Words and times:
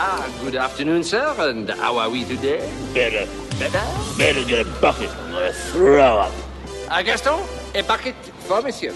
Ah, 0.00 0.24
good 0.44 0.54
afternoon, 0.56 1.04
sir, 1.04 1.34
and 1.38 1.70
how 1.70 1.98
are 1.98 2.10
we 2.10 2.24
today? 2.24 2.60
Better, 2.94 3.26
Better? 3.58 3.82
better 4.18 4.44
get 4.44 4.60
a 4.66 4.70
bucket. 4.80 5.10
I'm 5.10 5.32
gonna 5.32 5.52
throw 5.72 6.20
up. 6.26 6.32
Ah, 6.90 7.02
Gaston, 7.02 7.40
a 7.74 7.82
bucket 7.82 8.14
for 8.48 8.62
monsieur. 8.62 8.94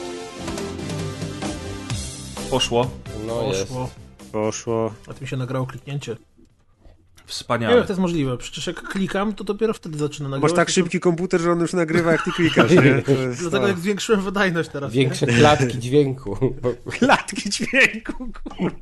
Poszło. 2.50 2.90
No 3.26 3.42
jest. 3.42 3.60
Poszło. 3.68 3.90
Poszło. 4.32 4.94
A 5.10 5.14
tu 5.14 5.20
mi 5.20 5.28
się 5.28 5.36
nagrało 5.36 5.66
kliknięcie. 5.66 6.12
Nie 6.12 6.16
wiem, 6.18 7.26
Wspaniale. 7.26 7.76
jak 7.76 7.86
to 7.86 7.92
jest 7.92 8.00
możliwe. 8.00 8.36
Przecież 8.38 8.66
jak 8.66 8.82
klikam, 8.82 9.32
to 9.34 9.44
dopiero 9.44 9.74
wtedy 9.74 9.98
zaczyna 9.98 10.28
nagrywać. 10.28 10.50
Masz 10.50 10.56
tak 10.56 10.66
To- 10.68 10.72
szybki 10.74 11.00
komputer, 11.00 11.40
że 11.40 11.52
on 11.52 11.60
już 11.60 11.72
nagrywa, 11.72 12.12
jak 12.12 12.24
ty 12.24 12.32
klikasz, 12.32 12.70
nie? 12.84 13.14
Jest 13.26 13.40
Dlatego 13.40 13.62
to. 13.62 13.68
jak 13.68 13.78
zwiększyłem 13.78 14.20
wydajność 14.22 14.70
teraz. 14.70 14.92
Większe 14.92 15.26
klatki 15.26 15.78
dźwięku. 15.78 16.36
Klatki 16.98 17.50
dźwięku, 17.50 18.28
kur... 18.58 18.72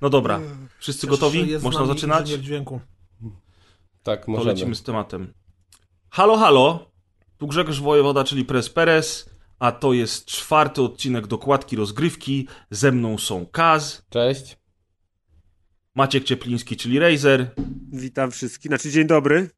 No 0.00 0.10
dobra. 0.10 0.40
Wszyscy 0.78 1.00
Cieszę, 1.06 1.10
gotowi? 1.10 1.58
Można 1.62 1.86
zaczynać? 1.86 2.28
dźwięku. 2.28 2.80
Tak, 4.02 4.24
To 4.24 4.30
możemy. 4.30 4.50
lecimy 4.52 4.74
z 4.74 4.82
tematem. 4.82 5.32
Halo, 6.10 6.36
halo. 6.36 6.90
Tu 7.38 7.46
Grzegorz 7.46 7.80
Wojewoda, 7.80 8.24
czyli 8.24 8.44
Press 8.44 8.70
Perez, 8.70 9.30
a 9.58 9.72
to 9.72 9.92
jest 9.92 10.24
czwarty 10.26 10.82
odcinek 10.82 11.26
dokładki 11.26 11.76
rozgrywki. 11.76 12.48
Ze 12.70 12.92
mną 12.92 13.18
są 13.18 13.46
Kaz, 13.46 14.06
Cześć. 14.10 14.56
Maciek 15.94 16.24
Ciepliński, 16.24 16.76
czyli 16.76 16.98
Razer 16.98 17.50
Witam 17.92 18.30
wszystkich. 18.30 18.70
Znaczy, 18.70 18.90
dzień 18.90 19.06
dobry. 19.06 19.50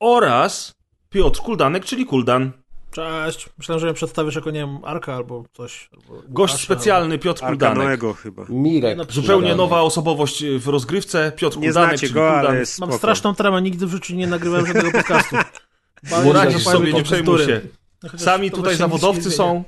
oraz 0.00 0.74
Piotr 1.08 1.40
Kuldanek, 1.40 1.84
czyli 1.84 2.06
Kuldan. 2.06 2.52
Cześć. 2.96 3.48
Myślałem, 3.58 3.80
że 3.80 3.86
mnie 3.86 3.94
przedstawisz 3.94 4.34
jako, 4.34 4.50
nie 4.50 4.60
wiem, 4.60 4.78
Arka 4.84 5.14
albo 5.14 5.44
coś. 5.52 5.90
Albo 5.92 6.22
Gość 6.28 6.62
specjalny 6.64 7.18
Piotr 7.18 7.44
Arka 7.44 7.48
Kuldanek. 7.50 7.78
Noego 7.84 8.14
chyba. 8.14 8.44
Mirek. 8.48 8.98
No, 8.98 9.04
Zupełnie 9.10 9.54
nowa 9.54 9.80
osobowość 9.80 10.44
w 10.58 10.68
rozgrywce. 10.68 11.32
Piotr 11.36 11.58
Nie 11.58 11.66
Kuldanek, 11.68 11.98
znacie 11.98 12.14
go, 12.14 12.20
Kuldan. 12.20 12.46
ale 12.46 12.58
jest 12.58 12.78
Mam 12.80 12.88
spoko. 12.88 12.98
straszną 12.98 13.34
tremę, 13.34 13.62
nigdy 13.62 13.86
w 13.86 13.90
życiu 13.90 14.14
nie 14.14 14.26
nagrywałem 14.26 14.66
żadnego 14.66 14.90
podcastu. 14.98 15.36
Powiem 16.10 16.60
sobie, 16.60 16.92
nie 16.92 17.02
przejmuj 17.02 17.38
się. 17.38 17.60
No 18.02 18.08
chociaż 18.08 18.24
Sami 18.24 18.50
tutaj 18.50 18.76
zawodowcy 18.76 19.30
są, 19.30 19.64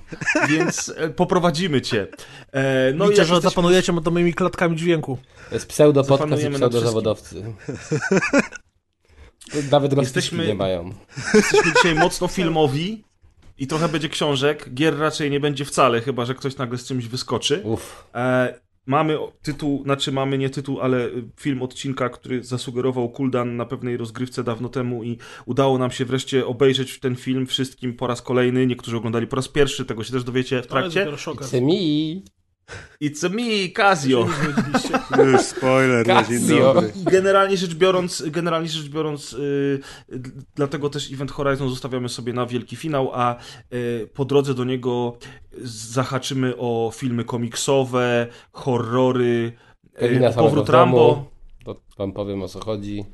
więc 0.48 0.92
e, 0.96 1.08
poprowadzimy 1.08 1.80
cię. 1.80 2.06
E, 2.52 2.92
No 2.94 3.04
Liczę, 3.04 3.16
że 3.16 3.22
jesteśmy- 3.34 3.50
zapanujecie 3.50 3.92
nad 3.92 4.06
moimi 4.08 4.34
klatkami 4.34 4.76
dźwięku. 4.76 5.18
To 5.48 5.54
jest 5.54 5.66
pseudo 5.68 6.00
podcast 6.04 6.20
i 6.20 6.22
Zapanujemy 6.22 6.58
nad 6.58 6.70
pseudo 6.70 6.86
zawodowcy. 6.86 7.42
Nawet 9.70 9.96
Jesteśmy- 9.98 10.46
nie 10.46 10.54
mają. 10.54 10.90
Jesteśmy 11.34 11.72
dzisiaj 11.76 11.94
mocno 11.94 12.28
filmowi 12.28 13.04
i 13.58 13.66
trochę 13.66 13.88
będzie 13.88 14.08
książek. 14.08 14.74
Gier 14.74 14.98
raczej 14.98 15.30
nie 15.30 15.40
będzie 15.40 15.64
wcale, 15.64 16.00
chyba 16.00 16.24
że 16.24 16.34
ktoś 16.34 16.56
nagle 16.56 16.78
z 16.78 16.86
czymś 16.86 17.06
wyskoczy. 17.06 17.60
Uff. 17.64 18.04
E, 18.14 18.60
mamy 18.86 19.18
tytuł, 19.42 19.82
znaczy 19.84 20.12
mamy 20.12 20.38
nie 20.38 20.50
tytuł, 20.50 20.80
ale 20.80 21.06
y, 21.06 21.24
film 21.36 21.62
odcinka, 21.62 22.08
który 22.08 22.44
zasugerował 22.44 23.08
Kuldan 23.08 23.56
na 23.56 23.64
pewnej 23.64 23.96
rozgrywce 23.96 24.44
dawno 24.44 24.68
temu 24.68 25.04
i 25.04 25.18
udało 25.46 25.78
nam 25.78 25.90
się 25.90 26.04
wreszcie 26.04 26.46
obejrzeć 26.46 27.00
ten 27.00 27.16
film 27.16 27.46
wszystkim 27.46 27.94
po 27.94 28.06
raz 28.06 28.22
kolejny. 28.22 28.66
Niektórzy 28.66 28.96
oglądali 28.96 29.26
po 29.26 29.36
raz 29.36 29.48
pierwszy, 29.48 29.84
tego 29.84 30.04
się 30.04 30.12
też 30.12 30.24
dowiecie 30.24 30.62
w 30.62 30.66
To 30.66 30.80
jest 30.80 30.94
trakcie. 30.94 31.18
szok. 31.18 31.44
It's 33.00 33.22
me. 33.22 33.28
It's 33.28 33.30
me, 33.30 33.68
Casio. 33.68 34.26
Już 35.32 35.40
spoiler, 35.40 36.06
no, 36.06 36.14
Casio. 36.14 36.82
generalnie 36.96 37.56
rzecz 37.56 37.74
biorąc, 37.74 38.22
generalnie 38.30 38.68
rzecz 38.68 38.88
biorąc, 38.88 39.32
yy, 39.32 39.80
dlatego 40.54 40.90
też 40.90 41.12
Event 41.12 41.30
Horizon 41.30 41.70
zostawiamy 41.70 42.08
sobie 42.08 42.32
na 42.32 42.46
wielki 42.46 42.76
finał, 42.76 43.10
a 43.14 43.36
yy, 43.70 44.08
po 44.14 44.24
drodze 44.24 44.54
do 44.54 44.64
niego 44.64 45.18
zahaczymy 45.62 46.54
o 46.56 46.90
filmy 46.94 47.24
komiksowe, 47.24 48.26
horrory, 48.52 49.52
yy, 50.00 50.32
powrót 50.34 50.64
w 50.64 50.66
domu. 50.66 50.78
Rambo. 50.78 51.30
To 51.64 51.80
wam 51.98 52.12
powiem 52.12 52.42
o 52.42 52.48
co 52.48 52.60
chodzi. 52.64 53.04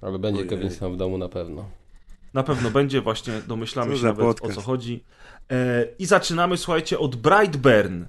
Ale 0.00 0.18
będzie. 0.18 0.44
Kevin 0.44 0.70
sam 0.70 0.92
w 0.92 0.96
domu 0.96 1.18
na 1.18 1.28
pewno. 1.28 1.64
Na 2.34 2.42
pewno 2.42 2.70
będzie, 2.70 3.00
właśnie 3.00 3.34
domyślamy 3.48 3.92
Co 3.92 3.98
się 3.98 4.04
nawet 4.04 4.26
podcast. 4.26 4.58
o 4.58 4.60
co 4.60 4.66
chodzi. 4.66 5.04
E, 5.50 5.86
I 5.98 6.06
zaczynamy, 6.06 6.56
słuchajcie, 6.56 6.98
od 6.98 7.16
Brightburn, 7.16 8.04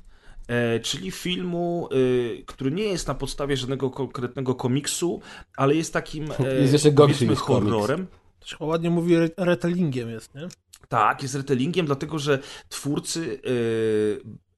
czyli 0.84 1.12
filmu, 1.12 1.90
e, 1.92 2.44
który 2.44 2.72
nie 2.72 2.84
jest 2.84 3.08
na 3.08 3.14
podstawie 3.14 3.58
żadnego 3.58 3.90
konkretnego 3.90 4.56
komiksu, 4.56 5.22
ale 5.58 5.76
jest 5.76 5.94
takim 5.94 6.32
e, 6.40 6.56
Jest 6.62 6.74
jeszcze 6.74 6.92
gorszy 6.92 7.14
powiedzmy 7.14 7.28
niż 7.28 7.40
horrorem. 7.40 8.08
To 8.40 8.48
się 8.48 8.56
ładnie 8.60 8.90
mówi, 8.90 9.16
re- 9.16 9.30
retellingiem 9.38 10.10
jest, 10.10 10.36
nie? 10.36 10.48
Tak, 10.90 11.22
jest 11.22 11.36
retellingiem, 11.36 11.86
dlatego 11.86 12.20
że 12.20 12.40
twórcy 12.70 13.40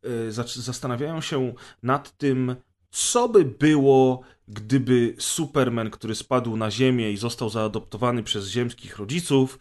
e, 0.03 0.09
e, 0.29 0.31
zastanawiają 0.45 1.21
się 1.21 1.53
nad 1.83 2.17
tym, 2.17 2.55
co 2.91 3.29
by 3.29 3.45
było, 3.45 4.21
gdyby 4.47 5.15
Superman, 5.17 5.89
który 5.89 6.15
spadł 6.15 6.57
na 6.57 6.71
Ziemię 6.71 7.11
i 7.11 7.17
został 7.17 7.49
zaadoptowany 7.49 8.23
przez 8.23 8.47
ziemskich 8.47 8.97
rodziców, 8.97 9.59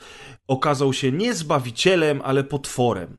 okazał 0.48 0.92
się 0.92 1.12
nie 1.12 1.34
zbawicielem, 1.34 2.20
ale 2.24 2.44
potworem. 2.44 3.16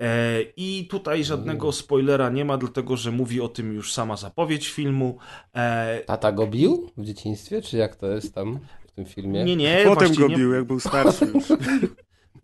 E, 0.00 0.42
I 0.56 0.86
tutaj 0.90 1.24
żadnego 1.24 1.72
spoilera 1.72 2.30
nie 2.30 2.44
ma, 2.44 2.58
dlatego 2.58 2.96
że 2.96 3.10
mówi 3.10 3.40
o 3.40 3.48
tym 3.48 3.72
już 3.72 3.92
sama 3.92 4.16
zapowiedź 4.16 4.68
filmu. 4.68 5.18
E, 5.54 6.00
Tata 6.06 6.32
go 6.32 6.46
bił 6.46 6.90
w 6.96 7.04
dzieciństwie, 7.04 7.62
czy 7.62 7.76
jak 7.76 7.96
to 7.96 8.06
jest 8.06 8.34
tam 8.34 8.58
w 8.86 8.92
tym 8.92 9.04
filmie? 9.06 9.44
nie, 9.44 9.56
nie, 9.56 9.82
Potem 9.84 10.08
właśnie 10.08 10.22
go 10.22 10.28
nie, 10.28 10.36
bił, 10.36 10.52
jak 10.52 10.64
był 10.64 10.80
starszy 10.80 11.32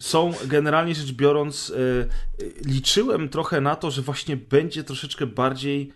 są 0.00 0.33
generalnie 0.47 0.94
rzecz 0.94 1.12
biorąc, 1.12 1.72
e, 1.77 2.44
liczyłem 2.65 3.28
trochę 3.28 3.60
na 3.60 3.77
to, 3.77 3.91
że 3.91 4.03
właśnie 4.03 4.37
będzie 4.37 4.84
troszeczkę 4.84 5.27
bardziej 5.27 5.93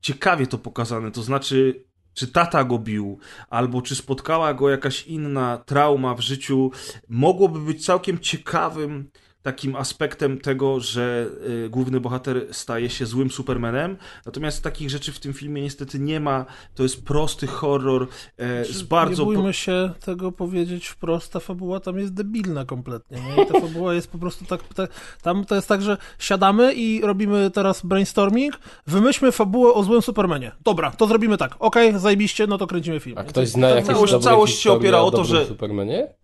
ciekawie 0.00 0.46
to 0.46 0.58
pokazane. 0.58 1.10
To 1.10 1.22
znaczy, 1.22 1.84
czy 2.14 2.28
tata 2.28 2.64
go 2.64 2.78
bił, 2.78 3.18
albo 3.50 3.82
czy 3.82 3.96
spotkała 3.96 4.54
go 4.54 4.70
jakaś 4.70 5.06
inna 5.06 5.58
trauma 5.66 6.14
w 6.14 6.20
życiu, 6.20 6.70
mogłoby 7.08 7.60
być 7.60 7.84
całkiem 7.86 8.18
ciekawym 8.18 9.10
takim 9.42 9.76
aspektem 9.76 10.38
tego, 10.40 10.80
że 10.80 11.26
e, 11.66 11.68
główny 11.68 12.00
bohater 12.00 12.46
staje 12.50 12.90
się 12.90 13.06
złym 13.06 13.30
Supermanem. 13.30 13.96
Natomiast 14.26 14.62
takich 14.62 14.90
rzeczy 14.90 15.12
w 15.12 15.20
tym 15.20 15.32
filmie 15.32 15.62
niestety 15.62 15.98
nie 15.98 16.20
ma. 16.20 16.46
To 16.74 16.82
jest 16.82 17.04
prosty 17.04 17.46
horror 17.46 18.06
e, 18.38 18.64
z 18.64 18.82
bardzo. 18.82 19.22
Nie 19.22 19.34
bójmy 19.34 19.52
się 19.52 19.90
tego 20.04 20.32
powiedzieć 20.32 20.86
wprost, 20.86 21.32
ta 21.32 21.40
fabuła 21.40 21.80
tam 21.80 21.98
jest 21.98 22.14
debilna 22.14 22.64
kompletnie. 22.64 23.18
Nie? 23.20 23.42
I 23.42 23.46
ta 23.46 23.60
fabuła 23.60 23.94
jest 23.94 24.08
po 24.10 24.18
prostu 24.18 24.44
tak, 24.44 24.60
ta, 24.74 24.88
tam 25.22 25.44
to 25.44 25.54
jest 25.54 25.68
tak, 25.68 25.82
że 25.82 25.96
siadamy 26.18 26.74
i 26.74 27.00
robimy 27.00 27.50
teraz 27.50 27.86
brainstorming, 27.86 28.58
wymyślmy 28.86 29.32
fabułę 29.32 29.72
o 29.74 29.82
złym 29.82 30.02
Supermanie. 30.02 30.52
Dobra, 30.64 30.90
to 30.90 31.06
zrobimy 31.06 31.36
tak. 31.38 31.56
Okej, 31.58 31.98
zajebiście, 31.98 32.46
no 32.46 32.58
to 32.58 32.66
kręcimy 32.66 33.00
film. 33.00 33.18
A 33.18 33.24
ktoś 33.24 33.48
to- 33.48 33.52
zna 33.52 33.68
to- 33.68 33.74
jakieś 33.74 33.88
całość- 33.94 34.12
dobre 34.12 34.24
całość 34.30 34.58
się 34.58 34.72
opiera 34.72 35.00
o 35.00 35.10
to, 35.10 35.24
że- 35.24 35.46
Supermanie? 35.46 36.14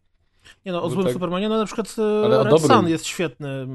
Nie 0.69 0.73
no, 0.73 0.83
o 0.83 0.91
złym 0.91 1.05
tak. 1.05 1.13
Supermanie, 1.13 1.49
no 1.49 1.57
na 1.57 1.65
przykład 1.65 1.97
Ale 2.25 2.41
e, 2.41 2.45
Red. 2.45 2.63
Sun 2.63 2.89
jest 2.89 3.07
świetny, 3.07 3.69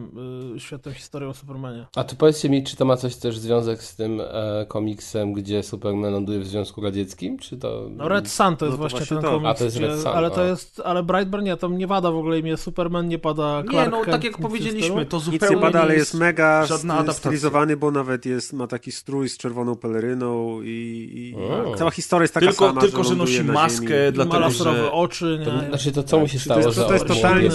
y, 0.56 0.60
świetną 0.60 0.92
historią 0.92 1.30
o 1.30 1.34
Supermanie. 1.34 1.86
A 1.96 2.04
to 2.04 2.16
powiedzcie 2.16 2.50
mi, 2.50 2.64
czy 2.64 2.76
to 2.76 2.86
ma 2.86 2.98
coś 2.98 3.16
też 3.16 3.38
związek 3.38 3.84
z 3.84 3.96
tym 3.96 4.22
e, 4.22 4.66
komiksem, 4.68 5.34
gdzie 5.34 5.64
Superman 5.64 6.14
ląduje 6.14 6.40
w 6.40 6.48
Związku 6.48 6.82
Radzieckim, 6.82 7.38
czy 7.38 7.58
to... 7.58 7.88
No 7.90 8.08
Red 8.08 8.30
Sun 8.30 8.58
to 8.58 8.66
jest 8.66 8.72
No 8.72 8.72
to 8.72 8.78
właśnie, 8.78 8.98
właśnie 9.00 9.18
ten 9.18 9.26
to. 9.26 9.32
komiks, 9.32 9.50
A, 9.50 9.54
to 9.54 9.64
jest 9.64 9.78
gdzie, 9.78 9.88
Red 9.88 10.00
Sun, 10.00 10.12
ale 10.12 10.32
to 10.32 10.44
jest, 10.44 10.82
ale 10.86 11.04
Brightburn 11.04 11.44
nie, 11.44 11.58
tam 11.58 11.78
nie 11.78 11.88
wada 11.88 12.12
w 12.12 12.16
ogóle 12.16 12.40
imię 12.40 12.58
Superman, 12.58 13.08
nie 13.08 13.20
pada 13.20 13.64
Clark 13.70 13.92
Nie, 13.92 14.00
no 14.00 14.06
tak 14.06 14.24
jak 14.24 14.40
nic 14.40 14.48
powiedzieliśmy, 14.48 15.06
to 15.06 15.18
Nic 15.18 15.26
zupełnie 15.26 15.56
nie 15.56 15.62
bada, 15.62 15.82
ale 15.82 15.96
jest 15.96 16.14
mega 16.14 16.68
stylizowany, 17.12 17.78
bo 17.78 17.92
nawet 17.92 18.26
jest, 18.26 18.54
ma 18.54 18.68
taki 18.68 18.92
strój 18.92 19.30
z 19.30 19.38
czerwoną 19.38 19.76
peleryną 19.76 20.62
i, 20.62 21.10
i 21.16 21.36
cała 21.78 21.92
historia 21.92 22.24
jest 22.24 22.34
taka 22.34 22.48
Tylko, 22.48 22.68
sama, 22.68 22.82
tylko 22.82 23.04
że 23.04 23.16
ląduje 23.16 23.44
nosi 23.44 23.52
maskę, 23.52 24.12
dlatego 24.12 24.40
laserowe 24.40 24.78
że... 24.78 24.92
oczy, 24.92 25.38
nie? 25.40 25.46
To, 25.46 25.68
znaczy 25.68 25.92
to 25.92 26.04
co 26.04 26.20
mu 26.20 26.28
się 26.28 26.40
stało, 26.40 26.72
że 26.72 26.83
to 26.88 26.94
jest 26.94 27.10
on 27.10 27.16
się 27.16 27.22
totalnie-? 27.22 27.50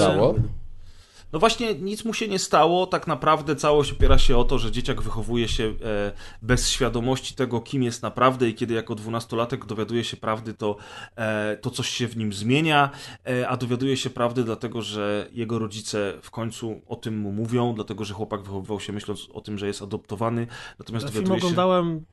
No 1.33 1.39
właśnie, 1.39 1.75
nic 1.75 2.05
mu 2.05 2.15
się 2.15 2.29
nie 2.29 2.39
stało. 2.39 2.87
Tak 2.87 3.07
naprawdę 3.07 3.57
całość 3.57 3.93
opiera 3.93 4.19
się 4.19 4.37
o 4.37 4.45
to, 4.45 4.59
że 4.59 4.73
dzieciak 4.73 5.03
wychowuje 5.03 5.49
się 5.49 5.65
e, 5.65 6.13
bez 6.43 6.71
świadomości 6.71 7.35
tego, 7.35 7.61
kim 7.61 7.83
jest 7.83 8.03
naprawdę 8.03 8.49
i 8.49 8.55
kiedy 8.55 8.75
jako 8.75 8.95
dwunastolatek 8.95 9.67
dowiaduje 9.67 10.05
się 10.05 10.17
prawdy, 10.17 10.55
to, 10.55 10.77
e, 11.17 11.57
to 11.57 11.71
coś 11.71 11.89
się 11.89 12.09
w 12.09 12.17
nim 12.17 12.33
zmienia, 12.33 12.91
e, 13.27 13.49
a 13.49 13.57
dowiaduje 13.57 13.97
się 13.97 14.11
prawdy 14.11 14.45
dlatego, 14.45 14.83
że 14.83 15.29
jego 15.33 15.59
rodzice 15.59 16.15
w 16.23 16.31
końcu 16.31 16.81
o 16.87 16.97
tym 16.97 17.19
mu 17.19 17.33
mówią, 17.33 17.75
dlatego, 17.75 18.05
że 18.05 18.15
chłopak 18.15 18.43
wychowywał 18.43 18.81
się 18.81 18.93
myśląc 18.93 19.29
o 19.33 19.41
tym, 19.41 19.59
że 19.59 19.67
jest 19.67 19.83
adoptowany, 19.83 20.47
natomiast 20.79 21.07
film 21.07 21.15
dowiaduje 21.15 21.41
się... 21.41 21.47
oglądałem 21.47 22.05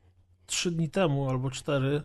trzy 0.46 0.70
dni 0.70 0.90
temu 0.90 1.30
albo 1.30 1.50
cztery 1.50 2.02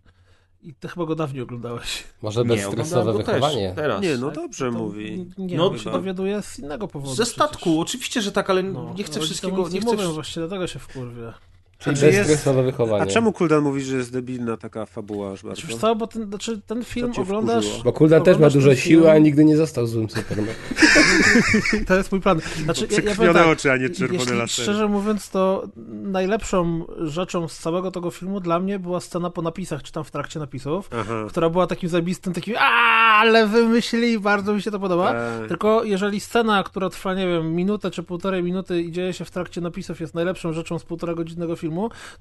i 0.63 0.73
ty 0.73 0.87
chyba 0.87 1.05
go 1.05 1.15
dawniej 1.15 1.43
oglądałeś. 1.43 2.03
Może 2.21 2.45
bezstresowe 2.45 3.13
wychowanie? 3.13 3.67
Też, 3.67 3.75
teraz. 3.75 4.01
Nie, 4.03 4.17
no 4.17 4.31
dobrze 4.31 4.71
To- 4.71 4.77
mówi. 4.77 5.25
Nie, 5.37 5.57
No, 5.57 5.77
się 5.77 5.91
dowiaduje 5.91 6.41
z 6.41 6.59
innego 6.59 6.87
powodu. 6.87 7.13
Ze 7.15 7.23
przecież. 7.23 7.33
statku, 7.35 7.81
oczywiście, 7.81 8.21
że 8.21 8.31
tak, 8.31 8.49
ale 8.49 8.63
No, 8.63 8.93
nie 8.97 9.03
chcę 9.03 9.19
wszystkiego... 9.19 9.67
Nie 9.67 9.73
nie 9.73 9.81
chcę 9.81 9.95
mówią 9.95 10.11
właśnie, 10.11 10.39
dlatego 10.39 10.67
się 10.67 10.79
wkurwie. 10.79 11.33
Czyli 11.83 11.97
czy 11.97 12.05
jest- 12.05 12.17
bezstresowe 12.19 12.63
wychowanie. 12.63 13.03
A 13.03 13.05
czemu 13.05 13.33
Kuldan 13.33 13.63
mówi, 13.63 13.81
że 13.81 13.95
jest 13.97 14.13
debilna 14.13 14.57
taka 14.57 14.85
fabuła 14.85 15.31
aż 15.31 15.43
bardzo? 15.43 15.61
Wiesz 15.67 15.75
co, 15.77 15.95
bo 15.95 16.07
ten, 16.07 16.27
znaczy, 16.29 16.61
ten 16.67 16.83
film 16.83 17.11
oglądasz... 17.17 17.65
wkurzyło? 17.65 17.83
Bo 17.83 17.93
Kuldan 17.93 18.23
też 18.23 18.37
ma 18.37 18.49
dużo 18.49 18.75
siły, 18.75 19.03
film- 19.03 19.15
a 19.15 19.17
nigdy 19.17 19.45
nie 19.45 19.57
został 19.57 19.87
złym 19.87 20.09
Supermanem. 20.09 20.55
To 21.87 21.95
jest 21.97 22.11
mój 22.11 22.21
plan. 22.21 22.39
Znaczy, 22.63 22.87
ja, 22.91 23.25
ja 23.25 23.33
tak, 23.33 23.47
oczy, 23.47 23.71
a 23.71 23.77
nie 23.77 23.89
czerwone 23.89 24.19
jeśli, 24.19 24.37
lasery. 24.37 24.63
Szczerze 24.63 24.87
mówiąc, 24.87 25.29
to 25.29 25.63
najlepszą 26.03 26.85
rzeczą 26.99 27.47
z 27.47 27.59
całego 27.59 27.91
tego 27.91 28.11
filmu 28.11 28.39
dla 28.39 28.59
mnie 28.59 28.79
była 28.79 28.99
scena 28.99 29.29
po 29.29 29.41
napisach, 29.41 29.83
czy 29.83 29.91
tam 29.91 30.03
w 30.03 30.11
trakcie 30.11 30.39
napisów, 30.39 30.89
Aha. 30.99 31.25
która 31.29 31.49
była 31.49 31.67
takim 31.67 31.89
zajebistym, 31.89 32.33
takim 32.33 32.55
"A, 32.59 32.91
ale 33.19 33.47
wymyślili, 33.47 34.19
bardzo 34.19 34.53
mi 34.53 34.61
się 34.61 34.71
to 34.71 34.79
podoba. 34.79 35.11
Tak. 35.13 35.47
Tylko 35.47 35.83
jeżeli 35.83 36.19
scena, 36.19 36.63
która 36.63 36.89
trwa, 36.89 37.13
nie 37.13 37.27
wiem, 37.27 37.55
minutę 37.55 37.91
czy 37.91 38.03
półtorej 38.03 38.43
minuty 38.43 38.81
i 38.81 38.91
dzieje 38.91 39.13
się 39.13 39.25
w 39.25 39.31
trakcie 39.31 39.61
napisów, 39.61 39.99
jest 39.99 40.13
najlepszą 40.15 40.53
rzeczą 40.53 40.79
z 40.79 40.83
półtora 40.83 41.13
godzinnego 41.13 41.55
filmu, 41.55 41.70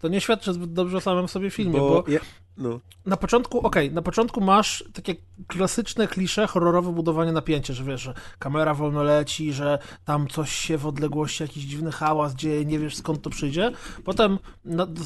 to 0.00 0.08
nie 0.08 0.20
świadczy 0.20 0.52
zbyt 0.52 0.72
dobrze 0.72 0.96
o 0.96 1.00
samym 1.00 1.28
sobie 1.28 1.50
filmie, 1.50 1.78
bo, 1.78 2.02
Bo 2.02 2.10
ja, 2.10 2.20
no. 2.56 2.80
na 3.06 3.16
początku, 3.16 3.58
okej, 3.66 3.92
na 3.92 4.02
początku 4.02 4.40
masz 4.40 4.84
takie 4.92 5.14
klasyczne 5.46 6.08
klisze, 6.08 6.46
horrorowe 6.46 6.92
budowanie 6.92 7.32
napięcia, 7.32 7.74
że 7.74 7.84
wiesz, 7.84 8.00
że 8.00 8.14
kamera 8.38 8.74
wolno 8.74 9.02
leci, 9.02 9.52
że 9.52 9.78
tam 10.04 10.28
coś 10.28 10.52
się 10.52 10.78
w 10.78 10.86
odległości, 10.86 11.42
jakiś 11.42 11.64
dziwny 11.64 11.92
hałas 11.92 12.34
dzieje, 12.34 12.64
nie 12.64 12.78
wiesz 12.78 12.96
skąd 12.96 13.22
to 13.22 13.30
przyjdzie. 13.30 13.72
Potem 14.04 14.38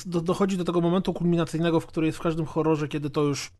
do, 0.06 0.20
dochodzi 0.20 0.56
do 0.56 0.64
tego 0.64 0.80
momentu 0.80 1.12
kulminacyjnego, 1.12 1.80
w 1.80 1.86
którym 1.86 2.06
jest 2.06 2.18
w 2.18 2.22
każdym 2.22 2.46
horrorze, 2.46 2.88
kiedy 2.88 3.10
to 3.10 3.22
już 3.22 3.50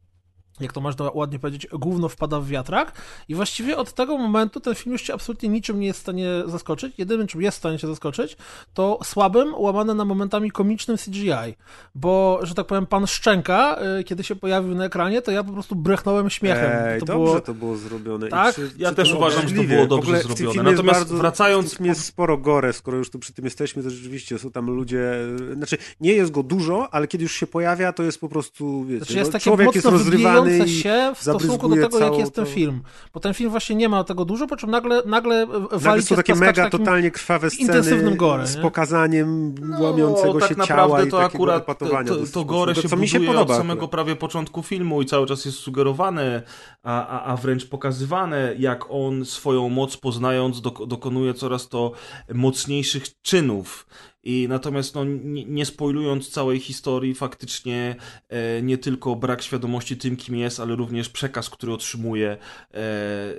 jak 0.61 0.73
to 0.73 0.81
można 0.81 1.11
ładnie 1.15 1.39
powiedzieć, 1.39 1.67
gówno 1.73 2.09
wpada 2.09 2.41
w 2.41 2.47
wiatrak 2.49 2.93
i 3.29 3.35
właściwie 3.35 3.77
od 3.77 3.93
tego 3.93 4.19
momentu 4.19 4.61
ten 4.61 4.75
film 4.75 4.93
już 4.93 5.03
cię 5.03 5.15
absolutnie 5.15 5.49
niczym 5.49 5.81
nie 5.81 5.87
jest 5.87 5.99
w 5.99 6.03
stanie 6.03 6.29
zaskoczyć. 6.47 6.95
Jedynym, 6.99 7.27
czym 7.27 7.43
jest 7.43 7.57
w 7.57 7.59
stanie 7.59 7.79
cię 7.79 7.87
zaskoczyć, 7.87 8.37
to 8.75 8.99
słabym, 9.05 9.55
łamane 9.55 9.95
na 9.95 10.05
momentami 10.05 10.51
komicznym 10.51 10.97
CGI. 10.97 11.55
Bo, 11.95 12.41
że 12.43 12.55
tak 12.55 12.67
powiem, 12.67 12.87
pan 12.87 13.07
Szczęka, 13.07 13.79
y, 14.01 14.05
kiedy 14.05 14.25
się 14.25 14.37
pojawił 14.37 14.75
na 14.75 14.85
ekranie, 14.85 15.23
to 15.23 15.31
ja 15.31 15.45
po 15.45 15.53
prostu 15.53 15.77
brechnąłem 15.77 16.31
śmiechem. 16.31 16.71
Ej, 16.75 17.01
to 17.01 17.07
dobrze 17.07 17.25
było... 17.25 17.41
to 17.41 17.55
było 17.55 17.77
zrobione. 17.77 18.29
Tak? 18.29 18.55
czy- 18.55 18.71
Ja 18.79 18.89
czy 18.89 18.95
też 18.95 19.13
uważam, 19.13 19.49
że 19.49 19.55
to 19.55 19.63
było 19.63 19.87
dobrze 19.87 20.23
zrobione. 20.23 20.71
Natomiast 20.71 20.99
bardzo, 21.01 21.17
wracając- 21.17 21.75
W 21.75 21.77
tym 21.77 21.87
jest 21.87 22.05
sporo 22.05 22.39
gore, 22.39 22.73
skoro 22.73 22.99
już 22.99 23.11
tu 23.11 23.19
przy 23.19 23.33
tym 23.33 23.45
jesteśmy, 23.45 23.83
to 23.83 23.91
rzeczywiście 23.91 24.39
są 24.39 24.51
tam 24.51 24.67
ludzie... 24.67 25.13
Znaczy, 25.57 25.79
nie 26.01 26.13
jest 26.13 26.31
go 26.31 26.43
dużo, 26.43 26.89
ale 26.95 27.09
kiedy 27.09 27.25
już 27.25 27.33
się 27.33 27.47
pojawia, 27.47 27.93
to 27.93 28.03
jest 28.03 28.21
po 28.21 28.29
prostu, 28.29 28.85
wiecie, 28.85 29.05
Znaczy 29.05 29.19
jest 29.19 29.33
no, 29.33 29.41
człowiek 29.41 29.75
jest 29.75 29.87
rozrywany 29.87 30.44
i 30.51 30.69
się 30.69 31.13
w 31.15 31.23
stosunku 31.23 31.69
do 31.69 31.75
tego, 31.75 31.99
jak 31.99 32.09
całą 32.09 32.19
jest 32.19 32.35
ten 32.35 32.45
tą- 32.45 32.51
film. 32.51 32.83
Bo 33.15 33.21
ten 33.21 33.35
film 33.35 33.51
właśnie 33.51 33.77
nie 33.77 33.89
ma 33.89 34.05
tego 34.05 34.25
dużo, 34.25 34.47
po 34.47 34.57
czym 34.57 34.71
nagle, 34.71 35.03
nagle 35.07 35.47
wali 35.73 36.03
są 36.03 36.17
takie 36.17 36.35
mega, 36.35 36.65
takim... 36.65 36.79
totalnie 36.79 37.11
krwawe 37.11 37.51
sceny 37.51 37.63
intensywnym 37.63 38.17
gore, 38.17 38.47
z 38.47 38.57
nie? 38.57 38.63
pokazaniem 38.63 39.55
łamiącego 39.81 40.41
tak 40.41 40.49
się 40.49 40.57
ciała 40.57 41.03
i 41.03 41.11
to 41.11 41.19
takiego 41.19 41.27
akurat 41.27 41.63
epatowania 41.63 42.09
to, 42.09 42.17
to, 42.17 42.27
to 42.33 42.45
gore 42.45 42.75
się 42.75 42.89
co 42.89 42.97
mi 42.97 43.09
się 43.09 43.19
buduje 43.19 43.37
podoba 43.37 43.55
od 43.55 43.61
samego 43.61 43.89
prawie 43.89 44.17
początku 44.17 44.63
filmu 44.63 45.03
i 45.03 45.07
cały 45.07 45.27
czas 45.27 45.45
jest 45.45 45.59
sugerowane, 45.59 46.43
a, 46.83 47.07
a, 47.07 47.25
a 47.25 47.37
wręcz 47.37 47.67
pokazywane, 47.67 48.55
jak 48.59 48.85
on 48.91 49.25
swoją 49.25 49.69
moc 49.69 49.97
poznając 49.97 50.61
dok 50.61 50.87
dokonuje 50.87 51.35
coraz 51.35 51.69
to 51.69 51.93
mocniejszych 52.35 53.23
czynów. 53.23 53.87
I 54.25 54.47
natomiast 54.49 54.95
no, 54.95 55.05
nie, 55.05 55.45
nie 55.45 55.67
spoilując 55.67 56.29
całej 56.29 56.61
historii, 56.61 57.15
faktycznie 57.15 57.97
e, 58.29 58.63
nie 58.63 58.79
tylko 58.79 59.17
brak 59.17 59.43
świadomości 59.43 59.97
tym, 59.97 60.17
kim 60.17 60.37
jest, 60.37 60.61
ale 60.61 60.77
również 60.77 61.09
przekaz, 61.09 61.51
który 61.51 61.73
otrzymuje, 61.73 62.37
e, 62.75 63.35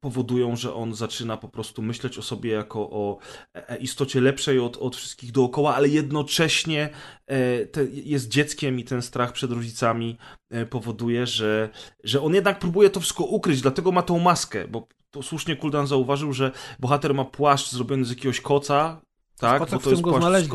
powodują, 0.00 0.56
że 0.56 0.74
on 0.74 0.94
zaczyna 0.94 1.36
po 1.36 1.48
prostu 1.48 1.82
myśleć 1.82 2.18
o 2.18 2.22
sobie 2.22 2.50
jako 2.50 2.80
o 2.80 3.18
e, 3.54 3.76
istocie 3.76 4.20
lepszej 4.20 4.58
od, 4.58 4.76
od 4.76 4.96
wszystkich 4.96 5.32
dookoła, 5.32 5.74
ale 5.74 5.88
jednocześnie 5.88 6.90
e, 7.26 7.66
te, 7.66 7.84
jest 7.84 8.28
dzieckiem 8.28 8.78
i 8.78 8.84
ten 8.84 9.02
strach 9.02 9.32
przed 9.32 9.50
rodzicami 9.50 10.18
e, 10.50 10.66
powoduje, 10.66 11.26
że, 11.26 11.68
że 12.04 12.22
on 12.22 12.34
jednak 12.34 12.58
próbuje 12.58 12.90
to 12.90 13.00
wszystko 13.00 13.24
ukryć, 13.24 13.60
dlatego 13.60 13.92
ma 13.92 14.02
tą 14.02 14.18
maskę, 14.18 14.68
bo 14.68 14.88
to 15.10 15.22
słusznie 15.22 15.56
Kuldan 15.56 15.86
zauważył, 15.86 16.32
że 16.32 16.52
bohater 16.78 17.14
ma 17.14 17.24
płaszcz 17.24 17.70
zrobiony 17.70 18.04
z 18.04 18.10
jakiegoś 18.10 18.40
koca, 18.40 19.00
tak, 19.38 19.58
Kocak, 19.58 19.78
bo 19.78 19.84
to 19.84 19.90
jest 19.90 20.02
go 20.02 20.10
płaszcz 20.10 20.22
znaleźli. 20.22 20.48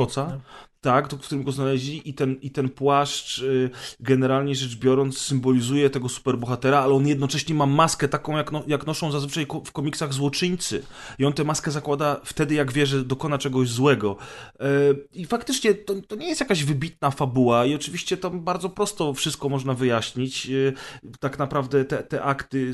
Tak, 0.82 1.08
to, 1.08 1.18
w 1.18 1.20
którym 1.20 1.44
go 1.44 1.52
znaleźli 1.52 2.10
i 2.10 2.14
ten, 2.14 2.36
i 2.42 2.52
ten 2.52 2.70
płaszcz 2.70 3.40
y, 3.40 3.70
generalnie 4.00 4.56
rzecz 4.56 4.76
biorąc 4.76 5.18
symbolizuje 5.18 5.90
tego 5.90 6.10
superbohatera, 6.10 6.80
ale 6.80 6.94
on 6.94 7.08
jednocześnie 7.08 7.56
ma 7.56 7.66
maskę 7.66 8.08
taką, 8.08 8.38
jak, 8.38 8.52
no, 8.52 8.64
jak 8.68 8.88
noszą 8.88 9.12
zazwyczaj 9.12 9.48
w 9.66 9.72
komiksach 9.72 10.14
złoczyńcy. 10.14 10.84
I 11.20 11.26
on 11.26 11.34
tę 11.34 11.44
maskę 11.44 11.72
zakłada 11.72 12.22
wtedy, 12.24 12.56
jak 12.56 12.72
wie, 12.72 12.86
że 12.86 13.06
dokona 13.06 13.38
czegoś 13.38 13.70
złego. 13.70 14.18
Y, 14.56 15.08
I 15.14 15.26
faktycznie 15.26 15.74
to, 15.74 15.94
to 16.08 16.16
nie 16.16 16.28
jest 16.28 16.42
jakaś 16.42 16.64
wybitna 16.64 17.12
fabuła 17.12 17.66
i 17.66 17.76
oczywiście 17.76 18.18
tam 18.18 18.42
bardzo 18.42 18.70
prosto 18.70 19.14
wszystko 19.14 19.50
można 19.50 19.74
wyjaśnić. 19.74 20.50
Y, 20.50 20.74
tak 21.20 21.40
naprawdę 21.40 21.86
te, 21.86 22.04
te 22.04 22.24
akty 22.24 22.72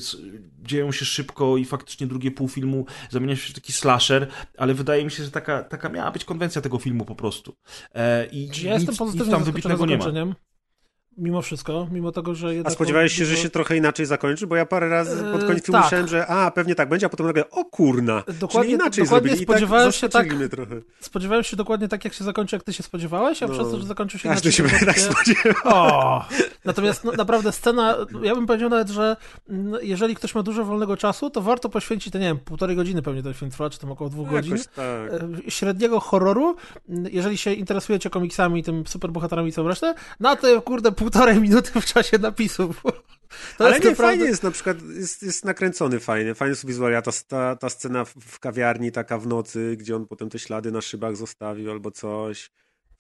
dzieją 0.64 0.92
się 0.92 1.06
szybko 1.06 1.58
i 1.58 1.66
faktycznie 1.66 2.08
drugie 2.08 2.32
pół 2.32 2.48
filmu 2.50 2.86
zamienia 3.10 3.36
się 3.36 3.52
w 3.52 3.56
taki 3.56 3.74
slasher, 3.74 4.28
ale 4.58 4.74
wydaje 4.74 5.06
mi 5.06 5.12
się, 5.12 5.24
że 5.24 5.32
taka, 5.32 5.64
taka 5.64 5.90
miała 5.90 6.12
być 6.12 6.26
konwencja 6.26 6.62
tego 6.62 6.78
filmu 6.78 7.06
po 7.06 7.16
prostu. 7.16 7.56
E, 7.98 8.28
I 8.32 8.50
Ja 8.64 8.74
jestem 8.74 8.96
pozytywnie 8.96 9.26
nic 9.26 9.34
tam 9.34 9.44
wybitnego 9.44 9.86
nie 9.86 9.98
ma. 9.98 10.36
Mimo 11.18 11.42
wszystko, 11.42 11.88
mimo 11.92 12.12
tego, 12.12 12.36
że 12.36 12.48
A 12.48 12.52
jednak... 12.52 12.74
spodziewałeś 12.74 13.14
się, 13.14 13.26
że 13.26 13.36
się 13.38 13.50
trochę 13.50 13.78
inaczej 13.78 14.06
zakończy? 14.06 14.48
Bo 14.48 14.56
ja 14.56 14.66
parę 14.66 14.90
razy 14.90 15.24
pod 15.32 15.42
Eee, 15.42 15.48
koniec 15.48 15.66
filmu 15.66 15.78
tak. 15.78 15.84
myślałem, 15.86 16.08
że 16.08 16.28
a, 16.28 16.52
pewnie 16.52 16.76
tak 16.76 16.90
będzie, 16.90 17.06
a 17.06 17.10
potem 17.10 17.26
nagle, 17.26 17.50
o 17.50 17.66
kurna, 17.66 18.24
Dokładnie- 18.40 18.74
inaczej 18.74 19.04
dokładnie 19.04 19.30
zrobili. 19.30 19.46
spodziewałem 19.46 19.90
I 19.90 19.92
tak 19.92 20.00
się 20.02 20.10
tak- 20.10 20.28
trochę. 20.52 20.76
Spodziewałem 21.00 21.44
się 21.44 21.58
dokładnie 21.58 21.88
tak, 21.88 22.06
jak 22.06 22.14
się 22.14 22.24
zakończy, 22.24 22.56
jak 22.56 22.64
ty 22.64 22.74
się 22.74 22.84
spodziewałeś, 22.84 23.44
a 23.44 23.48
No. 23.48 23.54
przez 23.54 23.72
to, 23.72 23.80
że 23.80 23.86
zakończył 23.86 24.20
się 24.20 24.30
Każdy 24.30 24.52
się 24.52 24.64
inaczej, 24.64 24.88
tak 24.88 24.96
to 24.96 25.02
spodziewał. 25.14 25.54
O! 25.66 26.26
Natomiast 26.66 27.04
no, 27.04 27.12
naprawdę 27.12 27.52
scena, 27.52 27.96
ja 28.24 28.36
bym 28.36 28.46
powiedział 28.48 28.70
nawet, 28.70 28.90
że 28.90 29.16
mm, 29.50 29.76
jeżeli 29.82 30.16
ktoś 30.16 30.36
ma 30.36 30.44
dużo 30.44 30.66
wolnego 30.66 30.98
czasu, 30.98 31.30
to 31.30 31.42
warto 31.42 31.70
poświęcić, 31.70 32.14
to 32.14 32.20
nie 32.20 32.26
wiem, 32.26 32.38
półtorej 32.40 32.76
godziny 32.76 33.02
pewnie 33.02 33.24
ten 33.24 33.34
film 33.34 33.52
trwa, 33.52 33.70
czy 33.70 33.80
tam 33.80 33.92
około 33.92 34.10
dwóch 34.10 34.30
godzin. 34.30 34.52
Jakoś 34.52 34.68
tak. 34.68 34.86
e, 35.48 35.52
średniego 35.52 36.00
horroru, 36.00 36.56
m, 36.90 37.06
jeżeli 37.12 37.38
się 37.38 37.54
interesujecie 37.54 38.10
komiksami, 38.10 38.64
tym 38.64 38.88
superbohaterami 38.88 39.50
i 39.50 39.52
całą 39.52 39.68
resztę, 39.68 39.94
na 40.20 40.36
te, 40.36 40.62
kurde, 40.62 40.92
półtorej 41.12 41.42
minuty 41.42 41.82
w 41.82 41.86
czasie 41.86 42.18
napisów. 42.18 42.82
To 43.58 43.66
Ale 43.66 43.74
jest 43.74 43.84
nie, 43.84 43.90
naprawdę... 43.90 44.12
fajnie 44.12 44.26
jest 44.26 44.44
na 44.44 44.52
przykład, 44.52 44.78
jest, 44.96 45.24
jest 45.24 45.46
nakręcony 45.46 46.00
fajnie, 46.00 46.36
fajnie 46.36 46.50
jest 46.50 46.66
wizualia, 46.66 47.02
ta, 47.02 47.12
ta, 47.28 47.56
ta 47.56 47.70
scena 47.70 48.06
w, 48.06 48.40
kawiarni 48.40 48.92
taka 48.92 49.18
w 49.18 49.28
nocy, 49.28 49.76
gdzie 49.80 49.96
on 49.96 50.08
potem 50.08 50.30
te 50.30 50.40
ślady 50.40 50.72
na 50.72 50.82
szybach 50.82 51.16
zostawił 51.16 51.72
albo 51.72 51.92
coś. 51.92 52.52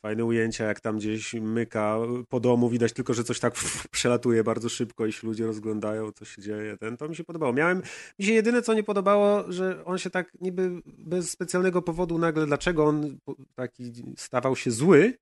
Fajne 0.01 0.25
ujęcia, 0.25 0.65
jak 0.65 0.79
tam 0.79 0.97
gdzieś 0.97 1.33
myka 1.33 1.97
po 2.29 2.39
domu, 2.39 2.69
widać 2.69 2.93
tylko, 2.93 3.13
że 3.13 3.23
coś 3.23 3.39
tak 3.39 3.53
przelatuje 3.91 4.43
bardzo 4.43 4.69
szybko 4.69 5.05
i 5.05 5.11
się 5.11 5.27
ludzie 5.27 5.45
rozglądają, 5.45 6.11
co 6.11 6.25
się 6.25 6.41
dzieje. 6.41 6.77
Ten, 6.77 6.97
to 6.97 7.09
mi 7.09 7.15
się 7.15 7.23
podobało. 7.23 7.53
Miałem, 7.53 7.81
mi 8.19 8.25
się 8.25 8.33
jedyne, 8.33 8.61
co 8.61 8.73
nie 8.73 8.83
podobało, 8.83 9.51
że 9.51 9.85
on 9.85 9.97
się 9.97 10.09
tak 10.09 10.31
niby 10.41 10.81
bez 10.85 11.31
specjalnego 11.31 11.81
powodu 11.81 12.17
nagle, 12.17 12.45
dlaczego 12.45 12.85
on 12.85 13.17
taki 13.55 13.93
stawał 14.17 14.55
się 14.55 14.71
zły, 14.71 15.17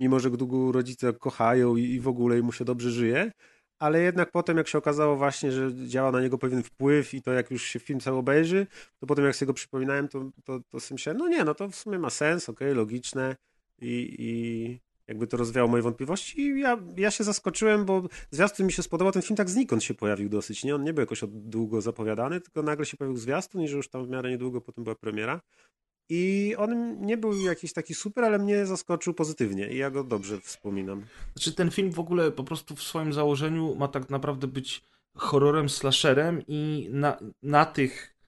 mimo 0.00 0.20
że 0.20 0.30
go 0.30 0.72
rodzice 0.72 1.12
kochają 1.12 1.76
i, 1.76 1.82
i 1.82 2.00
w 2.00 2.08
ogóle 2.08 2.38
i 2.38 2.42
mu 2.42 2.52
się 2.52 2.64
dobrze 2.64 2.90
żyje, 2.90 3.32
ale 3.78 4.00
jednak 4.00 4.30
potem, 4.30 4.56
jak 4.56 4.68
się 4.68 4.78
okazało 4.78 5.16
właśnie, 5.16 5.52
że 5.52 5.74
działa 5.86 6.10
na 6.10 6.20
niego 6.20 6.38
pewien 6.38 6.62
wpływ 6.62 7.14
i 7.14 7.22
to 7.22 7.32
jak 7.32 7.50
już 7.50 7.62
się 7.62 7.78
film 7.78 8.00
cały 8.00 8.18
obejrzy, 8.18 8.66
to 8.98 9.06
potem 9.06 9.24
jak 9.24 9.36
sobie 9.36 9.46
go 9.46 9.54
przypominałem, 9.54 10.08
to, 10.08 10.30
to, 10.44 10.60
to 10.68 10.80
sobie 10.80 10.94
myślałem, 10.94 11.18
no 11.18 11.28
nie, 11.28 11.44
no 11.44 11.54
to 11.54 11.68
w 11.68 11.76
sumie 11.76 11.98
ma 11.98 12.10
sens, 12.10 12.48
okej, 12.48 12.74
logiczne 12.74 13.36
i, 13.80 14.16
i 14.18 14.80
jakby 15.06 15.26
to 15.26 15.36
rozwiało 15.36 15.68
moje 15.68 15.82
wątpliwości 15.82 16.40
i 16.40 16.60
ja, 16.60 16.78
ja 16.96 17.10
się 17.10 17.24
zaskoczyłem, 17.24 17.84
bo 17.84 18.02
zwiastun 18.30 18.66
mi 18.66 18.72
się 18.72 18.82
spodobał, 18.82 19.12
ten 19.12 19.22
film 19.22 19.36
tak 19.36 19.50
znikąd 19.50 19.84
się 19.84 19.94
pojawił 19.94 20.28
dosyć, 20.28 20.64
nie? 20.64 20.74
On 20.74 20.84
nie 20.84 20.92
był 20.92 21.00
jakoś 21.00 21.22
od 21.22 21.48
długo 21.48 21.80
zapowiadany, 21.80 22.40
tylko 22.40 22.62
nagle 22.62 22.86
się 22.86 22.96
pojawił 22.96 23.16
zwiastun 23.16 23.62
i 23.62 23.68
że 23.68 23.76
już 23.76 23.88
tam 23.88 24.06
w 24.06 24.08
miarę 24.08 24.30
niedługo 24.30 24.60
potem 24.60 24.84
była 24.84 24.96
premiera. 24.96 25.40
I 26.10 26.54
on 26.58 27.00
nie 27.00 27.16
był 27.16 27.40
jakiś 27.40 27.72
taki 27.72 27.94
super, 27.94 28.24
ale 28.24 28.38
mnie 28.38 28.66
zaskoczył 28.66 29.14
pozytywnie 29.14 29.68
i 29.68 29.76
ja 29.76 29.90
go 29.90 30.04
dobrze 30.04 30.40
wspominam. 30.40 31.04
Znaczy 31.34 31.52
ten 31.52 31.70
film 31.70 31.92
w 31.92 31.98
ogóle 31.98 32.32
po 32.32 32.44
prostu 32.44 32.76
w 32.76 32.82
swoim 32.82 33.12
założeniu 33.12 33.74
ma 33.74 33.88
tak 33.88 34.10
naprawdę 34.10 34.46
być 34.46 34.82
horrorem 35.16 35.68
slasherem 35.68 36.42
i 36.48 36.88
na, 36.92 37.18
na 37.42 37.64
tych 37.64 38.19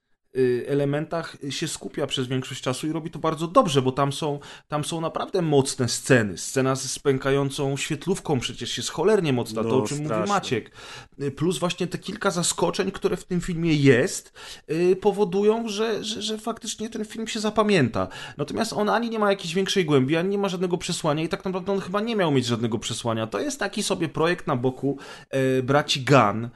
elementach 0.67 1.37
się 1.51 1.69
skupia 1.69 2.07
przez 2.07 2.27
większość 2.27 2.63
czasu 2.63 2.87
i 2.87 2.93
robi 2.93 3.11
to 3.11 3.19
bardzo 3.19 3.47
dobrze, 3.49 3.83
bo 3.83 3.93
tam 3.93 4.13
są, 4.13 4.39
tam 4.69 4.85
są 4.85 5.01
naprawdę 5.01 5.43
mocne 5.43 5.89
sceny. 5.89 6.39
Scena 6.39 6.77
z 6.77 6.99
pękającą 6.99 7.77
świetlówką 7.77 8.41
przecież 8.41 8.77
jest 8.77 8.91
cholernie 8.91 9.33
mocna, 9.33 9.63
to 9.63 9.69
No, 9.69 9.77
o 9.77 9.87
czym 9.87 9.97
mówi 9.97 10.07
straszne. 10.07 10.35
Maciek. 10.35 10.71
Y, 11.23 11.31
Plus 11.31 11.59
właśnie 11.59 11.87
te 11.87 11.99
kilka 11.99 12.31
zaskoczeń, 12.31 12.91
które 12.91 13.17
w 13.17 13.25
tym 13.25 13.41
filmie 13.41 13.75
jest, 13.75 14.33
y, 14.71 14.97
powodują, 14.97 15.69
że, 15.69 16.05
że, 16.05 16.23
że 16.23 16.39
faktycznie 16.39 16.91
ten 16.91 17.05
film 17.05 17.27
się 17.29 17.41
zapamięta. 17.41 18.09
Natomiast 18.37 18.73
on 18.73 18.89
ani 18.89 19.11
nie 19.11 19.19
ma 19.19 19.31
jakiejś 19.31 19.55
większej 19.55 19.85
głębi, 19.85 20.17
ani 20.17 20.29
nie 20.29 20.39
ma 20.39 20.49
żadnego 20.49 20.79
przesłania 20.79 21.23
i 21.23 21.29
tak 21.29 21.45
naprawdę 21.45 21.73
on 21.73 21.81
chyba 21.81 22.01
nie 22.01 22.17
miał 22.17 22.33
mieć 22.33 22.47
żadnego 22.47 22.79
przesłania. 22.79 23.27
To 23.27 23.41
jest 23.41 23.59
taki 23.59 23.83
sobie 23.83 24.09
projekt 24.09 24.47
na 24.47 24.57
boku 24.57 24.99
braci 25.63 26.05
Gunn, 26.05 26.49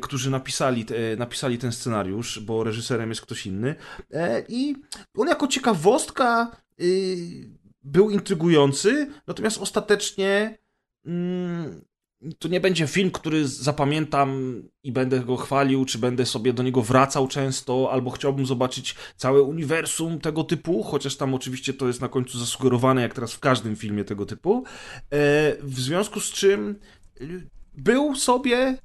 którzy 0.00 0.30
napisali, 0.30 0.86
napisali 1.18 1.58
ten 1.58 1.72
scenariusz, 1.72 2.40
bo 2.40 2.64
reżyserem 2.64 3.08
jest 3.08 3.23
ktoś 3.24 3.46
inny. 3.46 3.74
E, 4.10 4.44
I 4.48 4.76
on 5.16 5.28
jako 5.28 5.46
ciekawostka 5.48 6.56
y, 6.80 7.50
był 7.82 8.10
intrygujący, 8.10 9.10
natomiast 9.26 9.58
ostatecznie 9.58 10.58
mm, 11.06 11.84
to 12.38 12.48
nie 12.48 12.60
będzie 12.60 12.86
film, 12.86 13.10
który 13.10 13.48
zapamiętam 13.48 14.62
i 14.82 14.92
będę 14.92 15.20
go 15.20 15.36
chwalił, 15.36 15.84
czy 15.84 15.98
będę 15.98 16.26
sobie 16.26 16.52
do 16.52 16.62
niego 16.62 16.82
wracał 16.82 17.28
często, 17.28 17.88
albo 17.92 18.10
chciałbym 18.10 18.46
zobaczyć 18.46 18.94
całe 19.16 19.42
uniwersum 19.42 20.20
tego 20.20 20.44
typu, 20.44 20.82
chociaż 20.82 21.16
tam 21.16 21.34
oczywiście 21.34 21.74
to 21.74 21.86
jest 21.86 22.00
na 22.00 22.08
końcu 22.08 22.38
zasugerowane, 22.38 23.02
jak 23.02 23.14
teraz 23.14 23.32
w 23.32 23.40
każdym 23.40 23.76
filmie 23.76 24.04
tego 24.04 24.26
typu. 24.26 24.64
E, 24.64 25.56
w 25.62 25.80
związku 25.80 26.20
z 26.20 26.30
czym 26.30 26.78
y, 27.20 27.48
był 27.76 28.16
sobie 28.16 28.78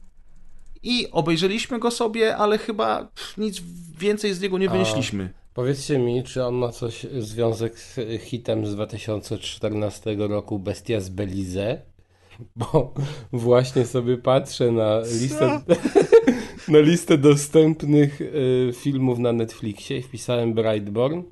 i 0.83 1.07
obejrzeliśmy 1.11 1.79
go 1.79 1.91
sobie, 1.91 2.37
ale 2.37 2.57
chyba 2.57 3.11
nic 3.37 3.61
więcej 3.99 4.33
z 4.33 4.41
niego 4.41 4.57
nie 4.57 4.69
A- 4.69 4.71
wynieśliśmy. 4.71 5.33
Powiedzcie 5.53 5.99
mi, 5.99 6.23
czy 6.23 6.45
on 6.45 6.55
ma 6.55 6.69
coś 6.71 7.05
związek 7.19 7.79
z 7.79 7.99
hitem 8.21 8.65
z 8.67 8.75
2014 8.75 10.15
roku 10.19 10.59
Bestia 10.59 10.99
z 10.99 11.09
Belize? 11.09 11.81
Bo 12.55 12.93
właśnie 13.33 13.85
sobie 13.85 14.17
patrzę 14.17 14.71
na 14.71 15.01
listę, 15.21 15.61
na 16.67 16.79
listę 16.79 17.17
dostępnych 17.17 18.21
y, 18.21 18.71
filmów 18.75 19.19
na 19.19 19.33
Netflixie 19.33 19.97
i 19.97 20.01
wpisałem 20.01 20.53
Brightborn 20.53 21.23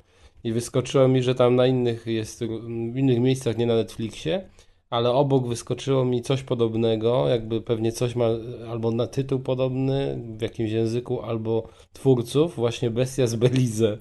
i 0.44 0.52
wyskoczyło 0.52 1.08
mi, 1.08 1.22
że 1.22 1.34
tam 1.34 1.56
na 1.56 1.66
innych 1.66 2.06
jest, 2.06 2.44
w 2.92 2.96
innych 2.96 3.20
miejscach, 3.20 3.56
nie 3.58 3.66
na 3.66 3.74
Netflixie, 3.74 4.48
ale 4.90 5.12
obok 5.12 5.46
wyskoczyło 5.46 6.04
mi 6.04 6.22
coś 6.22 6.42
podobnego, 6.42 7.28
jakby 7.28 7.60
pewnie 7.62 7.92
coś 7.92 8.16
ma 8.16 8.26
albo 8.70 8.90
na 8.90 9.06
tytuł 9.06 9.40
podobny 9.40 10.18
w 10.38 10.42
jakimś 10.42 10.70
języku, 10.70 11.22
albo 11.22 11.68
twórców, 11.92 12.56
właśnie 12.56 12.90
Bestia 12.90 13.26
z 13.26 13.36
Belize. 13.36 13.98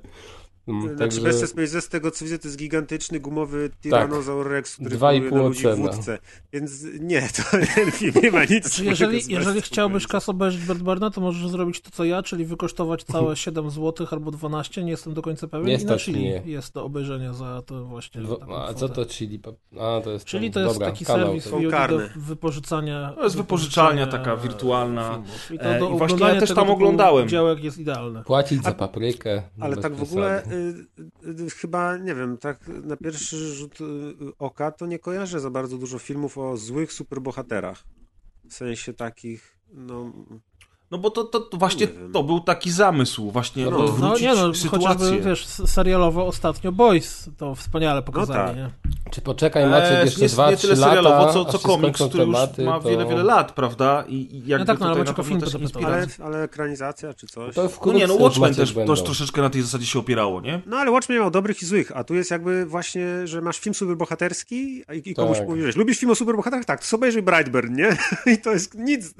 Mm, 0.68 0.82
Znaczy, 0.82 0.98
Także 0.98 1.22
Bestia 1.22 1.48
Space 1.48 1.82
z 1.82 1.90
tego 1.90 2.12
co 2.12 2.26
widzę, 2.26 2.40
to 2.40 2.48
jest 2.48 2.58
gigantyczny 2.58 3.20
gumowy 3.20 3.70
Tyrannosaur 3.82 4.48
Rex, 4.48 4.74
który 4.76 4.90
Dwa 4.90 5.14
i 5.14 5.22
poluje 5.22 5.30
pół 5.30 5.38
na 5.38 5.44
ludzi 5.48 5.82
wódce. 5.82 6.18
Więc 6.54 6.84
nie, 7.00 7.22
to 7.22 7.58
nie 8.22 8.32
ma 8.32 8.42
nic 8.42 8.50
Znaczy, 8.50 8.70
wspólnego 8.70 8.90
jeżeli, 8.90 9.34
jeżeli 9.34 9.62
chciałbyś 9.62 10.08
kas 10.08 10.30
obejrzeć 10.30 10.66
Birdburna, 10.66 11.10
to 11.10 11.22
możesz 11.22 11.50
zrobić 11.50 11.82
to 11.82 11.92
co 11.92 12.04
ja, 12.06 12.24
czyli 12.24 12.46
wykosztować 12.46 13.04
całe 13.04 13.36
7 13.46 13.70
zł 13.72 14.08
albo 14.12 14.32
12, 14.32 14.84
nie 14.84 14.92
jestem 14.92 15.14
do 15.14 15.22
końca 15.22 15.48
pewien. 15.48 15.68
Nie 15.68 15.76
I 15.76 15.86
na 15.86 15.98
Chili 15.98 16.20
mnie. 16.20 16.42
jest 16.46 16.74
do 16.74 16.84
obejrzenia 16.84 17.34
za 17.34 17.62
to 17.62 17.86
właśnie. 17.86 18.22
A 18.68 18.74
co 18.74 18.90
to 18.90 19.06
Chili? 19.06 19.40
A, 19.80 20.02
to 20.04 20.12
jest 20.12 20.26
Czyli 20.26 20.52
to 20.52 20.60
jest 20.60 20.74
dobra, 20.74 20.92
taki 20.92 21.06
kanał 21.06 21.28
serwis 21.28 21.52
do 21.52 22.00
wypożyczania. 22.16 23.14
To 23.16 23.24
jest 23.24 23.36
wypożyczalnia 23.36 24.06
wypożyczania 24.06 24.08
taka 24.08 24.38
wirtualna. 24.38 25.24
I 25.52 25.58
to 25.60 25.64
E, 25.64 25.80
do 25.80 25.90
i 25.90 25.98
właśnie 25.98 26.28
ja 26.28 26.40
też 26.40 26.54
tam 26.54 26.70
oglądałem. 26.70 27.30
Działek 27.30 27.64
jest 27.64 27.78
idealne. 27.78 28.24
Płacić 28.24 28.64
za 28.64 28.72
paprykę. 28.72 29.44
Ale 29.60 29.78
tak 29.78 29.96
w 29.96 30.04
ogóle 30.04 30.44
chyba, 31.56 31.98
nie 31.98 32.16
wiem, 32.16 32.38
tak 32.38 32.68
na 32.68 32.98
pierwszy 32.98 33.38
rzut 33.38 33.82
y, 33.82 33.84
oka 34.40 34.72
to 34.72 34.86
nie 34.86 35.00
kojarzę 35.00 35.40
za 35.40 35.50
bardzo 35.50 35.78
dużo 35.78 36.00
filmów 36.00 36.38
o 36.38 36.58
złych 36.58 36.94
superbohaterach. 36.94 37.84
W 38.50 38.54
sensie 38.54 38.94
takich, 38.94 39.58
no... 39.74 40.14
No 40.92 40.98
bo 40.98 41.10
to, 41.10 41.24
to, 41.24 41.40
to 41.40 41.58
właśnie 41.58 41.88
Nie 41.88 41.94
wiem. 41.94 42.12
to 42.12 42.24
był 42.24 42.40
taki 42.40 42.72
zamysł, 42.72 43.32
właśnie 43.32 43.66
No. 43.66 43.72
No 43.72 43.78
odwrócić 43.78 44.22
nie 44.22 44.36
no, 44.36 44.54
sytuację. 44.54 44.70
chociażby 44.70 45.22
wiesz, 45.22 45.46
serialowo 45.46 46.26
ostatnio 46.28 46.72
Boys 46.72 47.30
to 47.38 47.56
wspaniale 47.56 48.02
pokazali, 48.02 48.48
tak. 48.48 48.56
nie? 48.56 48.70
Czy 49.12 49.22
poczekaj 49.22 49.70
Maciek 49.70 49.92
E, 49.92 50.06
jeszcze 50.06 50.22
nie, 50.22 50.28
dwa, 50.28 50.52
nie 50.52 50.58
trzy 50.58 50.68
tyle 50.68 50.80
lata, 50.80 50.96
serialowo, 50.96 51.34
co, 51.34 51.46
co 51.46 51.60
komiks, 51.60 52.04
który 52.04 52.26
tematy, 52.26 52.62
już 52.62 52.72
ma 52.72 52.80
to... 52.80 52.90
wiele, 52.90 53.06
wiele 53.06 53.24
lat, 53.24 53.52
prawda? 53.52 54.04
I, 54.08 54.14
i 54.14 54.48
jakby 54.48 54.58
No 54.60 54.66
tak, 54.66 54.80
no, 54.80 54.86
ale 54.86 55.00
Maciek 55.00 55.20
o 55.20 55.24
film 55.24 55.42
też. 55.42 55.56
Ale, 55.86 56.08
ale 56.24 56.44
ekranizacja 56.44 57.14
czy 57.14 57.28
coś? 57.28 57.56
To 57.56 57.70
No 57.86 57.94
nie, 57.94 58.08
no 58.08 58.16
Watchmen 58.16 58.50
Maciek 58.50 58.66
też, 58.76 58.86
też 58.88 59.04
troszeczkę 59.04 59.42
na 59.42 59.50
tej 59.50 59.62
zasadzie 59.62 59.86
się 59.86 60.00
opierało, 60.00 60.42
nie? 60.42 60.62
No 60.66 60.78
ale 60.78 60.92
Watchmen 60.92 61.20
miał 61.20 61.32
dobrych 61.32 61.62
i 61.62 61.66
złych, 61.66 61.92
a 61.96 62.04
tu 62.04 62.16
jest 62.16 62.32
jakby 62.32 62.66
właśnie, 62.66 63.28
że 63.28 63.42
masz 63.42 63.60
film 63.60 63.74
superbohaterski 63.74 64.84
i, 64.94 65.10
i 65.10 65.16
komuś 65.16 65.38
Tak. 65.38 65.48
mówisz, 65.48 65.76
lubisz 65.76 66.00
film 66.00 66.12
o 66.12 66.16
superbohaterach? 66.16 66.66
Tak, 66.66 66.80
to 66.80 66.86
sobie 66.86 67.00
obejrzyj 67.00 67.22
Brightburn, 67.22 67.76
nie? 67.76 67.98
I 68.34 68.38
to 68.38 68.52
jest 68.52 68.76
nic 68.76 69.14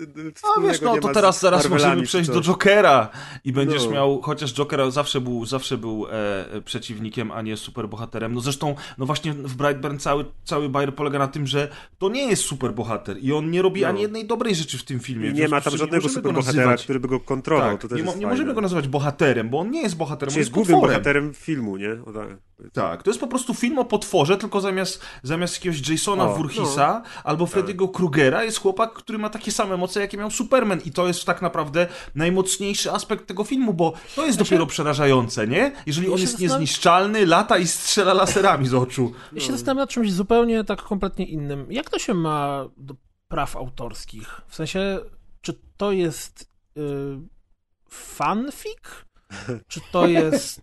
A 0.58 0.62
wiesz, 0.62 0.82
no 0.82 0.98
to 0.98 1.14
teraz 1.14 1.40
zaraz 1.40 1.57
Marvelami 1.64 1.84
możemy 1.96 2.08
przejść 2.08 2.30
do. 2.30 2.42
Jokera 2.42 3.10
i 3.46 3.52
będziesz 3.52 3.86
No. 3.86 3.92
miał, 3.92 4.22
chociaż 4.22 4.54
Joker 4.54 4.92
zawsze 4.92 5.22
był, 5.22 5.46
zawsze 5.46 5.78
był 5.78 6.08
e, 6.08 6.54
e, 6.54 6.62
przeciwnikiem, 6.62 7.32
a 7.32 7.42
nie 7.42 7.58
superbohaterem. 7.58 8.34
No 8.34 8.42
zresztą, 8.42 8.76
no 8.98 9.06
właśnie 9.06 9.34
w 9.34 9.56
Brightburn 9.56 9.98
cały, 9.98 10.26
cały 10.44 10.70
bajer 10.70 10.96
polega 10.96 11.20
na 11.20 11.28
tym, 11.28 11.48
że 11.48 11.68
to 11.98 12.10
nie 12.10 12.28
jest 12.28 12.44
superbohater 12.44 13.18
i 13.22 13.34
on 13.34 13.52
nie 13.52 13.62
robi 13.62 13.82
No. 13.82 13.88
ani 13.88 14.02
jednej 14.02 14.28
dobrej 14.28 14.56
rzeczy 14.56 14.78
w 14.78 14.84
tym 14.84 15.00
filmie. 15.00 15.30
I 15.30 15.34
nie 15.34 15.48
ma 15.48 15.62
tam 15.62 15.78
żadnego 15.78 16.10
superbohatera, 16.10 16.78
który 16.78 17.00
by 17.00 17.08
go 17.08 17.20
kontrolował. 17.20 17.78
Tak, 17.78 17.92
nie, 17.92 18.04
nie 18.18 18.28
możemy 18.28 18.54
go 18.54 18.62
nazywać 18.62 18.88
bohaterem, 18.88 19.50
bo 19.50 19.60
on 19.60 19.72
nie 19.72 19.82
jest 19.82 19.98
bohaterem, 19.98 20.34
on 20.34 20.38
jest 20.38 20.48
jest 20.48 20.52
głównym 20.52 20.82
bohaterem 20.82 21.34
filmu, 21.34 21.78
nie? 21.78 21.92
O, 22.06 22.14
tak. 22.14 22.28
Tak, 22.74 23.04
to 23.04 23.10
jest 23.10 23.20
po 23.20 23.28
prostu 23.28 23.54
film 23.54 23.80
o 23.80 23.86
potworze, 23.86 24.38
tylko 24.38 24.62
zamiast, 24.62 25.02
zamiast 25.24 25.56
jakiegoś 25.56 25.90
Jasona 25.90 26.24
O, 26.24 26.28
no. 26.28 26.36
Voorheesa 26.36 27.02
albo 27.24 27.46
Freddy'ego 27.46 27.92
Krugera 27.92 28.44
jest 28.44 28.58
chłopak, 28.60 28.94
który 28.94 29.18
ma 29.20 29.30
takie 29.30 29.52
same 29.52 29.78
moce, 29.78 30.00
jakie 30.00 30.18
miał 30.18 30.32
Superman 30.32 30.82
i 30.86 30.92
to 30.92 31.08
jest 31.08 31.26
tak 31.26 31.42
naprawdę 31.42 31.88
najmocniejszy 32.16 32.92
aspekt 32.92 33.28
tego 33.28 33.44
filmu, 33.44 33.74
bo 33.74 33.94
to 34.16 34.26
jest 34.26 34.38
dopiero 34.40 34.66
przerażające, 34.66 35.48
nie? 35.48 35.72
Jeżeli 35.86 36.08
Ja 36.08 36.14
on 36.14 36.18
się 36.18 36.22
jest 36.22 36.34
zastanawiam- 36.34 36.42
niezniszczalny, 36.42 37.26
lata 37.26 37.58
i 37.58 37.68
strzela 37.68 38.14
laserami 38.14 38.68
z 38.68 38.74
oczu. 38.74 39.14
Ja 39.34 39.42
się 39.42 39.52
zastanawiam 39.52 39.78
nad 39.84 39.90
czymś 39.90 40.14
zupełnie 40.14 40.64
tak 40.64 40.82
kompletnie 40.82 41.26
innym. 41.26 41.72
Jak 41.72 41.90
to 41.90 42.00
się 42.00 42.14
ma 42.14 42.66
do 42.78 42.96
praw 43.28 43.56
autorskich? 43.56 44.42
W 44.48 44.56
sensie, 44.56 45.00
czy 45.42 45.60
to 45.78 45.92
jest 45.92 46.52
y, 46.78 46.82
fanfic? 47.90 48.78
Czy 49.68 49.82
to 49.92 50.08
jest... 50.18 50.62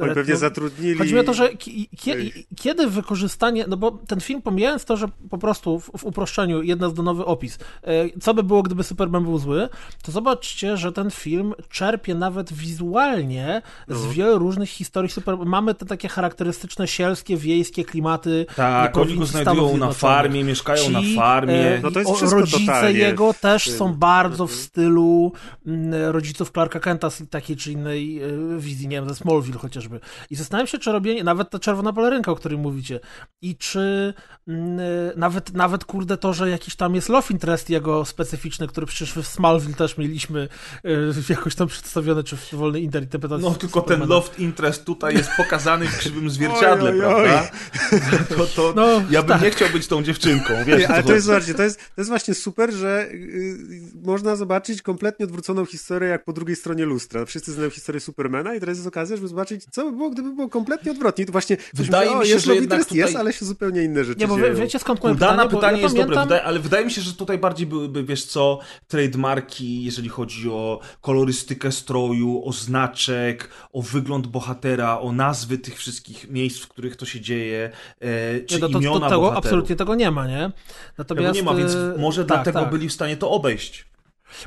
Oni 0.00 0.14
pewnie 0.14 0.34
retro- 0.34 0.38
zatrudnili... 0.38 0.98
Chodzi 0.98 1.14
mi 1.14 1.20
o 1.20 1.24
to, 1.24 1.34
że 1.34 1.48
ki- 1.48 1.88
kie- 1.96 2.16
kiedy 2.56 2.86
wykorzystanie, 2.86 3.64
no 3.68 3.76
bo 3.76 3.90
ten 3.90 4.20
film, 4.20 4.42
pomijając 4.42 4.84
to, 4.84 4.96
że 4.96 5.06
po 5.30 5.38
prostu 5.38 5.80
w, 5.80 5.90
w 5.98 6.04
uproszczeniu 6.04 6.62
jednozdanowy 6.62 7.24
opis, 7.24 7.58
e, 7.82 8.20
co 8.20 8.34
by 8.34 8.42
było, 8.42 8.62
gdyby 8.62 8.84
Superman 8.84 9.24
był 9.24 9.38
zły, 9.38 9.68
to 10.02 10.12
zobaczcie, 10.12 10.76
że 10.76 10.92
ten 10.92 11.10
film 11.10 11.54
czerpie 11.70 12.14
nawet 12.14 12.52
wizualnie 12.52 13.62
z 13.88 14.04
No. 14.04 14.10
wielu 14.12 14.38
różnych 14.38 14.68
historii 14.70 15.10
Superman. 15.10 15.48
Mamy 15.48 15.74
te 15.74 15.86
takie 15.86 16.08
charakterystyczne 16.08 16.88
sielskie, 16.88 17.36
wiejskie 17.36 17.84
klimaty 17.84 18.46
Tak, 18.56 18.96
oni 18.96 19.14
go 19.18 19.26
znajdują 19.26 19.76
na 19.76 19.92
farmie, 19.92 20.44
mieszkają 20.44 20.84
Ci, 20.84 20.90
na 20.92 21.00
farmie. 21.16 21.54
e, 21.76 21.80
No 21.82 21.90
to 21.90 21.98
jest 22.00 22.12
wszystko 22.14 22.40
rodzice 22.40 22.60
totalnie 22.60 22.98
jego 22.98 23.34
też 23.34 23.70
są 23.70 23.94
bardzo 23.94 24.46
w 24.46 24.50
Mhm. 24.50 24.66
stylu 24.66 25.32
mm, 25.66 26.10
rodziców 26.10 26.50
Clarka 26.52 26.80
Kenta 26.80 27.10
z 27.10 27.22
takiej 27.30 27.56
czy 27.56 27.72
innej 27.72 28.22
e, 28.22 28.26
wizji, 28.58 28.88
nie 28.88 28.96
wiem, 28.96 29.08
ze 29.08 29.14
Smallville 29.14 29.58
chociażby. 29.58 29.89
I 30.30 30.36
zastanawiam 30.36 30.66
się, 30.66 30.78
czy 30.78 30.92
robienie, 30.92 31.24
nawet 31.24 31.50
ta 31.50 31.58
czerwona 31.58 31.92
pelerynka, 31.92 32.32
o 32.32 32.36
której 32.36 32.58
mówicie, 32.58 33.00
i 33.42 33.56
czy 33.56 34.14
mm, 34.48 34.78
e, 34.80 34.82
nawet, 35.16 35.54
nawet 35.54 35.84
kurde 35.84 36.16
to, 36.16 36.32
że 36.32 36.50
jakiś 36.50 36.76
tam 36.76 36.94
jest 36.94 37.08
love 37.08 37.26
interest 37.30 37.70
jego 37.70 38.04
specyficzny, 38.04 38.68
który 38.68 38.86
przecież 38.86 39.12
w 39.14 39.26
Smallville 39.26 39.74
też 39.74 39.98
mieliśmy 39.98 40.48
e, 40.84 40.88
jakoś 41.34 41.54
tam 41.54 41.68
przedstawiony, 41.68 42.24
czy 42.24 42.36
w 42.36 42.54
wolnej 42.54 42.82
interpretacji 42.84 43.44
No 43.48 43.54
tylko 43.54 43.80
ten 43.80 43.88
Supermana. 43.96 44.14
loft 44.14 44.38
interest 44.38 44.84
tutaj 44.84 45.14
jest 45.14 45.30
pokazany 45.36 45.86
w 45.86 45.98
krzywym 45.98 46.30
zwierciadle, 46.40 46.90
Oj, 46.90 47.04
oj, 47.04 47.14
oj. 47.14 47.24
prawda? 47.28 47.50
To, 48.36 48.46
to 48.46 48.72
No, 48.76 49.02
ja 49.10 49.22
bym 49.22 49.28
tak. 49.28 49.42
nie 49.42 49.50
chciał 49.50 49.68
być 49.68 49.86
tą 49.86 50.02
dziewczynką, 50.02 50.54
wiesz 50.66 50.78
Nie, 50.78 50.88
ale 50.88 51.02
to 51.02 51.12
jest, 51.12 51.26
zobaczcie, 51.26 51.54
to 51.54 51.62
jest, 51.62 51.78
to 51.78 51.92
jest 52.00 52.08
właśnie 52.10 52.34
super, 52.34 52.72
że 52.72 53.08
y, 53.12 53.58
można 54.04 54.36
zobaczyć 54.36 54.82
kompletnie 54.82 55.24
odwróconą 55.26 55.64
historię, 55.64 56.08
jak 56.08 56.24
po 56.24 56.32
drugiej 56.32 56.56
stronie 56.56 56.84
lustra. 56.84 57.24
Wszyscy 57.24 57.52
znają 57.52 57.70
historię 57.70 58.00
Supermana 58.00 58.54
i 58.54 58.60
teraz 58.60 58.76
jest 58.76 58.88
okazja, 58.88 59.16
żeby 59.16 59.28
zobaczyć, 59.28 59.64
co 59.70 59.79
by 59.84 59.92
było, 59.92 60.10
gdyby 60.10 60.32
było 60.34 60.48
kompletnie 60.48 60.92
odwrotnie. 60.92 61.26
To 61.26 61.32
właśnie 61.32 61.56
Wydaje 61.74 62.10
mi 62.10 62.16
o, 62.16 62.24
się, 62.24 62.30
jest 62.30 62.44
że 62.46 62.54
jednak 62.54 62.78
jest, 62.78 62.88
tutaj- 63.08 63.20
ale 63.20 63.32
się 63.32 63.44
zupełnie 63.44 63.82
inne 63.82 64.04
rzeczy 64.04 64.20
Nie, 64.20 64.26
bo 64.28 64.36
dzieją. 64.36 64.54
wiecie 64.54 64.78
skąd 64.78 65.02
moje 65.02 65.14
Dana 65.14 65.32
pytanie? 65.32 65.50
Pytanie 65.50 65.76
ja 65.76 65.82
jest 65.82 65.94
pamiętam... 65.94 66.14
dobre, 66.14 66.24
wydaje, 66.24 66.42
ale 66.44 66.58
wydaje 66.58 66.84
mi 66.84 66.90
się, 66.90 67.00
że 67.00 67.12
tutaj 67.12 67.38
bardziej 67.38 67.66
byłyby, 67.66 68.04
wiesz 68.04 68.24
co, 68.24 68.58
trademarki, 68.88 69.84
jeżeli 69.84 70.08
chodzi 70.08 70.50
o 70.50 70.80
kolorystykę 71.00 71.72
stroju, 71.72 72.42
o 72.44 72.52
znaczek, 72.52 73.48
o 73.72 73.82
wygląd 73.82 74.26
bohatera, 74.26 75.00
o 75.00 75.12
nazwy 75.12 75.58
tych 75.58 75.78
wszystkich 75.78 76.30
miejsc, 76.30 76.60
w 76.60 76.68
których 76.68 76.96
to 76.96 77.06
się 77.06 77.20
dzieje, 77.20 77.70
e, 78.00 78.40
czy 78.40 78.54
Nie, 78.54 78.60
no 78.60 78.68
to, 78.68 78.78
imiona 78.78 79.00
to 79.00 79.06
tego 79.08 79.20
bohaterów. 79.20 79.44
absolutnie 79.44 79.76
tego 79.76 79.94
nie 79.94 80.10
ma, 80.10 80.26
nie? 80.26 80.38
Tego 80.40 80.52
Natomiast 80.98 81.34
nie 81.34 81.42
ma, 81.42 81.54
więc 81.54 81.74
e, 81.74 81.94
może 81.98 82.24
tak, 82.24 82.36
dlatego 82.36 82.60
tak. 82.60 82.70
byli 82.70 82.88
w 82.88 82.92
stanie 82.92 83.16
to 83.16 83.30
obejść. 83.30 83.90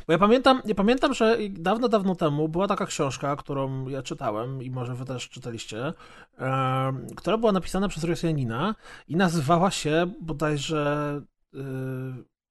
Bo 0.06 0.12
ja 0.12 0.18
pamiętam, 0.18 0.62
ja 0.64 0.74
pamiętam, 0.74 1.14
że 1.14 1.38
dawno, 1.50 1.88
dawno 1.88 2.14
temu 2.14 2.48
była 2.48 2.68
taka 2.68 2.86
książka, 2.86 3.36
którą 3.36 3.88
ja 3.88 4.02
czytałem 4.02 4.62
i 4.62 4.70
może 4.70 4.94
wy 4.94 5.04
też 5.04 5.28
czytaliście, 5.28 5.92
em, 6.38 7.06
która 7.16 7.38
była 7.38 7.52
napisana 7.52 7.88
przez 7.88 8.04
Rosjanina 8.04 8.74
i 9.08 9.16
nazywała 9.16 9.70
się 9.70 10.10
bodajże 10.20 11.20
y, 11.54 11.58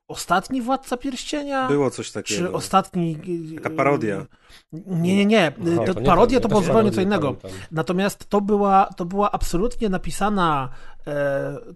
Ostatni 0.08 0.62
Władca 0.62 0.98
Pierścienia? 0.98 1.68
Było 1.68 1.90
coś 1.92 2.12
takiego. 2.12 2.42
Czy 2.48 2.54
ostatni... 2.54 3.18
y, 3.52 3.62
Taka 3.62 3.70
parodia. 3.70 4.25
Nie, 4.72 5.16
nie, 5.16 5.25
nie. 5.25 5.52
Aha, 5.74 5.86
to, 5.86 5.94
to 5.94 6.00
nie 6.00 6.06
parodia 6.06 6.40
to 6.40 6.48
było 6.48 6.62
zupełnie 6.62 6.92
co 6.92 7.02
innego. 7.02 7.34
pamiętam. 7.34 7.62
Natomiast 7.72 8.30
to 8.30 8.42
była, 8.42 8.90
to 8.98 9.06
była 9.06 9.32
absolutnie 9.32 9.90
napisana 9.90 10.70
e, 10.70 10.92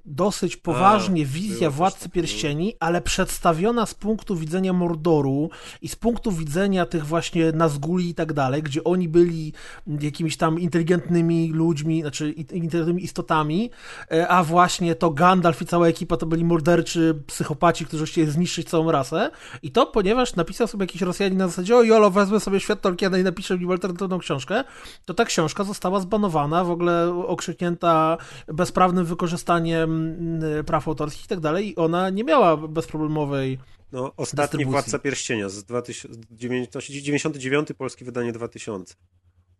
dosyć 0.05 0.57
poważnie 0.57 1.23
A, 1.23 1.25
wizja 1.25 1.69
Władcy. 1.69 2.09
Pierścieni, 2.09 2.75
ale 2.79 3.01
przedstawiona 3.01 3.85
z 3.85 3.93
punktu 3.93 4.35
widzenia 4.35 4.73
Mordoru 4.73 5.49
i 5.81 5.87
z 5.87 5.95
punktu 5.95 6.31
widzenia 6.31 6.85
tych 6.85 7.05
właśnie 7.05 7.51
Nazguli 7.51 8.09
i 8.09 8.15
tak 8.15 8.33
dalej, 8.33 8.63
gdzie 8.63 8.83
oni 8.83 9.09
byli 9.09 9.53
jakimiś 10.01 10.37
tam 10.37 10.59
inteligentnymi 10.59 11.51
ludźmi, 11.53 12.01
znaczy 12.01 12.31
inteligentnymi 12.31 13.03
istotami, 13.03 13.71
e, 14.11 14.27
a 14.27 14.43
właśnie 14.43 14.95
to 14.95 15.09
Gandalf 15.09 15.61
i 15.61 15.65
cała 15.65 15.87
ekipa 15.87 16.17
to 16.17 16.25
byli 16.25 16.45
morderczy 16.45 17.23
psychopaci, 17.27 17.85
którzy 17.85 18.05
chcieli 18.05 18.31
zniszczyć 18.31 18.69
całą 18.69 18.91
rasę. 18.91 19.31
I 19.63 19.71
to 19.71 19.85
ponieważ 19.85 20.35
napisał 20.35 20.67
sobie 20.67 20.83
jakiś 20.83 21.01
Rosjanin 21.01 21.37
na 21.37 21.47
zasadzie, 21.47 21.77
o 21.77 21.83
jolo, 21.83 22.11
wezmę 22.11 22.39
sobie 22.39 22.59
świat 22.59 22.81
Tolkiena 22.81 23.17
i 23.17 23.23
napiszę 23.23 23.57
mi 23.57 23.71
alternatywną 23.71 24.19
książkę, 24.19 24.63
to 25.05 25.13
ta 25.13 25.25
książka 25.25 25.63
została 25.63 25.99
zbanowana, 25.99 26.63
w 26.63 26.71
ogóle 26.71 27.23
okrzyknięta 27.27 28.17
bezprawnym 28.47 29.05
wykorzystaniem 29.17 29.91
mm, 30.41 30.65
praw 30.65 30.87
autorskich 30.87 31.25
i 31.25 31.27
tak 31.27 31.39
dalej 31.39 31.69
i 31.69 31.75
ona 31.75 32.09
nie 32.09 32.23
miała 32.23 32.57
bezproblemowej 32.57 33.59
No, 33.91 34.11
ostatni. 34.17 34.65
Władca 34.65 34.99
Pierścienia 34.99 35.49
z 35.49 35.63
2000, 35.63 36.07
99 36.31 37.67
polskie 37.77 38.05
wydanie 38.05 38.31
2000. 38.31 38.95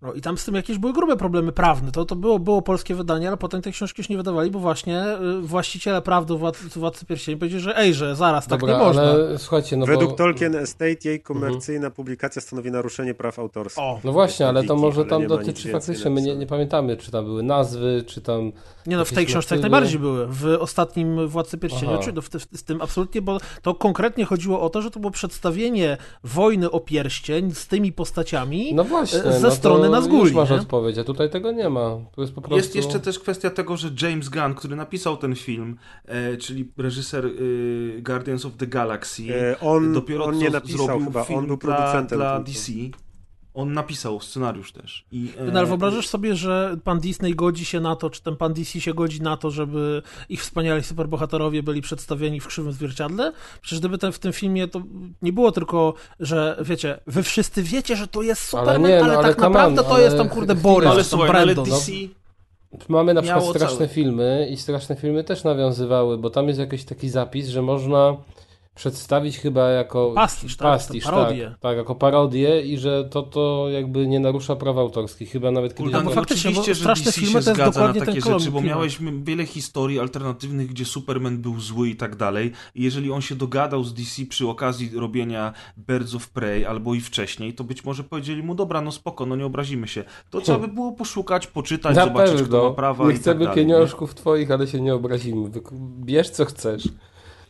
No 0.02 0.14
i 0.14 0.22
tam 0.22 0.38
z 0.38 0.46
tym 0.46 0.56
jakieś 0.56 0.78
były 0.78 0.94
grube 0.94 1.18
problemy 1.18 1.52
prawne. 1.52 1.92
To, 1.92 2.06
to 2.06 2.16
było, 2.16 2.40
było 2.40 2.62
polskie 2.62 2.96
wydanie, 2.96 3.28
ale 3.28 3.38
potem 3.38 3.62
te 3.62 3.72
książki 3.72 4.02
już 4.02 4.10
nie 4.10 4.18
wydawali, 4.18 4.52
bo 4.52 4.60
właśnie 4.60 5.04
y, 5.38 5.42
właściciele 5.42 6.02
praw 6.02 6.26
do 6.26 6.38
Władcy, 6.38 6.80
Władcy 6.80 7.06
Pierścieni 7.06 7.38
powiedzieli, 7.38 7.64
że 7.64 7.78
ej, 7.78 7.94
że 7.94 8.16
zaraz, 8.16 8.48
tak 8.48 8.60
Dobra, 8.60 8.78
nie 8.78 8.84
można. 8.84 9.02
ale 9.02 9.38
słuchajcie, 9.38 9.78
no 9.78 9.86
Według 9.86 10.12
bo... 10.12 10.18
Tolkien 10.18 10.56
Estate 10.56 10.96
jej 11.04 11.22
komercyjna 11.22 11.90
publikacja 11.90 12.42
stanowi 12.42 12.72
naruszenie 12.72 13.14
praw 13.14 13.40
autorskich. 13.40 13.84
O, 13.84 14.00
No 14.04 14.12
właśnie, 14.12 14.48
ale 14.48 14.64
to 14.64 14.76
może 14.76 15.02
ale 15.02 15.10
tam 15.10 15.28
dotyczy 15.28 15.72
faktycznie, 15.72 16.12
my 16.12 16.22
nie, 16.22 16.36
nie 16.36 16.48
pamiętamy, 16.48 16.98
czy 16.98 17.12
tam 17.12 17.26
były 17.26 17.44
nazwy, 17.44 18.04
czy 18.08 18.22
tam... 18.22 18.52
nie 18.86 18.98
no, 18.98 19.06
w 19.06 19.14
tej 19.14 19.26
książce 19.26 19.56
jak 19.56 19.62
najbardziej 19.62 20.00
były. 20.00 20.28
W 20.28 20.58
ostatnim 20.60 21.28
Władcy 21.28 21.58
Pierścienia, 21.58 21.98
czy 21.98 22.14
no, 22.14 22.22
w, 22.22 22.30
w, 22.30 22.58
z 22.58 22.64
tym 22.64 22.82
absolutnie, 22.82 23.22
bo 23.22 23.38
to 23.62 23.76
konkretnie 23.76 24.26
chodziło 24.26 24.62
o 24.62 24.70
to, 24.70 24.82
że 24.82 24.92
to 24.92 25.00
było 25.00 25.12
przedstawienie 25.12 25.98
wojny 26.24 26.72
o 26.72 26.80
pierścień 26.80 27.52
z 27.52 27.68
tymi 27.68 27.92
postaciami 27.92 28.74
No 28.74 28.84
właśnie, 28.84 29.20
ze 29.20 29.40
no 29.40 29.52
strony 29.52 29.87
to 29.88 29.96
Nazguli, 29.96 30.24
już 30.24 30.34
masz 30.34 30.50
nie? 30.50 30.56
odpowiedź, 30.56 30.98
a 30.98 31.04
tutaj 31.04 31.30
tego 31.30 31.52
nie 31.52 31.70
ma. 31.70 31.98
To 32.16 32.22
jest 32.22 32.34
po 32.34 32.42
prostu... 32.42 32.58
Jest 32.58 32.76
jeszcze 32.76 33.00
też 33.00 33.20
kwestia 33.20 33.50
tego, 33.50 33.78
że 33.78 33.90
James 34.02 34.30
Gunn, 34.30 34.54
który 34.56 34.76
napisał 34.76 35.18
ten 35.18 35.36
film, 35.36 35.78
e, 36.06 36.38
czyli 36.38 36.72
reżyser 36.78 37.26
e, 37.26 37.30
Guardians 38.02 38.46
of 38.46 38.54
the 38.58 38.68
Galaxy, 38.68 39.24
E, 39.36 39.60
on, 39.60 39.94
dopiero 39.94 40.26
on 40.26 40.34
co 40.34 40.40
nie 40.40 40.50
napisał 40.50 40.86
zrobił 40.86 41.06
chyba, 41.06 41.24
film 41.24 41.40
on 41.40 41.48
był 41.48 41.58
dla, 41.58 41.76
producentem. 41.76 42.20
dla 42.20 42.36
tylko. 42.36 42.52
DC. 42.52 42.72
On 43.58 43.74
napisał 43.74 44.22
scenariusz 44.22 44.72
też. 44.72 45.06
I, 45.12 45.30
e, 45.38 45.46
No 45.46 45.60
ale 45.60 45.68
wyobrażasz 45.68 46.08
sobie, 46.08 46.36
że 46.36 46.78
pan 46.84 47.00
Disney 47.00 47.36
godzi 47.36 47.66
się 47.66 47.80
na 47.80 47.96
to, 47.96 48.10
czy 48.10 48.22
ten 48.22 48.36
pan 48.36 48.54
DC 48.54 48.82
się 48.82 48.94
godzi 48.94 49.22
na 49.22 49.38
to, 49.38 49.52
żeby 49.52 50.02
ich 50.30 50.42
wspaniali 50.42 50.84
superbohaterowie 50.84 51.64
byli 51.64 51.82
przedstawieni 51.82 52.40
w 52.40 52.48
krzywym 52.48 52.72
zwierciadle? 52.72 53.32
Przecież 53.62 53.80
gdyby 53.80 53.98
ten, 53.98 54.12
w 54.12 54.20
tym 54.20 54.34
filmie 54.34 54.68
to 54.68 54.82
nie 55.22 55.34
było 55.34 55.52
tylko, 55.52 55.94
że 56.20 56.58
wiecie, 56.62 57.00
wy 57.08 57.24
wszyscy 57.24 57.64
wiecie, 57.64 57.96
że 57.96 58.08
to 58.08 58.22
jest 58.22 58.56
Ale 58.56 58.66
Superman, 58.66 58.92
nie, 58.92 59.00
ale, 59.04 59.14
no, 59.14 59.20
ale 59.20 59.28
tak 59.28 59.36
come 59.36 59.50
naprawdę 59.50 59.82
on, 59.82 59.88
to 59.88 59.94
ale 59.94 60.04
jest 60.04 60.18
tam 60.18 60.30
kurde 60.30 60.56
Borys, 60.56 60.90
ale 60.90 61.04
tam 61.04 61.22
ale 61.22 61.30
Brandon. 61.30 61.66
DC... 61.66 61.92
Mamy 62.88 63.14
na 63.14 63.22
przykład 63.22 63.46
straszne 63.46 63.78
całe. 63.78 63.90
filmy 63.90 64.48
i 64.52 64.58
straszne 64.58 64.96
filmy 64.96 65.24
też 65.24 65.44
nawiązywały, 65.44 66.18
bo 66.18 66.30
tam 66.30 66.48
jest 66.48 66.60
jakiś 66.60 66.84
taki 66.84 67.10
zapis, 67.10 67.48
że 67.48 67.62
można 67.62 68.18
przedstawić 68.78 69.38
chyba 69.38 69.70
jako 69.70 70.12
Pastisz, 70.16 70.58
tak, 70.58 70.68
pastisz 70.68 71.04
to 71.04 71.10
parodię. 71.12 71.46
tak, 71.50 71.60
tak, 71.60 71.78
jako 71.78 71.96
parodię 71.96 72.62
i 72.62 72.78
że 72.78 73.06
to, 73.06 73.24
to 73.24 73.70
jakby 73.70 74.08
nie 74.08 74.20
narusza 74.20 74.56
praw 74.56 74.78
autorskich. 74.78 75.32
Chyba 75.32 75.52
nawet 75.52 75.72
kiedyś... 75.76 75.92
Kurde, 75.94 75.98
bo 76.04 76.10
no 76.10 76.16
faktycznie, 76.16 76.50
oczywiście, 76.50 76.72
bo 76.72 76.76
że 76.76 76.82
straszne 76.82 77.06
DC 77.06 77.22
filmy 77.22 77.40
się 77.40 77.46
to 77.46 77.50
jest 77.50 77.62
zgadza 77.62 77.88
na 77.94 78.06
takie 78.06 78.22
rzeczy, 78.22 78.52
bo 78.52 78.62
miałeś 78.62 78.98
wiele 79.24 79.46
historii 79.46 80.00
alternatywnych, 80.00 80.68
gdzie 80.68 80.86
Superman 80.86 81.38
był 81.38 81.60
zły 81.60 81.90
i 81.90 81.96
tak 81.96 82.16
dalej. 82.16 82.52
I 82.76 82.84
jeżeli 82.84 83.12
on 83.12 83.22
się 83.22 83.36
dogadał 83.36 83.84
z 83.84 83.94
DC 83.94 84.26
przy 84.26 84.48
okazji 84.48 84.92
robienia 84.96 85.54
Birds 85.78 86.16
of 86.16 86.30
Prey 86.30 86.66
albo 86.66 86.94
i 86.94 87.02
wcześniej, 87.02 87.54
to 87.54 87.64
być 87.64 87.86
może 87.86 88.04
powiedzieli 88.04 88.44
mu, 88.44 88.56
dobra, 88.56 88.82
no 88.82 88.92
spoko, 88.92 89.26
no 89.26 89.36
nie 89.36 89.46
obrazimy 89.46 89.88
się. 89.88 90.04
To 90.30 90.42
trzeba 90.42 90.60
by 90.60 90.68
było 90.68 90.92
poszukać, 90.92 91.48
poczytać, 91.48 91.96
Na 91.96 92.06
zobaczyć, 92.06 92.36
kto 92.36 92.44
pewno. 92.44 92.64
ma 92.70 92.76
prawa 92.76 93.04
nie 93.04 93.10
i 93.10 93.14
tak 93.14 93.22
chcemy 93.22 93.40
dalej. 93.46 93.58
nie? 93.58 93.64
pieniążków 93.64 94.16
twoich, 94.16 94.52
ale 94.52 94.68
się 94.68 94.82
nie 94.82 94.96
obrazimy. 94.96 95.50
Bierz 96.00 96.30
co 96.30 96.46
chcesz. 96.46 96.84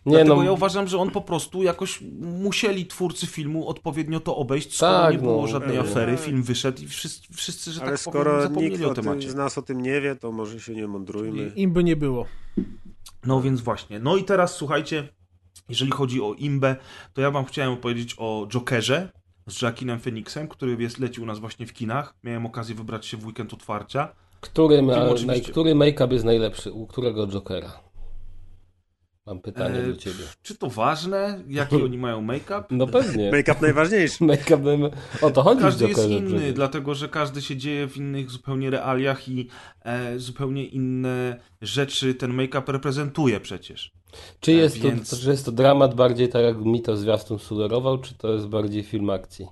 Nie 0.07 0.15
Dlatego 0.15 0.35
no, 0.35 0.43
ja 0.43 0.51
uważam, 0.51 0.87
że 0.87 0.97
on 0.97 1.11
po 1.11 1.21
prostu 1.21 1.63
jakoś 1.63 2.01
musieli 2.21 2.85
twórcy 2.85 3.27
filmu 3.27 3.67
odpowiednio 3.67 4.19
to 4.19 4.35
obejść, 4.35 4.75
skoro 4.75 4.91
Tak, 4.91 5.13
nie 5.13 5.19
było 5.19 5.41
no, 5.41 5.47
żadnej 5.47 5.77
pewnie. 5.77 5.91
afery, 5.91 6.17
film 6.17 6.43
wyszedł 6.43 6.81
i 6.83 6.87
wszyscy, 6.87 7.33
wszyscy 7.33 7.71
że 7.71 7.81
Ale 7.81 7.91
tak 7.91 7.99
powiem, 8.03 8.23
skoro 8.23 8.41
zapomnieli 8.41 8.73
nikt 8.73 8.85
o 8.85 8.93
temacie. 8.93 9.29
z 9.31 9.35
nas 9.35 9.57
o 9.57 9.61
tym 9.61 9.81
nie 9.81 10.01
wie, 10.01 10.15
to 10.15 10.31
może 10.31 10.59
się 10.59 10.75
nie 10.75 10.87
mądrujmy. 10.87 11.51
Im 11.55 11.73
by 11.73 11.83
nie 11.83 11.95
było. 11.95 12.25
No 13.25 13.41
więc 13.41 13.61
właśnie. 13.61 13.99
No 13.99 14.17
i 14.17 14.23
teraz 14.23 14.55
słuchajcie, 14.55 15.07
jeżeli 15.69 15.91
chodzi 15.91 16.21
o 16.21 16.33
Imbę, 16.33 16.75
to 17.13 17.21
ja 17.21 17.31
wam 17.31 17.45
chciałem 17.45 17.73
opowiedzieć 17.73 18.15
o 18.17 18.47
Jokerze 18.49 19.09
z 19.47 19.61
Joaquinem 19.61 19.99
Phoenixem, 19.99 20.47
który 20.47 20.77
jest, 20.79 20.99
leci 20.99 21.21
u 21.21 21.25
nas 21.25 21.39
właśnie 21.39 21.65
w 21.67 21.73
kinach. 21.73 22.15
Miałem 22.23 22.45
okazję 22.45 22.75
wybrać 22.75 23.05
się 23.05 23.17
w 23.17 23.25
weekend 23.25 23.53
otwarcia. 23.53 24.15
który, 24.41 24.81
ma, 24.81 24.95
który 25.51 25.75
make-up 25.75 26.13
jest 26.13 26.25
najlepszy? 26.25 26.71
U 26.71 26.87
którego 26.87 27.27
Jokera? 27.27 27.86
Mam 29.27 29.39
pytanie 29.41 29.79
E, 29.79 29.87
do 29.87 29.95
ciebie. 29.97 30.23
Czy 30.43 30.55
to 30.55 30.69
ważne, 30.69 31.43
jaki 31.49 31.75
oni 31.75 31.97
mają 31.97 32.21
make-up? 32.21 32.63
No 32.71 32.87
pewnie. 32.87 33.31
Make-up 33.31 33.61
najważniejszy. 33.61 34.23
Make-up, 34.33 34.57
najma- 34.63 34.89
o 35.21 35.29
to 35.31 35.43
chodzi 35.43 35.59
w 35.61 35.63
Każdy 35.63 35.87
jest 35.87 36.09
inny, 36.09 36.29
przecież. 36.29 36.53
dlatego 36.53 36.95
że 36.95 37.09
każdy 37.09 37.41
się 37.41 37.57
dzieje 37.57 37.87
w 37.87 37.97
innych 37.97 38.29
zupełnie 38.29 38.69
realiach 38.69 39.29
i 39.29 39.47
e, 39.85 40.19
zupełnie 40.19 40.65
inne 40.65 41.39
rzeczy 41.61 42.13
ten 42.15 42.33
make-up 42.33 42.71
reprezentuje 42.71 43.39
przecież. 43.39 43.91
Czy 44.39 44.51
jest, 44.51 44.75
E, 44.75 44.79
więc- 44.79 45.09
to, 45.09 45.17
czy 45.17 45.29
jest 45.29 45.45
to 45.45 45.51
dramat 45.51 45.95
bardziej 45.95 46.29
tak 46.29 46.43
jak 46.43 46.57
mi 46.57 46.81
to 46.81 46.97
zwiastun 46.97 47.39
sugerował, 47.39 47.97
czy 47.97 48.15
to 48.15 48.33
jest 48.33 48.47
bardziej 48.47 48.83
film 48.83 49.09
akcji? 49.09 49.47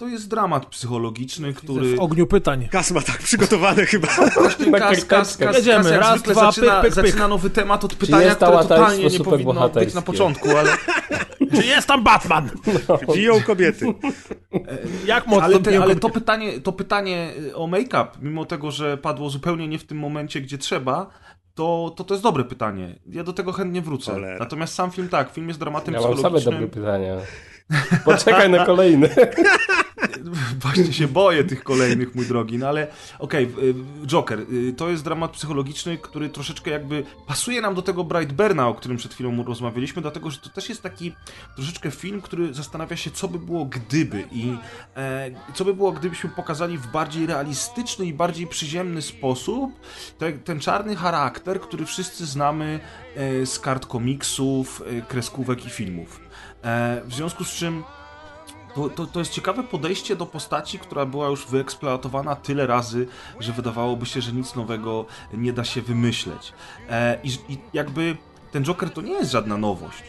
To 0.00 0.08
jest 0.08 0.28
dramat 0.28 0.66
psychologiczny, 0.66 1.54
który... 1.54 1.96
W 1.96 2.00
ogniu 2.00 2.26
pytań. 2.26 2.68
Kas 2.70 2.90
ma 2.90 3.00
tak 3.00 3.18
przygotowane 3.18 3.86
chyba. 3.86 4.08
Właśnie 4.40 4.66
Na 4.66 4.78
kas, 4.78 5.04
kas, 5.04 5.36
karteczkę. 5.36 5.46
kas, 5.46 5.56
Jedziemy, 5.56 5.82
kas 5.82 5.92
jak 5.92 6.00
raz, 6.00 6.14
zwykle 6.14 6.34
dwa, 6.34 6.52
zaczyna, 6.52 6.80
pyk, 6.80 6.94
pyk, 6.94 6.94
pyk. 6.94 7.06
zaczyna 7.06 7.28
nowy 7.28 7.50
temat 7.50 7.84
od 7.84 7.94
pytania, 7.94 8.24
jest 8.24 8.36
które 8.36 8.58
totalnie 8.58 9.06
nie 9.06 9.20
powinno 9.20 9.68
być 9.68 9.94
na 9.94 10.02
początku, 10.02 10.48
ale, 10.50 10.70
Czy 11.56 11.66
jest 11.66 11.88
tam 11.88 12.04
Batman? 12.04 12.50
Biją 13.14 13.42
kobiety. 13.42 13.86
Jak 15.06 15.26
mocno 15.26 15.44
ale, 15.44 15.58
te, 15.58 15.82
ale 15.82 15.96
to, 15.96 16.10
pytanie, 16.10 16.60
to 16.60 16.72
pytanie 16.72 17.32
o 17.54 17.66
make-up, 17.66 18.06
mimo 18.22 18.44
tego, 18.44 18.70
że 18.70 18.96
padło 18.96 19.30
zupełnie 19.30 19.68
nie 19.68 19.78
w 19.78 19.84
tym 19.84 19.98
momencie, 19.98 20.40
gdzie 20.40 20.58
trzeba, 20.58 21.06
to, 21.54 21.94
to 21.96 22.04
to 22.04 22.14
jest 22.14 22.24
dobre 22.24 22.44
pytanie. 22.44 22.98
Ja 23.06 23.24
do 23.24 23.32
tego 23.32 23.52
chętnie 23.52 23.82
wrócę. 23.82 24.12
Cholera. 24.12 24.38
Natomiast 24.38 24.74
sam 24.74 24.90
film 24.90 25.08
tak, 25.08 25.32
film 25.32 25.48
jest 25.48 25.60
dramatem 25.60 25.94
Ja 25.94 26.00
mam 26.00 26.08
same 26.08 26.16
psychologicznym. 26.16 26.54
dobre 26.54 26.68
pytania. 26.68 27.16
Poczekaj 28.04 28.50
na 28.50 28.66
kolejny. 28.66 29.08
Właśnie 30.62 30.92
się 30.92 31.08
boję 31.08 31.44
tych 31.44 31.62
kolejnych, 31.62 32.14
mój 32.14 32.26
drogi, 32.26 32.58
no 32.58 32.68
ale 32.68 32.86
okej, 33.18 33.44
y, 33.44 34.06
Joker, 34.06 34.40
y, 34.40 34.72
to 34.72 34.88
jest 34.88 35.04
dramat 35.04 35.30
psychologiczny, 35.30 35.98
który 35.98 36.28
troszeczkę 36.28 36.70
jakby 36.70 37.04
pasuje 37.26 37.60
nam 37.60 37.74
do 37.74 37.82
tego 37.82 38.04
Brightburna, 38.04 38.68
o 38.68 38.74
którym 38.74 38.96
przed 38.96 39.14
chwilą 39.14 39.44
rozmawialiśmy, 39.44 40.02
dlatego, 40.02 40.30
że 40.30 40.38
to 40.38 40.48
też 40.48 40.68
jest 40.68 40.82
taki 40.82 41.14
troszeczkę 41.56 41.90
film, 41.90 42.22
który 42.22 42.54
zastanawia 42.54 42.96
się, 42.96 43.10
co 43.10 43.28
by 43.28 43.38
było 43.38 43.64
gdyby 43.64 44.24
i 44.32 44.56
e, 44.96 45.30
co 45.54 45.64
by 45.64 45.74
było, 45.74 45.92
gdybyśmy 45.92 46.30
pokazali 46.30 46.78
w 46.78 46.86
bardziej 46.86 47.26
realistyczny 47.26 48.06
i 48.06 48.14
bardziej 48.14 48.46
przyziemny 48.46 49.02
sposób 49.02 49.80
te, 50.18 50.32
ten 50.32 50.60
czarny 50.60 50.96
charakter, 50.96 51.60
który 51.60 51.86
wszyscy 51.86 52.26
znamy 52.26 52.80
e, 53.16 53.46
z 53.46 53.58
kart 53.58 53.86
komiksów, 53.86 54.82
e, 54.98 55.02
kreskówek 55.02 55.66
i 55.66 55.70
filmów. 55.70 56.29
E, 56.64 57.00
w 57.04 57.14
związku 57.14 57.44
z 57.44 57.50
czym 57.50 57.84
to, 58.74 58.88
to, 58.88 59.06
to 59.06 59.18
jest 59.18 59.32
ciekawe 59.32 59.62
podejście 59.62 60.16
do 60.16 60.26
postaci, 60.26 60.78
która 60.78 61.06
była 61.06 61.28
już 61.28 61.46
wyeksploatowana 61.46 62.36
tyle 62.36 62.66
razy, 62.66 63.06
że 63.40 63.52
wydawałoby 63.52 64.06
się, 64.06 64.20
że 64.20 64.32
nic 64.32 64.54
nowego 64.54 65.06
nie 65.32 65.52
da 65.52 65.64
się 65.64 65.82
wymyśleć. 65.82 66.52
E, 66.90 67.18
i, 67.22 67.52
I 67.52 67.58
jakby 67.72 68.16
ten 68.52 68.64
Joker 68.64 68.90
to 68.90 69.00
nie 69.00 69.12
jest 69.12 69.30
żadna 69.30 69.56
nowość. 69.56 70.02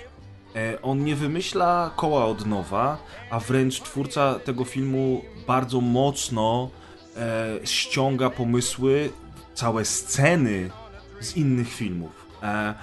E, 0.55 0.81
on 0.81 1.03
nie 1.03 1.15
wymyśla 1.15 1.91
koła 1.95 2.25
od 2.25 2.45
nowa, 2.45 2.97
a 3.29 3.39
wręcz 3.39 3.81
twórca 3.81 4.39
tego 4.39 4.63
filmu 4.63 5.21
bardzo 5.47 5.81
mocno 5.81 6.69
e, 7.17 7.59
ściąga 7.63 8.29
pomysły, 8.29 9.09
całe 9.53 9.85
sceny 9.85 10.69
z 11.19 11.37
innych 11.37 11.73
filmów. 11.73 12.27
E, 12.43 12.73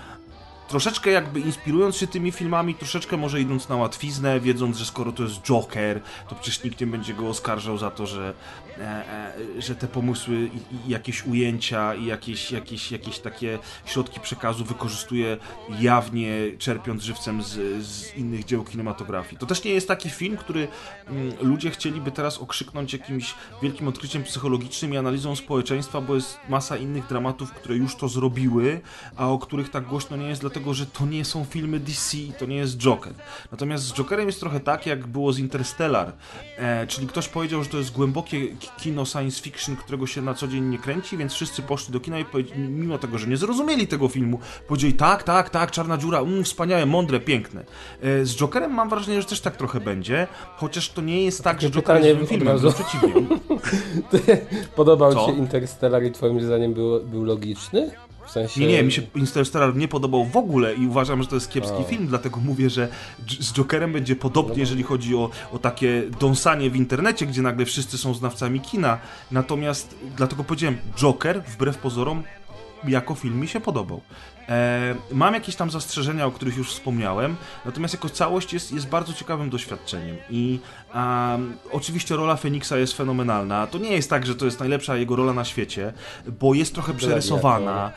troszeczkę 0.69 1.11
jakby 1.11 1.41
inspirując 1.41 1.97
się 1.97 2.07
tymi 2.07 2.33
filmami, 2.33 2.75
troszeczkę 2.75 3.17
może 3.17 3.41
idąc 3.41 3.69
na 3.69 3.77
łatwiznę, 3.77 4.41
wiedząc, 4.41 4.77
że 4.77 4.85
skoro 4.85 5.13
to 5.13 5.23
jest 5.23 5.43
Joker, 5.43 6.01
to 6.29 6.35
przecież 6.35 6.65
nikt 6.65 6.81
nie 6.81 6.87
będzie 6.87 7.15
go 7.15 7.29
oskarżał 7.29 7.79
za 7.79 7.91
to, 7.91 8.07
że, 8.07 8.35
e, 8.79 8.83
e, 8.83 9.63
że 9.63 9.75
te 9.75 9.89
pomysły 9.89 10.51
i, 10.55 10.87
i 10.87 10.91
jakieś 10.91 11.27
ujęcia 11.27 11.95
i 11.95 12.07
jakieś, 12.07 12.53
jakieś, 12.53 12.93
jakieś 12.93 13.19
takie 13.19 13.59
środki 13.85 14.21
przekazu 14.21 14.65
wykorzystuje 14.65 15.37
jawnie, 15.81 16.31
czerpiąc 16.59 17.03
żywcem 17.03 17.43
z, 17.43 17.85
z 17.87 18.17
innych 18.17 18.45
dzieł 18.45 18.65
kinematografii. 18.65 19.39
To 19.39 19.47
też 19.47 19.65
nie 19.65 19.71
jest 19.71 19.89
taki 19.89 20.11
film, 20.11 20.37
który 20.37 20.69
mm, 21.07 21.33
ludzie 21.41 21.71
chcieliby 21.71 22.11
teraz 22.11 22.39
okrzyknąć 22.39 22.93
jakimś 22.93 23.35
wielkim 23.63 23.89
odkryciem 23.89 24.23
psychologicznym 24.23 24.95
i 24.95 24.97
analizą 24.97 25.37
społeczeństwa, 25.37 26.01
bo 26.01 26.15
jest 26.15 26.39
masa 26.49 26.77
innych 26.77 27.07
dramatów, 27.07 27.53
które 27.53 27.77
już 27.77 27.97
to 27.97 28.09
zrobiły, 28.09 28.81
a 29.17 29.29
o 29.29 29.39
których 29.39 29.71
tak 29.71 29.85
głośno 29.87 30.17
nie 30.17 30.29
jest, 30.29 30.41
dlatego 30.41 30.58
że 30.75 30.87
to 30.87 31.07
nie 31.07 31.25
są 31.25 31.45
filmy 31.45 31.81
DC, 31.81 32.17
to 32.39 32.47
nie 32.47 32.57
jest 32.57 32.77
Joker. 32.77 33.13
Natomiast 33.53 33.85
z 33.85 33.93
Jokerem 33.93 34.27
jest 34.27 34.41
trochę 34.41 34.61
tak, 34.61 34.87
jak 34.87 35.07
było 35.07 35.33
z 35.33 35.39
Interstellar, 35.39 36.13
e, 36.57 36.87
czyli 36.87 37.07
ktoś 37.07 37.29
powiedział, 37.29 37.63
że 37.63 37.71
to 37.71 37.79
jest 37.79 37.93
głębokie 37.93 38.47
kino 38.79 39.05
science 39.05 39.43
fiction, 39.43 39.77
którego 39.77 40.07
się 40.07 40.23
na 40.23 40.35
co 40.35 40.49
dzień 40.49 40.65
nie 40.65 40.79
kręci, 40.79 41.17
więc 41.17 41.33
wszyscy 41.33 41.63
poszli 41.63 41.93
do 41.93 42.01
kina 42.01 42.19
i 42.19 42.25
mimo 42.59 42.99
tego, 42.99 43.19
że 43.19 43.27
nie 43.27 43.37
zrozumieli 43.37 43.87
tego 43.87 44.09
filmu, 44.09 44.39
powiedzieli 44.69 44.93
tak, 44.93 45.23
tak, 45.23 45.51
tak, 45.51 45.71
czarna 45.71 45.99
dziura, 45.99 46.19
mm, 46.19 46.45
wspaniałe, 46.45 46.87
mądre, 46.87 47.21
piękne. 47.21 47.65
E, 48.03 48.25
z 48.25 48.37
Jokerem 48.37 48.75
mam 48.75 48.89
wrażenie, 48.89 49.23
że 49.23 49.29
też 49.29 49.41
tak 49.41 49.57
trochę 49.57 49.81
będzie, 49.81 50.27
chociaż 50.57 50.89
to 50.89 51.03
nie 51.03 51.25
jest 51.25 51.45
tak, 51.45 51.61
że 51.61 51.71
Joker 51.71 52.05
jest 52.05 52.29
filmem, 52.31 52.59
wręcz 52.59 52.75
przeciwnie. 52.75 53.27
Podobał 54.77 55.15
Co? 55.15 55.27
Ci 55.27 55.39
Interstellar 55.39 56.05
i 56.05 56.13
twoim 56.13 56.41
zdaniem 56.41 56.75
był, 56.75 57.05
był 57.05 57.25
logiczny? 57.25 57.91
W 58.29 58.31
sensie... 58.31 58.61
Nie, 58.61 58.67
nie, 58.67 58.83
mi 58.83 58.93
się 58.93 59.03
Interstellar 59.15 59.77
nie 59.77 59.89
podobał 59.89 60.25
w 60.25 60.37
ogóle 60.37 60.75
i 60.75 60.87
uważam, 60.87 61.23
że 61.23 61.29
to 61.29 61.35
jest 61.35 61.51
kiepski 61.51 61.85
film, 61.85 62.07
dlatego 62.07 62.41
mówię, 62.41 62.71
że 62.71 62.89
z 63.41 63.53
Jokerem 63.53 63.93
będzie 63.93 64.17
podobnie, 64.17 64.55
no 64.55 64.61
jeżeli 64.61 64.83
chodzi 64.83 65.17
o, 65.17 65.31
o 65.53 65.59
takie 65.59 66.03
dąsanie 66.21 66.71
w 66.71 66.77
internecie, 66.77 67.27
gdzie 67.27 67.43
nagle 67.43 67.65
wszyscy 67.65 67.99
są 67.99 68.15
znawcami 68.15 68.61
kina. 68.61 68.99
Natomiast 69.31 69.95
dlatego 70.17 70.45
powiedziałem, 70.45 70.79
Joker, 70.97 71.43
wbrew 71.43 71.79
pozorom, 71.79 72.23
jako 72.85 73.15
film 73.15 73.41
mi 73.41 73.49
się 73.49 73.61
podobał. 73.61 74.01
E, 74.49 74.95
mam 75.13 75.35
jakieś 75.35 75.57
tam 75.57 75.71
zastrzeżenia, 75.71 76.27
o 76.27 76.31
których 76.31 76.57
już 76.57 76.71
wspomniałem, 76.71 77.37
natomiast 77.65 77.95
jako 77.95 78.09
całość 78.09 78.53
jest, 78.53 78.73
jest 78.73 78.89
bardzo 78.89 79.13
ciekawym 79.13 79.51
doświadczeniem. 79.51 80.17
I 80.31 80.59
um, 80.95 81.57
oczywiście 81.73 82.17
rola 82.17 82.37
Feniksa 82.37 82.79
jest 82.79 82.97
fenomenalna. 82.97 83.67
To 83.67 83.79
nie 83.79 83.93
jest 83.93 84.11
tak, 84.11 84.27
że 84.27 84.35
to 84.35 84.45
jest 84.45 84.61
najlepsza 84.61 84.97
jego 84.97 85.17
rola 85.17 85.33
na 85.33 85.45
świecie, 85.45 85.93
bo 86.41 86.55
jest 86.55 86.75
trochę 86.75 86.95
przerysowana. 86.95 87.93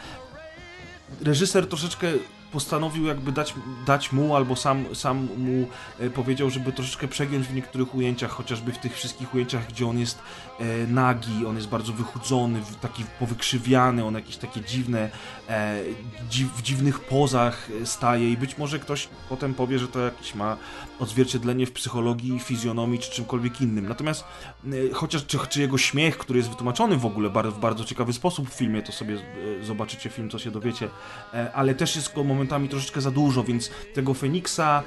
Reżyser 1.22 1.70
troszeczkę 1.70 2.08
postanowił 2.52 3.06
jakby 3.06 3.32
dać, 3.32 3.54
dać 3.86 4.12
mu, 4.12 4.36
albo 4.36 4.56
sam, 4.56 4.86
sam 4.96 5.28
mu 5.38 5.68
e, 6.00 6.10
powiedział, 6.10 6.50
żeby 6.50 6.72
troszeczkę 6.72 7.08
przegiąć 7.08 7.48
w 7.48 7.56
niektórych 7.56 7.96
ujęciach, 7.96 8.32
chociażby 8.32 8.72
w 8.72 8.78
tych 8.78 8.96
wszystkich 8.96 9.34
ujęciach, 9.34 9.68
gdzie 9.68 9.88
on 9.88 10.00
jest 10.00 10.20
e, 10.60 10.88
nagi, 10.88 11.46
on 11.46 11.56
jest 11.56 11.68
bardzo 11.68 11.94
wychudzony, 11.94 12.62
taki 12.82 13.04
powykrzywiany, 13.20 14.06
on 14.06 14.14
jakieś 14.14 14.38
takie 14.38 14.62
dziwne, 14.62 15.10
e, 15.50 15.80
dziw, 16.30 16.58
w 16.58 16.62
dziwnych 16.62 17.00
pozach 17.00 17.70
staje 17.86 18.32
i 18.32 18.38
być 18.38 18.58
może 18.58 18.80
ktoś 18.80 19.10
potem 19.30 19.54
powie, 19.54 19.80
że 19.80 19.88
to 19.88 20.00
jakieś 20.00 20.36
ma 20.36 20.58
odzwierciedlenie 21.02 21.66
w 21.66 21.72
psychologii, 21.72 22.40
fizjonomii 22.40 23.00
czy 23.00 23.12
czymkolwiek 23.12 23.62
innym. 23.62 23.88
Natomiast 23.88 24.24
e, 24.66 24.94
chociaż 24.94 25.26
czy, 25.26 25.38
czy, 25.50 25.62
jego 25.62 25.78
śmiech, 25.78 26.18
który 26.18 26.40
jest 26.40 26.50
wytłumaczony 26.50 26.98
w 26.98 27.06
ogóle 27.06 27.30
w 27.30 27.60
bardzo 27.60 27.86
ciekawy 27.86 28.14
sposób 28.14 28.50
w 28.50 28.54
filmie, 28.54 28.82
to 28.82 28.92
sobie 28.92 29.16
e, 29.16 29.64
zobaczycie 29.64 30.10
film, 30.10 30.30
co 30.30 30.40
się 30.40 30.52
dowiecie, 30.52 30.90
e, 31.34 31.54
ale 31.54 31.76
też 31.76 31.96
jest 31.96 32.16
go 32.16 32.24
momentami 32.24 32.70
troszeczkę 32.70 33.02
za 33.02 33.12
dużo, 33.12 33.44
więc 33.44 33.72
tego 33.94 34.14
Feniksa 34.14 34.84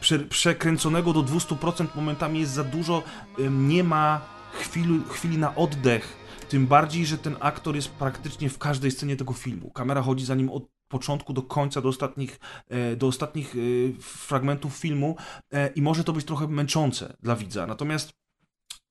prze, 0.00 0.18
przekręconego 0.18 1.12
do 1.12 1.22
200% 1.22 1.86
momentami 1.94 2.40
jest 2.40 2.52
za 2.52 2.64
dużo, 2.64 3.02
nie 3.50 3.84
ma 3.84 4.20
chwili, 4.52 5.00
chwili 5.10 5.38
na 5.38 5.54
oddech, 5.54 6.16
tym 6.48 6.66
bardziej, 6.66 7.06
że 7.06 7.18
ten 7.18 7.36
aktor 7.40 7.76
jest 7.76 7.88
praktycznie 7.88 8.50
w 8.50 8.58
każdej 8.58 8.90
scenie 8.90 9.16
tego 9.16 9.32
filmu. 9.32 9.70
Kamera 9.70 10.02
chodzi 10.02 10.24
za 10.24 10.34
nim 10.34 10.50
od 10.50 10.73
początku 10.94 11.32
do 11.32 11.42
końca, 11.42 11.80
do 11.80 11.88
ostatnich, 11.88 12.40
e, 12.68 12.96
do 12.96 13.06
ostatnich 13.06 13.54
e, 13.54 13.58
fragmentów 14.00 14.76
filmu 14.76 15.16
e, 15.52 15.68
i 15.68 15.82
może 15.82 16.04
to 16.04 16.12
być 16.12 16.26
trochę 16.26 16.48
męczące 16.48 17.16
dla 17.22 17.36
widza. 17.36 17.66
Natomiast 17.66 18.12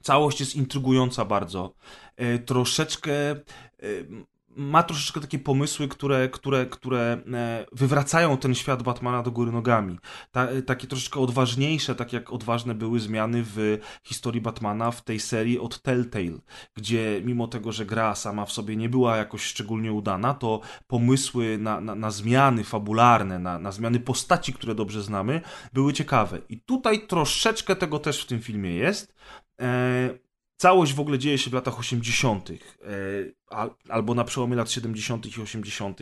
całość 0.03 0.39
jest 0.39 0.55
intrygująca 0.55 1.25
bardzo. 1.25 1.73
Troszeczkę 2.45 3.11
ma 4.55 4.83
troszeczkę 4.83 5.21
takie 5.21 5.39
pomysły, 5.39 5.87
które, 5.87 6.29
które, 6.29 6.65
które 6.65 7.17
e, 7.33 7.65
wywracają 7.71 8.37
ten 8.37 8.55
świat 8.55 8.83
Batmana 8.83 9.23
do 9.23 9.31
góry 9.31 9.51
nogami. 9.51 9.97
Ta, 10.31 10.47
takie 10.65 10.87
troszeczkę 10.87 11.19
odważniejsze, 11.19 11.95
tak 11.95 12.13
jak 12.13 12.33
odważne 12.33 12.75
były 12.75 12.99
zmiany 12.99 13.43
w 13.45 13.79
historii 14.03 14.41
Batmana 14.41 14.91
w 14.91 15.03
tej 15.03 15.19
serii 15.19 15.59
od 15.59 15.81
Telltale, 15.81 16.39
gdzie 16.75 17.21
mimo 17.25 17.47
tego, 17.47 17.71
że 17.71 17.85
gra 17.85 18.15
sama 18.15 18.45
w 18.45 18.51
sobie 18.51 18.75
nie 18.75 18.89
była 18.89 19.17
jakoś 19.17 19.43
szczególnie 19.43 19.93
udana, 19.93 20.33
to 20.33 20.61
pomysły 20.87 21.57
na, 21.57 21.81
na, 21.81 21.95
na 21.95 22.11
zmiany 22.11 22.63
fabularne, 22.63 23.39
na, 23.39 23.59
na 23.59 23.71
zmiany 23.71 23.99
postaci, 23.99 24.53
które 24.53 24.75
dobrze 24.75 25.03
znamy, 25.03 25.41
były 25.73 25.93
ciekawe. 25.93 26.39
I 26.49 26.61
tutaj 26.61 27.07
troszeczkę 27.07 27.75
tego 27.75 27.99
też 27.99 28.23
w 28.23 28.27
tym 28.27 28.41
filmie 28.41 28.75
jest. 28.75 29.15
E, 29.61 30.23
Całość 30.63 30.93
w 30.93 30.99
ogóle 30.99 31.19
dzieje 31.19 31.37
się 31.37 31.49
w 31.49 31.53
latach 31.53 31.79
80., 31.79 32.49
e, 32.49 32.55
albo 33.89 34.13
na 34.13 34.23
przełomie 34.23 34.55
lat 34.55 34.71
70. 34.71 35.37
i 35.37 35.41
80. 35.41 35.99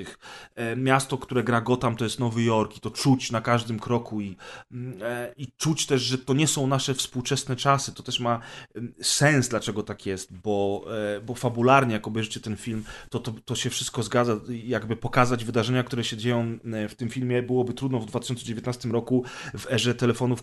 E, 0.56 0.76
miasto, 0.76 1.18
które 1.18 1.44
gra 1.44 1.62
Gotham, 1.62 1.96
to 1.96 2.04
jest 2.04 2.20
Nowy 2.20 2.44
Jork 2.44 2.78
i 2.78 2.80
to 2.80 2.92
czuć 2.92 3.32
na 3.32 3.42
każdym 3.42 3.80
kroku 3.80 4.22
i, 4.22 4.38
mm, 4.72 5.00
e, 5.04 5.34
i 5.38 5.48
czuć 5.58 5.86
też, 5.86 6.02
że 6.02 6.18
to 6.18 6.34
nie 6.34 6.48
są 6.48 6.68
nasze 6.68 6.94
współczesne 6.94 7.56
czasy. 7.56 7.94
To 7.94 8.04
też 8.04 8.20
ma 8.20 8.40
mm, 8.76 8.94
sens, 9.02 9.50
dlaczego 9.50 9.84
tak 9.84 10.06
jest, 10.06 10.34
bo, 10.34 10.86
bo 11.26 11.36
fabularnie, 11.36 11.94
jak 11.94 12.08
obejrzycie 12.08 12.40
ten 12.40 12.58
film, 12.58 12.84
to, 13.10 13.20
to, 13.20 13.34
to 13.46 13.56
się 13.56 13.70
wszystko 13.70 14.04
zgadza. 14.04 14.38
Jakby 14.50 14.96
pokazać 14.96 15.46
wydarzenia, 15.46 15.84
które 15.84 16.04
się 16.04 16.18
dzieją 16.18 16.60
w 16.90 16.96
tym 16.96 17.10
filmie, 17.10 17.44
byłoby 17.44 17.74
trudno 17.74 18.00
w 18.00 18.06
2019 18.06 18.90
roku 18.90 19.24
w 19.58 19.72
erze 19.72 19.96
telefonów 19.96 20.42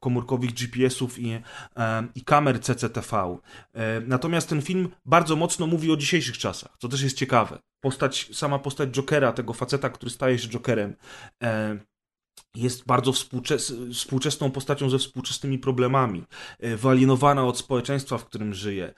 komórkowych, 0.00 0.54
GPS-ów 0.54 1.18
i, 1.18 1.38
i 2.14 2.24
kamer 2.24 2.60
CCTV. 2.60 3.38
E, 3.74 4.00
natomiast 4.00 4.48
ten 4.48 4.62
film 4.62 4.88
bardzo 5.06 5.36
mocno 5.36 5.66
mówi 5.66 5.92
o 5.92 5.96
dzisiejszych 5.96 6.38
czasach, 6.40 6.76
co 6.78 6.88
też 6.88 7.02
jest 7.02 7.16
ciekawe. 7.16 7.58
Postać, 7.80 8.30
sama 8.32 8.58
postać 8.58 8.90
Jokera, 8.90 9.32
tego 9.32 9.52
faceta, 9.52 9.90
który 9.90 10.10
staje 10.10 10.38
się 10.38 10.48
Jokerem, 10.48 10.96
e, 11.42 11.78
jest 12.54 12.86
bardzo 12.86 13.12
współczes 13.12 13.74
współczesną 13.94 14.50
postacią 14.50 14.90
ze 14.90 14.98
współczesnymi 14.98 15.58
problemami, 15.58 16.24
e, 16.58 16.76
wyalienowana 16.76 17.44
od 17.44 17.58
społeczeństwa, 17.58 18.18
w 18.18 18.24
którym 18.24 18.54
żyje, 18.54 18.94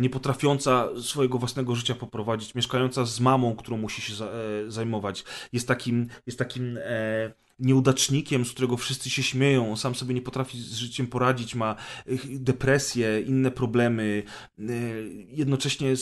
nie 0.00 0.10
potrafiąca 0.10 0.88
swojego 1.02 1.38
własnego 1.38 1.74
życia 1.74 1.94
poprowadzić, 1.94 2.54
mieszkająca 2.54 3.04
z 3.04 3.20
mamą, 3.20 3.56
którą 3.56 3.76
musi 3.76 4.02
się 4.02 4.14
zajmować. 4.68 5.24
Jest 5.52 5.68
takim, 5.68 6.06
jest 6.26 6.38
takim 6.38 6.78
nieudacznikiem, 7.58 8.44
z 8.44 8.52
którego 8.52 8.76
wszyscy 8.76 9.10
się 9.10 9.22
śmieją, 9.22 9.76
sam 9.76 9.94
sobie 9.94 10.14
nie 10.14 10.22
potrafi 10.22 10.60
z 10.60 10.74
życiem 10.74 11.06
poradzić, 11.06 11.54
ma 11.54 11.76
depresję, 12.24 13.20
inne 13.20 13.50
problemy, 13.50 14.22
jednocześnie 15.28 15.94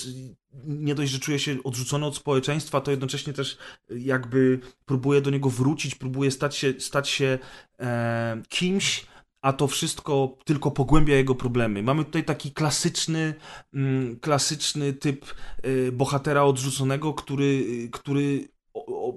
nie 0.64 0.94
dość, 0.94 1.12
że 1.12 1.18
czuje 1.18 1.38
się 1.38 1.56
odrzucony 1.64 2.06
od 2.06 2.16
społeczeństwa, 2.16 2.80
to 2.80 2.90
jednocześnie 2.90 3.32
też 3.32 3.58
jakby 3.90 4.60
próbuje 4.84 5.20
do 5.20 5.30
niego 5.30 5.50
wrócić, 5.50 5.94
próbuje 5.94 6.30
stać 6.30 6.56
się, 6.56 6.74
stać 6.78 7.08
się 7.08 7.38
e, 7.80 8.42
kimś, 8.48 9.06
a 9.44 9.52
to 9.52 9.66
wszystko 9.66 10.36
tylko 10.44 10.70
pogłębia 10.70 11.16
jego 11.16 11.34
problemy. 11.34 11.82
Mamy 11.82 12.04
tutaj 12.04 12.24
taki 12.24 12.52
klasyczny, 12.52 13.34
mm, 13.74 14.20
klasyczny 14.20 14.92
typ 14.92 15.34
y, 15.66 15.92
bohatera 15.92 16.42
odrzuconego, 16.42 17.14
który, 17.14 17.64
który 17.92 18.48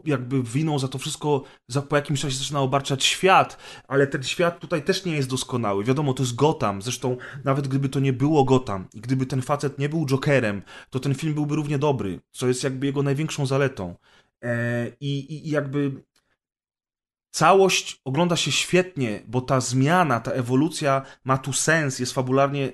jakby 0.08 0.44
winą 0.44 0.80
za 0.80 0.88
to 0.88 0.98
wszystko 0.98 1.44
za, 1.68 1.82
po 1.82 1.96
jakimś 1.96 2.22
czasie 2.22 2.36
zaczyna 2.36 2.62
obarczać 2.62 3.04
świat, 3.04 3.58
ale 3.88 4.08
ten 4.08 4.24
świat 4.24 4.60
tutaj 4.60 4.84
też 4.84 5.06
nie 5.06 5.16
jest 5.16 5.30
doskonały. 5.30 5.84
Wiadomo, 5.84 6.14
to 6.14 6.24
jest 6.24 6.36
Gotham. 6.36 6.82
Zresztą 6.82 7.18
nawet 7.44 7.68
gdyby 7.68 7.90
to 7.90 8.00
nie 8.00 8.14
było 8.14 8.44
Gotham 8.44 8.88
i 8.94 9.02
gdyby 9.02 9.26
ten 9.26 9.42
facet 9.42 9.80
nie 9.80 9.90
był 9.90 10.06
Jokerem, 10.06 10.62
to 10.90 11.00
ten 11.00 11.16
film 11.16 11.34
byłby 11.34 11.56
równie 11.56 11.78
dobry, 11.78 12.20
co 12.32 12.48
jest 12.48 12.64
jakby 12.64 12.86
jego 12.86 13.04
największą 13.04 13.46
zaletą. 13.46 13.96
E, 14.44 14.88
i, 15.00 15.48
I 15.48 15.50
jakby 15.50 16.04
całość 17.32 18.02
ogląda 18.06 18.36
się 18.36 18.52
świetnie, 18.52 19.24
bo 19.28 19.42
ta 19.42 19.62
zmiana, 19.62 20.20
ta 20.20 20.32
ewolucja 20.32 21.02
ma 21.24 21.38
tu 21.38 21.54
sens, 21.54 22.00
jest 22.00 22.14
fabularnie, 22.14 22.72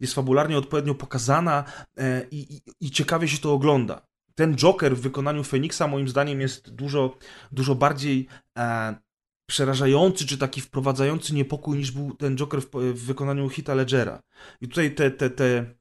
jest 0.00 0.14
fabularnie 0.14 0.58
odpowiednio 0.58 0.94
pokazana 0.94 1.64
e, 1.96 2.26
i, 2.30 2.54
i, 2.56 2.60
i 2.80 2.90
ciekawie 2.90 3.28
się 3.28 3.38
to 3.38 3.52
ogląda 3.52 4.11
ten 4.34 4.56
Joker 4.56 4.96
w 4.96 5.00
wykonaniu 5.00 5.44
Feniksa 5.44 5.86
moim 5.86 6.08
zdaniem 6.08 6.40
jest 6.40 6.74
dużo, 6.74 7.16
dużo 7.52 7.74
bardziej 7.74 8.26
e, 8.58 8.94
przerażający, 9.46 10.26
czy 10.26 10.38
taki 10.38 10.60
wprowadzający 10.60 11.34
niepokój 11.34 11.78
niż 11.78 11.90
był 11.90 12.14
ten 12.14 12.36
Joker 12.36 12.62
w, 12.62 12.70
w 12.70 13.04
wykonaniu 13.06 13.48
Hita 13.48 13.74
Ledgera. 13.74 14.22
I 14.60 14.68
tutaj 14.68 14.94
te, 14.94 15.10
te, 15.10 15.30
te 15.30 15.74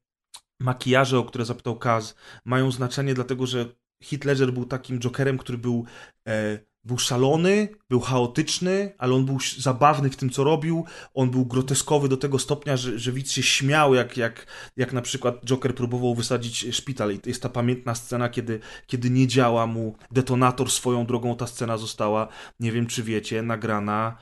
makijaże, 0.59 1.19
o 1.19 1.23
które 1.23 1.45
zapytał 1.45 1.79
Kaz, 1.79 2.15
mają 2.45 2.71
znaczenie 2.71 3.13
dlatego, 3.13 3.45
że 3.45 3.65
Heath 4.03 4.25
Ledger 4.25 4.53
był 4.53 4.65
takim 4.65 4.99
Jokerem, 4.99 5.37
który 5.37 5.57
był 5.57 5.85
e, 6.27 6.59
był 6.83 6.97
szalony, 6.97 7.69
był 7.89 7.99
chaotyczny, 7.99 8.93
ale 8.97 9.13
on 9.13 9.25
był 9.25 9.37
zabawny 9.57 10.09
w 10.09 10.15
tym, 10.15 10.29
co 10.29 10.43
robił. 10.43 10.85
On 11.13 11.29
był 11.29 11.45
groteskowy 11.45 12.09
do 12.09 12.17
tego 12.17 12.39
stopnia, 12.39 12.77
że, 12.77 12.99
że 12.99 13.11
widz 13.11 13.31
się 13.31 13.43
śmiał, 13.43 13.93
jak, 13.93 14.17
jak, 14.17 14.45
jak 14.77 14.93
na 14.93 15.01
przykład 15.01 15.45
Joker 15.45 15.75
próbował 15.75 16.15
wysadzić 16.15 16.75
szpital. 16.75 17.13
I 17.13 17.19
to 17.19 17.29
jest 17.29 17.41
ta 17.41 17.49
pamiętna 17.49 17.95
scena, 17.95 18.29
kiedy, 18.29 18.59
kiedy 18.87 19.09
nie 19.09 19.27
działa 19.27 19.67
mu 19.67 19.95
detonator 20.11 20.71
swoją 20.71 21.05
drogą. 21.05 21.35
Ta 21.35 21.47
scena 21.47 21.77
została, 21.77 22.27
nie 22.59 22.71
wiem 22.71 22.87
czy 22.87 23.03
wiecie, 23.03 23.41
nagrana 23.41 24.17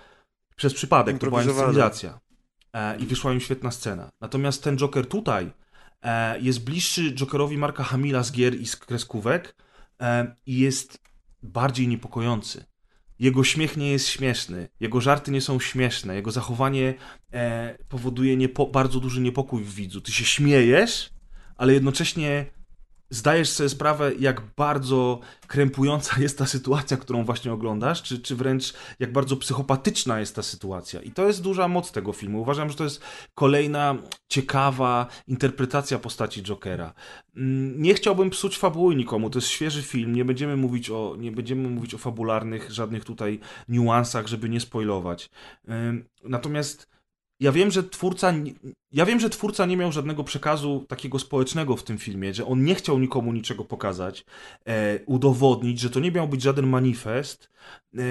przez 0.55 0.73
przypadek. 0.73 1.17
To 1.17 1.27
była 1.27 1.43
inscenizacja. 1.43 2.19
E, 2.73 2.97
I 2.97 3.05
wyszła 3.05 3.33
im 3.33 3.39
świetna 3.39 3.71
scena. 3.71 4.09
Natomiast 4.21 4.63
ten 4.63 4.77
Joker 4.77 5.07
tutaj 5.07 5.51
e, 6.01 6.39
jest 6.39 6.63
bliższy 6.63 7.15
Jokerowi 7.15 7.57
Marka 7.57 7.83
Hamila 7.83 8.23
z 8.23 8.31
gier 8.31 8.55
i 8.55 8.65
z 8.65 8.75
kreskówek 8.75 9.55
e, 10.01 10.35
i 10.45 10.57
jest 10.57 11.08
bardziej 11.43 11.87
niepokojący. 11.87 12.65
Jego 13.19 13.43
śmiech 13.43 13.77
nie 13.77 13.91
jest 13.91 14.07
śmieszny, 14.07 14.69
jego 14.79 15.01
żarty 15.01 15.31
nie 15.31 15.41
są 15.41 15.59
śmieszne, 15.59 16.15
jego 16.15 16.31
zachowanie 16.31 16.93
e, 17.33 17.77
powoduje 17.89 18.37
niepo- 18.37 18.71
bardzo 18.71 18.99
duży 18.99 19.21
niepokój 19.21 19.63
w 19.63 19.73
widzu. 19.73 20.01
Ty 20.01 20.11
się 20.11 20.25
śmiejesz, 20.25 21.09
ale 21.57 21.73
jednocześnie 21.73 22.45
zdajesz 23.09 23.49
sobie 23.49 23.69
sprawę, 23.69 24.11
jak 24.19 24.41
bardzo 24.57 25.19
krępująca 25.47 26.21
jest 26.21 26.37
ta 26.37 26.45
sytuacja, 26.45 26.97
którą 26.97 27.25
właśnie 27.25 27.53
oglądasz, 27.53 28.03
czy, 28.03 28.19
czy 28.19 28.35
wręcz 28.35 28.73
jak 28.99 29.11
bardzo 29.11 29.37
psychopatyczna 29.37 30.19
jest 30.19 30.35
ta 30.35 30.43
sytuacja. 30.43 31.01
I 31.01 31.11
to 31.11 31.27
jest 31.27 31.41
duża 31.41 31.67
moc 31.67 31.91
tego 31.91 32.13
filmu. 32.13 32.41
Uważam, 32.41 32.69
że 32.69 32.75
to 32.75 32.83
jest 32.83 33.01
kolejna 33.35 33.95
ciekawa 34.27 35.07
interpretacja 35.27 35.99
postaci 35.99 36.43
Jokera. 36.43 36.93
Mm, 37.35 37.81
nie 37.81 37.93
chciałbym 37.93 38.29
psuć 38.29 38.57
fabuły 38.57 38.95
nikomu, 38.95 39.29
to 39.29 39.39
jest 39.39 39.47
świeży 39.47 39.81
film, 39.81 40.15
nie 40.15 40.25
będziemy 40.25 40.57
mówić 40.57 40.89
o, 40.89 41.15
nie 41.19 41.31
będziemy 41.31 41.69
mówić 41.69 41.93
o 41.93 41.97
fabularnych, 41.97 42.71
żadnych 42.71 43.05
tutaj 43.05 43.39
niuansach, 43.69 44.27
żeby 44.27 44.49
nie 44.49 44.59
spoilować. 44.59 45.29
Natomiast 46.23 46.88
ja 47.39 47.51
wiem, 47.51 47.71
że 47.71 47.83
twórca, 47.83 48.33
ja 48.91 49.05
wiem, 49.05 49.19
że 49.19 49.29
twórca 49.29 49.65
nie 49.65 49.77
miał 49.77 49.91
żadnego 49.91 50.23
przekazu 50.23 50.85
takiego 50.87 51.19
społecznego 51.19 51.75
w 51.75 51.83
tym 51.83 51.97
filmie, 51.97 52.33
że 52.33 52.45
on 52.45 52.63
nie 52.63 52.75
chciał 52.75 52.99
nikomu 52.99 53.33
niczego 53.33 53.65
pokazać, 53.65 54.25
e, 54.65 54.99
udowodnić, 55.05 55.79
że 55.79 55.89
to 55.89 55.99
nie 55.99 56.11
miał 56.11 56.27
być 56.27 56.41
żaden 56.41 56.67
manifest. 56.67 57.49
E, 57.97 58.01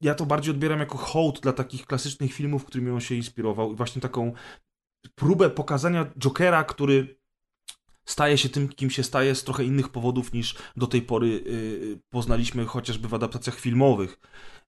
ja 0.00 0.14
to 0.14 0.26
bardziej 0.26 0.54
odbieram 0.54 0.80
jako 0.80 0.98
hołd 0.98 1.40
dla 1.40 1.52
takich 1.52 1.86
klasycznych 1.86 2.32
filmów, 2.32 2.64
którymi 2.64 2.90
on 2.90 3.00
się 3.00 3.14
inspirował 3.14 3.72
i 3.72 3.76
właśnie 3.76 4.02
taką 4.02 4.32
próbę 5.14 5.50
pokazania 5.50 6.06
Jokera, 6.18 6.64
który 6.64 7.20
staje 8.04 8.38
się 8.38 8.48
tym, 8.48 8.68
kim 8.68 8.90
się 8.90 9.02
staje 9.02 9.34
z 9.34 9.44
trochę 9.44 9.64
innych 9.64 9.88
powodów 9.88 10.32
niż 10.32 10.54
do 10.76 10.86
tej 10.86 11.02
pory 11.02 11.26
y, 11.26 12.00
poznaliśmy 12.10 12.66
chociażby 12.66 13.08
w 13.08 13.14
adaptacjach 13.14 13.60
filmowych. 13.60 14.20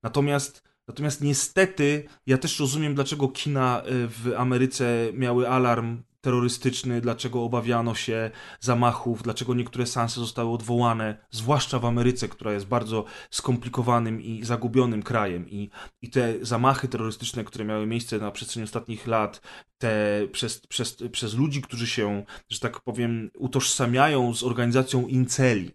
Natomiast 0.02 0.71
Natomiast 0.92 1.20
niestety, 1.20 2.05
ja 2.26 2.38
też 2.38 2.61
rozumiem, 2.61 2.94
dlaczego 2.94 3.28
kina 3.28 3.83
y, 3.87 4.09
w 4.09 4.33
Ameryce 4.37 5.09
miały 5.12 5.48
alarm 5.48 6.02
terrorystyczny, 6.20 7.00
dlaczego 7.00 7.44
obawiano 7.44 7.94
się 7.94 8.31
zamachów, 8.61 9.22
dlaczego 9.22 9.55
niektóre 9.55 9.87
seanse 9.87 10.20
zostały 10.20 10.50
odwołane, 10.50 11.18
zwłaszcza 11.31 11.78
w 11.78 11.85
Ameryce, 11.85 12.28
która 12.28 12.52
jest 12.52 12.66
bardzo 12.66 13.05
skomplikowanym 13.31 14.22
i 14.22 14.44
zagubionym 14.44 15.02
krajem. 15.02 15.48
I, 15.50 15.70
i 16.02 16.11
te 16.11 16.35
zamachy 16.42 16.88
terrorystyczne, 16.88 17.44
które 17.44 17.64
miały 17.64 17.87
miejsce 17.87 18.18
na 18.18 18.31
przestrzeni 18.31 18.64
ostatnich 18.64 19.07
lat, 19.07 19.40
te 19.78 20.20
przez, 20.33 20.66
przez, 20.66 20.96
przez 21.12 21.35
ludzi, 21.35 21.62
którzy 21.62 21.87
się, 21.87 22.24
że 22.48 22.61
tak 22.61 22.81
powiem, 22.81 23.31
utożsamiają 23.38 24.35
z 24.35 24.42
organizacją 24.42 25.07
Inceli, 25.07 25.70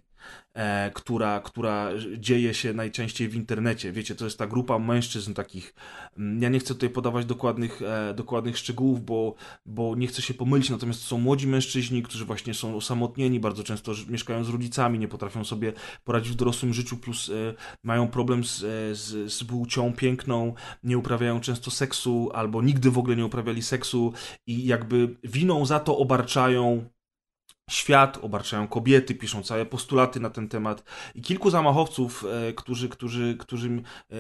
e, 0.54 0.92
która, 0.94 1.40
która 1.40 1.90
dzieje 2.18 2.54
się 2.54 2.74
najczęściej 2.74 3.30
w 3.30 3.36
internecie. 3.36 3.92
Wiecie, 3.92 4.16
to 4.16 4.26
jest 4.26 4.38
ta 4.38 4.48
grupa 4.48 4.80
mężczyzn 4.80 5.34
takich. 5.34 5.74
Mm, 6.18 6.42
ja 6.42 6.50
nie 6.50 6.60
chcę 6.60 6.74
tutaj 6.74 6.90
podawać 6.90 7.26
dokładnych, 7.26 7.82
e, 7.82 8.14
dokładnych 8.14 8.58
szczegółów, 8.58 9.06
bo, 9.06 9.36
bo 9.66 9.96
nie 9.96 10.08
chcę 10.08 10.22
się 10.22 10.34
pomylić, 10.34 10.70
natomiast 10.70 11.02
to 11.02 11.08
są 11.08 11.18
młodzi 11.18 11.48
mężczyźni, 11.48 12.04
którzy 12.04 12.26
właśnie 12.26 12.54
są 12.54 12.76
osamotnieni, 12.76 13.40
bardzo 13.40 13.64
często 13.64 13.92
mieszkają 14.10 14.44
z 14.44 14.50
rodzicami, 14.50 15.00
nie 15.00 15.08
potrafią 15.08 15.44
sobie 15.44 15.74
poradzić 16.04 16.34
w 16.34 16.36
dorosłym 16.36 16.74
życiu, 16.74 16.98
plus 16.98 17.30
e, 17.30 17.54
mają 17.84 18.08
problem 18.08 18.44
z, 18.44 18.64
e, 18.64 18.96
z, 18.96 19.34
z 19.34 19.44
płcią 19.44 19.94
piękną, 19.94 20.54
nie 20.84 20.98
uprawiają 20.98 21.40
często 21.40 21.72
seksu, 21.72 22.30
albo 22.34 22.62
nigdy 22.62 22.92
w 22.92 22.98
ogóle 22.98 23.16
nie 23.16 23.26
uprawiali 23.26 23.62
seksu 23.62 24.14
i 24.48 24.66
jakby 24.66 25.16
winą 25.24 25.66
za 25.66 25.80
to 25.80 25.98
obarczają 25.98 26.90
świat, 27.70 28.18
obarczają 28.22 28.68
kobiety, 28.68 29.16
piszą 29.16 29.44
całe 29.44 29.66
postulaty 29.66 30.20
na 30.20 30.30
ten 30.30 30.48
temat. 30.48 30.84
I 31.16 31.22
kilku 31.22 31.50
zamachowców, 31.50 32.26
e, 32.50 32.54
którzy, 32.54 32.90
którzy, 32.90 33.38
e, 34.12 34.16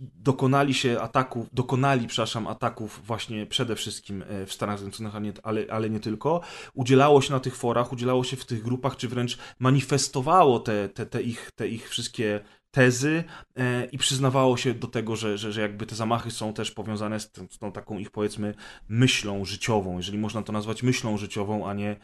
dokonali 0.00 0.74
się 0.74 1.00
ataków, 1.00 1.46
dokonali, 1.52 2.06
przepraszam, 2.06 2.46
ataków 2.46 3.00
właśnie 3.04 3.46
przede 3.46 3.76
wszystkim 3.76 4.24
e, 4.28 4.46
w 4.46 4.52
Stanach 4.52 4.78
Zjednoczonych, 4.78 5.34
ale, 5.42 5.64
ale 5.70 5.90
nie 5.90 6.00
tylko, 6.00 6.40
udzielało 6.74 7.20
się 7.20 7.32
na 7.32 7.40
tych 7.40 7.56
forach, 7.56 7.92
udzielało 7.92 8.24
się 8.24 8.36
w 8.36 8.44
tych 8.44 8.62
grupach, 8.62 8.96
czy 8.96 9.08
wręcz 9.08 9.38
manifestowało 9.58 10.60
te, 10.60 10.88
te, 10.88 11.06
te, 11.06 11.22
ich, 11.22 11.50
te 11.54 11.68
ich 11.68 11.88
wszystkie 11.88 12.40
tezy 12.74 13.24
e, 13.56 13.84
i 13.84 13.98
przyznawało 13.98 14.56
się 14.56 14.74
do 14.74 14.86
tego, 14.86 15.16
że, 15.16 15.38
że, 15.38 15.52
że 15.52 15.60
jakby 15.60 15.86
te 15.86 15.94
zamachy 15.94 16.30
są 16.30 16.52
też 16.52 16.70
powiązane 16.70 17.20
z, 17.20 17.32
tą, 17.32 17.46
z 17.50 17.58
tą 17.58 17.72
taką 17.72 17.98
ich 17.98 18.10
powiedzmy 18.10 18.54
myślą 18.88 19.44
życiową, 19.44 19.96
jeżeli 19.96 20.18
można 20.18 20.42
to 20.42 20.52
nazwać 20.52 20.82
myślą 20.82 21.16
życiową, 21.16 21.68
a 21.68 21.74
nie, 21.74 21.96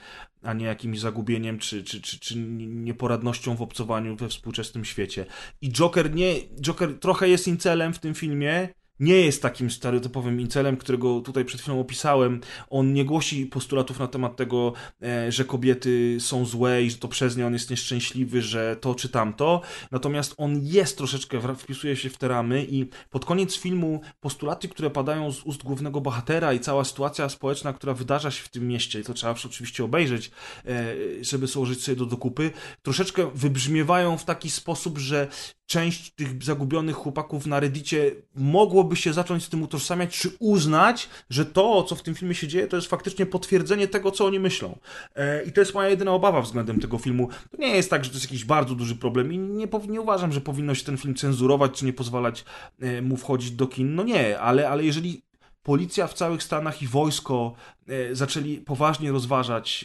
a 0.43 0.53
nie 0.53 0.67
jakimś 0.67 1.01
zagubieniem 1.01 1.59
czy, 1.59 1.85
czy, 1.85 2.01
czy, 2.01 2.21
czy 2.21 2.39
nieporadnością 2.59 3.57
w 3.57 3.63
obcowaniu 3.63 4.17
we 4.17 4.29
współczesnym 4.29 4.85
świecie. 4.85 5.27
I 5.61 5.73
Joker 5.73 6.15
nie, 6.15 6.35
Joker 6.61 6.99
trochę 6.99 7.29
jest 7.29 7.49
incelem 7.49 7.93
w 7.93 7.99
tym 7.99 8.15
filmie, 8.15 8.69
nie 9.01 9.21
jest 9.21 9.43
takim 9.43 9.71
stereotypowym 9.71 10.41
incelem, 10.41 10.77
którego 10.77 11.21
tutaj 11.21 11.45
przed 11.45 11.61
chwilą 11.61 11.81
opisałem. 11.81 12.41
On 12.71 12.93
nie 12.93 13.05
głosi 13.05 13.47
postulatów 13.47 13.99
na 13.99 14.09
temat 14.09 14.37
tego, 14.37 14.73
e, 15.03 15.33
że 15.33 15.45
kobiety 15.45 16.17
są 16.21 16.45
złe 16.45 16.83
i 16.83 16.91
że 16.91 16.97
to 16.97 17.09
przez 17.09 17.37
nie 17.37 17.47
on 17.47 17.53
jest 17.53 17.71
nieszczęśliwy, 17.71 18.43
że 18.43 18.77
to 18.77 18.95
czy 18.95 19.09
tamto. 19.09 19.61
Natomiast 19.91 20.35
on 20.37 20.61
jest 20.63 20.97
troszeczkę, 20.97 21.55
wpisuje 21.57 21.97
się 21.97 22.11
w 22.11 22.19
te 22.19 22.29
ramy 22.29 22.67
i 22.71 22.87
pod 23.11 23.25
koniec 23.25 23.57
filmu 23.57 24.01
postulaty, 24.21 24.69
które 24.69 24.91
padają 24.91 25.33
z 25.33 25.43
ust 25.43 25.63
głównego 25.63 26.01
bohatera 26.01 26.53
i 26.53 26.61
cała 26.61 26.85
sytuacja 26.85 27.29
społeczna, 27.29 27.73
która 27.73 27.95
wydarza 27.95 28.31
się 28.31 28.43
w 28.43 28.49
tym 28.49 28.69
mieście, 28.69 29.01
i 29.01 29.05
to 29.05 29.15
trzeba 29.15 29.35
oczywiście 29.47 29.85
obejrzeć, 29.85 30.31
e, 30.67 30.95
żeby 31.21 31.47
złożyć 31.47 31.85
sobie 31.85 31.97
do 31.97 32.07
dokupy, 32.07 32.51
troszeczkę 32.83 33.31
wybrzmiewają 33.35 34.19
w 34.19 34.25
taki 34.25 34.51
sposób, 34.51 34.99
że 34.99 35.29
część 35.71 36.11
tych 36.11 36.43
zagubionych 36.43 36.97
chłopaków 36.97 37.47
na 37.47 37.61
Reddicie 37.61 38.13
mogłoby 38.35 38.97
się 38.97 39.13
zacząć 39.13 39.45
z 39.45 39.49
tym 39.49 39.63
utożsamiać, 39.63 40.19
czy 40.19 40.31
uznać, 40.39 41.09
że 41.31 41.47
to, 41.47 41.83
co 41.83 41.95
w 41.95 42.03
tym 42.03 42.15
filmie 42.15 42.35
się 42.35 42.49
dzieje, 42.49 42.67
to 42.67 42.77
jest 42.77 42.89
faktycznie 42.89 43.27
potwierdzenie 43.27 43.89
tego, 43.89 44.11
co 44.11 44.27
oni 44.27 44.41
myślą. 44.41 44.79
E, 45.17 45.43
I 45.45 45.53
to 45.53 45.61
jest 45.61 45.75
moja 45.75 45.89
jedyna 45.89 46.13
obawa 46.13 46.41
względem 46.43 46.81
tego 46.81 46.99
filmu. 46.99 47.29
To 47.51 47.57
nie 47.57 47.77
jest 47.77 47.91
tak, 47.91 48.05
że 48.05 48.11
to 48.11 48.17
jest 48.17 48.27
jakiś 48.27 48.45
bardzo 48.45 48.75
duży 48.75 48.97
problem 48.97 49.33
i 49.33 49.39
nie, 49.39 49.69
nie 49.89 50.01
uważam, 50.01 50.33
że 50.33 50.41
powinno 50.41 50.75
się 50.75 50.85
ten 50.85 50.97
film 50.97 51.15
cenzurować, 51.15 51.73
czy 51.73 51.85
nie 51.85 51.93
pozwalać 51.93 52.45
e, 52.81 53.03
mu 53.03 53.17
wchodzić 53.17 53.51
do 53.51 53.67
kin. 53.67 53.95
No 53.95 54.03
nie, 54.03 54.41
ale, 54.41 54.69
ale 54.69 54.85
jeżeli 54.85 55.23
policja 55.63 56.07
w 56.07 56.15
całych 56.15 56.43
Stanach 56.43 56.83
i 56.83 56.87
wojsko 56.87 57.55
e, 57.89 58.15
zaczęli 58.15 58.59
poważnie 58.59 59.13
rozważać 59.13 59.85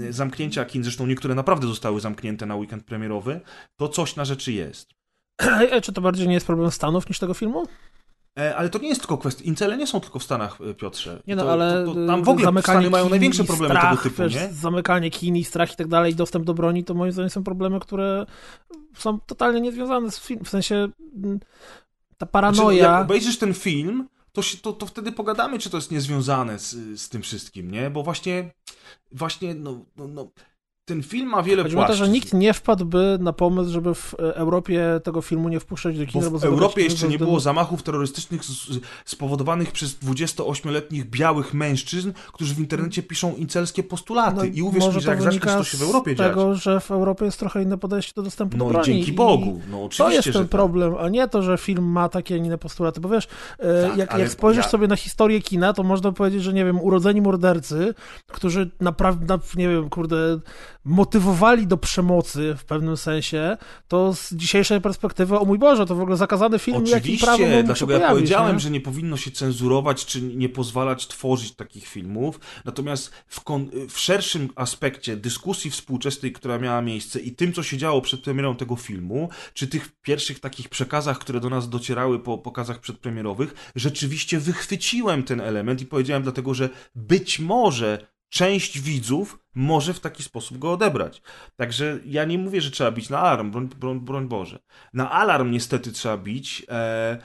e, 0.00 0.12
zamknięcia 0.12 0.64
kin, 0.64 0.82
zresztą 0.82 1.06
niektóre 1.06 1.34
naprawdę 1.34 1.66
zostały 1.66 2.00
zamknięte 2.00 2.46
na 2.46 2.56
weekend 2.56 2.84
premierowy, 2.84 3.40
to 3.76 3.88
coś 3.88 4.16
na 4.16 4.24
rzeczy 4.24 4.52
jest. 4.52 4.90
Czy 5.82 5.92
to 5.92 6.00
bardziej 6.00 6.28
nie 6.28 6.34
jest 6.34 6.46
problem 6.46 6.70
Stanów 6.70 7.08
niż 7.08 7.18
tego 7.18 7.34
filmu? 7.34 7.66
E, 8.38 8.56
ale 8.56 8.68
to 8.68 8.78
nie 8.78 8.88
jest 8.88 9.00
tylko 9.00 9.18
kwestia. 9.18 9.44
Incele 9.44 9.76
nie 9.76 9.86
są 9.86 10.00
tylko 10.00 10.18
w 10.18 10.22
Stanach, 10.22 10.58
e, 10.70 10.74
Piotrze. 10.74 11.22
Nie 11.26 11.36
no, 11.36 11.42
to, 11.42 11.52
ale 11.52 11.84
to, 11.84 11.94
to 11.94 12.06
tam 12.06 12.24
w 12.24 12.28
ogóle 12.28 12.62
Stany 12.62 12.90
mają 12.90 13.08
największe 13.08 13.44
problemy 13.44 13.74
strach, 13.74 13.90
tego 13.90 14.02
typu, 14.02 14.22
wiesz, 14.22 14.34
nie? 14.34 14.48
Zamykanie 14.52 15.10
kin 15.10 15.36
i 15.36 15.44
strach 15.44 15.72
i 15.72 15.76
tak 15.76 15.88
dalej, 15.88 16.14
dostęp 16.14 16.44
do 16.44 16.54
broni, 16.54 16.84
to 16.84 16.94
moim 16.94 17.12
zdaniem 17.12 17.30
są 17.30 17.44
problemy, 17.44 17.80
które 17.80 18.26
są 18.94 19.20
totalnie 19.20 19.60
niezwiązane 19.60 20.10
z 20.10 20.20
filmem. 20.20 20.44
W 20.44 20.48
sensie 20.48 20.88
mm, 21.16 21.40
ta 22.18 22.26
paranoja... 22.26 22.78
Znaczy, 22.78 22.92
jak 22.92 23.04
obejrzysz 23.04 23.38
ten 23.38 23.54
film, 23.54 24.08
to, 24.36 24.42
się, 24.42 24.58
to, 24.58 24.72
to 24.72 24.86
wtedy 24.86 25.12
pogadamy, 25.12 25.58
czy 25.58 25.70
to 25.70 25.76
jest 25.76 25.90
niezwiązane 25.90 26.58
z, 26.58 27.00
z 27.00 27.08
tym 27.08 27.22
wszystkim, 27.22 27.70
nie? 27.70 27.90
Bo 27.90 28.02
właśnie, 28.02 28.50
właśnie, 29.12 29.54
no, 29.54 29.84
no, 29.96 30.08
no 30.08 30.30
ten 30.86 31.02
film 31.02 31.28
ma 31.28 31.42
wiele 31.42 31.62
Chodzi 31.62 31.76
o 31.76 31.84
to, 31.86 31.94
że 31.94 32.08
nikt 32.08 32.34
nie 32.34 32.54
wpadłby 32.54 33.18
na 33.20 33.32
pomysł, 33.32 33.70
żeby 33.70 33.94
w 33.94 34.14
Europie 34.14 35.00
tego 35.04 35.22
filmu 35.22 35.48
nie 35.48 35.60
wpuszczać 35.60 35.98
do 35.98 36.06
kina. 36.06 36.30
Bo 36.30 36.38
w 36.38 36.44
Europie 36.44 36.82
jeszcze 36.82 37.08
nie 37.08 37.18
było 37.18 37.40
zamachów 37.40 37.82
terrorystycznych 37.82 38.42
spowodowanych 39.04 39.72
przez 39.72 39.98
28-letnich 39.98 41.10
białych 41.10 41.54
mężczyzn, 41.54 42.12
którzy 42.32 42.54
w 42.54 42.58
internecie 42.58 43.02
piszą 43.02 43.34
incelskie 43.36 43.82
postulaty. 43.82 44.36
No, 44.36 44.44
I 44.44 44.62
uwierz 44.62 44.94
mi, 44.94 45.00
że 45.00 45.10
jak 45.10 45.22
zacznie 45.22 45.40
to 45.40 45.64
się 45.64 45.76
w 45.76 45.82
Europie 45.82 46.14
tego, 46.14 46.54
dziać. 46.54 46.62
że 46.62 46.80
w 46.80 46.90
Europie 46.90 47.24
jest 47.24 47.38
trochę 47.38 47.62
inne 47.62 47.78
podejście 47.78 48.12
do 48.16 48.22
dostępu 48.22 48.56
no, 48.56 48.64
do 48.64 48.70
broni. 48.70 48.86
dzięki 48.86 49.12
Bogu. 49.12 49.60
No, 49.70 49.84
oczywiście, 49.84 50.06
to 50.06 50.12
jest 50.12 50.32
ten 50.32 50.42
tak. 50.42 50.50
problem, 50.50 50.94
a 50.98 51.08
nie 51.08 51.28
to, 51.28 51.42
że 51.42 51.58
film 51.58 51.84
ma 51.84 52.08
takie, 52.08 52.34
a 52.34 52.38
inne 52.38 52.58
postulaty. 52.58 53.00
Bo 53.00 53.08
wiesz, 53.08 53.28
e, 53.58 53.88
tak, 53.88 53.98
jak, 53.98 54.18
jak 54.18 54.30
spojrzysz 54.30 54.64
ja... 54.64 54.70
sobie 54.70 54.86
na 54.86 54.96
historię 54.96 55.40
kina, 55.40 55.72
to 55.72 55.82
można 55.82 56.12
powiedzieć, 56.12 56.42
że 56.42 56.52
nie 56.52 56.64
wiem, 56.64 56.80
urodzeni 56.80 57.20
mordercy, 57.20 57.94
którzy 58.26 58.70
naprawdę, 58.80 59.38
nie 59.56 59.68
wiem, 59.68 59.88
kurde 59.88 60.38
motywowali 60.86 61.66
do 61.66 61.76
przemocy 61.76 62.54
w 62.58 62.64
pewnym 62.64 62.96
sensie, 62.96 63.56
to 63.88 64.14
z 64.14 64.32
dzisiejszej 64.32 64.80
perspektywy, 64.80 65.38
o 65.38 65.44
mój 65.44 65.58
Boże, 65.58 65.86
to 65.86 65.94
w 65.94 66.00
ogóle 66.00 66.16
zakazany 66.16 66.58
film, 66.58 66.76
Oczywiście, 66.76 67.26
się 67.36 67.62
dlatego 67.62 67.92
ja 67.92 67.98
pojawić, 67.98 68.08
powiedziałem, 68.08 68.56
nie? 68.56 68.60
że 68.60 68.70
nie 68.70 68.80
powinno 68.80 69.16
się 69.16 69.30
cenzurować, 69.30 70.06
czy 70.06 70.22
nie 70.22 70.48
pozwalać 70.48 71.06
tworzyć 71.06 71.54
takich 71.54 71.86
filmów. 71.86 72.40
Natomiast 72.64 73.12
w, 73.28 73.40
w 73.88 73.98
szerszym 73.98 74.48
aspekcie 74.54 75.16
dyskusji 75.16 75.70
współczesnej, 75.70 76.32
która 76.32 76.58
miała 76.58 76.82
miejsce 76.82 77.20
i 77.20 77.32
tym, 77.32 77.52
co 77.52 77.62
się 77.62 77.76
działo 77.76 78.00
przed 78.00 78.20
premierą 78.20 78.56
tego 78.56 78.76
filmu, 78.76 79.28
czy 79.54 79.66
tych 79.66 79.88
pierwszych 80.02 80.40
takich 80.40 80.68
przekazach, 80.68 81.18
które 81.18 81.40
do 81.40 81.50
nas 81.50 81.68
docierały 81.68 82.18
po 82.18 82.38
pokazach 82.38 82.80
przedpremierowych, 82.80 83.72
rzeczywiście 83.76 84.38
wychwyciłem 84.38 85.22
ten 85.22 85.40
element 85.40 85.80
i 85.80 85.86
powiedziałem 85.86 86.22
dlatego, 86.22 86.54
że 86.54 86.68
być 86.94 87.38
może 87.38 88.15
część 88.36 88.80
widzów 88.80 89.38
może 89.54 89.94
w 89.94 90.00
taki 90.00 90.22
sposób 90.22 90.58
go 90.58 90.72
odebrać. 90.72 91.22
Także 91.56 91.98
ja 92.04 92.24
nie 92.24 92.38
mówię, 92.38 92.60
że 92.60 92.70
trzeba 92.70 92.90
bić 92.90 93.10
na 93.10 93.18
alarm, 93.18 93.50
broń, 93.50 93.68
broń, 93.68 94.00
broń 94.00 94.28
Boże. 94.28 94.58
Na 94.92 95.10
alarm 95.10 95.50
niestety 95.50 95.92
trzeba 95.92 96.18
bić 96.18 96.66
e, 96.68 96.72
e, 96.72 97.18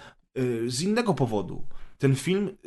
z 0.67 0.82
innego 0.82 1.13
powodu. 1.13 1.67
Ten 1.97 2.15
film 2.15 2.58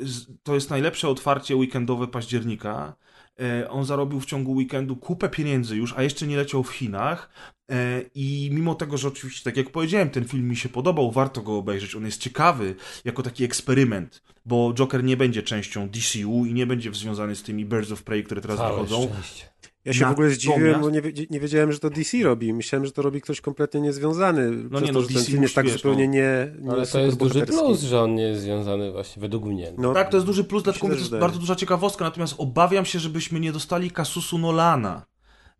to 0.43 0.55
jest 0.55 0.71
najlepsze 0.71 1.09
otwarcie 1.09 1.57
weekendowe 1.57 2.07
października. 2.07 2.95
E, 3.41 3.71
on 3.71 3.85
zarobił 3.85 4.21
w 4.21 4.27
ciągu 4.27 4.53
weekendu 4.53 4.97
kupę 4.97 5.29
pieniędzy 5.29 5.77
już, 5.77 5.95
a 5.97 6.03
jeszcze 6.03 6.27
nie 6.27 6.37
leciał 6.37 6.63
w 6.63 6.71
Chinach. 6.71 7.31
E, 7.71 8.03
I 8.15 8.51
mimo 8.53 8.75
tego, 8.75 8.99
że 8.99 9.09
oczywiście, 9.09 9.45
tak 9.45 9.57
jak 9.57 9.71
powiedziałem, 9.71 10.11
ten 10.11 10.25
film 10.25 10.49
mi 10.49 10.57
się 10.57 10.69
podobał, 10.69 11.11
warto 11.13 11.43
go 11.43 11.57
obejrzeć. 11.57 11.95
On 11.97 12.05
jest 12.05 12.21
ciekawy 12.21 12.75
jako 13.05 13.23
taki 13.23 13.45
eksperyment, 13.45 14.23
bo 14.47 14.75
Joker 14.75 15.05
nie 15.05 15.17
będzie 15.17 15.43
częścią 15.43 15.89
DCU 15.89 16.47
i 16.47 16.55
nie 16.55 16.67
będzie 16.67 16.93
związany 16.93 17.37
z 17.37 17.43
tymi 17.43 17.65
Birds 17.65 17.93
of 17.93 18.03
Prey, 18.03 18.25
które 18.25 18.41
teraz 18.41 18.57
Całe 18.59 18.73
wychodzą. 18.73 19.09
szczęście. 19.13 19.54
Ja 19.85 19.93
się 19.93 20.07
w 20.07 20.11
ogóle 20.11 20.31
zdziwiłem, 20.31 20.81
bo 20.81 20.91
nie, 20.91 21.03
nie 21.31 21.41
wiedziałem, 21.41 21.73
że 21.73 21.79
to 21.79 21.91
DC 21.91 22.23
robi. 22.23 22.53
Myślałem, 22.53 22.87
że 22.87 22.93
to 22.93 23.03
robi 23.03 23.21
ktoś 23.21 23.41
kompletnie 23.41 23.81
niezwiązany. 23.81 24.51
No 24.51 24.71
przez 24.71 24.83
nie, 24.83 24.87
to, 24.87 24.93
no, 24.93 25.01
że 25.01 25.07
ten 25.07 25.17
DC 25.17 25.31
film 25.31 25.43
jest 25.43 25.55
tak 25.55 25.65
wiesz, 25.65 25.75
zupełnie 25.75 26.07
no. 26.07 26.13
nie, 26.13 26.53
nie 26.61 26.73
Ale 26.73 26.87
to 26.87 27.01
jest 27.01 27.17
duży 27.17 27.47
plus, 27.47 27.81
że 27.81 28.01
on 28.01 28.15
nie 28.15 28.23
jest 28.23 28.43
związany 28.43 28.93
właśnie, 28.93 29.21
według 29.21 29.45
mnie. 29.45 29.73
No, 29.79 29.95
Tak, 29.95 30.11
to 30.11 30.17
jest 30.17 30.27
duży 30.27 30.45
plus, 30.45 30.63
dlatego 30.63 30.87
to 30.87 30.93
jest 30.93 31.05
wydaje. 31.05 31.21
bardzo 31.21 31.39
duża 31.39 31.57
ciekawostka, 31.57 32.05
natomiast 32.05 32.35
obawiam 32.39 32.85
się, 32.85 32.99
żebyśmy 32.99 33.41
nie 33.41 33.53
dostali 33.53 33.91
kasusu 33.91 34.39
Nolana. 34.39 35.07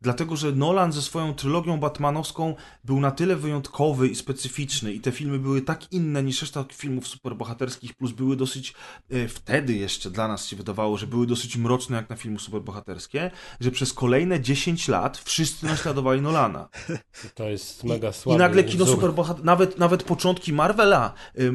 Dlatego, 0.05 0.37
że 0.37 0.53
Nolan 0.53 0.93
ze 0.93 1.03
swoją 1.03 1.35
trylogią 1.35 1.81
batmanowską 1.81 2.55
był 2.85 3.01
na 3.01 3.11
tyle 3.11 3.37
wyjątkowy 3.37 4.09
i 4.09 4.15
specyficzny 4.15 4.93
i 4.93 5.01
te 5.01 5.13
filmy 5.13 5.39
były 5.39 5.63
tak 5.63 5.93
inne 5.93 6.23
niż 6.23 6.41
reszta 6.41 6.65
filmów 6.73 7.09
superbohaterskich, 7.09 7.95
plus 7.95 8.13
były 8.13 8.37
dosyć, 8.37 8.75
e, 9.11 9.29
wtedy 9.29 9.75
jeszcze 9.75 10.11
dla 10.11 10.29
nas 10.29 10.47
się 10.47 10.57
wydawało, 10.57 10.99
że 10.99 11.07
były 11.07 11.27
dosyć 11.27 11.57
mroczne 11.57 11.97
jak 11.97 12.11
na 12.11 12.17
filmy 12.17 12.39
superbohaterskie, 12.39 13.31
że 13.61 13.71
przez 13.71 13.93
kolejne 13.93 14.41
10 14.41 14.89
lat 14.89 15.19
wszyscy 15.19 15.67
naśladowali 15.67 16.21
Nolana. 16.21 16.69
To 17.35 17.49
jest 17.49 17.85
mega 17.85 18.09
I 18.09 18.13
słaby 18.13 18.39
nagle 18.39 18.65
kino 18.65 18.87
superbohater, 18.87 19.45
nawet, 19.45 19.79
nawet 19.79 20.03
początki 20.03 20.53
Marvela, 20.53 21.13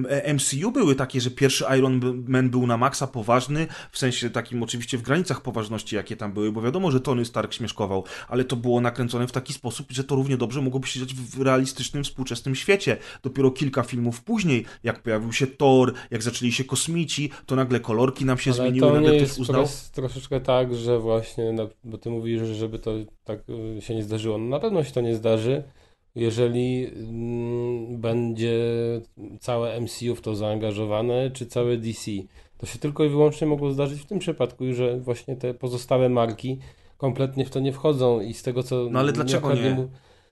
e, 0.10 0.34
MCU 0.34 0.72
były 0.72 0.96
takie, 0.96 1.22
że 1.22 1.32
pierwszy 1.32 1.66
Iron 1.78 2.24
Man 2.28 2.50
był 2.50 2.68
na 2.68 2.78
maksa 2.78 3.08
poważny, 3.08 3.68
w 3.92 3.98
sensie 3.98 4.30
takim 4.30 4.64
oczywiście 4.64 4.98
w 4.98 5.02
granicach 5.02 5.42
poważności, 5.42 5.96
jakie 5.96 6.16
tam 6.16 6.34
były, 6.34 6.52
bo 6.52 6.62
wiadomo, 6.62 6.92
że 6.92 7.00
Tony 7.00 7.26
Stark 7.26 7.54
śmieszkował, 7.54 8.04
ale 8.28 8.39
to 8.46 8.56
było 8.56 8.82
nakręcone 8.82 9.28
w 9.28 9.32
taki 9.32 9.54
sposób, 9.54 9.92
że 9.92 10.04
to 10.04 10.16
równie 10.16 10.38
dobrze 10.38 10.62
mogłoby 10.62 10.88
się 10.88 11.00
dziać 11.00 11.14
w 11.14 11.42
realistycznym, 11.42 12.04
współczesnym 12.04 12.56
świecie. 12.56 12.98
Dopiero 13.24 13.52
kilka 13.52 13.84
filmów 13.84 14.22
później, 14.22 14.66
jak 14.84 15.04
pojawił 15.04 15.34
się 15.34 15.48
Thor, 15.48 15.94
jak 16.12 16.24
zaczęli 16.24 16.52
się 16.52 16.64
kosmici, 16.64 17.30
to 17.46 17.56
nagle 17.56 17.80
kolorki 17.80 18.26
nam 18.26 18.38
się 18.38 18.52
Ale 18.52 18.60
zmieniły, 18.60 18.88
to 18.88 18.94
nagle 18.94 19.10
ktoś 19.10 19.22
jest 19.22 19.40
uznał... 19.40 19.64
pros- 19.64 19.92
troszeczkę 19.92 20.42
tak, 20.42 20.76
że 20.76 21.00
właśnie, 21.00 21.56
bo 21.84 21.98
ty 21.98 22.10
mówisz, 22.10 22.42
żeby 22.48 22.80
to 22.80 22.92
tak 23.24 23.40
y, 23.78 23.82
się 23.82 23.96
nie 23.96 24.04
zdarzyło. 24.04 24.38
No 24.38 24.46
na 24.46 24.60
pewno 24.60 24.84
się 24.84 24.92
to 24.92 25.02
nie 25.02 25.16
zdarzy, 25.16 25.64
jeżeli 26.16 26.86
mm, 26.86 28.02
będzie 28.02 28.60
całe 29.40 29.82
MCU 29.82 30.16
w 30.16 30.22
to 30.22 30.36
zaangażowane, 30.36 31.32
czy 31.32 31.46
całe 31.46 31.78
DC. 31.78 32.12
To 32.58 32.66
się 32.66 32.80
tylko 32.80 33.04
i 33.04 33.10
wyłącznie 33.10 33.48
mogło 33.48 33.72
zdarzyć 33.72 34.02
w 34.02 34.06
tym 34.06 34.20
przypadku, 34.20 34.74
że 34.74 35.00
właśnie 35.00 35.36
te 35.36 35.54
pozostałe 35.54 36.10
marki 36.10 36.60
kompletnie 37.00 37.46
w 37.46 37.50
to 37.50 37.60
nie 37.60 37.74
wchodzą 37.74 38.22
i 38.22 38.34
z 38.34 38.44
tego 38.44 38.64
co... 38.64 38.88
No 38.92 39.00
ale 39.00 39.12
dlaczego 39.14 39.54
nie? 39.56 39.70
mu- 39.70 39.90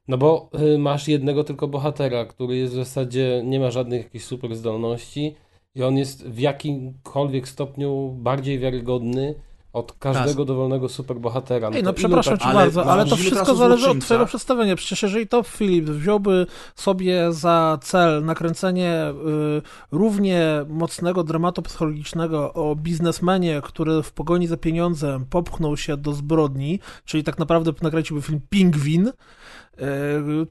No 0.08 0.18
bo 0.18 0.50
y, 0.76 0.78
masz 0.78 1.08
jednego 1.08 1.44
tylko 1.44 1.68
bohatera, 1.68 2.26
który 2.26 2.58
jest 2.58 2.74
w 2.74 2.76
zasadzie, 2.76 3.42
nie 3.46 3.60
ma 3.60 3.72
żadnych 3.72 4.04
jakichś 4.04 4.26
super 4.26 4.56
zdolności 4.56 5.36
i 5.76 5.84
on 5.84 5.98
jest 5.98 6.28
w 6.28 6.40
jakimkolwiek 6.40 7.48
stopniu 7.48 8.16
bardziej 8.18 8.60
wiarygodny 8.60 9.36
od 9.78 9.94
każdego 10.00 10.46
dowolnego 10.46 10.90
superbohatera. 10.90 11.70
Ej, 11.74 11.84
no 11.84 11.94
to 11.94 11.98
przepraszam 11.98 12.38
tak- 12.38 12.42
cię 12.42 12.48
ale 12.48 12.60
bardzo, 12.60 12.86
ale 12.86 13.04
to 13.06 13.10
mówimy 13.10 13.30
wszystko 13.30 13.56
zależy 13.56 13.90
od 13.90 14.00
twojego 14.00 14.26
przedstawienia. 14.26 14.76
Przecież 14.76 15.04
jeżeli 15.04 15.28
Top 15.28 15.48
Philip 15.48 15.86
wziąłby 15.86 16.48
sobie 16.76 17.34
za 17.34 17.78
cel 17.82 18.26
nakręcenie 18.26 19.14
y, 19.58 19.62
równie 19.92 20.66
mocnego 20.70 21.24
dramatu 21.24 21.62
psychologicznego 21.62 22.54
o 22.54 22.76
biznesmenie, 22.76 23.62
który 23.64 24.04
w 24.04 24.12
pogoni 24.12 24.48
za 24.48 24.58
pieniądzem 24.58 25.26
popchnął 25.26 25.78
się 25.78 25.98
do 25.98 26.14
zbrodni, 26.14 26.80
czyli 27.06 27.24
tak 27.24 27.40
naprawdę 27.40 27.72
nakręciłby 27.82 28.22
film 28.22 28.42
Pingwin, 28.50 29.12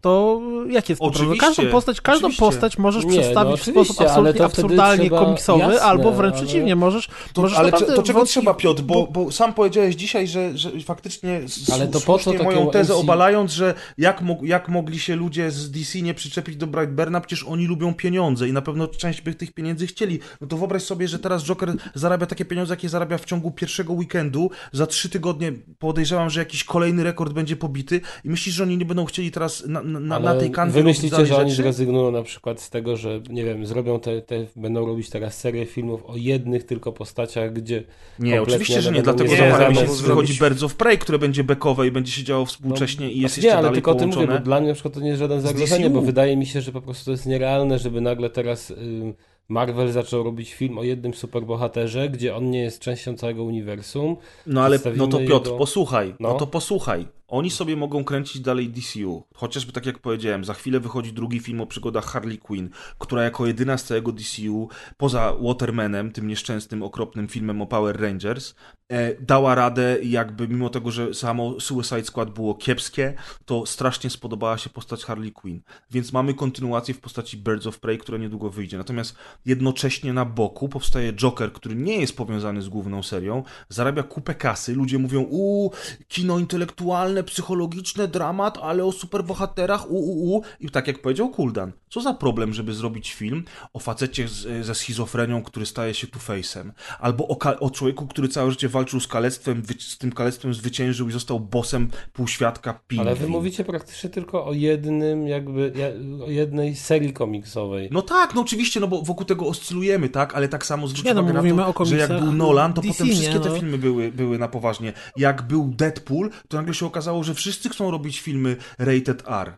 to 0.00 0.40
jakie 0.70 0.92
jest? 0.92 1.02
Oczywiście, 1.02 1.40
Każdą 1.46 1.66
postać, 1.70 2.00
każdą 2.00 2.26
oczywiście. 2.26 2.40
postać 2.46 2.78
możesz 2.78 3.04
Nie, 3.04 3.10
przedstawić 3.10 3.50
no 3.50 3.56
w 3.56 3.62
sposób 3.62 4.00
absolutnie 4.00 4.44
absurdalnie 4.44 5.04
trzeba- 5.04 5.24
komiksowy, 5.24 5.60
jasne, 5.62 5.80
albo 5.82 6.12
wręcz 6.12 6.34
ale- 6.36 6.44
przeciwnie, 6.46 6.76
możesz, 6.76 7.08
To, 7.32 7.42
możesz 7.42 7.58
ale 7.58 7.72
to 7.72 8.02
czego 8.02 8.18
wątki- 8.20 8.26
trzeba, 8.28 8.54
Piotr? 8.54 8.82
Bo, 8.82 9.06
bo 9.06 9.32
sam 9.32 9.54
powiedziałeś 9.54 9.94
dzisiaj, 9.94 10.28
że, 10.28 10.58
że 10.58 10.70
faktycznie 10.84 11.40
Ale 11.72 11.88
to 11.88 12.00
po 12.00 12.18
co 12.18 12.32
moją 12.32 12.70
tezę 12.70 12.92
MC? 12.94 13.00
obalając, 13.00 13.52
że 13.52 13.74
jak, 13.98 14.22
mog, 14.22 14.42
jak 14.42 14.68
mogli 14.68 14.98
się 14.98 15.16
ludzie 15.16 15.50
z 15.50 15.70
DC 15.70 16.00
nie 16.00 16.14
przyczepić 16.14 16.56
do 16.56 16.66
Brightburna, 16.66 17.20
przecież 17.20 17.44
oni 17.44 17.66
lubią 17.66 17.94
pieniądze 17.94 18.48
i 18.48 18.52
na 18.52 18.62
pewno 18.62 18.88
część 18.88 19.20
by 19.20 19.34
tych 19.34 19.52
pieniędzy 19.52 19.86
chcieli. 19.86 20.18
No 20.40 20.46
to 20.46 20.56
wyobraź 20.56 20.82
sobie, 20.82 21.08
że 21.08 21.18
teraz 21.18 21.44
Joker 21.44 21.72
zarabia 21.94 22.26
takie 22.26 22.44
pieniądze, 22.44 22.72
jakie 22.72 22.88
zarabia 22.88 23.18
w 23.18 23.24
ciągu 23.24 23.50
pierwszego 23.50 23.92
weekendu. 23.92 24.50
Za 24.72 24.86
trzy 24.86 25.08
tygodnie 25.08 25.52
podejrzewam, 25.78 26.30
że 26.30 26.40
jakiś 26.40 26.64
kolejny 26.64 27.04
rekord 27.04 27.32
będzie 27.32 27.56
pobity 27.56 28.00
i 28.24 28.30
myślisz, 28.30 28.54
że 28.54 28.62
oni 28.62 28.76
nie 28.76 28.84
będą 28.84 29.04
chcieli 29.04 29.15
teraz 29.30 29.66
na, 29.66 29.82
na, 29.82 30.20
na, 30.20 30.34
tej 30.34 30.50
kanwie 30.50 30.72
Wy 30.72 30.80
robić 30.80 30.96
myślicie, 30.96 31.16
dalej 31.16 31.26
że 31.26 31.36
oni 31.36 31.50
rzeczy? 31.50 31.62
zrezygnują 31.62 32.10
na 32.10 32.22
przykład 32.22 32.60
z 32.60 32.70
tego, 32.70 32.96
że 32.96 33.20
nie 33.30 33.44
wiem, 33.44 33.66
zrobią 33.66 34.00
te, 34.00 34.22
te 34.22 34.46
będą 34.56 34.86
robić 34.86 35.10
teraz 35.10 35.40
serię 35.40 35.66
filmów 35.66 36.04
o 36.06 36.16
jednych 36.16 36.64
tylko 36.64 36.92
postaciach, 36.92 37.52
gdzie 37.52 37.84
Nie, 38.18 38.42
oczywiście, 38.42 38.82
że 38.82 38.92
nie, 38.92 39.02
dlatego 39.02 39.30
nie 39.30 39.36
za 39.36 39.50
parę 39.50 39.68
miesięcy 39.68 40.02
wychodzi 40.02 40.38
Birds 40.40 40.62
of 40.62 40.74
Prey, 40.74 40.98
które 40.98 41.18
będzie 41.18 41.44
bekowe 41.44 41.86
i 41.86 41.90
będzie 41.90 42.12
się 42.12 42.24
działo 42.24 42.46
współcześnie 42.46 43.12
i 43.12 43.20
jest 43.20 43.36
no, 43.36 43.42
jeszcze 43.42 43.56
nie, 43.56 43.58
ale 43.58 43.72
tylko 43.72 43.90
o 43.90 43.94
tym 43.94 44.10
połączone. 44.10 44.26
mówię, 44.26 44.38
bo 44.38 44.44
dla 44.44 44.60
mnie 44.60 44.68
na 44.68 44.74
przykład 44.74 44.94
to 44.94 45.00
nie 45.00 45.08
jest 45.08 45.20
żaden 45.20 45.40
zagrożenie, 45.40 45.90
bo 45.90 46.00
wydaje 46.00 46.36
mi 46.36 46.46
się, 46.46 46.60
że 46.60 46.72
po 46.72 46.82
prostu 46.82 47.04
to 47.04 47.10
jest 47.10 47.26
nierealne, 47.26 47.78
żeby 47.78 48.00
nagle 48.00 48.30
teraz 48.30 48.70
ym, 48.70 49.14
Marvel 49.48 49.92
zaczął 49.92 50.22
robić 50.22 50.54
film 50.54 50.78
o 50.78 50.82
jednym 50.82 51.14
superbohaterze, 51.14 52.08
gdzie 52.08 52.36
on 52.36 52.50
nie 52.50 52.60
jest 52.62 52.80
częścią 52.80 53.16
całego 53.16 53.44
uniwersum. 53.44 54.16
No 54.46 54.62
ale 54.62 54.78
no 54.96 55.06
to 55.06 55.18
Piotr, 55.18 55.46
jego- 55.46 55.58
posłuchaj, 55.58 56.14
no. 56.20 56.28
No. 56.28 56.34
to 56.34 56.46
posłuchaj. 56.46 57.06
Oni 57.28 57.50
sobie 57.50 57.76
mogą 57.76 58.04
kręcić 58.04 58.42
dalej 58.42 58.68
DCU. 58.68 59.22
Chociażby 59.34 59.72
tak 59.72 59.86
jak 59.86 59.98
powiedziałem, 59.98 60.44
za 60.44 60.54
chwilę 60.54 60.80
wychodzi 60.80 61.12
drugi 61.12 61.40
film 61.40 61.60
o 61.60 61.66
przygodach 61.66 62.04
Harley 62.04 62.38
Quinn, 62.38 62.70
która 62.98 63.22
jako 63.22 63.46
jedyna 63.46 63.78
z 63.78 63.84
całego 63.84 64.12
DCU, 64.12 64.68
poza 64.96 65.34
Watermanem, 65.40 66.12
tym 66.12 66.28
nieszczęsnym, 66.28 66.82
okropnym 66.82 67.28
filmem 67.28 67.62
o 67.62 67.66
Power 67.66 68.00
Rangers, 68.00 68.54
e, 68.88 69.14
dała 69.22 69.54
radę 69.54 69.98
jakby 70.02 70.48
mimo 70.48 70.68
tego, 70.68 70.90
że 70.90 71.14
samo 71.14 71.60
Suicide 71.60 72.04
Squad 72.04 72.30
było 72.30 72.54
kiepskie, 72.54 73.14
to 73.44 73.66
strasznie 73.66 74.10
spodobała 74.10 74.58
się 74.58 74.70
postać 74.70 75.04
Harley 75.04 75.32
Quinn. 75.32 75.60
Więc 75.90 76.12
mamy 76.12 76.34
kontynuację 76.34 76.94
w 76.94 77.00
postaci 77.00 77.36
Birds 77.36 77.66
of 77.66 77.80
Prey, 77.80 77.98
która 77.98 78.18
niedługo 78.18 78.50
wyjdzie. 78.50 78.78
Natomiast 78.78 79.16
jednocześnie 79.46 80.12
na 80.12 80.24
boku 80.24 80.68
powstaje 80.68 81.12
Joker, 81.12 81.52
który 81.52 81.74
nie 81.74 82.00
jest 82.00 82.16
powiązany 82.16 82.62
z 82.62 82.68
główną 82.68 83.02
serią, 83.02 83.42
zarabia 83.68 84.02
kupę 84.02 84.34
kasy, 84.34 84.74
ludzie 84.74 84.98
mówią, 84.98 85.22
uuu, 85.22 85.72
kino 86.08 86.38
intelektualne, 86.38 87.15
psychologiczne, 87.22 88.08
dramat, 88.08 88.58
ale 88.62 88.84
o 88.84 88.92
superbohaterach, 88.92 89.90
uuu, 89.90 90.42
i 90.60 90.70
tak 90.70 90.86
jak 90.86 91.02
powiedział 91.02 91.30
Kuldan, 91.30 91.72
co 91.88 92.00
za 92.00 92.14
problem, 92.14 92.54
żeby 92.54 92.74
zrobić 92.74 93.14
film 93.14 93.44
o 93.72 93.78
facecie 93.78 94.28
z, 94.28 94.66
ze 94.66 94.74
schizofrenią, 94.74 95.42
który 95.42 95.66
staje 95.66 95.94
się 95.94 96.06
Two-Face'em, 96.06 96.70
albo 97.00 97.28
o, 97.28 97.38
o 97.60 97.70
człowieku, 97.70 98.06
który 98.06 98.28
całe 98.28 98.50
życie 98.50 98.68
walczył 98.68 99.00
z 99.00 99.06
kalectwem, 99.06 99.62
z 99.78 99.98
tym 99.98 100.12
kalectwem 100.12 100.54
zwyciężył 100.54 101.08
i 101.08 101.12
został 101.12 101.40
bossem 101.40 101.90
półświadka 102.12 102.80
Pingwin. 102.88 103.08
Ale 103.08 103.16
wy 103.16 103.28
mówicie 103.28 103.64
praktycznie 103.64 104.10
tylko 104.10 104.46
o 104.46 104.52
jednym, 104.52 105.28
jakby, 105.28 105.72
ja- 105.76 106.24
o 106.26 106.30
jednej 106.30 106.74
serii 106.74 107.12
komiksowej. 107.12 107.88
No 107.92 108.02
tak, 108.02 108.34
no 108.34 108.40
oczywiście, 108.40 108.80
no 108.80 108.88
bo 108.88 109.02
wokół 109.02 109.26
tego 109.26 109.46
oscylujemy, 109.46 110.08
tak, 110.08 110.34
ale 110.34 110.48
tak 110.48 110.66
samo 110.66 110.88
zwróć 110.88 111.04
Nie, 111.04 111.14
no, 111.14 111.20
uwagę 111.20 111.34
na 111.34 111.40
mówimy 111.42 111.62
to, 111.74 111.84
że 111.84 111.96
jak 111.96 112.20
był 112.20 112.32
Nolan, 112.32 112.72
to 112.72 112.82
DC, 112.82 112.92
potem 112.92 113.06
wszystkie 113.06 113.34
nie, 113.34 113.40
te 113.40 113.48
no. 113.48 113.54
filmy 113.54 113.78
były, 113.78 114.12
były 114.12 114.38
na 114.38 114.48
poważnie. 114.48 114.92
Jak 115.16 115.42
był 115.42 115.68
Deadpool, 115.68 116.30
to 116.48 116.56
nagle 116.56 116.74
się 116.74 116.86
okazało, 116.86 117.05
że 117.24 117.34
wszyscy 117.34 117.68
chcą 117.68 117.90
robić 117.90 118.20
filmy 118.20 118.56
rated 118.78 119.22
R. 119.28 119.56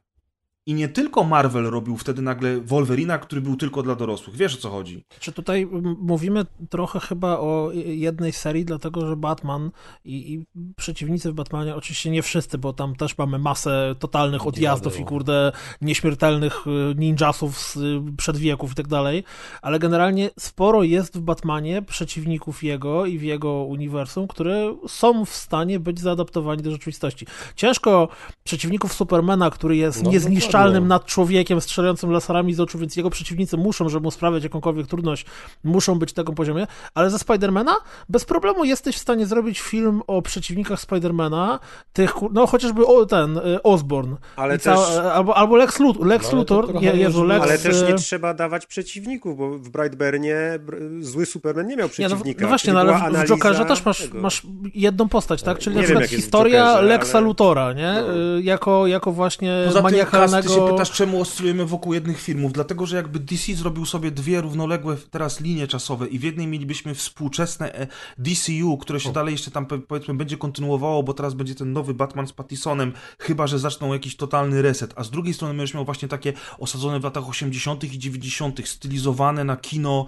I 0.68 0.74
nie 0.74 0.88
tylko 0.88 1.24
Marvel 1.24 1.64
robił 1.64 1.96
wtedy 1.96 2.22
nagle 2.22 2.61
Wolverina, 2.61 3.18
który 3.18 3.40
był 3.40 3.57
tylko 3.57 3.83
dla 3.83 3.94
dorosłych. 3.94 4.37
Wiesz 4.37 4.54
o 4.54 4.59
co 4.59 4.70
chodzi? 4.70 5.04
Czy 5.20 5.33
tutaj 5.33 5.68
mówimy 6.00 6.46
trochę 6.70 7.00
chyba 7.00 7.38
o 7.38 7.70
jednej 7.85 8.33
serii, 8.33 8.64
dlatego 8.64 9.07
że 9.07 9.16
Batman 9.16 9.70
i, 10.04 10.33
i 10.33 10.44
przeciwnicy 10.76 11.33
w 11.33 11.35
Batmanie, 11.35 11.76
oczywiście 11.76 12.11
nie 12.11 12.22
wszyscy, 12.22 12.59
bo 12.59 12.72
tam 12.72 12.96
też 12.96 13.18
mamy 13.18 13.38
masę 13.38 13.94
totalnych 13.98 14.46
odjazdów 14.46 15.00
i 15.00 15.04
kurde 15.04 15.52
nieśmiertelnych 15.81 16.66
y, 16.66 16.94
ninjasów 16.96 17.59
z 17.59 17.76
y, 17.76 18.00
przedwieków 18.16 18.72
i 18.72 18.74
tak 18.74 18.88
dalej, 18.88 19.24
ale 19.62 19.78
generalnie 19.78 20.31
sporo 20.38 20.83
jest 20.83 21.18
w 21.18 21.20
Batmanie 21.20 21.83
przeciwników 21.83 22.64
jego 22.64 23.07
i 23.07 23.18
w 23.18 23.22
jego 23.22 23.52
uniwersum, 23.52 24.28
które 24.28 24.76
są 24.88 25.24
w 25.24 25.34
stanie 25.34 25.80
być 25.80 26.01
zaadaptowani 26.01 26.62
do 26.62 26.70
rzeczywistości. 26.70 27.26
Ciężko 27.57 28.09
przeciwników 28.45 28.93
Supermana, 28.93 29.51
który 29.51 29.76
jest 29.76 30.03
No, 30.03 30.11
niezniszczalnym 30.11 30.57
dokładnie. 30.66 30.88
nad 30.88 31.04
człowiekiem 31.04 31.61
strzelającym 31.61 32.11
laserami 32.11 32.54
z 32.54 32.61
oczu, 32.61 32.78
więc 32.78 32.96
jego 32.96 33.11
przeciwnicy 33.11 33.56
muszą, 33.56 33.88
żeby 33.88 34.02
mu 34.04 34.11
sprawiać 34.11 34.42
jakąkolwiek 34.44 34.86
trudność, 34.86 35.26
muszą 35.64 35.98
być 35.98 36.11
w 36.11 36.14
takim 36.14 36.34
poziomie, 36.34 36.66
ale 36.94 37.11
ze 37.11 37.18
Spidermana 37.18 37.76
bez 38.09 38.24
problemu 38.24 38.64
jesteś 38.64 38.96
w 38.96 38.98
stanie 38.98 39.26
zrobić 39.26 39.61
film 39.61 40.02
o 40.06 40.22
przeciwnikach 40.22 40.80
Spidermana, 40.80 41.59
tych, 41.92 42.12
kur- 42.12 42.30
no 42.32 42.46
chociażby 42.46 42.86
o, 42.86 43.06
ten, 43.06 43.36
y, 43.36 43.62
Osborn. 43.62 44.14
Ale 44.36 44.59
ca- 44.59 44.76
też- 44.76 44.96
albo, 45.12 45.36
albo 45.36 45.56
Lex, 45.56 45.80
Lut- 45.80 46.06
Lex 46.06 46.32
No, 46.32 46.38
Luthor, 46.38 46.82
je, 46.82 46.92
Jezu. 46.96 47.24
Lex... 47.24 47.42
Ale 47.42 47.59
też 47.59 47.82
nie 47.82 47.94
y, 47.94 47.98
trzeba 47.98 48.34
dawać 48.34 48.66
przeciwników, 48.66 49.36
bo 49.38 49.50
w 49.50 49.68
Brightburnie 49.70 50.36
br- 50.66 51.02
zły 51.02 51.26
Superman 51.26 51.66
nie 51.66 51.76
miał 51.76 51.88
Nie, 51.98 52.04
no, 52.09 52.09
przeciwnika. 52.09 52.42
no 52.42 52.48
właśnie, 52.48 52.72
czyli 52.72 52.86
no, 52.86 52.94
ale 52.94 53.24
w, 53.24 53.28
Jokerze 53.28 53.64
też 53.64 53.84
masz, 53.84 54.00
tego. 54.02 54.20
masz 54.20 54.42
jedną 54.74 55.09
postać, 55.09 55.42
tak? 55.42 55.59
Czyli 55.59 55.76
Nie 55.76 55.82
na 55.82 55.88
wiem, 55.88 55.98
przykład 55.98 56.20
historia 56.22 56.64
Jokerze, 56.66 56.82
Lexa 56.88 57.14
ale- 57.18 57.26
Luthora, 57.26 57.72
nie? 57.72 57.94
No. 58.06 58.36
Y, 58.38 58.42
Jako, 58.42 58.86
jako 58.86 59.12
właśnie 59.12 59.62
Poza 59.66 59.82
tym, 59.82 59.98
Kas, 60.43 60.53
ty 60.53 60.59
się 60.61 60.66
pytasz, 60.72 60.91
czemu 60.91 61.20
oscylujemy 61.20 61.66
wokół 61.66 61.95
jednych 61.95 62.20
filmów? 62.20 62.53
Dlatego, 62.53 62.86
że 62.86 62.97
jakby 62.97 63.18
DC 63.18 63.55
zrobił 63.55 63.86
sobie 63.86 64.11
dwie 64.11 64.41
równoległe 64.41 64.97
teraz 65.11 65.41
linie 65.41 65.66
czasowe 65.66 66.07
i 66.07 66.18
w 66.18 66.22
jednej 66.22 66.47
mielibyśmy 66.47 66.95
współczesne 66.95 67.74
e, 67.74 67.86
DCU, 68.18 68.78
które 68.78 69.01
się 69.01 69.12
dalej 69.12 69.32
jeszcze 69.32 69.51
tam 69.51 69.66
po- 69.66 69.78
powiedzmy 69.78 70.14
będzie 70.14 70.36
kontynuowało, 70.36 71.03
bo 71.03 71.14
teraz 71.14 71.34
będzie 71.34 71.55
ten 71.55 71.72
nowy 71.72 71.95
Batman 71.95 72.26
z 72.26 72.32
Pattisonem, 72.32 72.93
chyba, 73.18 73.47
że 73.47 73.59
zaczną 73.59 73.93
jakiś 73.93 74.16
totalny 74.16 74.62
reset, 74.62 74.93
a 74.97 75.05
z 75.05 75.11
drugiej 75.11 75.34
strony 75.34 75.55
będziesz 75.55 75.74
miał 75.74 75.84
właśnie 75.84 76.09
takie 76.09 76.32
osadzone 76.59 77.01
w 77.01 77.05
latach 77.05 77.28
80. 77.28 77.84
i 77.84 77.99
90., 77.99 78.68
stylizowane 78.68 79.45
na 79.45 79.57
kino 79.57 80.07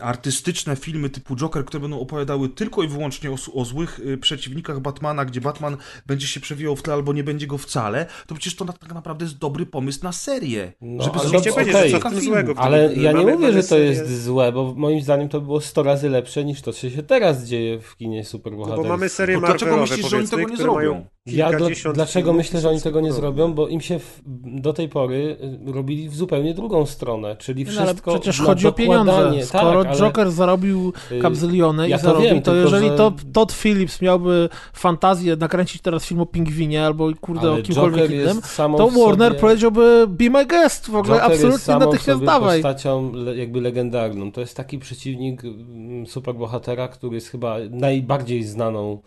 artystyczne 0.00 0.76
filmy 0.76 1.10
typu 1.10 1.36
Joker, 1.36 1.64
które 1.64 1.80
będą 1.80 2.00
opowiadały 2.00 2.48
tylko 2.48 2.82
i 2.82 2.88
wyłącznie 2.88 3.30
o, 3.30 3.36
o 3.54 3.64
złych 3.64 3.98
y, 3.98 4.18
przeciwnikach 4.18 4.80
Batmana, 4.80 5.24
gdzie 5.24 5.40
Batman 5.40 5.76
będzie 6.06 6.26
się 6.26 6.40
przewijał 6.40 6.76
w 6.76 6.82
tle 6.82 6.94
albo 6.94 7.12
nie 7.12 7.24
będzie 7.24 7.46
go 7.46 7.58
wcale, 7.58 8.06
to 8.26 8.34
przecież 8.34 8.56
to 8.56 8.64
tak 8.64 8.94
naprawdę 8.94 9.24
jest 9.24 9.38
dobry 9.38 9.59
pomysł 9.66 10.00
na 10.02 10.12
serię. 10.12 10.72
No, 10.80 11.04
żeby 11.04 11.18
ale 11.18 11.28
zrobić 11.28 11.48
Chciałem 11.48 11.66
powiedzieć, 11.72 11.92
że 11.92 12.10
co 12.10 12.20
złego. 12.20 12.54
Ale 12.56 12.94
ja 12.94 13.12
nie 13.12 13.26
mówię, 13.26 13.52
że 13.52 13.62
to 13.62 13.78
jest 13.78 14.22
złe, 14.24 14.52
bo 14.52 14.74
moim 14.76 15.00
zdaniem 15.00 15.28
to 15.28 15.40
było 15.40 15.60
100 15.60 15.82
razy 15.82 16.08
lepsze 16.08 16.44
niż 16.44 16.62
to, 16.62 16.72
co 16.72 16.90
się 16.90 17.02
teraz 17.02 17.44
dzieje 17.44 17.80
w 17.80 17.96
kinie 17.96 18.18
No 18.18 18.24
superbohaterskim. 18.24 18.82
bo 18.82 18.88
mamy 18.88 19.08
serię 19.08 19.36
No 19.40 19.46
dlaczego 19.46 19.70
Marvelowe, 19.70 19.90
myślisz, 19.96 20.10
że 20.10 20.16
oni 20.16 20.28
tego 20.28 20.48
nie 20.48 20.56
zrobią? 20.56 20.74
mają 20.74 21.06
Ja 21.26 21.50
dla, 21.50 21.68
dlaczego 21.94 22.24
filmów 22.24 22.36
myślę, 22.36 22.60
że 22.60 22.68
oni 22.68 22.80
tego 22.80 23.00
nie 23.00 23.12
zrobią? 23.12 23.52
Bo 23.52 23.68
im 23.68 23.80
się 23.80 23.98
w, 23.98 24.20
do 24.44 24.72
tej 24.72 24.88
pory 24.88 25.36
y, 25.68 25.72
robili 25.72 26.08
w 26.08 26.14
zupełnie 26.14 26.54
drugą 26.54 26.86
stronę, 26.86 27.36
czyli 27.36 27.64
No, 27.64 27.70
ale 27.76 27.86
wszystko 27.86 28.10
przecież 28.10 28.40
chodzi 28.40 28.66
o 28.66 28.72
pieniądze. 28.72 29.32
Skoro 29.42 29.84
tak, 29.84 29.92
ale, 29.92 30.00
Joker 30.00 30.30
zarobił 30.30 30.92
y, 31.12 31.18
kapzyliony 31.18 31.88
ja 31.88 31.96
i 31.96 32.00
to 32.00 32.04
zarobił, 32.06 32.30
wiem, 32.30 32.42
to 32.42 32.54
jeżeli 32.54 32.88
że- 32.88 32.96
to 32.96 33.12
Todd 33.32 33.52
Phillips 33.52 34.02
miałby 34.02 34.48
fantazję 34.72 35.36
nakręcić 35.36 35.82
teraz 35.82 36.04
film 36.04 36.20
o 36.20 36.26
pingwinie 36.26 36.86
albo 36.86 37.08
kurde 37.20 37.40
ale 37.40 37.60
o 37.60 37.62
kimkolwiek 37.62 38.10
Joker 38.10 38.20
innym, 38.20 38.40
to 38.56 38.88
Warner 38.88 39.28
sobie, 39.28 39.40
powiedziałby 39.40 40.06
be 40.08 40.30
my 40.30 40.46
guest, 40.46 40.90
w 40.90 40.94
ogóle 40.94 41.18
Joker 41.18 41.32
absolutnie 41.32 41.86
natychmiast 41.86 42.24
dawaj. 42.24 42.62
postacią 42.62 43.12
le, 43.12 43.36
jakby 43.36 43.60
legendarną. 43.60 44.32
To 44.32 44.40
jest 44.40 44.56
taki 44.56 44.78
przeciwnik 44.78 45.44
mm, 45.44 46.06
superbohatera, 46.06 46.88
który 46.88 47.14
jest 47.14 47.28
chyba 47.28 47.56
najbardziej 47.70 48.44
znaną 48.44 49.00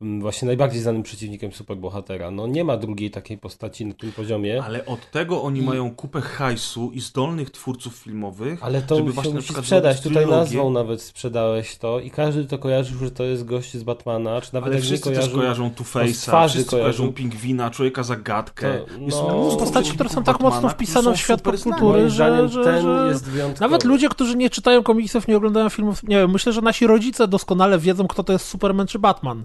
właśnie 0.00 0.46
najbardziej 0.46 0.80
znanym 0.80 1.02
przeciwnikiem 1.02 1.52
superbohatera. 1.52 2.30
No 2.30 2.46
nie 2.46 2.64
ma 2.64 2.76
drugiej 2.76 3.10
takiej 3.10 3.38
postaci 3.38 3.86
na 3.86 3.94
tym 3.94 4.12
poziomie. 4.12 4.62
Ale 4.64 4.86
od 4.86 5.10
tego 5.10 5.42
oni 5.42 5.60
I- 5.60 5.62
mają 5.62 5.90
kupę 5.94 6.20
hajsu 6.20 6.90
i 6.94 7.00
zdolnych 7.00 7.50
twórców 7.50 7.94
filmowych, 7.94 8.64
Ale 8.64 8.82
to 8.82 8.96
żeby 8.96 9.08
się 9.08 9.14
właśnie 9.14 9.34
musi 9.34 9.54
sprzedać. 9.54 10.00
Tutaj 10.00 10.26
nazwą 10.26 10.70
nawet 10.70 11.02
sprzedałeś 11.02 11.76
to 11.76 12.00
i 12.00 12.10
każdy 12.10 12.44
to 12.44 12.58
kojarzył, 12.58 12.98
że 12.98 13.10
to 13.10 13.24
jest 13.24 13.44
gość 13.44 13.76
z 13.76 13.82
Batmana, 13.82 14.40
czy 14.40 14.54
nawet 14.54 14.66
Ale 14.66 14.74
jak 14.74 14.84
nie 14.84 14.88
wszyscy 14.88 15.10
też 15.12 15.28
kojarzą 15.28 15.70
Two-Face'a, 15.70 16.22
twarzy 16.22 16.54
wszyscy 16.54 16.70
kojarzą. 16.70 16.98
kojarzą 16.98 17.12
Pingwina, 17.12 17.70
Człowieka 17.70 18.02
Zagadkę. 18.02 18.78
To, 18.78 18.86
no, 18.92 18.98
mnóstwo 18.98 19.56
Postaci, 19.56 19.92
które 19.92 20.08
są 20.08 20.14
tak 20.24 20.24
Batmana, 20.34 20.54
mocno 20.54 20.68
wpisane 20.68 21.14
w 21.14 21.16
świat 21.20 21.42
popkultury, 21.42 22.10
że, 22.10 22.48
że, 22.48 22.64
ten 22.64 22.82
że... 22.82 23.06
jest 23.08 23.30
wyjątkowy. 23.30 23.60
Nawet 23.60 23.84
ludzie, 23.84 24.08
którzy 24.08 24.36
nie 24.36 24.50
czytają 24.50 24.82
komiksów, 24.82 25.28
nie 25.28 25.36
oglądają 25.36 25.68
filmów, 25.68 26.02
nie 26.02 26.16
wiem, 26.16 26.30
myślę, 26.30 26.52
że 26.52 26.60
nasi 26.60 26.86
rodzice 26.86 27.28
doskonale 27.28 27.78
wiedzą, 27.78 28.06
kto 28.06 28.24
to 28.24 28.32
jest 28.32 28.44
Superman 28.44 28.86
czy 28.86 28.98
Batman. 28.98 29.44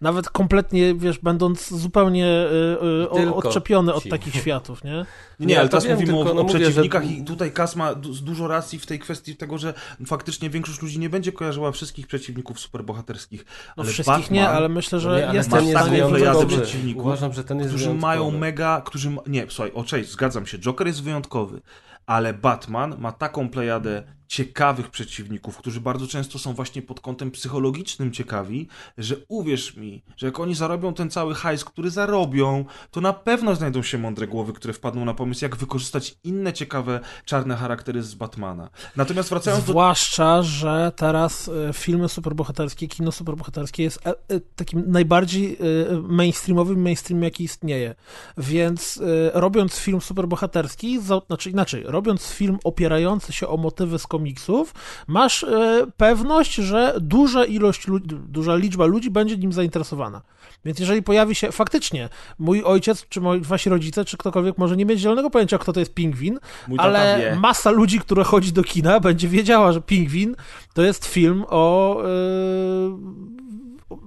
Nawet 0.00 0.30
kompletnie, 0.30 0.94
wiesz, 0.94 1.18
będąc 1.18 1.68
zupełnie 1.74 2.26
y, 2.26 2.86
y, 3.14 3.30
o- 3.30 3.36
odczepiony 3.36 3.94
od 3.94 4.02
ci. 4.02 4.08
takich 4.08 4.34
światów, 4.34 4.84
nie? 4.84 5.06
Nie, 5.40 5.46
Nie, 5.46 5.60
ale 5.60 5.68
teraz 5.68 5.84
wiem, 5.84 5.94
mówimy 5.94 6.12
tylko 6.12 6.30
o, 6.30 6.34
no 6.34 6.40
o 6.40 6.44
mówię, 6.44 6.52
że- 6.58 6.60
przeciwnikach 6.64 7.10
i 7.10 7.24
tutaj 7.24 7.52
Kas 7.52 7.76
ma 7.76 7.94
du- 7.94 8.14
dużo 8.14 8.48
racji 8.48 8.78
w 8.78 8.86
tej 8.86 8.98
kwestii 8.98 9.36
tego, 9.36 9.58
że 9.58 9.74
faktycznie 10.06 10.50
większość 10.50 10.82
ludzi 10.82 10.98
nie 10.98 11.10
będzie 11.10 11.32
kojarzyła 11.32 11.72
wszystkich 11.72 12.06
przeciwników 12.06 12.60
superbohaterskich. 12.60 13.44
No 13.76 13.82
ale 13.82 13.92
wszystkich 13.92 14.16
Batman 14.18 14.34
nie, 14.34 14.48
ale 14.48 14.68
myślę, 14.68 15.00
że 15.00 15.08
No 15.10 15.16
nie, 15.18 15.24
ale 15.28 15.36
jest 15.36 15.52
jest 15.52 15.74
taką 15.74 16.10
wydobyć. 16.10 16.56
przeciwników, 16.56 17.04
Uważam, 17.04 17.32
że 17.32 17.44
ten 17.44 17.58
jest 17.58 17.70
którzy 17.70 17.84
wyjątkowy. 17.84 18.06
mają 18.06 18.30
mega, 18.30 18.82
którzy, 18.84 19.10
ma- 19.10 19.22
nie, 19.26 19.46
słuchaj, 19.48 19.72
o 19.74 19.84
cześć, 19.84 20.10
zgadzam 20.10 20.46
się, 20.46 20.58
Joker 20.58 20.86
jest 20.86 21.02
wyjątkowy, 21.02 21.60
ale 22.06 22.34
Batman 22.34 22.96
ma 22.98 23.12
taką 23.12 23.48
plejadę 23.48 24.02
ciekawych 24.32 24.90
przeciwników, 24.90 25.56
którzy 25.56 25.80
bardzo 25.80 26.06
często 26.06 26.38
są 26.38 26.54
właśnie 26.54 26.82
pod 26.82 27.00
kątem 27.00 27.30
psychologicznym 27.30 28.12
ciekawi, 28.12 28.68
że 28.98 29.16
uwierz 29.28 29.76
mi, 29.76 30.02
że 30.16 30.26
jak 30.26 30.40
oni 30.40 30.54
zarobią 30.54 30.94
ten 30.94 31.10
cały 31.10 31.34
hajs, 31.34 31.64
który 31.64 31.90
zarobią, 31.90 32.64
to 32.90 33.00
na 33.00 33.12
pewno 33.12 33.54
znajdą 33.54 33.82
się 33.82 33.98
mądre 33.98 34.26
głowy, 34.26 34.52
które 34.52 34.74
wpadną 34.74 35.04
na 35.04 35.14
pomysł, 35.14 35.44
jak 35.44 35.56
wykorzystać 35.56 36.16
inne 36.24 36.52
ciekawe 36.52 37.00
czarne 37.24 37.56
charaktery 37.56 38.02
z 38.02 38.14
Batmana. 38.14 38.70
Natomiast 38.96 39.28
wracając 39.28 39.64
do 39.64 39.72
Zwłaszcza, 39.72 40.42
że 40.42 40.92
teraz 40.96 41.48
e, 41.48 41.72
filmy 41.72 42.08
superbohaterskie, 42.08 42.88
kino 42.88 43.12
superbohaterskie 43.12 43.82
jest 43.82 44.06
e, 44.06 44.10
e, 44.10 44.40
takim 44.56 44.84
najbardziej 44.86 45.58
mainstreamowym 46.02 46.82
mainstreamem, 46.82 47.24
jaki 47.24 47.44
istnieje. 47.44 47.94
Więc 48.38 49.00
robiąc 49.32 49.76
film 49.76 50.00
superbohaterski, 50.00 51.00
znaczy 51.26 51.50
inaczej, 51.50 51.82
robiąc 51.86 52.26
film 52.26 52.58
opierający 52.64 53.32
się 53.32 53.48
o 53.48 53.56
motywy 53.56 53.98
z 53.98 54.06
komiksów, 54.22 54.74
masz 55.06 55.44
e, 55.44 55.86
pewność, 55.96 56.54
że 56.54 56.94
duża 57.00 57.44
ilość, 57.44 57.86
duża 58.28 58.56
liczba 58.56 58.86
ludzi 58.86 59.10
będzie 59.10 59.36
nim 59.36 59.52
zainteresowana. 59.52 60.22
Więc 60.64 60.78
jeżeli 60.78 61.02
pojawi 61.02 61.34
się, 61.34 61.52
faktycznie, 61.52 62.08
mój 62.38 62.62
ojciec, 62.62 63.08
czy 63.08 63.20
moi, 63.20 63.40
wasi 63.40 63.70
rodzice, 63.70 64.04
czy 64.04 64.16
ktokolwiek 64.16 64.58
może 64.58 64.76
nie 64.76 64.84
mieć 64.84 65.00
zielonego 65.00 65.30
pojęcia, 65.30 65.58
kto 65.58 65.72
to 65.72 65.80
jest 65.80 65.94
pingwin, 65.94 66.38
ale 66.76 67.18
wie. 67.18 67.36
masa 67.40 67.70
ludzi, 67.70 68.00
która 68.00 68.24
chodzi 68.24 68.52
do 68.52 68.62
kina, 68.62 69.00
będzie 69.00 69.28
wiedziała, 69.28 69.72
że 69.72 69.80
Pingwin 69.80 70.36
to 70.74 70.82
jest 70.82 71.06
film 71.06 71.44
o 71.48 71.96
yy, 72.02 73.42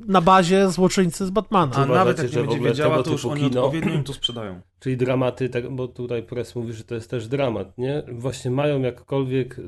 na 0.07 0.21
bazie 0.21 0.69
złoczyńcy 0.69 1.25
z 1.25 1.29
Batmana. 1.29 1.75
A 1.75 1.85
uważacie, 1.85 1.95
nawet 1.95 2.19
jak 2.19 2.33
nie 2.33 2.41
będzie 2.41 2.59
wiedziała, 2.59 3.03
to 3.03 3.11
już 3.11 3.25
oni 3.25 3.41
kino- 3.41 3.59
odpowiednio 3.59 3.93
im 3.93 4.03
to 4.03 4.13
sprzedają. 4.13 4.61
Czyli 4.79 4.97
dramaty, 4.97 5.49
tak, 5.49 5.71
bo 5.71 5.87
tutaj 5.87 6.23
Press 6.23 6.55
mówi, 6.55 6.73
że 6.73 6.83
to 6.83 6.95
jest 6.95 7.09
też 7.09 7.27
dramat, 7.27 7.77
nie? 7.77 8.03
Właśnie 8.11 8.51
mają 8.51 8.81
jakkolwiek 8.81 9.59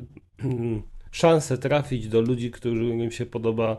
szansę 1.12 1.58
trafić 1.58 2.08
do 2.08 2.22
ludzi, 2.22 2.52
którym 2.52 3.12
się 3.12 3.26
podoba, 3.26 3.78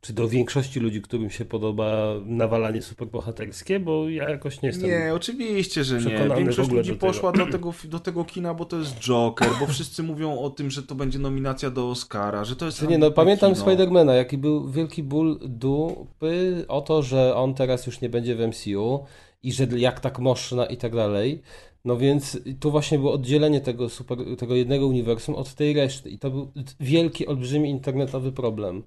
czy 0.00 0.12
do 0.12 0.28
większości 0.28 0.80
ludzi, 0.80 1.02
którym 1.02 1.30
się 1.30 1.44
podoba 1.44 2.14
nawalanie 2.24 2.82
superbohaterskie, 2.82 3.80
bo 3.80 4.08
ja 4.08 4.30
jakoś 4.30 4.62
nie 4.62 4.68
jestem... 4.68 4.90
Nie, 4.90 5.14
oczywiście, 5.14 5.84
że 5.84 5.98
nie. 5.98 6.36
Większość 6.36 6.70
ludzi 6.70 6.94
poszła 6.94 7.32
do 7.32 7.46
tego, 7.46 7.74
do 7.84 7.98
tego 8.00 8.24
kina, 8.24 8.54
bo 8.54 8.64
to 8.64 8.78
jest 8.78 8.94
Joker, 9.00 9.48
bo 9.60 9.66
wszyscy 9.66 10.02
mówią 10.02 10.38
o 10.38 10.50
tym, 10.50 10.70
że 10.70 10.82
to 10.82 10.94
będzie 10.94 11.18
nominacja 11.18 11.70
do 11.70 11.90
Oscara, 11.90 12.44
że 12.44 12.56
to 12.56 12.66
jest... 12.66 12.88
Nie, 12.88 12.98
no 12.98 13.10
pamiętam 13.10 13.52
kino. 13.52 13.64
Spidermana, 13.64 14.14
jaki 14.14 14.38
był 14.38 14.70
wielki 14.70 15.02
ból 15.02 15.38
dupy 15.42 16.64
o 16.68 16.80
to, 16.80 17.02
że 17.02 17.34
on 17.34 17.54
teraz 17.54 17.86
już 17.86 18.00
nie 18.00 18.08
będzie 18.08 18.36
w 18.36 18.48
MCU 18.48 19.04
i 19.42 19.52
że 19.52 19.66
jak 19.76 20.00
tak 20.00 20.18
można 20.18 20.66
i 20.66 20.76
tak 20.76 20.94
dalej. 20.94 21.42
No 21.84 21.96
więc 21.96 22.38
tu 22.60 22.70
właśnie 22.70 22.98
było 22.98 23.12
oddzielenie 23.12 23.60
tego, 23.60 23.88
super, 23.88 24.18
tego 24.38 24.54
jednego 24.54 24.86
uniwersum 24.86 25.34
od 25.34 25.54
tej 25.54 25.74
reszty 25.74 26.10
i 26.10 26.18
to 26.18 26.30
był 26.30 26.52
wielki, 26.80 27.26
olbrzymi 27.26 27.70
internetowy 27.70 28.32
problem. 28.32 28.82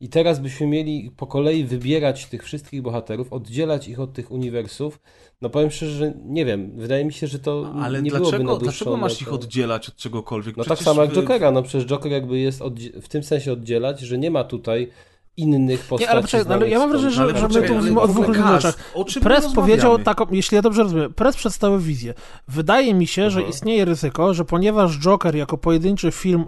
I 0.00 0.08
teraz 0.08 0.38
byśmy 0.38 0.66
mieli 0.66 1.10
po 1.16 1.26
kolei 1.26 1.64
wybierać 1.64 2.26
tych 2.26 2.44
wszystkich 2.44 2.82
bohaterów, 2.82 3.32
oddzielać 3.32 3.88
ich 3.88 4.00
od 4.00 4.12
tych 4.12 4.30
uniwersów. 4.30 5.00
No 5.40 5.50
powiem 5.50 5.70
szczerze, 5.70 5.92
że 5.92 6.12
nie 6.24 6.44
wiem, 6.44 6.70
wydaje 6.76 7.04
mi 7.04 7.12
się, 7.12 7.26
że 7.26 7.38
to 7.38 7.72
Ale 7.82 8.02
nie 8.02 8.10
byłoby 8.10 8.30
dlaczego, 8.30 8.52
na 8.52 8.58
dłuższą 8.58 8.84
dlaczego 8.84 8.96
masz 8.96 9.22
ich 9.22 9.32
oddzielać 9.32 9.88
od 9.88 9.96
czegokolwiek? 9.96 10.56
No 10.56 10.64
tak 10.64 10.72
Przecież 10.72 10.84
samo 10.84 11.02
jak 11.02 11.12
Jokera, 11.12 11.50
no 11.50 11.62
przecież 11.62 11.86
Joker 11.86 12.12
jakby 12.12 12.38
jest 12.38 12.62
w 13.02 13.08
tym 13.08 13.22
sensie 13.22 13.52
oddzielać, 13.52 14.00
że 14.00 14.18
nie 14.18 14.30
ma 14.30 14.44
tutaj 14.44 14.90
innych 15.36 15.80
postaci. 15.80 16.02
Nie, 16.02 16.10
ale 16.10 16.22
poczekaj, 16.22 16.46
no, 16.48 16.54
ale 16.54 16.68
ja 16.68 16.78
mam 16.78 16.90
wrażenie, 16.90 17.10
że, 17.10 17.26
że 17.28 17.34
my 17.34 17.40
poczekaj, 17.48 17.68
tu 17.68 17.74
mówimy 17.74 18.00
o 18.00 18.08
dwóch 18.08 18.26
różnych 18.26 18.46
rzeczach. 18.46 18.74
Press 19.22 19.48
my 19.48 19.54
powiedział 19.54 19.98
taką, 19.98 20.26
jeśli 20.30 20.54
ja 20.56 20.62
dobrze 20.62 20.82
rozumiem, 20.82 21.14
Press 21.14 21.36
przedstawił 21.36 21.78
wizję. 21.78 22.14
Wydaje 22.48 22.94
mi 22.94 23.06
się, 23.06 23.30
że 23.30 23.38
Mhm. 23.38 23.54
istnieje 23.54 23.84
ryzyko, 23.84 24.34
że 24.34 24.44
ponieważ 24.44 24.98
Joker 24.98 25.34
jako 25.34 25.58
pojedynczy 25.58 26.10
film, 26.12 26.44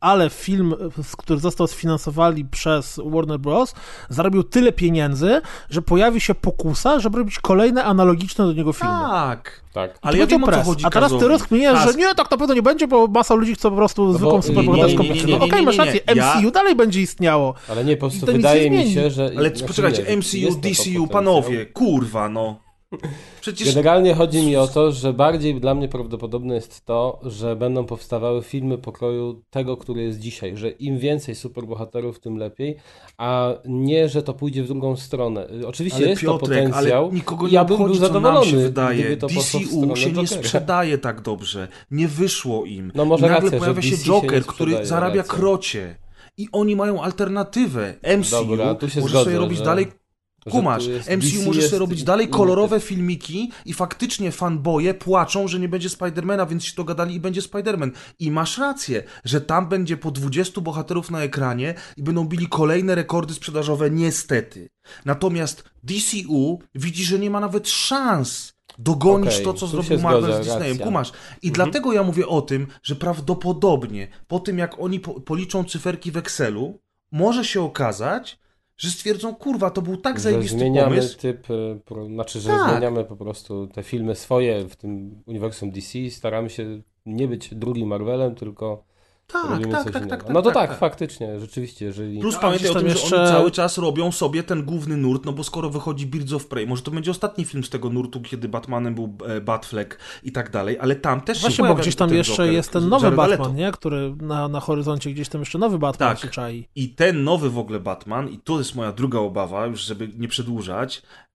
ale 0.00 0.30
film, 0.30 0.74
który 1.18 1.40
został 1.40 1.66
sfinansowany 1.66 2.44
przez 2.50 3.00
Warner 3.04 3.38
Bros., 3.38 3.74
zarobił 4.08 4.42
tyle 4.42 4.72
pieniędzy, 4.72 5.40
że 5.70 5.82
pojawi 5.82 6.20
się 6.20 6.34
pokusa, 6.34 7.00
żeby 7.00 7.18
robić 7.18 7.38
kolejne 7.38 7.84
analogiczne 7.84 8.44
do 8.46 8.52
niego 8.52 8.72
filmy. 8.72 8.94
Tak. 9.10 9.60
Tak. 9.78 9.98
Ale 10.02 10.12
To 10.12 10.18
ja 10.18 10.26
wiem, 10.26 10.44
o 10.44 10.46
co 10.46 10.52
Press. 10.52 10.66
chodzi 10.66 10.86
A 10.86 10.90
teraz 10.90 11.12
ty 11.18 11.28
rozkminiasz, 11.28 11.92
że 11.92 11.98
nie, 11.98 12.14
tak 12.14 12.30
na 12.30 12.36
pewno 12.36 12.54
nie 12.54 12.62
będzie, 12.62 12.88
bo 12.88 13.06
masa 13.06 13.34
ludzi 13.34 13.54
chce 13.54 13.70
po 13.70 13.76
prostu 13.76 14.12
zwykłą 14.12 14.30
bo- 14.36 14.42
superbohaterską 14.42 15.02
Okej, 15.40 15.60
nie, 15.60 15.66
masz 15.66 15.78
rację, 15.78 16.00
nie. 16.08 16.14
Ja- 16.14 16.34
MCU 16.40 16.50
dalej 16.50 16.76
będzie 16.76 17.00
istniało. 17.00 17.54
Ale 17.70 17.84
nie, 17.84 17.96
po 17.96 18.00
prostu 18.08 18.26
wydaje 18.26 18.70
mi 18.70 18.92
się, 18.94 19.10
że... 19.10 19.30
Ale 19.36 19.50
poczekajcie, 19.50 20.16
MCU, 20.16 20.60
DCU, 20.60 21.06
panowie, 21.06 21.66
kurwa, 21.66 22.28
no. 22.28 22.67
Przecież 23.40 23.68
Generalnie 23.74 24.14
chodzi 24.14 24.46
mi 24.46 24.56
o 24.56 24.66
to, 24.68 24.92
że 24.92 25.12
bardziej 25.12 25.60
dla 25.60 25.74
mnie 25.74 25.88
prawdopodobne 25.88 26.54
jest 26.54 26.84
to, 26.84 27.20
że 27.22 27.56
będą 27.56 27.84
powstawały 27.84 28.42
filmy 28.42 28.78
pokroju 28.78 29.42
tego, 29.50 29.76
który 29.76 30.02
jest 30.02 30.18
dzisiaj, 30.18 30.56
że 30.56 30.70
im 30.70 30.98
więcej 30.98 31.34
superbohaterów, 31.34 32.20
tym 32.20 32.36
lepiej, 32.36 32.76
a 33.18 33.54
nie, 33.64 34.08
że 34.08 34.22
to 34.22 34.34
pójdzie 34.34 34.62
w 34.62 34.66
drugą 34.66 34.96
stronę. 34.96 35.48
Oczywiście 35.66 35.98
Ale 35.98 36.08
jest 36.08 36.22
to 36.22 36.38
Piotrek, 36.38 36.64
potencjał 36.64 37.04
ale 37.04 37.14
nikogo 37.14 37.46
nie 37.46 37.52
ja 37.52 37.64
bym 37.64 37.76
był 37.76 37.86
obchodzi, 37.86 38.00
nam 38.00 38.08
zadowolony, 38.12 38.46
się 38.50 38.56
wydaje. 38.56 39.16
to 39.16 39.26
DCU 39.26 39.58
się 39.96 40.06
nie 40.06 40.12
Jokera. 40.14 40.26
sprzedaje 40.26 40.98
tak 40.98 41.20
dobrze. 41.20 41.68
Nie 41.90 42.08
wyszło 42.08 42.64
im. 42.64 42.92
No 42.94 43.04
może 43.04 43.26
I 43.26 43.30
nagle 43.30 43.44
racja, 43.44 43.58
pojawia 43.58 43.82
się 43.82 43.90
DC 43.90 44.04
się 44.04 44.10
Joker, 44.12 44.32
nie 44.32 44.40
który 44.40 44.86
zarabia 44.86 45.16
racja. 45.16 45.34
krocie. 45.34 45.96
I 46.36 46.48
oni 46.52 46.76
mają 46.76 47.02
alternatywę. 47.02 47.94
MCU 48.18 48.30
Dobra, 48.46 48.74
tu 48.74 48.88
się 48.90 49.00
może 49.00 49.10
zgodzę, 49.10 49.24
sobie 49.24 49.38
robić 49.38 49.58
że- 49.58 49.64
dalej 49.64 49.86
Kumasz, 50.50 50.86
jest- 50.86 51.10
MCU 51.10 51.26
DC 51.28 51.46
może 51.46 51.58
jest 51.58 51.70
sobie 51.70 51.80
robić 51.80 52.04
dalej 52.04 52.28
kolorowe 52.28 52.80
filmiki 52.80 53.52
i 53.64 53.72
faktycznie 53.72 54.32
fanboje 54.32 54.94
płaczą, 54.94 55.48
że 55.48 55.60
nie 55.60 55.68
będzie 55.68 55.88
Spidermana, 55.88 56.46
więc 56.46 56.64
się 56.64 56.74
dogadali 56.76 57.14
i 57.14 57.20
będzie 57.20 57.42
Spiderman. 57.42 57.92
I 58.18 58.30
masz 58.30 58.58
rację, 58.58 59.02
że 59.24 59.40
tam 59.40 59.68
będzie 59.68 59.96
po 59.96 60.10
20 60.10 60.60
bohaterów 60.60 61.10
na 61.10 61.22
ekranie 61.22 61.74
i 61.96 62.02
będą 62.02 62.24
bili 62.24 62.46
kolejne 62.48 62.94
rekordy 62.94 63.34
sprzedażowe, 63.34 63.90
niestety. 63.90 64.68
Natomiast 65.04 65.64
DCU 65.82 66.58
widzi, 66.74 67.04
że 67.04 67.18
nie 67.18 67.30
ma 67.30 67.40
nawet 67.40 67.68
szans 67.68 68.58
dogonić 68.78 69.32
Okej, 69.32 69.44
to, 69.44 69.54
co 69.54 69.66
zrobił 69.66 70.00
Marvel 70.00 70.22
zgodzę, 70.22 70.44
z 70.44 70.46
Disneyem. 70.46 70.72
racja. 70.72 70.84
Kumasz. 70.86 71.12
I 71.42 71.52
dlatego 71.52 71.92
ja 71.92 72.02
mówię 72.02 72.26
o 72.26 72.42
tym, 72.42 72.66
że 72.82 72.96
prawdopodobnie 72.96 74.08
po 74.28 74.40
tym, 74.40 74.58
jak 74.58 74.80
oni 74.80 75.00
po, 75.00 75.20
policzą 75.20 75.64
cyferki 75.64 76.10
w 76.10 76.16
Excelu, 76.16 76.78
może 77.12 77.44
się 77.44 77.62
okazać, 77.62 78.38
że 78.78 78.90
stwierdzą, 78.90 79.34
kurwa, 79.34 79.70
to 79.70 79.82
był 79.82 79.96
tak 79.96 80.16
że 80.16 80.22
zajebisty 80.22 80.58
zmieniamy 80.58 80.96
pomysł. 80.96 81.18
typ, 81.18 81.50
y, 81.50 81.80
pro, 81.84 82.06
znaczy, 82.06 82.40
że 82.40 82.48
Tak. 82.48 82.70
zmieniamy 82.70 83.04
po 83.04 83.16
prostu 83.16 83.66
te 83.66 83.82
filmy 83.82 84.14
swoje 84.14 84.68
w 84.68 84.76
tym 84.76 85.22
uniwersum 85.26 85.70
DC, 85.70 86.10
staramy 86.10 86.50
się 86.50 86.82
nie 87.06 87.28
być 87.28 87.54
drugim 87.54 87.88
Marvelem, 87.88 88.34
tylko 88.34 88.84
Tak, 89.32 89.66
tak, 89.72 89.90
tak, 89.92 90.06
tak, 90.06 90.28
no 90.28 90.42
to 90.42 90.50
tak, 90.50 90.54
tak, 90.54 90.70
tak. 90.70 90.78
faktycznie, 90.78 91.40
rzeczywiście, 91.40 91.84
jeżeli... 91.84 92.20
Plus 92.20 92.34
No, 92.34 92.40
pamiętaj 92.40 92.70
o 92.70 92.74
tym, 92.74 92.82
że 92.82 92.88
jeszcze- 92.88 93.20
oni 93.20 93.28
cały 93.28 93.50
czas 93.50 93.78
robią 93.78 94.12
sobie 94.12 94.42
ten 94.42 94.62
główny 94.64 94.96
nurt, 94.96 95.24
no 95.24 95.32
bo 95.32 95.44
skoro 95.44 95.70
wychodzi 95.70 96.06
Birds 96.06 96.32
of 96.32 96.46
Prey, 96.46 96.66
może 96.66 96.82
to 96.82 96.90
będzie 96.90 97.10
ostatni 97.10 97.44
film 97.44 97.64
z 97.64 97.70
tego 97.70 97.90
nurtu, 97.90 98.20
kiedy 98.20 98.48
Batmanem 98.48 98.94
był 98.94 99.16
e, 99.26 99.40
Batfleck 99.40 99.98
i 100.22 100.32
tak 100.32 100.50
dalej, 100.50 100.78
ale 100.80 100.96
tam 100.96 101.20
też 101.20 101.36
się 101.38 101.40
Właśnie, 101.40 101.62
bo 101.62 101.66
pojawia 101.68 101.82
gdzieś 101.82 101.96
tam 101.96 102.14
jeszcze 102.14 102.42
Joker, 102.42 102.52
jest 102.52 102.72
ten 102.72 102.88
nowy 102.88 103.04
Jared 103.04 103.16
Batman, 103.16 103.38
Leto. 103.38 103.52
nie? 103.52 103.72
Który 103.72 104.14
na, 104.20 104.48
na 104.48 104.60
horyzoncie 104.60 105.10
gdzieś 105.10 105.28
tam 105.28 105.40
jeszcze 105.40 105.58
nowy 105.58 105.78
Batman 105.78 106.08
Tak. 106.08 106.18
się 106.18 106.28
czai. 106.28 106.68
I 106.74 106.88
ten 106.88 107.24
nowy 107.24 107.50
w 107.50 107.58
ogóle 107.58 107.80
Batman, 107.80 108.28
i 108.28 108.38
to 108.38 108.58
jest 108.58 108.74
moja 108.74 108.92
druga 108.92 109.18
obawa, 109.18 109.66
już 109.66 109.80
żeby 109.80 110.10
nie 110.18 110.28
przedłużać, 110.28 111.02
e, 111.02 111.27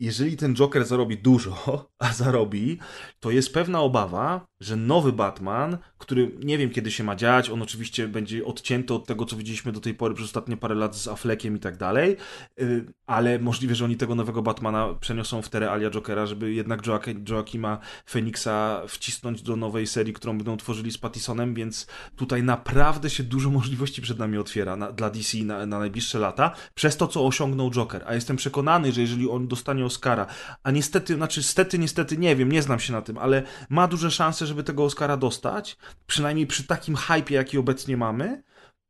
jeżeli 0.00 0.36
ten 0.36 0.54
Joker 0.54 0.84
zarobi 0.84 1.18
dużo, 1.18 1.56
a 1.98 2.12
zarobi, 2.12 2.78
to 3.20 3.30
jest 3.30 3.54
pewna 3.54 3.80
obawa, 3.80 4.46
że 4.60 4.76
nowy 4.76 5.12
Batman, 5.12 5.78
który 5.98 6.30
nie 6.44 6.58
wiem 6.58 6.70
kiedy 6.70 6.90
się 6.90 7.04
ma 7.04 7.16
dziać, 7.16 7.50
on 7.50 7.62
oczywiście 7.62 8.08
będzie 8.08 8.44
odcięty 8.44 8.94
od 8.94 9.06
tego, 9.06 9.24
co 9.24 9.36
widzieliśmy 9.36 9.72
do 9.72 9.80
tej 9.80 9.94
pory 9.94 10.14
przez 10.14 10.26
ostatnie 10.26 10.56
parę 10.56 10.74
lat 10.74 10.96
z 10.96 11.08
Affleckiem 11.08 11.56
i 11.56 11.60
tak 11.60 11.76
dalej, 11.76 12.16
y, 12.60 12.84
ale 13.06 13.38
możliwe, 13.38 13.74
że 13.74 13.84
oni 13.84 13.96
tego 13.96 14.14
nowego 14.14 14.42
Batmana 14.42 14.94
przeniosą 15.00 15.42
w 15.42 15.48
te 15.48 15.60
realia 15.60 15.90
Jokera, 15.90 16.26
żeby 16.26 16.52
jednak 16.52 16.80
Joaquima 17.28 17.78
Phoenixa 18.06 18.82
wcisnąć 18.88 19.42
do 19.42 19.56
nowej 19.56 19.86
serii, 19.86 20.12
którą 20.12 20.38
będą 20.38 20.56
tworzyli 20.56 20.92
z 20.92 20.98
Pattisonem, 20.98 21.54
więc 21.54 21.86
tutaj 22.16 22.42
naprawdę 22.42 23.10
się 23.10 23.22
dużo 23.22 23.50
możliwości 23.50 24.02
przed 24.02 24.18
nami 24.18 24.38
otwiera 24.38 24.76
na, 24.76 24.92
dla 24.92 25.10
DC 25.10 25.38
na, 25.38 25.66
na 25.66 25.78
najbliższe 25.78 26.18
lata, 26.18 26.54
przez 26.74 26.96
to, 26.96 27.08
co 27.08 27.26
osiągnął 27.26 27.70
Joker. 27.70 28.04
A 28.06 28.14
jestem 28.14 28.36
przekonany, 28.36 28.92
że 28.92 29.00
jeżeli 29.00 29.21
on 29.28 29.48
dostanie 29.48 29.84
Oscara, 29.84 30.26
a 30.62 30.70
niestety, 30.70 31.14
znaczy 31.14 31.42
stety, 31.42 31.78
niestety 31.78 32.18
nie 32.18 32.36
wiem, 32.36 32.52
nie 32.52 32.62
znam 32.62 32.80
się 32.80 32.92
na 32.92 33.02
tym, 33.02 33.18
ale 33.18 33.42
ma 33.68 33.88
duże 33.88 34.10
szanse, 34.10 34.46
żeby 34.46 34.62
tego 34.62 34.84
Oscara 34.84 35.16
dostać, 35.16 35.76
przynajmniej 36.06 36.46
przy 36.46 36.64
takim 36.64 36.96
hypie, 36.96 37.34
jaki 37.34 37.58
obecnie 37.58 37.96
mamy, 37.96 38.42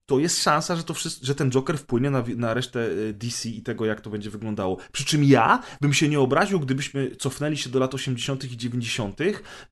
to 0.07 0.19
jest 0.19 0.43
szansa, 0.43 0.77
że, 0.77 0.83
to 0.85 0.95
wszystko, 0.95 1.27
że 1.27 1.35
ten 1.35 1.51
Joker 1.51 1.79
wpłynie 1.79 2.11
na, 2.11 2.25
na 2.37 2.55
resztę 2.55 2.81
e, 3.09 3.13
DC 3.13 3.49
i 3.49 3.63
tego, 3.63 3.85
jak 3.87 4.01
to 4.01 4.11
będzie 4.11 4.31
wyglądało. 4.31 4.77
Przy 4.93 5.05
czym 5.05 5.25
ja 5.25 5.63
bym 5.81 5.93
się 5.95 6.09
nie 6.09 6.21
obraził, 6.21 6.61
gdybyśmy 6.61 7.17
cofnęli 7.17 7.57
się 7.57 7.71
do 7.71 7.79
lat 7.79 7.95
80. 7.95 8.45
i 8.53 8.57
90. 8.57 9.19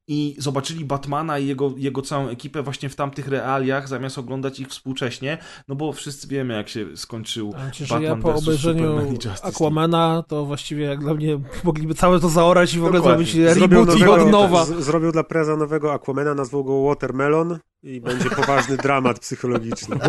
i 0.08 0.36
zobaczyli 0.38 0.84
Batmana 0.84 1.38
i 1.38 1.46
jego, 1.46 1.74
jego 1.76 2.02
całą 2.02 2.28
ekipę 2.28 2.62
właśnie 2.62 2.88
w 2.88 2.96
tamtych 2.96 3.28
realiach, 3.28 3.88
zamiast 3.88 4.18
oglądać 4.18 4.60
ich 4.60 4.68
współcześnie, 4.68 5.38
no 5.68 5.74
bo 5.74 5.92
wszyscy 5.92 6.28
wiemy, 6.28 6.54
jak 6.54 6.68
się 6.68 6.96
skończył 6.96 7.54
że 7.72 7.84
Batman 7.84 8.02
ja 8.02 8.16
po 8.16 8.34
obejrzeniu. 8.34 9.18
Aquamana, 9.42 10.24
to 10.28 10.44
właściwie 10.44 10.84
jak 10.84 11.00
dla 11.00 11.14
mnie 11.14 11.38
mogliby 11.64 11.94
całe 11.94 12.20
to 12.20 12.28
zaorać 12.28 12.74
i 12.74 12.78
w 12.78 12.84
ogóle 12.84 12.98
Dokładnie. 12.98 13.26
zrobić 13.26 13.54
Zrobił 13.58 13.78
reboot 13.78 13.98
i 13.98 14.00
nowego- 14.02 14.24
od 14.24 14.30
nowa. 14.30 14.64
z- 14.64 14.84
Zrobił 14.84 15.12
dla 15.12 15.24
preza 15.24 15.56
nowego 15.56 15.92
Aquamana, 15.92 16.34
nazwał 16.34 16.64
go 16.64 16.82
Watermelon 16.82 17.58
i 17.82 18.00
będzie 18.00 18.30
poważny 18.30 18.76
dramat 18.76 19.18
psychologiczny. 19.18 19.96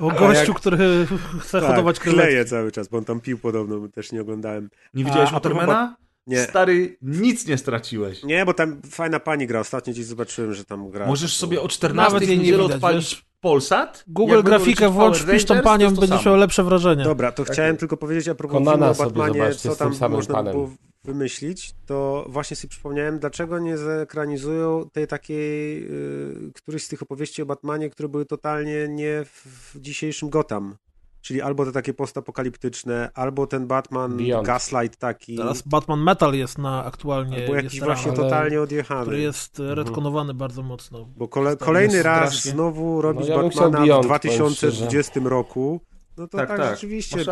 O 0.00 0.10
gościu, 0.10 0.52
jak- 0.52 0.56
który 0.60 1.06
chce 1.40 1.60
hodować 1.60 1.96
tak, 1.96 2.02
krewetki. 2.04 2.26
kleje 2.26 2.44
cały 2.44 2.72
czas, 2.72 2.88
bo 2.88 2.98
on 2.98 3.04
tam 3.04 3.20
pił 3.20 3.38
podobno, 3.38 3.88
też 3.88 4.12
nie 4.12 4.20
oglądałem. 4.20 4.70
Nie 4.94 5.04
widziałeś 5.04 5.30
Watermana? 5.30 5.96
Nie. 6.26 6.42
Stary, 6.42 6.96
nic 7.02 7.46
nie 7.46 7.58
straciłeś. 7.58 8.22
Nie, 8.24 8.44
bo 8.46 8.54
tam 8.54 8.82
fajna 8.90 9.20
pani 9.20 9.46
gra. 9.46 9.60
Ostatnio 9.60 9.92
gdzieś 9.92 10.04
zobaczyłem, 10.06 10.54
że 10.54 10.64
tam 10.64 10.90
gra. 10.90 11.06
Możesz 11.06 11.36
sobie 11.36 11.56
o 11.58 11.62
Nawet 11.62 11.72
14 11.72 12.18
w 12.18 12.22
jej 12.22 12.30
nie 12.30 12.36
niedzielę 12.44 12.62
odpalić? 12.64 13.24
Polsat. 13.40 14.04
Google 14.06 14.34
Jak 14.36 14.44
grafikę 14.44 14.88
włącz, 14.88 15.18
wpisz 15.18 15.44
tą 15.44 15.60
panią, 15.60 15.94
to 15.94 16.00
będziesz 16.00 16.26
miał 16.26 16.36
lepsze 16.36 16.64
wrażenie. 16.64 17.04
Dobra, 17.04 17.32
to 17.32 17.44
Tak 17.44 17.52
chciałem 17.52 17.76
tylko 17.76 17.96
powiedzieć 17.96 18.28
a 18.28 18.34
propos 18.34 18.54
Konana 18.58 18.94
filmu 18.94 19.10
o 19.10 19.12
Batmanie, 19.12 19.54
co 19.54 19.58
z 19.58 19.62
tym 19.62 19.86
tam 19.86 19.94
samym 19.94 20.16
można 20.16 20.34
panem. 20.34 20.52
było 20.52 20.70
wymyślić, 21.04 21.74
to 21.86 22.26
właśnie 22.28 22.56
sobie 22.56 22.68
przypomniałem, 22.70 23.18
dlaczego 23.18 23.58
nie 23.58 23.78
zekranizują 23.78 24.88
tej 24.92 25.06
takiej, 25.06 25.84
y, 25.84 26.52
któryś 26.54 26.84
z 26.84 26.88
tych 26.88 27.02
opowieści 27.02 27.42
o 27.42 27.46
Batmanie, 27.46 27.90
które 27.90 28.08
były 28.08 28.26
totalnie 28.26 28.88
nie 28.88 29.24
w, 29.24 29.46
w 29.74 29.80
dzisiejszym 29.80 30.30
Gotham. 30.30 30.76
Czyli 31.20 31.42
albo 31.42 31.64
te 31.64 31.72
takie 31.72 31.94
postapokaliptyczne, 31.94 33.10
albo 33.14 33.46
ten 33.46 33.66
Batman 33.66 34.16
Beyond. 34.16 34.46
Gaslight 34.46 34.98
taki, 34.98 35.36
Teraz 35.36 35.62
Batman 35.62 36.02
Metal 36.02 36.34
jest 36.34 36.58
na 36.58 36.84
aktualnie, 36.84 37.36
albo 37.36 37.54
jakiś 37.54 37.74
jest 37.74 37.86
właśnie 37.86 38.12
ale- 38.12 38.20
totalnie 38.20 38.60
odjechany. 38.60 39.02
który 39.02 39.20
jest 39.20 39.60
e, 39.60 39.74
retkonowany 39.74 40.34
bardzo 40.34 40.62
mocno. 40.62 41.08
Bo 41.16 41.28
kole, 41.28 41.56
kolejny 41.56 42.02
raz 42.02 42.28
strasznie. 42.28 42.50
znowu 42.50 43.02
robić 43.02 43.28
ja 43.28 43.38
bym 43.38 43.50
chciał 43.50 43.62
Batmana 43.62 43.86
Beyond, 43.86 44.04
w 44.04 44.08
powiem 44.08 44.18
2020 44.18 45.20
roku, 45.24 45.80
no 46.16 46.28
to 46.28 46.38
tak, 46.38 46.48
Tak, 46.48 46.58
tak, 46.58 46.74
rzeczywiście. 46.74 47.24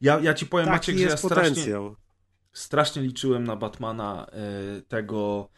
Ja, 0.00 0.20
ja 0.20 0.34
ci 0.34 0.46
powiem, 0.46 0.66
taki 0.66 0.76
Maciek, 0.76 0.96
że 0.96 1.02
ja 1.04 1.10
jest 1.10 1.24
strasznie, 1.24 1.50
potencjał. 1.50 1.96
Strasznie 2.52 3.02
liczyłem 3.02 3.44
na 3.44 3.56
Batmana 3.56 4.26
e, 4.26 4.82
tego 4.82 5.48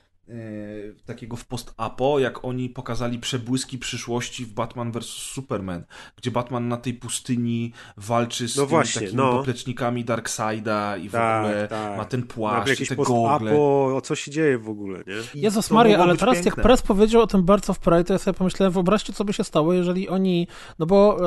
takiego 1.07 1.37
w 1.37 1.45
post-apo, 1.47 2.18
jak 2.18 2.45
oni 2.45 2.68
pokazali 2.68 3.18
przebłyski 3.18 3.79
przyszłości 3.79 4.45
w 4.47 4.53
Batman 4.53 4.93
vs. 4.93 5.07
Superman, 5.07 5.85
gdzie 6.16 6.31
Batman 6.31 6.68
na 6.68 6.77
tej 6.77 6.95
pustyni 6.95 7.72
walczy 7.97 8.49
z 8.49 8.57
No 8.57 8.62
tymi 8.62 8.70
właśnie, 8.70 9.01
takimi 9.01 9.16
no. 9.16 9.33
poplecznikami 9.39 10.05
Darkseida 10.05 10.97
i 10.97 11.09
w 11.09 11.12
Tak, 11.12 11.45
ogóle 11.45 11.68
tak. 11.68 11.97
ma 11.99 12.05
ten 12.05 12.22
płaszcz 12.22 12.81
i 12.81 12.87
te 12.87 12.97
gogle. 12.97 13.57
o 13.95 14.01
co 14.05 14.14
się 14.14 14.31
dzieje 14.31 14.59
w 14.59 14.68
ogóle, 14.68 14.99
nie? 15.07 15.41
I 15.41 15.43
Jezus 15.43 15.70
Maria, 15.70 15.99
ale 15.99 16.16
teraz 16.16 16.35
jak 16.37 16.45
piękne. 16.45 16.62
Press 16.62 16.83
powiedział 16.83 17.22
o 17.22 17.27
tym 17.27 17.43
Birds 17.43 17.70
of 17.70 17.79
Prey, 17.79 18.05
to 18.05 18.12
ja 18.12 18.18
sobie 18.18 18.39
pomyślałem, 18.39 18.72
wyobraźcie, 18.72 19.12
co 19.12 19.25
by 19.25 19.33
się 19.33 19.45
stało, 19.45 19.72
jeżeli 19.72 20.09
oni, 20.09 20.47
no 20.79 20.87
bo 20.87 21.18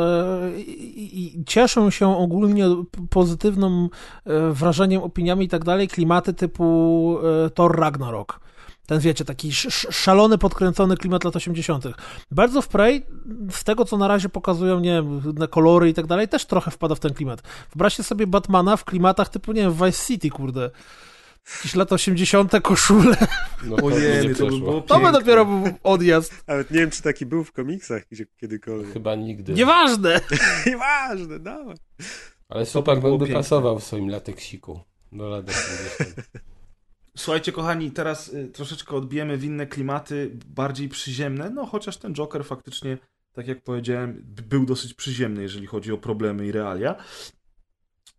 e, 0.48 0.60
i, 0.60 1.44
cieszą 1.46 1.90
się 1.90 2.18
ogólnie 2.18 2.66
pozytywnym 3.10 3.90
e, 4.26 4.52
wrażeniem, 4.52 5.02
opiniami 5.04 5.46
i 5.46 5.50
tak 5.50 5.64
dalej, 5.64 5.88
klimaty 5.88 6.34
typu 6.34 7.18
e, 7.46 7.50
Thor 7.50 7.80
Ragnarok. 7.80 8.40
Ten, 8.88 9.00
wiecie, 9.00 9.26
taki 9.26 9.50
sz, 9.50 9.66
sz- 9.74 9.96
szalony, 9.96 10.38
podkręcony 10.38 10.98
klimat 10.98 11.24
lat 11.24 11.36
80. 11.36 11.84
Bardzo 12.32 12.62
w 12.62 12.68
Prey, 12.68 13.06
z 13.52 13.64
tego 13.64 13.86
co 13.86 13.98
na 13.98 14.08
razie 14.08 14.30
pokazują, 14.30 14.80
nie 14.80 14.90
wiem, 14.94 15.22
na 15.36 15.48
kolory 15.48 15.90
i 15.90 15.94
tak 15.94 16.08
dalej, 16.08 16.28
też 16.28 16.46
trochę 16.46 16.72
wpada 16.72 16.96
w 16.96 17.00
ten 17.00 17.14
klimat. 17.14 17.42
Wyobraźcie 17.76 18.04
sobie 18.04 18.28
Batmana 18.28 18.78
w 18.78 18.86
klimatach 18.86 19.30
typu, 19.30 19.52
nie 19.52 19.62
wiem, 19.62 19.74
Vice 19.74 20.06
City, 20.08 20.30
kurde. 20.30 20.70
Jakieś 21.58 21.76
lata 21.76 21.96
80. 21.96 22.54
koszule. 22.64 23.18
No, 23.64 23.76
to 23.78 23.86
Ojej, 23.86 24.36
to 24.36 24.46
by 24.46 24.60
było 24.60 24.82
To 24.82 25.00
by 25.00 25.12
dopiero 25.12 25.46
był 25.46 25.64
odjazd. 25.84 26.44
Nawet 26.48 26.72
nie 26.72 26.80
wiem, 26.80 26.92
czy 26.92 27.02
taki 27.02 27.26
był 27.26 27.44
w 27.44 27.52
komiksach 27.52 28.04
gdzie, 28.12 28.26
kiedykolwiek. 28.38 28.94
Chyba 28.94 29.16
nigdy. 29.16 29.54
Nieważne. 29.54 30.22
Nieważne, 30.68 31.40
dawaj. 31.40 31.76
Ale 32.50 32.66
Superman 32.66 33.12
by 33.18 33.26
piękne. 33.26 33.36
pasował 33.36 33.80
w 33.80 33.84
swoim 33.84 34.10
lateksiku 34.10 34.80
do 35.12 35.30
lat 35.30 35.50
80. 36.00 36.30
Słuchajcie, 37.18 37.52
kochani, 37.52 37.92
teraz 37.92 38.34
y, 38.34 38.48
troszeczkę 38.48 38.96
odbijemy 38.96 39.38
w 39.38 39.44
inne 39.44 39.68
klimaty, 39.68 40.32
bardziej 40.48 40.90
przyziemne, 40.90 41.50
no 41.50 41.66
chociaż 41.66 41.98
ten 41.98 42.14
Joker 42.14 42.46
faktycznie, 42.46 42.98
tak 43.34 43.48
jak 43.48 43.64
powiedziałem, 43.64 44.24
był 44.50 44.66
dosyć 44.66 44.94
przyziemny, 44.94 45.42
jeżeli 45.42 45.68
chodzi 45.68 45.92
o 45.92 45.98
problemy 45.98 46.48
i 46.48 46.52
realia. 46.52 46.96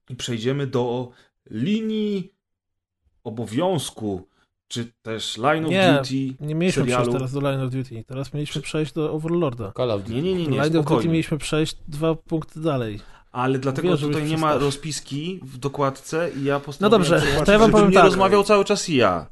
I 0.08 0.16
przejdziemy 0.16 0.66
do 0.66 1.10
linii 1.50 2.34
obowiązku, 3.24 4.28
czy 4.68 4.92
też 5.02 5.36
line 5.38 5.64
of 5.64 5.70
Nie, 5.70 5.98
duty 5.98 6.44
Nie 6.46 6.54
mieliśmy 6.54 6.82
serialu. 6.82 7.02
przejść 7.02 7.18
teraz 7.18 7.32
do 7.32 7.40
Line 7.40 7.60
of 7.60 7.72
Duty. 7.72 8.04
Teraz 8.06 8.34
mieliśmy 8.34 8.62
przejść 8.62 8.92
do 8.92 9.12
Overlorda. 9.12 9.72
Call 9.76 9.90
of 9.90 10.02
Duty. 10.02 10.14
Nie, 10.14 10.22
nie, 10.22 10.34
nie, 10.34 10.46
nie, 10.46 10.56
Line 10.56 10.60
of 10.60 10.72
Duty 10.72 10.82
spokojnie. 10.82 11.10
mieliśmy 11.10 11.38
przejść 11.38 11.76
dwa 11.88 12.14
punkty 12.14 12.60
dalej. 12.60 13.00
Ale 13.32 13.58
dlatego 13.58 13.96
żebyś 13.96 14.14
tutaj 14.16 14.30
nie 14.30 14.38
ma 14.38 14.54
rozpiski 14.58 15.40
w 15.42 15.58
dokładce 15.58 16.30
i 16.30 16.44
ja 16.44 16.60
postanowiłem 16.60 17.02
dobrze, 17.02 17.18
zobaczyć, 17.20 17.46
to 17.46 17.52
ja 17.52 17.58
wam 17.58 17.66
żebym 17.66 17.72
powiem 17.72 17.88
nie 17.90 17.94
tak. 17.94 18.04
rozmawiał 18.04 18.44
cały 18.44 18.64
czas 18.64 18.88
i 18.88 18.96
ja. 18.96 19.26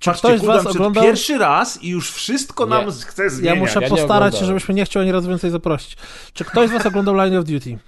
Czy 0.00 0.10
ktoś 0.12 0.40
z 0.40 0.44
was 0.44 0.66
oglądał- 0.66 1.04
pierwszy 1.04 1.38
raz 1.38 1.82
i 1.82 1.88
już 1.88 2.10
wszystko 2.12 2.66
nam 2.66 2.86
Nie. 2.86 2.92
chce 2.92 3.22
Ja 3.22 3.28
zmieniać. 3.30 3.58
muszę 3.58 3.80
Ja 3.82 3.88
postarać 3.88 4.38
się, 4.38 4.44
żebyśmy 4.44 4.74
nie 4.74 4.84
chcieli 4.84 5.02
ani 5.02 5.12
raz 5.12 5.26
więcej 5.26 5.50
zaprosić. 5.50 5.96
Czy 6.32 6.44
ktoś 6.44 6.68
z 6.68 6.72
was 6.72 6.86
oglądał 6.86 7.14
Line 7.14 7.36
of 7.36 7.44
Duty? 7.44 7.78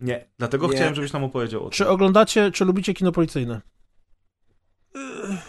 Nie, 0.00 0.24
dlatego 0.38 0.66
Nie. 0.68 0.74
chciałem, 0.76 0.94
żebyś 0.94 1.12
nam 1.12 1.24
opowiedział 1.24 1.60
o 1.60 1.64
tym. 1.64 1.70
Czy 1.72 1.88
oglądacie, 1.88 2.50
czy 2.52 2.64
lubicie 2.64 2.94
kino 2.94 3.12
policyjne? 3.12 3.60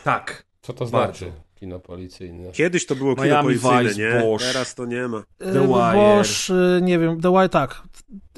Tak. 0.03 0.45
Co 0.61 0.73
to 0.73 0.85
Bardzo. 0.85 1.25
Kino 1.59 1.79
policyjne. 1.79 2.51
Kiedyś 2.51 2.85
to 2.85 2.95
było 2.95 3.15
kino 3.15 3.27
Miami 3.27 3.43
policyjne, 3.43 3.83
Vice, 3.83 4.01
nie? 4.01 4.21
Bosch. 4.21 4.43
Teraz 4.43 4.75
to 4.75 4.85
nie 4.85 5.07
ma. 5.07 5.23
The 5.37 5.53
The 5.53 5.67
Wire. 5.67 5.93
Bosch, 5.93 6.49
y, 6.49 6.81
nie 6.81 6.99
wiem, 6.99 7.21
The 7.21 7.31
Wire, 7.31 7.49
tak. 7.49 7.81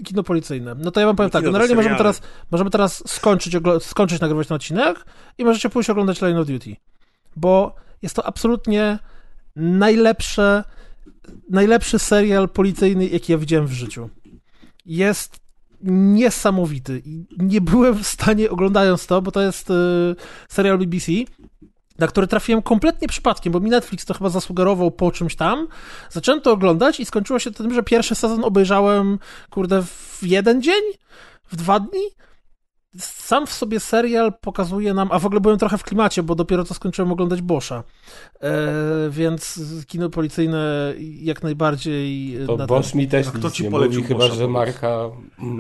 Kino 0.04 0.24
policyjne. 0.24 0.76
No 0.76 0.92
to 0.92 1.00
ja 1.00 1.06
wam 1.06 1.16
powiem 1.16 1.30
Kino 1.30 1.40
tak, 1.40 1.46
generalnie 1.46 1.76
możemy 1.76 1.96
seriale. 1.96 2.14
teraz, 2.14 2.22
możemy 2.52 2.70
teraz 2.70 3.04
skończyć, 3.10 3.56
skończyć 3.80 4.22
nagrywać 4.22 4.48
ten 4.48 4.56
odcinek 4.56 5.06
i 5.38 5.46
możecie 5.46 5.70
pójść 5.70 5.90
oglądać 5.90 6.22
Line 6.22 6.38
of 6.38 6.48
Duty. 6.48 6.76
Bo 7.36 7.76
jest 8.02 8.16
to 8.16 8.26
absolutnie 8.26 9.00
najlepsze, 9.56 10.64
najlepszy 11.50 12.00
serial 12.00 12.50
policyjny, 12.50 13.08
jaki 13.08 13.32
ja 13.32 13.38
widziałem 13.38 13.68
w 13.68 13.72
życiu. 13.72 14.10
Jest 14.86 15.40
niesamowity 15.84 17.02
i 17.06 17.26
nie 17.38 17.62
byłem 17.62 18.04
w 18.04 18.08
stanie, 18.08 18.50
oglądając 18.50 19.08
to, 19.08 19.22
bo 19.22 19.32
to 19.32 19.42
jest 19.42 19.70
y, 19.70 19.74
serial 20.50 20.78
BBC, 20.78 21.12
na 22.02 22.08
który 22.08 22.28
trafiłem 22.28 22.62
kompletnie 22.62 23.08
przypadkiem, 23.08 23.54
bo 23.54 23.60
mi 23.60 23.70
Netflix 23.70 24.06
to 24.06 24.14
chyba 24.14 24.30
zasugerował 24.30 24.92
po 24.92 25.12
czymś 25.12 25.36
tam. 25.36 25.68
Zacząłem 26.10 26.42
to 26.42 26.52
oglądać 26.52 27.00
i 27.00 27.06
skończyło 27.06 27.40
się 27.40 27.52
tym, 27.52 27.74
że 27.74 27.84
pierwszy 27.84 28.16
sezon 28.16 28.44
obejrzałem, 28.44 29.20
kurde, 29.50 29.84
w 29.84 30.20
jeden 30.22 30.62
dzień? 30.62 30.82
W 31.52 31.56
dwa 31.56 31.80
dni? 31.80 32.02
Sam 33.00 33.48
w 33.48 33.54
sobie 33.54 33.80
serial 33.80 34.34
pokazuje 34.42 34.94
nam, 34.94 35.10
a 35.12 35.20
w 35.20 35.26
ogóle 35.26 35.42
byłem 35.42 35.58
trochę 35.58 35.78
w 35.78 35.84
klimacie, 35.84 36.24
bo 36.24 36.36
dopiero 36.36 36.64
co 36.64 36.74
skończyłem 36.74 37.12
oglądać 37.12 37.42
Boscha. 37.42 37.84
E, 38.42 38.50
więc 39.10 39.60
kino 39.88 40.10
policyjne 40.10 40.94
jak 41.00 41.44
najbardziej... 41.44 42.38
To 42.48 42.58
na 42.58 42.68
Bosch 42.68 42.96
mi 42.96 43.08
też 43.08 43.28
A 43.28 43.32
kto 43.32 43.52
ci 43.52 43.64
polecił 43.64 44.02
mówi, 44.02 44.14
chyba 44.14 44.28
że 44.28 44.48
marka 44.48 45.10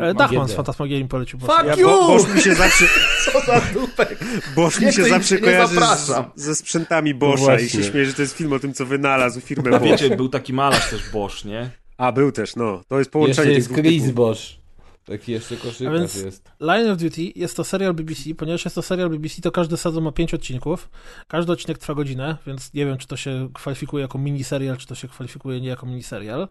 E, 0.01 0.13
Dachman 0.13 0.47
z. 0.47 0.53
Fantasmagierii 0.53 1.07
polecił 1.07 1.39
Boscha. 1.39 1.55
Fuck 1.57 1.67
Ja, 1.67 1.75
you! 1.75 1.87
bo, 1.87 2.07
Bosch 2.07 2.35
mi 2.35 2.41
się 2.41 2.55
zawsze, 2.55 2.85
Co 3.25 3.39
za 3.39 3.61
dupek! 3.73 4.19
Bosch 4.55 4.81
mi 4.81 4.93
się 4.93 5.03
zawsze 5.03 5.37
kojarzy 5.37 5.79
z, 5.97 6.11
ze 6.35 6.55
sprzętami 6.55 7.13
Boscha 7.13 7.41
i 7.43 7.45
właśnie. 7.45 7.69
się 7.69 7.83
śmieję, 7.83 8.05
że 8.05 8.13
to 8.13 8.21
jest 8.21 8.37
film 8.37 8.53
o 8.53 8.59
tym, 8.59 8.73
co 8.73 8.85
wynalazł 8.85 9.41
firmę 9.41 9.69
A 9.75 9.79
Bosch. 9.79 9.83
wiecie, 9.91 10.15
był 10.17 10.29
taki 10.29 10.53
malarz 10.53 10.89
też 10.89 11.09
Bosch, 11.09 11.45
nie? 11.45 11.69
A, 11.97 12.11
był 12.11 12.31
też, 12.31 12.55
no. 12.55 12.63
To 12.65 12.99
jest 12.99 13.07
Jeszcze 13.07 13.11
połączenie 13.11 13.47
tych 13.47 13.55
jest 13.55 13.67
dwóch 13.71 13.79
Chris 13.79 14.01
typów. 14.01 14.15
Bosch. 14.15 14.60
Taki 15.05 15.31
jeszcze 15.31 15.55
koszykarz 15.57 15.95
A 15.95 15.99
więc- 15.99 16.15
jest. 16.15 16.51
Line 16.59 16.91
of 16.91 16.97
Duty 16.97 17.21
jest 17.35 17.57
to 17.57 17.63
serial 17.63 17.93
BBC, 17.93 18.35
ponieważ 18.35 18.65
jest 18.65 18.75
to 18.75 18.81
serial 18.81 19.09
BBC, 19.09 19.41
to 19.41 19.51
każdy 19.51 19.77
sezon 19.77 20.03
ma 20.03 20.11
pięć 20.11 20.33
odcinków. 20.33 20.89
Każdy 21.27 21.51
odcinek 21.51 21.77
trwa 21.77 21.93
godzinę, 21.93 22.37
więc 22.47 22.73
nie 22.73 22.85
wiem, 22.85 22.97
czy 22.97 23.07
to 23.07 23.17
się 23.17 23.49
kwalifikuje 23.53 24.01
jako 24.01 24.17
miniserial, 24.17 24.77
czy 24.77 24.87
to 24.87 24.95
się 24.95 25.07
kwalifikuje 25.07 25.61
nie 25.61 25.67
jako 25.67 25.85
miniserial. 25.85 26.47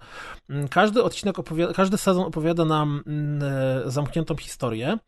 Mm, 0.50 0.68
Każdy 0.68 1.02
odcinek 1.02 1.38
opowiada, 1.38 1.72
każdy 1.72 1.98
sezon 1.98 2.24
opowiada 2.24 2.64
nam 2.64 3.02
mm, 3.06 3.42
e, 3.86 3.90
zamkniętą 3.90 4.36
historię. 4.36 4.98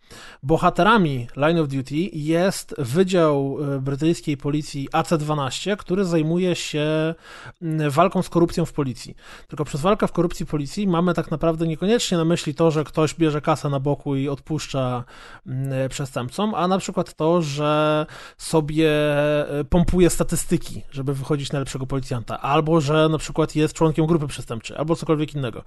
Bohaterami 0.42 1.26
Line 1.36 1.58
of 1.58 1.68
Duty 1.68 1.96
jest 2.12 2.74
Wydział 2.78 3.58
e, 3.76 3.80
Brytyjskiej 3.80 4.36
Policji 4.36 4.88
AC-12, 4.92 5.76
który 5.76 6.04
zajmuje 6.04 6.54
się 6.54 7.14
mm, 7.62 7.90
walką 7.90 8.22
z 8.22 8.28
korupcją 8.28 8.64
w 8.64 8.72
policji. 8.72 9.16
Tylko 9.48 9.64
przez 9.64 9.80
walkę 9.80 10.06
w 10.08 10.12
korupcji 10.12 10.46
policji 10.46 10.86
mamy 10.88 11.14
tak 11.14 11.30
naprawdę 11.30 11.66
niekoniecznie 11.66 12.18
na 12.18 12.24
myśli 12.24 12.54
to, 12.54 12.70
że 12.70 12.84
ktoś 12.84 13.14
bierze 13.14 13.31
kasę 13.40 13.68
na 13.68 13.80
boku 13.80 14.16
i 14.16 14.28
odpuszcza 14.28 15.04
mm, 15.46 15.88
przestępcom, 15.88 16.54
a 16.54 16.68
na 16.68 16.78
przykład 16.78 17.14
to, 17.14 17.42
że 17.42 18.06
sobie 18.38 18.90
e, 18.90 19.64
pompuje 19.64 20.10
statystyki, 20.10 20.82
żeby 20.90 21.14
wychodzić 21.14 21.52
na 21.52 21.58
lepszego 21.58 21.86
policjanta, 21.86 22.40
albo 22.40 22.80
że 22.80 23.08
na 23.08 23.18
przykład 23.18 23.56
jest 23.56 23.74
członkiem 23.74 24.06
grupy 24.06 24.26
przestępczej, 24.26 24.76
albo 24.76 24.96
cokolwiek 24.96 25.34
innego. 25.34 25.64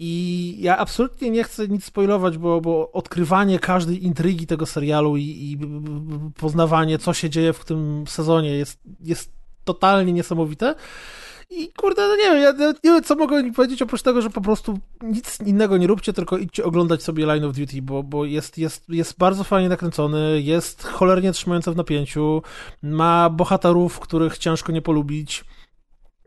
I 0.00 0.54
ja 0.58 0.78
absolutnie 0.78 1.30
nie 1.30 1.44
chcę 1.44 1.68
nic 1.68 1.84
spoilować, 1.84 2.38
bo, 2.38 2.60
bo 2.60 2.92
odkrywanie 2.92 3.58
każdej 3.58 4.04
intrygi 4.04 4.46
tego 4.46 4.66
serialu 4.66 5.16
i, 5.16 5.22
i 5.22 5.58
poznawanie, 6.36 6.98
co 6.98 7.14
się 7.14 7.30
dzieje 7.30 7.52
w 7.52 7.64
tym 7.64 8.04
sezonie 8.06 8.50
jest, 8.50 8.80
jest 9.00 9.32
totalnie 9.64 10.12
niesamowite. 10.12 10.74
I 11.50 11.72
kurde, 11.72 12.08
no 12.08 12.16
nie 12.16 12.22
wiem, 12.22 12.42
ja 12.42 12.52
nie 12.84 12.90
wiem, 12.90 13.02
co 13.02 13.14
mogę 13.14 13.52
powiedzieć, 13.52 13.82
oprócz 13.82 14.02
tego, 14.02 14.22
że 14.22 14.30
po 14.30 14.40
prostu 14.40 14.78
nic 15.02 15.40
innego 15.40 15.76
nie 15.76 15.86
róbcie, 15.86 16.12
tylko 16.12 16.38
idźcie 16.38 16.64
oglądać 16.64 17.02
sobie 17.02 17.26
Line 17.26 17.44
of 17.44 17.56
Duty, 17.56 17.82
bo, 17.82 18.02
bo 18.02 18.24
jest, 18.24 18.58
jest, 18.58 18.88
jest 18.88 19.18
bardzo 19.18 19.44
fajnie 19.44 19.68
nakręcony, 19.68 20.42
jest 20.42 20.84
cholernie 20.84 21.32
trzymający 21.32 21.70
w 21.70 21.76
napięciu, 21.76 22.42
ma 22.82 23.30
bohaterów, 23.30 24.00
których 24.00 24.38
ciężko 24.38 24.72
nie 24.72 24.82
polubić. 24.82 25.44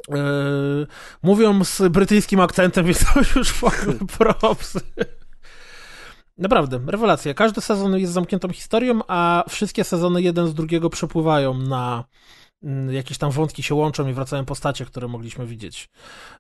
Yy, 0.09 0.87
mówią 1.23 1.63
z 1.63 1.81
brytyjskim 1.91 2.39
akcentem, 2.39 2.85
więc 2.87 3.13
to 3.13 3.39
już 3.39 3.51
w 3.51 3.63
ogóle 3.63 3.97
props. 4.17 4.77
Naprawdę, 6.37 6.79
rewelacja. 6.87 7.33
Każdy 7.33 7.61
sezon 7.61 7.97
jest 7.97 8.13
zamkniętą 8.13 8.49
historią, 8.49 8.99
a 9.07 9.43
wszystkie 9.49 9.83
sezony 9.83 10.21
jeden 10.21 10.47
z 10.47 10.53
drugiego 10.53 10.89
przepływają 10.89 11.53
na 11.53 12.03
jakieś 12.89 13.17
tam 13.17 13.31
wątki 13.31 13.63
się 13.63 13.75
łączą 13.75 14.07
i 14.07 14.13
wracają 14.13 14.45
postacie, 14.45 14.85
które 14.85 15.07
mogliśmy 15.07 15.45
widzieć 15.45 15.89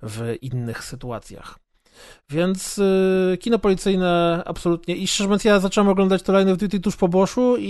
w 0.03 0.35
innych 0.41 0.83
sytuacjach. 0.83 1.59
Więc 2.29 2.77
y, 2.77 3.37
kino 3.39 3.59
policyjne 3.59 4.41
absolutnie. 4.45 4.95
I 4.95 5.07
szczerze 5.07 5.27
mówiąc, 5.27 5.45
ja 5.45 5.59
zacząłem 5.59 5.89
oglądać 5.89 6.23
to 6.23 6.33
Line 6.33 6.49
of 6.49 6.57
Duty 6.57 6.79
tuż 6.79 6.95
po 6.95 7.07
Boschu 7.07 7.55
i, 7.59 7.63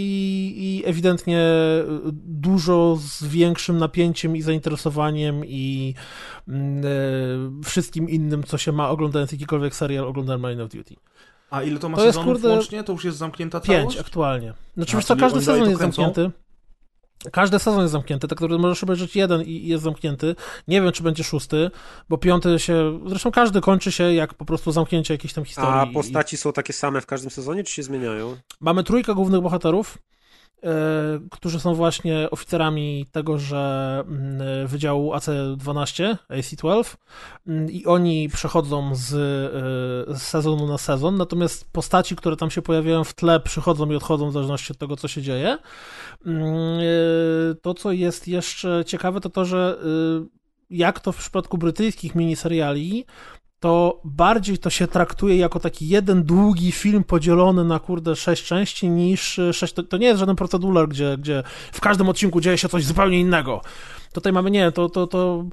i 0.58 0.90
ewidentnie 0.90 1.40
y, 1.40 1.84
dużo 2.24 2.98
z 3.02 3.24
większym 3.24 3.78
napięciem 3.78 4.36
i 4.36 4.42
zainteresowaniem 4.42 5.46
i 5.46 5.94
mm, 6.48 6.86
y, 6.86 7.64
wszystkim 7.64 8.10
innym, 8.10 8.44
co 8.44 8.58
się 8.58 8.72
ma 8.72 8.90
oglądając 8.90 9.32
jakikolwiek 9.32 9.76
serial, 9.76 10.06
oglądałem 10.06 10.42
Line 10.42 10.62
of 10.62 10.70
Duty. 10.72 10.96
A 11.50 11.64
ile 11.64 11.80
to 11.80 11.90
ma 11.90 11.98
To 11.98 12.06
jest, 12.06 12.18
sezonów 12.18 12.34
kurde, 12.42 12.50
łącznie? 12.56 12.84
To 12.84 12.94
już 12.94 13.06
jest 13.06 13.18
zamknięta 13.18 13.60
Pięć 13.60 13.80
całość? 13.80 13.98
aktualnie. 13.98 14.54
Znaczy, 14.78 14.94
A, 14.94 14.96
wiesz 15.00 15.06
co, 15.06 15.16
każdy 15.16 15.40
sezon 15.40 15.70
jest 15.70 15.78
kręcą? 15.80 16.04
zamknięty. 16.04 16.32
Każdy 17.32 17.60
sezon 17.60 17.82
jest 17.82 17.92
zamknięty, 17.92 18.28
tak 18.28 18.42
naprawdę 18.42 18.62
możesz 18.62 18.84
obejrzeć 18.84 19.16
jeden 19.16 19.42
i 19.42 19.52
i 19.52 19.68
jest 19.68 19.84
zamknięty. 19.84 20.36
Nie 20.68 20.82
wiem, 20.82 20.92
czy 20.92 21.04
będzie 21.04 21.24
szósty, 21.24 21.72
bo 22.10 22.18
piąty 22.18 22.60
się... 22.60 23.00
Zresztą 23.06 23.32
każdy 23.32 23.62
kończy 23.62 23.92
się 23.92 24.14
jak 24.14 24.34
po 24.34 24.46
prostu 24.46 24.72
zamknięcie 24.72 25.14
jakiejś 25.14 25.34
tam 25.34 25.46
historii. 25.46 25.74
A 25.74 25.84
I- 25.84 25.94
postaci 25.94 26.38
są 26.38 26.54
takie 26.54 26.74
same 26.74 27.02
w 27.02 27.06
każdym 27.06 27.32
sezonie, 27.32 27.64
czy 27.64 27.74
się 27.74 27.84
zmieniają? 27.84 28.38
Mamy 28.62 28.84
trójkę 28.84 29.16
głównych 29.16 29.42
bohaterów, 29.42 29.98
którzy 31.32 31.60
są 31.60 31.76
właśnie 31.76 32.30
oficerami 32.32 33.06
tegoże 33.12 34.04
mm, 34.08 34.68
Wydziału 34.68 35.14
AC-12, 35.14 36.16
AC-12 36.30 36.96
mm, 37.48 37.72
i 37.72 37.86
oni 37.86 38.30
przechodzą 38.30 38.96
z, 38.96 39.14
e, 39.14 40.18
z 40.18 40.22
sezonu 40.22 40.68
na 40.68 40.78
sezon, 40.78 41.18
natomiast 41.18 41.72
postaci, 41.72 42.16
które 42.16 42.36
tam 42.36 42.52
się 42.52 42.62
pojawiają 42.62 43.04
w 43.04 43.14
tle, 43.14 43.40
przychodzą 43.40 43.92
i 43.92 43.96
odchodzą 43.96 44.30
w 44.30 44.34
zależności 44.34 44.72
od 44.74 44.78
tego, 44.78 44.98
co 44.98 45.08
się 45.08 45.22
dzieje. 45.22 45.58
Mm, 46.26 46.44
e, 46.80 47.56
To, 47.62 47.74
co 47.74 47.92
jest 47.92 48.28
jeszcze 48.28 48.84
ciekawe, 48.86 49.22
to 49.22 49.30
to, 49.30 49.46
że 49.46 49.80
e, 49.84 50.42
jak 50.70 51.00
to 51.00 51.12
w 51.12 51.18
przypadku 51.18 51.58
brytyjskich 51.58 52.16
miniseriali, 52.16 53.06
to 53.62 54.02
bardziej 54.04 54.58
to 54.58 54.70
się 54.70 54.88
traktuje 54.88 55.38
jako 55.38 55.60
taki 55.60 55.88
jeden 55.88 56.24
długi 56.24 56.72
film 56.72 57.04
podzielony 57.04 57.64
na 57.64 57.80
kurde 57.80 58.16
sześć 58.16 58.46
części 58.46 58.90
niż 58.90 59.40
e, 59.40 59.54
sześć. 59.54 59.74
To, 59.74 59.84
to 59.84 59.98
nie 59.98 60.08
jest 60.08 60.20
żaden 60.20 60.36
procedural, 60.36 60.88
gdzie, 60.88 61.18
gdzie 61.18 61.44
w 61.72 61.82
każdym 61.82 62.10
odcinku 62.10 62.42
dzieje 62.42 62.58
się 62.58 62.70
coś 62.70 62.86
zupełnie 62.86 63.20
innego. 63.20 63.62
Tutaj 64.14 64.34
mamy 64.34 64.52
nie, 64.52 64.72
to, 64.72 64.90
to, 64.90 65.08
to 65.08 65.46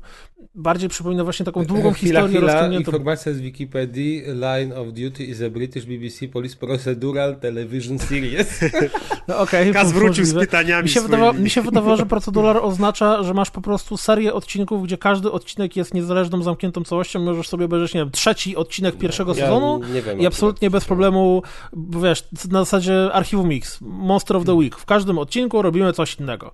bardziej 0.55 0.89
przypomina 0.89 1.25
właśnie 1.25 1.47
taką 1.47 1.65
długą 1.65 1.93
chwila, 1.93 2.21
historię 2.21 2.39
chwila, 2.39 2.53
rozciągniętą. 2.53 2.91
informacja 2.91 3.33
z 3.33 3.41
Wikipedii. 3.41 4.23
Line 4.27 4.73
of 4.73 4.87
Duty 4.89 5.25
is 5.25 5.43
a 5.43 5.51
British 5.51 5.85
BBC 5.85 6.29
Police 6.29 6.57
Procedural 6.57 7.37
Television 7.37 7.99
Series. 7.99 8.61
No, 9.29 9.39
okej, 9.39 9.73
Kaz 9.73 9.93
wrócił 9.93 10.25
z 10.25 10.35
pytaniami 10.35 10.83
Mi 10.83 10.89
się, 10.89 11.01
wydawało, 11.01 11.33
mi 11.33 11.51
się 11.51 11.63
wydawało, 11.63 11.97
że 11.97 12.07
procedural 12.07 12.57
oznacza, 12.71 13.23
że 13.23 13.35
masz 13.35 13.51
po 13.51 13.61
prostu 13.61 13.97
serię 13.97 14.35
odcinków, 14.35 14.85
gdzie 14.85 14.99
każdy 14.99 15.33
odcinek 15.33 15.77
jest 15.77 15.95
niezależną, 15.95 16.43
zamkniętą 16.43 16.85
całością. 16.85 17.21
Możesz 17.21 17.49
sobie 17.49 17.65
obejrzeć, 17.65 17.95
nie 17.95 18.01
wiem, 18.01 18.11
trzeci 18.11 18.57
odcinek 18.57 18.99
pierwszego 18.99 19.35
Ja 19.35 19.41
sezonu 19.41 19.81
nie 19.95 20.03
wiem, 20.03 20.21
i 20.21 20.27
absolutnie 20.27 20.71
bez 20.71 20.85
problemu, 20.85 21.43
bo 21.73 22.01
wiesz, 22.01 22.25
na 22.51 22.59
zasadzie 22.59 23.13
archiwum 23.13 23.49
Mix, 23.49 23.79
Monster 23.81 24.37
of 24.37 24.45
the 24.45 24.55
Week. 24.55 24.77
W 24.77 24.85
każdym 24.85 25.19
odcinku 25.19 25.63
robimy 25.63 25.93
coś 25.93 26.15
innego. 26.15 26.53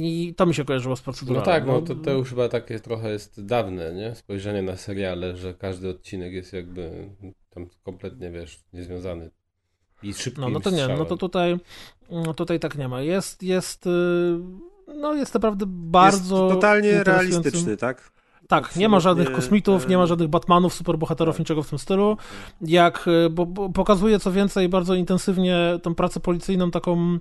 I 0.00 0.34
to 0.36 0.46
mi 0.46 0.54
się 0.54 0.64
kojarzyło 0.64 0.96
z 0.96 1.00
No 1.00 1.04
procedurą. 1.04 1.42
tak, 1.42 1.66
no 1.66 1.82
to, 1.82 1.94
to 1.94 2.10
już 2.10 2.28
chyba 2.30 2.48
takie 2.48 2.80
trochę 2.80 3.10
jest 3.10 3.44
dawne, 3.44 3.94
nie? 3.94 4.14
Spojrzenie 4.14 4.62
na 4.62 4.76
seriale, 4.76 5.36
że 5.36 5.54
każdy 5.54 5.88
odcinek 5.88 6.32
jest 6.32 6.52
jakby 6.52 7.10
tam 7.50 7.66
kompletnie, 7.82 8.30
wiesz, 8.30 8.60
niezwiązany. 8.72 9.30
I 10.02 10.14
szybkim 10.14 10.44
No, 10.44 10.48
no 10.50 10.60
to 10.60 10.70
nie, 10.70 10.88
no 10.88 11.04
to 11.04 11.16
tutaj, 11.16 11.56
no 12.10 12.34
tutaj 12.34 12.60
tak 12.60 12.78
nie 12.78 12.88
ma. 12.88 13.00
Jest, 13.02 13.42
jest, 13.42 13.86
y, 13.86 13.90
no 14.96 15.14
jest 15.14 15.34
naprawdę 15.34 15.64
bardzo 15.68 16.44
Jest 16.44 16.54
totalnie 16.54 17.04
realistyczny, 17.04 17.76
tak? 17.76 18.12
Tak, 18.48 18.76
nie 18.76 18.88
ma 18.88 19.00
żadnych 19.00 19.32
kosmitów, 19.32 19.88
nie 19.88 19.96
ma 19.96 20.04
e, 20.04 20.06
żadnych 20.06 20.28
Batmanów, 20.28 20.74
superbohaterów, 20.74 21.38
niczego 21.38 21.62
w 21.62 21.68
tym 21.68 21.78
stylu. 21.78 22.16
Jak, 22.60 23.08
y, 23.08 23.30
bo, 23.30 23.46
bo 23.46 23.68
pokazuje 23.68 24.18
co 24.18 24.32
więcej 24.32 24.68
bardzo 24.68 24.94
intensywnie 24.94 25.56
tą 25.82 25.94
pracę 25.94 26.20
policyjną 26.20 26.70
taką 26.70 27.18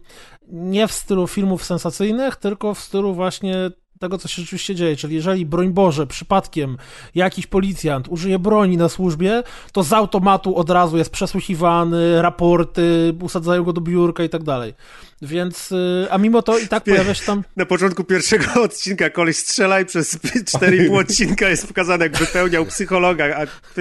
nie 0.48 0.88
w 0.88 0.92
stylu 0.92 1.28
filmów 1.28 1.64
sensacyjnych, 1.64 2.36
tylko 2.36 2.74
w 2.74 2.80
stylu 2.80 3.14
właśnie 3.14 3.56
tego, 4.06 4.18
co 4.18 4.28
się 4.28 4.42
rzeczywiście 4.42 4.76
dzieje. 4.76 4.96
Czyli 4.96 5.16
jeżeli, 5.16 5.46
broń 5.46 5.70
Boże, 5.70 6.08
przypadkiem 6.08 6.78
jakiś 7.16 7.48
policjant 7.48 8.08
użyje 8.08 8.40
broni 8.40 8.78
na 8.78 8.90
służbie, 8.90 9.44
to 9.72 9.84
z 9.84 9.94
automatu 9.94 10.56
od 10.56 10.70
razu 10.70 10.98
jest 10.98 11.10
przesłuchiwany, 11.10 12.22
raporty, 12.22 13.14
usadzają 13.22 13.64
go 13.64 13.74
do 13.74 13.82
biurka 13.82 14.24
i 14.24 14.30
tak 14.30 14.44
dalej. 14.44 14.74
Więc, 15.22 15.72
y, 15.72 16.08
a 16.10 16.18
mimo 16.18 16.42
to 16.42 16.58
i 16.58 16.68
tak 16.68 16.84
pojawia 16.84 17.14
się 17.14 17.26
tam 17.26 17.44
Na 17.56 17.66
początku 17.66 18.04
pierwszego 18.04 18.46
odcinka 18.64 19.10
koleś 19.10 19.38
strzela 19.38 19.80
i 19.80 19.86
przez 19.86 20.18
4,5 20.18 21.00
odcinka 21.00 21.50
jest 21.50 21.68
pokazane, 21.68 22.06
jak 22.06 22.18
wypełniał 22.18 22.66
psychologa, 22.66 23.26
a 23.26 23.28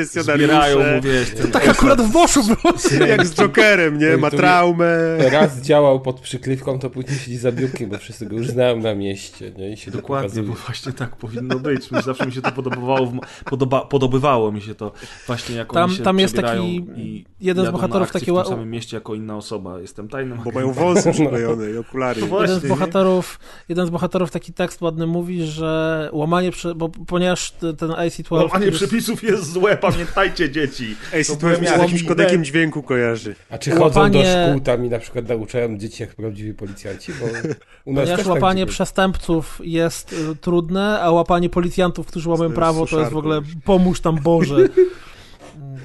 Zbierają 0.04 0.78
mu, 0.78 0.84
kwestionariusze. 0.84 1.00
wiesz, 1.02 1.30
ten 1.30 1.50
tak 1.52 1.68
akurat 1.68 2.00
w 2.02 2.12
Boszu 2.12 2.42
było. 2.44 2.74
Jak 3.08 3.26
z 3.26 3.34
Jokerem, 3.34 3.98
nie? 3.98 4.16
Ma 4.16 4.30
To- 4.30 4.36
traumę. 4.36 4.86
Raz 5.30 5.60
działał 5.60 6.00
pod 6.00 6.20
przykrywką, 6.20 6.78
to 6.78 6.90
później 6.90 7.18
siedzi 7.18 7.36
za 7.36 7.52
biurkiem, 7.52 7.90
bo 7.90 7.98
wszyscy 7.98 8.26
go 8.26 8.36
już 8.36 8.48
znają 8.48 8.76
na 8.76 8.94
mieście, 8.94 9.50
nie? 9.50 9.72
I 9.72 9.76
się 9.76 9.90
to 9.90 9.98
Dokładnie, 10.22 10.42
pokazuje. 10.42 10.48
bo 10.48 10.66
właśnie 10.66 10.92
tak 10.92 11.16
powinno 11.16 11.58
być. 11.58 11.90
Mi 11.90 12.02
Zawsze 12.02 12.26
mi 12.26 12.32
się 12.32 12.42
to 12.42 12.52
podobało, 12.52 13.12
podoba, 13.44 13.80
podobywało 13.80 14.52
mi 14.52 14.60
się 14.62 14.74
to 14.74 14.92
właśnie 15.26 15.56
jak 15.56 15.72
Tam- 15.72 15.84
oni 15.84 15.96
się 15.96 16.02
tam 16.02 16.18
jest 16.18 16.36
taki- 16.36 16.86
i 16.96 17.24
jeden 17.40 17.66
z 17.66 17.70
bohaterów 17.70 18.12
taki 18.12 18.24
w 18.32 18.34
tym 18.34 18.44
samym 18.44 18.70
mieście 18.70 18.96
jako 18.96 19.14
inna 19.14 19.36
osoba. 19.36 19.80
Jestem 19.80 20.08
tajnym 20.08 20.38
Bo 20.44 20.50
mają 20.50 20.72
wąsy 20.72 21.12
przyklejone 21.12 21.70
i 21.70 21.76
okulary. 21.76 22.20
Właśnie. 22.20 22.54
Jeden 22.54 22.60
z 22.60 22.68
bohaterów, 22.72 23.38
jeden 23.68 23.86
z 23.86 23.90
bohaterów 23.90 24.30
taki 24.30 24.52
tekst 24.52 24.82
ładny 24.82 25.06
mówi, 25.06 25.42
że 25.44 26.08
łamanie, 26.12 26.50
prze, 26.50 26.74
bo 26.74 26.88
ponieważ 26.88 27.50
ten 27.78 27.90
IC-12... 27.90 28.42
Łamanie 28.42 28.66
jest- 28.66 28.78
przepisów 28.78 29.22
jest 29.22 29.52
złe, 29.52 29.76
pamiętajcie 29.76 30.50
dzieci. 30.50 30.96
Ej, 31.12 31.24
To 31.24 31.32
sytuacja 31.32 31.60
mi 31.60 31.66
się 31.66 31.72
z 31.72 31.74
byłem 31.74 31.82
jakimś 31.82 32.02
ja. 32.02 32.08
kodekiem 32.08 32.44
dźwięku 32.44 32.82
kojarzy. 32.82 33.34
A 33.50 33.58
czy 33.58 33.70
chodzą 33.70 34.00
Łapanie- 34.00 34.22
do 34.22 34.48
szkół 34.50 34.60
tam 34.60 34.86
i 34.86 34.88
na 34.88 34.98
przykład 34.98 35.28
nauczają 35.28 35.78
dzieci 35.78 36.02
jak 36.02 36.14
prawdziwi 36.14 36.54
policjanci? 36.54 37.12
Bo 37.20 37.26
u 37.26 37.32
nas 37.32 37.42
Ponieważ 37.84 38.16
też 38.18 38.26
łapanie 38.26 38.62
tak 38.66 38.70
przestępców 38.74 39.60
jest 39.64 39.93
y, 40.12 40.36
trudne, 40.36 41.01
a 41.01 41.11
łapanie 41.11 41.49
policjantów, 41.51 42.07
którzy 42.07 42.30
łamią 42.30 42.53
prawo, 42.53 42.86
to 42.86 43.01
jest 43.01 43.12
w 43.12 43.16
ogóle 43.16 43.40
pomóż 43.64 44.01
tam 44.01 44.18
Boże. 44.22 44.57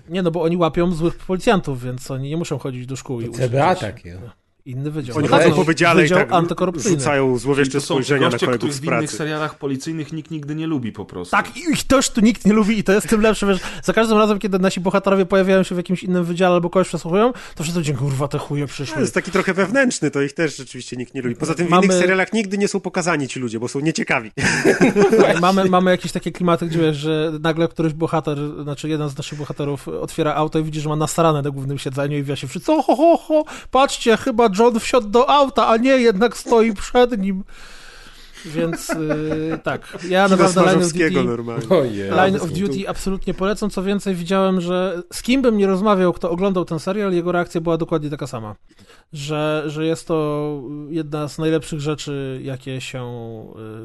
Nie 0.10 0.22
no, 0.22 0.32
bo 0.32 0.41
oni 0.41 0.57
łapią 0.57 0.91
złych 0.91 1.16
policjantów, 1.16 1.84
więc 1.84 2.12
oni 2.12 2.30
nie 2.30 2.38
muszą 2.38 2.57
chodzić 2.57 2.86
do 2.86 2.95
szkół 2.95 3.22
i 3.22 3.26
To 3.26 3.32
uczyć. 3.32 3.45
CBA 3.45 3.76
takie. 3.76 4.20
Inny 4.70 4.91
wydział. 4.91 5.17
Oni 5.17 5.26
No 5.26 5.32
tak, 5.38 5.43
chodzą 5.43 5.55
po 5.55 5.63
wydziale 5.63 6.05
i 6.05 6.09
tak 6.09 6.30
rzucają 6.76 7.38
złowieszcze 7.38 7.74
to 7.74 7.82
są 7.82 7.86
spojrzenia 7.86 8.22
na 8.26 8.30
goście, 8.32 8.45
kolegów 8.45 8.59
których 8.70 8.74
z 8.76 8.80
w 8.80 8.84
innych 8.84 8.97
pracy. 8.99 9.17
serialach 9.17 9.55
policyjnych 9.57 10.13
nikt 10.13 10.32
nigdy 10.32 10.55
nie 10.55 10.67
lubi 10.67 10.91
po 10.91 11.05
prostu. 11.05 11.32
Tak, 11.32 11.57
i 11.57 11.59
ich 11.59 11.84
też 11.84 12.09
tu 12.09 12.22
nikt 12.22 12.45
nie 12.45 12.53
lubi 12.53 12.80
i 12.80 12.84
to 12.84 12.91
jest 12.93 13.07
tym 13.09 13.22
lepsze, 13.22 13.47
wiesz, 13.47 13.59
za 13.84 13.93
każdym 13.93 14.17
razem, 14.17 14.39
kiedy 14.39 14.59
nasi 14.59 14.80
bohaterowie 14.80 15.26
pojawiają 15.26 15.63
się 15.63 15.76
w 15.76 15.78
jakimś 15.78 16.03
innym 16.03 16.24
wydziale 16.24 16.55
albo 16.55 16.70
kogoś 16.70 16.88
przesłuchują, 16.88 17.34
to 17.55 17.63
wszyscy 17.63 17.82
dzień 17.82 17.95
kurwa, 17.95 18.28
te 18.28 18.38
chuje 18.38 18.63
To 18.67 18.74
przyszły. 18.74 19.01
jest 19.01 19.13
taki 19.13 19.32
trochę 19.32 19.53
wewnętrzny, 19.53 20.11
to 20.11 20.22
ich 20.22 20.34
też 20.34 20.57
rzeczywiście 20.57 20.97
nikt 20.97 21.13
nie 21.13 21.22
lubi. 21.22 21.36
Poza 21.36 21.55
tym 21.55 21.67
w 21.67 21.70
Mamy- 21.70 21.86
innych 21.86 21.97
serialach 21.97 22.34
nigdy 22.34 22.57
nie 22.57 22.67
są 22.67 22.80
pokazani 22.80 23.28
ci 23.28 23.39
ludzie, 23.39 23.59
bo 23.59 23.67
są 23.67 23.80
nieciekawi. 23.80 24.32
Mamy, 25.41 25.65
mamy 25.65 25.91
jakieś 25.91 26.11
takie 26.11 26.32
klimaty, 26.32 26.65
gdzie 26.65 26.80
wiesz, 26.80 26.97
że 26.97 27.32
nagle 27.41 27.67
któryś 27.67 27.93
bohater, 27.93 28.38
znaczy 28.63 28.89
jeden 28.89 29.09
z 29.09 29.17
naszych 29.17 29.39
bohaterów 29.39 29.88
otwiera 29.88 30.34
auto 30.36 30.59
i 30.59 30.63
widzi, 30.63 30.82
że 30.82 30.89
ma 30.89 30.95
nasrane 30.95 31.41
na 31.41 31.49
głównym 31.51 31.78
siedzeniu 31.78 32.17
i 32.17 32.24
wia 32.24 32.36
się 32.36 32.47
wszyscy, 32.47 32.72
ho, 32.72 32.82
ho, 32.95 33.17
ho, 33.17 33.43
patrzcie, 33.72 34.17
chyba 34.17 34.49
John 34.60 34.80
wsiadł 34.80 35.07
do 35.07 35.30
auta, 35.30 35.68
a 35.68 35.78
nie, 35.78 35.91
jednak 35.97 36.38
stoi 36.38 36.74
przed 36.74 37.18
nim. 37.18 37.43
Więc 38.45 38.89
yy, 38.89 39.59
tak, 39.63 39.97
ja 40.09 40.27
naprawdę 40.27 40.61
Line 40.61 40.83
of 40.83 40.93
Duty... 40.93 41.23
normalnie. 41.23 41.69
Ojej. 41.69 42.09
Line 42.09 42.35
of 42.35 42.51
Duty 42.51 42.89
absolutnie 42.89 43.33
polecam. 43.33 43.69
Co 43.69 43.83
więcej, 43.83 44.15
widziałem, 44.15 44.61
że 44.61 45.03
z 45.13 45.21
kim 45.21 45.41
bym 45.41 45.57
nie 45.57 45.67
rozmawiał, 45.67 46.13
kto 46.13 46.31
oglądał 46.31 46.65
ten 46.65 46.79
serial, 46.79 47.13
jego 47.13 47.31
reakcja 47.31 47.61
była 47.61 47.77
dokładnie 47.77 48.09
taka 48.09 48.27
sama. 48.27 48.55
Że, 49.13 49.63
że 49.67 49.85
jest 49.85 50.07
to 50.07 50.61
jedna 50.89 51.27
z 51.27 51.37
najlepszych 51.37 51.79
rzeczy, 51.79 52.39
jakie 52.43 52.81
się 52.81 53.03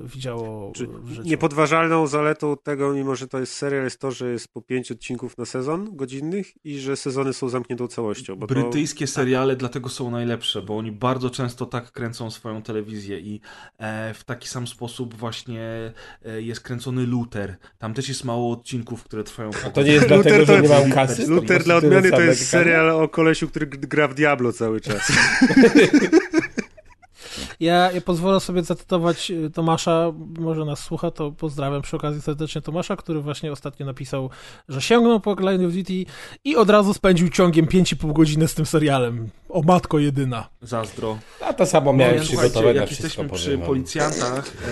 y, 0.04 0.08
widziało 0.08 0.72
Czy 0.74 0.86
w 0.86 1.08
życiu. 1.08 1.28
Niepodważalną 1.28 2.06
zaletą 2.06 2.56
tego, 2.62 2.92
mimo 2.92 3.16
że 3.16 3.28
to 3.28 3.38
jest 3.38 3.52
serial, 3.52 3.84
jest 3.84 3.98
to, 3.98 4.10
że 4.10 4.30
jest 4.30 4.48
po 4.48 4.62
pięć 4.62 4.92
odcinków 4.92 5.38
na 5.38 5.44
sezon 5.44 5.96
godzinnych 5.96 6.64
i 6.64 6.78
że 6.78 6.96
sezony 6.96 7.32
są 7.32 7.48
zamkniętą 7.48 7.88
całością. 7.88 8.36
Bo 8.36 8.46
to... 8.46 8.54
Brytyjskie 8.54 9.06
seriale 9.06 9.56
dlatego 9.56 9.88
są 9.88 10.10
najlepsze, 10.10 10.62
bo 10.62 10.76
oni 10.76 10.92
bardzo 10.92 11.30
często 11.30 11.66
tak 11.66 11.92
kręcą 11.92 12.30
swoją 12.30 12.62
telewizję 12.62 13.20
i 13.20 13.40
e, 13.78 14.14
w 14.14 14.24
taki 14.24 14.43
sam 14.48 14.66
sposób 14.66 15.14
właśnie 15.14 15.92
e, 16.24 16.42
jest 16.42 16.60
kręcony 16.60 17.06
Luther. 17.06 17.56
Tam 17.78 17.94
też 17.94 18.08
jest 18.08 18.24
mało 18.24 18.52
odcinków, 18.52 19.04
które 19.04 19.24
trwają 19.24 19.50
po 19.50 19.70
To 19.70 19.82
nie 19.82 19.92
jest 19.92 20.10
Luther 20.10 20.22
dlatego, 20.22 20.46
to 20.46 20.54
że 20.54 20.62
nie 20.62 20.68
mam 20.68 20.90
kasy? 20.90 21.26
Luther 21.26 21.64
dla 21.64 21.76
odmiany 21.76 22.10
to 22.10 22.20
jest 22.20 22.48
serial 22.48 22.90
o 22.90 23.08
kolesiu, 23.08 23.48
który 23.48 23.66
gra 23.66 24.08
w 24.08 24.14
Diablo 24.14 24.52
cały 24.52 24.80
czas. 24.80 25.12
Ja, 27.64 27.92
ja 27.92 28.00
pozwolę 28.00 28.40
sobie 28.40 28.62
zacytować 28.62 29.30
y, 29.30 29.50
Tomasza, 29.50 30.12
może 30.38 30.64
nas 30.64 30.80
słucha, 30.80 31.10
to 31.10 31.32
pozdrawiam 31.32 31.82
przy 31.82 31.96
okazji 31.96 32.22
serdecznie 32.22 32.62
Tomasza, 32.62 32.96
który 32.96 33.20
właśnie 33.20 33.52
ostatnio 33.52 33.86
napisał, 33.86 34.30
że 34.68 34.82
sięgnął 34.82 35.20
po 35.20 35.34
Line 35.40 35.66
of 35.66 35.72
Duty 35.72 36.04
i 36.44 36.56
od 36.56 36.70
razu 36.70 36.94
spędził 36.94 37.28
ciągiem 37.28 37.66
5,5 37.66 38.12
godziny 38.12 38.48
z 38.48 38.54
tym 38.54 38.66
serialem. 38.66 39.28
O 39.48 39.62
matko 39.62 39.98
jedyna. 39.98 40.48
Zazdro. 40.62 41.18
A 41.40 41.52
to 41.52 41.66
samo 41.66 41.92
miałem 41.92 42.16
No, 42.16 42.62
na 42.62 42.70
jak 42.70 42.86
wszystko, 42.86 43.04
jesteśmy 43.04 43.28
przy 43.28 43.44
powiem 43.44 43.60
wam. 43.60 43.66
policjantach 43.66 44.52
e, 44.66 44.70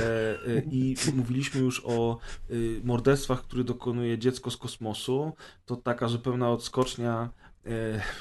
e, 0.57 0.62
i 0.70 0.97
mówiliśmy 1.14 1.61
już 1.61 1.82
o 1.84 2.18
e, 2.51 2.55
morderstwach, 2.84 3.43
które 3.43 3.64
dokonuje 3.64 4.18
dziecko 4.18 4.51
z 4.51 4.57
kosmosu, 4.57 5.32
to 5.66 5.76
taka 5.76 6.09
zupełna 6.09 6.51
odskocznia 6.51 7.28
e, 7.38 7.41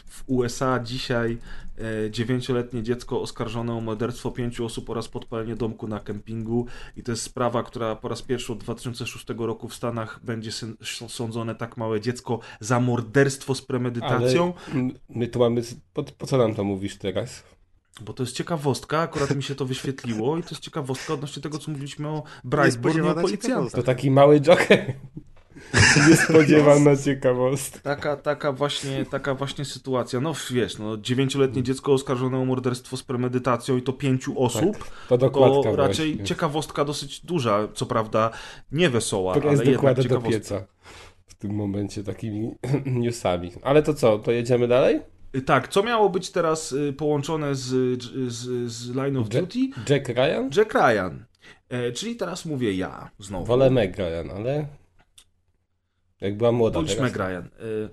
w 0.06 0.24
USA 0.28 0.80
dzisiaj 0.80 1.38
e, 2.06 2.12
dziewięcioletnie 2.12 2.84
dziecko 2.84 3.22
oskarżone 3.22 3.74
o 3.74 3.82
morderstwo 3.82 4.32
pięciu 4.32 4.66
osób 4.66 4.90
oraz 4.90 5.08
podpalenie 5.08 5.56
domku 5.56 5.88
na 5.88 6.00
kempingu 6.00 6.66
i 6.98 7.04
to 7.04 7.12
jest 7.12 7.24
sprawa, 7.24 7.64
która 7.64 7.96
po 7.96 8.08
raz 8.08 8.22
pierwszy 8.22 8.54
od 8.54 8.60
2006 8.60 9.26
roku 9.38 9.68
w 9.68 9.76
Stanach 9.76 10.20
będzie 10.24 10.52
sądzone 11.08 11.56
tak 11.56 11.78
małe 11.78 12.02
dziecko 12.02 12.40
za 12.60 12.80
morderstwo 12.80 13.56
z 13.56 13.62
premedytacją. 13.62 14.54
Ale 14.74 14.90
my 15.10 15.28
tu 15.28 15.40
mamy... 15.40 15.62
Po, 15.94 16.04
po 16.04 16.28
co 16.28 16.38
nam 16.38 16.56
to 16.56 16.64
mówisz 16.64 16.98
teraz? 16.98 17.44
Bo 18.02 18.14
to 18.14 18.24
jest 18.24 18.36
ciekawostka, 18.36 19.00
akurat 19.00 19.36
mi 19.36 19.44
się 19.44 19.56
to 19.56 19.66
wyświetliło 19.66 20.38
i 20.38 20.44
to 20.44 20.50
jest 20.50 20.62
ciekawostka 20.62 21.14
odnośnie 21.14 21.42
tego, 21.42 21.58
co 21.58 21.72
mówiliśmy 21.72 22.08
o 22.08 22.24
Brightburn 22.44 22.98
i 22.98 23.10
o 23.10 23.16
policjantach. 23.16 23.72
To 23.72 23.84
taki 23.84 24.12
mały 24.12 24.42
joker. 24.42 24.94
Niespodziewana 26.10 26.98
ciekawostka. 26.98 27.80
Taka, 27.80 28.18
taka, 28.18 28.52
właśnie, 28.52 29.06
taka 29.06 29.36
właśnie 29.36 29.66
sytuacja. 29.66 30.20
No 30.22 30.34
wiesz, 30.52 30.78
no, 30.78 30.98
dziewięcioletnie 30.98 31.64
dziecko 31.64 31.94
oskarżone 31.94 32.38
o 32.38 32.46
morderstwo 32.46 32.98
z 32.98 33.04
premedytacją 33.04 33.78
i 33.78 33.82
to 33.82 33.94
pięciu 33.94 34.44
osób, 34.44 34.92
To 35.10 35.18
dokładka 35.18 35.70
to 35.70 35.76
raczej 35.76 36.08
właśnie. 36.10 36.26
ciekawostka 36.26 36.86
dosyć 36.86 37.26
duża, 37.26 37.68
co 37.74 37.86
prawda 37.86 38.30
nie 38.72 38.90
wesoła, 38.90 39.34
Która 39.34 39.50
ale 39.50 39.58
jednak 39.58 39.76
dokładna 39.76 40.04
do 40.04 40.04
ciekawostka. 40.04 40.40
pieca. 40.40 40.66
W 41.28 41.36
tym 41.36 41.52
momencie 41.56 42.04
takimi 42.04 42.52
newsami. 42.86 43.52
Ale 43.64 43.84
to 43.84 43.94
co, 43.94 44.20
to 44.20 44.32
jedziemy 44.32 44.68
dalej? 44.68 45.00
Y, 45.36 45.42
Tak, 45.42 45.68
co 45.68 45.84
miało 45.84 46.10
być 46.10 46.30
teraz 46.30 46.72
y, 46.72 46.94
połączone 46.94 47.56
z, 47.56 48.04
z, 48.28 48.72
z 48.72 48.96
Line 48.96 49.18
of 49.18 49.28
Jack- 49.28 49.40
Duty? 49.42 49.60
Jack 49.94 50.08
Ryan? 50.10 50.50
Jack 50.58 50.74
Ryan. 50.74 51.26
E, 51.70 51.92
czyli 51.92 52.16
teraz 52.16 52.46
mówię 52.46 52.74
ja 52.74 53.12
znowu. 53.20 53.46
Wolę 53.46 53.70
Meg 53.70 53.98
Ryan, 53.98 54.32
ale... 54.38 54.68
Jak 56.22 56.38
była 56.38 56.52
młoda 56.52 56.80
Bądź 56.80 56.96
teraz. 56.96 57.14
Ryan. 57.14 57.46
Y, 57.46 57.90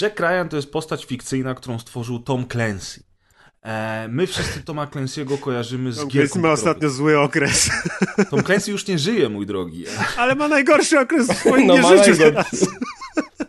Jack 0.00 0.20
Ryan 0.20 0.48
to 0.48 0.56
jest 0.56 0.72
postać 0.72 1.04
fikcyjna, 1.04 1.54
którą 1.54 1.78
stworzył 1.78 2.18
Tom 2.18 2.46
Clancy. 2.48 3.02
E, 3.62 4.08
my 4.08 4.26
wszyscy 4.26 4.62
Toma 4.62 4.86
Clancy'ego 4.86 5.38
kojarzymy 5.40 5.92
z 5.92 5.96
Tom 5.96 6.08
gierką 6.08 6.32
Clancy 6.32 6.48
ma 6.48 6.52
ostatnio 6.52 6.90
zły 6.90 7.18
okres. 7.20 7.70
Tom 8.30 8.42
Clancy 8.42 8.70
już 8.70 8.86
nie 8.86 8.98
żyje, 8.98 9.28
mój 9.28 9.46
drogi. 9.46 9.84
Ale 10.18 10.34
ma 10.34 10.48
najgorszy 10.48 11.00
okres 11.00 11.28
w 11.28 11.36
swoim 11.36 11.66
No, 11.68 11.76
no, 11.76 11.88
życiu 11.88 12.16
teraz. 12.18 12.66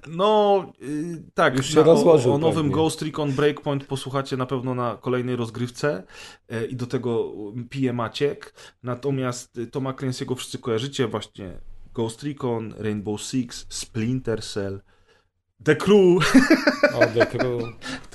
No, 0.07 0.65
y, 0.81 1.23
tak, 1.33 1.57
Już 1.57 1.69
się 1.69 1.75
na- 1.75 1.83
rozłożył 1.83 2.31
o, 2.31 2.35
o 2.35 2.37
nowym 2.37 2.55
pewnie. 2.55 2.71
Ghost 2.71 3.01
Recon 3.01 3.31
Breakpoint 3.31 3.85
posłuchacie 3.85 4.37
na 4.37 4.45
pewno 4.45 4.75
na 4.75 4.97
kolejnej 5.01 5.35
rozgrywce 5.35 6.03
e, 6.49 6.65
i 6.65 6.75
do 6.75 6.87
tego 6.87 7.33
pije 7.69 7.93
Maciek. 7.93 8.53
Natomiast 8.83 9.57
y, 9.57 9.67
Toma 9.67 9.93
Clancy'ego 9.93 10.35
wszyscy 10.35 10.59
kojarzycie 10.59 11.07
właśnie 11.07 11.53
Ghost 11.95 12.23
Recon, 12.23 12.75
Rainbow 12.77 13.15
Six, 13.15 13.65
Splinter 13.69 14.41
Cell, 14.41 14.81
The 15.61 15.77
Crew 15.77 16.19
O, 16.19 17.05
The 17.13 17.25
Crew. 17.25 17.75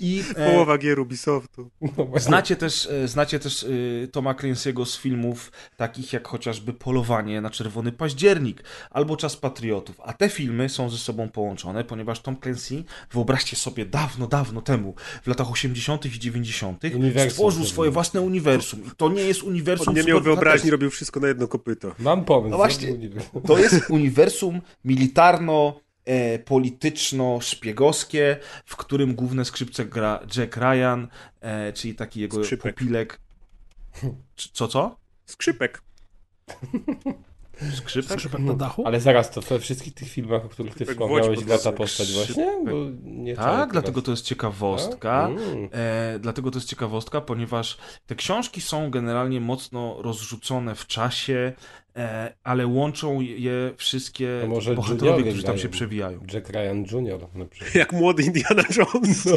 I 0.00 0.22
e, 0.36 0.52
Połowa 0.52 0.78
gier 0.78 1.00
Ubisoftu. 1.00 1.70
no. 1.80 2.06
Znacie 2.16 2.56
też, 2.56 2.86
e, 2.86 3.08
znacie 3.08 3.38
też 3.38 3.64
e, 4.04 4.08
Toma 4.08 4.34
Clancy'ego 4.34 4.86
z 4.86 4.98
filmów 4.98 5.52
takich 5.76 6.12
jak 6.12 6.28
chociażby 6.28 6.72
Polowanie 6.72 7.40
na 7.40 7.50
Czerwony 7.50 7.92
Październik 7.92 8.64
albo 8.90 9.16
Czas 9.16 9.36
Patriotów. 9.36 10.00
A 10.04 10.12
te 10.12 10.28
filmy 10.28 10.68
są 10.68 10.90
ze 10.90 10.98
sobą 10.98 11.28
połączone, 11.28 11.84
ponieważ 11.84 12.20
Tom 12.20 12.36
Clancy, 12.40 12.84
wyobraźcie 13.12 13.56
sobie, 13.56 13.86
dawno, 13.86 14.26
dawno 14.26 14.62
temu, 14.62 14.94
w 15.22 15.26
latach 15.26 15.50
80. 15.50 16.06
i 16.06 16.10
90., 16.18 16.84
Uniwersum 16.94 17.30
stworzył 17.30 17.64
swoje 17.64 17.90
własne 17.90 18.20
uniwersum. 18.20 18.84
I 18.84 18.90
to 18.96 19.08
nie 19.08 19.22
jest 19.22 19.42
uniwersum 19.42 19.88
On 19.88 19.94
nie 19.94 20.02
miał 20.02 20.20
wyobraźni, 20.20 20.70
robił 20.70 20.90
wszystko 20.90 21.20
na 21.20 21.28
jedno 21.28 21.48
kopyto. 21.48 21.94
Mam 21.98 22.24
pomysł. 22.24 22.50
No 22.50 22.56
właśnie. 22.56 22.88
To 23.46 23.58
jest 23.58 23.90
uniwersum 23.90 24.60
militarno 24.84 25.80
polityczno-szpiegowskie, 26.44 28.36
w 28.64 28.76
którym 28.76 29.14
główne 29.14 29.44
skrzypce 29.44 29.84
gra 29.84 30.20
Jack 30.36 30.56
Ryan, 30.56 31.08
e, 31.40 31.72
czyli 31.72 31.94
taki 31.94 32.20
jego 32.20 32.44
Skrzypek. 32.44 32.74
popilek. 32.74 33.20
Co, 34.52 34.68
co? 34.68 34.96
Skrzypek. 35.26 35.82
Skrzypek? 37.76 38.12
Skrzypek 38.12 38.40
na 38.40 38.54
dachu? 38.54 38.86
Ale 38.86 39.00
zaraz, 39.00 39.30
to 39.30 39.40
we 39.40 39.58
wszystkich 39.58 39.94
tych 39.94 40.08
filmach, 40.08 40.44
o 40.44 40.48
których 40.48 40.74
ty 40.74 40.86
wspomniałeś, 40.86 41.44
gra 41.44 41.58
ta 41.58 41.72
postać 41.72 42.12
właśnie? 42.12 42.58
Bo 42.64 42.72
nie 43.02 43.34
czuję 43.34 43.46
Tak, 43.46 43.72
dlatego 43.72 44.02
to 44.02 44.10
jest 44.10 44.24
ciekawostka. 44.24 45.28
Mm. 45.28 45.68
E, 45.72 46.18
dlatego 46.18 46.50
to 46.50 46.58
jest 46.58 46.68
ciekawostka, 46.68 47.20
ponieważ 47.20 47.78
te 48.06 48.14
książki 48.14 48.60
są 48.60 48.90
generalnie 48.90 49.40
mocno 49.40 50.02
rozrzucone 50.02 50.74
w 50.74 50.86
czasie, 50.86 51.52
e, 51.52 51.54
ale 52.42 52.66
łączą 52.66 53.20
je 53.20 53.72
wszystkie 53.76 54.48
bohaterowie, 54.76 55.22
którzy 55.22 55.42
tam 55.42 55.58
się 55.58 55.68
przewijają. 55.68 56.20
Jack 56.32 56.50
Ryan 56.50 56.84
Jr. 56.92 57.20
na 57.34 57.44
przykład. 57.44 57.74
Jak 57.82 57.92
młody 57.92 58.22
Indiana 58.22 58.62
Jones. 58.76 59.28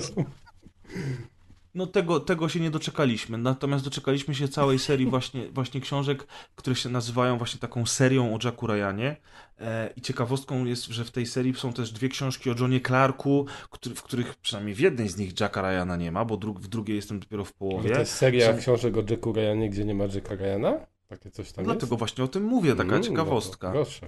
No 1.75 1.87
tego, 1.87 2.19
tego 2.19 2.49
się 2.49 2.59
nie 2.59 2.71
doczekaliśmy, 2.71 3.37
natomiast 3.37 3.83
doczekaliśmy 3.83 4.35
się 4.35 4.47
całej 4.47 4.79
serii 4.79 5.05
właśnie, 5.05 5.47
właśnie 5.57 5.81
książek, 5.81 6.27
które 6.55 6.75
się 6.75 6.89
nazywają 6.89 7.37
właśnie 7.37 7.59
taką 7.59 7.85
serią 7.85 8.35
o 8.35 8.39
Jacku 8.43 8.67
Ryanie 8.67 9.15
e, 9.59 9.89
i 9.95 10.01
ciekawostką 10.01 10.65
jest, 10.65 10.85
że 10.85 11.05
w 11.05 11.11
tej 11.11 11.25
serii 11.25 11.53
są 11.53 11.73
też 11.73 11.91
dwie 11.91 12.09
książki 12.09 12.49
o 12.49 12.55
Johnie 12.59 12.81
Clarku, 12.81 13.45
który, 13.69 13.95
w 13.95 14.03
których 14.03 14.35
przynajmniej 14.35 14.75
w 14.75 14.79
jednej 14.79 15.09
z 15.09 15.17
nich 15.17 15.39
Jacka 15.39 15.61
Ryana 15.61 15.95
nie 15.95 16.11
ma, 16.11 16.25
bo 16.25 16.37
dru 16.37 16.53
w 16.53 16.67
drugiej 16.67 16.95
jestem 16.95 17.19
dopiero 17.19 17.45
w 17.45 17.53
połowie. 17.53 17.89
to 17.89 17.99
jest 17.99 18.15
seria 18.15 18.53
Są- 18.53 18.59
książek 18.59 18.97
o 18.97 19.03
Jacku 19.09 19.33
Ryanie, 19.33 19.69
gdzie 19.69 19.85
nie 19.85 19.95
ma 19.95 20.03
Jacka 20.03 20.35
Ryana? 20.35 20.92
Takie 21.17 21.31
coś 21.31 21.51
tam 21.51 21.65
Dlatego 21.65 21.85
jest? 21.93 21.99
właśnie 21.99 22.23
o 22.23 22.27
tym 22.27 22.43
mówię, 22.43 22.71
taka 22.71 22.81
Mm, 22.83 22.97
no 23.01 23.03
ciekawostka. 23.07 23.71
proszę. 23.71 24.07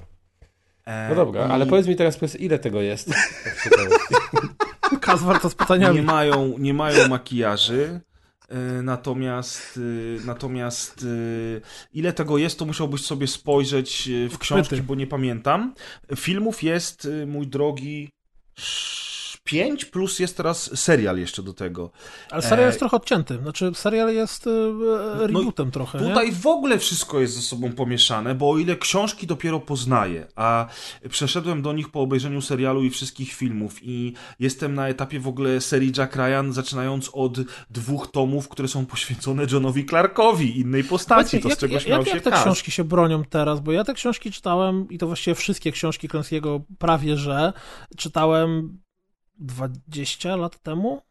E, 0.85 1.09
No 1.09 1.15
dobra, 1.15 1.47
i 1.47 1.51
ale 1.51 1.65
powiedz 1.65 1.87
mi 1.87 1.95
teraz, 1.95 2.17
powiedz, 2.17 2.35
ile 2.35 2.59
tego 2.59 2.81
jest? 2.81 3.09
Kazwar 5.01 5.39
to 5.41 5.49
z 5.49 5.51
nie 5.53 5.57
pytaniami. 5.57 6.01
mają, 6.01 6.57
nie 6.57 6.73
mają 6.73 7.07
makijaży. 7.07 8.01
e, 8.49 8.81
Natomiast, 8.81 9.79
e, 10.21 10.25
natomiast 10.25 11.05
ile 11.93 12.13
tego 12.13 12.37
jest, 12.37 12.59
to 12.59 12.65
musiałbyś 12.65 13.01
sobie 13.05 13.27
spojrzeć 13.27 14.09
w 14.29 14.37
książki, 14.37 14.81
bo 14.81 14.95
nie 14.95 15.07
pamiętam. 15.07 15.73
Filmów 16.15 16.63
jest, 16.63 17.07
mój 17.27 17.47
drogi, 17.47 18.09
5 19.45 19.85
plus 19.85 20.19
jest 20.19 20.37
teraz 20.37 20.79
serial 20.79 21.17
jeszcze 21.17 21.43
do 21.43 21.53
tego. 21.53 21.91
Ale 22.31 22.41
serial 22.41 22.59
E, 22.59 22.65
jest 22.65 22.79
trochę 22.79 22.97
odcięty. 22.97 23.37
Znaczy, 23.37 23.71
serial 23.73 24.13
jest 24.13 24.47
e, 24.47 24.51
e, 25.23 25.27
rebootem 25.27 25.71
trochę, 25.71 26.01
nie? 26.01 26.07
Tutaj 26.07 26.31
w 26.31 26.47
ogóle 26.47 26.79
wszystko 26.79 27.19
jest 27.19 27.33
ze 27.33 27.41
sobą 27.41 27.71
pomieszane, 27.71 28.35
bo 28.35 28.49
o 28.49 28.57
ile 28.57 28.75
książki 28.75 29.27
dopiero 29.27 29.59
poznaję, 29.59 30.27
a 30.35 30.67
przeszedłem 31.09 31.61
do 31.61 31.73
nich 31.73 31.89
po 31.89 32.01
obejrzeniu 32.01 32.41
serialu 32.41 32.83
i 32.83 32.89
wszystkich 32.89 33.33
filmów 33.33 33.75
i 33.81 34.13
jestem 34.39 34.75
na 34.75 34.87
etapie 34.87 35.19
w 35.19 35.27
ogóle 35.27 35.61
serii 35.61 35.91
Jack 35.97 36.15
Ryan, 36.15 36.53
zaczynając 36.53 37.09
od 37.13 37.37
dwóch 37.69 38.11
tomów, 38.11 38.49
które 38.49 38.67
są 38.67 38.85
poświęcone 38.85 39.45
Johnowi 39.51 39.85
Clarkowi, 39.85 40.59
innej 40.59 40.83
postaci, 40.83 41.39
to 41.39 41.47
z 41.47 41.49
jak, 41.49 41.59
czego 41.59 41.73
jak, 41.73 41.83
śmiał 41.83 41.99
jak, 41.99 42.07
się 42.07 42.15
jak 42.15 42.23
te 42.23 42.31
książki 42.31 42.71
się 42.71 42.83
bronią 42.83 43.23
teraz? 43.23 43.59
Bo 43.59 43.71
ja 43.71 43.83
te 43.83 43.93
książki 43.93 44.31
czytałem 44.31 44.87
i 44.89 44.97
to 44.97 45.07
właściwie 45.07 45.35
wszystkie 45.35 45.71
książki 45.71 46.09
Clancy'ego 46.09 46.61
prawie, 46.77 47.17
że 47.17 47.53
czytałem 47.97 48.84
20 49.37 50.35
lat 50.35 50.61
temu, 50.61 51.01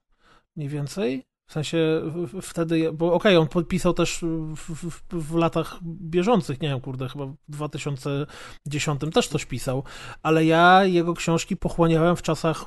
mniej 0.57 0.69
więcej. 0.69 1.27
W 1.47 1.53
sensie 1.53 2.03
wtedy, 2.43 2.93
bo 2.93 3.13
okej, 3.13 3.37
on 3.37 3.49
podpisał 3.49 3.95
też 3.95 4.25
w, 4.57 4.91
w, 4.91 5.03
w 5.13 5.35
latach 5.35 5.79
bieżących, 5.83 6.61
nie 6.61 6.69
wiem, 6.69 6.81
kurde, 6.81 7.09
chyba 7.09 7.27
w 7.27 7.37
2010 7.49 9.01
też 9.15 9.29
coś 9.29 9.45
pisał, 9.45 9.83
ale 10.23 10.45
ja 10.45 10.85
jego 10.85 11.15
książki 11.15 11.57
pochłaniałem 11.57 12.17
w 12.17 12.23
czasach 12.23 12.65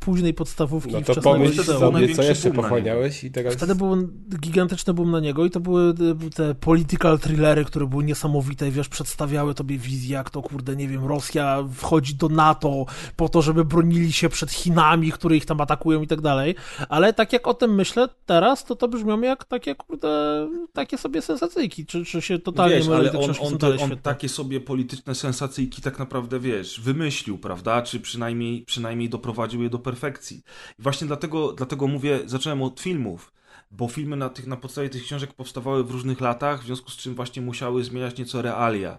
późnej 0.00 0.34
podstawówki, 0.34 0.92
No 0.92 1.00
to 1.00 1.20
pomyśl 1.20 1.64
sobie, 1.64 2.14
co 2.14 2.22
jeszcze 2.22 2.50
pochłaniałeś 2.50 3.24
i 3.24 3.30
teraz... 3.30 3.54
Wtedy 3.54 3.74
był 3.74 4.08
gigantyczny 4.40 4.94
boom 4.94 5.10
na 5.10 5.20
niego 5.20 5.44
i 5.44 5.50
to 5.50 5.60
były 5.60 5.90
y, 6.26 6.30
te 6.34 6.54
political 6.54 7.18
thrillery, 7.18 7.64
które 7.64 7.86
były 7.86 8.04
niesamowite, 8.04 8.70
wiesz, 8.70 8.88
przedstawiały 8.88 9.54
tobie 9.54 9.78
wizję, 9.78 10.12
jak 10.12 10.30
to, 10.30 10.42
kurde, 10.42 10.76
nie 10.76 10.88
wiem, 10.88 11.06
Rosja 11.06 11.64
wchodzi 11.74 12.14
do 12.14 12.28
NATO 12.28 12.86
po 13.16 13.28
to, 13.28 13.42
żeby 13.42 13.64
bronili 13.64 14.12
się 14.12 14.28
przed 14.28 14.50
Chinami, 14.52 15.12
które 15.12 15.36
ich 15.36 15.46
tam 15.46 15.60
atakują 15.60 16.02
i 16.02 16.06
tak 16.06 16.20
dalej, 16.20 16.54
ale 16.88 17.12
tak 17.12 17.32
jak 17.32 17.46
o 17.46 17.54
tym 17.54 17.74
myślę 17.74 18.08
teraz, 18.30 18.64
to 18.64 18.76
to 18.76 18.88
brzmią 18.88 19.20
jak 19.20 19.44
takie, 19.44 19.74
kurde, 19.74 20.48
takie 20.72 20.98
sobie 20.98 21.22
sensacyjki, 21.22 21.86
czy, 21.86 22.04
czy 22.04 22.22
się 22.22 22.38
totalnie 22.38 22.76
Wiesz, 22.76 22.88
ale 22.88 23.12
on, 23.12 23.30
on, 23.40 23.58
to, 23.58 23.76
on 23.80 23.98
takie 24.02 24.28
sobie 24.28 24.60
polityczne 24.60 25.14
sensacyjki 25.14 25.82
tak 25.82 25.98
naprawdę, 25.98 26.40
wiesz, 26.40 26.80
wymyślił, 26.80 27.38
prawda? 27.38 27.82
Czy 27.82 28.00
przynajmniej, 28.00 28.62
przynajmniej 28.62 29.08
doprowadził 29.08 29.62
je 29.62 29.70
do 29.70 29.78
perfekcji. 29.78 30.42
I 30.78 30.82
właśnie 30.82 31.06
dlatego, 31.06 31.52
dlatego 31.52 31.86
mówię, 31.86 32.20
zacząłem 32.26 32.62
od 32.62 32.80
filmów, 32.80 33.32
bo 33.70 33.88
filmy 33.88 34.16
na, 34.16 34.28
tych, 34.28 34.46
na 34.46 34.56
podstawie 34.56 34.88
tych 34.88 35.02
książek 35.02 35.32
powstawały 35.32 35.84
w 35.84 35.90
różnych 35.90 36.20
latach, 36.20 36.62
w 36.62 36.66
związku 36.66 36.90
z 36.90 36.96
czym 36.96 37.14
właśnie 37.14 37.42
musiały 37.42 37.84
zmieniać 37.84 38.18
nieco 38.18 38.42
realia. 38.42 38.98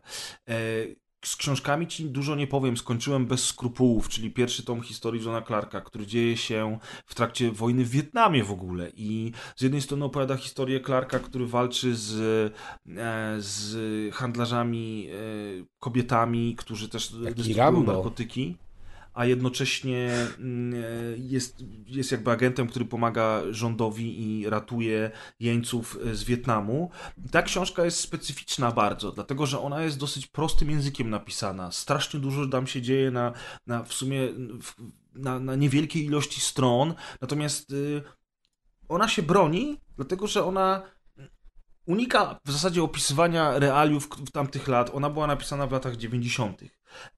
E, 0.50 0.56
z 1.26 1.36
książkami 1.36 1.88
ci 1.88 2.06
dużo 2.06 2.36
nie 2.36 2.48
powiem. 2.48 2.78
Skończyłem 2.78 3.26
bez 3.26 3.44
skrupułów, 3.44 4.10
czyli 4.10 4.32
pierwszy 4.32 4.64
tom 4.64 4.82
historii 4.82 5.24
Johna 5.24 5.42
Clarka, 5.42 5.82
który 5.82 6.08
dzieje 6.08 6.38
się 6.38 6.80
w 7.06 7.16
trakcie 7.16 7.52
wojny 7.52 7.86
w 7.86 7.90
Wietnamie 7.90 8.44
w 8.44 8.52
ogóle. 8.52 8.92
I 8.96 9.32
z 9.56 9.62
jednej 9.62 9.82
strony 9.82 10.06
opowiada 10.06 10.38
historię 10.38 10.82
Clarka, 10.82 11.20
który 11.20 11.48
walczy 11.48 11.96
z, 11.96 12.14
e, 12.88 13.36
z 13.40 14.16
handlarzami 14.16 15.08
e, 15.10 15.16
kobietami, 15.80 16.56
którzy 16.56 16.90
też 16.90 17.14
Rambo. 17.56 17.94
narkotyki. 17.94 18.58
A 19.14 19.26
jednocześnie 19.26 20.28
mm, 20.40 20.84
e, 20.84 21.18
jest, 21.18 21.64
jest 21.86 22.12
jakby 22.12 22.32
agentem, 22.32 22.68
który 22.68 22.86
pomaga 22.86 23.42
rządowi 23.50 24.22
i 24.22 24.50
ratuje 24.50 25.12
jeńców 25.40 25.98
e, 26.06 26.16
z 26.16 26.24
Wietnamu. 26.24 26.90
Ta 27.32 27.42
książka 27.42 27.86
jest 27.86 28.00
specyficzna 28.00 28.72
bardzo, 28.72 29.12
dlatego 29.12 29.46
że 29.46 29.60
ona 29.60 29.82
jest 29.82 29.98
dosyć 29.98 30.28
prostym 30.28 30.70
językiem 30.70 31.10
napisana. 31.10 31.72
Strasznie 31.72 32.20
dużo 32.20 32.48
tam 32.48 32.68
się 32.68 32.82
dzieje 32.82 33.12
na, 33.12 33.34
na 33.68 33.84
w 33.84 33.94
sumie 33.94 34.28
w, 34.62 34.74
na, 35.16 35.40
na 35.40 35.56
niewielkiej 35.56 36.06
ilości 36.06 36.42
stron, 36.42 36.94
natomiast 37.22 37.72
y, 37.72 38.02
ona 38.90 39.08
się 39.08 39.24
broni, 39.24 39.78
dlatego 39.96 40.28
że 40.28 40.46
ona 40.46 40.82
unika 41.86 42.40
w 42.46 42.52
zasadzie 42.52 42.84
opisywania 42.84 43.60
realiów 43.60 44.10
w 44.28 44.32
tamtych 44.32 44.68
lat. 44.68 44.90
Ona 44.94 45.10
była 45.10 45.28
napisana 45.28 45.68
w 45.68 45.72
latach 45.72 45.96
90. 45.98 46.62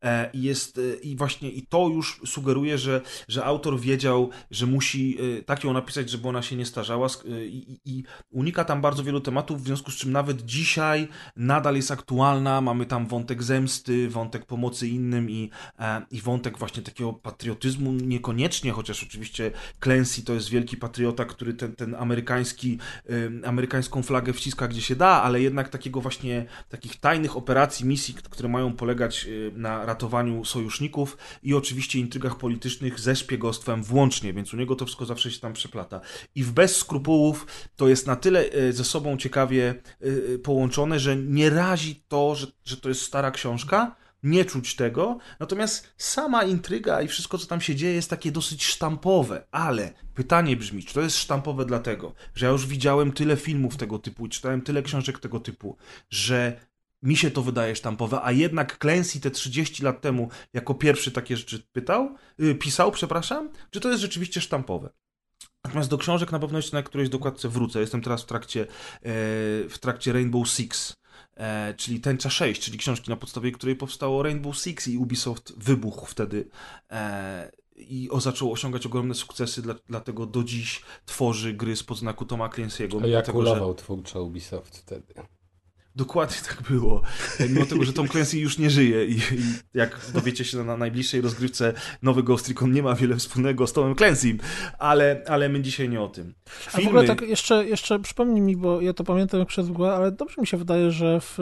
E, 0.03 0.29
jest, 0.33 0.77
e, 0.77 0.95
i 0.95 1.15
właśnie 1.15 1.49
i 1.49 1.67
to 1.67 1.87
już 1.87 2.21
sugeruje, 2.25 2.77
że, 2.77 3.01
że 3.27 3.45
autor 3.45 3.79
wiedział, 3.79 4.29
że 4.51 4.65
musi 4.65 5.17
e, 5.39 5.43
tak 5.43 5.63
ją 5.63 5.73
napisać, 5.73 6.09
żeby 6.09 6.27
ona 6.27 6.41
się 6.41 6.55
nie 6.55 6.65
starzała 6.65 7.07
i, 7.25 7.79
i, 7.85 8.03
unika 8.31 8.65
tam 8.65 8.81
bardzo 8.81 9.03
wielu 9.03 9.21
tematów, 9.21 9.61
w 9.61 9.65
związku 9.65 9.91
z 9.91 9.95
czym 9.95 10.11
nawet 10.11 10.45
dzisiaj 10.45 11.07
nadal 11.35 11.75
jest 11.75 11.91
aktualna. 11.91 12.61
Mamy 12.61 12.85
tam 12.85 13.07
wątek 13.07 13.43
zemsty, 13.43 14.09
wątek 14.09 14.45
pomocy 14.45 14.87
innym 14.87 15.29
i, 15.29 15.49
i 16.11 16.21
wątek 16.21 16.57
właśnie 16.57 16.83
takiego 16.83 17.13
patriotyzmu 17.13 17.91
niekoniecznie, 17.91 18.71
chociaż 18.71 19.03
oczywiście 19.03 19.51
Clancy 19.83 20.25
to 20.25 20.33
jest 20.33 20.49
wielki 20.49 20.77
patriota, 20.77 21.25
który 21.25 21.53
ten, 21.53 21.75
ten 21.75 21.95
amerykański, 21.95 22.77
amerykańską 23.45 24.03
flagę 24.03 24.33
wciska 24.33 24.67
gdzie 24.67 24.81
się 24.81 24.95
da, 24.95 25.07
ale 25.07 25.41
jednak 25.41 25.69
takiego 25.69 26.01
właśnie 26.01 26.45
takich 26.69 26.99
tajnych 26.99 27.37
operacji, 27.37 27.85
misji, 27.85 28.13
które 28.13 28.49
mają 28.49 28.73
polegać 28.73 29.25
e, 29.25 29.57
na 29.63 29.85
ratowaniu 29.85 30.45
sojuszników 30.45 31.17
i 31.43 31.53
oczywiście 31.53 31.99
intrygach 31.99 32.37
politycznych 32.37 32.99
ze 32.99 33.15
szpiegostwem 33.15 33.83
włącznie, 33.83 34.33
więc 34.33 34.53
u 34.53 34.57
niego 34.57 34.75
to 34.75 34.85
wszystko 34.85 35.05
zawsze 35.05 35.31
się 35.31 35.39
tam 35.39 35.53
przeplata. 35.53 36.01
I 36.35 36.43
w 36.43 36.51
Bez 36.51 36.77
skrupułów 36.77 37.47
to 37.75 37.89
jest 37.89 38.07
na 38.07 38.15
tyle 38.15 38.49
e, 38.49 38.73
ze 38.73 38.83
sobą 38.83 39.17
ciekawie 39.17 39.75
e, 40.01 40.37
połączone, 40.37 40.99
że 40.99 41.15
nie 41.15 41.49
razi 41.49 42.03
to, 42.07 42.35
że, 42.35 42.47
że 42.65 42.77
to 42.77 42.89
jest 42.89 43.01
stara 43.01 43.31
książka, 43.31 43.95
nie 44.23 44.45
czuć 44.45 44.75
tego, 44.75 45.17
natomiast 45.39 45.93
sama 45.97 46.43
intryga 46.43 47.01
i 47.01 47.07
wszystko, 47.07 47.37
co 47.37 47.47
tam 47.47 47.61
się 47.61 47.75
dzieje, 47.75 47.93
jest 47.93 48.09
takie 48.09 48.31
dosyć 48.31 48.65
sztampowe, 48.65 49.47
ale 49.51 49.93
pytanie 50.15 50.57
brzmi, 50.57 50.83
czy 50.83 50.93
to 50.93 51.01
jest 51.01 51.17
sztampowe 51.17 51.65
dlatego, 51.65 52.13
że 52.35 52.45
ja 52.45 52.51
już 52.51 52.67
widziałem 52.67 53.11
tyle 53.11 53.35
filmów 53.35 53.77
tego 53.77 53.99
typu 53.99 54.25
i 54.25 54.29
czytałem 54.29 54.61
tyle 54.61 54.81
książek 54.81 55.19
tego 55.19 55.39
typu, 55.39 55.77
że 56.09 56.59
mi 57.03 57.17
się 57.17 57.31
to 57.31 57.41
wydaje 57.41 57.75
sztampowe, 57.75 58.19
a 58.23 58.31
jednak 58.31 58.77
Clancy 58.81 59.19
te 59.19 59.31
30 59.31 59.83
lat 59.83 60.01
temu 60.01 60.29
jako 60.53 60.73
pierwszy 60.73 61.11
takie 61.11 61.37
rzeczy 61.37 61.63
pytał, 61.71 62.15
yy, 62.37 62.55
pisał, 62.55 62.91
przepraszam, 62.91 63.49
czy 63.69 63.79
to 63.79 63.89
jest 63.89 64.01
rzeczywiście 64.01 64.41
sztampowe. 64.41 64.89
Natomiast 65.63 65.89
do 65.89 65.97
książek 65.97 66.31
na 66.31 66.39
pewno 66.39 66.57
jeszcze 66.59 66.77
na 66.77 66.83
którejś 66.83 67.09
dokładce 67.09 67.49
wrócę. 67.49 67.79
Jestem 67.79 68.01
teraz 68.01 68.23
w 68.23 68.25
trakcie, 68.25 68.61
e, 68.61 68.67
w 69.69 69.77
trakcie 69.81 70.13
Rainbow 70.13 70.49
Six, 70.49 70.93
e, 71.37 71.73
czyli 71.73 71.99
Tęcza 71.99 72.29
6, 72.29 72.61
czyli 72.61 72.77
książki 72.77 73.09
na 73.09 73.15
podstawie 73.15 73.51
której 73.51 73.75
powstało 73.75 74.23
Rainbow 74.23 74.57
Six 74.57 74.87
i 74.87 74.97
Ubisoft 74.97 75.53
wybuchł 75.57 76.05
wtedy 76.05 76.49
e, 76.91 77.51
i 77.75 78.09
o, 78.09 78.19
zaczął 78.19 78.51
osiągać 78.51 78.85
ogromne 78.85 79.13
sukcesy, 79.13 79.61
dla, 79.61 79.75
dlatego 79.89 80.25
do 80.25 80.43
dziś 80.43 80.81
tworzy 81.05 81.53
gry 81.53 81.75
spod 81.75 81.97
znaku 81.97 82.25
Toma 82.25 82.47
Clancy'ego. 82.47 82.93
Jak 82.93 83.25
dlatego, 83.25 83.45
że- 83.45 83.75
twórczo 83.75 84.23
Ubisoft 84.23 84.77
wtedy? 84.77 85.13
Dokładnie 85.95 86.37
tak 86.47 86.61
było. 86.69 87.01
Mimo 87.49 87.65
tego, 87.65 87.83
że 87.83 87.93
Tom 87.93 88.07
Clancy 88.07 88.39
już 88.39 88.57
nie 88.57 88.69
żyje 88.69 89.05
i, 89.05 89.13
i 89.13 89.43
jak 89.73 89.99
dowiecie 90.13 90.45
się 90.45 90.63
na 90.63 90.77
najbliższej 90.77 91.21
rozgrywce, 91.21 91.73
nowy 92.01 92.23
Ghost 92.23 92.47
Recon 92.47 92.71
nie 92.71 92.83
ma 92.83 92.95
wiele 92.95 93.15
wspólnego 93.15 93.67
z 93.67 93.73
Tomem 93.73 93.95
Clancy'm, 93.95 94.37
ale, 94.79 95.23
ale 95.27 95.49
my 95.49 95.61
dzisiaj 95.61 95.89
nie 95.89 96.01
o 96.01 96.07
tym. 96.07 96.33
A 96.73 96.81
w 96.81 96.87
ogóle 96.87 97.03
tak 97.03 97.21
jeszcze, 97.21 97.65
jeszcze 97.65 97.99
przypomnij 97.99 98.41
mi, 98.41 98.57
bo 98.57 98.81
ja 98.81 98.93
to 98.93 99.03
pamiętam 99.03 99.39
jak 99.39 99.49
przez 99.49 99.69
mgłę, 99.69 99.93
ale 99.93 100.11
dobrze 100.11 100.41
mi 100.41 100.47
się 100.47 100.57
wydaje, 100.57 100.91
że 100.91 101.19
w, 101.21 101.37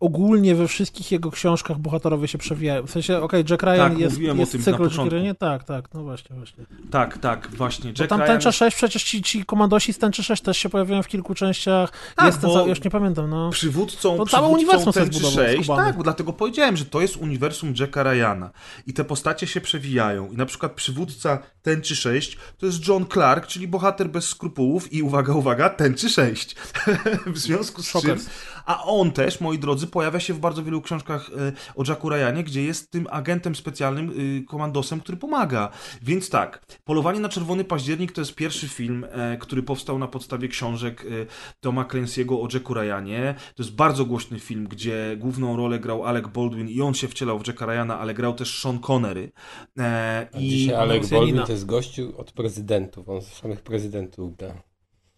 ogólnie 0.00 0.54
we 0.54 0.68
wszystkich 0.68 1.12
jego 1.12 1.30
książkach 1.30 1.78
bohaterowie 1.78 2.28
się 2.28 2.38
przewijają. 2.38 2.86
W 2.86 2.90
sensie, 2.90 3.18
okej, 3.20 3.44
Jack 3.50 3.62
Ryan 3.62 3.76
Tak, 3.76 3.98
jest, 3.98 4.14
mówiłem 4.14 4.36
o 4.36 4.40
jest 4.40 4.52
tym 4.52 4.62
cykl. 4.62 4.82
Jackie 4.82 5.34
Tak, 5.38 5.64
tak, 5.64 5.94
no 5.94 6.02
właśnie, 6.02 6.36
właśnie. 6.36 6.64
Tak, 6.90 7.18
tak, 7.18 7.48
właśnie. 7.56 7.92
Bo 7.92 8.02
Jack 8.02 8.08
tam 8.10 8.20
Ryan 8.20 8.26
Tęcza 8.26 8.48
jest 8.48 8.58
6, 8.58 8.76
przecież 8.76 9.04
ci, 9.04 9.22
ci 9.22 9.44
komandosi 9.44 9.92
z 9.92 9.98
Tęczy 9.98 10.22
6 10.22 10.42
też 10.42 10.58
się 10.58 10.68
pojawiają 10.68 11.02
w 11.02 11.08
kilku 11.08 11.34
częściach. 11.34 11.92
Tak, 12.16 12.26
jest 12.26 12.40
ten, 12.40 12.50
bo- 12.50 12.54
za- 12.64 12.68
już 12.68 12.84
nie 12.84 12.90
pamiętam, 12.90 13.30
no. 13.30 13.50
przywódcą, 13.50 14.16
To 14.16 14.26
całe 14.26 14.48
uniwersum 14.48 14.92
Tęczy 14.92 15.18
zbudował, 15.18 15.44
6, 15.46 15.64
skubany. 15.64 15.92
tak, 15.92 16.02
dlatego 16.02 16.32
powiedziałem, 16.32 16.76
że 16.76 16.84
to 16.84 17.00
jest 17.00 17.16
uniwersum 17.16 17.74
Jacka 17.80 18.02
Ryana 18.02 18.50
i 18.86 18.92
te 18.94 19.04
postacie 19.04 19.46
się 19.46 19.60
przewijają 19.60 20.32
i 20.32 20.36
na 20.36 20.46
przykład 20.46 20.72
przywódca 20.72 21.38
Tęczy 21.62 21.96
6 21.96 22.38
to 22.58 22.66
jest 22.66 22.88
John 22.88 23.06
Clark, 23.12 23.46
czyli 23.46 23.68
bohater 23.68 24.08
bez 24.08 24.28
skrupułów 24.28 24.92
i 24.92 25.02
uwaga, 25.02 25.32
uwaga, 25.32 25.68
Tęczy 25.70 26.08
6. 26.08 26.56
w 27.26 27.38
związku 27.38 27.82
z 27.82 27.84
czym, 27.92 28.00
Shockers. 28.00 28.26
A 28.66 28.84
on 28.84 29.10
też, 29.12 29.40
moi 29.40 29.58
drodzy, 29.58 29.86
pojawia 29.86 30.20
się 30.20 30.34
w 30.34 30.38
bardzo 30.38 30.64
wielu 30.64 30.82
książkach 30.82 31.30
e, 31.38 31.52
o 31.76 31.84
Jacku 31.88 32.08
Ryanie, 32.08 32.44
gdzie 32.44 32.62
jest 32.62 32.90
tym 32.90 33.06
agentem 33.10 33.54
specjalnym, 33.54 34.10
y, 34.20 34.44
komandosem, 34.44 35.00
który 35.00 35.18
pomaga. 35.18 35.68
Więc 36.02 36.30
tak, 36.30 36.64
Polowanie 36.84 37.20
na 37.20 37.28
Czerwony 37.28 37.64
Październik 37.64 38.12
to 38.12 38.20
jest 38.20 38.34
pierwszy 38.34 38.68
film, 38.68 39.06
e, 39.10 39.36
który 39.36 39.62
powstał 39.62 39.98
na 39.98 40.08
podstawie 40.08 40.48
książek 40.48 41.04
e, 41.04 41.26
Toma 41.60 41.84
Clancy'ego 41.84 42.42
o 42.42 42.48
Jacku 42.52 42.74
Ryanie. 42.74 43.34
To 43.54 43.62
jest 43.62 43.74
bardzo 43.74 44.04
głośny 44.04 44.40
film, 44.40 44.68
gdzie 44.68 45.16
główną 45.18 45.56
rolę 45.56 45.78
grał 45.78 46.04
Alec 46.04 46.26
Baldwin 46.28 46.68
i 46.68 46.80
on 46.80 46.94
się 46.94 47.08
wcielał 47.08 47.38
w 47.38 47.46
Jacka 47.46 47.66
Ryana, 47.66 47.98
ale 47.98 48.14
grał 48.14 48.34
też 48.34 48.60
Sean 48.62 48.78
Connery. 48.78 49.32
E, 49.78 50.28
A 50.32 50.38
I 50.38 50.48
dzisiaj 50.48 50.74
Alec. 50.74 51.10
Baldwin 51.10 51.42
to 51.46 51.52
jest 51.52 51.66
gościu 51.66 52.18
od 52.18 52.32
prezydentów, 52.32 53.08
on 53.08 53.22
z 53.22 53.26
samych 53.26 53.62
prezydentów 53.62 54.36
gra. 54.36 54.73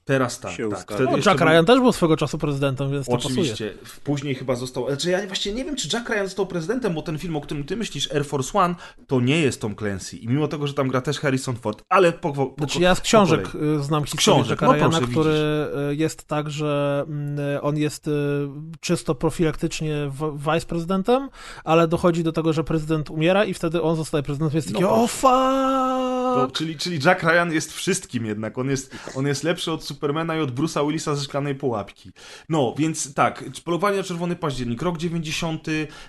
Teraz 0.06 0.40
tak, 0.40 0.52
Się 0.52 0.68
tak. 0.68 0.92
Wtedy 0.92 1.04
No, 1.04 1.16
Jack 1.16 1.38
był- 1.38 1.48
Ryan 1.48 1.64
też 1.64 1.80
był 1.80 1.92
swego 1.92 2.16
czasu 2.16 2.38
prezydentem, 2.38 2.90
więc 2.90 3.06
to 3.06 3.12
pasuje. 3.12 3.34
Oczywiście. 3.34 3.74
Później 4.04 4.34
chyba 4.34 4.54
został. 4.54 4.88
Znaczy 4.88 5.10
ja 5.10 5.26
właśnie 5.26 5.52
nie 5.52 5.64
wiem, 5.64 5.76
czy 5.76 5.88
Jack 5.92 6.08
Ryan 6.08 6.24
został 6.24 6.46
prezydentem, 6.46 6.94
bo 6.94 7.02
ten 7.02 7.18
film, 7.18 7.36
o 7.36 7.40
którym 7.40 7.64
ty 7.64 7.76
myślisz, 7.76 8.12
Air 8.12 8.26
Force 8.26 8.58
One, 8.58 8.74
to 9.06 9.20
nie 9.20 9.40
jest 9.40 9.60
Tom 9.60 9.76
Clancy. 9.76 10.16
I 10.16 10.28
mimo 10.28 10.48
tego, 10.48 10.66
że 10.66 10.74
tam 10.74 10.88
gra 10.88 11.00
też 11.00 11.20
Harrison 11.20 11.56
Ford, 11.56 11.82
ale 11.88 12.12
po, 12.12 12.32
po, 12.32 12.46
po, 12.46 12.54
Znaczy 12.58 12.80
ja 12.80 12.94
z 12.94 13.00
książek 13.00 13.54
y, 13.54 13.82
znam 13.82 14.04
historię 14.04 14.42
książek, 14.42 14.50
Jacka 14.50 14.66
no 14.66 14.72
Ryana, 14.72 14.98
proszę, 14.98 15.12
który 15.12 15.34
y, 15.90 15.96
jest 15.96 16.24
tak, 16.24 16.50
że 16.50 17.04
mm, 17.08 17.38
on 17.62 17.76
jest 17.76 18.08
y, 18.08 18.10
czysto 18.80 19.14
profilaktycznie 19.14 20.10
vice-prezydentem, 20.36 21.28
ale 21.64 21.88
dochodzi 21.88 22.24
do 22.24 22.32
tego, 22.32 22.52
że 22.52 22.64
prezydent 22.64 23.10
umiera 23.10 23.44
i 23.44 23.54
wtedy 23.54 23.82
on 23.82 23.96
zostaje 23.96 24.22
prezydentem. 24.22 24.56
Jest 24.56 24.70
No 24.72 25.02
o 25.02 25.06
To, 26.36 26.50
czyli, 26.50 26.76
czyli 26.76 26.98
Jack 27.04 27.22
Ryan 27.22 27.52
jest 27.52 27.72
wszystkim 27.72 28.26
jednak. 28.26 28.58
On 28.58 28.70
jest, 28.70 28.96
on 29.14 29.26
jest 29.26 29.44
lepszy 29.44 29.72
od 29.72 29.84
Supermana 29.84 30.36
i 30.36 30.40
od 30.40 30.50
Bruce'a 30.54 30.86
Willisa 30.86 31.14
ze 31.14 31.24
szklanej 31.24 31.54
pułapki. 31.54 32.10
No, 32.48 32.74
więc 32.78 33.14
tak, 33.14 33.44
Polowanie 33.64 33.96
na 33.96 34.02
Czerwony 34.02 34.36
Październik, 34.36 34.82
rok 34.82 34.98
90, 34.98 35.66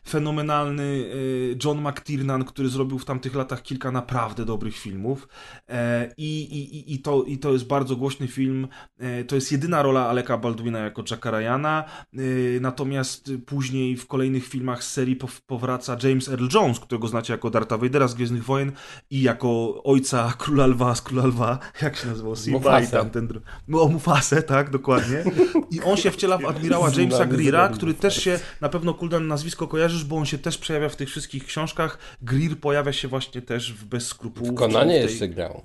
fenomenalny 0.08 0.84
y, 0.84 1.58
John 1.64 1.82
McTiernan, 1.88 2.44
który 2.46 2.70
zrobił 2.70 3.00
w 3.00 3.06
tamtych 3.06 3.36
latach 3.36 3.62
kilka 3.64 3.92
naprawdę 3.92 4.46
dobrych 4.46 4.78
filmów. 4.78 5.28
E, 5.70 6.12
I, 6.18 6.42
i, 6.42 6.94
i, 6.94 7.00
to, 7.00 7.24
I 7.24 7.38
to 7.38 7.54
jest 7.54 7.68
bardzo 7.68 7.96
głośny 7.96 8.28
film. 8.28 8.68
E, 9.00 9.24
To 9.24 9.36
jest 9.36 9.52
jedyna 9.52 9.82
rola 9.82 10.08
Aleka 10.10 10.38
Baldwina 10.38 10.80
jako 10.80 11.04
Jacka 11.12 11.32
Ryana. 11.32 11.84
E, 12.14 12.18
Natomiast 12.62 13.32
później 13.46 13.98
w 13.98 14.08
kolejnych 14.08 14.48
filmach 14.48 14.84
z 14.84 14.92
serii 14.92 15.16
pow- 15.18 15.42
powraca 15.48 15.98
James 16.04 16.30
Earl 16.30 16.48
Jones, 16.54 16.80
którego 16.80 17.08
znacie 17.08 17.34
jako 17.34 17.50
Darta 17.50 17.78
Vadera 17.78 18.08
z 18.08 18.16
Gwiezdnych 18.16 18.44
Wojen 18.44 18.72
i 19.10 19.22
jako 19.22 19.84
ojca 19.84 20.17
Króla 20.38 20.66
Lwa 20.68 20.96
z 20.96 21.02
Króla 21.02 21.26
Lwa, 21.26 21.60
jak 21.82 21.96
się 21.98 22.08
nazywał? 22.08 22.36
Simba 22.36 22.60
i 22.60 22.62
Mufasę. 22.82 22.98
tamten... 22.98 23.28
dru- 23.28 23.42
No, 23.68 23.88
Mufasę, 23.88 24.44
tak, 24.44 24.70
dokładnie. 24.70 25.24
I 25.72 25.82
on 25.82 25.98
się 25.98 26.12
wciela 26.12 26.38
w 26.38 26.46
admirała 26.46 26.90
Jamesa 26.98 27.26
Greera, 27.26 27.70
który 27.70 27.94
też 27.94 28.24
się, 28.24 28.40
na 28.62 28.70
pewno 28.70 28.94
Kuldan 28.94 29.28
nazwisko 29.28 29.68
kojarzysz, 29.68 30.04
bo 30.06 30.16
on 30.18 30.26
się 30.26 30.38
też 30.38 30.58
przejawia 30.58 30.90
w 30.90 30.96
tych 30.96 31.10
wszystkich 31.10 31.46
książkach. 31.46 31.98
Greer 32.22 32.58
pojawia 32.60 32.94
się 32.94 33.08
właśnie 33.08 33.42
też 33.42 33.74
w 33.74 33.86
Bez 33.86 34.08
skrupułów. 34.08 34.52
W 34.52 34.56
Konanie 34.56 34.94
tej- 34.94 35.04
jeszcze 35.12 35.28
grał. 35.28 35.62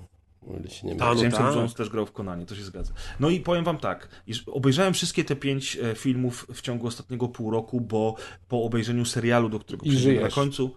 O 0.47 0.59
ile 0.59 0.69
się 0.69 0.87
nie 0.87 0.95
Ta, 0.95 1.05
mylę. 1.05 1.15
no 1.15 1.21
James 1.23 1.37
tak. 1.37 1.55
Jones 1.55 1.73
też 1.73 1.89
grał 1.89 2.05
w 2.05 2.11
Konanie, 2.11 2.45
to 2.45 2.55
się 2.55 2.63
zgadza. 2.63 2.93
No 3.19 3.29
i 3.29 3.39
powiem 3.39 3.63
wam 3.63 3.77
tak, 3.77 4.07
obejrzałem 4.47 4.93
wszystkie 4.93 5.23
te 5.23 5.35
pięć 5.35 5.77
e, 5.83 5.95
filmów 5.95 6.47
w 6.53 6.61
ciągu 6.61 6.87
ostatniego 6.87 7.27
pół 7.27 7.51
roku, 7.51 7.81
bo 7.81 8.15
po 8.47 8.63
obejrzeniu 8.63 9.05
serialu, 9.05 9.49
do 9.49 9.59
którego 9.59 9.85
I 9.85 9.89
przejdziemy 9.89 10.21
na 10.21 10.29
końcu, 10.29 10.75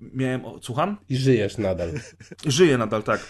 miałem... 0.00 0.44
O, 0.44 0.58
słucham? 0.62 0.96
I 1.08 1.16
żyjesz 1.16 1.58
nadal. 1.58 1.90
Żyję 2.46 2.78
nadal, 2.78 3.02
tak. 3.02 3.20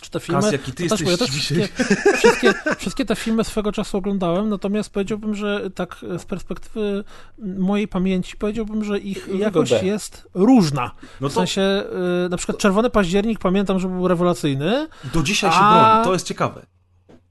Czy 0.00 0.10
te 0.10 0.20
filmy... 0.20 0.40
Kas, 0.42 0.52
jaki 0.52 0.72
ty 0.72 0.82
jesteś 0.82 1.00
ja 1.00 1.16
też 1.16 1.30
wszystkie, 1.30 1.68
wszystkie, 2.16 2.54
wszystkie 2.78 3.04
te 3.04 3.16
filmy 3.16 3.44
swego 3.44 3.72
czasu 3.72 3.98
oglądałem, 3.98 4.48
natomiast 4.48 4.90
powiedziałbym, 4.90 5.34
że 5.34 5.70
tak 5.70 5.96
z 6.18 6.24
perspektywy 6.24 7.04
mojej 7.38 7.88
pamięci, 7.88 8.36
powiedziałbym, 8.36 8.84
że 8.84 8.98
ich 8.98 9.28
jakość 9.38 9.82
jest 9.82 10.28
różna. 10.34 10.90
No 11.20 11.28
W 11.28 11.34
to 11.34 11.40
sensie, 11.40 11.84
y, 12.26 12.28
na 12.28 12.36
przykład 12.36 12.58
Czerwony 12.58 12.90
Październik 12.90 13.38
pamiętam, 13.38 13.78
że 13.78 13.88
był 13.88 14.08
rewelacyjny. 14.08 14.88
do 15.14 15.22
dzisiaj 15.22 15.52
się 15.52 15.58
A- 15.60 15.90
broni, 15.92 16.04
to 16.04 16.12
jest 16.12 16.26
ciekawe. 16.26 16.66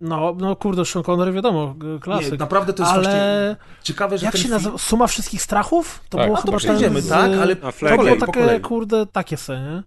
No, 0.02 0.36
no 0.40 0.56
kurde, 0.56 0.86
Sean 0.86 1.04
Connery 1.04 1.32
wiadomo, 1.32 1.76
klasyk. 2.02 2.32
Nie, 2.32 2.38
naprawdę 2.38 2.74
to 2.74 2.84
jest 2.84 2.94
właśnie 2.94 3.12
ale 3.12 3.56
ciekawe, 3.84 4.18
że 4.18 4.26
jak 4.26 4.34
ten 4.34 4.42
się 4.42 4.48
film... 4.48 4.54
nazywa? 4.58 4.78
Suma 4.78 5.08
wszystkich 5.08 5.42
strachów? 5.42 6.00
To 6.10 6.18
Tak, 6.18 6.28
było 6.28 6.38
a 6.38 6.42
to 6.42 6.46
chyba 6.48 6.58
przejdziemy, 6.58 6.96
ten 6.96 7.04
z, 7.04 7.10
tak, 7.10 7.32
ale. 7.42 7.56
To 7.56 8.04
było 8.04 8.16
takie, 8.16 8.60
kurde, 8.60 9.06
takie 9.06 9.38
se, 9.38 9.60
nie? 9.60 9.84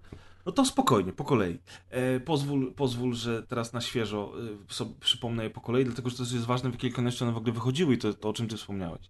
No 0.47 0.53
to 0.53 0.65
spokojnie, 0.65 1.13
po 1.13 1.25
kolei. 1.25 1.59
E, 1.91 2.21
pozwól, 2.21 2.73
pozwól, 2.75 3.15
że 3.15 3.43
teraz 3.43 3.73
na 3.73 3.81
świeżo 3.81 4.33
e, 4.71 4.75
sobie 4.75 4.91
przypomnę 5.01 5.45
je 5.45 5.51
po 5.51 5.61
kolei, 5.61 5.85
dlatego 5.85 6.11
że 6.11 6.17
to 6.17 6.23
jest 6.23 6.45
ważne, 6.45 6.71
w 6.71 6.73
jakiej 6.73 6.93
kolejności 6.93 7.25
one 7.25 7.33
w 7.33 7.37
ogóle 7.37 7.53
wychodziły 7.53 7.95
i 7.95 7.99
to, 7.99 8.15
to 8.15 8.29
o 8.29 8.33
czym 8.33 8.49
ty 8.49 8.57
wspomniałeś. 8.57 9.01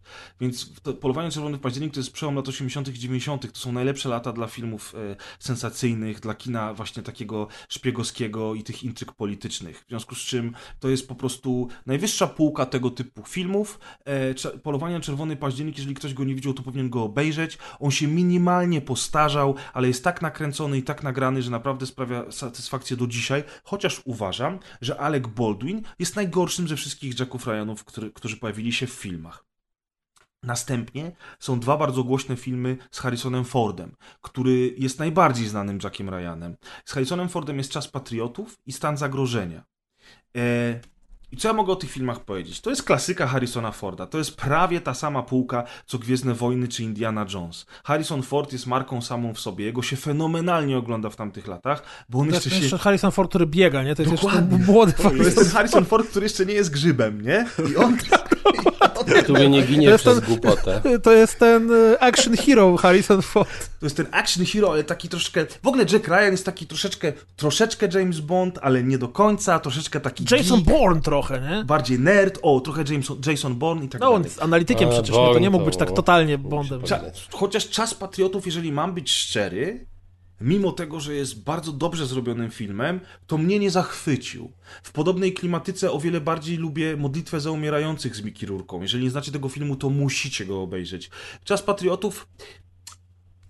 Więc 0.41 0.73
Polowanie 1.01 1.29
na 1.29 1.33
Czerwony 1.33 1.59
Październik 1.59 1.95
to 1.95 2.01
jest 2.01 2.13
przełom 2.13 2.35
lat 2.35 2.49
80 2.49 2.89
i 2.89 2.99
90 2.99 3.53
To 3.53 3.59
są 3.59 3.73
najlepsze 3.73 4.09
lata 4.09 4.33
dla 4.33 4.47
filmów 4.47 4.95
e, 4.95 5.17
sensacyjnych, 5.39 6.21
dla 6.21 6.35
kina 6.35 6.75
właśnie 6.75 7.03
takiego 7.03 7.49
szpiegowskiego 7.69 8.55
i 8.55 8.63
tych 8.63 8.85
intryg 8.85 9.13
politycznych. 9.13 9.85
W 9.85 9.89
związku 9.89 10.15
z 10.15 10.19
czym 10.19 10.55
to 10.81 10.89
jest 10.89 11.09
po 11.09 11.15
prostu 11.15 11.69
najwyższa 11.87 12.27
półka 12.27 12.67
tego 12.67 12.91
typu 12.91 13.23
filmów. 13.27 13.81
E, 14.05 14.59
Polowanie 14.59 15.01
Czerwony 15.01 15.37
Październik, 15.37 15.77
jeżeli 15.77 15.95
ktoś 15.95 16.15
go 16.15 16.25
nie 16.25 16.35
widział, 16.35 16.55
to 16.55 16.63
powinien 16.63 16.91
go 16.91 17.03
obejrzeć. 17.03 17.59
On 17.81 17.91
się 17.91 18.07
minimalnie 18.07 18.81
postarzał, 18.81 19.55
ale 19.73 19.89
jest 19.89 20.05
tak 20.05 20.23
nakręcony 20.23 20.79
i 20.79 20.83
tak 20.83 21.03
nagrany, 21.03 21.24
że 21.39 21.51
naprawdę 21.51 21.87
sprawia 21.87 22.33
satysfakcję 22.33 22.97
do 22.97 23.07
dzisiaj, 23.07 23.45
chociaż 23.65 24.03
uważam, 24.05 24.59
że 24.81 25.01
Alec 25.01 25.27
Baldwin 25.27 25.83
jest 25.99 26.17
najgorszym 26.17 26.69
ze 26.69 26.77
wszystkich 26.77 27.21
Jacków 27.21 27.47
Ryanów, 27.47 27.85
który, 27.85 28.11
którzy 28.11 28.37
pojawili 28.37 28.73
się 28.73 28.87
w 28.87 28.91
filmach. 28.93 29.45
Następnie 30.43 31.13
są 31.39 31.61
dwa 31.61 31.77
bardzo 31.77 32.05
głośne 32.05 32.37
filmy 32.37 32.77
z 32.91 32.99
Harrisonem 32.99 33.45
Fordem, 33.45 33.97
który 34.21 34.75
jest 34.79 34.99
najbardziej 34.99 35.49
znanym 35.49 35.79
Jackiem 35.85 36.09
Ryanem. 36.11 36.57
Z 36.85 36.93
Harrisonem 36.93 37.29
Fordem 37.29 37.59
jest 37.59 37.71
Czas 37.71 37.89
Patriotów 37.89 38.59
i 38.67 38.73
Stan 38.73 38.97
Zagrożenia. 38.97 39.65
E, 40.37 40.81
I 41.33 41.37
co 41.37 41.49
ja 41.49 41.55
mogę 41.55 41.73
o 41.73 41.77
tych 41.77 41.91
filmach 41.91 42.21
powiedzieć? 42.21 42.61
To 42.61 42.71
jest 42.71 42.83
klasyka 42.83 43.27
Harrisona 43.27 43.73
Forda. 43.73 44.07
To 44.07 44.19
jest 44.19 44.37
prawie 44.37 44.81
ta 44.81 44.95
sama 44.95 45.23
półka, 45.23 45.65
co 45.87 45.99
Gwiezdne 45.99 46.35
Wojny 46.35 46.69
czy 46.69 46.83
Indiana 46.83 47.27
Jones. 47.35 47.67
Harrison 47.85 48.23
Ford 48.23 48.53
jest 48.53 48.67
marką 48.67 49.03
samą 49.03 49.35
w 49.35 49.41
sobie. 49.41 49.65
Jego 49.65 49.83
się 49.83 49.97
fenomenalnie 49.97 50.79
ogląda 50.79 51.11
w 51.11 51.17
tamtych 51.17 51.47
latach, 51.47 51.83
bo 52.09 52.19
on 52.19 52.29
To 52.29 52.35
jeszcze 52.35 52.49
jest 52.49 52.57
się... 52.59 52.63
jeszcze 52.63 52.79
Harrison 52.79 53.11
Ford, 53.13 53.29
który 53.29 53.47
biega, 53.47 53.83
nie? 53.83 53.95
To 53.95 54.03
jest 54.03 54.13
jeszcze 54.13 54.27
Dokładnie. 54.27 54.59
ten 54.59 54.67
młody 54.67 54.93
To 54.93 55.13
jest 55.15 55.37
ten 55.39 55.49
Harrison 55.49 55.85
Ford, 55.85 56.09
który 56.11 56.27
jeszcze 56.27 56.47
nie 56.47 56.55
jest 56.55 56.71
grzybem, 56.71 57.21
nie? 57.21 57.47
I 57.73 57.77
on... 57.77 57.97
Który 59.23 59.49
nie 59.49 59.63
To 59.63 59.69
ginie 59.69 59.87
jest 59.87 60.05
przez 60.05 60.19
ten- 60.21 60.25
głupotę. 60.29 60.81
To 61.03 61.13
jest 61.13 61.39
ten 61.39 61.71
e, 61.73 62.03
action 62.03 62.37
hero 62.37 62.77
Harrison 62.77 63.23
Ford. 63.23 63.71
To 63.81 63.87
jest 63.87 63.97
ten 63.97 64.07
action 64.13 64.45
hero, 64.47 64.73
ale 64.73 64.85
taki 64.85 65.09
troszeczkę... 65.09 65.47
W 65.63 65.67
ogóle 65.67 65.85
Jack 65.93 66.09
Ryan 66.09 66.31
jest 66.31 66.45
taki 66.47 66.67
troszeczkę, 66.67 67.13
troszeczkę 67.37 67.89
James 67.95 68.21
Bond, 68.21 68.59
ale 68.63 68.83
nie 68.83 68.99
do 68.99 69.09
końca, 69.09 69.59
troszeczkę 69.59 70.01
taki 70.01 70.25
Jason 70.31 70.63
geek, 70.63 70.69
Bourne 70.79 71.01
trochę, 71.03 71.41
nie? 71.41 71.65
bardziej 71.65 71.99
nerd, 71.99 72.39
o, 72.43 72.61
trochę 72.61 72.85
Jameson, 72.91 73.21
Jason 73.27 73.55
Bourne 73.55 73.85
i 73.85 73.89
tak 73.89 74.01
No 74.01 74.07
on 74.07 74.13
dalej. 74.13 74.25
jest 74.29 74.43
analitykiem 74.43 74.89
A, 74.89 74.93
przecież, 74.93 75.17
nie? 75.17 75.33
to 75.33 75.39
nie 75.39 75.51
mógł 75.51 75.65
to- 75.65 75.71
być 75.71 75.79
tak 75.79 75.93
totalnie 75.93 76.39
Bondem. 76.39 76.81
Cza- 76.81 77.01
chociaż 77.33 77.69
Czas 77.69 77.95
Patriotów, 77.95 78.47
jeżeli 78.47 78.73
mam 78.73 78.93
być 78.95 79.13
szczery, 79.13 79.87
mimo 80.45 80.73
tego, 80.73 81.01
że 81.01 81.15
jest 81.15 81.43
bardzo 81.43 81.73
dobrze 81.73 82.07
zrobionym 82.07 82.51
filmem, 82.51 83.01
to 83.27 83.39
mnie 83.39 83.59
nie 83.59 83.71
zachwycił. 83.71 84.53
W 84.83 84.93
podobnej 84.93 85.33
klimatyce 85.33 85.93
o 85.93 85.99
wiele 85.99 86.21
bardziej 86.21 86.57
lubię 86.57 86.97
Modlitwę 86.97 87.41
za 87.41 87.51
umierających 87.51 88.17
z 88.17 88.23
Mickey 88.23 88.47
Rourką. 88.47 88.83
Jeżeli 88.83 89.05
nie 89.05 89.11
znacie 89.11 89.33
tego 89.33 89.49
filmu, 89.49 89.77
to 89.77 89.91
musicie 89.91 90.47
go 90.47 90.63
obejrzeć. 90.63 91.11
Czas 91.45 91.63
Patriotów 91.63 92.29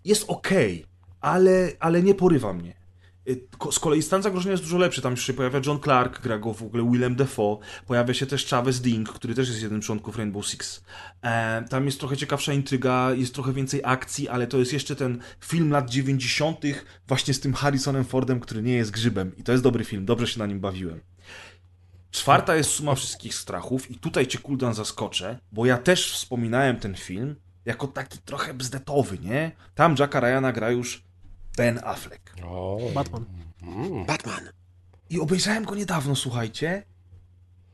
jest 0.04 0.24
okej, 0.28 0.84
ale, 1.20 1.72
ale 1.80 2.02
nie 2.02 2.14
porywa 2.14 2.52
mnie. 2.52 2.83
Y, 3.28 3.48
Z 3.72 3.78
kolei 3.78 4.02
Stan 4.02 4.22
Zagrożenia 4.22 4.50
jest 4.52 4.62
dużo 4.62 4.78
lepszy. 4.78 5.02
Tam 5.02 5.10
już 5.10 5.26
się 5.26 5.32
pojawia 5.32 5.60
John 5.66 5.80
Clark, 5.80 6.22
gra 6.22 6.38
go 6.38 6.54
w 6.54 6.62
ogóle 6.62 6.90
Willem 6.92 7.16
Dafoe. 7.16 7.58
Pojawia 7.86 8.14
się 8.14 8.26
też 8.26 8.46
Chavez 8.46 8.80
Ding, 8.80 9.08
który 9.08 9.34
też 9.34 9.48
jest 9.48 9.62
jednym 9.62 9.82
z 9.82 9.86
członków 9.86 10.16
Rainbow 10.16 10.46
Six. 10.46 10.84
E, 11.22 11.64
tam 11.70 11.86
jest 11.86 12.00
trochę 12.00 12.16
ciekawsza 12.16 12.52
intryga, 12.52 13.12
jest 13.12 13.34
trochę 13.34 13.52
więcej 13.52 13.80
akcji, 13.84 14.28
ale 14.28 14.46
to 14.46 14.58
jest 14.58 14.72
jeszcze 14.72 14.96
ten 14.96 15.18
film 15.40 15.70
lat 15.70 15.90
90. 15.90 16.60
właśnie 17.08 17.34
z 17.34 17.40
tym 17.40 17.54
Harrisonem 17.54 18.04
Fordem, 18.04 18.40
który 18.40 18.62
nie 18.62 18.74
jest 18.74 18.90
grzybem. 18.90 19.36
I 19.36 19.42
to 19.42 19.52
jest 19.52 19.64
dobry 19.64 19.84
film, 19.84 20.04
dobrze 20.04 20.26
się 20.26 20.38
na 20.38 20.46
nim 20.46 20.60
bawiłem. 20.60 21.00
Czwarta 22.10 22.56
jest 22.56 22.70
Suma 22.70 22.94
Wszystkich 22.94 23.34
Strachów 23.34 23.90
i 23.90 23.98
tutaj 23.98 24.26
cię 24.26 24.38
Kuldan 24.38 24.74
zaskoczę, 24.74 25.38
bo 25.52 25.66
ja 25.66 25.78
też 25.78 26.12
wspominałem 26.12 26.76
ten 26.76 26.94
film 26.94 27.36
jako 27.64 27.86
taki 27.86 28.18
trochę 28.18 28.54
bzdetowy, 28.54 29.18
nie? 29.18 29.52
Tam 29.74 29.96
Jacka 29.98 30.20
Ryana 30.20 30.52
gra 30.52 30.70
już 30.70 31.03
Ben 31.56 31.80
Affleck. 31.84 32.34
O, 32.46 32.78
Batman. 32.94 33.24
Batman. 34.06 34.48
I 35.10 35.20
obejrzałem 35.20 35.64
go 35.64 35.74
niedawno, 35.74 36.16
słuchajcie. 36.16 36.82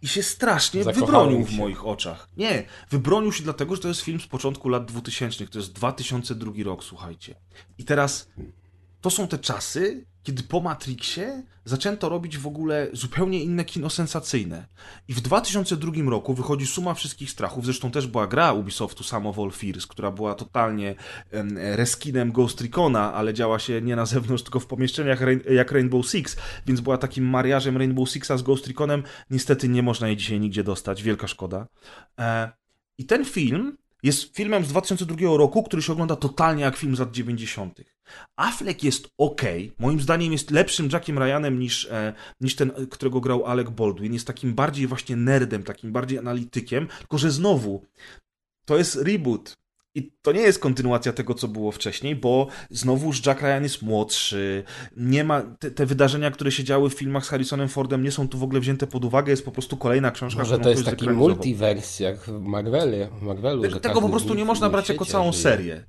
I 0.02 0.08
się 0.08 0.22
strasznie 0.22 0.84
Zakochałem 0.84 1.06
wybronił 1.06 1.46
w 1.46 1.50
się. 1.50 1.56
moich 1.56 1.86
oczach. 1.86 2.28
Nie, 2.36 2.64
wybronił 2.90 3.32
się 3.32 3.42
dlatego, 3.42 3.76
że 3.76 3.82
to 3.82 3.88
jest 3.88 4.00
film 4.00 4.20
z 4.20 4.26
początku 4.26 4.68
lat 4.68 4.84
2000. 4.84 5.46
To 5.46 5.58
jest 5.58 5.72
2002 5.72 6.52
rok, 6.64 6.84
słuchajcie. 6.84 7.34
I 7.78 7.84
teraz 7.84 8.28
to 9.00 9.10
są 9.10 9.28
te 9.28 9.38
czasy, 9.38 10.06
kiedy 10.22 10.42
po 10.42 10.60
Matrixie 10.60 11.42
zaczęto 11.70 12.08
robić 12.08 12.38
w 12.38 12.46
ogóle 12.46 12.88
zupełnie 12.92 13.42
inne 13.42 13.64
kino 13.64 13.90
sensacyjne. 13.90 14.66
I 15.08 15.14
w 15.14 15.20
2002 15.20 15.92
roku 16.10 16.34
wychodzi 16.34 16.66
Suma 16.66 16.94
Wszystkich 16.94 17.30
Strachów, 17.30 17.64
zresztą 17.64 17.90
też 17.90 18.06
była 18.06 18.26
gra 18.26 18.52
Ubisoftu 18.52 19.04
Sam 19.04 19.26
of 19.26 19.38
All 19.38 19.50
Fears, 19.50 19.86
która 19.86 20.10
była 20.10 20.34
totalnie 20.34 20.94
em, 21.30 21.58
reskinem 21.58 22.32
Ghost 22.32 22.60
Recona, 22.60 23.14
ale 23.14 23.34
działa 23.34 23.58
się 23.58 23.82
nie 23.82 23.96
na 23.96 24.06
zewnątrz, 24.06 24.42
tylko 24.42 24.60
w 24.60 24.66
pomieszczeniach 24.66 25.20
jak 25.50 25.72
Rainbow 25.72 26.06
Six, 26.06 26.36
więc 26.66 26.80
była 26.80 26.98
takim 26.98 27.24
mariażem 27.24 27.76
Rainbow 27.76 28.10
Sixa 28.10 28.36
z 28.36 28.42
Ghost 28.42 28.66
Reconem. 28.66 29.02
Niestety 29.30 29.68
nie 29.68 29.82
można 29.82 30.06
jej 30.08 30.16
dzisiaj 30.16 30.40
nigdzie 30.40 30.64
dostać, 30.64 31.02
wielka 31.02 31.28
szkoda. 31.28 31.66
E, 32.18 32.52
I 32.98 33.04
ten 33.04 33.24
film 33.24 33.76
jest 34.02 34.36
filmem 34.36 34.64
z 34.64 34.68
2002 34.68 35.16
roku, 35.36 35.62
który 35.62 35.82
się 35.82 35.92
ogląda 35.92 36.16
totalnie 36.16 36.62
jak 36.62 36.76
film 36.76 36.96
z 36.96 36.98
lat 36.98 37.10
90. 37.10 37.80
Affleck 38.36 38.84
jest 38.84 39.08
ok, 39.18 39.42
moim 39.78 40.00
zdaniem 40.00 40.32
jest 40.32 40.50
lepszym 40.50 40.88
Jackiem 40.92 41.18
Ryanem 41.18 41.58
niż, 41.58 41.86
e, 41.86 42.12
niż 42.40 42.56
ten, 42.56 42.70
e, 42.70 42.86
którego 42.86 43.20
grał 43.20 43.46
Alec 43.46 43.70
Baldwin. 43.70 44.12
Jest 44.12 44.26
takim 44.26 44.54
bardziej 44.54 44.86
właśnie 44.86 45.16
nerdem, 45.16 45.62
takim 45.62 45.92
bardziej 45.92 46.18
analitykiem, 46.18 46.88
tylko 46.98 47.18
że 47.18 47.30
znowu 47.30 47.84
to 48.64 48.78
jest 48.78 48.96
reboot. 48.96 49.56
I 49.94 50.12
to 50.22 50.32
nie 50.32 50.40
jest 50.40 50.58
kontynuacja 50.58 51.12
tego, 51.12 51.34
co 51.34 51.48
było 51.48 51.72
wcześniej, 51.72 52.16
bo 52.16 52.46
znowuż 52.70 53.26
Jack 53.26 53.40
Ryan 53.42 53.62
jest 53.62 53.82
młodszy. 53.82 54.64
Nie 54.96 55.24
ma. 55.24 55.42
Te, 55.42 55.70
te 55.70 55.86
wydarzenia, 55.86 56.30
które 56.30 56.52
się 56.52 56.64
działy 56.64 56.90
w 56.90 56.94
filmach 56.94 57.24
z 57.24 57.28
Harrisonem 57.28 57.68
Fordem, 57.68 58.02
nie 58.02 58.10
są 58.12 58.28
tu 58.28 58.38
w 58.38 58.42
ogóle 58.42 58.60
wzięte 58.60 58.86
pod 58.86 59.04
uwagę. 59.04 59.30
Jest 59.30 59.44
po 59.44 59.52
prostu 59.52 59.76
kolejna 59.76 60.10
książka, 60.10 60.38
Może 60.38 60.58
to 60.58 60.70
jest 60.70 60.84
taki 60.84 61.10
multiverse 61.10 62.04
jak 62.04 62.20
w 62.20 62.40
Marvelu. 62.40 62.96
Marvelu 63.22 63.62
Tego, 63.62 63.74
że 63.74 63.80
tego 63.80 64.00
po 64.00 64.08
prostu 64.08 64.34
nie 64.34 64.44
można 64.44 64.70
brać 64.70 64.88
jako 64.88 65.04
całą 65.04 65.32
żyje. 65.32 65.42
serię. 65.42 65.84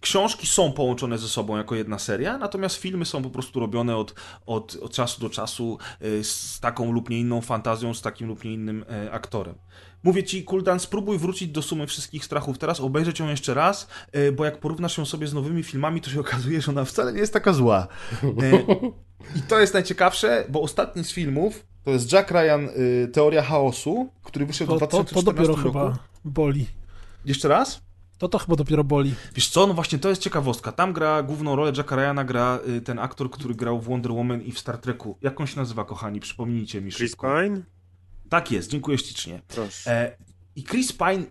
Książki 0.00 0.46
są 0.46 0.72
połączone 0.72 1.18
ze 1.18 1.28
sobą 1.28 1.56
jako 1.56 1.74
jedna 1.74 1.98
seria, 1.98 2.38
natomiast 2.38 2.76
filmy 2.76 3.04
są 3.04 3.22
po 3.22 3.30
prostu 3.30 3.60
robione 3.60 3.96
od, 3.96 4.14
od, 4.46 4.76
od 4.82 4.92
czasu 4.92 5.20
do 5.20 5.30
czasu 5.30 5.78
y, 6.02 6.24
z 6.24 6.60
taką 6.60 6.92
lub 6.92 7.10
nie 7.10 7.20
inną 7.20 7.40
fantazją, 7.40 7.94
z 7.94 8.02
takim 8.02 8.28
lub 8.28 8.44
nie 8.44 8.52
innym 8.52 8.84
e, 8.90 9.12
aktorem. 9.12 9.54
Mówię 10.02 10.24
ci, 10.24 10.44
Kuldan, 10.44 10.80
spróbuj 10.80 11.18
wrócić 11.18 11.48
do 11.48 11.62
sumy 11.62 11.86
wszystkich 11.86 12.24
strachów 12.24 12.58
teraz, 12.58 12.80
obejrzeć 12.80 13.18
ją 13.20 13.28
jeszcze 13.28 13.54
raz, 13.54 13.88
e, 14.12 14.32
bo 14.32 14.44
jak 14.44 14.60
porównasz 14.60 14.98
ją 14.98 15.04
sobie 15.04 15.26
z 15.26 15.34
nowymi 15.34 15.62
filmami, 15.62 16.00
to 16.00 16.10
się 16.10 16.20
okazuje, 16.28 16.60
że 16.60 16.72
ona 16.72 16.84
wcale 16.84 17.12
nie 17.12 17.20
jest 17.20 17.32
taka 17.32 17.52
zła. 17.52 17.86
E, 18.22 18.62
I 19.36 19.42
to 19.48 19.60
jest 19.60 19.74
najciekawsze, 19.74 20.44
bo 20.48 20.60
ostatni 20.60 21.04
z 21.04 21.12
filmów 21.12 21.66
to 21.84 21.90
jest 21.90 22.12
Jack 22.12 22.30
Ryan 22.30 22.68
y, 22.68 23.08
Teoria 23.12 23.42
Chaosu, 23.42 24.08
który 24.22 24.46
wyszedł 24.46 24.76
w 24.76 24.80
To, 24.80 24.86
to, 24.86 25.04
to 25.04 25.04
2014 25.04 25.32
dopiero 25.32 25.56
roku. 25.56 25.68
chyba 25.68 25.98
boli. 26.24 26.66
Jeszcze 27.24 27.48
raz? 27.48 27.87
To 28.18 28.28
to 28.28 28.38
chyba 28.38 28.56
dopiero 28.56 28.84
boli. 28.84 29.14
Wiesz 29.34 29.48
co, 29.48 29.66
no 29.66 29.74
właśnie 29.74 29.98
to 29.98 30.08
jest 30.08 30.22
ciekawostka. 30.22 30.72
Tam 30.72 30.92
gra 30.92 31.22
główną 31.22 31.56
rolę 31.56 31.72
Jacka 31.76 31.96
Ryana, 31.96 32.24
gra 32.24 32.58
y, 32.68 32.80
ten 32.80 32.98
aktor, 32.98 33.30
który 33.30 33.54
grał 33.54 33.80
w 33.80 33.84
Wonder 33.84 34.12
Woman 34.12 34.42
i 34.42 34.52
w 34.52 34.58
Star 34.58 34.78
Treku. 34.78 35.18
Jak 35.22 35.40
on 35.40 35.46
się 35.46 35.56
nazywa, 35.56 35.84
kochani? 35.84 36.20
Przypomnijcie 36.20 36.80
mi 36.80 36.92
Chris 36.92 37.10
szybko. 37.10 37.26
Pine? 37.42 37.62
Tak 38.28 38.52
jest, 38.52 38.70
dziękuję 38.70 38.98
ślicznie. 38.98 39.42
Proszę. 39.48 39.90
E, 39.90 40.16
I 40.56 40.64
Chris 40.64 40.92
Pine 40.92 41.24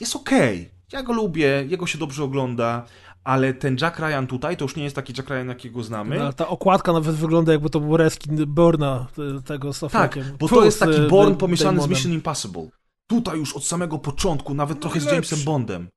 jest 0.00 0.16
okej. 0.16 0.70
Ja 0.92 1.02
go 1.02 1.12
lubię, 1.12 1.64
jego 1.68 1.86
się 1.86 1.98
dobrze 1.98 2.24
ogląda, 2.24 2.84
ale 3.24 3.54
ten 3.54 3.76
Jack 3.80 3.98
Ryan 3.98 4.26
tutaj 4.26 4.56
to 4.56 4.64
już 4.64 4.76
nie 4.76 4.84
jest 4.84 4.96
taki 4.96 5.12
Jack 5.16 5.30
Ryan, 5.30 5.48
jakiego 5.48 5.82
znamy. 5.82 6.16
No, 6.16 6.24
ale 6.24 6.32
ta 6.32 6.48
okładka 6.48 6.92
nawet 6.92 7.14
wygląda 7.14 7.52
jakby 7.52 7.70
to 7.70 7.80
był 7.80 7.96
reskin 7.96 8.46
Burna 8.46 9.06
y, 9.38 9.42
tego 9.42 9.72
z 9.72 9.80
tak, 9.92 10.18
bo 10.38 10.48
to 10.48 10.64
jest 10.64 10.80
taki 10.80 11.00
y, 11.00 11.08
Born 11.08 11.34
pomieszany 11.34 11.80
z. 11.80 11.88
Mission 11.88 12.12
Impossible. 12.12 12.68
Tutaj 13.06 13.38
już 13.38 13.56
od 13.56 13.64
samego 13.64 13.98
początku, 13.98 14.54
nawet 14.54 14.80
trochę 14.80 15.00
z. 15.00 15.04
Jamesem 15.04 15.38
Bondem. 15.44 15.88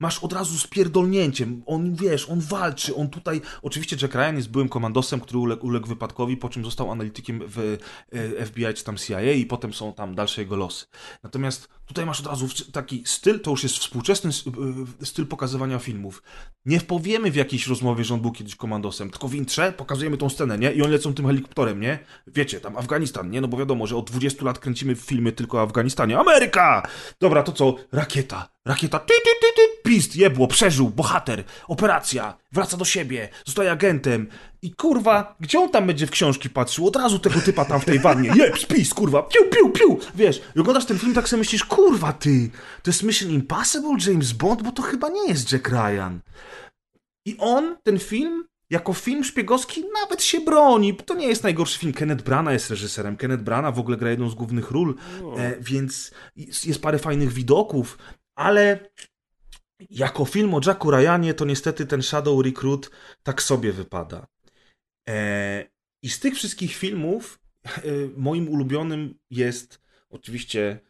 Masz 0.00 0.18
od 0.18 0.32
razu 0.32 0.58
z 0.58 0.66
pierdolnięciem. 0.66 1.62
On, 1.66 1.94
wiesz, 1.94 2.28
on 2.28 2.40
walczy, 2.40 2.94
on 2.94 3.08
tutaj... 3.08 3.40
Oczywiście 3.62 3.96
Jack 4.02 4.14
Ryan 4.14 4.36
jest 4.36 4.50
byłym 4.50 4.68
komandosem, 4.68 5.20
który 5.20 5.38
uległ, 5.38 5.66
uległ 5.66 5.88
wypadkowi, 5.88 6.36
po 6.36 6.48
czym 6.48 6.64
został 6.64 6.92
analitykiem 6.92 7.40
w 7.46 7.78
e, 8.12 8.46
FBI 8.46 8.74
czy 8.74 8.84
tam 8.84 8.96
CIA 8.96 9.20
i 9.20 9.46
potem 9.46 9.74
są 9.74 9.92
tam 9.92 10.14
dalsze 10.14 10.40
jego 10.40 10.56
losy. 10.56 10.86
Natomiast 11.22 11.68
tutaj 11.88 12.06
masz 12.06 12.20
od 12.20 12.26
razu 12.26 12.48
taki 12.72 13.02
styl, 13.06 13.40
to 13.40 13.50
już 13.50 13.62
jest 13.62 13.78
współczesny 13.78 14.30
y, 15.00 15.06
styl 15.06 15.26
pokazywania 15.26 15.78
filmów. 15.78 16.22
Nie 16.66 16.80
powiemy 16.80 17.30
w 17.30 17.36
jakiejś 17.36 17.66
rozmowie, 17.66 18.04
że 18.04 18.14
on 18.14 18.20
był 18.20 18.32
kiedyś 18.32 18.56
komandosem, 18.56 19.10
tylko 19.10 19.28
w 19.28 19.34
intrze 19.34 19.72
pokazujemy 19.72 20.16
tą 20.16 20.28
scenę, 20.28 20.58
nie? 20.58 20.72
I 20.72 20.82
oni 20.82 20.92
lecą 20.92 21.14
tym 21.14 21.26
helikopterem, 21.26 21.80
nie? 21.80 21.98
Wiecie, 22.26 22.60
tam 22.60 22.76
Afganistan, 22.76 23.30
nie? 23.30 23.40
No 23.40 23.48
bo 23.48 23.56
wiadomo, 23.56 23.86
że 23.86 23.96
od 23.96 24.10
20 24.10 24.44
lat 24.44 24.58
kręcimy 24.58 24.94
filmy 24.94 25.32
tylko 25.32 25.58
o 25.58 25.62
Afganistanie. 25.62 26.18
Ameryka! 26.18 26.82
Dobra, 27.20 27.42
to 27.42 27.52
co? 27.52 27.74
Rakieta. 27.92 28.48
Rakieta. 28.64 28.98
Ty, 28.98 29.14
ty, 29.24 29.30
ty, 29.40 29.46
ty. 29.56 29.90
Pist, 29.90 30.16
jebło, 30.16 30.46
przeżył, 30.46 30.88
bohater, 30.90 31.44
operacja, 31.68 32.36
wraca 32.52 32.76
do 32.76 32.84
siebie, 32.84 33.28
zostaje 33.44 33.72
agentem. 33.72 34.28
I 34.62 34.74
kurwa, 34.74 35.36
gdzie 35.40 35.60
on 35.60 35.70
tam 35.70 35.86
będzie 35.86 36.06
w 36.06 36.10
książki 36.10 36.50
patrzył? 36.50 36.86
Od 36.86 36.96
razu 36.96 37.18
tego 37.18 37.40
typa 37.40 37.64
tam 37.64 37.80
w 37.80 37.84
tej 37.84 37.98
wannie. 37.98 38.32
Jeb, 38.36 38.58
spis, 38.58 38.94
kurwa, 38.94 39.22
piu, 39.22 39.44
piu, 39.50 39.70
piu. 39.70 39.98
Wiesz, 40.14 40.40
i 40.56 40.60
oglądasz 40.60 40.86
ten 40.86 40.98
film, 40.98 41.14
tak 41.14 41.28
sobie 41.28 41.38
myślisz, 41.38 41.64
kurwa 41.64 42.12
ty, 42.12 42.50
to 42.82 42.90
jest 42.90 43.02
Mission 43.02 43.30
Impossible, 43.30 43.96
James 44.06 44.32
Bond, 44.32 44.62
bo 44.62 44.72
to 44.72 44.82
chyba 44.82 45.08
nie 45.08 45.28
jest 45.28 45.52
Jack 45.52 45.68
Ryan. 45.68 46.20
I 47.26 47.36
on, 47.38 47.76
ten 47.82 47.98
film, 47.98 48.44
jako 48.70 48.92
film 48.92 49.24
szpiegowski 49.24 49.84
nawet 50.02 50.22
się 50.22 50.40
broni. 50.40 50.96
To 50.96 51.14
nie 51.14 51.26
jest 51.26 51.42
najgorszy 51.42 51.78
film. 51.78 51.92
Kenneth 51.92 52.24
Branagh 52.24 52.52
jest 52.52 52.70
reżyserem. 52.70 53.16
Kenneth 53.16 53.42
Branagh 53.42 53.74
w 53.74 53.78
ogóle 53.78 53.96
gra 53.96 54.10
jedną 54.10 54.30
z 54.30 54.34
głównych 54.34 54.70
ról, 54.70 54.94
e, 55.36 55.56
więc 55.60 56.10
jest, 56.36 56.66
jest 56.66 56.82
parę 56.82 56.98
fajnych 56.98 57.32
widoków, 57.32 57.98
ale 58.34 58.90
jako 59.90 60.24
film 60.24 60.54
o 60.54 60.60
Jacku 60.66 60.90
Ryanie 60.90 61.34
to 61.34 61.44
niestety 61.44 61.86
ten 61.86 62.02
Shadow 62.02 62.44
Recruit 62.44 62.90
tak 63.22 63.42
sobie 63.42 63.72
wypada. 63.72 64.26
E, 65.08 65.64
I 66.02 66.10
z 66.10 66.20
tych 66.20 66.34
wszystkich 66.34 66.74
filmów 66.74 67.40
e, 67.64 67.70
moim 68.16 68.48
ulubionym 68.48 69.18
jest 69.30 69.80
oczywiście 70.10 70.80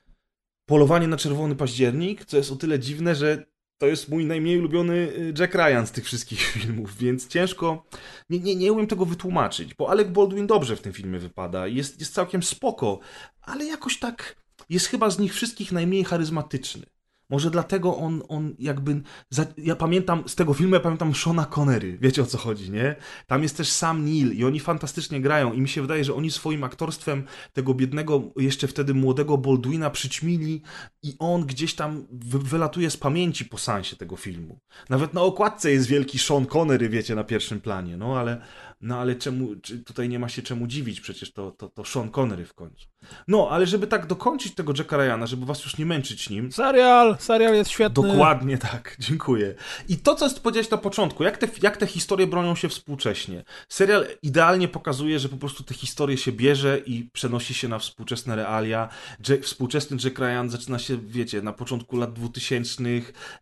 Polowanie 0.67 1.09
na 1.09 1.17
Czerwony 1.17 1.57
Październik, 1.57 2.25
co 2.25 2.37
jest 2.37 2.53
o 2.53 2.57
tyle 2.57 2.79
dziwne, 2.79 3.15
że 3.15 3.47
to 3.79 3.87
jest 3.87 4.09
mój 4.09 4.25
najmniej 4.25 4.59
ulubiony 4.59 4.95
y, 4.95 5.35
Jack 5.39 5.55
Ryan 5.55 5.87
z 5.87 5.93
tych 5.93 6.05
wszystkich 6.05 6.41
filmów, 6.53 6.97
więc 6.97 7.29
ciężko, 7.29 7.87
nie, 8.31 8.41
nie, 8.41 8.57
nie 8.57 8.73
umiem 8.73 8.87
tego 8.87 9.05
wytłumaczyć, 9.05 9.75
bo 9.75 9.91
Alec 9.91 10.09
Baldwin 10.09 10.47
dobrze 10.47 10.77
w 10.77 10.81
tym 10.81 10.93
filmie 10.93 11.19
wypada, 11.19 11.67
jest, 11.67 12.01
jest 12.01 12.15
całkiem 12.15 12.43
spoko, 12.43 13.01
ale 13.43 13.65
jakoś 13.65 13.99
tak 13.99 14.37
jest 14.69 14.87
chyba 14.87 15.11
z 15.11 15.19
nich 15.19 15.35
wszystkich 15.35 15.73
najmniej 15.73 16.05
charyzmatyczny. 16.05 16.87
Może 17.31 17.51
dlatego 17.51 17.97
on, 17.97 18.23
on 18.29 18.55
jakby. 18.59 19.03
Za, 19.31 19.47
ja 19.59 19.77
pamiętam 19.77 20.23
z 20.27 20.35
tego 20.35 20.55
filmu, 20.55 20.75
ja 20.75 20.81
pamiętam 20.81 21.15
Shona 21.15 21.47
Connery. 21.47 21.99
Wiecie 22.01 22.23
o 22.23 22.27
co 22.27 22.39
chodzi, 22.39 22.71
nie? 22.71 22.97
Tam 23.27 23.43
jest 23.43 23.57
też 23.57 23.73
Sam 23.73 24.05
Neill 24.05 24.33
i 24.33 24.45
oni 24.45 24.61
fantastycznie 24.61 25.21
grają. 25.21 25.53
I 25.53 25.61
mi 25.61 25.69
się 25.69 25.83
wydaje, 25.83 26.05
że 26.05 26.15
oni 26.15 26.31
swoim 26.31 26.65
aktorstwem 26.65 27.25
tego 27.53 27.75
biednego, 27.75 28.23
jeszcze 28.37 28.69
wtedy 28.69 28.95
młodego 28.95 29.39
Baldwina 29.39 29.91
przyćmili 29.91 30.63
i 31.03 31.17
on 31.19 31.47
gdzieś 31.47 31.75
tam 31.75 32.07
wy, 32.11 32.39
wylatuje 32.39 32.91
z 32.91 32.97
pamięci 32.97 33.45
po 33.45 33.59
sensie 33.59 33.97
tego 33.97 34.17
filmu. 34.17 34.59
Nawet 34.89 35.15
na 35.15 35.23
okładce 35.23 35.71
jest 35.71 35.87
wielki 35.87 36.19
Sean 36.19 36.47
Connery, 36.47 36.89
wiecie, 36.89 37.15
na 37.15 37.25
pierwszym 37.25 37.61
planie. 37.61 37.97
No 37.97 38.19
ale, 38.19 38.43
no 38.81 38.99
ale 38.99 39.17
czemu, 39.17 39.57
tutaj 39.87 40.09
nie 40.09 40.19
ma 40.19 40.29
się 40.29 40.43
czemu 40.43 40.67
dziwić, 40.67 41.01
przecież 41.01 41.33
to, 41.33 41.51
to, 41.51 41.69
to 41.69 41.85
Sean 41.85 42.11
Connery 42.11 42.45
w 42.45 42.55
końcu. 42.55 42.87
No, 43.29 43.49
ale 43.51 43.67
żeby 43.67 43.87
tak 43.87 44.07
dokończyć 44.07 44.55
tego 44.55 44.73
Jacka 44.79 44.97
Ryana, 44.97 45.27
żeby 45.27 45.47
was 45.47 45.65
już 45.65 45.79
nie 45.79 45.87
męczyć 45.87 46.31
nim. 46.31 46.53
Serial, 46.53 47.17
serial 47.19 47.55
jest 47.55 47.71
świetny. 47.71 48.09
Dokładnie 48.09 48.59
tak, 48.59 48.97
dziękuję. 48.99 49.55
I 49.89 49.97
to, 49.97 50.15
co 50.15 50.41
powiedziałeś 50.41 50.71
na 50.71 50.77
początku, 50.77 51.25
jak 51.25 51.39
te, 51.39 51.49
jak 51.63 51.77
te 51.77 51.87
historie 51.87 52.27
bronią 52.27 52.55
się 52.55 52.69
współcześnie. 52.69 53.45
Serial 53.69 54.07
idealnie 54.23 54.69
pokazuje, 54.69 55.19
że 55.19 55.29
po 55.29 55.37
prostu 55.37 55.65
te 55.65 55.75
historie 55.75 56.17
się 56.17 56.33
bierze 56.33 56.79
i 56.87 57.11
przenosi 57.13 57.55
się 57.55 57.69
na 57.69 57.79
współczesne 57.79 58.37
realia. 58.37 58.89
Jack, 59.29 59.45
współczesny 59.45 59.97
Jack 60.05 60.19
Ryan 60.19 60.49
zaczyna 60.49 60.79
się, 60.79 60.99
wiecie, 60.99 61.43
na 61.43 61.53
początku 61.53 61.97
lat 61.97 62.13
2000, 62.13 62.83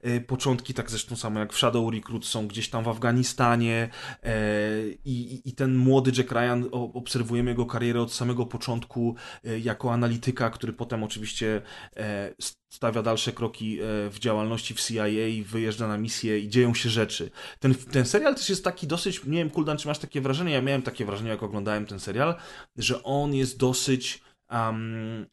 e, 0.02 0.20
początki 0.20 0.74
tak 0.74 0.90
zresztą 0.90 1.16
samo 1.16 1.40
jak 1.40 1.52
w 1.52 1.56
Shadow 1.56 1.92
Recruit 1.92 2.26
są 2.26 2.48
gdzieś 2.48 2.68
tam 2.68 2.84
w 2.84 2.88
Afganistanie 2.88 3.88
e, 4.22 4.32
i, 5.04 5.42
i 5.44 5.52
ten 5.52 5.76
młody 5.76 6.12
Jack 6.16 6.32
Ryan, 6.32 6.64
o, 6.72 6.92
obserwujemy 6.92 7.50
jego 7.50 7.66
karierę 7.66 8.00
od 8.00 8.12
samego 8.12 8.46
początku 8.46 9.16
jako 9.60 9.92
analityka, 9.92 10.50
który 10.50 10.72
potem 10.72 11.04
oczywiście 11.04 11.62
e, 11.96 12.34
stawia 12.72 13.02
dalsze 13.02 13.32
kroki 13.32 13.80
e, 13.80 13.84
w 14.10 14.18
działalności 14.18 14.74
w 14.74 14.80
CIA, 14.80 15.04
wyjeżdża 15.44 15.88
na 15.88 15.98
misję 15.98 16.38
i 16.38 16.48
dzieją 16.48 16.74
się 16.74 16.88
rzeczy. 16.90 17.30
Ten, 17.60 17.74
ten 17.74 18.06
serial 18.06 18.34
też 18.34 18.48
jest 18.48 18.64
taki 18.64 18.86
dosyć, 18.86 19.24
nie 19.24 19.38
wiem 19.38 19.50
Kuldan, 19.50 19.78
czy 19.78 19.88
masz 19.88 19.98
takie 19.98 20.20
wrażenie, 20.20 20.52
ja 20.52 20.62
miałem 20.62 20.82
takie 20.82 21.04
wrażenie, 21.04 21.30
jak 21.30 21.42
oglądałem 21.42 21.86
ten 21.86 22.00
serial, 22.00 22.34
że 22.76 23.02
on 23.02 23.34
jest 23.34 23.58
dosyć 23.58 24.22
um, 24.50 25.26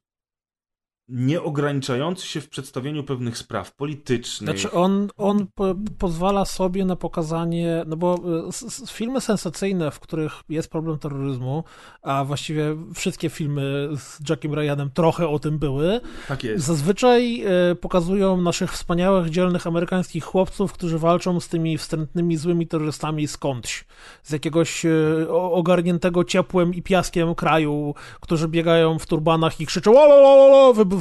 nieograniczający 1.10 2.28
się 2.28 2.42
w 2.42 2.50
przedstawieniu 2.50 3.04
pewnych 3.04 3.38
spraw 3.38 3.76
politycznych. 3.76 4.60
Znaczy 4.60 4.72
on, 4.72 5.10
on 5.18 5.48
po, 5.56 5.76
pozwala 6.00 6.46
sobie 6.46 6.86
na 6.86 6.96
pokazanie, 6.96 7.84
no 7.88 7.98
bo 7.98 8.16
e, 8.16 8.88
filmy 8.88 9.22
sensacyjne, 9.22 9.92
w 9.92 10.00
których 10.00 10.34
jest 10.50 10.70
problem 10.70 11.00
terroryzmu, 11.00 11.64
a 12.02 12.24
właściwie 12.24 12.76
wszystkie 12.96 13.30
filmy 13.30 13.90
z 13.98 14.30
Jackiem 14.30 14.54
Ryanem 14.54 14.90
trochę 14.92 15.28
o 15.28 15.40
tym 15.40 15.60
były, 15.60 16.02
tak 16.28 16.44
jest. 16.44 16.66
zazwyczaj 16.66 17.44
e, 17.46 17.76
pokazują 17.76 18.42
naszych 18.42 18.72
wspaniałych, 18.72 19.30
dzielnych 19.30 19.68
amerykańskich 19.68 20.24
chłopców, 20.24 20.74
którzy 20.74 21.00
walczą 21.00 21.40
z 21.40 21.48
tymi 21.50 21.78
wstrętnymi, 21.78 22.38
złymi 22.38 22.68
terrorystami 22.68 23.28
skądś, 23.28 23.86
z 24.24 24.32
jakiegoś 24.32 24.86
e, 24.86 24.90
ogarniętego 25.30 26.24
ciepłem 26.24 26.74
i 26.74 26.82
piaskiem 26.82 27.36
kraju, 27.36 27.96
którzy 28.20 28.48
biegają 28.48 29.00
w 29.00 29.06
turbanach 29.06 29.62
i 29.62 29.66
krzyczą 29.66 29.94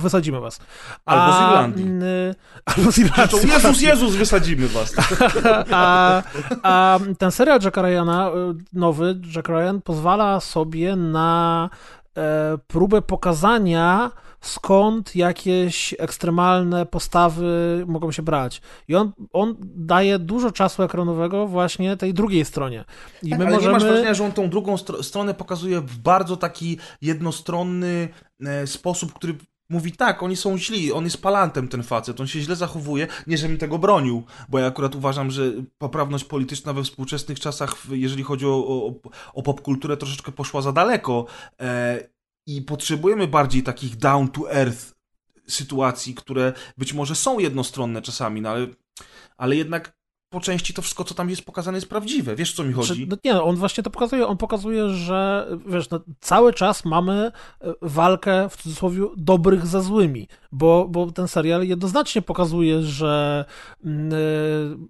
wysadzimy 0.01 0.41
was. 0.41 0.61
Albo 1.05 1.33
z 1.33 1.41
Irlandii. 1.41 1.87
albo 2.65 2.93
z 2.93 2.99
Irlandii. 2.99 3.49
Jezus, 3.49 3.81
Jezus, 3.81 4.15
wysadzimy 4.15 4.69
was. 4.69 4.95
a, 5.73 6.23
a 6.63 6.99
ten 7.19 7.31
serial 7.31 7.61
Jacka 7.63 7.83
Ryana, 7.83 8.29
y, 8.29 8.33
nowy 8.73 9.21
Jack 9.37 9.49
Ryan, 9.49 9.81
pozwala 9.83 10.41
sobie 10.41 10.97
na 10.97 11.71
e, 12.17 12.59
próbę 12.67 13.03
pokazania 13.03 14.11
skąd 14.43 15.17
jakieś 15.17 15.95
ekstremalne 15.99 16.87
postawy 16.87 17.85
mogą 17.87 18.13
się 18.13 18.23
brać. 18.23 18.61
I 18.89 18.95
on, 18.95 19.13
on 19.33 19.57
daje 19.61 20.19
dużo 20.19 20.51
czasu 20.51 20.83
ekranowego 20.83 21.47
właśnie 21.47 21.97
tej 21.97 22.15
drugiej 22.15 22.45
stronie. 22.45 22.85
I 23.23 23.31
tak, 23.31 23.39
my 23.39 23.47
ale 23.47 23.55
możemy... 23.55 23.73
nie 23.73 23.73
masz 23.73 23.85
wrażenia, 23.85 24.15
że 24.15 24.25
on 24.25 24.33
tą 24.33 24.51
drugą 24.51 24.77
str 24.77 25.05
stronę 25.05 25.35
pokazuje 25.35 25.81
w 25.81 25.99
bardzo 25.99 26.37
taki 26.37 26.79
jednostronny 27.03 28.09
e, 28.41 28.67
sposób, 28.67 29.13
który 29.13 29.35
mówi 29.73 29.93
tak, 29.93 30.23
oni 30.23 30.37
są 30.37 30.59
źli, 30.59 30.93
on 30.93 31.05
jest 31.05 31.23
palantem 31.23 31.69
ten 31.69 31.83
facet, 31.83 32.21
on 32.21 32.27
się 32.27 32.41
źle 32.41 32.57
zachowuje, 32.57 33.07
nie 33.27 33.39
żebym 33.39 33.59
tego 33.59 33.79
bronił, 33.79 34.23
bo 34.49 34.59
ja 34.59 34.67
akurat 34.67 34.95
uważam, 34.95 35.31
że 35.31 35.53
poprawność 35.79 36.25
polityczna 36.25 36.73
we 36.73 36.83
współczesnych 36.83 37.41
czasach, 37.41 37.77
jeżeli 37.91 38.23
chodzi 38.23 38.47
o, 38.47 38.67
o, 38.67 38.95
o 39.35 39.43
popkulturę, 39.43 39.97
troszeczkę 39.97 40.33
poszła 40.33 40.63
za 40.63 40.73
daleko. 40.73 41.27
E, 41.61 42.13
i 42.47 42.63
potrzebujemy 42.63 43.29
bardziej 43.29 43.63
takich 43.63 43.97
down 43.97 44.29
to 44.29 44.53
earth 44.53 44.95
sytuacji, 45.49 46.15
które 46.15 46.53
być 46.79 46.93
może 46.93 47.15
są 47.15 47.39
jednostronne 47.39 48.03
czasami, 48.03 48.41
no 48.41 48.51
ale, 48.51 48.67
ale 49.37 49.57
jednak 49.57 50.02
po 50.33 50.41
części 50.41 50.75
to 50.75 50.83
wszystko, 50.83 51.05
co 51.05 51.15
tam 51.15 51.31
jest 51.31 51.45
pokazane, 51.45 51.77
jest 51.77 51.89
prawdziwe. 51.89 52.37
Wiesz, 52.37 52.53
co 52.53 52.65
mi 52.65 52.73
chodzi? 52.73 53.07
No 53.09 53.17
nie, 53.25 53.43
on 53.43 53.57
właśnie 53.57 53.83
to 53.83 53.91
pokazuje. 53.91 54.27
On 54.27 54.37
pokazuje, 54.37 54.89
że 54.89 55.49
wiesz, 55.67 55.91
no, 55.91 56.01
cały 56.21 56.53
czas 56.55 56.85
mamy 56.85 57.33
e, 57.61 57.75
walkę 57.83 58.49
w 58.49 58.57
cudzysłowie 58.57 59.03
dobrych 59.17 59.67
ze 59.67 59.83
złymi, 59.83 60.29
bo, 60.53 60.87
bo 60.89 61.13
ten 61.13 61.29
serial 61.29 61.65
jednoznacznie 61.65 62.23
pokazuje, 62.23 62.83
że 62.83 63.45
mm, 63.85 64.13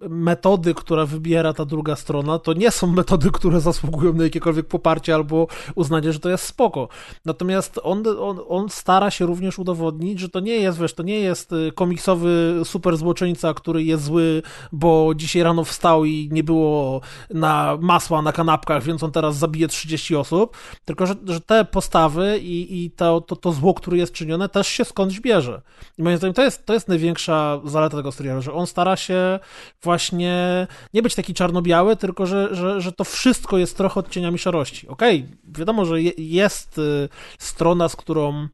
e, 0.01 0.09
metody, 0.09 0.73
które 0.73 1.05
wybiera 1.05 1.53
ta 1.53 1.65
druga 1.65 1.95
strona, 1.95 2.39
to 2.39 2.53
nie 2.53 2.71
są 2.71 2.87
metody, 2.87 3.31
które 3.31 3.61
zasługują 3.61 4.13
na 4.13 4.23
jakiekolwiek 4.23 4.67
poparcie 4.67 5.15
albo 5.15 5.47
uznanie, 5.75 6.13
że 6.13 6.19
to 6.19 6.29
jest 6.29 6.43
spoko. 6.43 6.87
Natomiast 7.25 7.79
on, 7.83 8.03
on, 8.19 8.39
on 8.47 8.69
stara 8.69 9.11
się 9.11 9.25
również 9.25 9.59
udowodnić, 9.59 10.19
że 10.19 10.29
to 10.29 10.39
nie 10.39 10.55
jest, 10.55 10.79
wiesz, 10.79 10.93
to 10.93 11.03
nie 11.03 11.19
jest 11.19 11.53
e, 11.53 11.71
komiksowy 11.71 12.61
super 12.63 12.97
złoczyńca, 12.97 13.53
który 13.53 13.83
jest 13.83 14.03
zły, 14.03 14.41
bo 14.71 15.11
dziś 15.15 15.32
dzisiaj 15.33 15.43
rano 15.43 15.63
wstał 15.63 16.05
i 16.05 16.29
nie 16.31 16.43
było 16.43 17.01
na 17.29 17.77
masła 17.81 18.21
na 18.21 18.31
kanapkach, 18.31 18.83
więc 18.83 19.03
on 19.03 19.11
teraz 19.11 19.37
zabije 19.37 19.67
30 19.67 20.15
osób, 20.15 20.57
tylko 20.85 21.05
że, 21.05 21.15
że 21.25 21.41
te 21.41 21.65
postawy 21.65 22.39
i, 22.39 22.85
i 22.85 22.91
to, 22.91 23.21
to, 23.21 23.35
to 23.35 23.51
zło, 23.51 23.73
które 23.73 23.97
jest 23.97 24.13
czynione, 24.13 24.49
też 24.49 24.67
się 24.67 24.85
skądś 24.85 25.19
bierze. 25.19 25.61
I 25.97 26.03
moim 26.03 26.17
zdaniem 26.17 26.33
to 26.33 26.43
jest, 26.43 26.65
to 26.65 26.73
jest 26.73 26.87
największa 26.87 27.61
zaleta 27.65 27.97
tego 27.97 28.11
serialu, 28.11 28.41
że 28.41 28.53
on 28.53 28.67
stara 28.67 28.95
się 28.95 29.39
właśnie 29.83 30.67
nie 30.93 31.01
być 31.01 31.15
taki 31.15 31.33
czarno-biały, 31.33 31.95
tylko 31.95 32.25
że, 32.25 32.55
że, 32.55 32.81
że 32.81 32.91
to 32.91 33.03
wszystko 33.03 33.57
jest 33.57 33.77
trochę 33.77 33.99
odcieniami 33.99 34.37
szarości. 34.37 34.87
Okej, 34.87 35.19
okay, 35.19 35.53
wiadomo, 35.59 35.85
że 35.85 36.01
je, 36.01 36.11
jest 36.17 36.77
y, 36.77 37.09
strona, 37.39 37.89
z 37.89 37.95
którą 37.95 38.47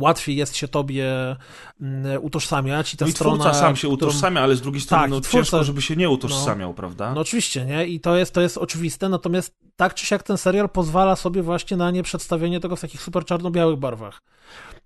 łatwiej 0.00 0.36
jest 0.36 0.56
się 0.56 0.68
tobie 0.68 1.36
mm, 1.80 2.24
utożsamiać. 2.24 2.94
I 2.94 2.96
ta 2.96 3.04
no 3.04 3.08
i 3.08 3.12
strona, 3.12 3.36
twórca 3.36 3.54
sam 3.54 3.76
się 3.76 3.80
którą... 3.80 3.94
utożsamia, 3.94 4.40
ale 4.40 4.56
z 4.56 4.60
drugiej 4.60 4.80
strony 4.80 5.02
tak, 5.02 5.10
no, 5.10 5.20
twórca... 5.20 5.38
ciężko, 5.38 5.64
żeby 5.64 5.82
się 5.82 5.96
nie 5.96 6.10
utożsamiał, 6.10 6.70
no, 6.70 6.74
prawda? 6.74 7.14
No 7.14 7.20
oczywiście, 7.20 7.64
nie? 7.64 7.86
I 7.86 8.00
to 8.00 8.16
jest, 8.16 8.34
to 8.34 8.40
jest 8.40 8.58
oczywiste, 8.58 9.08
natomiast 9.08 9.56
tak 9.76 9.94
czy 9.94 10.06
siak 10.06 10.22
ten 10.22 10.38
serial 10.38 10.68
pozwala 10.68 11.16
sobie 11.16 11.42
właśnie 11.42 11.76
na 11.76 11.90
nie 11.90 12.02
przedstawienie 12.02 12.60
tego 12.60 12.76
w 12.76 12.80
takich 12.80 13.02
super 13.02 13.24
czarno-białych 13.24 13.78
barwach. 13.78 14.22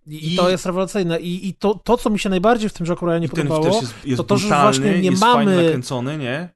I, 0.07 0.35
I, 0.35 0.37
to 0.37 0.51
jest 0.51 0.67
rewelacyjne. 0.67 1.21
I, 1.21 1.49
i 1.49 1.55
to, 1.55 1.75
to, 1.75 1.97
co 1.97 2.11
mi 2.11 2.19
się 2.19 2.29
najbardziej 2.29 2.69
w 2.69 2.73
tym 2.73 2.87
Jacku 2.87 3.07
nie 3.11 3.29
podobało, 3.29 3.67
jest, 3.67 3.95
jest 4.05 4.17
to 4.17 4.25
to, 4.25 4.39
że 4.39 4.49
właśnie 4.49 5.01
nie 5.01 5.11
jest 5.11 5.21
mamy... 5.21 5.57
nakręcony, 5.57 6.19
nie? 6.19 6.49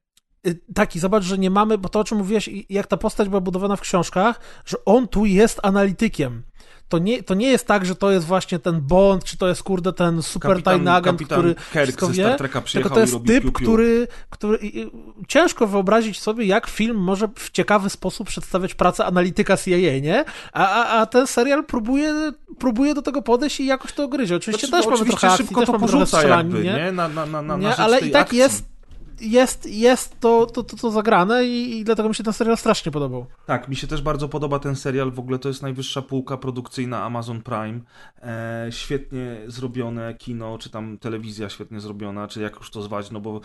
Y, 0.46 0.60
taki, 0.74 0.98
zobacz, 0.98 1.24
że 1.24 1.38
nie 1.38 1.50
mamy, 1.50 1.78
bo 1.78 1.88
to 1.88 2.00
o 2.00 2.04
czym 2.04 2.18
mówiłeś, 2.18 2.50
jak 2.68 2.86
ta 2.86 2.96
postać 2.96 3.28
była 3.28 3.40
budowana 3.40 3.76
w 3.76 3.80
książkach, 3.80 4.40
że 4.64 4.84
on 4.84 5.08
tu 5.08 5.26
jest 5.26 5.60
analitykiem 5.62 6.42
to 6.88 6.98
nie, 6.98 7.22
to 7.22 7.34
nie 7.34 7.48
jest 7.48 7.66
tak, 7.66 7.86
że 7.86 7.94
to 7.94 8.10
jest 8.10 8.26
właśnie 8.26 8.58
ten 8.58 8.80
Bond, 8.80 9.24
czy 9.24 9.36
to 9.38 9.48
jest 9.48 9.62
kurde 9.62 9.92
ten 9.92 10.22
super 10.22 10.50
kapitan, 10.50 10.74
tajny 10.74 10.92
agent, 10.92 11.22
który 11.24 11.54
Kirk 11.54 11.82
wszystko 11.82 12.08
wie, 12.08 12.36
tylko 12.72 12.90
to 12.90 13.00
jest 13.00 13.14
typ, 13.26 13.42
piu, 13.42 13.52
piu. 13.52 13.52
który, 13.52 14.08
który 14.30 14.58
ciężko 15.28 15.66
wyobrazić 15.66 16.20
sobie, 16.20 16.44
jak 16.44 16.66
film 16.66 16.96
może 16.96 17.28
w 17.36 17.50
ciekawy 17.50 17.90
sposób 17.90 18.28
przedstawiać 18.28 18.74
pracę 18.74 19.06
analityka 19.06 19.56
CIA, 19.56 20.00
nie? 20.02 20.24
A, 20.52 20.68
a, 20.68 21.00
a 21.00 21.06
ten 21.06 21.26
serial 21.26 21.64
próbuje, 21.64 22.32
próbuje 22.58 22.94
do 22.94 23.02
tego 23.02 23.22
podejść 23.22 23.60
i 23.60 23.66
jakoś 23.66 23.92
to 23.92 24.08
gryzie. 24.08 24.36
Oczywiście 24.36 24.66
znaczy, 24.66 24.88
też 24.88 24.98
mamy 24.98 25.10
trochę 25.10 25.28
akcji, 25.28 25.46
szybko 25.46 25.60
też 25.60 25.66
to 25.66 25.78
porzuca 25.78 26.22
jakby, 26.22 26.62
nie? 26.62 26.72
nie? 26.72 26.92
Na, 26.92 27.08
na, 27.08 27.26
na, 27.26 27.42
na 27.42 27.56
nie? 27.56 27.76
Ale 27.76 28.00
i 28.00 28.10
tak 28.10 28.22
akcji. 28.22 28.38
jest 28.38 28.75
jest, 29.20 29.66
jest 29.66 30.20
to, 30.20 30.46
to, 30.46 30.62
to, 30.62 30.76
to 30.76 30.90
zagrane 30.90 31.44
i, 31.44 31.78
i 31.78 31.84
dlatego 31.84 32.08
mi 32.08 32.14
się 32.14 32.24
ten 32.24 32.32
serial 32.32 32.56
strasznie 32.56 32.92
podobał. 32.92 33.26
Tak, 33.46 33.68
mi 33.68 33.76
się 33.76 33.86
też 33.86 34.02
bardzo 34.02 34.28
podoba 34.28 34.58
ten 34.58 34.76
serial. 34.76 35.12
W 35.12 35.18
ogóle 35.18 35.38
to 35.38 35.48
jest 35.48 35.62
najwyższa 35.62 36.02
półka 36.02 36.36
produkcyjna 36.36 37.04
Amazon 37.04 37.42
Prime. 37.42 37.80
E, 38.22 38.66
świetnie 38.70 39.36
zrobione 39.46 40.14
kino, 40.14 40.58
czy 40.58 40.70
tam 40.70 40.98
telewizja 40.98 41.48
świetnie 41.48 41.80
zrobiona, 41.80 42.28
czy 42.28 42.40
jak 42.40 42.56
już 42.56 42.70
to 42.70 42.82
zwać, 42.82 43.10
no 43.10 43.20
bo 43.20 43.40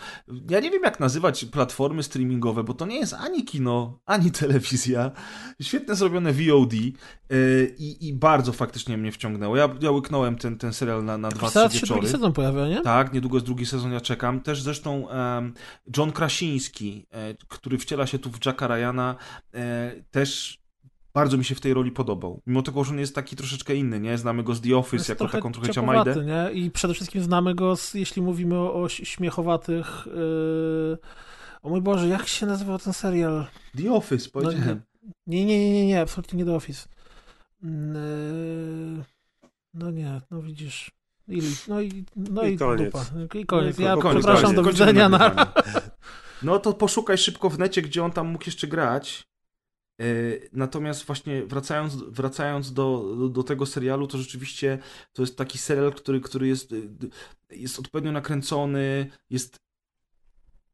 ja 0.50 0.60
nie 0.60 0.70
wiem 0.70 0.82
jak 0.82 1.00
nazywać 1.00 1.44
platformy 1.44 2.02
streamingowe, 2.02 2.64
bo 2.64 2.74
to 2.74 2.86
nie 2.86 2.98
jest 2.98 3.14
ani 3.14 3.44
kino, 3.44 3.98
ani 4.06 4.30
telewizja. 4.40 5.10
Świetnie 5.62 5.94
zrobione 5.94 6.32
VOD 6.32 6.72
e, 6.72 7.36
i, 7.78 8.08
i 8.08 8.14
bardzo 8.14 8.52
faktycznie 8.52 8.98
mnie 8.98 9.12
wciągnęło. 9.12 9.56
Ja, 9.56 9.68
ja 9.80 9.90
łyknąłem 9.90 10.36
ten, 10.36 10.58
ten 10.58 10.72
serial 10.72 11.04
na, 11.04 11.18
na 11.18 11.28
dwa, 11.28 11.46
trzy 11.46 11.54
Zaraz 11.54 11.72
się 11.72 11.80
wieczory. 11.80 12.00
drugi 12.00 12.12
sezon 12.12 12.32
pojawia, 12.32 12.68
nie? 12.68 12.80
Tak, 12.80 13.12
niedługo 13.12 13.36
jest 13.36 13.46
drugi 13.46 13.66
sezon, 13.66 13.92
ja 13.92 14.00
czekam. 14.00 14.40
Też 14.40 14.62
zresztą 14.62 15.08
John 15.96 16.12
Krasiński, 16.12 17.06
e, 17.10 17.34
który 17.48 17.78
wciela 17.78 18.06
się 18.06 18.18
tu 18.18 18.30
w 18.30 18.46
Jacka 18.46 18.66
Ryana, 18.66 19.16
e, 19.54 19.92
też 20.10 20.62
bardzo 21.14 21.36
mi 21.36 21.44
się 21.44 21.54
w 21.54 21.60
tej 21.60 21.74
roli 21.74 21.90
podobał. 21.90 22.42
Mimo 22.46 22.62
tego, 22.62 22.84
że 22.84 22.92
on 22.92 22.98
jest 22.98 23.14
taki 23.14 23.36
troszeczkę 23.36 23.74
inny, 23.74 24.00
nie? 24.00 24.18
Znamy 24.18 24.42
go 24.42 24.54
z 24.54 24.60
The 24.60 24.76
Office 24.76 24.96
Jest 24.96 25.08
jako 25.08 25.28
taką 25.28 25.52
trochę 25.52 25.72
ciamajdę. 25.72 26.24
nie? 26.24 26.52
I 26.52 26.70
przede 26.70 26.94
wszystkim 26.94 27.22
znamy 27.22 27.54
go, 27.54 27.76
z, 27.76 27.94
jeśli 27.94 28.22
mówimy 28.22 28.56
o, 28.56 28.82
o 28.82 28.88
śmiechowatych... 28.88 30.06
Yy... 30.06 30.98
O 31.62 31.68
mój 31.68 31.80
Boże, 31.80 32.08
jak 32.08 32.28
się 32.28 32.46
nazywał 32.46 32.78
ten 32.78 32.92
serial? 32.92 33.46
The 33.76 33.92
Office, 33.92 34.30
powiedziałem. 34.30 34.82
Nie, 35.26 35.44
nie, 35.44 35.58
nie, 35.58 35.72
nie, 35.72 35.86
nie 35.86 36.00
absolutnie 36.00 36.38
nie 36.38 36.44
The 36.44 36.54
Office. 36.54 36.88
Yy... 37.62 37.70
No 39.74 39.90
nie, 39.90 40.20
no 40.30 40.42
widzisz. 40.42 40.90
I, 41.28 41.42
no 41.68 41.80
i, 41.80 42.04
no 42.16 42.42
I 42.42 42.52
i, 42.54 42.58
koniec. 42.58 42.92
dupa. 42.92 43.04
I 43.38 43.46
koniec. 43.46 43.78
Ja 43.78 43.96
koniec, 43.96 44.18
przepraszam, 44.24 44.54
koniec. 44.54 44.64
do 44.64 44.70
widzenia. 44.70 45.08
Na... 45.08 45.30
No 46.42 46.58
to 46.58 46.72
poszukaj 46.72 47.18
szybko 47.18 47.50
w 47.50 47.58
necie, 47.58 47.82
gdzie 47.82 48.04
on 48.04 48.12
tam 48.12 48.28
mógł 48.28 48.44
jeszcze 48.46 48.66
grać. 48.66 49.28
E, 50.00 50.04
Natomiast 50.52 51.04
właśnie 51.06 51.46
wracając, 51.46 51.94
wracając 51.94 52.72
do, 52.72 53.14
do, 53.18 53.28
do 53.28 53.42
tego 53.42 53.66
serialu, 53.66 54.06
to 54.06 54.18
rzeczywiście 54.18 54.78
to 55.12 55.22
jest 55.22 55.36
taki 55.36 55.58
serial, 55.58 55.92
który, 55.92 56.20
który 56.20 56.48
jest, 56.48 56.70
d- 56.74 57.06
jest 57.50 57.78
odpowiednio 57.78 58.12
nakręcony, 58.12 59.10
jest 59.30 59.60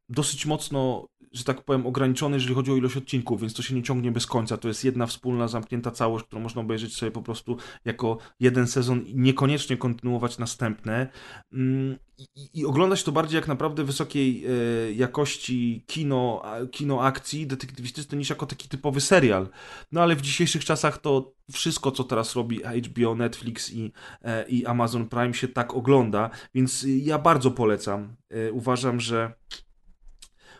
dosyć 0.09 0.45
mocno, 0.45 1.07
że 1.33 1.43
tak 1.43 1.61
powiem, 1.61 1.87
ograniczony, 1.87 2.35
jeżeli 2.35 2.55
chodzi 2.55 2.71
o 2.71 2.75
ilość 2.75 2.97
odcinków, 2.97 3.41
więc 3.41 3.53
to 3.53 3.61
się 3.61 3.75
nie 3.75 3.83
ciągnie 3.83 4.11
bez 4.11 4.25
końca. 4.25 4.57
To 4.57 4.67
jest 4.67 4.85
jedna 4.85 5.05
wspólna, 5.05 5.47
zamknięta 5.47 5.91
całość, 5.91 6.25
którą 6.25 6.41
można 6.41 6.61
obejrzeć 6.61 6.95
sobie 6.95 7.11
po 7.11 7.21
prostu 7.21 7.57
jako 7.85 8.17
jeden 8.39 8.67
sezon 8.67 9.01
i 9.05 9.15
niekoniecznie 9.15 9.77
kontynuować 9.77 10.37
następne. 10.37 11.07
Mm, 11.53 11.97
I, 12.35 12.49
i 12.53 12.65
oglądać 12.65 13.03
to 13.03 13.11
bardziej 13.11 13.35
jak 13.35 13.47
naprawdę 13.47 13.83
wysokiej 13.83 14.45
e, 14.45 14.91
jakości 14.93 15.83
kino, 15.87 16.41
kino 16.71 17.03
akcji 17.03 17.47
detektywistyczne 17.47 18.17
niż 18.17 18.29
jako 18.29 18.45
taki 18.45 18.69
typowy 18.69 19.01
serial. 19.01 19.49
No 19.91 20.01
ale 20.01 20.15
w 20.15 20.21
dzisiejszych 20.21 20.65
czasach 20.65 20.97
to 20.97 21.33
wszystko, 21.51 21.91
co 21.91 22.03
teraz 22.03 22.35
robi 22.35 22.61
HBO, 22.63 23.15
Netflix 23.15 23.73
i, 23.73 23.91
e, 24.21 24.49
i 24.49 24.65
Amazon 24.65 25.09
Prime 25.09 25.33
się 25.33 25.47
tak 25.47 25.73
ogląda, 25.73 26.29
więc 26.53 26.85
ja 26.87 27.19
bardzo 27.19 27.51
polecam. 27.51 28.15
E, 28.29 28.51
Uważam, 28.51 28.99
że 28.99 29.33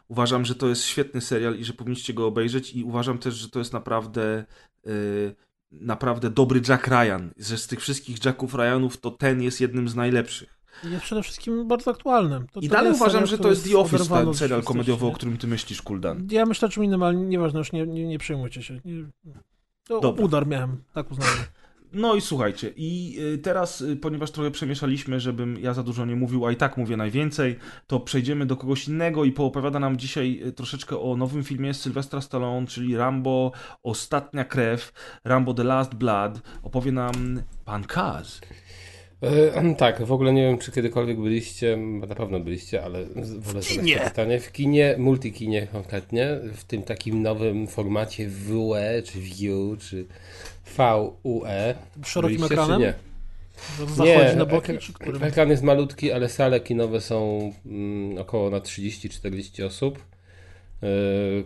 uważam, 0.09 0.45
że 0.45 0.55
to 0.55 0.67
jest 0.67 0.83
świetny 0.83 1.21
serial 1.21 1.55
i 1.55 1.63
że 1.63 1.73
powinniście 1.73 2.13
go 2.13 2.27
obejrzeć 2.27 2.73
i 2.73 2.83
uważam 2.83 3.17
też, 3.17 3.33
że 3.33 3.49
to 3.49 3.59
jest 3.59 3.73
naprawdę 3.73 4.45
e, 4.87 4.91
naprawdę 5.71 6.29
dobry 6.29 6.61
Jack 6.67 6.87
Ryan, 6.87 7.29
że 7.37 7.57
z 7.57 7.67
tych 7.67 7.79
wszystkich 7.79 8.25
Jacków 8.25 8.55
Ryanów 8.55 8.97
to 8.97 9.11
ten 9.11 9.41
jest 9.41 9.61
jednym 9.61 9.89
z 9.89 9.95
najlepszych. 9.95 10.59
Jest 10.83 11.03
przede 11.03 11.23
wszystkim 11.23 11.67
bardzo 11.67 11.91
aktualnym. 11.91 12.47
To, 12.47 12.59
I 12.59 12.69
to 12.69 12.75
dalej 12.75 12.93
uważam, 12.93 13.11
serial, 13.11 13.27
że 13.27 13.37
to 13.37 13.49
jest 13.49 13.69
The 13.69 13.77
Office, 13.77 14.05
ten 14.05 14.33
serial 14.33 14.63
komediowy, 14.63 15.05
o 15.05 15.11
którym 15.11 15.37
ty 15.37 15.47
myślisz, 15.47 15.81
Kuldan. 15.81 16.27
Ja 16.31 16.45
myślę 16.45 16.67
o 16.67 16.71
czym 16.71 16.83
innym, 16.83 17.03
ale 17.03 17.15
nieważne, 17.15 17.59
już 17.59 17.71
nie, 17.71 17.87
nie, 17.87 18.07
nie 18.07 18.19
przejmujcie 18.19 18.63
się. 18.63 18.79
Nie... 18.85 19.05
To 19.87 19.99
Dobra. 19.99 20.25
udar 20.25 20.47
miałem, 20.47 20.83
tak 20.93 21.11
uznałem. 21.11 21.37
No 21.93 22.15
i 22.15 22.21
słuchajcie, 22.21 22.73
i 22.75 23.19
y, 23.33 23.37
teraz, 23.37 23.81
y, 23.81 23.95
ponieważ 23.95 24.31
trochę 24.31 24.51
przemieszaliśmy, 24.51 25.19
żebym 25.19 25.57
ja 25.61 25.73
za 25.73 25.83
dużo 25.83 26.05
nie 26.05 26.15
mówił, 26.15 26.45
a 26.45 26.51
i 26.51 26.55
tak 26.55 26.77
mówię 26.77 26.97
najwięcej, 26.97 27.55
to 27.87 27.99
przejdziemy 27.99 28.45
do 28.45 28.57
kogoś 28.57 28.87
innego 28.87 29.25
i 29.25 29.31
poopowiada 29.31 29.79
nam 29.79 29.97
dzisiaj 29.97 30.41
y, 30.47 30.51
troszeczkę 30.51 30.99
o 30.99 31.15
nowym 31.15 31.43
filmie 31.43 31.73
Sylwestra 31.73 32.21
Stallone, 32.21 32.67
czyli 32.67 32.97
Rambo 32.97 33.51
Ostatnia 33.83 34.45
Krew, 34.45 34.93
Rambo 35.23 35.53
The 35.53 35.63
Last 35.63 35.95
Blood. 35.95 36.41
Opowie 36.63 36.91
nam 36.91 37.41
pan 37.65 37.83
Kaz. 37.83 38.41
E, 39.21 39.75
tak, 39.75 40.05
w 40.05 40.11
ogóle 40.11 40.33
nie 40.33 40.41
wiem, 40.41 40.57
czy 40.57 40.71
kiedykolwiek 40.71 41.19
byliście, 41.19 41.77
na 41.77 42.15
pewno 42.15 42.39
byliście, 42.39 42.83
ale 42.83 43.05
wolę 43.39 43.61
zadać 43.61 43.93
to 43.93 44.09
pytanie. 44.09 44.39
W 44.39 44.51
kinie, 44.51 44.95
multikinie 44.97 45.67
konkretnie, 45.67 46.39
w 46.53 46.63
tym 46.63 46.83
takim 46.83 47.21
nowym 47.21 47.67
formacie 47.67 48.29
WE, 48.29 49.01
czy 49.03 49.19
VIEW, 49.19 49.77
czy 49.79 50.05
VUE. 50.77 51.73
Szerokim 52.05 52.37
Byliście, 52.37 52.53
ekranem? 52.55 52.79
Czy 52.81 52.85
nie? 52.87 52.93
Zachodzi 53.95 54.37
na 54.37 54.45
boki, 54.45 54.71
ekra- 54.73 54.79
czy 54.79 54.93
którym? 54.93 55.23
Ekran 55.23 55.49
jest 55.49 55.63
malutki, 55.63 56.11
ale 56.11 56.29
sale 56.29 56.59
kinowe 56.59 57.01
są 57.01 57.51
mm, 57.65 58.17
około 58.17 58.49
na 58.49 58.57
30-40 58.59 59.65
osób. 59.65 59.99
E, 60.83 60.87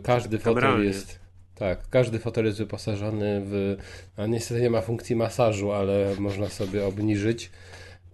każdy 0.03 0.37
fotel 0.37 0.53
Kameralnie. 0.53 0.85
jest. 0.85 1.19
Tak, 1.55 1.89
każdy 1.89 2.19
fotel 2.19 2.45
jest 2.45 2.57
wyposażony 2.57 3.41
w. 3.45 3.77
A 4.17 4.25
niestety 4.25 4.61
nie 4.61 4.69
ma 4.69 4.81
funkcji 4.81 5.15
masażu, 5.15 5.71
ale 5.71 6.15
można 6.19 6.49
sobie 6.49 6.85
obniżyć 6.85 7.51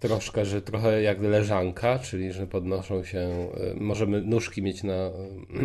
troszkę, 0.00 0.44
że 0.44 0.62
trochę 0.62 1.02
jak 1.02 1.20
leżanka, 1.22 1.98
czyli 1.98 2.32
że 2.32 2.46
podnoszą 2.46 3.04
się. 3.04 3.18
e, 3.18 3.74
Możemy 3.74 4.20
nóżki 4.20 4.62
mieć 4.62 4.82
na, 4.82 5.10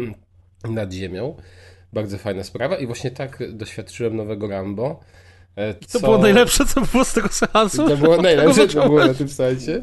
nad 0.70 0.94
ziemią. 0.94 1.36
Bardzo 1.94 2.18
fajna 2.18 2.44
sprawa. 2.44 2.78
I 2.78 2.86
właśnie 2.88 3.12
tak 3.12 3.44
doświadczyłem 3.54 4.16
nowego 4.16 4.48
Rambo. 4.48 5.00
E, 5.56 5.74
To 5.74 5.88
co- 5.88 6.00
było 6.00 6.18
najlepsze, 6.18 6.66
co 6.66 6.82
było 6.82 7.06
z 7.06 7.14
tego 7.14 7.28
seansu? 7.30 7.88
to 7.90 7.98
było 7.98 8.22
najlepsze, 8.22 8.68
co 8.68 8.84
było 8.86 9.06
na 9.06 9.14
tym 9.14 9.30
sajcie. 9.30 9.82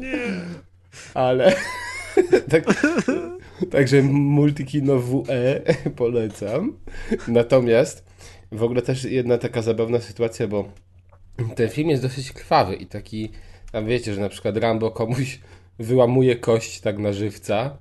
Ale 1.13 1.55
tak, 2.51 2.63
także 3.71 4.01
multikino 4.03 4.99
WE 4.99 5.61
polecam. 5.95 6.77
Natomiast 7.27 8.05
w 8.51 8.63
ogóle 8.63 8.81
też 8.81 9.03
jedna 9.03 9.37
taka 9.37 9.61
zabawna 9.61 9.99
sytuacja, 9.99 10.47
bo 10.47 10.65
ten 11.55 11.69
film 11.69 11.89
jest 11.89 12.03
dosyć 12.03 12.31
krwawy 12.31 12.75
i 12.75 12.85
taki, 12.85 13.31
tam 13.71 13.85
wiecie, 13.85 14.13
że 14.13 14.21
na 14.21 14.29
przykład 14.29 14.57
Rambo 14.57 14.91
komuś 14.91 15.39
wyłamuje 15.79 16.35
kość 16.35 16.81
tak 16.81 16.97
na 16.97 17.13
żywca 17.13 17.77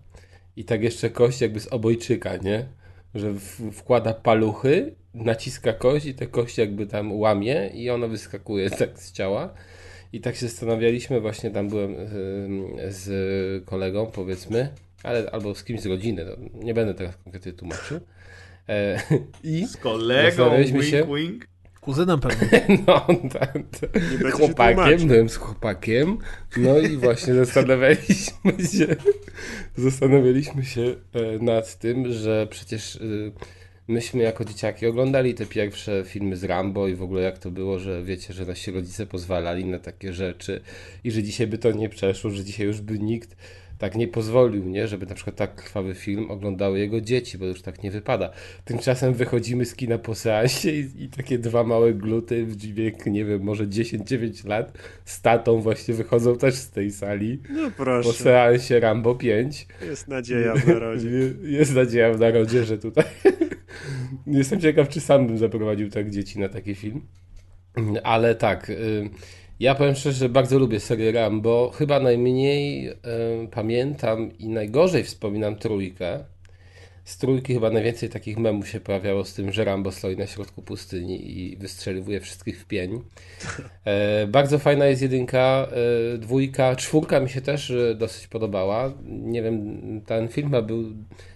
i 0.56 0.64
tak 0.64 0.82
jeszcze 0.82 1.10
kość 1.10 1.40
jakby 1.40 1.60
z 1.60 1.66
obojczyka, 1.66 2.36
nie? 2.36 2.66
Że 3.14 3.32
w, 3.32 3.60
wkłada 3.72 4.14
paluchy, 4.14 4.94
naciska 5.14 5.72
kość 5.72 6.06
i 6.06 6.14
te 6.14 6.26
kość 6.26 6.58
jakby 6.58 6.86
tam 6.86 7.12
łamie 7.12 7.70
i 7.74 7.90
ona 7.90 8.06
wyskakuje 8.06 8.70
tak 8.80 8.98
z 8.98 9.12
ciała. 9.12 9.54
I 10.12 10.20
tak 10.20 10.36
się 10.36 10.48
zastanawialiśmy, 10.48 11.20
właśnie 11.20 11.50
tam 11.50 11.68
byłem 11.68 11.96
z 12.88 13.64
kolegą, 13.64 14.06
powiedzmy, 14.06 14.68
ale 15.02 15.30
albo 15.30 15.54
z 15.54 15.64
kimś 15.64 15.80
z 15.80 15.86
rodziny, 15.86 16.24
no, 16.24 16.60
nie 16.64 16.74
będę 16.74 16.94
teraz 16.94 17.16
konkretnie 17.16 17.52
tłumaczył. 17.52 18.00
E, 18.68 19.02
I 19.44 19.66
Z 19.66 19.76
kolegą, 19.76 20.56
wink, 20.56 20.84
się. 20.84 21.06
wink. 21.16 21.46
Kuzynem 21.80 22.20
pewnie. 22.20 22.66
no, 22.86 23.06
tak, 23.32 23.58
chłopakiem, 24.32 25.08
byłem 25.08 25.28
z 25.28 25.36
chłopakiem, 25.36 26.18
no 26.56 26.78
i 26.78 26.96
właśnie 26.96 27.34
zastanawialiśmy 27.34 28.52
się, 28.72 28.96
zastanawialiśmy 29.76 30.64
się 30.64 30.82
e, 31.12 31.44
nad 31.44 31.78
tym, 31.78 32.12
że 32.12 32.46
przecież 32.50 32.96
e, 32.96 33.00
myśmy 33.92 34.22
jako 34.22 34.44
dzieciaki 34.44 34.86
oglądali 34.86 35.34
te 35.34 35.46
pierwsze 35.46 36.04
filmy 36.06 36.36
z 36.36 36.44
Rambo 36.44 36.88
i 36.88 36.94
w 36.94 37.02
ogóle 37.02 37.22
jak 37.22 37.38
to 37.38 37.50
było, 37.50 37.78
że 37.78 38.02
wiecie, 38.02 38.34
że 38.34 38.46
nasi 38.46 38.70
rodzice 38.70 39.06
pozwalali 39.06 39.64
na 39.64 39.78
takie 39.78 40.12
rzeczy 40.12 40.60
i 41.04 41.10
że 41.10 41.22
dzisiaj 41.22 41.46
by 41.46 41.58
to 41.58 41.72
nie 41.72 41.88
przeszło, 41.88 42.30
że 42.30 42.44
dzisiaj 42.44 42.66
już 42.66 42.80
by 42.80 42.98
nikt 42.98 43.36
tak 43.82 43.94
nie 43.94 44.08
pozwolił, 44.08 44.64
nie, 44.64 44.88
żeby 44.88 45.06
na 45.06 45.14
przykład 45.14 45.36
tak 45.36 45.54
krwawy 45.54 45.94
film 45.94 46.30
oglądały 46.30 46.78
jego 46.78 47.00
dzieci, 47.00 47.38
bo 47.38 47.44
już 47.46 47.62
tak 47.62 47.82
nie 47.82 47.90
wypada. 47.90 48.30
Tymczasem 48.64 49.14
wychodzimy 49.14 49.64
z 49.64 49.74
kina 49.74 49.98
po 49.98 50.14
seansie 50.14 50.70
i, 50.70 51.04
i 51.04 51.08
takie 51.08 51.38
dwa 51.38 51.64
małe 51.64 51.94
gluty 51.94 52.46
w 52.46 52.56
wiek, 52.56 53.06
nie 53.06 53.24
wiem, 53.24 53.42
może 53.42 53.66
10-9 53.66 54.48
lat 54.48 54.78
z 55.04 55.22
tatą 55.22 55.60
właśnie 55.60 55.94
wychodzą 55.94 56.36
też 56.36 56.54
z 56.54 56.70
tej 56.70 56.90
sali 56.90 57.38
No 57.50 57.70
po 57.70 57.76
proszę, 57.76 58.12
seansie 58.12 58.80
Rambo 58.80 59.14
5. 59.14 59.66
jest 59.88 60.08
nadzieja 60.08 60.54
w 60.54 60.66
narodzie. 60.68 61.08
Je- 61.18 61.34
Jest 61.42 61.74
nadzieja 61.74 62.12
w 62.12 62.20
narodzie, 62.20 62.64
że 62.64 62.78
tutaj. 62.78 63.04
Jestem 64.26 64.60
ciekaw, 64.60 64.88
czy 64.88 65.00
sam 65.00 65.26
bym 65.26 65.38
zaprowadził 65.38 65.90
tak 65.90 66.10
dzieci 66.10 66.38
na 66.38 66.48
taki 66.48 66.74
film. 66.74 67.00
Ale 68.02 68.34
tak. 68.34 68.70
y, 68.70 69.10
Ja 69.62 69.74
powiem 69.74 69.94
szczerze, 69.94 70.18
że 70.18 70.28
bardzo 70.28 70.58
lubię 70.58 70.80
serię 70.80 71.12
Rambo. 71.12 71.72
Chyba 71.74 72.00
najmniej 72.00 72.88
y, 72.88 72.94
pamiętam 73.50 74.38
i 74.38 74.48
najgorzej 74.48 75.04
wspominam 75.04 75.56
trójkę. 75.56 76.24
z 77.04 77.18
trójki 77.18 77.54
chyba 77.54 77.70
najwięcej 77.70 78.08
takich 78.08 78.38
memów 78.38 78.68
się 78.68 78.80
pojawiało 78.80 79.24
z 79.24 79.34
tym, 79.34 79.52
że 79.52 79.64
Rambo 79.64 79.92
stoi 79.92 80.16
na 80.16 80.26
środku 80.26 80.62
pustyni 80.62 81.38
i 81.38 81.56
wystrzeliwuje 81.56 82.20
wszystkich 82.20 82.60
w 82.60 82.64
pień. 82.64 83.00
E, 83.84 84.26
bardzo 84.26 84.58
fajna 84.58 84.86
jest 84.86 85.02
jedynka, 85.02 85.68
e, 86.14 86.18
dwójka, 86.18 86.76
czwórka 86.76 87.20
mi 87.20 87.28
się 87.30 87.40
też 87.40 87.70
e, 87.70 87.94
dosyć 87.94 88.26
podobała. 88.26 88.92
Nie 89.06 89.42
wiem, 89.42 89.80
ten 90.06 90.28
film 90.28 90.50
był, 90.66 90.84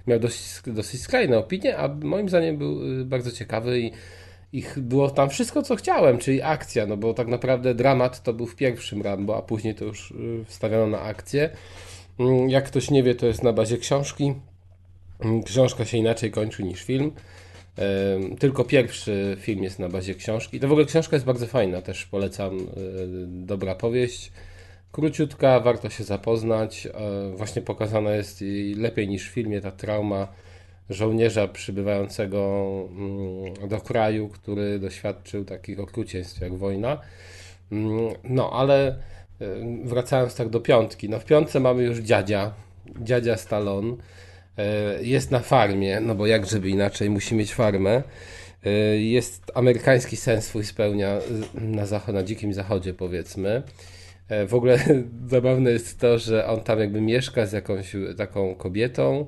miał 0.06 0.20
dosyć, 0.20 0.62
dosyć 0.74 1.00
skrajne 1.00 1.38
opinie, 1.38 1.78
a 1.78 1.88
moim 1.88 2.28
zdaniem 2.28 2.56
był 2.58 3.00
e, 3.00 3.04
bardzo 3.04 3.32
ciekawy 3.32 3.80
i 3.80 3.92
ich 4.52 4.78
było 4.78 5.10
tam 5.10 5.30
wszystko, 5.30 5.62
co 5.62 5.76
chciałem, 5.76 6.18
czyli 6.18 6.42
akcja, 6.42 6.86
no 6.86 6.96
bo 6.96 7.14
tak 7.14 7.28
naprawdę 7.28 7.74
dramat 7.74 8.22
to 8.22 8.32
był 8.32 8.46
w 8.46 8.56
pierwszym 8.56 9.02
Rambo, 9.02 9.36
a 9.36 9.42
później 9.42 9.74
to 9.74 9.84
już 9.84 10.10
y, 10.10 10.44
wstawiono 10.46 10.86
na 10.86 11.00
akcję. 11.00 11.50
Mm, 12.20 12.50
Jak 12.50 12.64
ktoś 12.64 12.90
nie 12.90 13.02
wie, 13.02 13.14
to 13.14 13.26
jest 13.26 13.42
na 13.42 13.52
bazie 13.52 13.78
książki. 13.78 14.34
Mm, 15.20 15.42
Książka 15.42 15.84
się 15.84 15.98
inaczej 15.98 16.30
kończy 16.30 16.62
niż 16.64 16.82
film. 16.84 17.12
Tylko 18.38 18.64
pierwszy 18.64 19.36
film 19.40 19.62
jest 19.64 19.78
na 19.78 19.88
bazie 19.88 20.14
książki. 20.14 20.60
To 20.60 20.68
w 20.68 20.72
ogóle 20.72 20.86
książka 20.86 21.16
jest 21.16 21.26
bardzo 21.26 21.46
fajna, 21.46 21.82
też 21.82 22.06
polecam. 22.06 22.58
y, 22.58 22.64
Dobra 23.26 23.74
powieść. 23.74 24.32
Króciutka, 24.92 25.60
warto 25.60 25.90
się 25.90 26.04
zapoznać. 26.04 26.86
E, 26.86 26.90
Właśnie 27.36 27.62
pokazana 27.62 28.10
jest 28.10 28.44
lepiej 28.76 29.08
niż 29.08 29.28
w 29.30 29.32
filmie 29.32 29.60
ta 29.60 29.70
trauma 29.70 30.28
żołnierza 30.90 31.48
przybywającego 31.48 32.70
mm, 32.90 33.68
do 33.68 33.80
kraju, 33.80 34.28
który 34.28 34.78
doświadczył 34.78 35.44
takich 35.44 35.80
okrucieństw 35.80 36.40
jak 36.40 36.54
wojna. 36.54 37.00
Mm, 37.72 38.14
No, 38.24 38.50
ale 38.52 38.90
y, 38.92 39.46
wracając 39.84 40.34
tak 40.34 40.48
do 40.48 40.60
piątki. 40.60 41.08
No 41.08 41.18
w 41.20 41.24
piątce 41.24 41.60
mamy 41.60 41.82
już 41.82 41.98
dziadzia, 41.98 42.52
dziadzia 43.00 43.36
Stallone. 43.36 43.92
Y, 43.92 45.04
Jest 45.04 45.30
na 45.30 45.40
farmie, 45.40 46.00
no 46.00 46.14
bo 46.14 46.26
jak 46.26 46.46
żeby 46.46 46.68
inaczej, 46.68 47.10
musi 47.10 47.34
mieć 47.34 47.54
farmę. 47.54 48.02
Y, 48.66 49.00
Jest 49.00 49.52
amerykański 49.54 50.16
sen 50.16 50.42
swój 50.42 50.64
spełnia 50.64 51.18
na, 51.54 51.86
zachod, 51.86 52.14
na 52.14 52.22
dzikim 52.22 52.52
zachodzie 52.54 52.94
powiedzmy. 52.94 53.62
W 54.48 54.54
ogóle 54.54 54.78
zabawne 55.28 55.70
jest 55.70 56.00
to, 56.00 56.18
że 56.18 56.46
on 56.46 56.60
tam 56.60 56.78
jakby 56.78 57.00
mieszka 57.00 57.46
z 57.46 57.52
jakąś 57.52 57.96
taką 58.16 58.54
kobietą, 58.54 59.26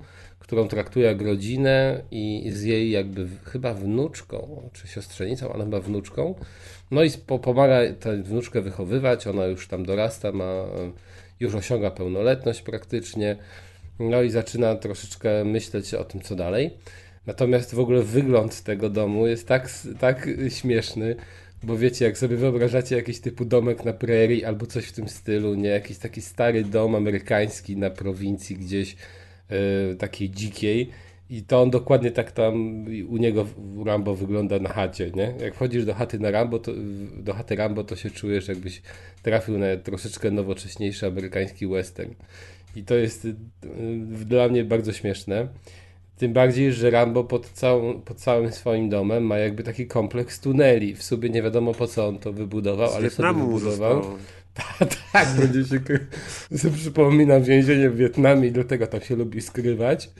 którą 0.48 0.68
traktuje 0.68 1.06
jak 1.06 1.22
rodzinę 1.22 2.02
i 2.10 2.50
z 2.52 2.62
jej 2.62 2.90
jakby 2.90 3.28
chyba 3.44 3.74
wnuczką, 3.74 4.70
czy 4.72 4.88
siostrzenicą, 4.88 5.52
ale 5.52 5.64
chyba 5.64 5.80
wnuczką. 5.80 6.34
No 6.90 7.02
i 7.04 7.10
po, 7.10 7.38
pomaga 7.38 7.78
tę 8.00 8.22
wnuczkę 8.22 8.60
wychowywać, 8.60 9.26
ona 9.26 9.46
już 9.46 9.68
tam 9.68 9.84
dorasta, 9.84 10.32
ma, 10.32 10.44
e, 10.44 10.92
już 11.40 11.54
osiąga 11.54 11.90
pełnoletność 11.90 12.62
praktycznie. 12.62 13.36
No 13.98 14.22
i 14.22 14.30
zaczyna 14.30 14.76
troszeczkę 14.76 15.44
myśleć 15.44 15.94
o 15.94 16.04
tym, 16.04 16.20
co 16.20 16.36
dalej. 16.36 16.70
Natomiast 17.26 17.74
w 17.74 17.80
ogóle 17.80 18.02
wygląd 18.02 18.62
tego 18.62 18.90
domu 18.90 19.26
jest 19.26 19.48
tak, 19.48 19.70
tak 19.98 20.28
śmieszny, 20.48 21.16
bo 21.62 21.76
wiecie, 21.76 22.04
jak 22.04 22.18
sobie 22.18 22.36
wyobrażacie 22.36 22.96
jakiś 22.96 23.20
typu 23.20 23.44
domek 23.44 23.84
na 23.84 23.92
prairie 23.92 24.48
albo 24.48 24.66
coś 24.66 24.84
w 24.84 24.92
tym 24.92 25.08
stylu, 25.08 25.54
nie? 25.54 25.68
Jakiś 25.68 25.98
taki 25.98 26.22
stary 26.22 26.64
dom 26.64 26.94
amerykański 26.94 27.76
na 27.76 27.90
prowincji 27.90 28.56
gdzieś 28.56 28.96
takiej 29.98 30.30
dzikiej 30.30 30.90
i 31.30 31.42
to 31.42 31.62
on 31.62 31.70
dokładnie 31.70 32.10
tak 32.10 32.32
tam 32.32 32.84
u 33.08 33.16
niego 33.16 33.46
Rambo 33.86 34.14
wygląda 34.14 34.58
na 34.58 34.68
chacie, 34.68 35.10
nie? 35.14 35.34
Jak 35.40 35.54
wchodzisz 35.54 35.84
do 35.84 35.94
chaty 35.94 36.18
na 36.18 36.30
Rambo, 36.30 36.58
to, 36.58 36.72
do 37.16 37.34
chaty 37.34 37.56
Rambo, 37.56 37.84
to 37.84 37.96
się 37.96 38.10
czujesz 38.10 38.48
jakbyś 38.48 38.82
trafił 39.22 39.58
na 39.58 39.66
troszeczkę 39.76 40.30
nowocześniejszy 40.30 41.06
amerykański 41.06 41.66
western. 41.66 42.10
I 42.76 42.82
to 42.82 42.94
jest 42.94 43.24
y, 43.24 43.28
y, 43.28 43.34
dla 44.24 44.48
mnie 44.48 44.64
bardzo 44.64 44.92
śmieszne. 44.92 45.48
Tym 46.18 46.32
bardziej, 46.32 46.72
że 46.72 46.90
Rambo 46.90 47.24
pod, 47.24 47.46
całą, 47.50 48.00
pod 48.00 48.16
całym 48.16 48.52
swoim 48.52 48.88
domem 48.88 49.24
ma 49.24 49.38
jakby 49.38 49.62
taki 49.62 49.86
kompleks 49.86 50.40
tuneli. 50.40 50.94
W 50.94 51.02
sumie 51.02 51.28
nie 51.28 51.42
wiadomo 51.42 51.74
po 51.74 51.86
co 51.86 52.08
on 52.08 52.18
to 52.18 52.32
wybudował, 52.32 52.88
Z 52.88 52.94
ale 52.94 53.10
sobie 53.10 53.28
Wietnamu 53.28 53.50
mu 53.50 53.58
wybudował. 53.58 53.94
zostało. 53.94 54.18
tak, 55.12 55.28
będzie 55.28 55.64
się 55.64 55.80
sobie 56.58 56.76
przypomina 56.76 57.40
więzienie 57.40 57.90
w 57.90 57.96
Wietnamie 57.96 58.48
i 58.48 58.52
dlatego 58.52 58.86
tam 58.86 59.00
się 59.00 59.16
lubi 59.16 59.40
skrywać. 59.42 60.10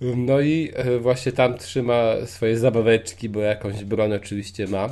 No 0.00 0.40
i 0.40 0.72
e, 0.74 0.98
właśnie 0.98 1.32
tam 1.32 1.58
trzyma 1.58 2.12
swoje 2.26 2.58
zabaweczki, 2.58 3.28
bo 3.28 3.40
jakąś 3.40 3.84
broń 3.84 4.12
oczywiście 4.12 4.66
ma. 4.66 4.88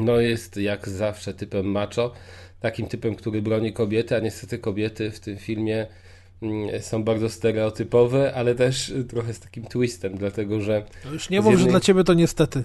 No 0.00 0.20
jest 0.20 0.56
jak 0.56 0.88
zawsze 0.88 1.34
typem 1.34 1.66
macho, 1.66 2.12
takim 2.60 2.86
typem, 2.86 3.14
który 3.14 3.42
broni 3.42 3.72
kobiety, 3.72 4.16
a 4.16 4.20
niestety 4.20 4.58
kobiety 4.58 5.10
w 5.10 5.20
tym 5.20 5.36
filmie 5.36 5.86
mm, 6.42 6.82
są 6.82 7.04
bardzo 7.04 7.28
stereotypowe, 7.28 8.34
ale 8.34 8.54
też 8.54 8.92
trochę 9.08 9.34
z 9.34 9.40
takim 9.40 9.64
twistem, 9.64 10.16
dlatego 10.16 10.60
że 10.60 10.84
To 11.02 11.12
już 11.12 11.30
nie 11.30 11.40
mów, 11.40 11.46
że 11.46 11.58
jednej- 11.58 11.70
dla 11.70 11.80
ciebie 11.80 12.04
to 12.04 12.14
niestety. 12.14 12.62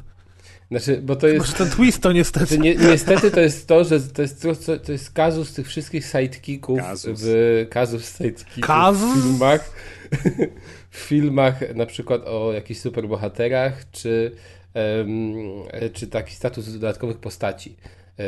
Znaczy, 0.72 1.02
bo 1.02 1.16
to 1.16 1.28
jest 1.28 1.40
Może 1.40 1.54
ten 1.54 1.70
twist 1.70 2.02
to 2.02 2.12
niestety. 2.12 2.46
Znaczy, 2.46 2.62
nie, 2.62 2.76
niestety 2.76 3.32
to 3.32 3.40
jest 3.40 3.68
to, 3.68 3.84
że 3.84 4.00
to 4.02 4.22
jest, 4.22 4.42
to, 4.42 4.56
co- 4.56 4.78
to 4.80 4.92
jest 4.92 5.12
kazus 5.12 5.54
tych 5.54 5.68
wszystkich 5.68 6.06
sidekicków 6.06 6.80
Kazus. 6.80 7.20
w 7.24 7.66
kazus 7.70 8.18
sidekicków 8.18 8.64
Kazus? 8.64 9.18
w 9.18 9.24
filmach. 9.24 9.72
w 10.90 10.98
filmach 10.98 11.76
na 11.76 11.86
przykład 11.86 12.22
o 12.26 12.54
jakichś 12.54 12.80
superbohaterach, 12.80 13.92
czy, 13.92 14.32
em, 14.74 15.34
czy 15.94 16.08
taki 16.08 16.36
status 16.36 16.74
dodatkowych 16.74 17.18
postaci. 17.18 17.76
E, 18.20 18.24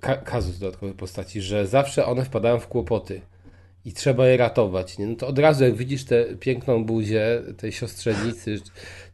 Ka 0.00 0.16
kazus 0.16 0.58
dodatkowych 0.58 0.96
postaci, 0.96 1.40
że 1.40 1.66
zawsze 1.66 2.06
one 2.06 2.24
wpadają 2.24 2.60
w 2.60 2.66
kłopoty 2.68 3.20
i 3.84 3.92
trzeba 3.92 4.26
je 4.26 4.36
ratować. 4.36 4.98
Nie? 4.98 5.06
No 5.06 5.16
to 5.16 5.26
od 5.26 5.38
razu 5.38 5.64
jak 5.64 5.74
widzisz 5.74 6.04
tę 6.04 6.24
piękną 6.40 6.84
buzię 6.84 7.42
tej 7.56 7.72
siostrzenicy, 7.72 8.60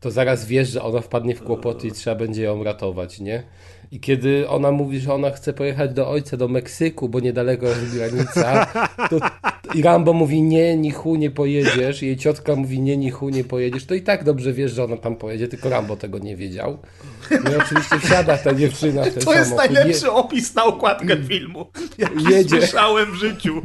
to 0.00 0.10
zaraz 0.10 0.46
wiesz, 0.46 0.68
że 0.68 0.82
ona 0.82 1.00
wpadnie 1.00 1.34
w 1.34 1.42
kłopoty 1.42 1.86
i 1.88 1.92
trzeba 1.92 2.16
będzie 2.16 2.42
ją 2.42 2.64
ratować, 2.64 3.20
nie? 3.20 3.42
I 3.92 4.00
kiedy 4.00 4.48
ona 4.48 4.70
mówi, 4.70 5.00
że 5.00 5.14
ona 5.14 5.30
chce 5.30 5.52
pojechać 5.52 5.94
do 5.94 6.10
ojca 6.10 6.36
do 6.36 6.48
Meksyku, 6.48 7.08
bo 7.08 7.20
niedaleko 7.20 7.66
jest 7.66 7.94
granica, 7.94 8.66
to 9.10 9.18
i 9.74 9.82
Rambo 9.82 10.12
mówi 10.12 10.42
nie, 10.42 10.76
nichu 10.76 11.16
nie 11.16 11.30
pojedziesz, 11.30 12.02
jej 12.02 12.16
ciotka 12.16 12.56
mówi 12.56 12.80
nie, 12.80 12.96
nichu 12.96 13.28
nie 13.28 13.44
pojedziesz, 13.44 13.86
to 13.86 13.94
i 13.94 14.02
tak 14.02 14.24
dobrze 14.24 14.52
wiesz, 14.52 14.72
że 14.72 14.84
ona 14.84 14.96
tam 14.96 15.16
pojedzie, 15.16 15.48
tylko 15.48 15.68
Rambo 15.68 15.96
tego 15.96 16.18
nie 16.18 16.36
wiedział. 16.36 16.78
No 17.44 17.50
i 17.50 17.56
oczywiście 17.56 17.98
wsiada 17.98 18.38
ta 18.38 18.54
dziewczyna 18.54 19.02
w 19.02 19.14
ten 19.14 19.22
To 19.22 19.34
jest 19.34 19.56
najlepszy 19.56 20.12
opis 20.12 20.54
na 20.54 20.64
okładkę 20.64 21.16
filmu, 21.28 21.66
jaki 21.98 22.24
Jedzie. 22.24 22.58
słyszałem 22.58 23.12
w 23.12 23.14
życiu. 23.14 23.62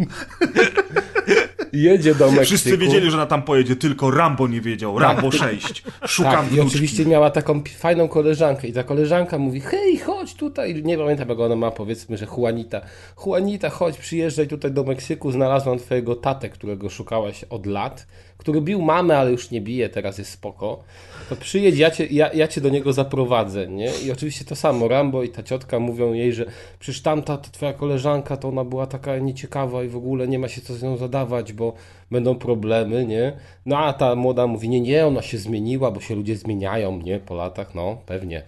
Je, 1.75 1.95
jedzie 1.95 2.15
do 2.15 2.25
Meksyku. 2.25 2.45
Wszyscy 2.45 2.77
wiedzieli, 2.77 3.11
że 3.11 3.17
na 3.17 3.25
tam 3.25 3.43
pojedzie, 3.43 3.75
tylko 3.75 4.11
Rambo 4.11 4.47
nie 4.47 4.61
wiedział. 4.61 4.99
Rambo 4.99 5.31
6. 5.31 5.83
Szukam 6.07 6.45
Tak, 6.45 6.53
i 6.53 6.59
oczywiście 6.59 7.05
miała 7.05 7.29
taką 7.29 7.63
fajną 7.77 8.07
koleżankę. 8.07 8.67
I 8.67 8.73
ta 8.73 8.83
koleżanka 8.83 9.37
mówi, 9.37 9.59
hej, 9.59 9.97
chodź 9.97 10.33
tutaj, 10.33 10.83
nie 10.83 10.97
pamiętam 10.97 11.29
jak 11.29 11.39
ona 11.39 11.55
ma, 11.55 11.71
powiedzmy, 11.71 12.17
że 12.17 12.27
Juanita, 12.37 12.81
Juanita, 13.25 13.69
chodź, 13.69 13.97
przyjeżdżaj 13.97 14.47
tutaj 14.47 14.71
do 14.71 14.83
Meksyku, 14.83 15.31
znalazłam 15.31 15.79
twojego 15.79 16.15
tatę, 16.15 16.49
którego 16.49 16.89
szukałaś 16.89 17.43
od 17.43 17.65
lat, 17.65 18.07
który 18.45 18.61
bił 18.61 18.81
mamę, 18.81 19.17
ale 19.17 19.31
już 19.31 19.51
nie 19.51 19.61
bije, 19.61 19.89
teraz 19.89 20.17
jest 20.17 20.31
spoko, 20.31 20.83
to 21.29 21.35
przyjedź, 21.35 21.77
ja 21.77 21.91
cię, 21.91 22.05
ja, 22.11 22.33
ja 22.33 22.47
cię 22.47 22.61
do 22.61 22.69
niego 22.69 22.93
zaprowadzę, 22.93 23.67
nie? 23.67 23.91
I 24.05 24.11
oczywiście 24.11 24.45
to 24.45 24.55
samo, 24.55 24.87
Rambo 24.87 25.23
i 25.23 25.29
ta 25.29 25.43
ciotka 25.43 25.79
mówią 25.79 26.13
jej, 26.13 26.33
że 26.33 26.45
przecież 26.79 27.01
tamta, 27.01 27.37
ta 27.37 27.49
twoja 27.49 27.73
koleżanka, 27.73 28.37
to 28.37 28.47
ona 28.49 28.63
była 28.63 28.87
taka 28.87 29.17
nieciekawa 29.17 29.83
i 29.83 29.87
w 29.87 29.95
ogóle 29.97 30.27
nie 30.27 30.39
ma 30.39 30.47
się 30.47 30.61
co 30.61 30.73
z 30.73 30.83
nią 30.83 30.97
zadawać, 30.97 31.53
bo 31.53 31.73
będą 32.11 32.35
problemy, 32.35 33.05
nie? 33.05 33.33
No 33.65 33.77
a 33.79 33.93
ta 33.93 34.15
młoda 34.15 34.47
mówi, 34.47 34.69
nie, 34.69 34.81
nie, 34.81 35.05
ona 35.05 35.21
się 35.21 35.37
zmieniła, 35.37 35.91
bo 35.91 35.99
się 36.01 36.15
ludzie 36.15 36.35
zmieniają, 36.35 37.01
nie? 37.01 37.19
Po 37.19 37.35
latach, 37.35 37.75
no, 37.75 37.97
pewnie. 38.05 38.43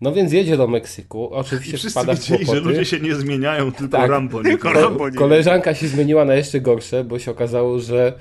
No 0.00 0.12
więc 0.12 0.32
jedzie 0.32 0.56
do 0.56 0.66
Meksyku, 0.66 1.34
oczywiście 1.34 1.74
I 1.74 1.76
wszyscy 1.76 1.90
wpada 2.00 2.14
w 2.14 2.18
wiedzieli, 2.18 2.38
że 2.38 2.44
kłopoty. 2.52 2.68
ludzie 2.68 2.84
się 2.84 3.00
nie 3.00 3.14
zmieniają, 3.14 3.72
tylko 3.72 3.96
Tak. 3.98 4.10
Rambo. 4.10 4.42
Nie. 4.42 4.56
Rambo 4.74 5.08
nie. 5.08 5.16
Koleżanka 5.16 5.74
się 5.74 5.88
zmieniła 5.88 6.24
na 6.24 6.34
jeszcze 6.34 6.60
gorsze, 6.60 7.04
bo 7.04 7.18
się 7.18 7.30
okazało, 7.30 7.78
że, 7.78 8.12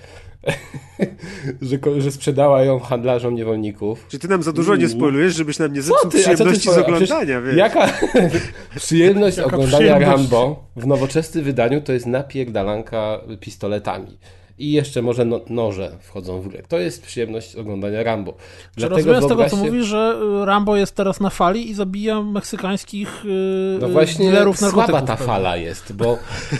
że, 1.61 1.77
że 1.97 2.11
sprzedała 2.11 2.63
ją 2.63 2.79
handlarzom 2.79 3.35
niewolników. 3.35 4.05
Czy 4.07 4.19
ty 4.19 4.27
nam 4.27 4.43
za 4.43 4.53
dużo 4.53 4.75
nie 4.75 4.89
spoilujesz, 4.89 5.35
żebyś 5.35 5.59
nam 5.59 5.73
nie 5.73 5.81
zepsuł 5.81 6.11
ty? 6.11 6.19
Przyjemności 6.19 6.69
z 6.69 6.77
oglądania, 6.77 7.41
wiesz? 7.41 7.55
Jaka 7.55 7.89
przyjemność 8.75 9.37
Jaka 9.37 9.47
oglądania 9.47 9.77
przyjemność. 9.77 10.31
Rambo 10.31 10.63
w 10.75 10.87
nowoczesnym 10.87 11.43
wydaniu 11.43 11.81
to 11.81 11.93
jest 11.93 12.05
napierdalanka 12.05 13.19
pistoletami. 13.39 14.17
I 14.60 14.72
jeszcze 14.72 15.02
może 15.02 15.26
no, 15.26 15.41
noże 15.49 15.98
wchodzą 16.02 16.41
w 16.41 16.48
grę. 16.48 16.64
To 16.68 16.80
jest 16.80 17.03
przyjemność 17.06 17.56
oglądania 17.56 18.03
Rambo. 18.03 18.34
Czy 18.77 18.88
rozumiem 18.90 19.22
z 19.23 19.27
tego, 19.27 19.49
co 19.49 19.56
wyobraźcie- 19.56 19.57
mówisz, 19.65 19.86
że 19.86 20.19
Rambo 20.45 20.76
jest 20.76 20.95
teraz 20.95 21.19
na 21.19 21.30
fali 21.30 21.69
i 21.69 21.73
zabija 21.73 22.22
meksykańskich 22.22 23.26
y, 23.26 23.77
No 23.81 23.88
właśnie 23.90 24.26
dealerów 24.31 24.61
narkotyków. 24.61 24.86
słaba 24.91 25.07
ta 25.07 25.14
pewnie. 25.15 25.27
fala 25.34 25.57
jest, 25.57 25.94
bo, 25.94 26.18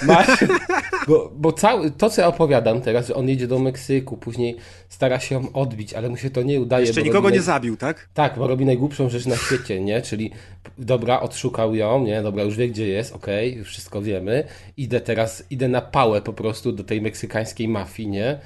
ma, 0.08 0.24
bo, 1.08 1.32
bo 1.36 1.52
cały, 1.54 1.92
to, 1.92 2.10
co 2.10 2.22
ja 2.22 2.28
opowiadam 2.28 2.82
teraz, 2.82 3.08
że 3.08 3.16
on 3.16 3.30
jedzie 3.30 3.48
do 3.48 3.60
Meksyku, 3.60 4.18
później 4.18 4.58
stara 4.90 5.20
się 5.20 5.36
ją 5.36 5.52
odbić, 5.54 5.94
ale 5.94 6.10
mu 6.10 6.18
się 6.18 6.30
to 6.30 6.42
nie 6.44 6.62
udaje. 6.62 6.86
Jeszcze 6.86 7.02
bo 7.02 7.08
nikogo 7.08 7.28
robi 7.28 7.36
nie 7.38 7.42
zabił, 7.44 7.78
tak? 7.78 8.10
Tak, 8.14 8.38
bo 8.38 8.48
robi 8.48 8.66
najgłupszą 8.66 9.10
rzecz 9.10 9.26
na 9.26 9.36
świecie, 9.36 9.82
nie? 9.82 10.02
Czyli 10.02 10.32
dobra, 10.78 11.20
odszukał 11.20 11.76
ją, 11.76 12.04
nie? 12.06 12.22
Dobra, 12.22 12.44
już 12.44 12.56
wie 12.56 12.68
gdzie 12.70 12.88
jest, 12.88 13.16
okej, 13.16 13.56
już 13.56 13.68
wszystko 13.68 14.02
wiemy. 14.02 14.44
Idę 14.78 15.02
teraz, 15.02 15.44
idę 15.50 15.68
na 15.68 15.82
pałę 15.82 16.22
po 16.22 16.34
prostu 16.34 16.72
do 16.72 16.84
tej 16.84 17.02
meksykańskiej 17.02 17.68
mafii. 17.68 18.10
nie? 18.10 18.40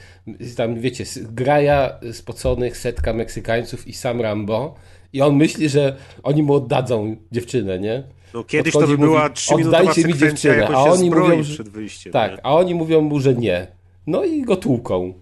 Tam, 0.58 0.76
wiecie, 0.80 1.04
graja 1.22 2.00
spoconych 2.12 2.78
setka 2.78 3.14
Meksykańców 3.14 3.88
i 3.88 3.94
sam 3.94 4.22
Rambo 4.22 4.76
i 5.14 5.22
on 5.22 5.36
myśli, 5.36 5.70
że 5.70 5.96
oni 6.24 6.44
mu 6.44 6.54
oddadzą 6.54 7.16
dziewczynę, 7.32 7.80
nie? 7.80 8.04
No 8.34 8.44
kiedyś 8.44 8.74
to 8.74 8.80
Podchodzi 8.80 8.98
by 8.98 9.04
i 9.06 9.08
była 9.08 9.30
trzyminutowa 9.30 9.78
"Oddajcie 9.80 10.08
mi 10.08 10.14
sekwencja, 10.14 10.52
dziewczynę", 10.56 10.78
a 10.78 10.84
oni 10.84 11.10
mówią, 11.10 11.44
że- 11.44 11.54
przed 11.54 11.70
wyjściem. 11.70 12.14
Tak, 12.14 12.32
nie? 12.32 12.38
a 12.46 12.54
oni 12.54 12.76
mówią 12.76 13.02
mu, 13.02 13.20
że 13.20 13.34
nie. 13.34 13.68
No 14.08 14.24
i 14.24 14.42
go 14.42 14.56
tłuką. 14.56 15.14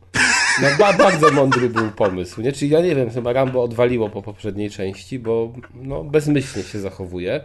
No, 0.62 0.68
ba, 0.80 0.94
bardzo 0.94 1.32
mądry 1.32 1.70
był 1.70 1.92
pomysł, 1.92 2.42
nie? 2.42 2.52
Czyli 2.52 2.72
ja 2.72 2.82
nie 2.82 2.96
wiem, 2.96 3.10
chyba 3.10 3.34
Rambo 3.34 3.64
odwaliło 3.64 4.10
po 4.10 4.22
poprzedniej 4.22 4.70
części, 4.70 5.20
bo 5.20 5.54
no, 5.74 6.04
bezmyślnie 6.04 6.64
się 6.64 6.80
zachowuje. 6.80 7.42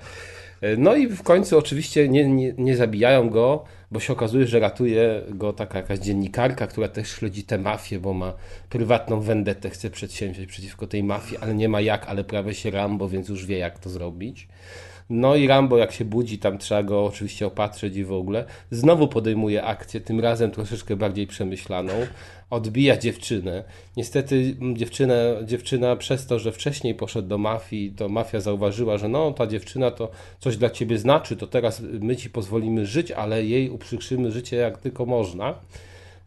No 0.79 0.97
i 0.97 1.09
w 1.09 1.23
końcu 1.23 1.59
oczywiście 1.59 2.09
nie, 2.09 2.29
nie, 2.29 2.53
nie 2.59 2.77
zabijają 2.77 3.31
go, 3.31 3.65
bo 3.91 4.01
się 4.01 4.13
okazuje, 4.13 4.47
że 4.47 4.61
ratuje 4.61 5.23
go 5.29 5.53
taka 5.53 5.79
jakaś 5.79 5.99
dziennikarka, 5.99 6.67
która 6.67 6.89
też 6.89 7.11
śledzi 7.11 7.45
tę 7.45 7.59
mafię, 7.59 8.01
bo 8.01 8.13
ma 8.13 8.33
prywatną 8.71 9.21
vendetę, 9.21 9.71
chce 9.71 9.91
przedsięwziąć 9.91 10.49
przeciwko 10.49 10.87
tej 10.87 11.05
mafii, 11.05 11.39
ale 11.41 11.55
nie 11.55 11.69
ma 11.69 11.81
jak, 11.81 12.07
ale 12.07 12.25
prawie 12.25 12.55
się 12.55 12.71
Rambo, 12.71 13.09
więc 13.09 13.29
już 13.29 13.47
wie 13.47 13.59
jak 13.59 13.79
to 13.79 13.91
zrobić. 13.91 14.49
No 15.11 15.37
i 15.37 15.47
Rambo 15.47 15.77
jak 15.77 15.93
się 15.93 16.05
budzi, 16.05 16.39
tam 16.39 16.59
trzeba 16.59 16.83
go 16.83 17.05
oczywiście 17.05 17.47
opatrzyć 17.47 17.97
i 17.97 18.05
w 18.05 18.13
ogóle. 18.13 18.45
Znowu 18.71 19.09
podejmuje 19.09 19.65
akcję, 19.65 20.01
tym 20.01 20.21
razem 20.21 20.51
troszeczkę 20.51 20.97
bardziej 20.97 21.27
przemyślaną. 21.27 21.93
Odbija 22.51 22.97
dziewczynę. 22.97 23.65
Niestety 23.97 24.57
m, 24.61 24.77
dziewczyna, 24.77 25.15
dziewczyna 25.45 25.97
przez 25.97 26.27
to, 26.27 26.39
że 26.39 26.53
wcześniej 26.53 26.95
poszedł 26.95 27.29
do 27.29 27.39
mafii, 27.39 27.91
to 27.91 28.09
mafia 28.09 28.41
zauważyła, 28.41 28.99
że 28.99 29.09
no 29.09 29.33
ta 29.33 29.47
dziewczyna 29.47 29.91
to 29.91 30.11
coś 30.39 30.57
dla 30.57 30.71
ciebie 30.71 30.99
znaczy, 30.99 31.37
to 31.37 31.47
teraz 31.47 31.81
my 31.81 32.17
ci 32.17 32.31
pozwolimy 32.31 32.87
żyć, 32.87 33.11
ale 33.11 33.45
jej 33.45 33.71
uprzykrzymy 33.71 34.31
życie 34.31 34.57
jak 34.57 34.79
tylko 34.79 35.07
można. 35.07 35.55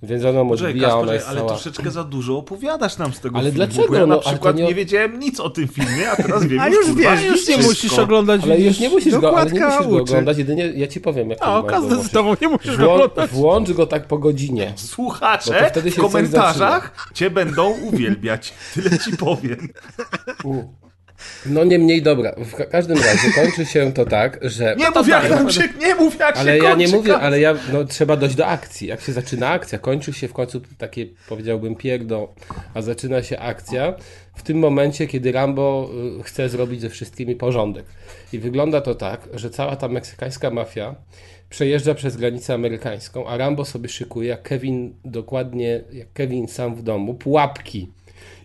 Więc 0.03 0.25
ona 0.25 0.43
mu 0.43 0.53
odbija, 0.53 0.95
ona 0.97 1.13
jest 1.13 1.27
ale 1.27 1.37
cała... 1.37 1.49
troszeczkę 1.49 1.91
za 1.91 2.03
dużo 2.03 2.37
opowiadasz 2.37 2.97
nam 2.97 3.13
z 3.13 3.19
tego 3.19 3.35
Ale 3.37 3.51
filmu, 3.51 3.55
dlaczego? 3.65 3.87
bo 3.87 3.95
ja 3.95 4.05
na 4.05 4.15
No, 4.15 4.21
przykład 4.21 4.55
nie- 4.55 4.63
nie... 4.63 4.75
wiedziałem 4.75 5.19
nic 5.19 5.39
o 5.39 5.49
tym 5.49 5.67
filmie, 5.67 6.11
a 6.11 6.15
teraz 6.15 6.45
wiem 6.47 6.59
A 6.59 6.67
już, 6.67 6.77
już 6.77 6.95
kurwa, 6.95 7.15
wiesz, 7.15 7.23
Już 7.25 7.47
nie 7.47 7.53
wszystko. 7.53 7.67
musisz 7.69 7.99
oglądać. 7.99 8.41
Ale 8.43 8.59
już 8.59 8.79
nie 8.79 8.89
musisz 8.89 9.17
go, 9.17 9.37
ale 9.37 9.51
nie 9.51 9.59
musisz 9.65 9.87
go 9.87 9.97
oglądać, 10.01 10.37
jedynie 10.37 10.71
ja 10.75 10.87
ci 10.87 11.01
powiem 11.01 11.29
jak 11.29 11.39
A, 11.41 11.45
ma 11.49 11.57
okazję 11.57 11.89
zobaczyć. 11.89 12.11
z 12.11 12.13
tobą 12.13 12.35
nie 12.41 12.47
musisz 12.47 12.77
go 12.77 12.93
oglądać. 12.93 13.31
włącz 13.31 13.71
go 13.71 13.87
tak 13.87 14.07
po 14.07 14.17
godzinie. 14.17 14.73
Słuchacze 14.75 15.67
wtedy 15.71 15.91
w 15.91 15.95
komentarzach 15.95 17.09
cię 17.13 17.29
będą 17.29 17.69
uwielbiać. 17.69 18.53
Tyle 18.73 18.99
ci 18.99 19.17
powiem. 19.17 19.67
No 21.45 21.63
niemniej 21.63 22.01
dobra, 22.01 22.35
w 22.37 22.55
ka- 22.55 22.65
każdym 22.65 22.97
razie 22.97 23.31
kończy 23.35 23.65
się 23.65 23.93
to 23.93 24.05
tak, 24.05 24.39
że... 24.41 24.75
Nie 24.77 24.89
mów 24.89 25.07
jak 25.07 25.29
nam 25.29 25.51
się, 25.51 25.61
nie 25.79 25.95
mów 25.95 26.19
jak 26.19 26.37
Ale 26.37 26.57
się 26.57 26.63
ja 26.63 26.75
nie 26.75 26.87
mówię, 26.87 27.17
ale 27.17 27.39
ja, 27.39 27.55
no 27.73 27.85
trzeba 27.85 28.17
dojść 28.17 28.35
do 28.35 28.47
akcji. 28.47 28.87
Jak 28.87 29.01
się 29.01 29.11
zaczyna 29.11 29.49
akcja, 29.49 29.79
kończy 29.79 30.13
się 30.13 30.27
w 30.27 30.33
końcu 30.33 30.61
takie, 30.77 31.05
powiedziałbym, 31.29 31.75
pierdo, 31.75 32.33
a 32.73 32.81
zaczyna 32.81 33.23
się 33.23 33.39
akcja 33.39 33.93
w 34.35 34.43
tym 34.43 34.59
momencie, 34.59 35.07
kiedy 35.07 35.31
Rambo 35.31 35.89
y, 36.19 36.23
chce 36.23 36.49
zrobić 36.49 36.81
ze 36.81 36.89
wszystkimi 36.89 37.35
porządek. 37.35 37.85
I 38.33 38.39
wygląda 38.39 38.81
to 38.81 38.95
tak, 38.95 39.29
że 39.33 39.49
cała 39.49 39.75
ta 39.75 39.87
meksykańska 39.87 40.49
mafia 40.49 40.95
przejeżdża 41.49 41.93
przez 41.93 42.17
granicę 42.17 42.53
amerykańską, 42.53 43.27
a 43.27 43.37
Rambo 43.37 43.65
sobie 43.65 43.89
szykuje, 43.89 44.29
jak 44.29 44.43
Kevin, 44.43 44.93
dokładnie 45.05 45.81
jak 45.93 46.13
Kevin 46.13 46.47
sam 46.47 46.75
w 46.75 46.83
domu, 46.83 47.13
pułapki. 47.13 47.91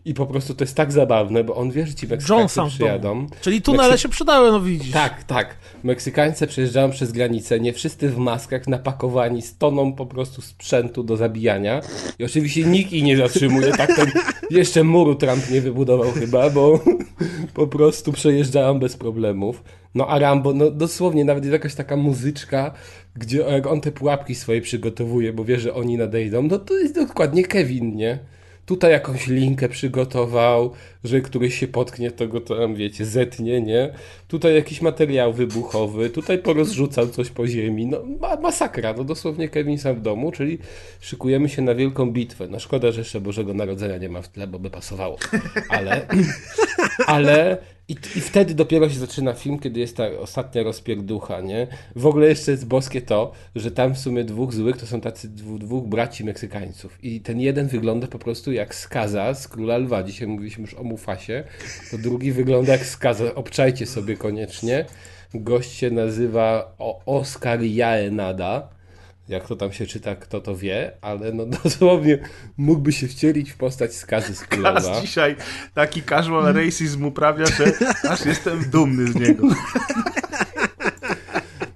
I 0.04 0.14
po 0.14 0.26
prostu 0.26 0.54
to 0.54 0.64
jest 0.64 0.76
tak 0.76 0.92
zabawne, 0.92 1.44
bo 1.44 1.54
on 1.54 1.70
wie, 1.70 1.86
że 1.86 1.94
ci 1.94 2.06
Meksykańcy 2.06 2.60
przyjadą. 2.68 3.26
Czyli 3.40 3.62
tunele 3.62 3.94
Meksy- 3.94 4.02
się 4.02 4.08
przydały, 4.08 4.50
no 4.50 4.60
widzisz. 4.60 4.92
Tak, 4.92 5.24
tak. 5.24 5.56
Meksykańcy 5.84 6.46
przejeżdżają 6.46 6.90
przez 6.90 7.12
granicę, 7.12 7.60
nie 7.60 7.72
wszyscy 7.72 8.08
w 8.08 8.18
maskach, 8.18 8.68
napakowani 8.68 9.42
z 9.42 9.58
toną 9.58 9.92
po 9.92 10.06
prostu 10.06 10.42
sprzętu 10.42 11.02
do 11.02 11.16
zabijania. 11.16 11.80
I 12.18 12.24
oczywiście 12.24 12.64
nikt 12.64 12.92
ich 12.92 13.04
nie 13.04 13.16
zatrzymuje, 13.16 13.72
tak 13.72 13.96
ten 13.96 14.10
jeszcze 14.50 14.84
muru 14.84 15.14
Trump 15.14 15.50
nie 15.50 15.60
wybudował 15.60 16.12
chyba, 16.12 16.50
bo 16.50 16.80
po 17.54 17.66
prostu 17.66 18.12
przejeżdżają 18.12 18.78
bez 18.78 18.96
problemów. 18.96 19.62
No 19.94 20.08
a 20.08 20.18
Rambo, 20.18 20.54
no 20.54 20.70
dosłownie 20.70 21.24
nawet 21.24 21.44
jest 21.44 21.52
jakaś 21.52 21.74
taka 21.74 21.96
muzyczka, 21.96 22.74
gdzie 23.16 23.38
jak 23.38 23.66
on 23.66 23.80
te 23.80 23.92
pułapki 23.92 24.34
swoje 24.34 24.60
przygotowuje, 24.60 25.32
bo 25.32 25.44
wie, 25.44 25.60
że 25.60 25.74
oni 25.74 25.96
nadejdą, 25.96 26.42
no 26.42 26.58
to 26.58 26.76
jest 26.76 26.94
dokładnie 26.94 27.44
Kevin, 27.44 27.96
nie? 27.96 28.18
Tutaj 28.66 28.92
jakąś 28.92 29.26
linkę 29.26 29.68
przygotował, 29.68 30.72
że 31.04 31.20
któryś 31.20 31.58
się 31.58 31.68
potknie, 31.68 32.10
to 32.10 32.28
go 32.28 32.40
tam, 32.40 32.74
wiecie, 32.74 33.06
zetnie, 33.06 33.60
nie? 33.60 33.94
Tutaj 34.28 34.54
jakiś 34.54 34.82
materiał 34.82 35.32
wybuchowy, 35.32 36.10
tutaj 36.10 36.38
porozrzucał 36.38 37.08
coś 37.08 37.30
po 37.30 37.46
ziemi. 37.46 37.86
No, 37.86 37.98
ma, 38.20 38.36
masakra, 38.36 38.94
no 38.96 39.04
dosłownie 39.04 39.48
Kevin 39.48 39.78
sam 39.78 39.96
w 39.96 40.00
domu, 40.00 40.32
czyli 40.32 40.58
szykujemy 41.00 41.48
się 41.48 41.62
na 41.62 41.74
wielką 41.74 42.10
bitwę. 42.10 42.48
No 42.50 42.58
szkoda, 42.58 42.92
że 42.92 43.00
jeszcze 43.00 43.20
Bożego 43.20 43.54
Narodzenia 43.54 43.98
nie 43.98 44.08
ma 44.08 44.22
w 44.22 44.28
tle, 44.28 44.46
bo 44.46 44.58
by 44.58 44.70
pasowało. 44.70 45.16
Ale, 45.68 46.06
ale 47.06 47.58
i, 47.88 47.92
i 47.92 48.20
wtedy 48.20 48.54
dopiero 48.54 48.88
się 48.88 48.98
zaczyna 48.98 49.32
film, 49.32 49.58
kiedy 49.58 49.80
jest 49.80 49.96
ta 49.96 50.06
ostatnia 50.20 50.62
rozpierducha, 50.62 51.40
nie? 51.40 51.66
W 51.96 52.06
ogóle 52.06 52.28
jeszcze 52.28 52.50
jest 52.50 52.66
boskie 52.66 53.02
to, 53.02 53.32
że 53.56 53.70
tam 53.70 53.94
w 53.94 53.98
sumie 53.98 54.24
dwóch 54.24 54.54
złych 54.54 54.76
to 54.76 54.86
są 54.86 55.00
tacy 55.00 55.28
dwóch, 55.28 55.58
dwóch 55.58 55.88
braci 55.88 56.24
Meksykańców. 56.24 56.98
I 57.04 57.20
ten 57.20 57.40
jeden 57.40 57.68
wygląda 57.68 58.06
po 58.06 58.18
prostu 58.18 58.52
jak 58.52 58.74
skaza 58.74 59.34
z 59.34 59.48
Króla 59.48 59.76
Lwa. 59.78 60.02
Dzisiaj 60.02 60.28
mówiliśmy 60.28 60.62
już 60.62 60.74
o 60.74 60.82
Mufasie. 60.82 61.44
To 61.90 61.98
drugi 61.98 62.32
wygląda 62.32 62.72
jak 62.72 62.86
skaza. 62.86 63.34
Obczajcie 63.34 63.86
sobie 63.86 64.16
koniecznie. 64.16 64.84
Gość 65.34 65.72
się 65.72 65.90
nazywa 65.90 66.76
Oscar 67.06 67.62
Jaenada. 67.62 68.68
Jak 69.28 69.46
to 69.46 69.56
tam 69.56 69.72
się 69.72 69.86
czyta, 69.86 70.16
kto 70.16 70.40
to 70.40 70.56
wie, 70.56 70.92
ale 71.00 71.32
no 71.32 71.46
dosłownie 71.64 72.18
mógłby 72.56 72.92
się 72.92 73.08
wcielić 73.08 73.52
w 73.52 73.56
postać 73.56 73.94
skazy 73.94 74.34
z. 74.34 74.46
Teraz 74.48 75.00
dzisiaj 75.00 75.36
taki 75.74 76.02
casual 76.02 76.54
racism 76.54 77.04
uprawia, 77.04 77.46
że 77.46 77.64
aż 78.08 78.26
jestem 78.26 78.70
dumny 78.70 79.06
z 79.06 79.14
niego. 79.14 79.48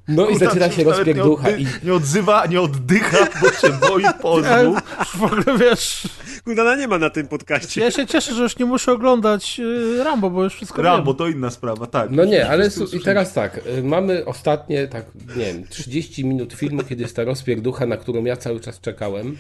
No 0.09 0.29
i 0.29 0.39
zaczyna 0.39 0.69
czy 0.69 0.75
się 0.77 0.85
rozpierducha. 0.85 1.51
Nie, 1.51 1.57
I 1.57 1.67
oddy- 1.67 1.85
nie 1.87 1.95
odzywa, 1.95 2.47
nie 2.47 2.61
oddycha, 2.61 3.19
bo 3.43 3.51
się 3.53 3.73
boi 3.89 4.03
pozwu. 4.23 4.77
W 5.15 5.23
ogóle 5.23 5.59
wiesz, 5.59 6.03
Kudana 6.45 6.77
nie 6.77 6.89
ma 6.89 6.99
na 6.99 7.11
tym 7.11 7.29
podcaście. 7.29 7.81
ja 7.81 7.91
się 7.91 8.07
cieszę, 8.07 8.35
że 8.35 8.43
już 8.43 8.59
nie 8.59 8.65
muszę 8.67 8.93
oglądać 8.93 9.61
y, 9.61 10.05
Rambo, 10.05 10.31
bo 10.31 10.45
już 10.45 10.55
wszystko 10.55 10.83
Rambo 10.83 11.13
wiem. 11.13 11.19
to 11.19 11.29
inna 11.29 11.51
sprawa, 11.51 11.87
tak. 11.87 12.11
No 12.11 12.25
nie, 12.25 12.49
ale 12.49 12.71
i 12.93 13.01
teraz 13.01 13.33
tak, 13.33 13.61
y, 13.79 13.83
mamy 13.83 14.25
ostatnie, 14.25 14.87
tak, 14.87 15.05
nie 15.37 15.45
wiem, 15.45 15.65
30 15.69 16.25
minut 16.25 16.53
filmu, 16.53 16.83
kiedy 16.89 17.03
jest 17.03 17.17
ta 17.17 17.25
rozpierducha, 17.25 17.87
na 17.87 17.97
którą 17.97 18.25
ja 18.25 18.37
cały 18.37 18.61
czas 18.61 18.81
czekałem. 18.81 19.37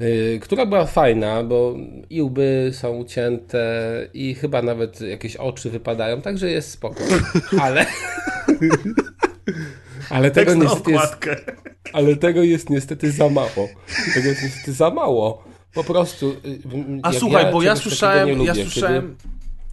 y, 0.00 0.38
która 0.42 0.66
była 0.66 0.86
fajna, 0.86 1.42
bo 1.42 1.74
i 2.10 2.22
łby 2.22 2.70
są 2.74 2.96
ucięte 2.96 3.68
i 4.14 4.34
chyba 4.34 4.62
nawet 4.62 5.00
jakieś 5.00 5.36
oczy 5.36 5.70
wypadają, 5.70 6.22
także 6.22 6.50
jest 6.50 6.70
spoko. 6.70 7.00
Ale... 7.62 7.86
Ale 10.10 10.30
tego, 10.30 10.54
niestety 10.54 10.90
jest, 10.92 11.16
ale 11.92 12.16
tego 12.16 12.42
jest 12.42 12.70
niestety 12.70 13.12
za 13.12 13.28
mało. 13.28 13.68
Tego 14.14 14.28
jest 14.28 14.42
niestety 14.42 14.72
za 14.72 14.90
mało. 14.90 15.44
Po 15.74 15.84
prostu. 15.84 16.30
y, 16.30 16.60
A 17.02 17.12
słuchaj, 17.12 17.52
bo 17.52 17.62
ja 17.62 17.74
czegoś 17.74 17.84
takiego 17.84 17.90
słyszałem, 17.90 18.26
nie 18.26 18.32
ja 18.32 18.38
lubię, 18.38 18.52
kiedy- 18.54 18.70
słyszałem, 18.70 19.16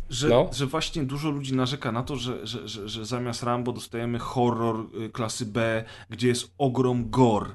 że, 0.10 0.30
No. 0.30 0.50
że 0.54 0.66
właśnie 0.66 1.04
dużo 1.04 1.30
ludzi 1.30 1.56
narzeka 1.56 1.92
na 1.92 2.04
to, 2.04 2.16
że, 2.16 2.48
że, 2.48 2.68
że, 2.68 2.90
że 2.90 3.06
zamiast 3.06 3.44
Rambo 3.44 3.72
dostajemy 3.72 4.20
horror 4.20 4.76
y, 5.06 5.10
klasy 5.10 5.46
B, 5.46 5.84
gdzie 6.10 6.28
jest 6.28 6.52
ogrom 6.58 7.10
gore. 7.10 7.50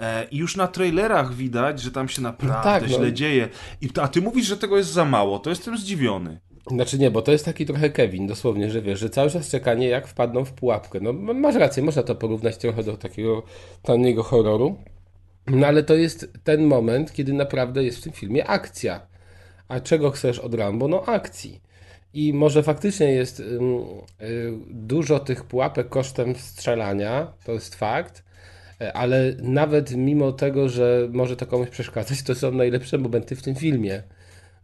E, 0.00 0.24
I 0.30 0.36
już 0.36 0.56
na 0.56 0.68
trailerach 0.68 1.34
widać, 1.34 1.80
że 1.80 1.90
tam 1.90 2.08
się 2.08 2.22
naprawdę 2.22 2.62
tak, 2.64 2.82
no. 2.82 2.88
źle 2.88 3.12
dzieje. 3.12 3.48
I, 3.80 3.88
a 4.02 4.08
ty 4.08 4.22
mówisz, 4.22 4.46
że 4.46 4.56
tego 4.56 4.78
jest 4.78 4.90
za 4.90 5.04
mało, 5.04 5.38
to 5.38 5.50
jestem 5.50 5.78
zdziwiony. 5.78 6.40
Znaczy 6.70 6.98
nie, 6.98 7.10
bo 7.10 7.22
to 7.22 7.32
jest 7.32 7.44
taki 7.44 7.66
trochę 7.66 7.90
Kevin, 7.90 8.26
dosłownie, 8.26 8.70
że 8.70 8.82
wiesz, 8.82 9.00
że 9.00 9.10
cały 9.10 9.30
czas 9.30 9.50
czekanie, 9.50 9.88
jak 9.88 10.06
wpadną 10.06 10.44
w 10.44 10.52
pułapkę. 10.52 11.00
No 11.00 11.12
masz 11.12 11.54
rację, 11.54 11.82
można 11.82 12.02
to 12.02 12.14
porównać 12.14 12.56
trochę 12.56 12.82
do 12.82 12.96
takiego 12.96 13.42
taniego 13.82 14.22
horroru. 14.22 14.76
No 15.46 15.66
ale 15.66 15.82
to 15.82 15.94
jest 15.94 16.32
ten 16.44 16.64
moment, 16.64 17.12
kiedy 17.12 17.32
naprawdę 17.32 17.84
jest 17.84 17.98
w 17.98 18.02
tym 18.02 18.12
filmie 18.12 18.46
akcja. 18.46 19.06
A 19.68 19.80
czego 19.80 20.10
chcesz 20.10 20.38
od 20.38 20.54
Rambo? 20.54 20.88
No 20.88 21.04
akcji. 21.06 21.60
I 22.14 22.32
może 22.32 22.62
faktycznie 22.62 23.12
jest 23.12 23.40
y, 23.40 23.58
dużo 24.70 25.18
tych 25.18 25.44
pułapek 25.44 25.88
kosztem 25.88 26.34
strzelania, 26.34 27.32
to 27.44 27.52
jest 27.52 27.74
fakt, 27.74 28.24
e, 28.80 28.92
ale 28.92 29.34
nawet 29.42 29.96
mimo 29.96 30.32
tego, 30.32 30.68
że 30.68 31.08
może 31.12 31.36
to 31.36 31.46
komuś 31.46 31.68
przeszkadzać, 31.68 32.22
to 32.22 32.34
są 32.34 32.52
najlepsze 32.52 32.98
momenty 32.98 33.36
w 33.36 33.42
tym 33.42 33.54
filmie. 33.54 34.02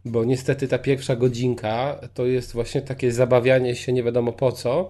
Bo 0.07 0.23
niestety 0.25 0.67
ta 0.67 0.77
pierwsza 0.79 1.15
godzinka 1.15 1.99
to 2.13 2.25
jest 2.25 2.53
właśnie 2.53 2.81
takie 2.81 3.11
zabawianie 3.11 3.75
się 3.75 3.93
nie 3.93 4.03
wiadomo 4.03 4.31
po 4.31 4.51
co, 4.51 4.89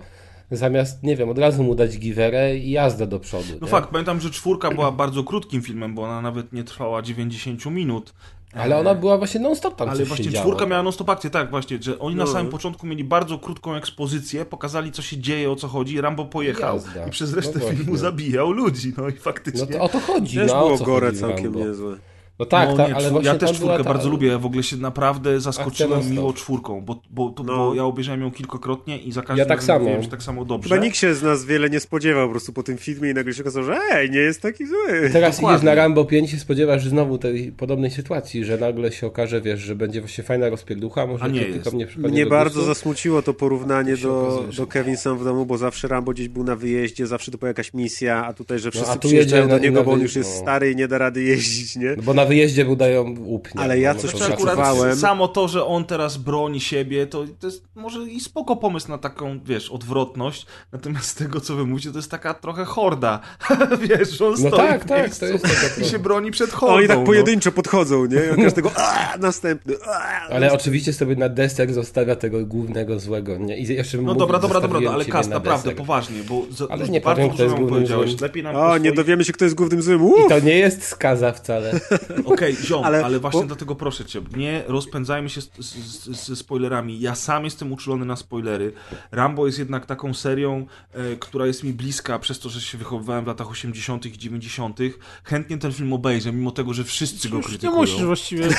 zamiast, 0.52 1.04
nie 1.04 1.16
wiem, 1.16 1.30
od 1.30 1.38
razu 1.38 1.64
mu 1.64 1.76
dać 1.76 1.98
giwerę 2.00 2.58
i 2.58 2.72
jazda 2.72 3.06
do 3.06 3.20
przodu. 3.20 3.48
No 3.62 3.66
nie? 3.68 3.72
fakt, 3.72 3.90
pamiętam, 3.90 4.20
że 4.22 4.30
czwórka 4.32 4.72
była 4.72 4.92
bardzo 4.92 5.24
krótkim 5.24 5.62
filmem, 5.62 5.96
bo 5.96 6.04
ona 6.04 6.22
nawet 6.22 6.54
nie 6.54 6.64
trwała 6.64 7.02
90 7.02 7.66
minut. 7.66 8.14
Ale 8.54 8.78
ona 8.78 8.96
była 8.96 9.18
właśnie 9.18 9.40
non-stop 9.40 9.76
tam 9.76 9.90
Ale 9.90 9.98
coś 10.00 10.08
właśnie 10.08 10.26
się 10.26 10.32
działo. 10.32 10.46
czwórka 10.46 10.66
miała 10.66 10.84
non-stop 10.84 11.10
akcję, 11.10 11.30
tak 11.30 11.50
właśnie, 11.50 11.78
że 11.82 12.00
oni 12.00 12.16
na 12.16 12.24
No. 12.26 12.32
samym 12.32 12.52
początku 12.52 12.88
mieli 12.88 13.04
bardzo 13.04 13.40
krótką 13.40 13.76
ekspozycję, 13.76 14.46
pokazali 14.46 14.92
co 14.92 15.02
się 15.02 15.18
dzieje, 15.18 15.52
o 15.52 15.56
co 15.56 15.68
chodzi, 15.68 16.02
Rambo 16.02 16.26
pojechał 16.26 16.76
Jazda. 16.76 17.08
i 17.08 17.10
przez 17.12 17.34
resztę 17.34 17.60
No 17.64 17.70
filmu 17.70 17.98
zabijał 17.98 18.52
ludzi, 18.52 18.94
no 18.98 19.10
i 19.10 19.12
faktycznie. 19.12 19.68
No 19.72 19.78
to 19.78 19.84
o 19.84 19.90
to 19.90 20.00
chodzi. 20.00 20.38
Też 20.38 20.48
no, 20.52 20.58
o 20.60 20.66
było 20.66 20.78
co 20.78 20.86
gore 20.86 21.14
całkiem 21.14 21.44
Rambo? 21.44 21.60
niezłe. 21.60 21.96
No 22.40 22.46
tak, 22.46 22.70
no, 22.70 22.78
tak, 22.78 22.88
nie, 22.90 22.96
ale 22.96 23.10
czwór- 23.10 23.26
Ja 23.26 23.36
też 23.36 23.52
czwórkę 23.54 23.78
ta- 23.78 23.84
bardzo 23.84 24.10
lubię, 24.10 24.28
ja 24.28 24.38
w 24.40 24.46
ogóle 24.46 24.64
się 24.64 24.78
naprawdę 24.78 25.42
zaskoczyłem 25.42 26.12
miło 26.12 26.34
czwórką, 26.34 26.82
bo, 26.82 27.02
bo, 27.10 27.30
to, 27.30 27.44
No. 27.44 27.58
bo 27.58 27.76
ja 27.76 27.84
obejrzałem 27.84 28.22
ją 28.22 28.32
kilkakrotnie 28.32 28.98
i 28.98 29.12
za 29.12 29.22
każdym 29.22 29.38
Ja 29.38 29.46
tak 29.46 29.58
razem 29.58 29.68
samo. 29.68 29.80
mówiłem, 29.80 30.04
że 30.04 30.10
tak 30.10 30.24
samo 30.24 30.46
dobrze. 30.46 30.70
Chyba 30.70 30.82
nikt 30.86 30.98
się 30.98 31.16
z 31.16 31.24
nas 31.24 31.46
wiele 31.46 31.70
nie 31.70 31.80
spodziewał 31.80 32.28
po 32.28 32.32
prostu 32.32 32.54
po 32.54 32.64
tym 32.64 32.78
filmie 32.78 33.10
i 33.10 33.14
nagle 33.14 33.34
się 33.34 33.42
okazało, 33.44 33.66
że 33.66 33.78
ej, 33.92 34.12
nie 34.12 34.20
jest 34.20 34.42
taki 34.42 34.66
zły. 34.68 35.10
Teraz 35.14 35.36
Dokładnie. 35.36 35.56
idziesz 35.58 35.66
na 35.66 35.76
Rambo 35.76 36.06
5 36.06 36.28
i 36.30 36.32
się 36.32 36.40
spodziewasz 36.40 36.88
znowu 36.88 37.18
tej 37.18 37.52
podobnej 37.52 37.92
sytuacji, 37.92 38.46
że 38.46 38.58
nagle 38.58 38.92
się 38.92 39.08
okaże, 39.08 39.42
wiesz, 39.42 39.60
że 39.60 39.76
będzie 39.76 40.02
właśnie 40.02 40.24
fajna 40.24 40.50
rozpierducha, 40.50 41.08
może 41.08 41.24
A 41.24 41.28
nie 41.28 41.40
krytykom 41.40 41.64
jest. 41.64 41.74
nie 41.76 41.88
przypadnie 41.88 42.12
Mnie 42.22 42.26
bardzo 42.26 42.54
gustu. 42.60 42.68
zasmuciło 42.74 43.22
to 43.22 43.34
porównanie 43.34 43.98
do, 43.98 44.28
okazuje, 44.28 44.54
do. 44.58 44.68
Kevin 44.68 44.98
sam 44.98 45.18
w 45.18 45.24
domu, 45.24 45.46
bo 45.46 45.58
zawsze 45.58 45.88
Rambo 45.88 46.12
gdzieś 46.12 46.28
był 46.28 46.44
na 46.44 46.56
wyjeździe, 46.56 47.08
zawsze 47.08 47.32
to 47.32 47.38
była 47.38 47.48
jakaś 47.48 47.74
misja, 47.74 48.26
a 48.26 48.34
tutaj, 48.34 48.60
że 48.60 48.72
wszyscy 48.72 48.88
No, 48.90 48.94
a 48.94 48.98
tu 48.98 49.08
przyjeżdżają 49.08 49.48
do 49.48 49.58
niego, 49.60 49.84
bo 49.84 49.92
on 49.92 50.02
już 50.02 50.16
jest 50.16 50.30
no. 50.36 50.42
stary 50.42 50.72
i 50.72 50.76
nie 50.76 50.88
da 50.88 50.98
rady 50.98 51.24
jeździć, 51.24 51.76
nie? 51.76 51.94
No 51.98 52.04
bo 52.04 52.14
na 52.14 52.27
wyjeździe 52.28 52.66
mu 52.66 52.76
dają 52.76 53.16
łup, 53.20 53.56
nie? 53.56 53.62
Ale 53.62 53.80
ja 53.80 53.94
No, 53.94 54.00
coś 54.00 54.12
to 54.12 54.18
Znaczy, 54.18 54.96
samo 54.96 55.28
to, 55.28 55.48
że 55.48 55.66
on 55.66 55.86
teraz 55.86 56.18
broni 56.18 56.60
siebie, 56.62 57.08
to, 57.08 57.26
to 57.40 57.48
jest 57.48 57.64
może 57.76 58.00
i 58.04 58.20
spoko 58.20 58.56
pomysł 58.56 58.90
na 58.90 58.98
taką, 58.98 59.40
wiesz, 59.46 59.70
odwrotność. 59.70 60.46
Natomiast 60.72 61.06
z 61.06 61.16
tego, 61.16 61.42
co 61.42 61.56
wy 61.56 61.66
mówicie, 61.66 61.92
to 61.92 61.98
jest 61.98 62.12
taka 62.12 62.34
trochę 62.34 62.66
horda. 62.66 63.20
wiesz, 63.90 64.22
on 64.22 64.32
No 64.32 64.38
stoi 64.38 64.52
tak, 64.52 64.84
w 64.84 64.88
tak, 64.88 65.02
miejscu 65.02 65.20
to 65.20 65.26
jest 65.26 65.44
taka 65.44 65.90
się 65.90 66.00
broni 66.00 66.32
przed 66.32 66.50
hordą. 66.50 66.76
Oni 66.76 66.88
tak 66.88 66.98
no. 66.98 67.04
pojedynczo 67.04 67.52
podchodzą, 67.52 68.06
nie? 68.06 68.22
I 68.38 68.44
każdego, 68.44 68.72
a 69.14 69.18
następny, 69.18 69.74
a, 69.88 70.28
Ale 70.30 70.54
oczywiście 70.54 70.94
sobie 70.94 71.16
na 71.16 71.30
deser 71.30 71.74
zostawia 71.74 72.16
tego 72.16 72.46
głównego 72.46 73.00
złego, 73.00 73.38
nie? 73.38 73.58
I 73.58 73.68
jeszcze 73.74 73.98
No 73.98 74.04
mówi, 74.04 74.20
dobra, 74.20 74.40
dobra, 74.40 74.62
dobra, 74.62 74.92
ale 74.92 75.06
Kas, 75.06 75.28
na 75.28 75.36
naprawdę, 75.36 75.72
poważnie, 75.72 76.24
bo 76.30 76.46
za, 76.52 76.66
Ale 76.70 76.90
nie 76.90 77.02
bardzo 77.02 77.22
powiem, 77.22 77.30
kto 77.30 77.38
dużo 77.38 77.44
jest 77.44 77.56
głównym 77.56 77.80
powiedziałeś. 77.80 78.10
złym. 78.10 78.22
Lepiej 78.22 78.44
nam 78.44 78.56
O, 78.56 78.78
nie 78.78 78.92
dowiemy 78.92 79.24
się, 79.24 79.34
kto 79.34 79.46
jest 79.46 79.56
głównym 79.56 79.82
złym. 79.82 80.08
I 80.26 80.30
to 80.30 80.40
nie 80.40 80.58
jest 80.58 80.84
skaza 80.84 81.32
wcale. 81.32 81.72
Okej, 82.34 82.56
ziom, 82.56 82.84
ale, 82.84 83.06
Ale- 83.06 83.20
właśnie 83.20 83.42
bo- 83.42 83.48
dlatego 83.48 83.76
proszę 83.76 84.06
cię, 84.06 84.22
nie 84.38 84.64
rozpędzajmy 84.68 85.30
się 85.30 85.42
ze 86.26 86.36
spoilerami. 86.36 87.00
Ja 87.00 87.16
sam 87.16 87.44
jestem 87.46 87.72
uczulony 87.74 88.06
na 88.06 88.16
spoilery. 88.16 88.74
Rambo 89.12 89.46
jest 89.46 89.60
jednak 89.60 89.86
taką 89.86 90.14
serią, 90.14 90.66
e, 90.94 91.16
która 91.16 91.46
jest 91.48 91.64
mi 91.64 91.74
bliska 91.74 92.20
przez 92.20 92.40
to, 92.40 92.50
że 92.50 92.62
się 92.62 92.78
wychowywałem 92.78 93.24
w 93.24 93.28
latach 93.28 93.52
80. 93.52 94.06
i 94.06 94.18
90. 94.18 94.80
Chętnie 95.24 95.58
ten 95.58 95.72
film 95.74 95.94
obejrzę, 95.94 96.34
mimo 96.34 96.52
tego, 96.52 96.74
że 96.74 96.84
wszyscy 96.84 97.30
go 97.30 97.38
Już 97.38 97.46
nie 97.46 97.50
krytykują. 97.50 97.82
musisz 97.82 98.04
właściwie. 98.04 98.48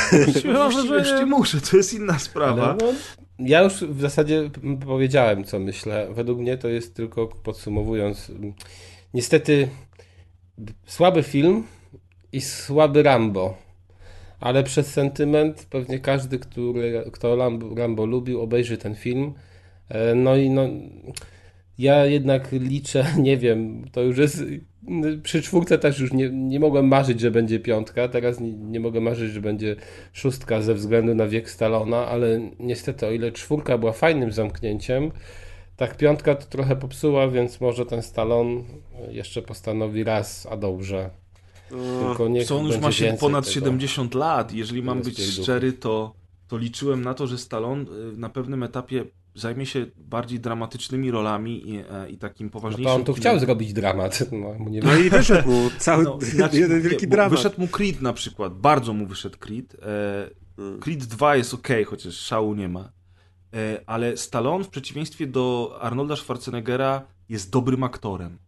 Właściwie 0.55 0.95
już 0.99 1.09
nie 1.13 1.27
muszę, 1.27 1.61
to 1.61 1.77
jest 1.77 1.95
inna 1.95 2.19
sprawa. 2.19 2.65
Ale 2.65 2.77
no, 2.81 2.93
ja 3.39 3.63
już 3.63 3.73
w 3.75 4.01
zasadzie 4.01 4.51
powiedziałem, 4.87 5.45
co 5.45 5.59
myślę. 5.59 6.09
Według 6.15 6.39
mnie 6.39 6.59
to 6.59 6.69
jest 6.69 6.95
tylko 6.95 7.27
podsumowując. 7.27 8.33
Niestety 9.15 9.69
słaby 10.87 11.23
film 11.23 11.65
i 12.33 12.41
słaby 12.41 13.03
Rambo. 13.03 13.57
Ale 14.41 14.65
przez 14.65 14.87
sentyment 14.93 15.67
pewnie 15.71 15.99
każdy, 15.99 16.39
który, 16.39 17.05
kto 17.13 17.37
Rambo, 17.37 17.75
Rambo 17.75 18.07
lubił, 18.07 18.41
obejrzy 18.41 18.79
ten 18.79 18.95
film. 18.95 19.35
E, 19.89 20.15
No 20.15 20.37
i 20.37 20.51
no, 20.51 20.69
ja 21.79 22.07
jednak 22.07 22.53
liczę, 22.53 23.07
nie 23.19 23.37
wiem, 23.37 23.85
to 23.93 24.03
już 24.03 24.19
jest. 24.19 24.45
Przy 25.23 25.43
czwórce 25.43 25.79
też 25.79 26.01
już 26.01 26.13
nie, 26.13 26.31
nie 26.31 26.61
mogłem 26.61 26.89
marzyć, 26.89 27.21
że 27.21 27.31
będzie 27.31 27.61
piątka. 27.61 28.09
Teraz 28.09 28.41
nie, 28.41 28.53
nie 28.53 28.81
mogę 28.81 29.01
marzyć, 29.01 29.33
że 29.33 29.41
będzie 29.41 29.77
szóstka 30.13 30.63
ze 30.63 30.75
względu 30.75 31.15
na 31.15 31.27
wiek 31.27 31.51
Stalona, 31.51 32.07
ale 32.07 32.41
niestety, 32.59 33.07
o 33.07 33.11
ile 33.11 33.33
czwórka 33.33 33.79
była 33.79 33.93
fajnym 33.93 34.33
zamknięciem, 34.33 35.11
tak 35.77 35.97
piątka 35.97 36.35
to 36.35 36.47
trochę 36.47 36.77
popsuła, 36.77 37.29
więc 37.29 37.61
może 37.61 37.87
ten 37.87 38.03
Stallone 38.03 38.63
jeszcze 39.11 39.43
postanowi 39.43 40.05
raz, 40.05 40.47
a 40.51 40.57
dobrze. 40.57 41.11
Tylko 42.07 42.29
niech 42.29 42.53
on 42.53 42.67
już 42.67 42.79
ma 42.79 42.93
się 42.93 43.17
ponad 43.21 43.45
tego. 43.45 43.55
70 43.55 44.15
lat. 44.15 44.53
Jeżeli 44.53 44.83
mam 44.83 45.03
być 45.03 45.21
szczery, 45.21 45.73
to, 45.73 46.15
to 46.49 46.59
liczyłem 46.59 47.05
na 47.05 47.15
to, 47.15 47.27
że 47.27 47.39
Stallone 47.39 47.83
y, 47.83 48.17
na 48.17 48.29
pewnym 48.29 48.63
etapie 48.63 49.05
zajmie 49.35 49.67
się 49.67 49.87
bardziej 49.97 50.41
dramatycznymi 50.41 51.11
rolami 51.11 51.71
i, 51.71 51.79
e, 51.79 52.11
i 52.11 52.19
takim 52.19 52.47
No 52.47 52.51
poważniejszym 52.51 52.93
to 52.93 52.95
on 52.95 53.05
tu 53.05 53.15
chciał 53.15 53.39
zrobić 53.39 53.73
dramat. 53.73 54.19
No, 54.33 54.71
nie 54.71 54.81
No 54.81 54.97
i 54.97 55.11
wyszedł 55.11 55.49
mu 55.49 55.71
cały 55.79 56.05
No, 56.05 56.19
inaczej, 56.35 56.61
jeden 56.65 56.83
nie, 56.83 56.89
wielki 56.89 57.07
bo 57.07 57.11
dramat. 57.11 57.33
Wyszedł 57.33 57.61
mu 57.61 57.69
Creed 57.69 58.03
na 58.03 58.13
przykład, 58.13 58.55
bardzo 58.55 58.93
mu 58.93 59.07
wyszedł 59.07 59.39
Creed. 59.39 59.77
E, 59.83 60.39
Mm. 60.59 60.81
Creed 60.81 61.05
2 61.05 61.37
jest 61.37 61.55
ok, 61.55 61.69
chociaż 61.87 62.15
szału 62.15 62.55
nie 62.55 62.69
ma. 62.69 62.93
E, 63.55 63.81
ale 63.87 64.17
Stallone 64.17 64.65
w 64.65 64.69
przeciwieństwie 64.69 65.27
do 65.27 65.77
Arnolda 65.81 66.17
Schwarzeneggera 66.17 67.03
jest 67.29 67.51
dobrym 67.51 67.85
aktorem. 67.85 68.39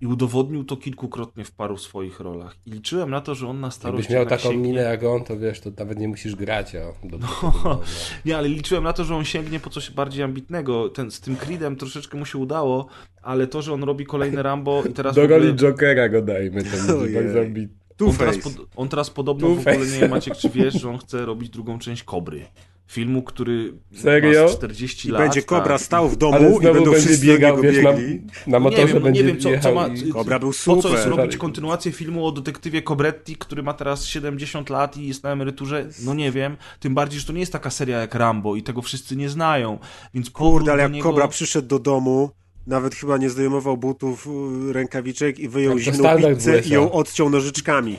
I 0.00 0.06
udowodnił 0.06 0.64
to 0.64 0.76
kilkukrotnie 0.76 1.44
w 1.44 1.52
paru 1.52 1.76
swoich 1.78 2.20
rolach. 2.20 2.56
I 2.66 2.70
liczyłem 2.70 3.10
na 3.10 3.20
to, 3.20 3.34
że 3.34 3.48
on 3.48 3.60
na 3.60 3.70
starość 3.70 4.10
Jakbyś 4.10 4.14
miał 4.14 4.26
taką 4.26 4.42
sięgnie... 4.42 4.68
minę 4.68 4.82
jak 4.82 5.04
on, 5.04 5.24
to 5.24 5.38
wiesz, 5.38 5.60
to 5.60 5.70
nawet 5.78 5.98
nie 5.98 6.08
musisz 6.08 6.36
grać. 6.36 6.76
O, 6.76 6.94
do, 7.04 7.18
no. 7.18 7.80
Nie, 8.26 8.36
ale 8.36 8.48
liczyłem 8.48 8.84
na 8.84 8.92
to, 8.92 9.04
że 9.04 9.16
on 9.16 9.24
sięgnie 9.24 9.60
po 9.60 9.70
coś 9.70 9.90
bardziej 9.90 10.22
ambitnego. 10.24 10.88
Ten, 10.88 11.10
z 11.10 11.20
tym 11.20 11.36
Creedem 11.36 11.76
troszeczkę 11.76 12.18
mu 12.18 12.26
się 12.26 12.38
udało, 12.38 12.86
ale 13.22 13.46
to, 13.46 13.62
że 13.62 13.72
on 13.72 13.82
robi 13.82 14.06
kolejne 14.06 14.42
Rambo 14.42 14.82
i 14.90 14.92
teraz... 14.92 15.14
Do 15.14 15.22
ogóle- 15.22 15.38
roli 15.38 15.54
Jokera 15.54 16.08
go 16.08 16.22
dajmy, 16.22 16.62
to 16.64 16.70
bardzo 17.14 17.40
ambitny. 17.40 17.84
On 18.00 18.16
teraz, 18.16 18.38
pod, 18.38 18.52
on 18.76 18.88
teraz 18.88 19.10
podobno 19.10 19.48
w 19.48 19.50
ogóle, 19.50 19.76
Two-Face. 19.76 19.92
nie 19.92 20.00
wiem 20.00 20.10
Maciek, 20.10 20.36
czy 20.36 20.48
wiesz, 20.48 20.74
że 20.74 20.90
on 20.90 20.98
chce 20.98 21.26
robić 21.26 21.50
drugą 21.50 21.78
część 21.78 22.02
Kobry. 22.02 22.46
Filmu, 22.86 23.22
który 23.22 23.74
Serio? 23.94 24.42
ma 24.42 24.48
z 24.48 24.56
40 24.56 25.08
I 25.08 25.10
lat. 25.10 25.22
będzie 25.22 25.42
Kobra 25.42 25.78
tak. 25.78 25.80
stał 25.80 26.08
w 26.08 26.16
domu 26.16 26.34
Ale 26.34 26.50
i 26.50 26.60
będą 26.60 26.90
będzie 26.90 27.06
wszyscy 27.06 27.26
biegał, 27.26 27.60
wiesz, 27.60 27.84
na, 27.84 27.92
na 27.92 27.98
Nie 28.46 28.60
motorze 28.60 28.86
wiem, 28.86 28.94
no 28.94 29.00
będzie 29.00 29.22
nie 29.22 29.28
wiem 29.28 29.40
co, 29.40 29.48
co 29.62 29.74
ma... 29.74 29.86
i... 29.86 30.08
Kobra 30.08 30.38
był 30.38 30.52
Po 30.64 30.76
co 30.76 30.88
jest 30.88 31.02
super. 31.04 31.18
robić 31.18 31.36
kontynuację 31.36 31.92
filmu 31.92 32.26
o 32.26 32.32
detektywie 32.32 32.82
Cobretti, 32.82 33.36
który 33.36 33.62
ma 33.62 33.74
teraz 33.74 34.06
70 34.06 34.70
lat 34.70 34.96
i 34.96 35.06
jest 35.08 35.22
na 35.22 35.32
emeryturze? 35.32 35.86
No 36.04 36.14
nie 36.14 36.32
wiem. 36.32 36.56
Tym 36.80 36.94
bardziej, 36.94 37.20
że 37.20 37.26
to 37.26 37.32
nie 37.32 37.40
jest 37.40 37.52
taka 37.52 37.70
seria 37.70 37.98
jak 37.98 38.14
Rambo 38.14 38.56
i 38.56 38.62
tego 38.62 38.82
wszyscy 38.82 39.16
nie 39.16 39.28
znają. 39.28 39.78
Więc 40.14 40.30
Kurde, 40.30 40.72
ale 40.72 40.82
jak 40.82 40.92
niego... 40.92 41.08
Kobra 41.08 41.28
przyszedł 41.28 41.68
do 41.68 41.78
domu, 41.78 42.30
nawet 42.66 42.94
chyba 42.94 43.16
nie 43.16 43.30
zdejmował 43.30 43.76
butów, 43.76 44.28
y, 44.68 44.72
rękawiczek 44.72 45.38
i 45.38 45.48
wyjął 45.48 45.72
to 45.74 45.78
zimną 45.78 46.16
pizzę 46.34 46.60
i 46.60 46.68
ją 46.68 46.92
odciął 46.92 47.30
nożyczkami. 47.30 47.98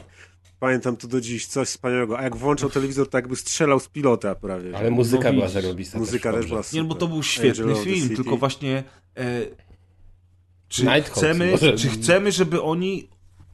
Pamiętam 0.60 0.98
to 0.98 1.08
do 1.08 1.22
dziś, 1.22 1.48
coś 1.48 1.68
wspaniałego. 1.68 2.20
A 2.20 2.24
jak 2.24 2.36
włączał 2.36 2.70
telewizor, 2.70 3.10
to 3.10 3.18
jakby 3.18 3.36
strzelał 3.36 3.80
z 3.80 3.88
pilota 3.88 4.36
prawie. 4.36 4.78
Ale 4.78 4.92
muzyka 4.92 5.28
No 5.30 5.34
była 5.34 5.48
zarobista. 5.48 5.98
Muzyka 6.00 6.32
też 6.32 6.42
też 6.42 6.48
była 6.50 6.60
Nie, 6.60 6.64
super. 6.64 6.84
no 6.84 6.90
bo 6.90 6.96
to 6.96 7.08
był 7.08 7.24
świetny 7.24 7.64
Angel 7.64 7.84
film, 7.84 8.16
tylko 8.16 8.38
właśnie 8.38 8.84
e, 9.18 9.42
czy, 10.68 10.86
chcemy, 11.02 11.52
może- 11.52 11.78
czy 11.78 11.90
chcemy, 11.90 12.32
żeby 12.32 12.62
oni 12.62 13.10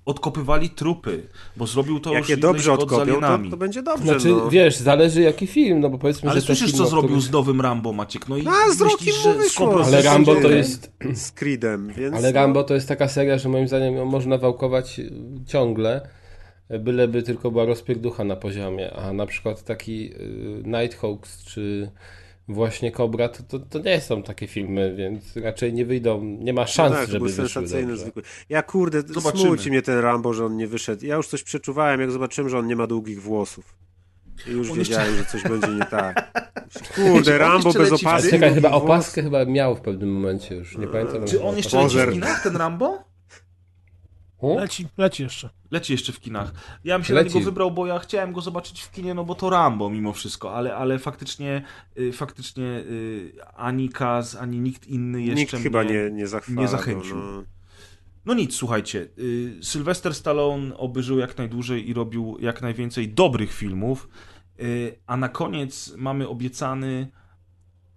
odkopywali 0.06 0.70
trupy, 0.70 1.28
bo 1.58 1.68
zrobił 1.68 2.00
to 2.00 2.10
Jak 2.14 2.20
już 2.20 2.30
je 2.30 2.38
dobrze 2.38 2.74
odkopią, 2.74 3.22
to, 3.22 3.40
to 3.52 3.58
będzie 3.58 3.84
dobrze. 3.84 4.04
Znaczy, 4.06 4.28
no. 4.30 4.50
wiesz, 4.50 4.78
zależy 4.78 5.22
jaki 5.22 5.48
film, 5.48 5.80
no 5.80 5.90
bo 5.90 5.98
powiedzmy, 5.98 6.30
Ale 6.30 6.42
że 6.42 6.46
słyszysz, 6.46 6.72
co 6.72 6.88
zrobił 6.88 7.22
z 7.22 7.32
nowym 7.32 7.62
Rambo, 7.62 7.94
Maciek? 7.94 8.28
No 8.30 8.38
i 8.38 8.44
No, 8.44 8.52
a 8.52 8.74
z 8.74 8.80
myślisz, 8.82 9.24
że. 9.24 9.36
Cobra- 9.58 9.86
Ale 9.86 10.02
Rambo 10.02 10.36
to 10.36 10.50
jest... 10.52 10.92
Z 11.14 11.32
Creedem, 11.32 11.94
więc... 11.98 12.16
Ale 12.16 12.32
Rambo 12.32 12.64
to 12.64 12.74
jest 12.74 12.88
taka 12.88 13.08
seria, 13.08 13.38
że 13.38 13.50
moim 13.50 13.68
zdaniem 13.68 13.96
ją 13.96 14.06
można 14.06 14.38
wałkować 14.38 15.02
ciągle, 15.48 16.10
byleby 16.80 17.24
tylko 17.24 17.52
była 17.52 17.66
rozpierducha 17.66 18.24
na 18.24 18.36
poziomie, 18.36 18.94
a 18.94 19.14
na 19.14 19.26
przykład 19.26 19.64
taki 19.64 20.14
y, 20.14 20.64
Nighthawks 20.66 21.44
czy 21.44 21.92
właśnie 22.48 22.92
Cobra, 22.92 23.30
to, 23.30 23.44
to, 23.44 23.60
to 23.60 23.80
nie 23.80 24.02
są 24.02 24.24
takie 24.24 24.48
filmy, 24.48 24.96
więc 24.96 25.38
raczej 25.38 25.74
nie 25.74 25.86
wyjdą, 25.86 26.24
nie 26.24 26.54
ma 26.54 26.62
No 26.62 26.68
szans, 26.68 26.96
tak, 26.96 27.06
to 27.06 27.12
żeby 27.12 27.26
wyszły 27.26 27.50
sensacyjny, 27.50 27.88
dobrze. 27.88 28.02
zwykły. 28.02 28.24
Ja 28.50 28.64
kurde, 28.64 29.02
Zobaczymy. 29.02 29.44
smulci 29.44 29.70
mnie 29.70 29.82
ten 29.82 30.00
Rambo, 30.00 30.34
że 30.34 30.46
on 30.46 30.58
nie 30.58 30.68
wyszedł. 30.68 31.06
Ja 31.06 31.16
już 31.16 31.28
coś 31.28 31.44
przeczuwałem, 31.44 32.02
jak 32.02 32.12
zobaczyłem, 32.12 32.50
że 32.50 32.60
on 32.60 32.68
nie 32.68 32.76
ma 32.76 32.88
długich 32.88 33.22
włosów. 33.22 33.76
I 34.48 34.52
już 34.52 34.72
On 34.72 34.78
wiedziałem, 34.78 35.16
że 35.16 35.26
coś 35.26 35.44
będzie 35.44 35.68
nie 35.68 35.86
tak. 35.86 36.32
Kurde, 36.96 37.38
Rambo 37.38 37.70
jeszcze 37.70 37.80
bez 37.80 37.92
opaski. 37.92 38.30
czekaj, 38.30 38.54
chyba 38.54 38.72
opaskę 38.72 39.24
chyba 39.24 39.46
miał 39.46 39.76
w 39.76 39.82
pewnym 39.82 40.14
momencie 40.14 40.56
już, 40.56 40.78
nie 40.78 40.88
pamiętam. 40.88 41.26
Czy 41.26 41.44
on 41.44 41.58
jeszcze 41.58 41.84
leci 41.84 41.98
w 41.98 42.12
kinach, 42.14 42.44
ten 42.44 42.56
Rambo? 42.56 43.11
Leci, 44.42 44.88
leci 44.98 45.24
jeszcze. 45.24 45.50
Leci 45.72 45.94
jeszcze 45.94 46.12
w 46.14 46.20
kinach. 46.20 46.54
Ja 46.84 46.98
bym 46.98 47.06
się 47.06 47.14
Leci. 47.14 47.30
na 47.30 47.34
niego 47.34 47.46
wybrał, 47.46 47.72
bo 47.72 47.88
ja 47.88 48.00
chciałem 48.00 48.34
go 48.34 48.42
zobaczyć 48.42 48.82
w 48.82 48.92
kinie, 48.92 49.14
no 49.14 49.24
bo 49.24 49.36
to 49.36 49.50
Rambo 49.50 49.90
mimo 49.90 50.14
wszystko, 50.14 50.56
ale, 50.56 50.76
ale 50.76 51.00
faktycznie 51.00 51.62
y, 51.98 52.12
faktycznie 52.14 52.64
y, 52.64 53.34
ani 53.56 53.90
Kaz, 53.90 54.36
ani 54.36 54.60
nikt 54.60 54.88
inny 54.88 55.22
jeszcze 55.22 55.36
Nikt 55.40 55.54
mnie... 55.54 55.62
chyba 55.64 55.84
nie, 55.84 56.10
nie 56.12 56.28
zachwala. 56.28 56.62
nie 56.62 56.68
zachęcił. 56.68 57.16
no. 57.16 57.44
No 58.26 58.34
nic, 58.34 58.56
słuchajcie. 58.56 59.08
Y, 59.20 59.58
Sylvester 59.62 60.16
Stallone 60.16 60.78
obyżył 60.78 61.20
jak 61.20 61.38
najdłużej 61.38 61.90
i 61.90 61.94
robił 61.94 62.38
jak 62.40 62.62
najwięcej 62.62 63.10
dobrych 63.10 63.54
filmów, 63.54 64.10
y, 64.60 64.96
a 65.08 65.18
na 65.18 65.30
koniec 65.30 65.94
mamy 65.98 66.28
obiecany 66.28 67.08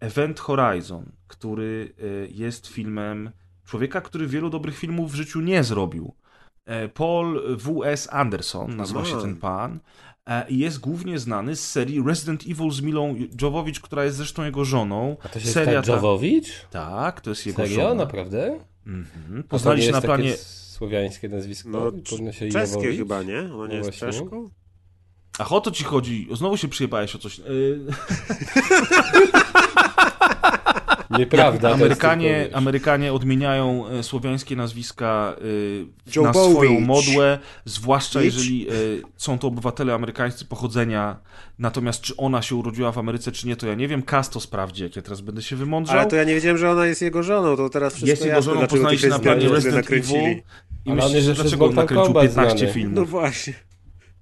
Event 0.00 0.40
Horizon, 0.40 1.12
który 1.26 1.94
y, 2.02 2.28
jest 2.32 2.66
filmem 2.66 3.30
człowieka, 3.64 4.00
który 4.00 4.26
wielu 4.26 4.50
dobrych 4.50 4.78
filmów 4.78 5.12
w 5.12 5.14
życiu 5.14 5.40
nie 5.40 5.64
zrobił. 5.64 6.14
E, 6.66 6.88
Paul 6.88 7.56
W.S. 7.56 8.08
Anderson, 8.12 8.76
nazywa 8.76 9.04
się 9.04 9.20
ten 9.20 9.36
pan, 9.36 9.78
e, 10.26 10.48
i 10.48 10.58
jest 10.58 10.80
głównie 10.80 11.18
znany 11.18 11.56
z 11.56 11.70
serii 11.70 12.02
Resident 12.06 12.42
Evil 12.50 12.70
z 12.70 12.80
Milą 12.80 13.14
Jovovich, 13.42 13.80
która 13.80 14.04
jest 14.04 14.16
zresztą 14.16 14.44
jego 14.44 14.64
żoną. 14.64 15.16
A 15.24 15.28
to 15.28 15.40
się 15.40 15.46
Seria 15.48 15.72
jest 15.72 15.86
ta- 15.86 15.92
Jowowicz? 15.94 16.46
Tak, 16.70 17.20
to 17.20 17.30
jest 17.30 17.46
jego 17.46 17.62
Serio? 17.62 17.74
żona. 17.74 17.94
Naprawdę? 17.94 18.58
Mhm. 18.86 19.42
Poznali 19.42 19.82
się 19.82 19.92
na 19.92 20.00
planie... 20.00 20.36
słowiańskie 20.36 21.28
nazwisko? 21.28 21.68
No, 21.68 21.92
Powinno 22.10 22.32
się 22.32 22.48
Czeskie 22.48 22.76
Jowowicz? 22.78 22.98
chyba, 22.98 23.22
nie? 23.22 23.38
Ono 23.38 23.66
nie 23.66 23.80
No 23.80 23.86
jest. 23.86 23.98
Czeszką? 23.98 24.50
Ach, 25.38 25.52
o 25.52 25.60
to 25.60 25.70
ci 25.70 25.84
chodzi. 25.84 26.28
Znowu 26.32 26.56
się 26.56 26.68
przyjebałeś 26.68 27.16
o 27.16 27.18
coś. 27.18 27.38
Yy, 27.38 27.44
Nieprawda. 31.18 31.72
Amerykanie. 31.72 32.48
Amerykanie 32.52 33.12
odmieniają 33.12 33.88
e, 33.88 34.02
słowiańskie 34.02 34.56
nazwiska 34.56 35.36
Joe 36.16 36.22
na 36.22 36.34
swoją 36.34 36.80
modłę, 36.80 37.38
zwłaszcza 37.64 38.22
jeżeli 38.22 38.68
e, 38.68 38.72
są 39.16 39.38
to 39.38 39.48
obywatele 39.48 39.94
amerykańscy 39.94 40.44
pochodzenia. 40.44 41.16
Natomiast 41.58 42.00
czy 42.00 42.16
ona 42.16 42.42
się 42.42 42.56
urodziła 42.56 42.92
w 42.92 42.98
Ameryce, 42.98 43.32
czy 43.32 43.46
nie, 43.46 43.56
to 43.56 43.66
ja 43.66 43.74
nie 43.74 43.88
wiem. 43.88 44.02
Kas 44.02 44.30
to 44.30 44.40
sprawdzi, 44.40 44.82
jak 44.82 44.96
ja 44.96 45.02
teraz 45.02 45.20
będę 45.20 45.42
się 45.42 45.56
wymądrzał. 45.56 45.98
Ale 45.98 46.10
to 46.10 46.16
ja 46.16 46.24
nie 46.24 46.34
wiedziałem, 46.34 46.58
że 46.58 46.70
ona 46.70 46.86
jest 46.86 47.02
jego 47.02 47.22
żoną, 47.22 47.56
to 47.56 47.68
teraz 47.68 47.92
wszystko 47.92 48.10
Jest 48.10 48.22
jego 48.22 48.36
jasne, 48.36 48.44
żoną, 48.44 48.58
dlaczego 48.60 48.76
poznali 48.76 48.98
się 48.98 49.02
tych 49.02 49.10
na 49.10 49.18
planie 49.18 49.48
Resident. 49.48 49.90
Evil. 49.90 50.42
I 50.84 50.92
myślisz, 50.92 51.36
dlaczego 51.36 51.66
on 51.66 51.74
nakręcił 51.74 52.04
Kombat 52.04 52.22
15 52.22 52.58
znany. 52.58 52.72
filmów? 52.72 52.96
No 52.96 53.04
właśnie. 53.04 53.54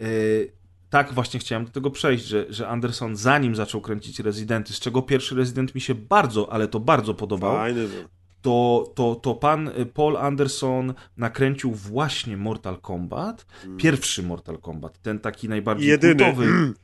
Yy, 0.01 0.53
tak, 0.93 1.13
właśnie 1.13 1.41
chciałem 1.41 1.65
do 1.65 1.71
tego 1.71 1.91
przejść, 1.91 2.25
że, 2.25 2.47
że 2.49 2.69
Anderson 2.69 3.17
zanim 3.17 3.57
zaczął 3.57 3.81
kręcić 3.81 4.19
Rezydenty, 4.21 4.73
z 4.73 4.81
czego 4.81 5.03
pierwszy 5.03 5.35
Rezydent 5.35 5.75
mi 5.75 5.81
się 5.81 5.95
bardzo, 5.95 6.53
ale 6.53 6.69
to 6.69 6.81
bardzo 6.81 7.15
podobał, 7.15 7.57
Fajny 7.57 7.89
był. 7.89 8.05
to, 8.43 8.93
to, 8.95 9.15
to 9.15 9.35
pan 9.35 9.69
y, 9.69 9.87
Paul 9.87 10.17
Anderson 10.17 10.95
nakręcił 11.17 11.73
właśnie 11.73 12.37
Mortal 12.37 12.81
Kombat, 12.81 13.47
pierwszy 13.77 14.23
Mortal 14.23 14.59
Kombat, 14.59 15.03
ten 15.03 15.19
taki 15.19 15.49
najbardziej 15.49 15.89
Jedyny. 15.89 16.15
kultowy 16.15 16.47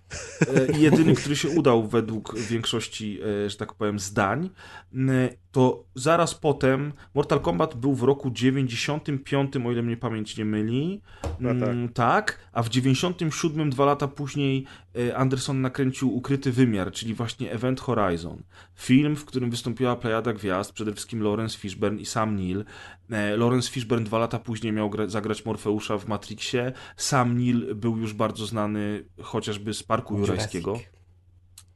i 0.79 0.81
jedyny, 0.81 1.15
który 1.15 1.37
się 1.37 1.49
udał 1.49 1.89
według 1.89 2.39
większości, 2.39 3.21
e, 3.45 3.51
że 3.51 3.57
tak 3.57 3.75
powiem, 3.75 3.99
zdań, 3.99 4.51
m, 4.95 5.11
to 5.53 5.85
zaraz 5.95 6.35
potem 6.35 6.93
Mortal 7.15 7.41
Kombat 7.41 7.77
był 7.77 7.95
w 7.95 8.03
roku 8.03 8.31
95, 8.31 9.57
o 9.67 9.73
ile 9.73 9.83
mnie 9.83 9.97
pamięć 9.97 10.37
nie 10.37 10.45
myli, 10.45 11.01
No 11.41 11.49
tak. 11.49 11.69
Mm, 11.69 11.89
tak, 11.89 12.39
a 12.53 12.63
w 12.63 12.69
97, 12.69 13.71
dwa 13.71 13.85
lata 13.85 14.09
później 14.09 14.65
e, 14.97 15.17
Anderson 15.17 15.61
nakręcił 15.61 16.17
Ukryty 16.17 16.53
Wymiar, 16.53 16.93
czyli 16.93 17.15
właśnie 17.15 17.53
Event 17.53 17.81
Horizon. 17.81 18.43
Film, 18.75 19.17
w 19.17 19.25
którym 19.25 19.51
wystąpiła 19.51 19.97
plejada 19.97 20.33
gwiazd, 20.33 20.73
przede 20.73 20.93
wszystkim 20.93 21.23
Lawrence 21.23 21.59
Fishburne 21.59 22.01
i 22.01 22.07
Sam 22.07 22.37
Neill. 22.37 22.65
E, 23.11 23.37
Lawrence 23.37 23.71
Fishburne 23.71 24.05
dwa 24.05 24.19
lata 24.19 24.39
później 24.39 24.73
miał 24.73 24.91
gra- 24.91 25.09
zagrać 25.09 25.45
Morfeusza 25.45 25.99
w 25.99 26.09
Matrixie. 26.09 26.73
Sam 26.97 27.39
Neill 27.39 27.75
był 27.75 27.97
już 27.97 28.15
bardzo 28.15 28.47
znany 28.47 29.05
chociażby 29.23 29.75
z 29.75 29.83
Parku. 29.83 30.19
Jurajskiego. 30.19 30.81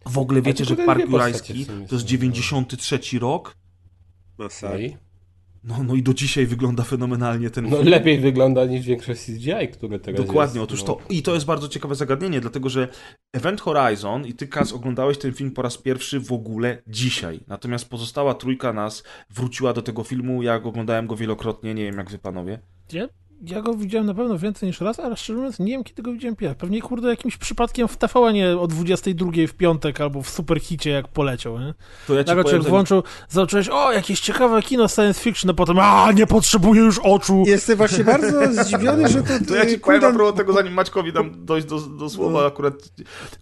W 0.06 0.18
ogóle 0.18 0.42
wiecie, 0.42 0.64
że 0.64 0.76
Park 0.76 1.10
Jurajski 1.10 1.66
to 1.66 1.72
jest 1.72 1.90
są. 2.00 2.06
93 2.06 3.18
rok? 3.18 3.56
No 4.38 4.44
Masakra. 4.44 4.78
i? 4.78 4.96
No, 5.64 5.82
no 5.84 5.94
i 5.94 6.02
do 6.02 6.14
dzisiaj 6.14 6.47
wygląda 6.47 6.82
fenomenalnie 6.82 7.51
ten 7.51 7.68
No 7.68 7.76
film. 7.76 7.89
lepiej 7.89 8.18
wygląda 8.20 8.64
niż 8.64 8.86
większość 8.86 9.20
CGI, 9.26 9.68
które 9.72 9.98
teraz 9.98 10.20
Dokładnie, 10.26 10.60
jest. 10.60 10.70
otóż 10.72 10.80
no. 10.80 10.86
to. 10.86 11.01
I 11.10 11.22
to 11.22 11.34
jest 11.34 11.47
bardzo 11.47 11.68
ciekawe 11.68 11.94
zagadnienie, 11.94 12.40
dlatego 12.40 12.68
że 12.68 12.89
Event 13.32 13.60
Horizon 13.60 14.26
i 14.26 14.34
ty, 14.34 14.47
Kaz, 14.48 14.72
oglądałeś 14.72 15.18
ten 15.18 15.32
film 15.32 15.51
po 15.51 15.62
raz 15.62 15.78
pierwszy 15.78 16.20
w 16.20 16.32
ogóle 16.32 16.82
dzisiaj. 16.86 17.40
Natomiast 17.48 17.89
pozostała 17.89 18.34
trójka 18.34 18.72
nas 18.72 19.02
wróciła 19.30 19.72
do 19.72 19.82
tego 19.82 20.05
filmu. 20.05 20.43
Ja 20.43 20.55
oglądałem 20.55 21.06
go 21.06 21.16
wielokrotnie, 21.16 21.74
nie 21.74 21.84
wiem 21.84 21.97
jak 21.98 22.10
wy 22.10 22.18
panowie. 22.18 22.59
Ja, 22.93 23.09
ja 23.43 23.62
go 23.62 23.74
widziałem 23.74 24.06
na 24.06 24.14
pewno 24.14 24.39
więcej 24.39 24.66
niż 24.66 24.81
raz, 24.81 25.01
ale 25.01 25.16
szczerze 25.16 25.36
mówiąc 25.36 25.59
nie 25.59 25.66
wiem 25.66 25.85
kiedy 25.85 26.02
go 26.02 26.12
widziałem 26.12 26.36
pierwszy. 26.36 26.56
Pewnie 26.59 26.82
kurde 26.82 27.09
jakimś 27.09 27.36
przypadkiem 27.36 27.89
w 27.89 27.97
TVN 27.97 28.35
nie 28.35 28.59
o 28.59 28.66
22 28.66 29.31
w 29.48 29.52
piątek 29.55 30.01
albo 30.01 30.23
w 30.23 30.31
superhicie 30.31 30.90
jak 30.90 31.09
poleciał, 31.09 31.59
nie? 31.60 31.74
To 32.06 32.14
ja 32.14 32.24
ci 32.24 32.28
Nagle 32.28 32.44
powiem, 32.44 32.62
że- 32.62 32.69
włączył, 32.69 33.02
zacząłeś, 33.28 33.69
o 33.69 33.93
jakieś 33.93 34.20
ciekawe 34.20 34.62
kino 34.62 34.89
science 34.89 35.20
fiction, 35.20 35.51
a 35.51 35.55
potem, 35.55 35.78
a 35.78 36.12
nie 36.12 36.27
potrzebuję 36.27 36.81
już 36.81 36.98
oczu. 36.98 37.43
Jestem 37.47 37.77
właśnie 37.77 38.05
bardzo 38.05 38.40
zdziwiony, 38.64 39.09
że 39.09 39.23
to... 39.23 39.28
To 39.48 39.55
ja 39.55 39.66
ci 39.66 39.73
y, 39.74 39.78
powiem 39.78 40.05
a 40.05 40.06
Kuldan- 40.06 40.14
propos 40.14 40.36
tego, 40.39 40.52
zanim 40.52 40.73
Maćkowi 40.73 41.12
dam 41.12 41.44
dojść 41.44 41.66
do, 41.66 41.78
do 41.81 42.10
słowa 42.10 42.47
akurat, 42.47 42.74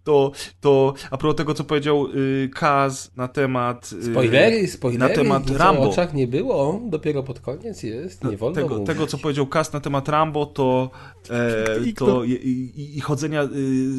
to, 0.05 0.32
to 0.60 0.94
a 1.10 1.16
propos 1.18 1.36
tego, 1.36 1.55
co 1.55 1.64
powiedział 1.64 2.06
y, 2.14 2.51
Kaz 2.55 3.10
na 3.16 3.28
temat... 3.28 3.90
Y, 3.93 4.05
Spoilery, 4.12 4.68
spoilery. 4.68 4.98
na 5.09 5.09
temat 5.22 5.51
Rambo. 5.51 5.82
Oczach 5.90 6.14
nie 6.14 6.27
było, 6.27 6.81
dopiero 6.85 7.22
pod 7.22 7.40
koniec 7.40 7.82
jest, 7.82 8.24
nie 8.24 8.36
wolno 8.36 8.55
tego, 8.55 8.68
mówić. 8.68 8.86
tego, 8.86 9.06
co 9.06 9.18
powiedział 9.18 9.47
Kas 9.47 9.72
na 9.72 9.81
temat 9.81 9.89
Rambo, 10.08 10.46
to, 10.46 10.90
e, 11.30 11.80
I 11.84 11.94
to 11.94 12.24
i, 12.24 12.32
i, 12.32 12.98
i 12.98 13.00
chodzenia 13.00 13.42
y, 13.42 13.48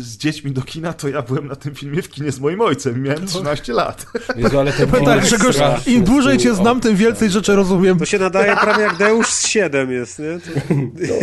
z 0.03 0.17
dziećmi 0.17 0.51
do 0.51 0.61
kina, 0.61 0.93
to 0.93 1.07
ja 1.07 1.21
byłem 1.21 1.47
na 1.47 1.55
tym 1.55 1.75
filmie 1.75 2.01
w 2.01 2.09
kinie 2.09 2.31
z 2.31 2.39
moim 2.39 2.61
ojcem, 2.61 3.03
miałem 3.03 3.25
13 3.27 3.73
lat. 3.73 4.05
Jezu, 4.35 4.59
ale 4.59 4.73
ten 4.73 4.91
Tak, 5.05 5.21
Grzegorz, 5.21 5.57
im 5.87 6.03
dłużej 6.03 6.37
cię 6.37 6.53
znam, 6.53 6.79
tym 6.79 6.95
więcej 6.95 7.29
rzeczy 7.29 7.55
rozumiem. 7.55 7.99
To 7.99 8.05
się 8.05 8.19
nadaje 8.19 8.55
prawie 8.55 8.83
jak 8.83 8.97
Deusz 8.97 9.27
z 9.27 9.47
7 9.47 9.91
jest, 9.91 10.19
nie? 10.19 10.39
To... 11.07 11.13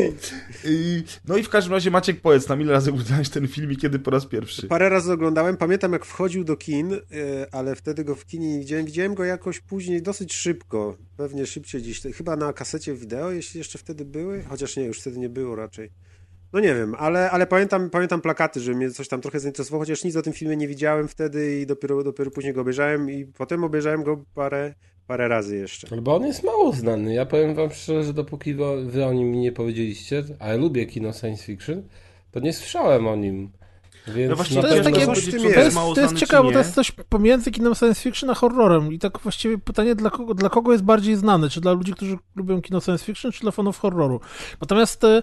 I, 0.65 1.03
no 1.29 1.37
i 1.37 1.43
w 1.43 1.49
każdym 1.49 1.73
razie 1.73 1.91
Maciek 1.91 2.21
powiedz 2.21 2.49
nam, 2.49 2.61
ile 2.61 2.73
razy 2.73 2.91
oglądałeś 2.91 3.29
ten 3.29 3.49
film 3.49 3.73
i 3.73 3.77
kiedy 3.77 3.99
po 3.99 4.11
raz 4.11 4.27
pierwszy? 4.27 4.67
Parę 4.67 4.89
razy 4.89 5.13
oglądałem, 5.13 5.57
pamiętam 5.57 5.93
jak 5.93 6.05
wchodził 6.05 6.45
do 6.45 6.57
kin, 6.57 6.93
e, 6.93 6.99
ale 7.53 7.77
wtedy 7.77 8.05
go 8.05 8.15
w 8.15 8.27
kinie 8.27 8.53
nie 8.53 8.59
widziałem. 8.59 8.87
Widziałem 8.87 9.15
go 9.15 9.25
jakoś 9.25 9.61
później 9.61 10.03
dosyć 10.03 10.35
szybko, 10.35 10.97
pewnie 11.19 11.47
szybciej 11.47 11.83
dziś, 11.83 12.01
chyba 12.15 12.37
na 12.37 12.53
kasecie 12.53 12.95
wideo, 12.95 13.31
jeśli 13.31 13.59
jeszcze 13.59 13.79
wtedy 13.79 14.05
były, 14.05 14.43
chociaż 14.43 14.77
nie, 14.77 14.85
już 14.85 15.01
wtedy 15.01 15.19
nie 15.19 15.29
było 15.29 15.57
raczej. 15.57 15.91
No 16.53 16.61
nie 16.61 16.75
wiem, 16.75 16.95
ale, 16.99 17.31
ale 17.31 17.47
pamiętam, 17.47 17.91
pamiętam 17.91 18.21
plakaty, 18.21 18.61
że 18.61 18.75
mnie 18.75 18.91
coś 18.91 19.09
tam 19.09 19.21
trochę 19.21 19.41
zainteresowało, 19.41 19.83
chociaż 19.83 20.05
nic 20.05 20.17
o 20.17 20.23
tym 20.23 20.33
filmie 20.33 20.57
nie 20.57 20.69
widziałem 20.69 21.09
wtedy 21.09 21.61
i 21.61 21.67
dopiero, 21.67 22.05
dopiero 22.05 22.31
później 22.31 22.55
go 22.55 22.61
obejrzałem 22.61 23.11
i 23.11 23.25
potem 23.27 23.65
obejrzałem 23.65 24.03
go 24.03 24.25
parę, 24.35 24.75
parę 25.07 25.29
razy 25.29 25.57
jeszcze. 25.57 25.97
Bo 26.03 26.17
on 26.17 26.27
jest 26.27 26.45
mało 26.45 26.73
znany. 26.73 27.15
Ja 27.15 27.27
powiem 27.27 27.55
wam 27.55 27.71
szczerze, 27.71 28.05
że 28.05 28.15
dopóki 28.15 28.55
wy, 28.55 28.85
wy 28.85 29.05
o 29.05 29.13
nim 29.13 29.31
mi 29.31 29.39
nie 29.39 29.53
powiedzieliście, 29.53 30.25
a 30.39 30.49
ja 30.49 30.57
lubię 30.57 30.87
kino 30.87 31.13
science 31.13 31.45
fiction, 31.45 31.83
to 32.31 32.41
nie 32.41 32.53
słyszałem 32.53 33.07
o 33.07 33.17
nim. 33.17 33.51
Więc 34.15 34.31
No 34.31 34.37
właśnie, 34.37 34.63
to 34.63 34.69
jest 34.69 34.85
takie- 34.85 35.07
To 35.07 35.61
jest. 35.61 35.77
to 35.95 36.01
jest 36.01 36.17
ciekawe, 36.17 36.43
bo 36.43 36.53
to 36.53 36.59
jest 36.59 36.75
coś 36.75 36.91
pomiędzy 36.91 37.51
kinem 37.51 37.75
science 37.75 38.03
fiction 38.03 38.31
a 38.31 38.35
horrorem. 38.35 38.93
I 38.93 38.99
tak 38.99 39.19
właściwie 39.19 39.59
pytanie, 39.59 39.95
dla 39.95 40.11
kogo, 40.11 40.35
dla 40.35 40.49
kogo 40.49 40.73
jest 40.73 40.85
bardziej 40.85 41.17
znany? 41.17 41.51
Czy 41.51 41.61
dla 41.61 41.73
ludzi, 41.73 41.93
którzy 41.93 42.19
lubią 42.37 42.63
kino 42.63 42.81
science 42.81 43.05
fiction, 43.05 43.33
czy 43.33 43.41
dla 43.41 43.51
fanów 43.51 43.79
horroru? 43.79 44.21
Natomiast 44.61 45.05
e, 45.05 45.23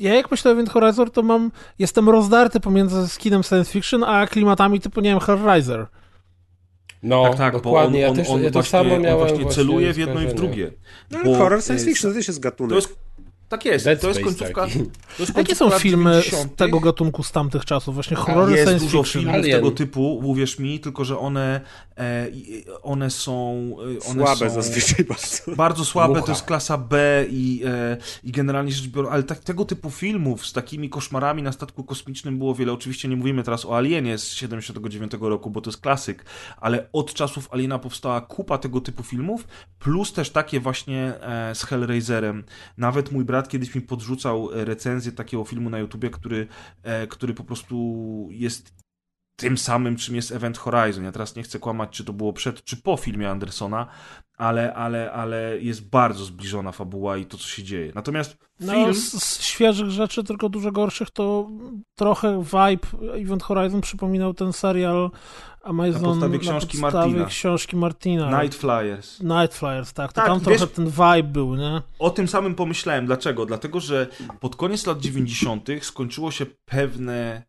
ja 0.00 0.14
jak 0.14 0.30
myślę 0.30 0.50
o 0.50 0.52
Event 0.54 0.70
Horizon, 0.70 1.10
to 1.10 1.22
mam, 1.22 1.50
jestem 1.78 2.08
rozdarty 2.08 2.60
pomiędzy 2.60 3.18
kinem 3.18 3.42
science 3.42 3.72
fiction, 3.72 4.04
a 4.04 4.26
klimatami 4.26 4.80
typu, 4.80 5.00
nie 5.00 5.10
wiem, 5.10 5.20
Hellraiser. 5.20 5.86
No, 7.02 7.22
tak, 7.28 7.36
tak, 7.36 7.52
bo 7.52 7.58
on, 7.58 7.62
dokładnie. 7.62 8.08
on, 8.08 8.16
ja 8.16 8.22
też 8.24 8.32
on 8.32 8.42
ja 8.42 8.48
to 8.48 8.52
właśnie, 8.52 8.70
samo 8.70 8.94
on 8.94 9.02
miałem 9.02 9.18
właśnie 9.18 9.46
celuje 9.46 9.92
w 9.92 9.98
jedno 9.98 10.22
i 10.22 10.26
w 10.26 10.34
drugie. 10.34 10.72
No 11.10 11.18
Bo, 11.24 11.30
ale 11.30 11.38
horror 11.38 11.62
science 11.62 11.84
fiction 11.84 12.10
to 12.10 12.16
też 12.18 12.28
jest 12.28 12.40
gatunek. 12.40 12.70
To 12.70 12.76
jest, 12.76 12.98
tak 13.48 13.64
jest, 13.64 13.84
Dead 13.84 14.00
to 14.00 14.08
jest 14.08 14.20
Space 14.20 14.36
końcówka. 14.36 14.66
taki. 14.66 14.78
To 15.16 15.22
jest 15.22 15.36
Jakie 15.36 15.54
są 15.54 15.68
lat 15.70 15.82
filmy 15.82 16.10
90. 16.10 16.52
z 16.52 16.56
tego 16.56 16.80
gatunku 16.80 17.22
z 17.22 17.32
tamtych 17.32 17.64
czasów? 17.64 17.94
Właśnie 17.94 18.16
horrory 18.16 18.52
jest 18.52 18.64
science 18.64 18.84
dużo 18.84 19.02
fiction. 19.02 19.22
filmów 19.22 19.40
Alien. 19.40 19.56
tego 19.56 19.70
typu, 19.70 20.18
uwierz 20.18 20.58
mi, 20.58 20.80
tylko 20.80 21.04
że 21.04 21.18
one, 21.18 21.60
e, 21.98 22.26
one 22.82 23.10
są 23.10 23.54
e, 24.04 24.10
one 24.10 24.24
Słabe 24.24 24.50
są 24.50 24.54
zazwyczaj 24.62 25.04
bardzo. 25.04 25.56
bardzo 25.56 25.84
słabe, 25.84 26.14
Mucha. 26.14 26.26
to 26.26 26.32
jest 26.32 26.44
klasa 26.44 26.78
B 26.78 27.24
i, 27.30 27.62
e, 27.66 27.96
i 28.24 28.32
generalnie 28.32 28.72
rzecz 28.72 28.86
biorąc, 28.86 29.14
ale 29.14 29.22
tak, 29.22 29.38
tego 29.38 29.64
typu 29.64 29.90
filmów 29.90 30.46
z 30.46 30.52
takimi 30.52 30.90
koszmarami 30.90 31.42
na 31.42 31.52
statku 31.52 31.84
kosmicznym 31.84 32.38
było 32.38 32.54
wiele. 32.54 32.72
Oczywiście 32.72 33.08
nie 33.08 33.16
mówimy 33.16 33.42
teraz 33.42 33.64
o 33.64 33.76
Alienie 33.76 34.18
z 34.18 34.32
79 34.32 35.12
roku, 35.20 35.50
bo 35.50 35.60
to 35.60 35.70
jest 35.70 35.80
klasyk, 35.80 36.24
ale 36.60 36.86
od 36.92 37.14
czasów 37.14 37.48
Aliena 37.52 37.78
powstała 37.78 38.20
kupa 38.20 38.58
tego 38.58 38.80
typu 38.80 39.02
filmów, 39.02 39.48
plus 39.78 40.12
też 40.12 40.30
takie 40.30 40.60
właśnie 40.60 41.14
e, 41.20 41.54
z 41.54 41.64
Hellraiserem. 41.64 42.44
Nawet 42.76 43.12
mój 43.12 43.24
brat 43.24 43.37
kiedyś 43.42 43.74
mi 43.74 43.80
podrzucał 43.80 44.52
e, 44.52 44.64
recenzję 44.64 45.12
takiego 45.12 45.44
filmu 45.44 45.70
na 45.70 45.78
YouTubie, 45.78 46.10
który, 46.10 46.46
e, 46.82 47.06
który 47.06 47.34
po 47.34 47.44
prostu 47.44 48.28
jest 48.30 48.72
tym 49.36 49.58
samym, 49.58 49.96
czym 49.96 50.16
jest 50.16 50.32
Event 50.32 50.58
Horizon. 50.58 51.04
Ja 51.04 51.12
teraz 51.12 51.36
nie 51.36 51.42
chcę 51.42 51.58
kłamać, 51.58 51.90
czy 51.90 52.04
to 52.04 52.12
było 52.12 52.32
przed, 52.32 52.64
czy 52.64 52.76
po 52.76 52.96
filmie 52.96 53.30
Andersona, 53.30 53.86
ale, 54.36 54.74
ale, 54.74 55.12
ale 55.12 55.58
jest 55.60 55.88
bardzo 55.88 56.24
zbliżona 56.24 56.72
fabuła 56.72 57.16
i 57.16 57.26
to, 57.26 57.38
co 57.38 57.48
się 57.48 57.62
dzieje. 57.62 57.92
Natomiast 57.94 58.36
No, 58.60 58.72
film... 58.72 58.94
z, 58.94 59.24
z 59.24 59.42
świeżych 59.42 59.90
rzeczy, 59.90 60.24
tylko 60.24 60.48
dużo 60.48 60.72
gorszych, 60.72 61.10
to 61.10 61.50
trochę 61.94 62.42
vibe 62.44 63.12
Event 63.14 63.42
Horizon 63.42 63.80
przypominał 63.80 64.34
ten 64.34 64.52
serial 64.52 65.10
Amazon 65.62 66.02
Na 66.02 66.08
podstawie 66.08 66.38
książki 66.38 66.76
na 66.78 66.82
podstawie 66.82 67.06
Martina. 67.06 67.26
książki 67.26 67.76
Martina. 67.76 68.42
Night 68.42 68.58
Flyers. 68.60 69.20
Night 69.20 69.54
Flyers, 69.54 69.92
tak. 69.92 70.12
To 70.12 70.20
Tak, 70.20 70.26
tam 70.26 70.38
wiesz- 70.40 70.58
trochę 70.58 70.66
ten 70.74 70.86
vibe 70.90 71.22
był, 71.32 71.54
nie? 71.56 71.82
O 71.98 72.10
tym 72.10 72.28
samym 72.28 72.54
pomyślałem. 72.54 73.06
Dlaczego? 73.06 73.46
Dlatego, 73.46 73.80
że 73.80 74.06
pod 74.40 74.56
koniec 74.56 74.86
lat 74.86 75.00
90. 75.00 75.68
skończyło 75.82 76.30
się 76.30 76.46
pewne 76.64 77.42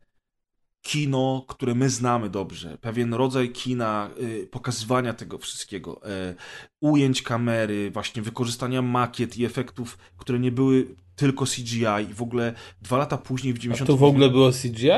kino, 0.81 1.45
które 1.47 1.75
my 1.75 1.89
znamy 1.89 2.29
dobrze. 2.29 2.77
Pewien 2.81 3.13
rodzaj 3.13 3.49
kina, 3.51 4.09
y, 4.21 4.47
pokazywania 4.51 5.13
tego 5.13 5.37
wszystkiego. 5.37 6.01
Y, 6.31 6.35
ujęć 6.81 7.21
kamery, 7.21 7.91
właśnie 7.91 8.21
wykorzystania 8.21 8.81
makiet 8.81 9.37
i 9.37 9.45
efektów, 9.45 9.97
które 10.17 10.39
nie 10.39 10.51
były 10.51 10.87
tylko 11.15 11.45
CGI 11.45 12.09
i 12.11 12.13
w 12.13 12.21
ogóle 12.21 12.53
dwa 12.81 12.97
lata 12.97 13.17
później 13.17 13.53
w 13.53 13.57
A 13.57 13.59
90. 13.59 13.87
to 13.87 13.97
w 13.97 14.03
ogóle 14.03 14.29
było 14.29 14.51
CGI? 14.51 14.89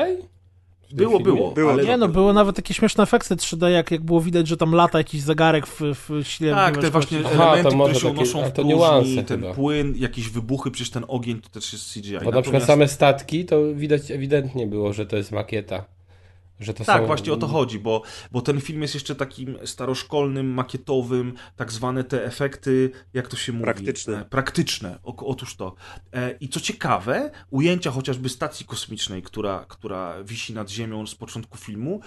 Było, 0.92 1.18
filmie? 1.18 1.24
było. 1.34 1.50
Było, 1.50 1.72
ale 1.72 1.84
Nie 1.84 1.96
no, 1.96 2.08
były 2.08 2.32
nawet 2.32 2.56
takie 2.56 2.74
śmieszne 2.74 3.02
efekty 3.02 3.36
3D, 3.36 3.66
jak, 3.68 3.90
jak 3.90 4.02
było 4.04 4.20
widać, 4.20 4.48
że 4.48 4.56
tam 4.56 4.72
lata 4.74 4.98
jakiś 4.98 5.20
zegarek 5.22 5.66
w, 5.66 5.80
w 5.80 6.24
śle 6.24 6.50
Tak, 6.50 6.78
te 6.78 6.90
właśnie. 6.90 7.18
Aha, 7.26 7.34
to 7.38 7.44
elementy, 7.52 7.76
może 7.76 7.94
które 7.94 8.00
się 8.00 8.08
takie- 8.08 8.20
unoszą 8.20 8.42
a 8.44 8.44
w 8.44 8.48
to 8.48 8.54
próżni, 8.54 8.70
niuanse 8.70 9.22
ten 9.24 9.40
chyba. 9.40 9.54
płyn, 9.54 9.94
jakieś 9.96 10.28
wybuchy, 10.28 10.70
przecież 10.70 10.90
ten 10.90 11.04
ogień 11.08 11.40
to 11.40 11.48
też 11.48 11.72
jest 11.72 11.92
CGI. 11.94 12.12
Bo 12.12 12.30
na 12.30 12.42
przykład 12.42 12.62
Natomiast- 12.62 12.66
same 12.66 12.88
statki, 12.88 13.44
to 13.44 13.74
widać 13.74 14.10
ewidentnie 14.10 14.66
było, 14.66 14.92
że 14.92 15.06
to 15.06 15.16
jest 15.16 15.32
makieta. 15.32 15.84
Że 16.62 16.74
to 16.74 16.84
Tak, 16.84 17.00
są... 17.00 17.06
właśnie 17.06 17.32
o 17.32 17.36
to 17.36 17.46
chodzi, 17.46 17.78
bo, 17.78 18.02
bo 18.32 18.40
ten 18.40 18.60
film 18.60 18.82
jest 18.82 18.94
jeszcze 18.94 19.14
takim 19.14 19.58
staroszkolnym, 19.64 20.54
makietowym, 20.54 21.34
tak 21.56 21.72
zwane 21.72 22.04
te 22.04 22.24
efekty, 22.24 22.90
jak 23.14 23.28
to 23.28 23.36
się 23.36 23.52
mówi? 23.52 23.64
Praktyczne. 23.64 24.20
E, 24.20 24.24
praktyczne, 24.24 24.98
o, 25.02 25.16
otóż 25.26 25.56
to. 25.56 25.74
E, 26.12 26.36
I 26.40 26.48
co 26.48 26.60
ciekawe, 26.60 27.30
ujęcia 27.50 27.90
chociażby 27.90 28.28
stacji 28.28 28.66
kosmicznej, 28.66 29.22
która, 29.22 29.64
która 29.68 30.24
wisi 30.24 30.52
nad 30.52 30.70
Ziemią 30.70 31.06
z 31.06 31.14
początku 31.14 31.58
filmu, 31.58 32.00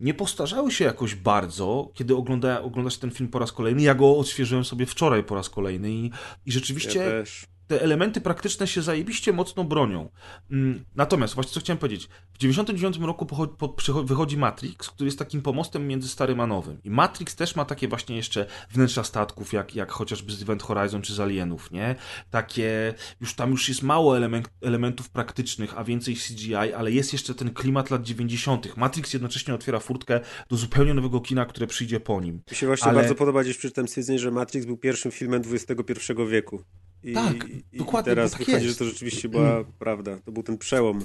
nie 0.00 0.14
postarzały 0.14 0.70
się 0.72 0.84
jakoś 0.84 1.14
bardzo, 1.14 1.90
kiedy 1.94 2.16
ogląda, 2.16 2.62
oglądasz 2.62 2.96
ten 2.96 3.10
film 3.10 3.28
po 3.28 3.38
raz 3.38 3.52
kolejny. 3.52 3.82
Ja 3.82 3.94
go 3.94 4.18
odświeżyłem 4.18 4.64
sobie 4.64 4.86
wczoraj 4.86 5.24
po 5.24 5.34
raz 5.34 5.50
kolejny 5.50 5.90
i, 5.90 6.10
i 6.46 6.52
rzeczywiście 6.52 6.98
Ja 6.98 7.10
też. 7.10 7.44
Te 7.70 7.82
elementy 7.82 8.20
praktyczne 8.20 8.66
się 8.66 8.82
zajebiście 8.82 9.32
mocno 9.32 9.64
bronią. 9.64 10.08
Mm, 10.50 10.84
Natomiast, 10.94 11.34
właśnie 11.34 11.52
co 11.52 11.60
chciałem 11.60 11.78
powiedzieć, 11.78 12.08
w 12.32 12.38
99 12.38 12.98
roku 12.98 13.26
po, 13.26 13.74
wychodzi 14.04 14.36
Matrix, 14.36 14.90
który 14.90 15.08
jest 15.08 15.18
takim 15.18 15.42
pomostem 15.42 15.88
między 15.88 16.08
starym 16.08 16.40
a 16.40 16.46
nowym. 16.46 16.78
I 16.84 16.90
Matrix 16.90 17.36
też 17.36 17.56
ma 17.56 17.64
takie 17.64 17.88
właśnie 17.88 18.16
jeszcze 18.16 18.46
wnętrza 18.70 19.04
statków, 19.04 19.52
jak, 19.52 19.74
jak 19.74 19.90
chociażby 19.92 20.32
z 20.32 20.42
Event 20.42 20.62
Horizon 20.62 21.02
czy 21.02 21.14
z 21.14 21.20
Alienów, 21.20 21.70
nie? 21.70 21.94
Takie, 22.30 22.94
już 23.20 23.34
tam 23.34 23.50
już 23.50 23.68
jest 23.68 23.82
mało 23.82 24.16
element, 24.16 24.50
elementów 24.62 25.10
praktycznych, 25.10 25.78
a 25.78 25.84
więcej 25.84 26.16
CGI, 26.16 26.54
ale 26.54 26.92
jest 26.92 27.12
jeszcze 27.12 27.34
ten 27.34 27.54
klimat 27.54 27.90
lat 27.90 28.02
90. 28.02 28.76
Matrix 28.76 29.12
jednocześnie 29.12 29.54
otwiera 29.54 29.78
furtkę 29.80 30.20
do 30.48 30.56
zupełnie 30.56 30.94
nowego 30.94 31.20
kina, 31.20 31.46
które 31.46 31.66
przyjdzie 31.66 32.00
po 32.00 32.20
nim. 32.20 32.42
Mi 32.50 32.56
się 32.56 32.66
właśnie 32.66 32.88
Ale- 32.88 32.98
bardzo 33.00 33.14
podoba 33.14 33.42
gdzieś 33.42 33.56
przeczytałem 33.58 33.88
stwierdzenie, 33.88 34.18
że 34.18 34.30
Matrix 34.30 34.66
był 34.66 34.76
pierwszym 34.76 35.12
filmem 35.12 35.42
XXI 35.52 36.12
wieku. 36.30 36.62
I, 37.04 37.12
Tak, 37.14 37.48
i, 37.72 37.78
dokładnie, 37.78 38.12
I 38.12 38.14
teraz 38.14 38.30
tak 38.30 38.38
wychodzi, 38.38 38.64
jest. 38.66 38.78
że 38.78 38.84
to 38.84 38.84
rzeczywiście 38.90 39.28
była 39.28 39.64
prawda. 39.78 40.18
To 40.24 40.32
był 40.32 40.42
ten 40.42 40.58
przełom. 40.58 41.00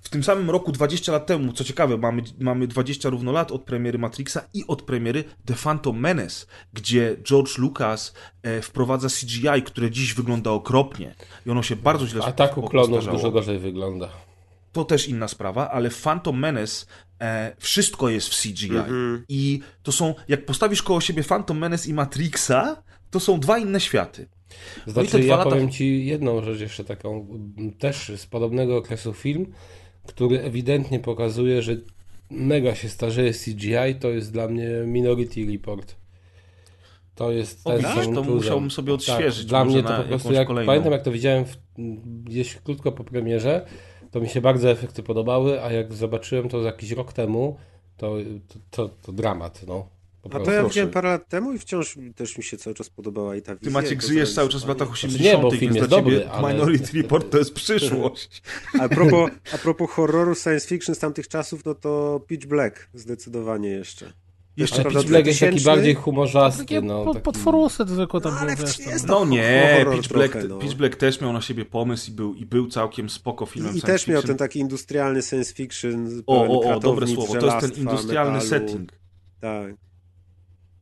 W 0.00 0.08
tym 0.08 0.24
samym 0.24 0.50
roku, 0.50 0.72
20 0.72 1.12
lat 1.12 1.26
temu, 1.26 1.52
co 1.52 1.64
ciekawe, 1.64 1.96
mamy, 1.98 2.22
mamy 2.40 2.66
20 2.66 3.08
równo 3.08 3.32
lat 3.32 3.52
od 3.52 3.62
premiery 3.64 3.98
Matrixa 3.98 4.40
i 4.54 4.64
od 4.66 4.82
premiery 4.82 5.24
The 5.44 5.54
Phantom 5.54 6.00
Menace, 6.00 6.46
gdzie 6.72 7.16
George 7.22 7.58
Lucas 7.58 8.14
e, 8.42 8.62
wprowadza 8.62 9.08
CGI, 9.08 9.62
które 9.64 9.90
dziś 9.90 10.14
wygląda 10.14 10.50
okropnie 10.50 11.14
i 11.46 11.50
ono 11.50 11.62
się 11.62 11.76
bardzo 11.76 12.06
źle 12.06 12.24
Ataku 12.24 12.62
klonów 12.62 13.06
dużo 13.06 13.30
gorzej 13.30 13.58
wygląda. 13.58 14.08
To 14.72 14.84
też 14.84 15.08
inna 15.08 15.28
sprawa, 15.28 15.70
ale 15.70 15.90
Phantom 15.90 16.38
Menace 16.38 16.86
e, 17.20 17.56
wszystko 17.58 18.08
jest 18.08 18.28
w 18.28 18.42
CGI 18.42 18.70
Mhm. 18.76 19.24
i 19.28 19.60
to 19.82 19.92
są, 19.92 20.14
jak 20.28 20.46
postawisz 20.46 20.82
koło 20.82 21.00
siebie 21.00 21.22
Phantom 21.24 21.58
Menace 21.58 21.88
i 21.90 21.94
Matrixa, 21.94 22.82
to 23.10 23.20
są 23.20 23.40
dwa 23.40 23.58
inne 23.58 23.80
światy. 23.80 24.28
No 24.86 24.92
Znaczy, 24.92 25.18
dwa 25.18 25.18
ja 25.26 25.36
lata- 25.36 25.50
powiem 25.50 25.70
ci 25.70 26.06
jedną 26.06 26.42
rzecz 26.42 26.60
jeszcze 26.60 26.84
taką, 26.84 27.26
też 27.78 28.12
z 28.16 28.26
podobnego 28.26 28.76
okresu 28.76 29.12
film, 29.12 29.52
który 30.06 30.40
ewidentnie 30.42 31.00
pokazuje, 31.00 31.62
że 31.62 31.76
mega 32.30 32.74
się 32.74 32.88
starzeje 32.88 33.32
CGI, 33.32 33.94
to 34.00 34.08
jest 34.08 34.32
dla 34.32 34.48
mnie 34.48 34.68
Minority 34.86 35.46
Report. 35.52 35.96
To 37.14 37.30
jest 37.32 37.64
ten 37.64 37.82
sam 37.82 37.94
to 37.94 38.02
impulsem. 38.02 38.34
musiałbym 38.34 38.70
sobie 38.70 38.94
odświeżyć, 38.94 39.38
Tak, 39.40 39.48
dla 39.48 39.64
mnie 39.64 39.82
to 39.82 39.96
po 39.96 40.02
prostu, 40.02 40.32
jak 40.32 40.46
kolejną. 40.46 40.66
pamiętam 40.72 40.92
jak 40.92 41.02
to 41.02 41.12
widziałem 41.12 41.44
w, 41.44 41.56
gdzieś 42.24 42.54
krótko 42.54 42.92
po 42.92 43.04
premierze, 43.04 43.66
to 44.10 44.20
mi 44.20 44.28
się 44.28 44.40
bardzo 44.40 44.70
efekty 44.70 45.02
podobały, 45.02 45.62
a 45.62 45.72
jak 45.72 45.94
zobaczyłem 45.94 46.48
to 46.48 46.62
jakiś 46.62 46.90
rok 46.90 47.12
temu, 47.12 47.56
to, 47.96 48.16
to, 48.48 48.58
to, 48.70 48.94
to 49.02 49.12
dramat, 49.12 49.62
no. 49.66 49.88
Po 50.28 50.36
A 50.36 50.40
to 50.40 50.52
ja 50.52 50.64
widziałem 50.64 50.90
parę 50.90 51.08
lat 51.08 51.28
temu 51.28 51.52
i 51.52 51.58
wciąż 51.58 51.98
też 52.14 52.38
mi 52.38 52.44
się 52.44 52.56
cały 52.56 52.74
czas 52.74 52.90
podobała 52.90 53.36
i 53.36 53.42
ta 53.42 53.52
Ty 53.52 53.58
wizja. 53.58 53.72
Maciek 53.72 53.98
i 53.98 54.02
to 54.02 54.06
żyjesz 54.06 54.34
cały 54.34 54.48
czas 54.48 54.64
w 54.64 54.68
latach 54.68 54.90
80., 54.90 55.24
nie, 55.24 55.42
bo 55.42 55.50
film 55.50 55.74
jest 55.74 55.88
dla 55.88 55.98
ciebie 55.98 56.18
dobry, 56.18 56.28
ale- 56.28 56.54
Minority 56.54 57.02
Report 57.02 57.30
to 57.30 57.38
jest 57.38 57.54
przyszłość. 57.54 58.42
A 58.80 58.88
propos, 58.88 59.30
a 59.54 59.58
propos 59.58 59.90
horroru 59.90 60.34
science 60.34 60.68
fiction 60.68 60.94
z 60.94 60.98
tamtych 60.98 61.28
czasów, 61.28 61.64
no 61.64 61.74
to 61.74 62.20
Pitch 62.26 62.46
Black 62.46 62.88
zdecydowanie 62.94 63.68
jeszcze. 63.68 64.12
Jeszcze 64.56 64.80
Ale 64.80 64.90
Pitch 64.90 65.06
Black 65.06 65.26
jest 65.26 65.40
taki 65.40 65.52
2000? 65.52 65.76
bardziej 65.76 65.94
humorzasty, 65.94 66.82
no. 66.82 67.04
pod, 67.04 67.14
taki... 67.14 67.24
potworusy 67.24 67.84
zwykłe 67.86 68.20
tam 68.20 68.32
No, 68.32 68.38
ale 68.38 68.56
No 69.08 69.24
nie, 69.24 69.86
Pitch 69.92 70.08
Black, 70.08 70.32
trochę, 70.32 70.48
no. 70.48 70.58
Pitch 70.58 70.74
Black 70.74 70.96
też 70.96 71.20
miał 71.20 71.32
na 71.32 71.40
siebie 71.40 71.64
pomysł 71.64 72.10
i 72.10 72.14
był, 72.14 72.34
i 72.34 72.46
był 72.46 72.68
całkiem 72.68 73.10
spoko 73.10 73.46
filmem 73.46 73.74
I, 73.74 73.76
I 73.76 73.80
science 73.80 73.92
też 73.92 74.06
miał 74.06 74.20
fiction. 74.20 74.36
ten 74.36 74.46
taki 74.46 74.58
industrialny 74.58 75.22
science 75.22 75.54
fiction. 75.54 76.22
O, 76.26 76.46
o, 76.46 76.74
o, 76.74 76.80
dobre 76.80 77.06
słowo, 77.06 77.34
to 77.34 77.46
jest 77.46 77.60
ten 77.60 77.82
industrialny 77.82 78.38
metalu. 78.38 78.50
setting. 78.50 78.92
Tak. 79.40 79.85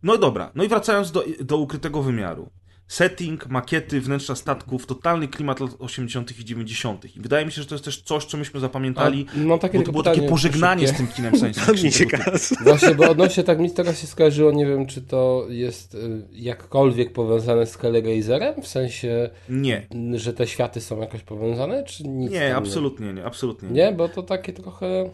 No 0.04 0.14
i 0.14 0.18
dobra, 0.18 0.50
no 0.54 0.64
i 0.64 0.68
wracając 0.68 1.12
do, 1.12 1.24
do 1.40 1.58
ukrytego 1.58 2.02
wymiaru. 2.02 2.50
Setting, 2.88 3.46
makiety, 3.46 4.00
wnętrza 4.00 4.34
statków, 4.34 4.86
totalny 4.86 5.28
klimat 5.28 5.60
lat 5.60 5.70
80. 5.78 6.40
i 6.40 6.44
90. 6.44 7.16
I 7.16 7.20
wydaje 7.20 7.46
mi 7.46 7.52
się, 7.52 7.62
że 7.62 7.68
to 7.68 7.74
jest 7.74 7.84
też 7.84 8.02
coś, 8.02 8.24
co 8.24 8.36
myśmy 8.36 8.60
zapamiętali, 8.60 9.26
A, 9.34 9.38
mam 9.38 9.58
takie 9.58 9.78
bo 9.78 9.84
to 9.84 9.92
było 9.92 10.04
takie 10.04 10.22
pożegnanie 10.22 10.86
szybkie. 10.88 11.04
z 11.04 11.06
tym 11.06 11.16
kinem 11.16 11.36
science 11.36 11.60
fiction. 11.76 11.90
się. 11.90 12.54
Właśnie, 12.64 12.94
bo 12.94 13.10
odnośnie 13.10 13.44
tak 13.44 13.60
mi 13.60 13.70
teraz 13.70 14.00
się 14.00 14.06
skojarzyło, 14.06 14.52
nie 14.52 14.66
wiem, 14.66 14.86
czy 14.86 15.02
to 15.02 15.46
jest 15.48 15.94
y, 15.94 15.98
jakkolwiek 16.32 17.12
powiązane 17.12 17.66
z 17.66 17.76
Hellraiserem, 17.76 18.62
w 18.62 18.66
sensie, 18.66 19.30
Nie, 19.48 19.86
że 20.14 20.32
te 20.32 20.46
światy 20.46 20.80
są 20.80 21.00
jakoś 21.00 21.22
powiązane, 21.22 21.84
czy 21.84 22.08
nic 22.08 22.32
nie, 22.32 22.56
absolutnie 22.56 23.12
nie, 23.12 23.24
absolutnie 23.24 23.68
nie. 23.68 23.74
Nie, 23.74 23.92
bo 23.92 24.08
to 24.08 24.22
takie 24.22 24.52
trochę... 24.52 25.10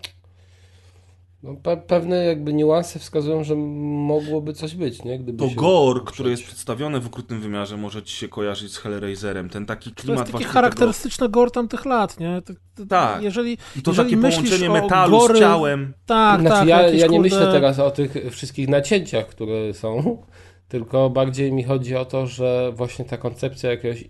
No, 1.42 1.54
pe 1.54 1.76
pewne 1.76 2.24
jakby 2.24 2.52
niuanse 2.52 2.98
wskazują, 2.98 3.44
że 3.44 3.56
mogłoby 3.56 4.52
coś 4.52 4.74
być, 4.74 5.04
nie? 5.04 5.18
Gdyby 5.18 5.38
To 5.38 5.48
się 5.48 5.54
gore, 5.54 6.00
uprzeć. 6.00 6.14
które 6.14 6.30
jest 6.30 6.42
przedstawione 6.42 7.00
w 7.00 7.06
okrutnym 7.06 7.40
wymiarze, 7.40 7.76
może 7.76 8.02
ci 8.02 8.16
się 8.16 8.28
kojarzyć 8.28 8.72
z 8.72 8.76
Hellraiserem. 8.78 9.48
Ten 9.48 9.66
taki 9.66 9.90
To 9.90 10.02
klimat 10.02 10.18
jest 10.18 10.26
takie 10.26 10.32
właśnie 10.44 10.52
charakterystyczne 10.52 11.28
gore 11.28 11.50
tamtych 11.50 11.84
lat, 11.84 12.20
nie? 12.20 12.42
To, 12.42 12.52
to, 12.76 12.86
Tak. 12.86 13.22
Jeżeli, 13.22 13.56
tego... 13.56 13.68
I 13.76 13.82
to 13.82 13.90
jeżeli 13.90 14.08
takie 14.10 14.16
myślisz 14.16 14.50
połączenie 14.50 14.70
o 14.70 14.82
metalu 14.82 15.18
gory, 15.18 15.36
z 15.36 15.38
ciałem. 15.38 15.92
Tak, 16.06 16.40
Znaczy, 16.40 16.56
tak. 16.56 16.68
ja, 16.68 16.82
ja 16.82 17.06
nie 17.06 17.18
kurde, 17.18 17.18
myślę 17.18 17.52
teraz 17.52 17.78
o 17.78 17.90
tych 17.90 18.14
wszystkich 18.30 18.68
nacięciach, 18.68 19.26
które 19.26 19.74
są, 19.74 20.22
tylko 20.68 21.10
bardziej 21.10 21.52
mi 21.52 21.62
chodzi 21.64 21.96
o 21.96 22.04
to, 22.04 22.26
że 22.26 22.72
właśnie 22.74 23.04
ta 23.04 23.16
koncepcja 23.16 23.70
jakiegoś, 23.70 24.04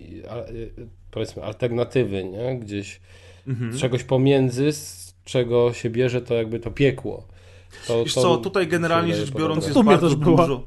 powiedzmy, 1.11 1.43
alternatywy, 1.45 2.25
nie? 2.25 2.59
Gdzieś 2.59 3.01
Mhm. 3.47 3.79
czegoś 3.79 4.05
pomiędzy, 4.05 4.73
z 4.73 5.00
czego 5.25 5.73
się 5.73 5.91
bierze 5.91 6.21
to 6.21 6.35
jakby 6.35 6.61
to 6.61 6.71
piekło. 6.71 7.27
To, 7.87 8.05
Wiesz 8.05 8.15
to 8.15 8.23
co, 8.23 8.37
tutaj 8.37 8.67
generalnie 8.67 9.15
rzecz 9.17 9.31
biorąc 9.31 9.67
jest 9.67 9.83
bardzo 9.83 10.09
też 10.09 10.17
była. 10.17 10.47
dużo... 10.47 10.63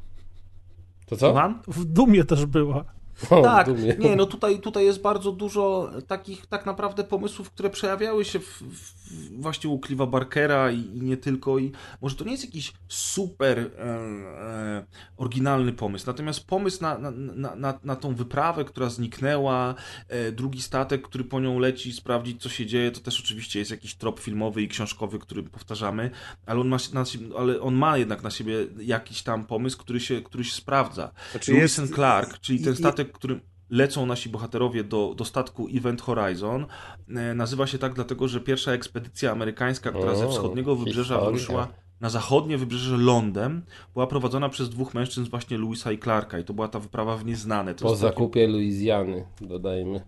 To 1.06 1.18
co? 1.18 1.54
W 1.68 1.86
Dumie 1.86 2.24
też 2.24 2.46
była. 2.46 2.86
O, 3.30 3.42
Tak, 3.42 3.68
dumie. 3.68 3.96
nie, 4.00 4.16
no 4.16 4.26
tutaj, 4.26 4.60
tutaj 4.60 4.86
jest 4.86 5.02
bardzo 5.02 5.32
dużo 5.32 5.92
takich 6.08 6.46
tak 6.46 6.66
naprawdę 6.66 7.04
pomysłów, 7.04 7.52
które 7.52 7.70
przejawiały 7.70 8.26
się 8.26 8.40
w, 8.40 8.62
w, 8.62 9.42
właśnie 9.42 9.70
u 9.70 9.78
Clive'a 9.78 10.10
Barkera 10.10 10.72
i, 10.72 10.80
i 10.80 11.02
nie 11.02 11.18
tylko. 11.18 11.60
I 11.60 11.72
może 12.02 12.16
to 12.16 12.24
nie 12.26 12.32
jest 12.32 12.46
jakiś 12.46 12.74
super 12.88 13.60
e, 13.60 13.84
e, 13.84 14.86
oryginalny 15.18 15.74
pomysł, 15.74 16.04
natomiast 16.08 16.48
pomysł 16.48 16.82
na, 16.82 16.98
na, 16.98 17.12
na, 17.12 17.56
na, 17.56 17.80
na 17.84 17.96
tą 17.96 18.16
wyprawę, 18.16 18.66
która 18.66 18.90
zniknęła, 18.90 19.76
e, 20.08 20.32
drugi 20.32 20.62
statek, 20.62 21.02
który 21.02 21.24
po 21.24 21.40
nią 21.40 21.60
leci, 21.60 21.94
sprawdzić 21.94 22.42
co 22.42 22.50
się 22.50 22.66
dzieje, 22.66 22.92
to 22.92 23.00
też 23.00 23.20
oczywiście 23.20 23.60
jest 23.60 23.72
jakiś 23.72 23.96
trop 23.96 24.20
filmowy 24.20 24.62
i 24.62 24.68
książkowy, 24.68 25.20
który 25.20 25.44
powtarzamy, 25.44 26.12
ale 26.46 26.60
on 26.60 26.68
ma, 26.68 26.78
na, 26.94 27.04
ale 27.38 27.62
on 27.62 27.76
ma 27.76 27.98
jednak 27.98 28.24
na 28.24 28.32
siebie 28.32 28.56
jakiś 28.82 29.22
tam 29.22 29.46
pomysł, 29.46 29.78
który 29.78 30.00
się, 30.00 30.22
który 30.22 30.44
się 30.44 30.56
sprawdza. 30.56 31.12
Znaczy 31.32 31.54
Lewis 31.54 31.78
jest- 31.78 31.94
Clark, 31.96 32.40
czyli 32.40 32.64
ten 32.64 32.74
i- 32.74 32.78
statek, 33.04 33.18
którym 33.18 33.42
lecą 33.70 34.06
nasi 34.06 34.30
bohaterowie 34.30 34.84
do, 34.84 35.14
do 35.18 35.26
statku 35.26 35.68
Event 35.78 36.02
Horizon, 36.02 36.66
e, 37.10 37.34
nazywa 37.34 37.68
się 37.68 37.78
tak 37.78 37.94
dlatego, 37.94 38.28
że 38.28 38.40
pierwsza 38.40 38.72
ekspedycja 38.72 39.32
amerykańska, 39.32 39.92
która 39.92 40.16
ze 40.16 40.28
O, 40.28 40.32
wschodniego 40.32 40.76
wybrzeża 40.76 41.02
historia. 41.16 41.26
wyruszyła 41.26 41.68
na 42.02 42.10
zachodnie 42.10 42.58
wybrzeże 42.58 42.98
lądem, 42.98 43.62
była 43.94 44.08
prowadzona 44.08 44.50
przez 44.50 44.70
dwóch 44.70 44.94
mężczyzn 44.94 45.30
właśnie 45.30 45.58
Louisa 45.58 45.92
i 45.92 46.00
Clarka 46.00 46.40
i 46.40 46.44
to 46.44 46.54
była 46.54 46.68
ta 46.68 46.80
wyprawa 46.80 47.18
w 47.18 47.26
nieznane. 47.26 47.76
To 47.76 47.86
Po 47.86 47.96
zakupie 47.96 48.48
Luizjany, 48.48 49.26
dodajmy. 49.42 50.02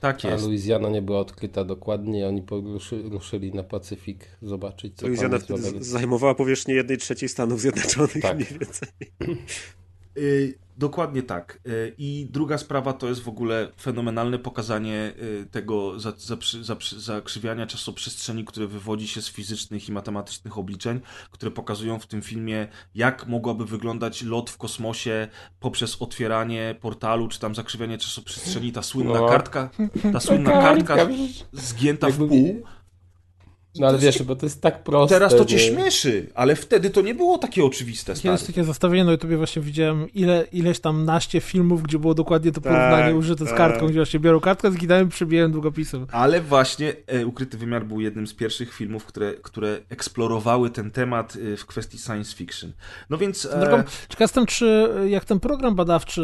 Tak 0.00 0.24
A 0.24 0.28
jest. 0.28 0.44
Luizjana 0.46 0.88
nie 0.88 1.02
była 1.02 1.18
odkryta 1.18 1.64
dokładnie, 1.64 2.28
oni 2.28 2.42
poruszy, 2.42 3.02
ruszyli 3.02 3.52
na 3.52 3.62
Pacyfik 3.62 4.26
zobaczyć, 4.42 4.96
co 4.96 5.06
Louisiana 5.06 5.38
tam 5.38 5.56
jest 5.56 5.64
w 5.64 5.68
wtedy 5.68 5.84
zajmowała 5.84 6.34
powierzchnię 6.34 6.74
jednej 6.74 6.98
trzeciej 6.98 7.28
Stanów 7.28 7.60
Zjednoczonych 7.60 8.22
Tak. 8.22 8.36
mniej 8.36 8.48
więcej. 8.60 8.88
Dokładnie 10.82 11.22
tak. 11.22 11.60
Y, 11.66 11.94
I 11.98 12.28
druga 12.30 12.58
sprawa 12.58 12.92
to 12.92 13.08
jest 13.08 13.22
w 13.22 13.28
ogóle 13.28 13.68
fenomenalne 13.80 14.38
pokazanie 14.38 15.12
y, 15.42 15.46
tego 15.50 16.00
za, 16.00 16.12
za, 16.18 16.36
za, 16.62 16.76
zakrzywiania 16.98 17.66
czasoprzestrzeni, 17.66 18.44
które 18.44 18.66
wywodzi 18.66 19.08
się 19.08 19.22
z 19.22 19.28
fizycznych 19.28 19.88
i 19.88 19.92
matematycznych 19.92 20.58
obliczeń, 20.58 21.00
które 21.30 21.50
pokazują 21.50 21.98
w 21.98 22.06
tym 22.06 22.22
filmie, 22.22 22.68
jak 22.94 23.26
mogłaby 23.26 23.64
wyglądać 23.64 24.22
lot 24.22 24.50
w 24.50 24.56
kosmosie 24.56 25.28
poprzez 25.60 26.02
otwieranie 26.02 26.74
portalu, 26.80 27.28
czy 27.28 27.40
tam 27.40 27.54
zakrzywianie 27.54 27.98
czasoprzestrzeni, 27.98 28.72
ta 28.72 28.82
słynna 28.82 29.20
No. 29.20 29.28
kartka, 29.28 29.70
ta 30.12 30.20
słynna 30.20 30.50
kartka 30.62 30.96
zgięta 31.52 32.10
w 32.10 32.28
pół. 32.28 32.62
No 33.78 33.86
ale 33.86 33.98
wiesz, 33.98 34.22
bo 34.22 34.36
to 34.36 34.46
jest 34.46 34.60
tak 34.62 34.84
proste. 34.84 35.14
Teraz 35.14 35.36
to 35.36 35.44
cię 35.44 35.56
nie? 35.56 35.62
śmieszy, 35.62 36.26
ale 36.34 36.56
wtedy 36.56 36.90
to 36.90 37.00
nie 37.00 37.14
było 37.14 37.38
takie 37.38 37.64
oczywiste, 37.64 38.16
stary. 38.16 38.32
Jest 38.32 38.46
takie 38.46 38.64
zestawienie, 38.64 39.04
no 39.04 39.12
i 39.12 39.18
tobie 39.18 39.36
właśnie 39.36 39.62
widziałem 39.62 40.12
ile, 40.14 40.46
ileś 40.52 40.80
tam 40.80 41.04
naście 41.04 41.40
filmów, 41.40 41.82
gdzie 41.82 41.98
było 41.98 42.14
dokładnie 42.14 42.52
to 42.52 42.60
Tak, 42.60 42.72
porównanie 42.72 43.14
użyte 43.14 43.44
z 43.44 43.48
tak. 43.48 43.56
kartką, 43.56 43.86
gdzie 43.86 43.94
właśnie 43.94 44.20
biorą 44.20 44.40
kartkę, 44.40 44.72
zginałem, 44.72 45.08
przybijałem 45.08 45.52
długopisem. 45.52 46.06
Ale 46.12 46.40
właśnie 46.40 46.92
e, 47.06 47.26
Ukryty 47.26 47.58
Wymiar 47.58 47.86
był 47.86 48.00
jednym 48.00 48.26
z 48.26 48.34
pierwszych 48.34 48.74
filmów, 48.74 49.04
które, 49.04 49.34
które 49.34 49.78
eksplorowały 49.88 50.70
ten 50.70 50.90
temat 50.90 51.36
e, 51.52 51.56
w 51.56 51.66
kwestii 51.66 51.98
science 51.98 52.36
fiction. 52.36 52.72
No 53.10 53.18
więc... 53.18 53.46
E, 53.46 53.60
Drogą, 53.60 53.82
ciekaw 54.08 54.20
jestem, 54.20 54.46
czy 54.46 54.88
jak 55.08 55.24
ten 55.24 55.40
program 55.40 55.74
badawczy 55.74 56.22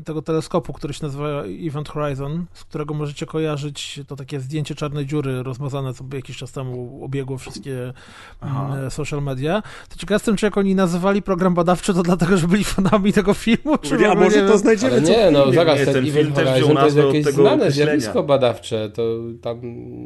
y, 0.00 0.04
tego 0.04 0.22
teleskopu, 0.22 0.72
który 0.72 0.94
się 0.94 1.06
nazywa 1.06 1.42
Event 1.44 1.88
Horizon, 1.88 2.46
z 2.52 2.64
którego 2.64 2.94
możecie 2.94 3.26
kojarzyć 3.26 4.00
to 4.06 4.16
takie 4.16 4.40
zdjęcie 4.40 4.74
czarnej 4.74 5.06
dziury 5.06 5.42
rozmazane, 5.42 5.94
co 5.98 6.16
jakiś 6.16 6.36
czas 6.36 6.52
temu 6.52 7.00
obiegło 7.04 7.38
wszystkie 7.38 7.92
Aha. 8.40 8.68
mm, 8.72 8.90
social 8.90 9.22
media, 9.22 9.62
to 9.88 9.96
ciekaw 9.96 10.14
jestem, 10.14 10.36
czy 10.36 10.46
jak 10.46 10.56
oni 10.56 10.74
nazywali 10.74 11.22
program 11.22 11.54
badawczy, 11.54 11.94
to 11.94 12.02
dlatego, 12.02 12.36
że 12.36 12.48
byli 12.48 12.64
fanami 12.64 13.12
tego 13.12 13.34
filmu, 13.34 13.78
czy 13.82 14.08
A 14.08 14.14
może 14.14 14.36
nie 14.36 14.42
to 14.42 14.48
wiem. 14.48 14.58
znajdziemy 14.58 14.92
Ale 14.92 15.02
co 15.02 15.12
nie, 15.12 15.30
no 15.30 15.52
zaraz, 15.52 15.76
ten, 15.76 15.86
ten 15.86 15.96
Event 15.96 16.14
film 16.14 16.32
też 16.32 16.62
wziął 16.62 16.76
to 16.76 16.84
jest 16.84 16.96
jakieś 16.96 17.26
znane 17.26 17.70
zjawisko 17.70 18.22
badawcze, 18.22 18.90
to 18.90 19.02
tam... 19.42 19.60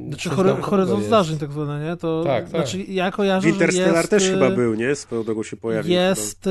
Znaczy 0.08 0.30
tam 0.30 0.62
horyzont 0.62 0.98
jest. 0.98 1.08
zdarzeń 1.08 1.38
tak 1.38 1.52
zwane, 1.52 1.84
nie? 1.84 1.96
To, 1.96 2.24
Tak, 2.24 2.42
tak. 2.42 2.50
Znaczy 2.50 2.78
ja 2.82 3.10
kojarzę, 3.10 3.48
Interstellar 3.48 3.96
jest, 3.96 4.10
też 4.10 4.26
y, 4.28 4.32
chyba 4.32 4.50
był, 4.50 4.74
nie? 4.74 4.94
Swoją 4.94 5.24
drogą 5.24 5.42
się 5.42 5.56
pojawił. 5.56 5.92
Jest 5.92 6.46
y, 6.46 6.50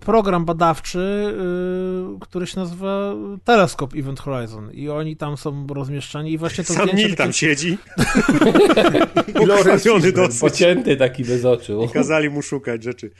program 0.00 0.44
badawczy, 0.44 0.98
y, 2.16 2.20
który 2.20 2.46
się 2.46 2.60
nazywa 2.60 3.14
Teleskop 3.44 3.94
Event 3.94 4.20
Horizon 4.20 4.72
i 4.72 4.88
oni 4.88 5.16
tam 5.16 5.36
są 5.36 5.66
rozmieszczani 5.66 6.32
i 6.32 6.38
właśnie 6.38 6.64
to 6.64 6.72
Sam 6.72 6.82
zdjęcie 6.82 7.06
Nil 7.06 7.16
tam 7.16 7.32
siedzi. 7.32 7.78
Lorenz 9.34 9.82
Pokrwawiony 9.82 10.12
dosyć. 10.12 10.40
Pocięty 10.40 10.96
taki 10.96 11.24
bez 11.24 11.44
oczu. 11.44 11.88
Kazali 11.92 12.30
mu 12.30 12.42
szukać 12.42 12.82
rzeczy. 12.82 13.10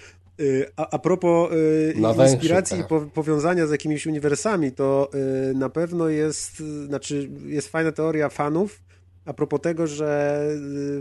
Y, 0.41 0.67
A, 0.77 0.91
a 0.91 0.99
propos 0.99 1.53
y, 1.53 1.95
Na 1.97 2.27
inspiracji 2.27 2.77
i 2.77 2.81
tak. 2.81 2.89
po, 2.89 3.01
powiązania 3.01 3.67
z 3.67 3.71
jakimiś 3.71 4.07
uniwersami, 4.07 4.73
to 4.73 5.11
y, 5.51 5.55
na 5.55 5.69
pewno 5.69 6.09
jest, 6.09 6.63
znaczy 6.87 7.31
jest 7.47 7.69
fajna 7.69 7.93
teoria 7.93 8.29
fanów 8.29 8.83
a 9.25 9.33
propos 9.33 9.61
tego, 9.61 9.87
że 9.87 10.41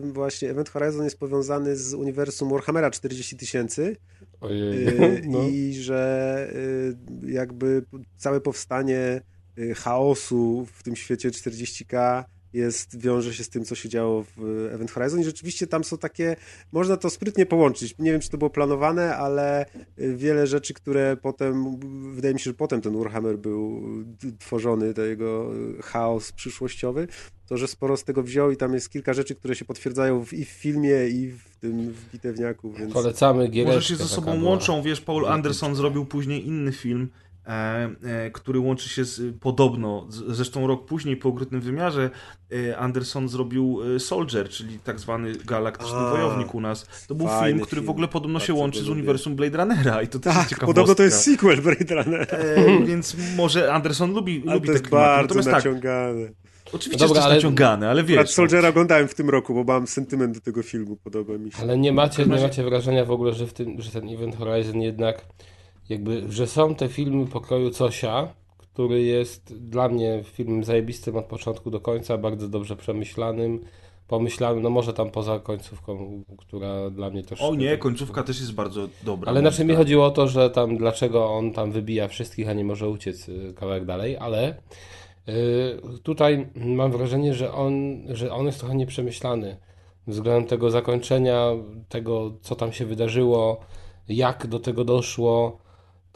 właśnie 0.02 0.50
Event 0.50 0.70
Horizon 0.70 1.04
jest 1.04 1.20
powiązany 1.20 1.76
z 1.76 1.94
uniwersum 1.94 2.50
Warhammera 2.50 2.92
40 2.92 3.38
tysięcy 3.38 3.98
Ojej. 4.42 4.88
No. 5.28 5.40
i 5.50 5.74
że 5.74 6.54
jakby 7.28 7.84
całe 8.18 8.42
powstanie 8.42 9.22
chaosu 9.76 10.68
w 10.74 10.84
tym 10.84 10.96
świecie 10.96 11.30
40k 11.30 12.24
jest, 12.54 13.00
wiąże 13.00 13.34
się 13.34 13.44
z 13.44 13.50
tym, 13.50 13.66
co 13.66 13.76
się 13.76 13.90
działo 13.90 14.26
w 14.38 14.70
Event 14.74 14.92
Horizon 14.92 15.20
i 15.20 15.24
rzeczywiście 15.24 15.68
tam 15.68 15.84
są 15.84 15.98
takie, 15.98 16.36
można 16.72 16.98
to 16.98 17.10
sprytnie 17.10 17.46
połączyć. 17.46 17.96
Nie 18.00 18.12
wiem, 18.12 18.22
czy 18.22 18.30
to 18.30 18.38
było 18.38 18.50
planowane, 18.50 19.18
ale 19.18 19.66
y, 20.00 20.16
wiele 20.16 20.48
rzeczy, 20.48 20.74
które 20.74 21.18
potem, 21.22 21.80
wydaje 22.14 22.34
mi 22.34 22.40
się, 22.40 22.50
że 22.50 22.54
potem 22.54 22.82
ten 22.82 22.98
Warhammer 22.98 23.38
był 23.38 23.82
tworzony, 24.40 24.94
to 24.94 25.02
jego 25.02 25.52
y, 25.80 25.82
chaos 25.82 26.32
przyszłościowy, 26.32 27.08
to, 27.50 27.58
że 27.58 27.68
sporo 27.68 27.98
z 27.98 28.04
tego 28.04 28.24
wziął 28.24 28.52
i 28.52 28.58
tam 28.58 28.74
jest 28.74 28.90
kilka 28.90 29.14
rzeczy, 29.14 29.36
które 29.36 29.56
się 29.56 29.66
potwirdzają 29.66 30.26
w, 30.26 30.34
i 30.34 30.46
w 30.46 30.50
filmie, 30.50 31.08
i 31.08 31.32
w 31.32 31.56
tym 31.60 31.94
w 31.94 32.12
bitewniaku, 32.12 32.72
więc... 32.72 32.94
Polecamy. 32.94 33.52
Może 33.66 33.82
się 33.82 33.96
ze 33.96 34.08
sobą 34.08 34.44
łączą, 34.44 34.82
wiesz, 34.82 35.02
Paul. 35.02 35.26
Anderson 35.26 35.76
zrobił 35.76 36.06
później 36.06 36.48
inny 36.48 36.72
film, 36.72 37.02
e, 37.02 37.16
e, 37.26 37.29
który 38.34 38.60
łączy 38.60 38.90
się 38.90 39.06
z, 39.06 39.36
podobno, 39.40 40.06
zresztą 40.10 40.68
rok 40.68 40.86
później 40.86 41.18
po 41.18 41.30
Okrutnym 41.30 41.62
Wymiarze 41.62 42.10
e, 42.70 42.78
Anderson 42.78 43.30
zrobił 43.30 43.80
e, 43.96 44.00
Soldier, 44.00 44.50
czyli 44.50 44.80
tak 44.80 45.00
zwany 45.00 45.34
galaktyczny 45.46 45.98
A, 45.98 46.12
wojownik 46.12 46.56
u 46.56 46.62
nas. 46.62 46.88
To 47.08 47.16
był 47.16 47.28
film, 47.44 47.60
który 47.60 47.82
w 47.82 47.90
ogóle 47.90 48.08
podobno 48.08 48.40
się 48.40 48.54
łączy 48.54 48.84
z 48.84 48.90
uniwersum 48.90 49.36
Blade 49.36 49.58
Runnera 49.58 50.02
i 50.02 50.08
to 50.08 50.20
też 50.20 50.26
jest 50.36 50.40
Tak, 50.40 50.50
ciekawostka. 50.50 50.66
podobno 50.66 50.96
to 50.96 51.04
jest 51.04 51.22
sequel 51.24 51.62
Blade 51.62 51.96
Runner. 52.04 52.28
E, 52.32 52.86
więc 52.86 53.16
może 53.38 53.74
Anderson 53.74 54.14
lubi, 54.14 54.40
lubi 54.40 54.60
to 54.60 54.66
te 54.66 54.72
jest 54.72 54.84
klimaty. 54.88 55.06
bardzo 55.06 55.22
Natomiast 55.36 55.48
tak, 55.50 55.56
naciągane. 55.56 56.30
oczywiście 56.74 56.90
No 56.92 57.08
dobra, 57.08 57.16
jest 57.20 57.26
ale- 57.26 57.36
naciągane, 57.36 57.90
ale 57.90 58.04
wiesz... 58.04 58.18
no, 58.18 58.28
Soldiera 58.28 58.70
oglądałem 58.70 59.08
w 59.08 59.14
tym 59.16 59.30
roku, 59.30 59.54
bo 59.54 59.64
mam 59.74 59.88
sentyment 59.88 60.36
do 60.36 60.42
tego 60.42 60.64
filmu, 60.64 60.96
podoba 60.96 61.38
mi 61.38 61.52
się. 61.52 61.58
Ale 61.62 61.78
nie 61.78 61.94
macie, 61.94 62.26
nie 62.26 62.42
macie 62.42 62.64
wrażenia 62.64 63.06
w 63.06 63.12
ogóle, 63.12 63.34
że, 63.34 63.48
w 63.48 63.54
tym, 63.54 63.82
że 63.82 63.92
ten 63.92 64.10
Event 64.10 64.36
Horizon 64.38 64.82
jednak 64.82 65.26
jakby, 65.90 66.32
że 66.32 66.48
są 66.48 66.76
te 66.76 66.90
filmy 66.90 67.28
pokroju 67.28 67.72
Cosia, 67.72 68.28
który 68.58 69.04
jest 69.04 69.58
dla 69.58 69.90
mnie 69.90 70.24
filmem 70.24 70.64
zajebistym 70.64 71.16
od 71.16 71.26
początku 71.26 71.72
do 71.72 71.80
końca, 71.80 72.18
bardzo 72.18 72.48
dobrze 72.48 72.76
przemyślanym, 72.76 73.60
pomyślanym, 74.08 74.64
no 74.64 74.70
może 74.70 74.94
tam 74.94 75.12
poza 75.12 75.40
końcówką, 75.40 76.24
która 76.38 76.90
dla 76.90 77.10
mnie 77.10 77.24
też... 77.24 77.42
O 77.42 77.56
nie, 77.56 77.78
końcówka 77.78 78.24
też 78.24 78.40
jest 78.40 78.54
bardzo 78.54 78.90
dobra. 79.04 79.32
Ale 79.32 79.40
znaczy 79.40 79.66
mi 79.66 79.76
chodziło 79.76 80.06
o 80.06 80.12
to, 80.12 80.28
że 80.28 80.50
tam 80.50 80.78
dlaczego 80.78 81.30
on 81.30 81.54
tam 81.54 81.72
wybija 81.72 82.08
wszystkich, 82.08 82.50
a 82.50 82.54
nie 82.54 82.64
może 82.64 82.90
uciec 82.90 83.30
y, 83.30 83.54
kawałek 83.56 83.86
dalej, 83.86 84.18
ale 84.18 84.50
y, 85.30 86.00
tutaj 86.04 86.48
mam 86.56 86.92
wrażenie, 86.92 87.34
że 87.34 87.54
on, 87.54 87.74
że 88.10 88.34
on 88.34 88.46
jest 88.46 88.60
trochę 88.60 88.76
nieprzemyślany 88.76 89.58
względem 90.08 90.50
tego 90.50 90.72
zakończenia, 90.72 91.52
tego 91.90 92.32
co 92.42 92.56
tam 92.56 92.74
się 92.74 92.86
wydarzyło, 92.86 93.60
jak 94.08 94.48
do 94.48 94.60
tego 94.60 94.86
doszło. 94.86 95.58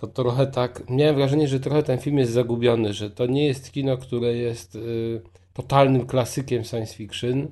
To 0.03 0.07
trochę 0.07 0.47
tak, 0.47 0.83
miałem 0.89 1.15
wrażenie, 1.15 1.47
że 1.47 1.59
trochę 1.59 1.83
ten 1.83 1.99
film 1.99 2.17
jest 2.17 2.31
zagubiony, 2.31 2.93
że 2.93 3.09
to 3.09 3.25
nie 3.25 3.47
jest 3.47 3.71
kino, 3.71 3.97
które 3.97 4.33
jest 4.33 4.75
y, 4.75 5.21
totalnym 5.53 6.05
klasykiem 6.05 6.63
science 6.63 6.95
fiction. 6.95 7.47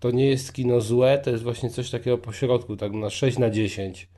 To 0.00 0.10
nie 0.10 0.28
jest 0.28 0.52
kino 0.52 0.80
złe, 0.80 1.18
to 1.18 1.30
jest 1.30 1.42
właśnie 1.42 1.70
coś 1.70 1.90
takiego 1.90 2.18
pośrodku, 2.18 2.76
tak 2.76 2.92
na 2.92 3.10
6 3.10 3.38
na 3.38 3.50
10. 3.50 4.08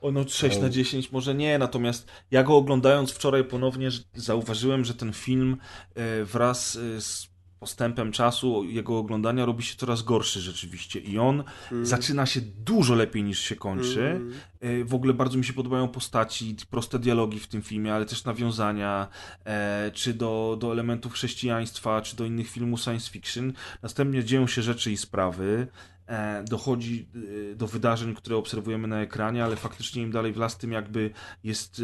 O, 0.00 0.12
no 0.12 0.28
6 0.28 0.58
na 0.58 0.68
10 0.68 1.12
może 1.12 1.34
nie, 1.34 1.58
natomiast 1.58 2.06
ja 2.30 2.42
go 2.42 2.56
oglądając 2.56 3.12
wczoraj 3.12 3.44
ponownie 3.44 3.88
zauważyłem, 4.14 4.84
że 4.84 4.94
ten 4.94 5.12
film 5.12 5.56
e, 5.94 6.24
wraz 6.24 6.76
e, 6.76 7.00
z 7.00 7.31
postępem 7.62 8.12
czasu 8.12 8.64
jego 8.64 8.98
oglądania 8.98 9.44
robi 9.44 9.62
się 9.62 9.76
coraz 9.76 10.02
gorszy 10.02 10.40
rzeczywiście 10.40 11.00
i 11.00 11.18
on 11.18 11.44
zaczyna 11.82 12.26
się 12.26 12.40
dużo 12.40 12.94
lepiej 12.94 13.24
niż 13.24 13.38
się 13.38 13.56
kończy. 13.56 14.20
E, 14.60 14.84
W 14.84 14.94
ogóle 14.94 15.14
bardzo 15.14 15.38
mi 15.38 15.44
się 15.44 15.52
podobają 15.52 15.88
postaci, 15.88 16.56
proste 16.70 16.98
dialogi 16.98 17.40
w 17.40 17.46
tym 17.46 17.62
filmie, 17.62 17.94
ale 17.94 18.06
też 18.06 18.24
nawiązania 18.24 19.08
e, 19.44 19.90
czy 19.94 20.14
do, 20.14 20.56
do 20.60 20.72
elementów 20.72 21.12
chrześcijaństwa, 21.12 22.02
czy 22.02 22.16
do 22.16 22.24
innych 22.24 22.50
filmów 22.50 22.80
science 22.80 23.10
fiction. 23.10 23.52
Następnie 23.82 24.24
dzieją 24.24 24.46
się 24.46 24.62
rzeczy 24.62 24.92
i 24.92 24.96
sprawy. 24.96 25.66
E, 26.06 26.44
dochodzi 26.44 27.08
do 27.56 27.66
wydarzeń, 27.66 28.14
które 28.14 28.36
obserwujemy 28.36 28.88
na 28.88 29.00
ekranie, 29.00 29.44
ale 29.44 29.56
faktycznie 29.56 30.02
im 30.02 30.10
dalej 30.10 30.32
w 30.32 30.36
las, 30.36 30.58
tym 30.58 30.72
jakby 30.72 31.10
jest 31.44 31.82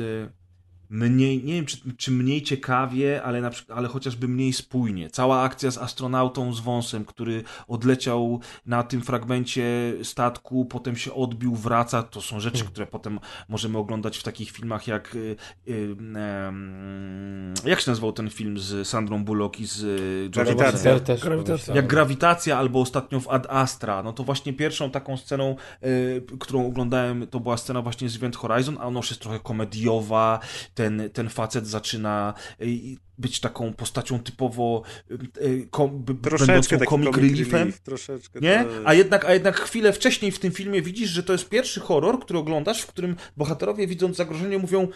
mniej, 0.91 1.45
nie 1.45 1.55
wiem 1.55 1.67
czy, 1.67 1.77
czy 1.97 2.11
mniej 2.11 2.43
ciekawie, 2.43 3.23
ale, 3.23 3.41
na 3.41 3.51
przykład, 3.51 3.79
ale 3.79 3.89
chociażby 3.89 4.29
mniej 4.29 4.53
spójnie. 4.53 5.11
Cała 5.11 5.43
akcja 5.43 5.71
z 5.71 5.79
astronautą 5.79 6.53
z 6.53 6.61
wąsem, 6.61 7.05
który 7.05 7.45
odleciał 7.69 8.41
na 8.67 8.83
tym 8.83 9.03
fragmencie 9.03 9.95
statku, 10.03 10.65
potem 10.65 10.97
się 10.97 11.15
odbił, 11.15 11.55
wraca, 11.55 12.03
to 12.03 12.21
są 12.21 12.41
rzeczy, 12.41 12.65
które 12.65 12.87
potem 12.87 13.21
możemy 13.49 13.79
oglądać 13.79 14.19
w 14.19 14.23
takich 14.23 14.51
filmach 14.51 14.87
jak 14.87 15.15
y, 15.15 15.37
y, 15.69 15.97
em, 16.17 17.55
jak 17.65 17.81
się 17.81 17.91
nazywał 17.91 18.13
ten 18.13 18.31
film 18.31 18.59
z 18.59 18.89
Sandrą 18.89 19.25
Bullock 19.25 19.61
i 19.61 19.67
z 19.67 19.83
y, 19.83 20.31
Grawitacja. 20.31 20.73
Russellem? 20.73 21.01
Też, 21.01 21.21
Grawitacja. 21.21 21.75
Jak 21.75 21.87
Grawitacja 21.87 22.59
albo 22.59 22.81
ostatnio 22.81 23.21
w 23.21 23.29
Ad 23.29 23.47
Astra, 23.51 24.03
no 24.03 24.13
to 24.13 24.25
właśnie 24.25 24.53
pierwszą 24.53 24.91
taką 24.91 25.17
sceną, 25.17 25.57
y, 25.85 26.23
którą 26.41 26.67
oglądałem, 26.67 27.27
to 27.27 27.41
była 27.41 27.57
scena 27.57 27.83
właśnie 27.83 28.09
z 28.09 28.17
Event 28.17 28.37
Horizon, 28.37 28.79
a 28.81 28.85
ona 28.85 28.99
już 28.99 29.11
jest 29.11 29.23
trochę 29.23 29.41
komediowa, 29.41 30.41
ten, 30.79 31.11
ten 31.13 31.29
facet 31.29 31.67
zaczyna 31.67 32.35
y, 32.63 32.97
być 33.19 33.41
taką 33.41 33.73
postacią 33.73 34.19
typowo 34.19 34.83
y, 35.11 35.45
y, 35.45 35.69
kom, 35.71 36.05
będącą 36.05 36.79
comic 36.89 37.17
reliefem. 37.17 37.61
relief, 37.61 37.81
troszeczkę. 37.81 38.41
Nie? 38.41 38.65
A 38.85 38.95
jednak, 38.95 39.25
a 39.25 39.35
jednak 39.35 39.61
chwilę 39.61 39.93
wcześniej 39.93 40.33
w 40.33 40.39
tym 40.39 40.53
filmie 40.53 40.83
widzisz, 40.83 41.11
że 41.11 41.23
to 41.23 41.33
jest 41.33 41.49
pierwszy 41.49 41.81
horror, 41.81 42.21
który 42.21 42.39
oglądasz, 42.39 42.83
w 42.83 42.87
którym 42.87 43.17
bohaterowie 43.37 43.87
widząc 43.87 44.17
zagrożenie 44.17 44.59
mówią 44.59 44.89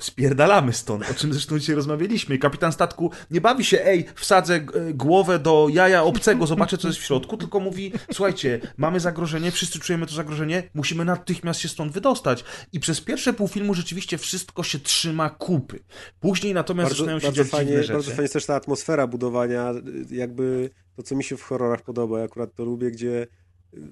spierdalamy 0.00 0.72
stąd, 0.72 1.10
o 1.10 1.14
czym 1.14 1.32
zresztą 1.32 1.58
dzisiaj 1.58 1.76
rozmawialiśmy. 1.76 2.34
I 2.34 2.38
kapitan 2.38 2.72
statku 2.72 3.10
nie 3.30 3.40
bawi 3.40 3.64
się, 3.64 3.84
ej, 3.84 4.06
wsadzę 4.14 4.54
e, 4.54 4.94
głowę 4.94 5.38
do 5.38 5.68
jaja 5.72 6.02
obcego, 6.02 6.46
zobaczę, 6.46 6.78
co 6.78 6.88
jest 6.88 7.00
w 7.00 7.04
środku, 7.04 7.36
tylko 7.36 7.60
mówi, 7.60 7.92
słuchajcie, 8.12 8.60
mamy 8.76 9.00
zagrożenie, 9.00 9.50
wszyscy 9.50 9.78
czujemy 9.78 10.06
to 10.06 10.14
zagrożenie, 10.14 10.62
musimy 10.74 11.04
natychmiast 11.04 11.60
się 11.60 11.68
stąd 11.68 11.92
wydostać. 11.92 12.44
I 12.72 12.80
przez 12.80 13.00
pierwsze 13.00 13.32
pół 13.32 13.48
filmu 13.48 13.74
rzeczywiście 13.74 14.18
wszystko 14.18 14.62
się 14.62 14.78
trzyma 14.78 15.30
kupy. 15.30 15.78
Później 16.20 16.54
natomiast 16.54 16.88
Bardzo, 16.90 16.96
zaczynają 16.96 17.18
się 17.18 17.26
bardzo, 17.26 17.42
dziać 17.42 17.50
fajnie, 17.50 17.76
rzeczy. 17.78 17.92
bardzo 17.92 18.10
fajnie 18.10 18.22
jest 18.22 18.34
też 18.34 18.46
ta 18.46 18.54
atmosfera 18.54 19.06
budowania, 19.06 19.74
jakby 20.10 20.70
to, 20.96 21.02
co 21.02 21.16
mi 21.16 21.24
się 21.24 21.36
w 21.36 21.42
horrorach 21.42 21.82
podoba, 21.82 22.18
ja 22.18 22.24
akurat 22.24 22.54
to 22.54 22.64
lubię, 22.64 22.90
gdzie 22.90 23.26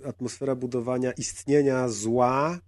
atmosfera 0.05 0.55
budowania 0.55 1.13
istnienia 1.13 1.89
zła 1.89 2.59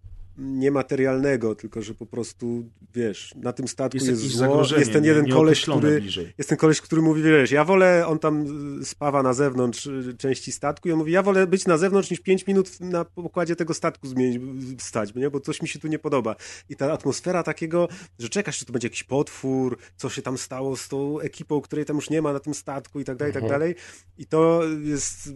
niematerialnego, 0.43 1.55
tylko 1.55 1.82
że 1.82 1.94
po 1.94 2.06
prostu, 2.06 2.64
wiesz, 2.94 3.35
na 3.36 3.52
tym 3.52 3.69
statku 3.69 3.97
Jest 3.98 4.09
jest, 4.09 4.23
zło, 4.23 4.62
jest 4.78 4.93
ten 4.93 5.02
nie- 5.02 5.09
jeden 5.09 5.23
koleś, 5.24 5.31
nieokreślone 5.35 5.81
który, 5.81 6.01
bliżej. 6.01 6.32
jest 6.39 6.48
ten 6.51 6.59
koleś, 6.59 6.81
który 6.81 7.02
mówi, 7.02 7.23
wiesz, 7.23 7.51
ja 7.51 7.64
wolę, 7.64 8.06
on 8.06 8.19
tam 8.19 8.47
spawa 8.85 9.23
na 9.23 9.32
zewnątrz 9.32 9.86
y, 9.86 10.14
części 10.19 10.52
statku 10.52 10.89
i 10.89 10.93
on 10.93 10.98
mówi, 10.98 11.12
ja 11.12 11.23
wolę 11.23 11.47
być 11.47 11.66
na 11.66 11.78
zewnątrz 11.78 12.10
niż 12.10 12.20
5 12.20 12.47
minut 12.47 12.81
na 12.81 13.05
pokładzie 13.05 13.56
tego 13.56 13.74
statku 13.74 14.06
zmienić, 14.06 14.43
stać, 14.82 15.14
nie? 15.14 15.31
bo 15.31 15.40
coś 15.40 15.62
mi 15.62 15.69
się 15.69 15.78
tu 15.78 15.89
nie 15.89 15.98
podoba. 15.98 16.36
I 16.69 16.77
ta 16.77 16.93
atmosfera 16.93 17.43
takiego, 17.43 17.89
że 18.19 18.28
czekasz, 18.28 18.59
czy 18.59 18.64
to 18.64 18.73
będzie 18.73 18.86
jakiś 18.86 19.02
potwór, 19.05 19.78
co 19.97 20.09
się 20.09 20.23
tam 20.23 20.39
stało 20.39 20.77
z 20.77 20.89
tą 20.89 21.20
ekipą, 21.20 21.60
której 21.60 21.85
tam 21.85 21.97
już 21.97 22.10
nie 22.10 22.23
ma 22.23 22.32
na 22.32 22.40
tym 22.40 22.55
statku 22.55 23.01
i 23.01 23.05
tak 23.05 23.16
dalej, 23.16 23.31
i 23.31 23.35
tak 23.35 23.48
dalej. 23.48 23.74
I 24.19 24.27
to 24.27 24.60
jest, 24.82 25.28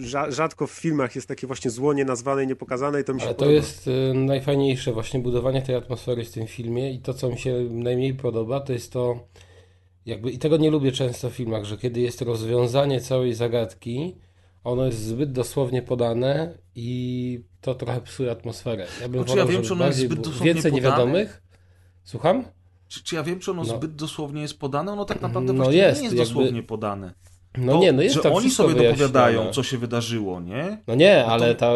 rza- 0.00 0.32
rzadko 0.32 0.66
w 0.66 0.70
filmach 0.70 1.16
jest 1.16 1.28
takie 1.28 1.46
właśnie 1.46 1.70
zło 1.70 1.92
nienazwane 1.92 2.44
i 2.44 2.46
niepokazane 2.46 3.00
i 3.00 3.04
to 3.04 3.14
mi 3.14 3.20
się 3.20 3.26
Ale 3.26 3.34
to 3.34 3.38
podoba. 3.38 3.56
jest 3.56 3.88
y, 3.88 4.12
najfajniejsze 4.46 4.92
właśnie 4.92 5.20
budowanie 5.20 5.62
tej 5.62 5.74
atmosfery 5.74 6.24
w 6.24 6.30
tym 6.32 6.46
filmie 6.46 6.92
i 6.92 6.98
to, 6.98 7.14
co 7.14 7.28
mi 7.28 7.38
się 7.38 7.54
najmniej 7.70 8.14
podoba, 8.14 8.60
to 8.60 8.72
jest 8.72 8.92
to 8.92 9.20
jakby, 10.06 10.30
i 10.30 10.38
tego 10.38 10.56
nie 10.56 10.70
lubię 10.70 10.92
często 10.92 11.30
w 11.30 11.32
filmach, 11.32 11.64
że 11.64 11.76
kiedy 11.78 12.00
jest 12.00 12.22
rozwiązanie 12.22 13.00
całej 13.00 13.34
zagadki, 13.34 14.16
ono 14.64 14.84
jest 14.86 14.98
zbyt 14.98 15.32
dosłownie 15.32 15.82
podane 15.82 16.58
i 16.74 17.40
to 17.60 17.74
trochę 17.74 18.00
psuje 18.00 18.30
atmosferę. 18.30 18.86
Ja 19.00 19.08
bym 19.08 19.20
Znaczy, 19.22 19.28
wolał, 19.30 19.46
ja 19.46 19.52
wiem, 19.52 19.62
czy 19.62 19.72
ono 19.72 19.86
jest 19.86 19.98
zbyt 19.98 20.20
dosłownie 20.20 20.54
więcej 20.54 20.72
podane. 20.72 20.90
niewiadomych. 20.90 21.42
Słucham? 22.04 22.44
Czy, 22.88 23.04
czy 23.04 23.14
ja 23.16 23.22
wiem, 23.22 23.38
czy 23.40 23.50
ono 23.50 23.62
No. 23.64 23.76
zbyt 23.76 23.94
dosłownie 23.94 24.42
jest 24.42 24.58
podane? 24.58 24.92
Ono 24.92 25.04
tak 25.04 25.20
naprawdę 25.22 25.52
No 25.52 25.70
jest, 25.70 25.74
nie 25.74 25.82
jest 25.86 26.02
jakby- 26.02 26.16
dosłownie 26.34 26.62
podane. 26.62 27.14
No 27.56 27.72
Bo, 27.72 27.80
nie, 27.80 27.92
no 27.92 28.02
jest 28.02 28.14
że 28.14 28.20
tam 28.22 28.32
oni 28.32 28.50
sobie 28.50 28.74
dopowiadają, 28.74 29.26
wyjaśnione. 29.26 29.52
co 29.52 29.62
się 29.62 29.78
wydarzyło, 29.78 30.40
nie? 30.40 30.78
No 30.86 30.94
nie, 30.94 31.22
to- 31.26 31.32
ale 31.32 31.54
ta, 31.54 31.72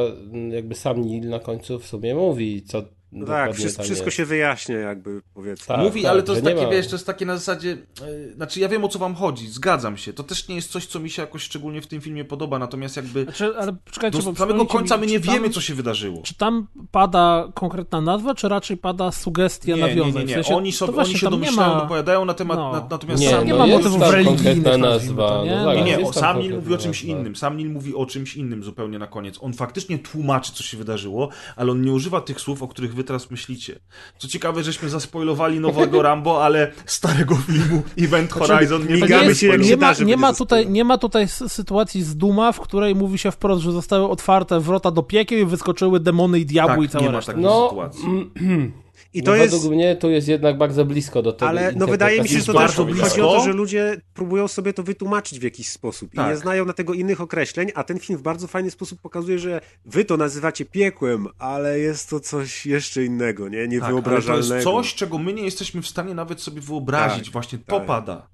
jakby 0.50 0.74
sam 0.74 1.00
Neil 1.00 1.28
na 1.28 1.38
końcu 1.40 1.78
w 1.78 1.86
sumie 1.86 2.14
mówi, 2.14 2.62
co 2.62 2.82
No 3.12 3.26
tak, 3.26 3.54
wszystko, 3.54 3.82
wszystko 3.82 4.10
się 4.10 4.24
wyjaśnia 4.24 4.78
jakby, 4.78 5.22
powiedzmy. 5.34 5.66
Tak, 5.66 5.78
Mówi, 5.80 6.02
tak, 6.02 6.10
ale 6.10 6.22
to 6.22 6.32
jest 6.32 6.44
nie 6.44 6.50
takie, 6.50 6.64
ma- 6.64 6.70
wiesz, 6.72 6.86
to 6.88 6.94
jest 6.94 7.06
takie 7.06 7.26
na 7.26 7.36
zasadzie, 7.36 7.68
yy, 7.68 8.32
znaczy 8.36 8.60
ja 8.60 8.68
wiem 8.68 8.84
o 8.84 8.88
co 8.88 8.98
wam 8.98 9.14
chodzi, 9.14 9.48
zgadzam 9.48 9.96
się, 9.96 10.12
to 10.12 10.22
też 10.22 10.48
nie 10.48 10.54
jest 10.54 10.70
coś, 10.70 10.86
co 10.86 11.00
mi 11.00 11.10
się 11.10 11.22
jakoś 11.22 11.42
szczególnie 11.42 11.82
w 11.82 11.86
tym 11.86 12.00
filmie 12.00 12.24
podoba, 12.24 12.58
natomiast 12.58 12.96
jakby 12.96 13.24
Znaczy, 13.24 13.52
ale 13.58 13.76
czekajcie, 13.92 14.22
do 14.22 14.34
samego 14.34 14.66
końca 14.66 14.96
mi, 14.96 15.00
my 15.00 15.12
nie 15.12 15.20
tam- 15.20 15.34
wiemy, 15.34 15.50
co 15.50 15.60
się 15.60 15.74
wydarzyło. 15.74 16.22
Czy 16.22 16.34
tam 16.34 16.66
pada 16.90 17.48
konkretna 17.54 18.00
nazwa, 18.00 18.34
czy 18.34 18.48
raczej 18.48 18.76
pada 18.76 19.12
sugestia 19.12 19.72
Nie, 19.76 19.82
nie, 19.82 19.88
nawiązań? 19.88 20.12
nie, 20.22 20.28
nie. 20.28 20.42
W 20.42 20.46
sensie, 20.46 20.56
oni, 20.56 20.72
sobie, 20.72 20.92
właśnie 20.92 21.12
oni 21.12 21.18
się 21.20 21.26
nie 21.26 21.30
domyślają, 21.30 21.74
ma- 21.74 21.82
opowiadają 21.84 22.24
na 22.24 22.34
temat, 22.34 22.58
no. 22.58 22.72
na, 22.72 22.86
natomiast 22.90 23.22
Nie, 23.22 23.30
sam 23.30 23.46
nie 23.46 23.52
no 23.52 23.58
ma 23.58 23.66
motywów 23.66 24.02
religijnych, 24.10 24.78
nazwa. 24.78 25.42
nie? 25.44 25.50
No 25.56 25.74
Nie, 25.74 25.82
Nie, 25.82 25.92
tak, 25.92 25.98
nie, 25.98 26.04
tam 26.04 26.12
sam 26.14 26.38
Nil 26.40 26.54
mówi 26.54 26.74
o 26.74 26.78
czymś 26.78 27.02
innym. 27.02 27.36
Sam 27.36 27.56
Nil 27.56 27.70
mówi 27.70 27.94
o 27.94 28.06
czymś 28.06 28.36
innym 28.36 28.62
zupełnie 28.64 28.98
na 28.98 29.06
koniec. 29.06 29.38
On 29.40 29.52
faktycznie 29.52 29.98
tłumaczy, 29.98 30.52
co 30.52 30.62
się 30.62 30.76
wydarzyło, 30.76 31.28
ale 31.56 31.72
on 31.72 31.82
nie 31.82 31.92
używa 31.92 32.20
tych 32.20 32.40
słów, 32.40 32.62
o 32.62 32.68
których 32.68 32.94
wy 33.00 33.04
teraz 33.04 33.30
myślicie. 33.30 33.78
Co 34.18 34.28
ciekawe, 34.28 34.62
żeśmy 34.62 34.88
zaspoilowali 34.88 35.60
nowego 35.60 36.02
Rambo, 36.08 36.44
ale 36.44 36.72
starego 36.86 37.36
filmu 37.36 37.82
Event 37.98 38.32
Horizon 38.32 38.86
nie 38.86 38.94
migamy 38.94 39.34
się, 39.34 39.46
jak 39.46 39.60
nie 39.60 39.68
się 39.68 39.76
ma, 39.76 39.94
da, 39.94 40.04
nie, 40.04 40.16
ma 40.16 40.32
tutaj, 40.34 40.66
nie 40.68 40.84
ma 40.84 40.98
tutaj 40.98 41.28
sytuacji 41.28 42.02
z 42.02 42.16
Duma, 42.16 42.52
w 42.52 42.60
której 42.60 42.94
mówi 42.94 43.18
się 43.18 43.30
wprost, 43.30 43.62
że 43.62 43.72
zostały 43.72 44.08
otwarte 44.08 44.60
wrota 44.60 44.90
do 44.90 45.02
piekieł 45.02 45.38
i 45.38 45.44
wyskoczyły 45.44 46.00
demony 46.00 46.38
i 46.40 46.46
diabły 46.46 46.84
i 46.84 46.88
Tak, 46.88 46.92
cała 46.92 47.04
nie 47.04 47.10
ma 47.10 47.16
reszta. 47.16 47.32
takiej 47.32 47.44
No, 47.44 47.68
sytuacji. 47.68 48.30
I 49.14 49.18
no 49.18 49.24
to 49.24 49.34
jest... 49.36 49.54
według 49.54 49.72
mnie 49.72 49.96
to 49.96 50.08
jest 50.10 50.28
jednak 50.28 50.58
bardzo 50.58 50.84
blisko 50.84 51.22
do 51.22 51.32
tego. 51.32 51.48
Ale 51.48 51.72
no 51.76 51.86
wydaje 51.86 52.22
mi 52.22 52.28
się, 52.28 52.38
że 52.38 52.44
to 52.46 52.52
bardzo 52.52 52.84
też 52.84 52.92
blisko. 52.94 53.08
chodzi 53.08 53.20
o 53.22 53.32
to, 53.32 53.44
że 53.44 53.52
ludzie 53.52 54.00
próbują 54.14 54.48
sobie 54.48 54.72
to 54.72 54.82
wytłumaczyć 54.82 55.38
w 55.40 55.42
jakiś 55.42 55.68
sposób 55.68 56.14
i 56.14 56.16
Tak. 56.16 56.30
nie 56.30 56.36
znają 56.36 56.64
na 56.64 56.72
tego 56.72 56.94
innych 56.94 57.20
określeń, 57.20 57.68
a 57.74 57.84
ten 57.84 57.98
film 57.98 58.18
w 58.18 58.22
bardzo 58.22 58.46
fajny 58.46 58.70
sposób 58.70 59.00
pokazuje, 59.00 59.38
że 59.38 59.60
wy 59.84 60.04
to 60.04 60.16
nazywacie 60.16 60.64
piekłem, 60.64 61.26
ale 61.38 61.78
jest 61.78 62.10
to 62.10 62.20
coś 62.20 62.66
jeszcze 62.66 63.04
innego, 63.04 63.48
nie? 63.48 63.58
Tak, 63.58 63.68
ale 63.72 63.80
to 63.80 63.86
Niewyobrażalnego. 63.86 64.54
jest 64.54 64.64
coś, 64.64 64.94
czego 64.94 65.18
my 65.18 65.32
nie 65.32 65.42
jesteśmy 65.42 65.82
w 65.82 65.88
stanie 65.88 66.14
nawet 66.14 66.40
sobie 66.40 66.60
wyobrazić. 66.60 67.24
Tak, 67.24 67.32
Właśnie 67.32 67.58
to 67.58 67.78
tak. 67.78 67.86
pada. 67.86 68.28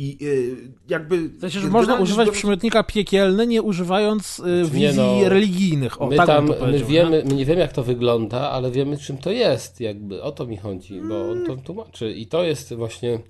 I 0.00 0.24
yy, 0.24 0.56
jakby... 0.88 1.28
W 1.28 1.40
sensie, 1.40 1.60
że 1.60 1.68
można 1.68 1.96
używać 1.98 2.26
biorąc- 2.26 2.38
przymiotnika 2.38 2.82
piekielny, 2.82 3.46
nie 3.46 3.62
używając 3.62 4.38
y, 4.38 4.42
Nie 4.42 4.64
wizji 4.64 4.96
no, 4.96 5.28
religijnych. 5.28 6.02
O, 6.02 6.06
My 6.06 6.16
tak 6.16 6.26
tam, 6.26 6.52
my 6.70 6.84
wiemy, 6.84 7.22
my 7.26 7.34
nie 7.34 7.44
wiemy 7.44 7.60
jak 7.60 7.72
to 7.72 7.82
wygląda, 7.82 8.50
ale 8.50 8.70
wiemy 8.70 8.98
czym 8.98 9.18
to 9.18 9.30
jest, 9.30 9.80
jakby 9.80 10.22
o 10.22 10.32
to 10.32 10.46
mi 10.46 10.56
chodzi, 10.56 11.00
bo 11.08 11.30
on 11.30 11.46
to 11.46 11.56
tłumaczy 11.56 12.12
i 12.12 12.26
to 12.26 12.42
jest 12.42 12.74
właśnie 12.74 13.20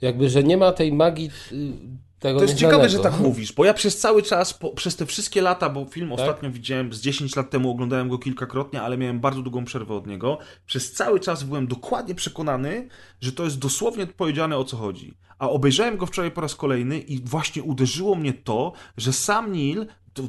jakby, 0.00 0.28
że 0.28 0.42
nie 0.42 0.56
ma 0.56 0.72
tej 0.72 0.92
magii 0.92 1.30
y, 1.52 1.72
tego 2.18 2.38
To 2.38 2.44
jest 2.44 2.54
nieznanego. 2.54 2.88
ciekawe, 2.88 2.88
że 2.88 3.10
tak 3.10 3.20
mówisz, 3.20 3.52
bo 3.52 3.64
ja 3.64 3.74
przez 3.74 3.98
cały 3.98 4.22
czas, 4.22 4.54
po, 4.54 4.70
przez 4.70 4.96
te 4.96 5.06
wszystkie 5.06 5.42
lata, 5.42 5.70
bo 5.70 5.84
film 5.84 6.10
Tak? 6.10 6.18
ostatnio 6.20 6.50
widziałem 6.50 6.92
z 6.92 7.00
10 7.00 7.36
lat 7.36 7.50
temu, 7.50 7.70
oglądałem 7.70 8.08
go 8.08 8.18
kilkakrotnie, 8.18 8.82
ale 8.82 8.98
miałem 8.98 9.20
bardzo 9.20 9.42
długą 9.42 9.64
przerwę 9.64 9.94
od 9.94 10.06
niego. 10.06 10.38
Przez 10.66 10.92
cały 10.92 11.20
czas 11.20 11.42
byłem 11.42 11.66
dokładnie 11.66 12.14
przekonany, 12.14 12.88
że 13.20 13.32
to 13.32 13.44
jest 13.44 13.58
dosłownie 13.58 14.06
powiedziane 14.06 14.56
o 14.56 14.64
co 14.64 14.76
chodzi. 14.76 15.14
A 15.38 15.50
obejrzałem 15.50 15.96
go 15.96 16.06
wczoraj 16.06 16.30
po 16.30 16.40
raz 16.40 16.54
kolejny 16.54 16.98
i 16.98 17.20
właśnie 17.20 17.62
uderzyło 17.62 18.14
mnie 18.14 18.32
to, 18.32 18.72
że 18.96 19.12
sam 19.12 19.52
Neil, 19.52 19.86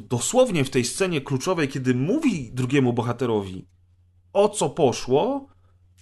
dosłownie 0.09 0.63
w 0.65 0.69
tej 0.69 0.85
scenie 0.85 1.21
kluczowej, 1.21 1.67
kiedy 1.67 1.95
mówi 1.95 2.51
drugiemu 2.53 2.93
bohaterowi 2.93 3.65
o 4.33 4.49
co 4.49 4.69
poszło, 4.69 5.47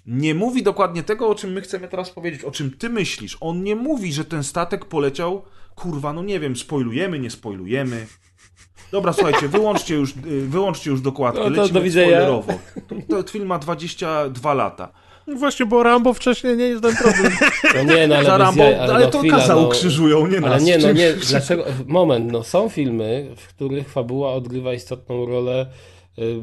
nie 0.06 0.36
mówi 0.36 0.64
dokładnie 0.64 1.04
tego, 1.04 1.28
o 1.30 1.36
czym 1.36 1.52
my 1.52 1.62
chcemy 1.62 1.88
teraz 1.88 2.10
powiedzieć, 2.10 2.44
o 2.44 2.52
czym 2.52 2.72
ty 2.72 2.90
myślisz. 2.90 3.38
On 3.40 3.64
nie 3.64 3.76
mówi, 3.76 4.14
że 4.14 4.26
ten 4.26 4.44
statek 4.44 4.86
poleciał, 4.86 5.42
kurwa, 5.76 6.14
no 6.14 6.24
nie 6.24 6.40
wiem, 6.40 6.56
spoilujemy, 6.56 7.20
nie 7.20 7.30
spoilujemy. 7.30 8.08
Dobra, 8.92 9.14
słuchajcie, 9.14 9.48
wyłączcie 9.48 9.96
już, 9.96 10.12
y, 10.12 10.48
wyłączcie 10.48 10.90
już 10.92 11.02
dokładkę, 11.02 11.40
No 11.40 11.46
to 11.46 11.62
lecimy 11.62 11.74
do 11.80 11.82
widzenia. 11.82 12.08
spoilerowo. 12.08 12.54
To 13.10 13.24
film 13.32 13.48
ma 13.48 13.60
22 13.60 14.54
lata. 14.54 14.92
Właśnie, 15.36 15.66
bo 15.66 15.84
Rambo 15.84 16.14
wcześniej 16.14 16.58
nie 16.58 16.66
jest 16.66 16.84
ten 16.84 16.95
problem. 16.95 17.34
No 17.76 17.84
nie, 17.84 18.08
no 18.08 18.16
ale, 18.16 18.26
Za 18.26 18.38
Rambo, 18.38 18.64
jaj, 18.64 18.76
ale, 18.76 18.94
ale, 18.94 19.06
no 19.06 19.12
to 19.12 19.20
chwila, 19.20 19.38
kazał 19.38 19.62
no, 19.62 19.68
krzyżują, 19.68 20.28
nie 20.28 20.40
nas. 20.40 20.52
Ale 20.52 20.62
nie, 20.62 20.78
no 20.78 20.91
nie, 20.91 21.14
dlaczego, 21.14 21.66
moment, 21.86 22.32
no 22.32 22.44
są 22.44 22.70
filmy, 22.70 23.28
w 23.38 23.48
których 23.48 23.90
fabuła 23.90 24.34
odgrywa 24.34 24.74
istotną 24.74 25.26
rolę, 25.26 25.66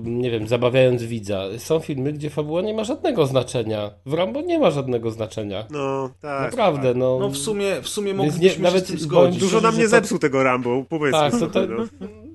nie 0.05 0.31
wiem, 0.31 0.49
zabawiając 0.49 1.03
widza. 1.03 1.43
Są 1.59 1.79
filmy, 1.81 2.13
gdzie 2.13 2.31
fabuła 2.31 2.63
nie 2.63 2.75
ma 2.75 2.85
żadnego 2.85 3.27
znaczenia. 3.27 3.91
W 4.07 4.15
Rambo 4.15 4.41
nie 4.41 4.59
ma 4.59 4.71
żadnego 4.71 5.11
znaczenia. 5.11 5.65
No, 5.71 6.11
tak. 6.21 6.51
Naprawdę, 6.51 6.89
tak. 6.89 6.97
no. 6.97 7.19
No 7.21 7.29
w 7.29 7.37
sumie, 7.37 7.83
w 7.83 7.89
sumie 7.89 8.15
moglibyśmy 8.15 8.45
nie- 8.45 8.51
się 8.51 8.63
nawet 8.63 8.85
z 8.85 8.87
tym 8.87 8.97
powiem 8.97 9.09
zgodzić. 9.09 9.41
Dużo 9.41 9.61
nam 9.61 9.77
nie 9.77 9.83
to- 9.83 9.89
zepsuł 9.89 10.19
tego 10.19 10.43
Rambo, 10.43 10.85
powiedzmy 10.89 11.21
Tak, 11.21 11.41
to, 11.41 11.47
to, 11.47 11.67
no. 11.67 11.85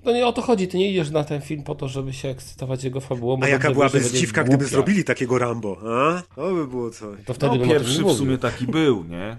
no 0.05 0.11
nie 0.11 0.27
o 0.27 0.33
to 0.33 0.41
chodzi, 0.41 0.67
ty 0.67 0.77
nie 0.77 0.91
idziesz 0.91 1.09
na 1.11 1.23
ten 1.23 1.41
film 1.41 1.63
po 1.63 1.75
to, 1.75 1.87
żeby 1.87 2.13
się 2.13 2.29
ekscytować 2.29 2.83
jego 2.83 2.99
fabułą. 3.01 3.39
A 3.41 3.47
jaka 3.47 3.71
byłaby 3.71 3.99
zdziwka, 3.99 4.43
gdyby 4.43 4.65
zrobili 4.65 5.03
takiego 5.03 5.37
Rambo, 5.37 5.77
a? 5.85 6.21
To 6.35 6.53
by 6.53 6.67
było 6.67 6.89
coś. 6.89 7.19
To 7.25 7.33
wtedy 7.33 7.57
No, 7.57 7.65
pierwszy 7.67 8.03
w 8.03 8.11
sumie 8.13 8.37
taki 8.37 8.67
był, 8.67 9.03
nie? 9.03 9.37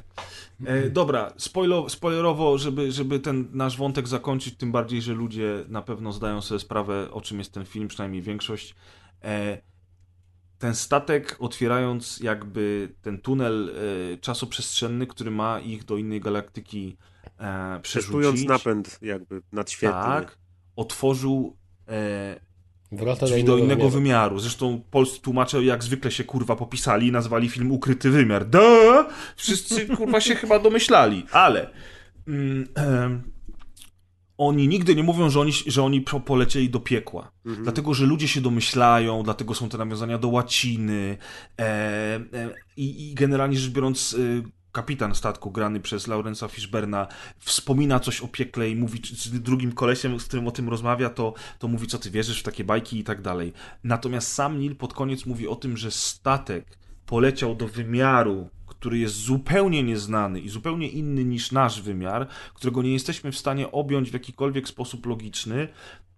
E, 0.67 0.91
dobra, 0.91 1.33
spoilo, 1.37 1.89
spoilerowo, 1.89 2.59
żeby, 2.59 2.93
żeby 2.93 3.21
ten 3.21 3.49
nasz 3.53 3.77
wątek 3.77 4.09
zakończyć, 4.09 4.57
tym 4.57 4.73
bardziej, 4.73 5.03
że 5.03 5.13
ludzie 5.15 5.65
na 5.69 5.83
pewno 5.83 6.13
zdają 6.13 6.41
sobie 6.43 6.59
sprawę, 6.61 7.11
o 7.11 7.21
czym 7.21 7.39
jest 7.39 7.53
ten 7.53 7.65
film, 7.65 7.89
przynajmniej 7.89 8.23
większość. 8.23 8.75
E, 9.25 9.63
ten 10.59 10.75
statek, 10.75 11.37
otwierając 11.39 12.21
jakby 12.21 12.95
ten 13.03 13.19
tunel 13.21 13.71
e, 14.15 14.17
czasoprzestrzenny, 14.17 15.07
który 15.07 15.31
ma 15.31 15.61
ich 15.61 15.85
do 15.85 15.97
innej 15.97 16.21
galaktyki 16.21 16.97
e, 17.39 17.81
Testując 17.83 18.13
przerzucić. 18.13 18.49
napęd 18.49 18.99
jakby 19.03 19.43
nadświetny. 19.53 20.01
Tak, 20.01 20.39
otworzył 20.77 21.57
e, 21.89 22.41
drzwi 22.93 23.45
do 23.45 23.59
innego 23.59 23.81
wymiaru. 23.83 23.91
wymiaru. 23.91 24.39
Zresztą 24.39 24.81
polscy 24.91 25.21
tłumacze 25.21 25.65
jak 25.65 25.85
zwykle 25.85 26.11
się 26.11 26.25
kurwa 26.25 26.57
popisali 26.57 27.07
i 27.07 27.13
nazwali 27.13 27.49
film 27.49 27.73
Ukryty 27.73 28.11
Wymiar. 28.11 28.49
Da! 28.49 29.09
Wszyscy 29.37 29.87
kurwa 29.87 30.21
się 30.21 30.35
chyba 30.35 30.59
domyślali, 30.59 31.27
ale 31.33 31.71
mm, 32.29 32.67
em, 32.75 33.23
oni 34.39 34.69
nigdy 34.69 34.95
nie 34.97 35.03
mówią, 35.03 35.31
że 35.31 35.41
oni, 35.41 35.53
że 35.67 35.83
oni 35.83 36.01
po- 36.01 36.21
polecieli 36.21 36.71
do 36.71 36.81
piekła. 36.81 37.33
Mhm. 37.47 37.65
Dlatego, 37.65 37.95
że 37.95 38.07
ludzie 38.07 38.29
się 38.29 38.41
domyślają, 38.41 39.23
dlatego 39.23 39.55
są 39.55 39.69
te 39.69 39.79
nawiązania 39.79 40.19
do 40.19 40.29
łaciny 40.29 41.19
e, 41.59 41.65
e, 41.65 42.21
i, 42.77 43.11
i 43.11 43.15
generalnie 43.15 43.59
rzecz 43.59 43.73
biorąc 43.73 44.17
e, 44.19 44.43
kapitan 44.73 45.15
statku 45.15 45.51
grany 45.51 45.81
przez 45.81 46.07
Laurensa 46.07 46.49
Fishberna 46.49 47.07
wspomina 47.39 48.01
coś 48.01 48.21
o 48.21 48.29
piekle 48.29 48.71
i 48.71 48.77
mówi 48.77 49.01
z 49.13 49.43
drugim 49.43 49.73
kolesiem, 49.73 50.21
z 50.21 50.25
którym 50.25 50.49
o 50.49 50.51
tym 50.51 50.69
rozmawia, 50.69 51.11
to, 51.11 51.35
to 51.59 51.69
mówi, 51.69 51.87
co 51.87 51.99
ty 51.99 52.11
wierzysz 52.11 52.41
w 52.41 52.43
takie 52.43 52.65
bajki 52.65 52.99
i 52.99 53.05
tak 53.05 53.23
dalej. 53.23 53.53
Natomiast 53.85 54.33
sam 54.33 54.59
Neil 54.59 54.77
pod 54.77 54.95
koniec 54.95 55.27
mówi 55.27 55.49
o 55.49 55.57
tym, 55.57 55.77
że 55.77 55.91
statek 55.91 56.79
poleciał 57.07 57.55
do 57.55 57.69
wymiaru, 57.69 58.49
który 58.67 58.99
jest 58.99 59.15
zupełnie 59.15 59.83
nieznany 59.83 60.41
i 60.41 60.49
zupełnie 60.49 60.89
inny 60.89 61.25
niż 61.25 61.53
nasz 61.53 61.83
wymiar, 61.83 62.29
którego 62.55 62.83
nie 62.83 62.93
jesteśmy 62.93 63.33
w 63.33 63.39
stanie 63.39 63.73
objąć 63.73 64.11
w 64.11 64.15
jakikolwiek 64.15 64.69
sposób 64.69 65.07
logiczny, 65.07 65.69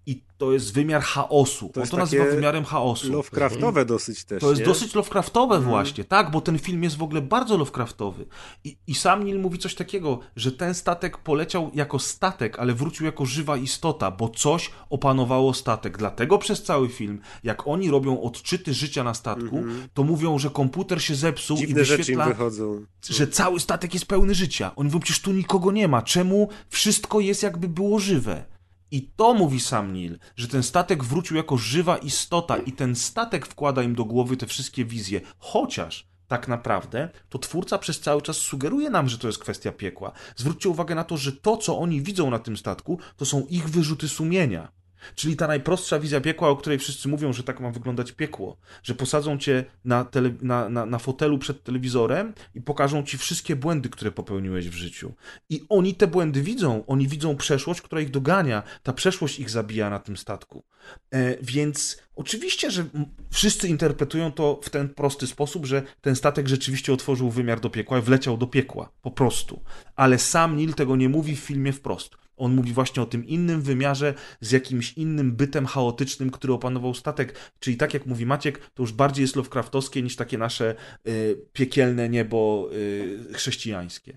i 0.07 0.23
to 0.39 0.53
jest 0.53 0.75
wymiar 0.75 1.03
chaosu. 1.03 1.69
To 1.69 1.75
On 1.75 1.83
jest 1.83 1.91
to 1.91 1.97
nazywa 1.99 2.25
takie 2.25 2.37
wymiarem 2.37 2.65
chaosu. 2.65 3.13
Lovecraftowe 3.13 3.85
dosyć 3.85 4.25
też, 4.25 4.41
To 4.41 4.49
jest 4.51 4.61
nie? 4.61 4.67
dosyć 4.67 4.95
Lovecraftowe 4.95 5.55
Mhm. 5.57 5.71
właśnie, 5.71 6.05
tak, 6.05 6.31
bo 6.31 6.41
ten 6.41 6.59
film 6.59 6.83
jest 6.83 6.97
w 6.97 7.03
ogóle 7.03 7.21
bardzo 7.23 7.57
Lovecraftowy. 7.57 8.27
I, 8.65 8.77
I 8.87 8.95
sam 8.95 9.25
Neil 9.25 9.39
mówi 9.41 9.59
coś 9.59 9.75
takiego, 9.75 10.19
że 10.37 10.53
ten 10.53 10.75
statek 10.75 11.19
poleciał 11.19 11.71
jako 11.75 11.99
statek, 11.99 12.59
ale 12.59 12.75
wrócił 12.75 13.07
jako 13.07 13.27
żywa 13.27 13.57
istota, 13.57 14.11
bo 14.11 14.29
coś 14.29 14.71
opanowało 14.91 15.55
statek. 15.55 15.99
Dlatego 15.99 16.39
przez 16.39 16.63
cały 16.63 16.89
film, 16.89 17.21
jak 17.45 17.67
oni 17.69 17.91
robią 17.91 18.21
odczyty 18.23 18.75
życia 18.75 19.05
na 19.05 19.15
statku, 19.15 19.65
to 19.95 20.03
mówią, 20.03 20.39
że 20.39 20.51
komputer 20.51 21.03
się 21.03 21.15
zepsuł 21.15 21.57
i 21.57 21.61
Mhm. 21.61 21.69
Dziwne 21.69 21.85
rzeczy 21.85 22.13
im 22.13 22.19
wyświetla 22.19 22.25
wychodzą. 22.27 22.85
że 23.09 23.27
cały 23.27 23.61
statek 23.61 23.95
jest 23.95 24.07
pełny 24.07 24.35
życia. 24.35 24.71
Oni 24.77 24.87
mówią, 24.87 25.01
przecież 25.01 25.23
tu 25.23 25.33
nikogo 25.33 25.73
nie 25.73 25.89
ma. 25.89 26.03
Czemu 26.03 26.49
wszystko 26.69 27.21
jest 27.21 27.43
jakby 27.43 27.69
było 27.69 27.99
żywe? 27.99 28.45
I 28.93 29.03
to 29.17 29.35
mówi 29.35 29.61
sam 29.61 29.93
Neil, 29.93 30.19
że 30.37 30.49
ten 30.49 30.63
statek 30.63 31.05
wrócił 31.05 31.37
jako 31.37 31.57
żywa 31.57 31.97
istota 31.97 32.57
i 32.57 32.73
ten 32.73 32.97
statek 32.97 33.47
wkłada 33.47 33.83
im 33.83 33.95
do 33.95 34.05
głowy 34.05 34.37
te 34.37 34.47
wszystkie 34.47 34.85
wizje. 34.85 35.21
Chociaż 35.39 36.07
tak 36.29 36.49
naprawdę 36.49 37.09
to 37.29 37.39
twórca 37.39 37.79
przez 37.79 38.01
cały 38.01 38.23
czas 38.23 38.37
sugeruje 38.37 38.91
nam, 38.91 39.09
że 39.09 39.19
to 39.19 39.27
jest 39.27 39.39
kwestia 39.39 39.73
piekła. 39.73 40.13
Zwróćcie 40.37 40.69
uwagę 40.69 40.95
na 40.95 41.05
to, 41.05 41.17
że 41.17 41.33
to, 41.33 41.57
co 41.57 41.79
oni 41.79 42.03
widzą 42.03 42.31
na 42.31 42.39
tym 42.39 42.57
statku, 42.57 42.99
to 43.17 43.27
są 43.27 43.47
ich 43.47 43.69
wyrzuty 43.69 44.09
sumienia. 44.09 44.73
Czyli 45.15 45.37
ta 45.37 45.47
najprostsza 45.47 45.99
wizja 45.99 46.21
piekła, 46.21 46.49
o 46.49 46.57
której 46.57 46.79
wszyscy 46.79 47.09
mówią, 47.09 47.33
że 47.33 47.43
tak 47.43 47.61
ma 47.61 47.71
wyglądać 47.71 48.13
piekło. 48.13 48.57
Że 48.83 48.95
posadzą 48.95 49.39
cię 49.39 49.65
na, 49.85 50.05
tele, 50.05 50.31
na, 50.43 50.69
na, 50.69 50.87
na 50.87 50.99
fotelu 50.99 51.39
przed 51.39 51.65
telewizorem 51.65 52.33
i 52.55 52.61
pokażą 52.61 53.03
ci 53.03 53.19
wszystkie 53.19 53.57
błędy, 53.57 53.89
które 53.89 54.13
popełniłeś 54.13 54.69
w 54.69 54.75
życiu. 54.75 55.13
I 55.49 55.65
oni 55.69 55.95
te 55.95 56.07
błędy 56.07 56.43
widzą. 56.43 56.87
Oni 56.87 57.09
widzą 57.09 57.37
przeszłość, 57.37 57.83
która 57.83 58.01
ich 58.01 58.11
dogania. 58.11 58.63
Ta 58.83 58.93
przeszłość 58.93 59.39
ich 59.39 59.51
zabija 59.51 59.91
na 59.91 59.99
tym 59.99 60.17
statku. 60.17 60.65
E, 61.11 61.37
więc 61.43 62.03
oczywiście, 62.17 62.71
że 62.71 62.85
wszyscy 63.31 63.69
interpretują 63.69 64.33
to 64.33 64.61
w 64.63 64.71
ten 64.71 64.89
prosty 64.89 65.27
sposób, 65.27 65.67
że 65.67 65.83
ten 66.01 66.17
statek 66.17 66.49
rzeczywiście 66.49 66.93
otworzył 66.93 67.31
wymiar 67.31 67.61
do 67.61 67.71
piekła 67.71 67.99
i 67.99 68.03
wleciał 68.03 68.37
do 68.37 68.47
piekła. 68.47 68.93
Po 69.03 69.11
prostu. 69.11 69.63
Ale 69.97 70.19
sam 70.19 70.57
Neil 70.57 70.75
tego 70.75 70.97
nie 70.97 71.09
mówi 71.09 71.37
w 71.37 71.41
filmie 71.41 71.73
wprost. 71.73 72.22
On 72.37 72.55
mówi 72.55 72.73
właśnie 72.73 73.03
o 73.03 73.07
tym 73.07 73.27
innym 73.27 73.63
wymiarze 73.63 74.15
z 74.41 74.51
jakimś 74.51 74.93
innym 74.93 75.37
bytem 75.37 75.67
chaotycznym, 75.67 76.31
który 76.31 76.53
opanował 76.53 76.95
statek. 76.95 77.53
Czyli 77.59 77.77
tak 77.77 77.95
jak 77.95 78.07
mówi 78.07 78.27
Maciek, 78.27 78.71
to 78.75 78.83
już 78.83 78.93
bardziej 78.93 79.23
jest 79.23 79.37
Lovecraftowskie 79.37 80.03
niż 80.03 80.17
takie 80.17 80.39
nasze 80.39 80.75
y, 81.09 81.47
piekielne 81.53 82.09
niebo 82.09 82.69
y, 82.73 83.33
chrześcijańskie. 83.33 84.17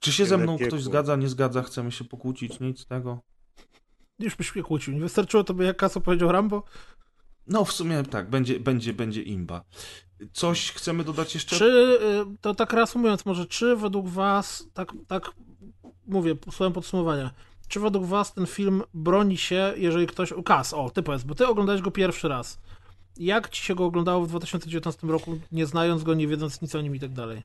Czy 0.00 0.12
się 0.12 0.26
ze 0.26 0.38
mną 0.38 0.58
Piekło. 0.58 0.68
ktoś 0.68 0.82
zgadza, 0.82 1.16
nie 1.16 1.28
zgadza, 1.28 1.62
chcemy 1.62 1.92
się 1.92 2.04
pokłócić, 2.04 2.60
nic 2.60 2.80
z 2.80 2.86
tego? 2.86 3.20
Już 4.18 4.36
byś 4.36 4.54
mnie 4.54 4.64
kłócił. 4.64 4.94
Nie 4.94 5.00
wystarczyło 5.00 5.44
tobie, 5.44 5.66
jak 5.66 5.76
Kaso 5.76 6.00
powiedział 6.00 6.32
Rambo? 6.32 6.62
No 7.46 7.64
w 7.64 7.72
sumie 7.72 8.02
tak, 8.02 8.30
będzie, 8.30 8.60
będzie, 8.60 8.92
będzie 8.92 9.22
imba. 9.22 9.64
Coś 10.32 10.72
chcemy 10.72 11.04
dodać 11.04 11.34
jeszcze? 11.34 11.56
Czy, 11.56 11.64
y, 11.64 12.38
to 12.40 12.54
tak 12.54 12.72
reasumując 12.72 13.26
może, 13.26 13.46
czy 13.46 13.76
według 13.76 14.08
was, 14.08 14.68
tak, 14.72 14.92
tak 15.06 15.30
mówię, 16.08 16.34
słowem 16.50 16.72
podsumowania, 16.72 17.30
czy 17.68 17.80
według 17.80 18.04
was 18.04 18.34
ten 18.34 18.46
film 18.46 18.82
broni 18.94 19.36
się, 19.36 19.72
jeżeli 19.76 20.06
ktoś, 20.06 20.32
Kas, 20.44 20.74
o, 20.74 20.90
ty 20.90 21.02
powiedz, 21.02 21.22
bo 21.24 21.34
ty 21.34 21.46
oglądałeś 21.46 21.82
go 21.82 21.90
pierwszy 21.90 22.28
raz. 22.28 22.60
Jak 23.16 23.48
ci 23.48 23.62
się 23.64 23.74
go 23.74 23.84
oglądało 23.84 24.24
w 24.24 24.28
2019 24.28 25.06
roku, 25.06 25.38
nie 25.52 25.66
znając 25.66 26.02
go, 26.02 26.14
nie 26.14 26.26
wiedząc 26.26 26.62
nic 26.62 26.74
o 26.74 26.80
nim 26.80 26.96
i 26.96 27.00
tak 27.00 27.12
dalej? 27.12 27.42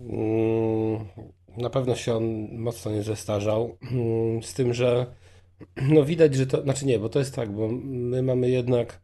Mm, 0.00 1.04
Na 1.56 1.70
pewno 1.70 1.94
się 1.94 2.14
on 2.16 2.48
mocno 2.58 2.90
nie 2.92 3.02
zestarzał. 3.02 3.76
Mm, 3.92 4.42
Z 4.42 4.54
tym, 4.54 4.74
że 4.74 5.06
no 5.82 6.04
widać, 6.04 6.34
że 6.34 6.46
to. 6.46 6.62
Znaczy 6.62 6.86
nie, 6.86 6.98
bo 6.98 7.08
to 7.08 7.18
jest 7.18 7.34
tak, 7.34 7.52
bo 7.52 7.68
my 7.84 8.22
mamy 8.22 8.50
jednak. 8.50 9.00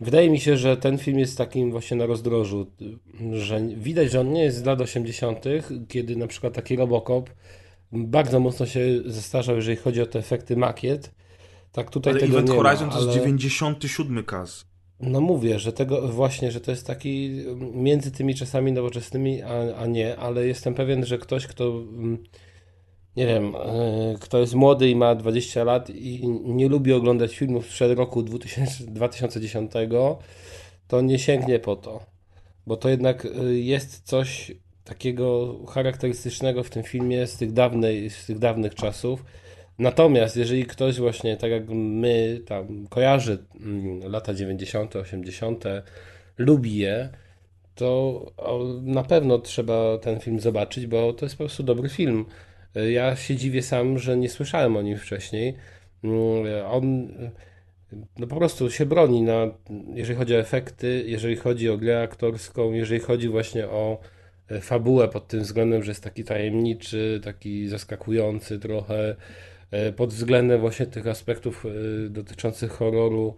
Wydaje 0.00 0.30
mi 0.30 0.40
się, 0.40 0.56
że 0.56 0.76
ten 0.76 0.98
film 0.98 1.18
jest 1.18 1.38
takim 1.38 1.70
właśnie 1.70 1.96
na 1.96 2.06
rozdrożu, 2.06 2.66
że 3.32 3.60
widać, 3.60 4.10
że 4.10 4.20
on 4.20 4.32
nie 4.32 4.42
jest 4.42 4.56
z 4.58 4.64
lat 4.64 4.80
80., 4.80 5.44
kiedy 5.88 6.16
na 6.16 6.26
przykład 6.26 6.54
taki 6.54 6.76
Robocop 6.76 7.30
bardzo 7.96 8.40
mocno 8.40 8.66
się 8.66 8.80
zestarzał, 9.06 9.56
jeżeli 9.56 9.76
chodzi 9.76 10.02
o 10.02 10.06
te 10.06 10.18
efekty 10.18 10.56
makiet. 10.56 11.14
Tak 11.72 11.90
tutaj 11.90 12.12
Ale 12.12 12.20
tego 12.20 12.32
Event 12.32 12.48
nie 12.50 12.56
Horizon 12.56 12.86
ma, 12.86 12.92
to 12.92 12.98
jest 12.98 13.08
ale- 13.10 13.18
97 13.18 14.24
kas. 14.24 14.64
no 15.00 15.20
mówię, 15.20 15.58
że 15.58 15.72
tego 15.72 16.08
właśnie, 16.08 16.50
że 16.52 16.60
to 16.60 16.70
jest 16.70 16.86
taki 16.86 17.30
między 17.72 18.10
tymi 18.10 18.34
czasami 18.34 18.72
nowoczesnymi, 18.72 19.42
a, 19.42 19.76
a 19.76 19.86
nie, 19.86 20.16
ale 20.16 20.46
jestem 20.46 20.74
pewien, 20.74 21.06
że 21.06 21.18
ktoś, 21.18 21.46
kto 21.46 21.64
mm, 21.68 22.18
nie 23.16 23.26
wiem, 23.26 23.54
e, 23.56 24.14
kto 24.20 24.38
jest 24.38 24.54
młody 24.54 24.90
i 24.90 24.96
ma 24.96 25.14
20 25.14 25.64
lat 25.64 25.90
i 25.90 26.28
nie 26.44 26.68
lubi 26.68 26.92
oglądać 26.92 27.36
filmów 27.36 27.66
sprzed 27.66 27.98
roku 27.98 28.22
2000, 28.22 28.84
2010, 28.86 29.72
to 30.88 31.00
nie 31.00 31.18
sięgnie 31.18 31.58
po 31.58 31.76
to, 31.76 32.00
bo 32.66 32.76
to 32.76 32.88
jednak 32.88 33.26
e, 33.26 33.44
jest 33.54 34.00
coś 34.04 34.52
takiego 34.86 35.58
charakterystycznego 35.66 36.62
w 36.62 36.70
tym 36.70 36.82
filmie 36.82 37.26
z 37.26 37.36
tych, 37.36 37.52
dawnej, 37.52 38.10
z 38.10 38.26
tych 38.26 38.38
dawnych 38.38 38.74
czasów. 38.74 39.24
Natomiast 39.78 40.36
jeżeli 40.36 40.64
ktoś 40.64 40.98
właśnie, 40.98 41.36
tak 41.36 41.50
jak 41.50 41.68
my, 41.68 42.40
tam 42.46 42.86
kojarzy 42.88 43.38
mm, 43.60 44.10
lata 44.10 44.34
90., 44.34 44.96
80., 44.96 45.64
lubi 46.38 46.76
je, 46.76 47.08
to 47.74 48.20
na 48.82 49.02
pewno 49.02 49.38
trzeba 49.38 49.98
ten 49.98 50.20
film 50.20 50.40
zobaczyć, 50.40 50.86
bo 50.86 51.12
to 51.12 51.24
jest 51.24 51.34
po 51.34 51.44
prostu 51.44 51.62
dobry 51.62 51.88
film. 51.88 52.24
Ja 52.90 53.16
się 53.16 53.36
dziwię 53.36 53.62
sam, 53.62 53.98
że 53.98 54.16
nie 54.16 54.28
słyszałem 54.28 54.76
o 54.76 54.82
nim 54.82 54.98
wcześniej. 54.98 55.54
Mm, 56.04 56.66
On 56.70 57.08
no 58.18 58.26
po 58.26 58.36
prostu 58.36 58.70
się 58.70 58.86
broni, 58.86 59.22
na, 59.22 59.46
jeżeli 59.94 60.18
chodzi 60.18 60.34
o 60.34 60.38
efekty, 60.38 61.04
jeżeli 61.06 61.36
chodzi 61.36 61.70
o 61.70 61.78
grę 61.78 62.02
aktorską, 62.02 62.72
jeżeli 62.72 63.00
chodzi 63.00 63.28
właśnie 63.28 63.68
o 63.68 63.98
fabułę 64.60 65.08
pod 65.08 65.28
tym 65.28 65.40
względem, 65.40 65.82
że 65.82 65.90
jest 65.90 66.04
taki 66.04 66.24
tajemniczy, 66.24 67.20
taki 67.24 67.68
zaskakujący 67.68 68.58
trochę, 68.58 69.16
e, 69.70 69.92
pod 69.92 70.10
względem 70.10 70.60
właśnie 70.60 70.86
tych 70.86 71.06
aspektów 71.06 71.66
e, 71.66 72.08
dotyczących 72.08 72.70
horroru, 72.72 73.36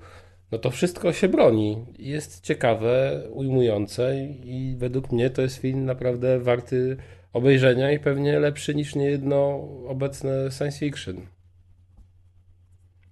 no 0.53 0.59
to 0.59 0.71
wszystko 0.71 1.13
się 1.13 1.29
broni. 1.29 1.85
Jest 1.99 2.45
ciekawe, 2.45 3.23
ujmujące 3.31 4.17
i 4.45 4.75
według 4.79 5.13
mnie 5.13 5.31
to 5.31 5.43
jest 5.43 5.57
film 5.57 5.85
naprawdę 5.85 6.39
warty 6.41 6.97
obejrzenia 7.33 7.93
i 7.93 7.99
pewnie 7.99 8.41
lepszy 8.41 8.75
niż 8.75 8.95
niejedno 8.95 9.69
obecne 9.87 10.51
science 10.51 10.79
fiction. 10.79 11.27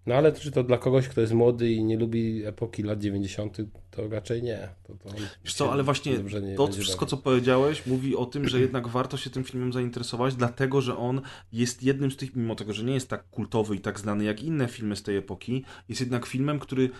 No 0.06 0.14
ale 0.14 0.32
czy 0.32 0.50
to 0.50 0.62
dla 0.62 0.78
kogoś, 0.78 1.08
kto 1.08 1.20
jest 1.20 1.32
młody 1.32 1.72
i 1.72 1.84
nie 1.84 1.98
lubi 1.98 2.44
epoki 2.44 2.82
lat 2.82 2.98
90., 2.98 3.56
to 3.90 4.08
raczej 4.08 4.42
nie. 4.42 4.68
To, 4.82 4.94
to 4.94 5.16
Wiesz 5.44 5.54
co, 5.54 5.72
ale 5.72 5.82
właśnie 5.82 6.12
to 6.56 6.68
wszystko, 6.72 7.06
co 7.06 7.16
powiedziałeś, 7.16 7.86
mówi 7.86 8.16
o 8.16 8.26
tym, 8.26 8.48
że 8.48 8.60
jednak 8.60 8.88
warto 8.88 9.16
się 9.16 9.30
tym 9.30 9.44
filmem 9.44 9.72
zainteresować, 9.72 10.34
dlatego, 10.34 10.80
że 10.80 10.96
on 10.96 11.20
jest 11.52 11.82
jednym 11.82 12.10
z 12.10 12.16
tych, 12.16 12.36
mimo 12.36 12.54
tego, 12.54 12.72
że 12.72 12.84
nie 12.84 12.94
jest 12.94 13.08
tak 13.08 13.30
kultowy 13.30 13.76
i 13.76 13.80
tak 13.80 14.00
znany 14.00 14.24
jak 14.24 14.42
inne 14.42 14.68
filmy 14.68 14.96
z 14.96 15.02
tej 15.02 15.16
epoki, 15.16 15.64
jest 15.88 16.00
jednak 16.00 16.26
filmem, 16.26 16.58
który 16.58 16.90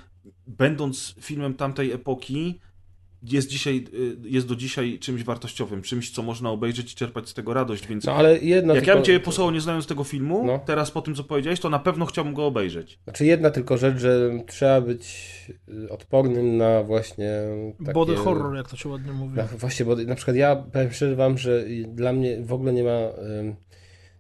będąc 0.46 1.14
filmem 1.20 1.54
tamtej 1.54 1.92
epoki, 1.92 2.60
jest 3.22 3.51
dzisiaj, 3.51 3.84
y, 3.94 4.16
jest 4.28 4.48
do 4.48 4.56
dzisiaj 4.56 4.98
czymś 4.98 5.24
wartościowym, 5.24 5.82
czymś, 5.82 6.10
co 6.10 6.22
można 6.22 6.51
obejrzeć 6.51 6.93
i 6.93 6.97
czerpać 6.97 7.28
z 7.28 7.34
tego 7.34 7.55
radość, 7.55 7.86
więc 7.86 8.05
No 8.05 8.12
ale 8.12 8.38
jedna 8.38 8.74
jak 8.74 8.84
tylko, 8.84 8.90
ja 8.90 8.97
bym 8.97 9.05
cię 9.05 9.20
posłał 9.20 9.51
nie 9.51 9.60
znając 9.60 9.86
tego 9.86 10.05
filmu, 10.05 10.43
No. 10.47 10.60
teraz 10.66 10.90
po 10.90 11.02
tym, 11.02 11.14
co 11.14 11.24
powiedziałeś, 11.24 11.60
to 11.60 11.70
na 11.70 11.78
pewno 11.78 12.06
chciałbym 12.06 12.34
go 12.34 12.47
obejrzeć. 12.47 12.98
Znaczy 13.05 13.26
jedna 13.26 13.51
tylko 13.51 13.76
rzecz, 13.76 13.98
że 13.98 14.30
trzeba 14.47 14.80
być 14.80 15.26
y, 15.68 15.90
odpornym 15.90 16.56
na 16.56 16.82
właśnie 16.82 17.32
takie... 17.78 17.93
Body 17.93 18.16
horror, 18.16 18.56
jak 18.56 18.68
to 18.70 18.76
się 18.76 18.88
ładnie 18.88 19.12
mówi. 19.12 19.36
Na, 19.36 19.44
właśnie, 19.44 19.86
bo 19.86 19.97
na 19.97 20.14
przykład 20.14 20.36
ja 20.36 20.56
powiem 20.56 20.93
szczerze 20.93 21.16
wam, 21.16 21.38
że 21.38 21.64
dla 21.88 22.12
mnie 22.12 22.43
w 22.43 22.52
ogóle 22.52 22.72
nie 22.72 22.84
ma... 22.84 22.98
ym, 23.40 23.56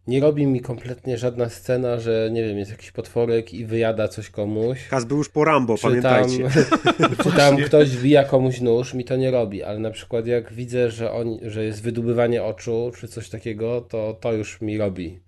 Nie 0.06 0.20
robi 0.20 0.46
mi 0.46 0.60
kompletnie 0.60 1.18
żadna 1.18 1.48
scena, 1.48 2.00
że 2.00 2.28
nie 2.32 2.44
wiem, 2.44 2.58
jest 2.58 2.70
jakiś 2.70 2.92
potworek 2.92 3.54
i 3.54 3.64
wyjada 3.64 4.08
coś 4.08 4.30
komuś. 4.30 4.88
Kaz 4.88 5.04
był 5.04 5.18
już 5.18 5.28
po 5.28 5.44
Rambo, 5.44 5.76
Czy 5.76 5.82
tam, 5.82 5.90
pamiętajcie. 5.92 6.50
czy 7.22 7.32
tam 7.32 7.56
ktoś 7.56 7.90
wbija 7.90 8.24
komuś 8.24 8.60
nóż, 8.60 8.94
mi 8.94 9.04
to 9.04 9.16
nie 9.16 9.30
robi, 9.30 9.62
ale 9.62 9.78
na 9.78 9.90
przykład 9.90 10.26
jak 10.26 10.52
widzę, 10.52 10.90
że, 10.90 11.12
on, 11.12 11.38
że 11.42 11.64
jest 11.64 11.82
wydubywanie 11.82 12.44
oczu, 12.44 12.92
czy 13.00 13.08
coś 13.08 13.28
takiego, 13.28 13.80
to 13.80 14.16
to 14.20 14.32
już 14.32 14.60
mi 14.60 14.78
robi. 14.78 15.20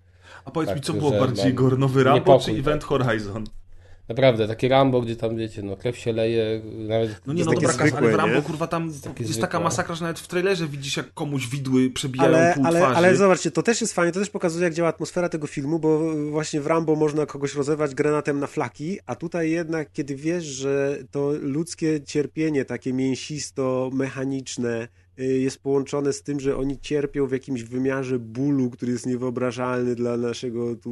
A 0.45 0.51
powiedz 0.51 0.69
Tak, 0.69 0.77
mi, 0.77 0.81
co 0.81 0.93
że 0.93 0.99
było 0.99 1.11
bardziej 1.11 1.45
mam 1.45 1.55
gore, 1.55 1.77
Nowy 1.77 2.03
Rambo 2.03 2.19
niepokój, 2.19 2.53
czy 2.53 2.59
Event 2.59 2.81
tak. 2.81 2.89
Horizon? 2.89 3.43
Naprawdę, 4.09 4.47
takie 4.47 4.69
Rambo, 4.69 5.01
gdzie 5.01 5.15
tam 5.15 5.35
wiecie, 5.35 5.63
no 5.63 5.77
krew 5.77 5.97
się 5.97 6.13
leje, 6.13 6.61
nawet 6.87 7.21
No 7.27 7.33
nie, 7.33 7.45
no 7.45 7.51
dobra, 7.53 7.69
Kaz, 7.69 7.79
ale 7.81 7.89
w 7.89 7.93
zwykłe, 7.93 8.17
Rambo, 8.17 8.35
nie? 8.35 8.41
kurwa, 8.41 8.67
tam 8.67 8.87
Jest 8.87 9.05
jest 9.05 9.41
taka 9.41 9.51
zwykłe. 9.57 9.59
masakra, 9.59 9.95
że 9.95 10.01
nawet 10.01 10.19
w 10.19 10.27
trailerze 10.27 10.67
widzisz, 10.67 10.97
jak 10.97 11.13
komuś 11.13 11.47
widły 11.47 11.89
przebijają 11.89 12.35
Ale, 12.37 12.53
pół 12.55 12.65
ale, 12.65 12.79
twarzy. 12.79 12.95
ale 12.95 13.15
zobaczcie, 13.15 13.51
to 13.51 13.63
też 13.63 13.81
jest 13.81 13.93
fajnie, 13.93 14.11
to 14.11 14.19
też 14.19 14.29
pokazuje, 14.29 14.63
jak 14.63 14.73
działa 14.73 14.89
atmosfera 14.89 15.29
tego 15.29 15.47
filmu, 15.47 15.79
bo 15.79 15.99
właśnie 16.31 16.61
w 16.61 16.67
Rambo 16.67 16.95
można 16.95 17.25
kogoś 17.25 17.55
rozerwać 17.55 17.95
granatem 17.95 18.39
na 18.39 18.47
flaki, 18.47 18.99
a 19.05 19.15
tutaj 19.15 19.51
jednak, 19.51 19.91
kiedy 19.91 20.15
wiesz, 20.15 20.43
że 20.43 20.97
to 21.11 21.31
ludzkie 21.41 22.01
cierpienie, 22.05 22.65
takie 22.65 22.93
mięsisto-mechaniczne, 22.93 24.87
y, 25.19 25.23
jest 25.39 25.57
połączone 25.61 26.13
z 26.13 26.23
tym, 26.23 26.39
że 26.39 26.57
oni 26.57 26.79
cierpią 26.79 27.27
w 27.27 27.31
jakimś 27.31 27.63
wymiarze 27.63 28.19
bólu, 28.19 28.69
który 28.69 28.91
jest 28.91 29.05
niewyobrażalny 29.05 29.95
dla 29.95 30.17
naszego 30.17 30.75
tu 30.75 30.91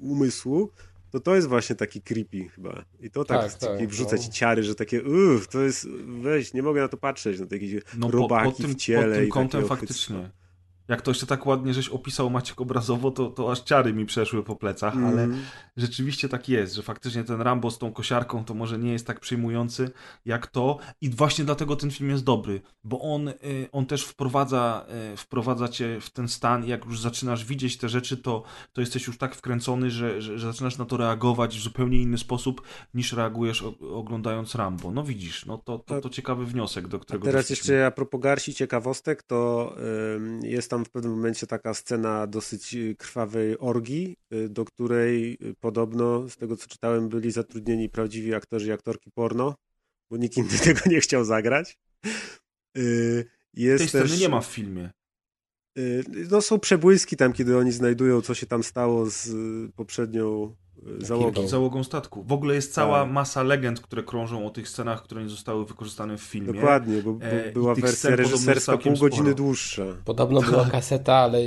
umysłu, 0.00 0.70
to 1.12 1.20
to 1.20 1.34
jest 1.34 1.48
właśnie 1.48 1.76
taki 1.76 2.02
creepy 2.02 2.48
chyba. 2.48 2.84
I 3.00 3.10
to 3.10 3.24
tak, 3.24 3.54
Tak, 3.54 3.78
tak, 3.78 3.88
wrzuca 3.88 4.16
no. 4.16 4.22
ci 4.22 4.30
ciary, 4.30 4.62
że 4.62 4.74
takie 4.74 5.02
uff, 5.02 5.48
to 5.48 5.60
jest, 5.60 5.88
weź, 6.06 6.54
nie 6.54 6.62
mogę 6.62 6.80
na 6.80 6.88
to 6.88 6.96
patrzeć, 6.96 7.40
na 7.40 7.46
takie 7.46 7.80
No 7.96 8.06
po, 8.06 8.12
robaki 8.12 8.44
pod 8.44 8.56
tym, 8.56 8.70
w 8.70 8.74
ciele 8.76 9.06
pod 9.06 9.14
tym 9.14 9.24
i 9.26 9.28
kątem 9.28 9.66
faktycznie. 9.66 10.30
Jak 10.92 11.02
to 11.02 11.10
jeszcze 11.10 11.26
tak 11.26 11.46
ładnie 11.46 11.74
żeś 11.74 11.88
opisał 11.88 12.30
Maciek 12.30 12.60
obrazowo, 12.60 13.10
to, 13.10 13.26
to 13.30 13.52
aż 13.52 13.60
ciary 13.60 13.92
mi 13.92 14.06
przeszły 14.06 14.42
po 14.42 14.56
plecach, 14.56 14.94
ale 14.96 15.22
Mhm. 15.22 15.42
rzeczywiście 15.76 16.28
tak 16.28 16.48
jest, 16.48 16.74
że 16.74 16.82
faktycznie 16.82 17.24
ten 17.24 17.40
Rambo 17.40 17.70
z 17.70 17.78
tą 17.78 17.92
kosiarką 17.92 18.44
to 18.44 18.54
może 18.54 18.78
nie 18.78 18.92
jest 18.92 19.06
tak 19.06 19.20
przyjmujący 19.20 19.90
jak 20.24 20.46
to 20.46 20.78
i 21.00 21.10
właśnie 21.10 21.44
dlatego 21.44 21.76
ten 21.76 21.90
film 21.90 22.10
jest 22.10 22.24
dobry, 22.24 22.60
bo 22.84 23.00
on, 23.14 23.28
y, 23.28 23.34
on 23.72 23.86
też 23.86 24.04
wprowadza, 24.04 24.86
y, 25.12 25.16
wprowadza 25.16 25.68
cię 25.68 26.00
w 26.00 26.10
ten 26.10 26.28
stan 26.28 26.64
i 26.64 26.68
jak 26.68 26.84
już 26.84 27.00
zaczynasz 27.00 27.44
widzieć 27.44 27.76
te 27.76 27.88
rzeczy, 27.88 28.16
to, 28.16 28.42
to 28.72 28.80
jesteś 28.80 29.06
już 29.06 29.18
tak 29.18 29.34
wkręcony, 29.34 29.90
że, 29.90 30.22
że, 30.22 30.38
że 30.38 30.46
zaczynasz 30.52 30.78
na 30.78 30.84
to 30.84 30.96
reagować 30.96 31.58
w 31.58 31.62
zupełnie 31.62 31.98
inny 32.02 32.18
sposób 32.18 32.62
niż 32.94 33.12
reagujesz 33.12 33.64
oglądając 33.92 34.54
Rambo. 34.54 34.90
No 34.90 35.04
widzisz, 35.04 35.46
no 35.46 35.58
to, 35.58 35.78
to, 35.78 36.00
to 36.00 36.10
ciekawy 36.10 36.46
wniosek, 36.46 36.88
do 36.88 36.96
A 36.96 37.00
którego 37.00 37.24
teraz 37.24 37.42
doszliśmy. 37.44 37.74
jeszcze 37.74 37.86
a 37.86 37.90
propos 37.90 38.20
garści 38.20 38.54
ciekawostek, 38.54 39.22
to 39.22 39.74
ym, 40.16 40.40
jest 40.44 40.70
tam 40.70 40.81
w 40.84 40.90
pewnym 40.90 41.12
momencie 41.12 41.46
taka 41.46 41.74
scena 41.74 42.26
dosyć 42.26 42.74
y, 42.74 42.94
krwawej 42.98 43.58
orgii, 43.58 44.16
y, 44.34 44.48
do 44.48 44.64
której 44.64 45.38
y, 45.42 45.54
podobno, 45.60 46.28
z 46.28 46.36
tego 46.36 46.56
co 46.56 46.68
czytałem, 46.68 47.08
byli 47.08 47.30
zatrudnieni 47.30 47.88
prawdziwi 47.88 48.34
aktorzy 48.34 48.68
i 48.68 48.72
aktorki 48.72 49.10
porno, 49.10 49.54
bo 50.10 50.16
nikt 50.16 50.36
inny 50.36 50.58
tego 50.64 50.80
nie 50.86 51.00
chciał 51.00 51.24
zagrać. 51.24 51.78
Jest 53.54 53.78
Tej 53.78 53.88
sceny 53.88 54.08
też, 54.08 54.20
nie 54.20 54.28
ma 54.28 54.40
w 54.40 54.46
filmie. 54.46 54.90
No 56.30 56.42
są 56.42 56.60
przebłyski 56.60 57.16
tam, 57.16 57.32
kiedy 57.32 57.56
oni 57.56 57.72
znajdują, 57.72 58.22
co 58.22 58.34
się 58.34 58.46
tam 58.46 58.62
stało 58.62 59.10
z 59.10 59.30
poprzednią 59.72 60.56
załogą. 60.98 61.48
Załogą 61.48 61.84
statku. 61.84 62.22
W 62.22 62.32
ogóle 62.32 62.54
jest 62.54 62.74
cała 62.74 63.02
Tak. 63.04 63.12
masa 63.12 63.42
legend, 63.42 63.80
które 63.80 64.02
krążą 64.02 64.46
o 64.46 64.50
tych 64.50 64.68
scenach, 64.68 65.02
które 65.02 65.22
nie 65.22 65.28
zostały 65.28 65.66
wykorzystane 65.66 66.18
w 66.18 66.22
filmie. 66.22 66.52
Dokładnie, 66.52 67.02
bo, 67.02 67.12
bo 67.12 67.24
E, 67.26 67.50
i 67.50 67.52
była 67.52 67.74
wersja 67.74 68.16
reżyserska 68.16 68.78
pół 68.78 68.92
godziny 68.92 69.10
sporo. 69.22 69.34
dłuższa. 69.34 69.82
Podobno 70.04 70.42
była 70.42 70.64
kaseta, 70.70 71.14
ale, 71.14 71.38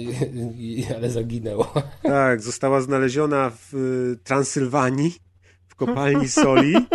ale 0.97 1.09
zaginęła. 1.09 1.71
Tak, 2.03 2.41
została 2.41 2.81
znaleziona 2.81 3.51
w 3.71 3.73
y, 3.73 4.23
Transylwanii, 4.23 5.15
w 5.67 5.75
kopalni 5.75 6.27
soli. 6.27 6.75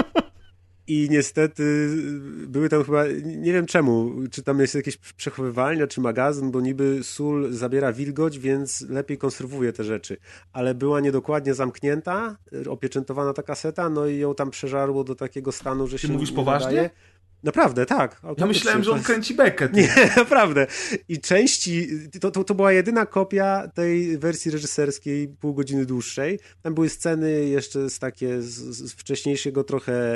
I 0.90 1.08
niestety 1.10 1.62
y, 1.62 2.46
były 2.46 2.68
tam 2.68 2.84
chyba, 2.84 3.04
nie 3.24 3.52
wiem 3.52 3.66
czemu, 3.66 4.12
czy 4.30 4.42
tam 4.42 4.60
jest 4.60 4.74
jakieś 4.74 4.96
przechowywalnia, 4.96 5.86
czy 5.86 6.00
magazyn, 6.00 6.50
bo 6.50 6.60
niby 6.60 7.04
sól 7.04 7.52
zabiera 7.52 7.92
wilgoć, 7.92 8.38
więc 8.38 8.80
lepiej 8.80 9.18
konserwuje 9.18 9.72
te 9.72 9.84
rzeczy. 9.84 10.16
Ale 10.52 10.74
była 10.74 11.00
niedokładnie 11.00 11.54
zamknięta, 11.54 12.36
opieczętowana 12.68 13.32
ta 13.32 13.42
kaseta, 13.42 13.90
no 13.90 14.06
i 14.06 14.18
ją 14.18 14.34
tam 14.34 14.50
przeżarło 14.50 15.04
do 15.04 15.14
takiego 15.14 15.52
stanu, 15.52 15.86
że 15.86 15.96
Ty 15.96 16.06
się 16.06 16.12
mówisz 16.12 16.30
nie 16.30 16.36
poważnie? 16.36 16.90
Naprawdę, 17.42 17.86
tak. 17.86 18.20
Ja 18.38 18.46
myślałem, 18.46 18.84
że 18.84 18.90
on 18.92 19.02
kręci 19.02 19.34
bekę. 19.34 19.68
ty. 19.68 19.80
Nie, 19.80 20.10
naprawdę. 20.16 20.66
I 21.08 21.20
części, 21.20 21.88
to, 22.20 22.30
to, 22.30 22.44
to 22.44 22.54
była 22.54 22.72
jedyna 22.72 23.06
kopia 23.06 23.68
tej 23.68 24.18
wersji 24.18 24.50
reżyserskiej, 24.50 25.28
pół 25.28 25.54
godziny 25.54 25.86
dłuższej. 25.86 26.38
Tam 26.62 26.74
były 26.74 26.88
sceny 26.88 27.44
jeszcze 27.44 27.90
z 27.90 27.98
takie 27.98 28.42
z, 28.42 28.54
z 28.76 28.92
wcześniejszego 28.92 29.64
trochę 29.64 30.14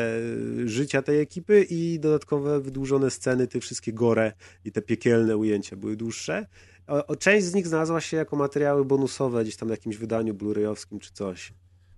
życia 0.64 1.02
tej 1.02 1.20
ekipy 1.20 1.66
i 1.70 2.00
dodatkowe 2.00 2.60
wydłużone 2.60 3.10
sceny, 3.10 3.46
te 3.46 3.60
wszystkie 3.60 3.92
gore 3.92 4.32
i 4.64 4.72
te 4.72 4.82
piekielne 4.82 5.36
ujęcia 5.36 5.76
były 5.76 5.96
dłuższe. 5.96 6.46
O, 6.86 7.06
o, 7.06 7.16
część 7.16 7.46
z 7.46 7.54
nich 7.54 7.66
znalazła 7.66 8.00
się 8.00 8.16
jako 8.16 8.36
materiały 8.36 8.84
bonusowe 8.84 9.42
gdzieś 9.42 9.56
tam 9.56 9.68
w 9.68 9.70
jakimś 9.70 9.96
wydaniu 9.96 10.34
blu-rayowskim 10.34 10.98
czy 10.98 11.12
coś. 11.12 11.52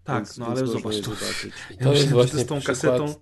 Tak, 0.05 0.17
Więc- 0.17 0.39
no 0.39 0.47
więc 0.47 0.59
ale 0.59 0.67
zobacz, 0.67 0.97
to, 0.97 1.03
zobaczyć. 1.03 1.55
Ja 1.71 1.77
to 1.85 1.93
jest 1.93 2.05
myślałem, 2.05 2.09
właśnie 2.13 2.39
z 2.39 2.47
tą 2.47 2.61
przykład, 2.61 2.79
kasetą- 2.79 3.15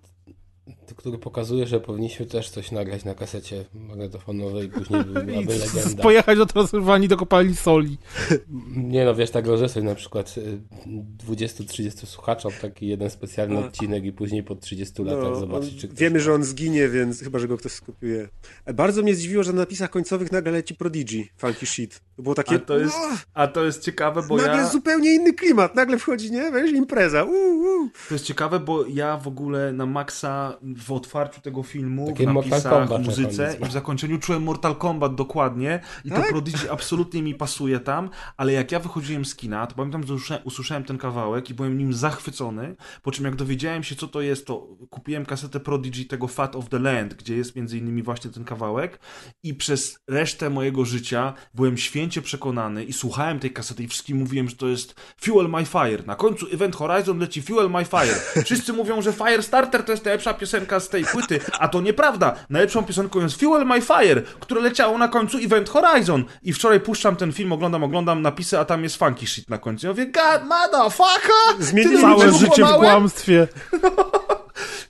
który 0.96 1.18
pokazuje, 1.18 1.66
że 1.66 1.80
powinniśmy 1.80 2.26
też 2.26 2.50
coś 2.50 2.70
nagrać 2.72 3.04
na 3.04 3.14
kasecie 3.14 3.64
magnetofonowej 3.74 4.66
i 4.66 4.70
później 4.70 5.04
byłaby 5.26 5.58
legenda. 5.58 6.02
Pojechać 6.02 6.38
do 6.38 6.46
Transylwanii 6.46 7.08
do 7.08 7.16
kopalni 7.16 7.56
soli. 7.56 7.98
Nie 8.76 9.04
no, 9.04 9.14
wiesz, 9.14 9.30
tak 9.30 9.46
rozeslać 9.46 9.84
na 9.84 9.94
przykład 9.94 10.34
y, 10.38 10.60
20-30 11.28 12.06
słuchaczom 12.06 12.52
taki 12.62 12.86
jeden 12.86 13.10
specjalny 13.10 13.56
A. 13.58 13.66
odcinek 13.66 14.04
i 14.04 14.12
później 14.12 14.42
po 14.42 14.54
30 14.54 15.02
latach 15.02 15.22
No, 15.30 15.36
zobaczyć, 15.40 15.72
on- 15.74 15.78
czy 15.80 15.88
ktoś 15.88 16.00
wiemy, 16.00 16.20
że 16.20 16.34
on 16.34 16.44
zginie, 16.44 16.88
więc 16.88 17.20
chyba, 17.20 17.38
że 17.38 17.48
go 17.48 17.56
ktoś 17.56 17.72
skopiuje. 17.72 18.28
Bardzo 18.74 19.02
mnie 19.02 19.14
zdziwiło, 19.14 19.42
że 19.42 19.52
na 19.52 19.58
napisach 19.60 19.90
końcowych 19.90 20.32
nagle 20.32 20.52
leci 20.52 20.74
Prodigy, 20.74 21.24
Funky 21.36 21.66
Shit. 21.66 22.00
To 22.16 22.22
było 22.22 22.34
takie... 22.34 22.54
A 22.54 22.58
to 22.58 22.78
jest, 22.78 22.96
"Uff, 23.12 23.26
a 23.34 23.46
to 23.46 23.64
jest 23.64 23.82
ciekawe, 23.82 24.22
bo 24.28 24.36
nagle 24.36 24.56
ja... 24.56 24.68
zupełnie 24.68 25.14
inny 25.14 25.32
klimat, 25.32 25.74
nagle 25.74 25.98
wchodzi, 25.98 26.32
nie? 26.32 26.52
Wiesz, 26.52 26.72
impreza. 26.72 27.24
Uu, 27.24 27.32
uu. 27.32 27.88
To 28.08 28.14
jest 28.14 28.24
ciekawe, 28.24 28.60
bo 28.60 28.86
ja 28.86 29.16
w 29.16 29.28
ogóle 29.28 29.72
na 29.72 29.86
maksa 29.86 30.58
w 30.62 30.92
otwarciu 30.92 31.40
tego 31.40 31.62
filmu, 31.62 32.06
Takie 32.06 32.24
w 32.24 32.32
Mortal 32.32 32.50
napisach, 32.50 32.72
Kombat 32.72 32.90
na 32.90 32.98
muzyce 33.06 33.56
i 33.60 33.64
w 33.64 33.72
zakończeniu 33.72 34.18
czułem 34.18 34.42
Mortal 34.42 34.76
Kombat 34.76 35.14
dokładnie 35.14 35.80
i 36.04 36.10
to 36.10 36.16
Tak? 36.16 36.28
Prodigy 36.28 36.70
absolutnie 36.70 37.22
mi 37.22 37.34
pasuje 37.34 37.80
tam, 37.80 38.10
ale 38.36 38.52
jak 38.52 38.72
ja 38.72 38.80
wychodziłem 38.80 39.24
z 39.24 39.34
kina, 39.36 39.66
to 39.66 39.74
pamiętam, 39.74 40.06
że 40.06 40.14
usłyszałem, 40.14 40.42
usłyszałem 40.46 40.84
ten 40.84 40.98
kawałek 40.98 41.50
i 41.50 41.54
byłem 41.54 41.78
nim 41.78 41.92
zachwycony, 41.92 42.76
po 43.02 43.12
czym 43.12 43.24
jak 43.24 43.36
dowiedziałem 43.36 43.82
się, 43.82 43.96
co 43.96 44.08
to 44.08 44.20
jest, 44.20 44.46
to 44.46 44.68
kupiłem 44.90 45.26
kasetę 45.26 45.60
Prodigy 45.60 46.04
tego 46.04 46.28
Fat 46.28 46.56
of 46.56 46.68
the 46.68 46.78
Land, 46.78 47.14
gdzie 47.14 47.36
jest 47.36 47.56
między 47.56 47.78
innymi 47.78 48.02
właśnie 48.02 48.30
ten 48.30 48.44
kawałek 48.44 48.98
i 49.42 49.54
przez 49.54 49.98
resztę 50.08 50.50
mojego 50.50 50.84
życia 50.84 51.34
byłem 51.54 51.76
święcie 52.04 52.22
przekonany 52.22 52.84
i 52.84 52.92
słuchałem 52.92 53.40
tej 53.40 53.50
kasety 53.50 53.82
i 53.82 53.88
wszystkim 53.88 54.16
mówiłem, 54.16 54.48
że 54.48 54.56
to 54.56 54.66
jest 54.66 54.94
Fuel 55.20 55.48
My 55.48 55.64
Fire. 55.64 56.02
Na 56.06 56.16
końcu 56.16 56.46
Event 56.52 56.76
Horizon 56.76 57.18
leci 57.18 57.42
Fuel 57.42 57.70
My 57.70 57.84
Fire. 57.84 58.14
Wszyscy 58.44 58.72
mówią, 58.72 59.02
że 59.02 59.12
Firestarter 59.12 59.84
to 59.84 59.92
jest 59.92 60.04
najlepsza 60.04 60.34
piosenka 60.34 60.80
z 60.80 60.88
tej 60.88 61.04
płyty, 61.04 61.40
a 61.58 61.68
to 61.68 61.80
nieprawda. 61.80 62.34
Najlepszą 62.50 62.84
piosenką 62.84 63.20
jest 63.20 63.40
Fuel 63.40 63.66
My 63.66 63.80
Fire, 63.80 64.22
które 64.40 64.60
leciało 64.60 64.98
na 64.98 65.08
końcu 65.08 65.38
Event 65.38 65.68
Horizon. 65.68 66.24
I 66.42 66.52
wczoraj 66.52 66.80
puszczam 66.80 67.16
ten 67.16 67.32
film, 67.32 67.52
oglądam, 67.52 67.84
oglądam 67.84 68.22
napisy, 68.22 68.58
a 68.58 68.64
tam 68.64 68.82
jest 68.82 68.96
funky 68.96 69.26
shit 69.26 69.50
na 69.50 69.58
końcu. 69.58 69.86
Ja 69.86 69.92
mówię, 69.92 70.06
god 70.06 70.42
motherfucker! 70.48 71.64
Zmienili 71.64 72.00
Całe 72.00 72.32
życie 72.32 72.64
w 72.64 72.74
kłamstwie. 72.74 73.48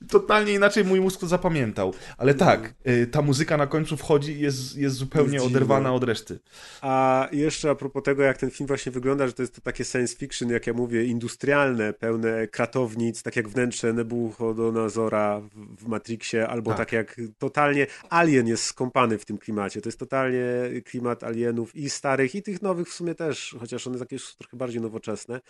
Totalnie 0.09 0.53
inaczej 0.53 0.85
mój 0.85 1.01
mózg 1.01 1.21
to 1.21 1.27
zapamiętał. 1.27 1.95
Ale 2.19 2.35
tak, 2.35 2.75
y, 2.89 3.07
ta 3.07 3.23
muzyka 3.23 3.57
na 3.57 3.67
końcu 3.67 3.97
wchodzi 3.97 4.33
i 4.33 4.41
jest, 4.41 4.77
jest 4.77 4.97
zupełnie 4.97 5.35
Jest 5.35 5.47
oderwana 5.47 5.93
od 5.95 6.05
reszty. 6.05 6.39
A 6.83 7.29
jeszcze 7.33 7.71
a 7.71 7.75
propos 7.75 8.03
tego, 8.03 8.23
jak 8.23 8.39
ten 8.39 8.51
film 8.51 8.67
właśnie 8.67 8.93
wygląda, 8.93 9.27
że 9.27 9.33
to 9.33 9.43
jest 9.43 9.55
to 9.55 9.61
takie 9.61 9.85
science 9.85 10.17
fiction, 10.17 10.49
jak 10.51 10.67
ja 10.67 10.73
mówię, 10.73 11.05
industrialne, 11.05 11.93
pełne 11.93 12.49
kratownic, 12.49 13.23
tak 13.23 13.37
jak 13.37 13.49
wnętrze 13.49 13.93
Nebuchodonozora 13.93 15.41
w, 15.41 15.77
w 15.85 15.89
Matrixie, 15.89 16.49
albo 16.49 16.71
Tak. 16.71 16.79
tak. 16.79 16.93
jak 16.93 17.21
totalnie 17.39 17.87
Alien 18.11 18.47
jest 18.49 18.65
skąpany 18.65 19.19
w 19.19 19.25
tym 19.25 19.39
klimacie. 19.39 19.81
To 19.81 19.89
jest 19.89 19.99
totalnie 19.99 20.45
klimat 20.85 21.25
alienów 21.25 21.77
i 21.77 21.91
starych, 21.91 22.35
i 22.35 22.43
tych 22.43 22.63
nowych 22.63 22.89
w 22.89 22.93
sumie 22.93 23.15
też, 23.15 23.57
chociaż 23.61 23.87
one 23.87 23.99
takie 23.99 24.19
są 24.19 24.35
trochę 24.39 24.57
bardziej 24.57 24.81
nowoczesne, 24.81 25.41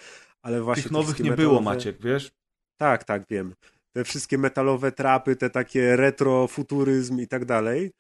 ale 0.42 0.60
właśnie 0.62 0.82
Tych 0.82 0.92
nowych 0.92 1.20
nie 1.20 1.32
było, 1.32 1.60
metalowe- 1.60 1.64
Maciek, 1.64 2.02
wiesz? 2.02 2.32
Tak, 2.76 3.04
tak, 3.04 3.22
wiem. 3.30 3.54
Te 3.96 4.04
wszystkie 4.04 4.38
metalowe 4.38 4.92
trapy, 4.92 5.36
te 5.36 5.50
takie 5.50 5.96
retrofuturyzm 5.96 7.20
i 7.20 7.28
tak 7.28 7.44
dalej. 7.44 7.90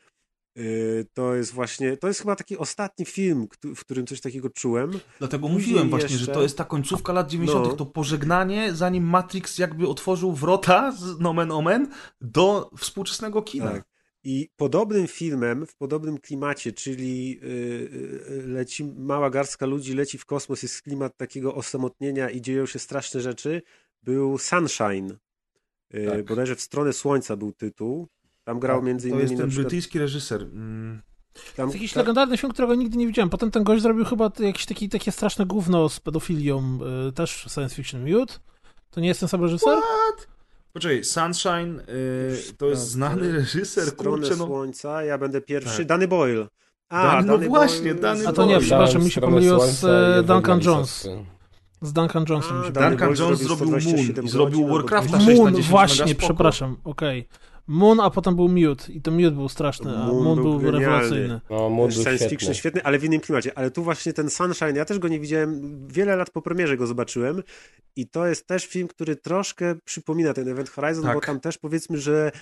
Yy, 0.56 1.06
To 1.14 1.34
jest 1.34 1.52
właśnie, 1.52 1.96
to 1.96 2.08
jest 2.08 2.20
chyba 2.20 2.36
taki 2.36 2.56
ostatni 2.58 3.04
film, 3.06 3.46
w 3.76 3.80
którym 3.80 4.06
coś 4.06 4.20
takiego 4.20 4.50
czułem. 4.50 4.90
Dlatego 5.18 5.48
Później 5.48 5.66
mówiłem 5.66 5.90
właśnie, 5.90 6.08
że 6.08 6.14
jeszcze- 6.14 6.32
to 6.32 6.42
jest 6.42 6.58
ta 6.58 6.64
końcówka 6.64 7.12
lat 7.12 7.30
90., 7.30 7.66
No. 7.68 7.72
to 7.76 7.86
pożegnanie, 7.86 8.74
zanim 8.74 9.04
Matrix 9.04 9.58
jakby 9.58 9.88
otworzył 9.88 10.32
wrota 10.32 10.92
z 10.92 11.20
nomen 11.20 11.52
omen 11.52 11.88
do 12.20 12.70
współczesnego 12.78 13.42
kina. 13.42 13.70
Tak. 13.72 13.84
I 14.26 14.48
podobnym 14.56 15.06
filmem, 15.06 15.66
w 15.66 15.76
podobnym 15.76 16.18
klimacie, 16.18 16.72
czyli 16.72 17.28
yy, 17.30 17.38
yy, 18.30 18.42
leci 18.46 18.84
mała 18.84 19.30
garstka 19.30 19.66
ludzi 19.66 19.94
leci 19.94 20.18
w 20.18 20.24
kosmos, 20.26 20.62
jest 20.62 20.82
klimat 20.82 21.16
takiego 21.16 21.54
osamotnienia 21.54 22.30
i 22.30 22.40
dzieją 22.40 22.66
się 22.66 22.78
straszne 22.78 23.20
rzeczy, 23.20 23.62
był 24.02 24.38
Sunshine. 24.38 25.16
Tak. 26.10 26.24
Bodajże 26.24 26.56
w 26.56 26.60
stronę 26.60 26.92
słońca 26.92 27.36
był 27.36 27.52
tytuł. 27.52 28.08
Tam 28.44 28.60
grał 28.60 28.82
między 28.82 29.08
To 29.08 29.14
innymi 29.14 29.22
jest 29.22 29.32
na 29.34 29.38
ten 29.40 29.48
przykład... 29.50 29.64
brytyjski 29.66 29.98
reżyser. 29.98 30.42
Mm, 30.42 31.02
Tam, 31.34 31.42
To 31.56 31.62
jest 31.62 31.74
jakiś 31.74 31.92
ta- 31.92 32.00
legendarny 32.00 32.36
film, 32.38 32.52
którego 32.52 32.74
nigdy 32.74 32.96
nie 32.98 33.06
widziałem. 33.06 33.30
Potem 33.30 33.50
ten 33.50 33.64
gość 33.64 33.82
zrobił 33.82 34.04
chyba 34.04 34.30
jakieś 34.40 34.66
taki, 34.66 34.88
takie 34.88 35.12
straszne 35.12 35.46
gówno 35.46 35.88
z 35.88 36.00
pedofilią, 36.00 36.78
y, 37.08 37.12
też 37.12 37.30
science 37.54 37.74
fiction 37.74 38.04
miód. 38.04 38.40
To 38.90 39.00
nie 39.00 39.08
jest 39.08 39.20
ten 39.20 39.28
sam 39.28 39.42
reżyser? 39.42 39.78
Poczekaj, 40.72 41.04
Sunshine 41.04 41.80
y, 41.80 42.54
to 42.58 42.66
jest 42.66 42.82
Tak, 42.82 42.90
znany 42.90 43.32
reżyser, 43.32 43.84
stronę 43.90 44.18
kurczę, 44.18 44.36
no. 44.36 44.46
słońca, 44.46 45.02
ja 45.02 45.18
będę 45.18 45.40
pierwszy. 45.40 45.78
Tak. 45.78 45.86
Danny 45.86 46.08
Boyle. 46.08 46.46
A, 46.88 47.02
Danny- 47.06 47.26
no 47.26 47.32
Danny 47.32 47.48
właśnie, 47.48 47.94
Boyle 47.94 48.00
Danny 48.00 48.28
A 48.28 48.32
to 48.32 48.42
nie, 48.42 48.48
Boyle. 48.54 48.60
przepraszam, 48.66 49.04
mi 49.04 49.10
się 49.10 49.20
pomyliło 49.20 49.66
z 49.66 49.84
e, 49.84 50.22
Duncan 50.26 50.60
Jones. 50.62 50.90
Sosy. 50.90 51.24
Z 51.84 51.92
Duncan 51.92 52.24
Jonesem 52.28 52.56
A. 52.56 52.70
Duncan 52.70 53.14
Jones 53.18 53.38
zrobił 53.40 53.70
Moon 53.70 53.80
127 53.80 54.24
i 54.24 54.28
zrobił 54.28 54.68
Warcrafta 54.68 55.18
200. 55.18 55.26
6 55.26 55.38
na 55.38 55.44
Moon, 55.44 55.54
10 55.54 55.70
właśnie, 55.70 56.14
przepraszam, 56.14 56.76
okej. 56.84 57.28
Moon, 57.66 58.00
a 58.00 58.10
potem 58.10 58.36
był 58.36 58.48
Mute 58.48 58.92
i 58.92 59.00
to 59.00 59.10
Mute 59.10 59.30
był 59.30 59.48
straszny, 59.48 59.96
a 59.96 60.06
Moon 60.06 60.24
Moon 60.24 60.42
był 60.42 60.58
był, 60.58 60.70
rewelacyjny. 60.70 61.40
No, 61.50 61.68
mód 61.70 61.92
był 61.94 62.02
Science 62.02 62.16
świetny. 62.16 62.28
fiction 62.28 62.54
świetny, 62.54 62.82
ale 62.84 62.98
w 62.98 63.04
innym 63.04 63.20
klimacie. 63.20 63.58
Ale 63.58 63.70
tu 63.70 63.82
właśnie 63.82 64.12
ten 64.12 64.30
Sunshine, 64.30 64.76
ja 64.76 64.84
też 64.84 64.98
go 64.98 65.08
nie 65.08 65.20
widziałem, 65.20 65.78
wiele 65.88 66.16
lat 66.16 66.30
po 66.30 66.42
premierze 66.42 66.76
go 66.76 66.86
zobaczyłem 66.86 67.42
i 67.96 68.08
to 68.08 68.26
jest 68.26 68.46
też 68.46 68.66
film, 68.66 68.88
który 68.88 69.16
troszkę 69.16 69.74
przypomina 69.84 70.32
ten 70.32 70.48
Event 70.48 70.70
Horizon, 70.70 71.04
Tak. 71.04 71.14
bo 71.14 71.20
tam 71.20 71.40
też 71.40 71.58
powiedzmy, 71.58 71.98
że 71.98 72.32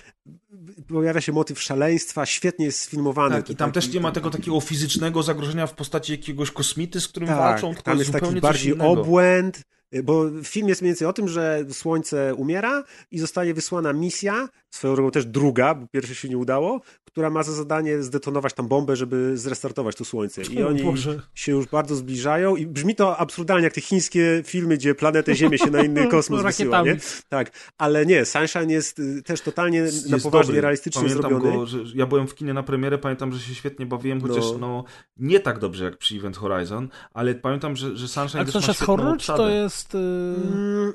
pojawia 0.87 1.21
się 1.21 1.31
motyw 1.31 1.61
szaleństwa, 1.61 2.25
świetnie 2.25 2.65
jest 2.65 2.79
sfilmowany. 2.79 3.35
Tak, 3.35 3.49
i 3.49 3.55
tam 3.55 3.71
taki- 3.71 3.85
też 3.87 3.93
nie 3.95 3.99
ma 4.01 4.11
tego 4.11 4.29
takiego 4.29 4.61
fizycznego 4.61 5.23
zagrożenia 5.23 5.67
w 5.67 5.73
postaci 5.73 6.11
jakiegoś 6.11 6.51
kosmity, 6.51 7.01
z 7.01 7.07
którym 7.07 7.29
Tak, 7.29 7.37
walczą, 7.37 7.67
tylko 7.67 7.83
tam 7.83 7.97
jest 7.99 8.11
taki 8.11 8.41
bardziej 8.41 8.73
innego. 8.73 8.89
obłęd, 8.91 9.61
bo 10.03 10.25
film 10.43 10.67
jest 10.69 10.81
mniej 10.81 10.89
więcej 10.89 11.07
o 11.07 11.13
tym, 11.13 11.27
że 11.27 11.65
Słońce 11.71 12.35
umiera 12.35 12.83
i 13.11 13.19
zostaje 13.19 13.53
wysłana 13.53 13.93
misja, 13.93 14.49
swoją 14.69 14.95
drogą 14.95 15.11
też 15.11 15.25
druga, 15.25 15.75
bo 15.75 15.87
pierwsze 15.87 16.15
się 16.15 16.29
nie 16.29 16.37
udało, 16.37 16.81
która 17.05 17.29
ma 17.29 17.43
za 17.43 17.51
zadanie 17.51 18.03
zdetonować 18.03 18.53
tam 18.53 18.67
bombę, 18.67 18.95
żeby 18.95 19.37
zrestartować 19.37 19.95
to 19.95 20.05
Słońce. 20.05 20.41
I 20.41 20.63
oni 20.63 20.83
Boże. 20.83 21.21
się 21.35 21.51
już 21.51 21.65
bardzo 21.67 21.95
zbliżają 21.95 22.55
i 22.55 22.65
brzmi 22.67 22.95
to 22.95 23.17
absurdalnie 23.17 23.63
jak 23.63 23.73
te 23.73 23.81
chińskie 23.81 24.41
filmy, 24.45 24.77
gdzie 24.77 24.95
planetę 24.95 25.35
Ziemię 25.35 25.57
się 25.57 25.71
na 25.71 25.83
inny 25.83 26.07
kosmos 26.11 26.41
wysyła, 26.43 26.81
nie? 26.83 26.97
Tak, 27.29 27.51
ale 27.77 28.05
nie, 28.05 28.25
Sunshine 28.25 28.69
jest 28.69 28.99
y, 28.99 29.23
też 29.23 29.41
totalnie 29.41 29.77
Jest 29.77 30.09
na 30.09 30.17
poważnie 30.19 30.47
dobry. 30.47 30.61
realistycznie 30.61 31.01
pamiętam 31.01 31.29
zrobiony. 31.31 31.57
Go, 31.57 31.65
że 31.65 31.77
ja 31.95 32.05
byłem 32.05 32.27
w 32.27 32.35
kinie 32.35 32.53
na 32.53 32.63
premierę, 32.63 32.97
pamiętam, 32.97 33.31
że 33.33 33.39
się 33.39 33.55
świetnie 33.55 33.85
bawiłem, 33.85 34.21
chociaż 34.21 34.43
No. 34.51 34.57
no. 34.57 34.83
nie 35.17 35.39
tak 35.39 35.59
dobrze 35.59 35.83
jak 35.83 35.97
przy 35.97 36.15
Event 36.15 36.37
Horizon, 36.37 36.89
ale 37.13 37.35
pamiętam, 37.35 37.75
że, 37.75 37.97
że 37.97 38.07
Sunshine 38.07 38.41
A 38.41 38.45
też 38.45 38.53
ma 38.53 38.59
jest 38.59 38.73
świetną 38.75 38.85
horror, 38.85 39.07
to 39.07 39.13
obsadę. 39.15 39.69
Jest... 39.83 39.95
y, 39.95 39.97
Mm, 39.97 40.93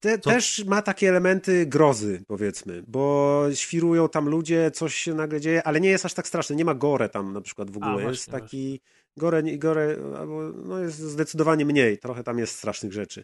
Te, 0.00 0.18
też 0.18 0.64
ma 0.64 0.82
takie 0.82 1.08
elementy 1.08 1.66
grozy, 1.66 2.22
powiedzmy, 2.26 2.82
bo 2.88 3.42
świrują 3.54 4.08
tam 4.08 4.28
ludzie, 4.28 4.70
coś 4.70 4.94
się 4.94 5.14
nagle 5.14 5.40
dzieje, 5.40 5.62
ale 5.66 5.80
nie 5.80 5.88
jest 5.90 6.04
aż 6.06 6.14
tak 6.14 6.28
straszne. 6.28 6.56
Nie 6.56 6.64
ma 6.64 6.74
gore 6.74 7.08
tam 7.08 7.32
na 7.32 7.40
przykład 7.40 7.70
w 7.70 7.76
ogóle. 7.76 7.90
właśnie, 7.92 8.10
jest 8.10 8.30
taki 8.30 8.80
gore, 9.16 9.42
nie- 9.42 9.58
gore 9.58 9.96
albo, 10.18 10.42
no 10.64 10.78
jest 10.78 10.98
zdecydowanie 10.98 11.64
mniej. 11.66 11.98
Trochę 11.98 12.24
tam 12.24 12.38
jest 12.38 12.54
strasznych 12.56 12.92
rzeczy. 12.92 13.22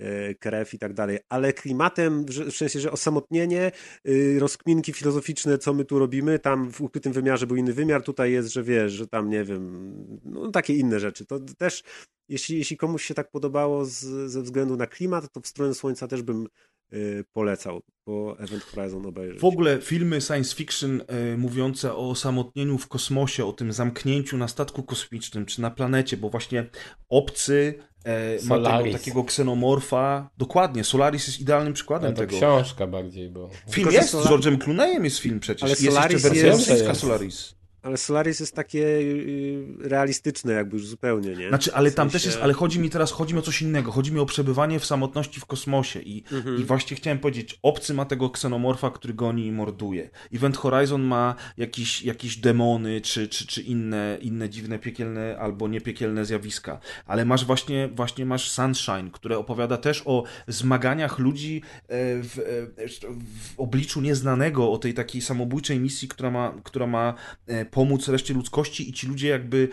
e, 0.00 0.34
Krew 0.34 0.74
i 0.74 0.78
tak 0.78 0.92
dalej, 0.94 1.18
ale 1.28 1.52
klimatem, 1.52 2.24
w 2.24 2.52
sensie, 2.56 2.80
że 2.80 2.92
osamotnienie, 2.92 3.72
y, 4.08 4.36
rozkminki 4.40 4.92
filozoficzne, 4.92 5.58
co 5.58 5.74
my 5.74 5.84
tu 5.84 5.98
robimy, 5.98 6.38
tam 6.38 6.70
w 6.72 6.80
ukrytym 6.80 7.12
wymiarze 7.12 7.46
był 7.46 7.56
inny 7.56 7.72
wymiar, 7.72 8.02
tutaj 8.02 8.32
jest, 8.32 8.52
że 8.52 8.62
wiesz, 8.62 8.92
że 8.92 9.06
tam 9.06 9.30
nie 9.30 9.44
wiem, 9.44 9.94
no 10.24 10.50
takie 10.50 10.74
inne 10.74 11.00
rzeczy. 11.00 11.26
To 11.26 11.40
też 11.40 11.82
jeśli, 12.28 12.58
jeśli 12.58 12.76
komuś 12.76 13.04
się 13.04 13.14
tak 13.14 13.30
podobało 13.30 13.84
z, 13.84 14.00
ze 14.30 14.42
względu 14.42 14.76
na 14.76 14.86
klimat, 14.86 15.32
to 15.32 15.40
w 15.40 15.46
stronę 15.46 15.74
Słońca 15.74 16.08
też 16.08 16.22
bym 16.22 16.48
y, 16.92 17.24
polecał, 17.32 17.80
bo 18.06 18.38
Event 18.38 18.62
Horizon 18.62 19.06
obejrzeć. 19.06 19.40
W 19.40 19.44
ogóle 19.44 19.78
filmy 19.80 20.20
science 20.20 20.56
fiction 20.56 21.02
e, 21.06 21.36
mówiące 21.36 21.94
o 21.94 22.10
osamotnieniu 22.10 22.78
w 22.78 22.88
kosmosie, 22.88 23.44
o 23.44 23.52
tym 23.52 23.72
zamknięciu 23.72 24.36
na 24.36 24.48
statku 24.48 24.82
kosmicznym 24.82 25.46
czy 25.46 25.60
na 25.60 25.70
planecie, 25.70 26.16
bo 26.16 26.30
właśnie 26.30 26.70
obcy 27.08 27.74
e, 28.04 28.38
ma 28.46 28.78
tego 28.78 28.92
takiego 28.92 29.24
ksenomorfa. 29.24 30.30
Dokładnie, 30.38 30.84
Solaris 30.84 31.26
jest 31.26 31.40
idealnym 31.40 31.72
przykładem 31.72 32.06
Ale 32.06 32.14
to 32.14 32.20
tego. 32.20 32.36
książka 32.36 32.86
bardziej, 32.86 33.30
bo... 33.30 33.48
Film 33.48 33.58
Tylko, 33.74 33.90
jest, 33.90 34.10
z 34.10 34.14
George'em 34.14 34.58
Clooneyem 34.58 35.04
jest 35.04 35.18
film 35.18 35.40
przecież. 35.40 35.62
Ale 35.62 35.70
jest 35.70 35.84
Solaris 35.84 36.12
jeszcze 36.12 36.28
wersja 36.28 36.46
jest- 36.46 36.58
rosyjska 36.58 36.88
jest. 36.88 37.00
Solaris. 37.00 37.54
Ale 37.84 37.96
Solaris 37.96 38.40
jest 38.40 38.54
takie 38.54 38.78
y, 38.86 39.66
realistyczne 39.80 40.52
jakby 40.52 40.76
już 40.76 40.86
zupełnie, 40.86 41.36
nie? 41.36 41.48
Znaczy, 41.48 41.74
ale 41.74 41.90
W 41.90 41.94
tam 41.94 42.08
sensie- 42.10 42.12
też 42.12 42.26
jest, 42.26 42.38
ale 42.42 42.52
chodzi 42.52 42.80
mi 42.80 42.90
teraz, 42.90 43.12
chodzi 43.12 43.34
mi 43.34 43.40
o 43.40 43.42
coś 43.42 43.62
innego. 43.62 43.92
Chodzi 43.92 44.12
mi 44.12 44.18
o 44.20 44.26
przebywanie 44.26 44.80
w 44.80 44.84
samotności 44.86 45.40
w 45.40 45.46
kosmosie 45.46 46.00
i, 46.00 46.24
Mhm. 46.32 46.60
i 46.60 46.64
właśnie 46.64 46.96
chciałem 46.96 47.18
powiedzieć, 47.18 47.58
obcy 47.62 47.94
ma 47.94 48.04
tego 48.04 48.30
ksenomorfa, 48.30 48.90
który 48.90 49.14
goni 49.14 49.46
i 49.46 49.52
morduje. 49.52 50.10
Event 50.34 50.56
Horizon 50.56 51.02
ma 51.02 51.34
jakieś, 51.56 52.02
jakieś 52.02 52.36
demony, 52.36 53.00
czy, 53.00 53.28
czy, 53.28 53.46
czy 53.46 53.62
inne, 53.62 54.18
inne 54.20 54.48
dziwne, 54.50 54.78
piekielne 54.78 55.38
albo 55.38 55.68
niepiekielne 55.68 56.24
zjawiska. 56.24 56.80
Ale 57.06 57.24
masz 57.24 57.44
właśnie, 57.44 57.88
właśnie 57.88 58.26
masz 58.26 58.50
Sunshine, 58.50 59.10
które 59.12 59.38
opowiada 59.38 59.76
też 59.76 60.02
o 60.04 60.24
zmaganiach 60.48 61.18
ludzi 61.18 61.62
e, 61.88 61.88
w, 62.22 62.38
e, 62.78 62.88
w 63.18 63.54
obliczu 63.60 64.00
nieznanego, 64.00 64.72
o 64.72 64.78
tej 64.78 64.94
takiej 64.94 65.22
samobójczej 65.22 65.80
misji, 65.80 66.08
która 66.08 66.30
ma, 66.30 66.54
która 66.64 66.86
ma 66.86 67.14
e, 67.46 67.64
pomóc 67.74 68.08
reszcie 68.08 68.34
ludzkości 68.34 68.90
i 68.90 68.92
ci 68.92 69.06
ludzie 69.06 69.28
jakby 69.28 69.68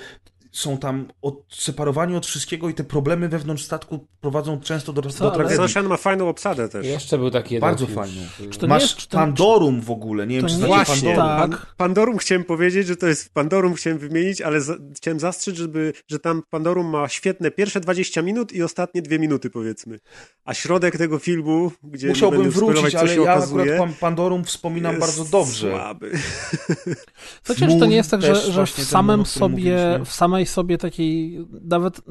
są 0.51 0.77
tam 0.77 1.07
odseparowani 1.21 2.15
od 2.15 2.25
wszystkiego 2.25 2.69
i 2.69 2.73
te 2.73 2.83
problemy 2.83 3.29
wewnątrz 3.29 3.63
statku 3.63 4.07
prowadzą 4.21 4.59
często 4.59 4.93
do, 4.93 5.01
Co, 5.01 5.09
do 5.19 5.25
ale- 5.25 5.33
tragedii. 5.35 5.57
Sunshine 5.57 5.87
ma 5.89 5.97
fajną 5.97 6.29
obsadę 6.29 6.69
też. 6.69 6.85
Jeszcze 6.85 7.17
był 7.17 7.31
taki 7.31 7.53
jeden 7.53 7.69
Bardzo 7.69 7.87
fajny. 7.87 8.21
Masz 8.67 8.81
jest- 8.81 9.07
to- 9.07 9.17
Pandorum 9.17 9.81
w 9.81 9.91
ogóle, 9.91 10.27
nie 10.27 10.35
wiem 10.35 10.41
to 10.45 10.47
czy 10.49 10.53
nie 10.55 10.59
znacie 10.59 10.75
jest 10.79 10.89
Właśnie, 10.89 11.15
Pandorum. 11.15 11.51
tak. 11.51 11.59
Pan, 11.59 11.75
Pandorum 11.77 12.17
chciałem 12.17 12.43
powiedzieć, 12.43 12.87
że 12.87 12.95
to 12.95 13.07
jest 13.07 13.33
Pandorum 13.33 13.73
chciałem 13.73 13.99
wymienić, 13.99 14.41
ale 14.41 14.61
za, 14.61 14.75
chciałem 14.95 15.19
zastrzec, 15.19 15.55
żeby, 15.55 15.93
że 16.07 16.19
tam 16.19 16.43
Pandorum 16.49 16.87
ma 16.87 17.09
świetne 17.09 17.51
pierwsze 17.51 17.79
20 17.79 18.21
minut 18.21 18.53
i 18.53 18.63
ostatnie 18.63 19.01
dwie 19.01 19.19
minuty 19.19 19.49
powiedzmy. 19.49 19.99
A 20.45 20.53
środek 20.53 20.97
tego 20.97 21.19
filmu, 21.19 21.71
gdzie 21.83 22.07
Musiałbym 22.07 22.49
wrócić, 22.51 22.95
ale 22.95 23.15
ja 23.15 23.21
okazuje, 23.21 23.61
akurat 23.63 23.77
Pan- 23.79 23.93
Pandorum 23.99 24.43
wspominam 24.43 24.99
bardzo 24.99 25.25
dobrze. 25.25 25.71
Słaby. 25.71 26.11
Chociaż 27.47 27.69
to 27.79 27.85
nie 27.85 27.95
jest 27.95 28.11
tak, 28.11 28.21
że, 28.21 28.35
że 28.35 28.65
w 28.65 28.73
ten 28.75 28.85
samym 28.85 29.25
sobie, 29.25 29.49
mówiliśmy. 29.49 30.05
w 30.05 30.11
samej 30.11 30.40
sobie 30.45 30.77
takiej, 30.77 31.45
nawet 31.61 32.01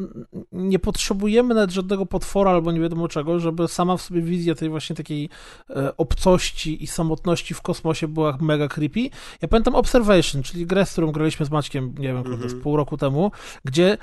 nie 0.52 0.78
potrzebujemy 0.78 1.54
nawet 1.54 1.70
żadnego 1.70 2.06
potwora 2.06 2.50
albo 2.50 2.72
nie 2.72 2.80
wiadomo 2.80 3.08
czego, 3.08 3.40
żeby 3.40 3.68
sama 3.68 3.96
w 3.96 4.02
sobie 4.02 4.22
wizja 4.22 4.54
tej 4.54 4.68
właśnie 4.68 4.96
takiej 4.96 5.28
e, 5.70 5.96
obcości 5.96 6.84
i 6.84 6.86
samotności 6.86 7.54
w 7.54 7.62
kosmosie 7.62 8.08
była 8.08 8.38
mega 8.40 8.68
creepy. 8.68 9.10
Ja 9.42 9.48
pamiętam 9.48 9.74
Observation, 9.74 10.42
czyli 10.42 10.66
grę, 10.66 10.86
z 10.86 10.92
którą 10.92 11.12
graliśmy 11.12 11.46
z 11.46 11.50
Maćkiem, 11.50 11.94
nie 11.98 12.08
wiem, 12.08 12.26
mm 12.26 12.50
z 12.50 12.62
pół 12.62 12.76
roku 12.76 12.96
temu, 12.96 13.30
gdzie 13.64 13.98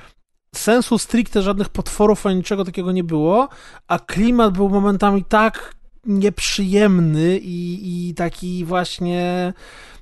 sensu 0.55 0.97
stricte 0.97 1.41
żadnych 1.41 1.69
potworów 1.69 2.25
ani 2.25 2.37
niczego 2.37 2.65
takiego 2.65 2.91
nie 2.91 3.03
było, 3.03 3.49
a 3.87 3.99
klimat 3.99 4.53
był 4.53 4.69
momentami 4.69 5.23
tak 5.23 5.75
nieprzyjemny 6.05 7.37
i, 7.37 8.09
i 8.09 8.13
taki 8.13 8.65
właśnie 8.65 9.53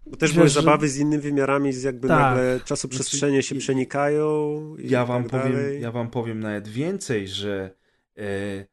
Bo 0.07 0.17
też 0.17 0.29
Wiesz, 0.29 0.35
były 0.37 0.47
że- 0.49 0.53
zabawy 0.61 0.89
z 0.89 0.97
innymi 0.97 1.21
wymiarami, 1.23 1.73
z 1.73 1.83
jakby 1.83 2.07
Tak. 2.07 2.19
nagle 2.19 2.59
czasoprzestrzenie 2.65 3.43
się 3.43 3.47
Znaczy, 3.47 3.59
przenikają 3.59 4.59
i 4.77 4.89
Ja 4.89 5.05
wam, 5.05 5.23
tak 5.23 5.41
powiem, 5.41 5.81
ja 5.81 5.91
wam 5.91 6.09
powiem 6.09 6.39
nawet 6.39 6.67
więcej, 6.67 7.27
że 7.27 7.75
e, 8.17 8.65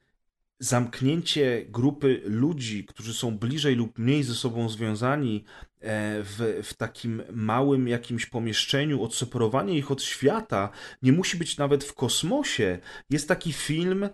zamknięcie 0.58 1.66
grupy 1.68 2.22
ludzi, 2.24 2.84
którzy 2.84 3.14
są 3.14 3.38
bliżej 3.38 3.74
lub 3.76 3.98
mniej 3.98 4.22
ze 4.22 4.34
sobą 4.34 4.68
związani 4.68 5.44
e, 5.80 6.22
w, 6.22 6.60
w 6.62 6.74
takim 6.74 7.22
małym 7.32 7.88
jakimś 7.88 8.26
pomieszczeniu, 8.26 9.02
odseparowanie 9.02 9.78
ich 9.78 9.90
od 9.90 10.02
świata, 10.02 10.70
nie 11.02 11.12
musi 11.12 11.36
być 11.36 11.56
nawet 11.56 11.84
w 11.84 11.94
kosmosie. 11.94 12.78
Jest 13.10 13.28
taki 13.28 13.52
film 13.52 14.04
e, 14.04 14.10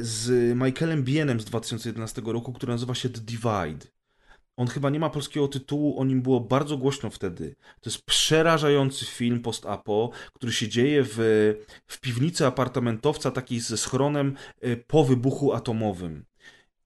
z 0.00 0.54
Michaelem 0.58 1.02
Bienem 1.04 1.40
z 1.40 1.44
2011 1.44 2.22
roku, 2.24 2.52
który 2.52 2.72
nazywa 2.72 2.94
się 2.94 3.08
The 3.08 3.20
Divide. 3.20 3.86
On 4.60 4.66
chyba 4.66 4.90
nie 4.90 5.00
ma 5.00 5.10
polskiego 5.10 5.48
tytułu, 5.48 6.00
o 6.00 6.04
nim 6.04 6.22
było 6.22 6.40
bardzo 6.40 6.76
głośno 6.76 7.10
wtedy. 7.10 7.56
To 7.80 7.90
jest 7.90 8.02
przerażający 8.02 9.04
film 9.04 9.40
post-apo, 9.42 10.10
który 10.32 10.52
się 10.52 10.68
dzieje 10.68 11.04
w, 11.04 11.16
w 11.86 12.00
piwnicy 12.00 12.46
apartamentowca, 12.46 13.30
takiej 13.30 13.60
ze 13.60 13.76
schronem 13.76 14.36
y, 14.64 14.84
po 14.86 15.04
wybuchu 15.04 15.52
atomowym. 15.52 16.24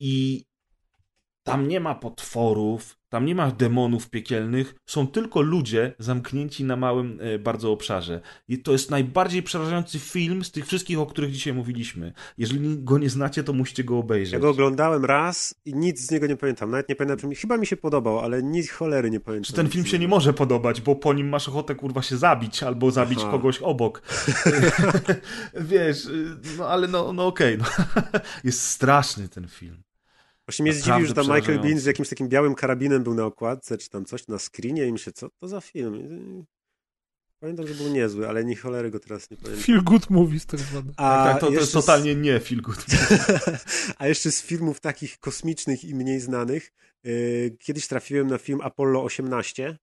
I 0.01 0.45
tam 1.43 1.69
nie 1.69 1.81
ma 1.81 1.95
potworów, 1.95 2.99
tam 3.15 3.27
nie 3.27 3.35
ma 3.35 3.51
demonów 3.51 4.11
piekielnych, 4.11 4.74
są 4.86 5.07
tylko 5.07 5.41
ludzie 5.41 5.95
zamknięci 5.99 6.65
na 6.65 6.77
małym 6.77 7.20
y, 7.20 7.39
bardzo 7.39 7.73
obszarze. 7.73 8.20
I 8.49 8.59
to 8.59 8.73
jest 8.73 8.91
najbardziej 8.91 9.43
przerażający 9.43 9.99
film 9.99 10.45
z 10.45 10.51
tych 10.51 10.66
wszystkich, 10.66 10.99
o 10.99 11.07
których 11.07 11.32
dzisiaj 11.32 11.53
mówiliśmy. 11.53 12.12
Jeżeli 12.39 12.85
go 12.85 12.99
nie 12.99 13.11
znacie, 13.11 13.45
to 13.45 13.53
musicie 13.53 13.85
go 13.85 13.99
obejrzeć. 13.99 14.32
Ja 14.32 14.39
go 14.39 14.51
oglądałem 14.51 15.05
raz 15.05 15.55
i 15.65 15.74
nic 15.74 16.01
z 16.01 16.11
niego 16.11 16.27
nie 16.27 16.36
pamiętam. 16.36 16.70
Nawet 16.70 16.89
nie 16.89 16.97
pamiętam, 16.97 17.35
chyba 17.35 17.57
mi 17.57 17.66
się 17.66 17.77
podobał, 17.77 18.20
ale 18.20 18.43
nic 18.43 18.70
cholery 18.70 19.11
nie 19.11 19.20
pamiętam. 19.20 19.45
Czy 19.45 19.53
ten 19.53 19.69
film 19.69 19.86
się 19.86 19.99
nie 19.99 20.09
może 20.09 20.32
podobać, 20.32 20.81
bo 20.81 20.97
po 20.97 21.12
nim 21.12 21.28
masz 21.28 21.49
ochotę 21.49 21.74
kurwa 21.74 22.03
się 22.03 22.16
zabić 22.16 22.62
albo 22.62 22.91
zabić 22.91 23.19
Aha. 23.23 23.31
kogoś 23.31 23.59
obok. 23.59 24.03
Wiesz, 25.70 26.05
y, 26.07 26.36
no 26.59 26.69
ale 26.69 26.89
no, 26.89 27.12
no 27.12 27.27
okej. 27.27 27.59
no. 27.59 27.65
Jest 28.45 28.62
straszny 28.62 29.28
ten 29.28 29.49
film. 29.49 29.84
Właśnie 30.49 30.62
mnie 30.62 30.73
zdziwił, 30.73 31.07
że 31.07 31.15
tam 31.15 31.27
Michael. 31.37 31.61
Bean 31.61 31.79
z 31.79 31.85
jakimś 31.85 32.09
takim 32.09 32.29
białym 32.29 32.55
karabinem 32.55 33.03
był 33.03 33.15
na 33.15 33.25
okładce, 33.25 33.79
czy 33.79 33.89
tam 33.91 34.05
coś 34.05 34.29
na 34.29 34.39
screenie 34.39 34.87
i 34.87 34.93
mi 34.93 34.99
się, 34.99 35.12
co 35.12 35.29
to 35.41 35.49
za 35.49 35.61
film? 35.61 36.45
Pamiętam, 37.41 37.66
że 37.66 37.75
był 37.75 37.89
niezły, 37.89 38.29
ale 38.29 38.45
nie 38.45 38.57
cholery 38.57 38.91
go 38.91 39.01
teraz 39.01 39.31
nie 39.31 39.37
pamiętam. 39.37 39.62
feel 39.65 39.83
good 39.83 40.11
movies 40.11 40.47
tak 40.47 40.61
zwane. 40.61 40.93
A 40.97 41.25
tak, 41.25 41.41
to, 41.41 41.47
to 41.47 41.53
jest 41.53 41.61
jeszcze 41.62 41.81
z- 41.81 41.85
totalnie 41.85 42.15
nie 42.15 42.41
feel 42.41 42.61
good. 42.62 42.85
A 43.99 44.07
jeszcze 44.09 44.31
z 44.33 44.43
filmów 44.43 44.81
takich 44.81 45.19
kosmicznych 45.19 45.85
i 45.85 45.95
mniej 45.95 46.21
znanych, 46.21 46.73
yy, 47.05 47.57
kiedyś 47.61 47.87
trafiłem 47.89 48.27
na 48.27 48.39
film 48.39 48.61
Apollo 48.62 49.03
18 49.05 49.62
Yy, 49.62 49.77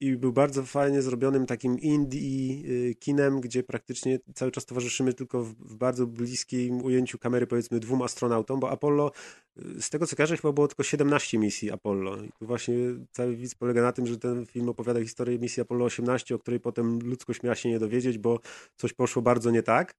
I 0.00 0.16
był 0.16 0.32
bardzo 0.32 0.62
fajnie 0.62 1.02
zrobionym 1.02 1.46
takim 1.46 1.78
indie 1.78 2.60
yy, 2.62 2.94
kinem, 2.94 3.40
gdzie 3.40 3.62
praktycznie 3.62 4.18
cały 4.34 4.50
czas 4.50 4.66
towarzyszymy 4.66 5.14
tylko 5.14 5.44
w, 5.44 5.76
bardzo 5.76 6.06
bliskim 6.06 6.84
ujęciu 6.84 7.18
kamery, 7.18 7.46
powiedzmy, 7.46 7.80
dwóm 7.80 8.02
astronautom, 8.02 8.60
bo 8.60 8.70
Apollo, 8.70 9.12
yy, 9.56 9.82
z 9.82 9.90
tego 9.90 10.06
co 10.06 10.16
kojarzę, 10.16 10.36
chyba 10.36 10.52
było 10.52 10.68
tylko 10.68 10.82
17 10.82 11.38
misji 11.38 11.70
Apollo. 11.70 12.24
I 12.24 12.32
tu 12.38 12.46
właśnie 12.46 12.74
cały 13.12 13.36
widz 13.36 13.54
polega 13.54 13.82
na 13.82 13.92
tym, 13.92 14.06
że 14.06 14.18
ten 14.18 14.46
film 14.46 14.68
opowiada 14.68 15.00
historię 15.00 15.38
misji 15.38 15.60
Apollo 15.60 15.84
18, 15.84 16.34
o 16.34 16.38
której 16.38 16.60
potem 16.60 16.98
ludzkość 16.98 17.42
miała 17.42 17.54
się 17.54 17.68
nie 17.68 17.78
dowiedzieć, 17.78 18.18
bo 18.18 18.40
coś 18.76 18.92
poszło 18.92 19.22
bardzo 19.22 19.50
nie 19.50 19.62
tak. 19.62 19.94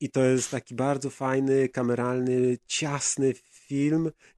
I 0.00 0.10
to 0.10 0.24
jest 0.24 0.50
taki 0.50 0.74
bardzo 0.74 1.10
fajny, 1.10 1.68
kameralny, 1.68 2.58
ciasny 2.66 3.34
film, 3.34 3.51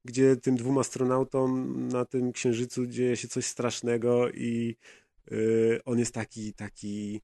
gdzie 0.05 0.37
tym 0.37 0.57
dwóm 0.57 0.79
astronautom 0.79 1.79
na 1.89 2.05
tym 2.05 2.33
księżycu 2.33 2.87
dzieje 2.87 3.17
się 3.17 3.29
coś 3.29 3.47
strasznego 3.47 4.31
i 4.31 4.77
yy, 5.31 5.81
on 5.85 5.99
jest 5.99 6.15
taki, 6.15 6.53
taki, 6.53 7.21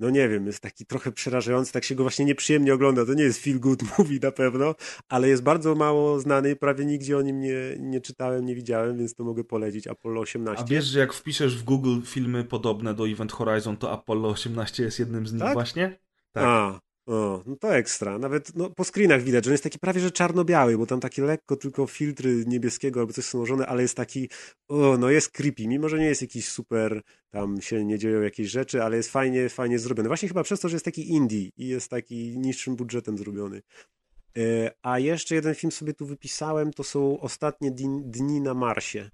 no 0.00 0.10
nie 0.10 0.28
wiem, 0.28 0.46
jest 0.46 0.60
taki 0.60 0.86
trochę 0.86 1.12
przerażający, 1.12 1.72
tak 1.72 1.84
się 1.84 1.94
go 1.94 2.04
właśnie 2.04 2.24
nieprzyjemnie 2.24 2.74
ogląda. 2.74 3.06
To 3.06 3.14
nie 3.14 3.22
jest 3.22 3.42
feel 3.42 3.60
good 3.60 3.82
movie 3.98 4.18
na 4.22 4.30
pewno, 4.30 4.74
ale 5.08 5.28
jest 5.28 5.42
bardzo 5.42 5.74
mało 5.74 6.20
znany, 6.20 6.56
prawie 6.56 6.84
nigdzie 6.84 7.18
o 7.18 7.22
nim 7.22 7.40
nie, 7.40 7.76
nie 7.78 8.00
czytałem, 8.00 8.46
nie 8.46 8.54
widziałem, 8.54 8.98
więc 8.98 9.14
to 9.14 9.24
mogę 9.24 9.44
polecić. 9.44 9.86
Apollo 9.86 10.20
18. 10.20 10.64
A 10.64 10.66
wiesz, 10.66 10.84
że 10.84 10.98
jak 10.98 11.12
wpiszesz 11.12 11.56
w 11.56 11.62
Google 11.64 12.00
filmy 12.04 12.44
podobne 12.44 12.94
do 12.94 13.08
Event 13.08 13.32
Horizon, 13.32 13.76
to 13.76 13.92
Apollo 13.92 14.28
18 14.28 14.82
jest 14.82 14.98
jednym 14.98 15.26
z 15.26 15.32
nich 15.32 15.42
Tak? 15.42 15.52
właśnie? 15.52 15.98
Tak. 16.32 16.44
A, 16.46 16.80
o, 17.06 17.42
no 17.46 17.56
to 17.56 17.76
ekstra. 17.76 18.18
Nawet 18.18 18.56
no, 18.56 18.70
po 18.70 18.84
screenach 18.84 19.22
widać, 19.22 19.44
że 19.44 19.50
on 19.50 19.52
jest 19.52 19.64
taki 19.64 19.78
prawie 19.78 20.00
że 20.00 20.10
czarno-biały, 20.10 20.78
bo 20.78 20.86
tam 20.86 21.00
takie 21.00 21.22
lekko 21.22 21.56
tylko 21.56 21.86
filtry 21.86 22.44
niebieskiego 22.46 23.00
albo 23.00 23.12
coś 23.12 23.24
są 23.24 23.38
nałożone, 23.38 23.66
ale 23.66 23.82
jest 23.82 23.96
taki, 23.96 24.28
o, 24.68 24.96
no 24.98 25.10
jest 25.10 25.30
creepy, 25.30 25.68
mimo 25.68 25.88
że 25.88 25.98
nie 25.98 26.06
jest 26.06 26.22
jakiś 26.22 26.48
super, 26.48 27.02
tam 27.30 27.60
się 27.60 27.84
nie 27.84 27.98
dzieją 27.98 28.20
jakieś 28.20 28.50
rzeczy, 28.50 28.82
ale 28.82 28.96
jest 28.96 29.10
fajnie, 29.10 29.48
fajnie 29.48 29.78
zrobiony. 29.78 30.08
Właśnie 30.08 30.28
chyba 30.28 30.42
przez 30.42 30.60
to, 30.60 30.68
że 30.68 30.74
jest 30.74 30.84
taki 30.84 31.10
indie 31.10 31.50
i 31.56 31.68
jest 31.68 31.90
taki 31.90 32.38
niższym 32.38 32.76
budżetem 32.76 33.18
zrobiony. 33.18 33.62
E, 34.38 34.70
A 34.82 34.98
jeszcze 34.98 35.34
jeden 35.34 35.54
film 35.54 35.72
sobie 35.72 35.94
tu 35.94 36.06
wypisałem, 36.06 36.70
to 36.70 36.84
są 36.84 37.20
ostatnie 37.20 37.70
dni, 37.70 38.02
dni 38.04 38.40
na 38.40 38.54
Marsie. 38.54 39.10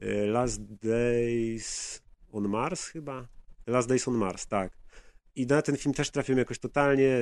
E, 0.00 0.26
Last 0.26 0.62
Days 0.62 2.02
on 2.32 2.48
Mars 2.48 2.86
chyba? 2.86 3.28
Last 3.66 3.88
Days 3.88 4.08
on 4.08 4.14
Mars, 4.14 4.46
tak. 4.46 4.78
I 5.38 5.46
na 5.46 5.62
ten 5.62 5.76
film 5.76 5.94
też 5.94 6.10
trafiłem 6.10 6.38
jakoś 6.38 6.58
totalnie, 6.58 7.18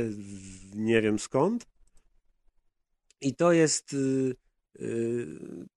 nie 0.74 1.02
wiem 1.02 1.18
skąd. 1.18 1.66
I 3.20 3.34
to 3.34 3.52
jest 3.52 3.92
y, 3.92 4.36
y, 4.80 5.26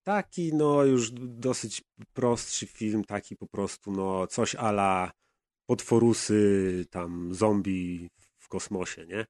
taki, 0.02 0.54
no 0.54 0.84
już 0.84 1.10
dosyć 1.12 1.82
prostszy 2.12 2.66
film, 2.66 3.04
taki 3.04 3.36
po 3.36 3.46
prostu, 3.46 3.92
no 3.92 4.26
coś 4.26 4.54
ala 4.54 5.10
potworusy, 5.66 6.86
tam 6.90 7.34
zombie 7.34 8.10
w 8.38 8.48
kosmosie, 8.48 9.06
nie? 9.06 9.26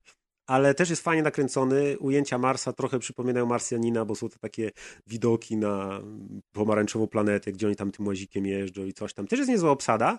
Ale 0.47 0.75
też 0.75 0.91
jest 0.91 1.03
fajnie 1.03 1.23
nakręcony. 1.23 1.99
Ujęcia 1.99 2.39
Marsa 2.39 2.73
trochę 2.73 2.99
przypominają 2.99 3.47
Marsjanina, 3.47 4.05
bo 4.05 4.15
są 4.15 4.29
to 4.29 4.39
takie 4.39 4.71
widoki 5.07 5.57
na 5.57 6.03
pomarańczową 6.53 7.07
planetę, 7.07 7.53
gdzie 7.53 7.67
oni 7.67 7.77
tam 7.77 7.91
tym 7.91 8.07
łazikiem 8.07 8.47
jeżdżą 8.47 8.85
i 8.85 8.93
coś 8.93 9.15
tam. 9.15 9.27
Też 9.27 9.39
jest 9.39 9.51
niezła 9.51 9.71
obsada, 9.71 10.19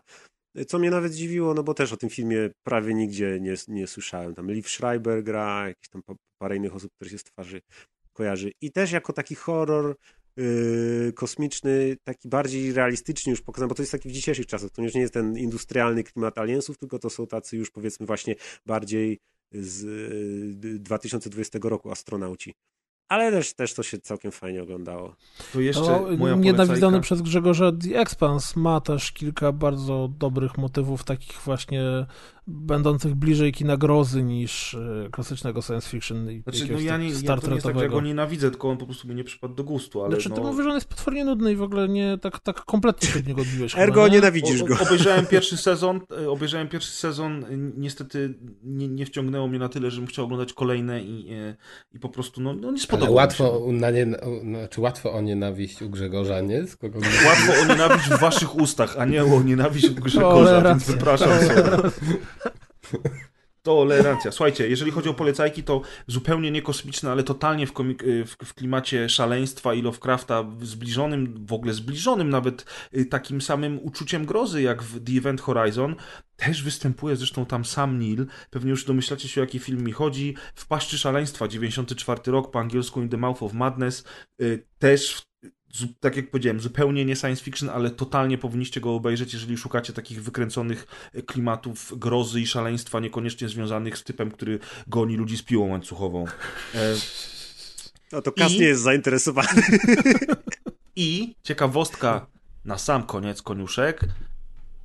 co 0.68 0.80
mnie 0.80 0.90
nawet 0.90 1.14
dziwiło, 1.14 1.54
no 1.54 1.64
bo 1.64 1.74
też 1.74 1.94
o 1.94 1.98
tym 1.98 2.10
filmie 2.10 2.50
prawie 2.64 2.94
nigdzie 2.94 3.40
nie, 3.40 3.56
nie 3.68 3.88
słyszałem. 3.88 4.36
Tam 4.36 4.52
Liv 4.52 4.70
Schreiber 4.70 5.24
gra, 5.24 5.68
jakieś 5.68 5.90
tam 5.90 6.04
pa- 6.04 6.16
parę 6.38 6.56
innych 6.56 6.76
osób, 6.76 6.92
które 6.96 7.10
się 7.10 7.18
z 7.18 7.24
twarzy 7.24 7.62
kojarzy. 8.14 8.52
I 8.62 8.72
też 8.72 8.92
jako 8.92 9.14
taki 9.14 9.36
horror 9.36 9.96
yy, 10.38 11.14
kosmiczny, 11.16 11.98
taki 12.04 12.30
bardziej 12.30 12.74
realistyczny 12.74 13.30
już 13.30 13.42
pokazany, 13.42 13.70
bo 13.70 13.76
to 13.76 13.82
jest 13.82 13.92
taki 13.92 14.10
w 14.10 14.12
dzisiejszych 14.12 14.46
czasach. 14.46 14.70
To 14.72 14.82
już 14.82 14.94
nie 14.94 15.02
jest 15.02 15.14
ten 15.14 15.38
industrialny 15.38 16.04
klimat 16.04 16.38
aliensów, 16.38 16.78
tylko 16.78 17.00
to 17.00 17.10
są 17.10 17.28
tacy 17.28 17.58
już 17.58 17.72
powiedzmy 17.72 18.06
właśnie 18.06 18.36
bardziej 18.66 19.20
z 19.52 19.84
yy, 20.64 20.80
2020 20.80 21.60
roku 21.64 21.92
astronauci. 21.92 22.54
Ale 23.10 23.32
też, 23.32 23.54
też 23.54 23.74
to 23.74 23.84
się 23.84 24.00
całkiem 24.00 24.32
fajnie 24.32 24.64
oglądało. 24.64 25.16
To 25.54 25.62
jeszcze 25.62 25.82
To 25.82 26.08
moja 26.18 26.36
nienawidzony 26.36 27.02
przez 27.02 27.22
Grzegorza 27.22 27.72
The 27.72 28.00
Expanse 28.00 28.60
ma 28.60 28.82
też 28.82 29.12
kilka 29.12 29.52
bardzo 29.52 30.10
dobrych 30.18 30.58
motywów, 30.58 31.04
takich 31.04 31.42
właśnie 31.42 31.82
będących 32.52 33.16
bliżej 33.16 33.52
kina 33.52 33.78
grozy 33.78 34.24
niż 34.24 34.74
e, 34.74 35.10
klasycznego 35.12 35.62
science 35.62 35.90
fiction 35.90 36.32
i 36.32 36.42
Znaczy, 36.42 36.68
no 36.72 36.80
ja 36.80 36.92
tak 36.92 37.02
nie, 37.02 37.16
Star 37.16 37.38
ja 37.38 37.42
to 37.42 37.48
nie 37.48 37.54
jest 37.54 37.66
tak, 37.68 37.78
że 37.78 37.84
ja 37.84 37.90
go 37.90 38.02
nienawidzę, 38.02 38.52
tylko 38.52 38.70
on 38.70 38.78
po 38.78 38.86
prostu 38.86 39.08
mi 39.08 39.16
nie 39.16 39.24
przypadł 39.24 39.54
do 39.56 39.64
gustu, 39.64 40.02
ale 40.04 40.12
Znaczy, 40.16 40.30
no... 40.30 40.36
ty 40.36 40.42
mówisz, 40.42 40.64
że 40.64 40.70
on 40.70 40.76
jest 40.76 40.88
potwornie 40.88 41.26
nudny 41.26 41.52
i 41.52 41.56
w 41.56 41.62
ogóle 41.62 41.90
nie 41.90 42.18
tak, 42.22 42.40
tak 42.40 42.66
kompletnie 42.66 43.10
się 43.10 43.20
od 43.20 43.28
niego 43.28 43.42
odbiłeś. 43.42 43.78
Ergo 43.78 44.08
nie? 44.08 44.14
nienawidzisz 44.14 44.62
O- 44.62 44.66
go. 44.66 44.74
o- 44.76 44.82
Obejrzałem 44.82 45.26
pierwszy 45.36 45.58
sezon, 45.58 46.02
e, 46.24 46.30
obejrzałem 46.30 46.68
pierwszy 46.68 46.92
sezon, 46.92 47.44
e, 47.44 47.48
niestety 47.78 48.34
nie, 48.64 48.88
nie 48.88 49.06
wciągnęło 49.06 49.48
mnie 49.48 49.60
na 49.60 49.70
tyle, 49.70 49.92
żebym 49.92 50.08
chciał 50.08 50.26
oglądać 50.26 50.54
kolejne 50.54 51.02
i, 51.04 51.34
e, 51.34 51.56
i 51.94 52.00
po 52.00 52.10
prostu 52.10 52.42
no, 52.42 52.54
no 52.54 52.72
nie 52.72 52.80
spodobało 52.80 53.18
Ale 53.20 53.28
łatwo, 53.28 53.62
się. 53.68 53.74
na 53.74 53.92
nie, 53.92 54.08
znaczy 54.42 54.82
łatwo 54.82 55.14
o 55.14 55.22
nienawiść 55.22 55.82
u 55.82 55.90
Grzegorza, 55.90 56.42
nie? 56.42 56.68
Skoro 56.68 56.94
Łatwo 57.28 57.54
o 57.62 57.66
nienawiść 57.66 58.10
w 58.10 58.20
waszych 58.20 58.56
ustach, 58.56 58.96
a 59.00 59.06
nie 59.06 59.24
o 59.24 59.44
nienawiść 59.44 59.90
u 59.90 59.96
Grzegorza, 60.02 60.36
Tolerancja. 60.36 60.88
więc 60.88 60.98
wypraszam 61.00 61.30
sobie. 61.42 61.64
Tolerancja. 63.64 64.32
Słuchajcie, 64.32 64.70
jeżeli 64.70 64.92
chodzi 64.92 65.10
o 65.10 65.14
polecajki, 65.14 65.64
to 65.64 65.82
zupełnie 66.08 66.52
nie 66.52 66.62
kosmiczne, 66.62 67.12
ale 67.12 67.24
totalnie 67.24 67.68
w, 67.68 67.80
y, 67.80 68.26
w, 68.26 68.36
w 68.46 68.54
klimacie 68.54 69.10
szaleństwa 69.10 69.74
i 69.74 69.82
Lovecrafta, 69.82 70.46
zbliżonym, 70.62 71.46
w 71.46 71.54
ogóle 71.54 71.74
zbliżonym 71.74 72.30
nawet 72.30 72.66
y, 72.98 73.06
takim 73.06 73.42
samym 73.42 73.80
uczuciem 73.84 74.26
grozy, 74.26 74.62
jak 74.62 74.84
w 74.84 75.04
The 75.04 75.12
Event 75.18 75.42
Horizon. 75.42 75.96
Też 76.36 76.64
występuje 76.64 77.16
zresztą 77.16 77.46
tam 77.46 77.66
sam 77.66 78.00
Neil. 78.00 78.26
Pewnie 78.50 78.70
już 78.70 78.86
domyślacie 78.86 79.28
się, 79.28 79.42
o 79.42 79.44
jaki 79.44 79.60
film 79.60 79.84
mi 79.84 79.92
chodzi. 79.92 80.36
W 80.56 80.68
Paszczy 80.68 80.98
Szaleństwa, 80.98 81.48
94 81.48 82.22
rok, 82.26 82.52
po 82.52 82.60
angielsku 82.60 83.02
In 83.02 83.10
the 83.10 83.18
Mouth 83.18 83.44
of 83.44 83.54
Madness. 83.54 84.04
Y, 84.42 84.66
Też 84.80 85.16
w 85.16 85.31
tak 86.00 86.16
jak 86.16 86.30
powiedziałem, 86.32 86.60
zupełnie 86.60 87.06
nie 87.06 87.16
science 87.16 87.44
fiction, 87.44 87.70
ale 87.70 87.90
totalnie 87.90 88.38
powinniście 88.38 88.82
go 88.82 88.96
obejrzeć, 88.96 89.34
jeżeli 89.34 89.58
szukacie 89.58 89.94
takich 89.94 90.24
wykręconych 90.24 90.88
e, 91.14 91.22
klimatów 91.22 92.00
grozy 92.00 92.42
i 92.42 92.48
szaleństwa, 92.48 93.00
niekoniecznie 93.00 93.50
związanych 93.50 93.98
z 93.98 94.04
typem, 94.04 94.32
który 94.32 94.60
goni 94.88 95.18
ludzi 95.18 95.38
z 95.38 95.44
piłą 95.44 95.70
łańcuchową. 95.70 96.26
E, 96.76 96.96
No 98.12 98.22
to 98.22 98.32
Kas 98.32 98.52
I- 98.52 98.60
nie 98.60 98.66
jest 98.66 98.82
zainteresowany. 98.82 99.62
I 100.96 101.36
ciekawostka 101.44 102.26
na 102.66 102.78
sam 102.78 103.04
koniec, 103.04 103.42
koniuszek. 103.42 104.02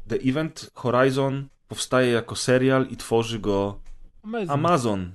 The 0.09 0.17
Event 0.17 0.71
Horizon 0.75 1.49
powstaje 1.69 2.11
jako 2.13 2.37
serial 2.37 2.87
i 2.91 2.97
tworzy 2.97 3.39
go 3.39 3.79
Amazing. 4.23 4.51
Amazon. 4.51 5.15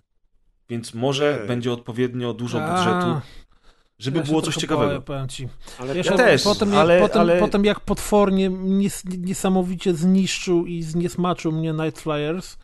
Więc 0.69 0.93
może 0.93 1.41
Ej. 1.41 1.47
będzie 1.47 1.71
odpowiednio 1.71 2.33
dużo 2.33 2.59
budżetu, 2.59 3.21
żeby 4.01 4.19
ja 4.19 4.23
było 4.25 4.41
coś 4.41 4.55
ciekawego. 4.55 5.01
Powiem 5.01 5.27
ci. 5.27 5.47
Ale 5.79 5.97
Ja 5.97 6.03
też, 6.03 6.43
potem, 6.43 6.69
jak, 6.69 6.79
ale- 6.79 6.99
potem, 6.99 7.21
ale- 7.21 7.39
potem 7.39 7.65
jak 7.65 7.79
potwornie 7.79 8.49
nies, 8.49 9.03
niesamowicie 9.17 9.93
zniszczył 9.93 10.65
i 10.65 10.83
zniesmaczył 10.83 11.51
mnie 11.51 11.73
Night 11.73 12.01
Flyers, 12.01 12.57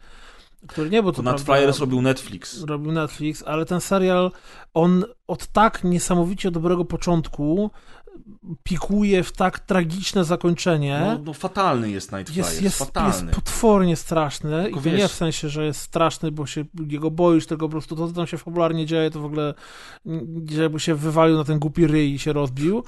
który 0.68 0.90
nie 0.90 1.04
był 1.04 1.12
to 1.12 1.16
To 1.18 1.24
prawda, 1.24 1.44
Flyers 1.44 1.80
robił 1.80 2.02
Netflix. 2.02 2.64
robił 2.64 2.92
Netflix, 2.92 3.44
ale 3.46 3.66
ten 3.66 3.82
serial, 3.82 4.32
on 4.74 5.06
od 5.28 5.48
tak 5.48 5.84
niesamowicie 5.84 6.52
dobrego 6.52 6.86
początku 6.86 7.72
pikuje 8.64 9.24
w 9.24 9.32
tak 9.32 9.60
tragiczne 9.60 10.24
zakończenie. 10.24 11.02
No, 11.06 11.20
no 11.26 11.34
fatalny 11.34 11.92
jest 11.92 12.12
Night 12.12 12.30
Flyers, 12.34 12.50
jest, 12.50 12.64
jest, 12.64 12.64
jest 12.64 12.94
fatalny. 12.94 13.32
potwornie 13.32 13.96
straszny 13.96 14.64
Tylko 14.64 14.80
i 14.80 14.84
to 14.84 14.90
nie 14.90 14.98
wiesz- 14.98 15.12
w 15.12 15.16
sensie, 15.16 15.50
że 15.50 15.66
jest 15.66 15.82
straszny, 15.82 16.32
bo 16.32 16.46
się 16.46 16.66
jego 16.90 17.12
boisz, 17.12 17.48
tylko 17.48 17.66
po 17.66 17.72
prostu 17.72 17.96
to, 17.96 18.08
co 18.08 18.14
tam 18.14 18.28
się 18.28 18.38
fabularnie 18.38 18.86
dzieje, 18.86 19.12
to 19.12 19.20
w 19.20 19.26
ogóle 19.26 19.54
żeby 20.52 20.80
się 20.80 20.96
wywalił 20.96 21.38
na 21.38 21.44
ten 21.44 21.60
głupi 21.60 21.88
ryj 21.88 22.14
i 22.14 22.20
się 22.20 22.34
rozbił, 22.34 22.84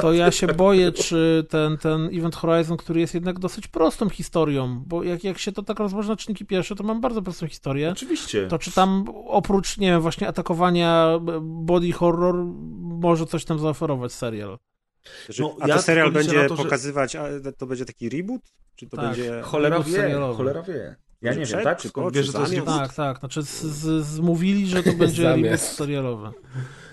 to 0.00 0.12
ja 0.12 0.30
się 0.30 0.46
boję, 0.46 0.92
czy 0.92 1.46
ten, 1.48 1.78
ten 1.78 2.10
Event 2.18 2.36
Horizon, 2.36 2.76
który 2.76 3.00
jest 3.00 3.14
jednak 3.14 3.38
dosyć 3.38 3.68
prostą 3.68 4.08
historią, 4.08 4.82
bo 4.86 5.02
jak, 5.02 5.24
jak 5.24 5.38
się 5.38 5.52
to 5.52 5.62
tak 5.62 5.78
rozłoży 5.78 6.08
na 6.08 6.16
czynniki 6.16 6.44
pierwsze, 6.44 6.76
to 6.76 6.84
mam 6.84 7.00
bardzo 7.00 7.22
prostą 7.22 7.46
historię, 7.46 7.90
Oczywiście. 7.92 8.46
to 8.46 8.58
czy 8.58 8.72
tam 8.72 9.04
oprócz, 9.26 9.78
nie 9.78 9.90
wiem, 9.90 10.00
właśnie 10.00 10.28
atakowania 10.28 11.20
body 11.40 11.92
horror 11.92 12.34
może 12.80 13.26
coś 13.26 13.44
tam 13.44 13.58
zaoferować 13.58 14.12
serial? 14.12 14.58
No, 15.38 15.56
a 15.60 15.68
ja 15.68 15.76
to 15.76 15.82
serial 15.82 16.12
będzie 16.12 16.48
to, 16.48 16.56
że- 16.56 16.62
pokazywać, 16.62 17.16
a 17.16 17.24
to 17.58 17.66
będzie 17.66 17.84
taki 17.84 18.08
reboot? 18.08 18.42
Czy 18.76 18.86
to 18.88 18.96
Tak. 18.96 19.06
będzie... 19.06 19.40
Cholera 19.42 19.80
wie, 19.80 19.92
serialowy. 19.92 20.36
cholera 20.36 20.62
wie. 20.62 20.96
Ja 21.22 21.34
nie 21.34 21.44
przed, 21.44 21.56
wiem, 21.56 21.64
tak? 21.64 21.78
czy 21.78 21.88
Skąd 21.88 22.14
wiesz, 22.14 22.26
że 22.26 22.32
to 22.32 22.40
jest 22.40 22.52
reboot? 22.52 22.78
Tak, 22.78 22.94
tak, 22.94 23.18
znaczy 23.18 23.42
z, 23.42 23.60
z, 23.62 24.04
zmówili, 24.06 24.66
że 24.66 24.82
to 24.82 24.92
będzie 25.04 25.22
reboot 25.36 25.60
serialowy. 25.60 26.30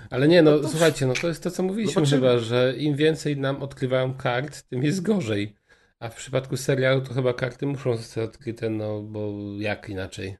Ale 0.09 0.27
nie, 0.27 0.41
no 0.41 0.67
słuchajcie, 0.67 1.05
no 1.07 1.13
to 1.13 1.27
jest 1.27 1.43
to, 1.43 1.51
co 1.51 1.63
mówiliśmy 1.63 1.93
Zobaczymy. 2.05 2.21
chyba, 2.21 2.39
że 2.39 2.73
im 2.77 2.95
więcej 2.95 3.38
nam 3.38 3.63
odkrywają 3.63 4.13
kart, 4.13 4.63
tym 4.63 4.84
jest 4.84 5.01
gorzej. 5.01 5.55
A 5.99 6.09
w 6.09 6.15
przypadku 6.15 6.57
serialu 6.57 7.01
to 7.01 7.13
chyba 7.13 7.34
karty 7.34 7.65
muszą 7.65 7.97
zostać 7.97 8.29
odkryte, 8.29 8.69
no 8.69 9.01
bo 9.01 9.34
jak 9.59 9.89
inaczej? 9.89 10.38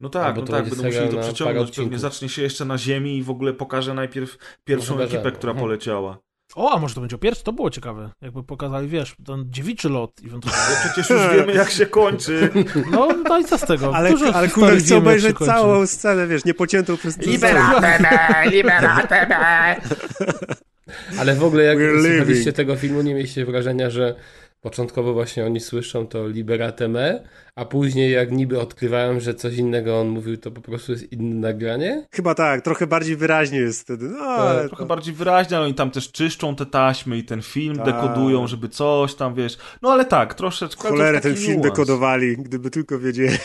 No 0.00 0.08
tak, 0.08 0.36
no 0.36 0.42
to 0.42 0.52
tak, 0.52 0.62
będzie 0.64 0.76
będą 0.82 0.86
musieli 0.86 1.16
to 1.16 1.22
przeciągnąć, 1.22 1.76
pewnie 1.76 1.98
zacznie 1.98 2.28
się 2.28 2.42
jeszcze 2.42 2.64
na 2.64 2.78
ziemi 2.78 3.16
i 3.18 3.22
w 3.22 3.30
ogóle 3.30 3.52
pokaże 3.52 3.94
najpierw 3.94 4.38
pierwszą 4.64 4.94
No 4.94 4.98
chyba, 4.98 5.10
że- 5.10 5.16
ekipę, 5.18 5.32
która 5.32 5.50
mhm. 5.50 5.66
poleciała. 5.66 6.18
O, 6.54 6.72
a 6.72 6.78
może 6.78 6.94
to 6.94 7.00
będzie 7.00 7.16
o 7.16 7.18
pierwszy? 7.18 7.44
To 7.44 7.52
było 7.52 7.70
ciekawe. 7.70 8.10
Jakby 8.22 8.42
pokazali, 8.42 8.88
wiesz, 8.88 9.16
ten 9.26 9.44
dziewiczy 9.48 9.88
lot 9.88 10.20
ewentualnie. 10.26 10.76
Przecież 10.84 11.10
już 11.10 11.20
wiemy, 11.36 11.52
jak 11.52 11.70
się 11.70 11.86
kończy. 11.86 12.50
No, 12.90 13.08
no 13.28 13.38
i 13.38 13.44
co 13.44 13.58
z 13.58 13.60
tego? 13.60 13.94
Ale, 13.96 14.10
Dużo 14.10 14.34
ale 14.34 14.48
wiemy, 14.48 14.72
jak 14.72 14.92
obejrzeć 14.92 15.38
całą 15.38 15.86
scenę, 15.86 16.26
wiesz, 16.26 16.44
niepociętą 16.44 16.96
przez 16.96 17.18
Liberateme, 17.18 18.10
liberateme. 18.50 19.76
Ale 21.18 21.34
w 21.34 21.44
ogóle 21.44 21.62
jak 21.64 21.78
We're 21.78 22.00
słuchaliście 22.00 22.34
living. 22.38 22.56
tego 22.56 22.76
filmu, 22.76 23.02
nie 23.02 23.14
mieliście 23.14 23.44
wrażenia, 23.46 23.90
że 23.90 24.14
początkowo 24.60 25.12
właśnie 25.12 25.44
oni 25.46 25.60
słyszą 25.60 26.06
to 26.06 26.28
Liberate 26.28 26.88
Me, 26.88 27.24
a 27.54 27.64
później 27.64 28.12
jak 28.12 28.30
niby 28.32 28.60
odkrywają, 28.60 29.20
że 29.20 29.34
coś 29.34 29.56
innego 29.56 30.00
on 30.00 30.08
mówił, 30.08 30.36
to 30.36 30.50
po 30.50 30.60
prostu 30.60 30.92
jest 30.92 31.12
inne 31.12 31.48
nagranie? 31.48 32.06
Chyba 32.12 32.34
tak, 32.34 32.62
trochę 32.64 32.86
bardziej 32.86 33.16
wyraźnie 33.16 33.58
jest 33.58 33.80
wtedy. 33.80 34.08
No, 34.08 34.18
ale 34.24 34.68
Trochę 34.68 34.82
to... 34.82 34.86
bardziej 34.88 35.14
wyraźnie, 35.14 35.56
ale 35.56 35.66
oni 35.66 35.74
tam 35.74 35.90
też 35.90 36.12
czyszczą 36.12 36.56
te 36.56 36.66
taśmy 36.66 37.18
i 37.18 37.24
ten 37.24 37.42
film 37.42 37.76
Tak. 37.76 37.84
dekodują, 37.84 38.46
żeby 38.46 38.68
coś 38.68 39.14
tam, 39.14 39.34
wiesz. 39.34 39.58
No 39.82 39.90
ale 39.92 40.04
tak, 40.04 40.34
troszeczkę. 40.34 40.82
to 40.82 40.88
Cholerę 40.88 41.20
ten 41.20 41.36
film 41.36 41.52
niuans. 41.52 41.62
dekodowali, 41.62 42.36
gdyby 42.36 42.70
tylko 42.70 42.98
wiedzieli. 42.98 43.36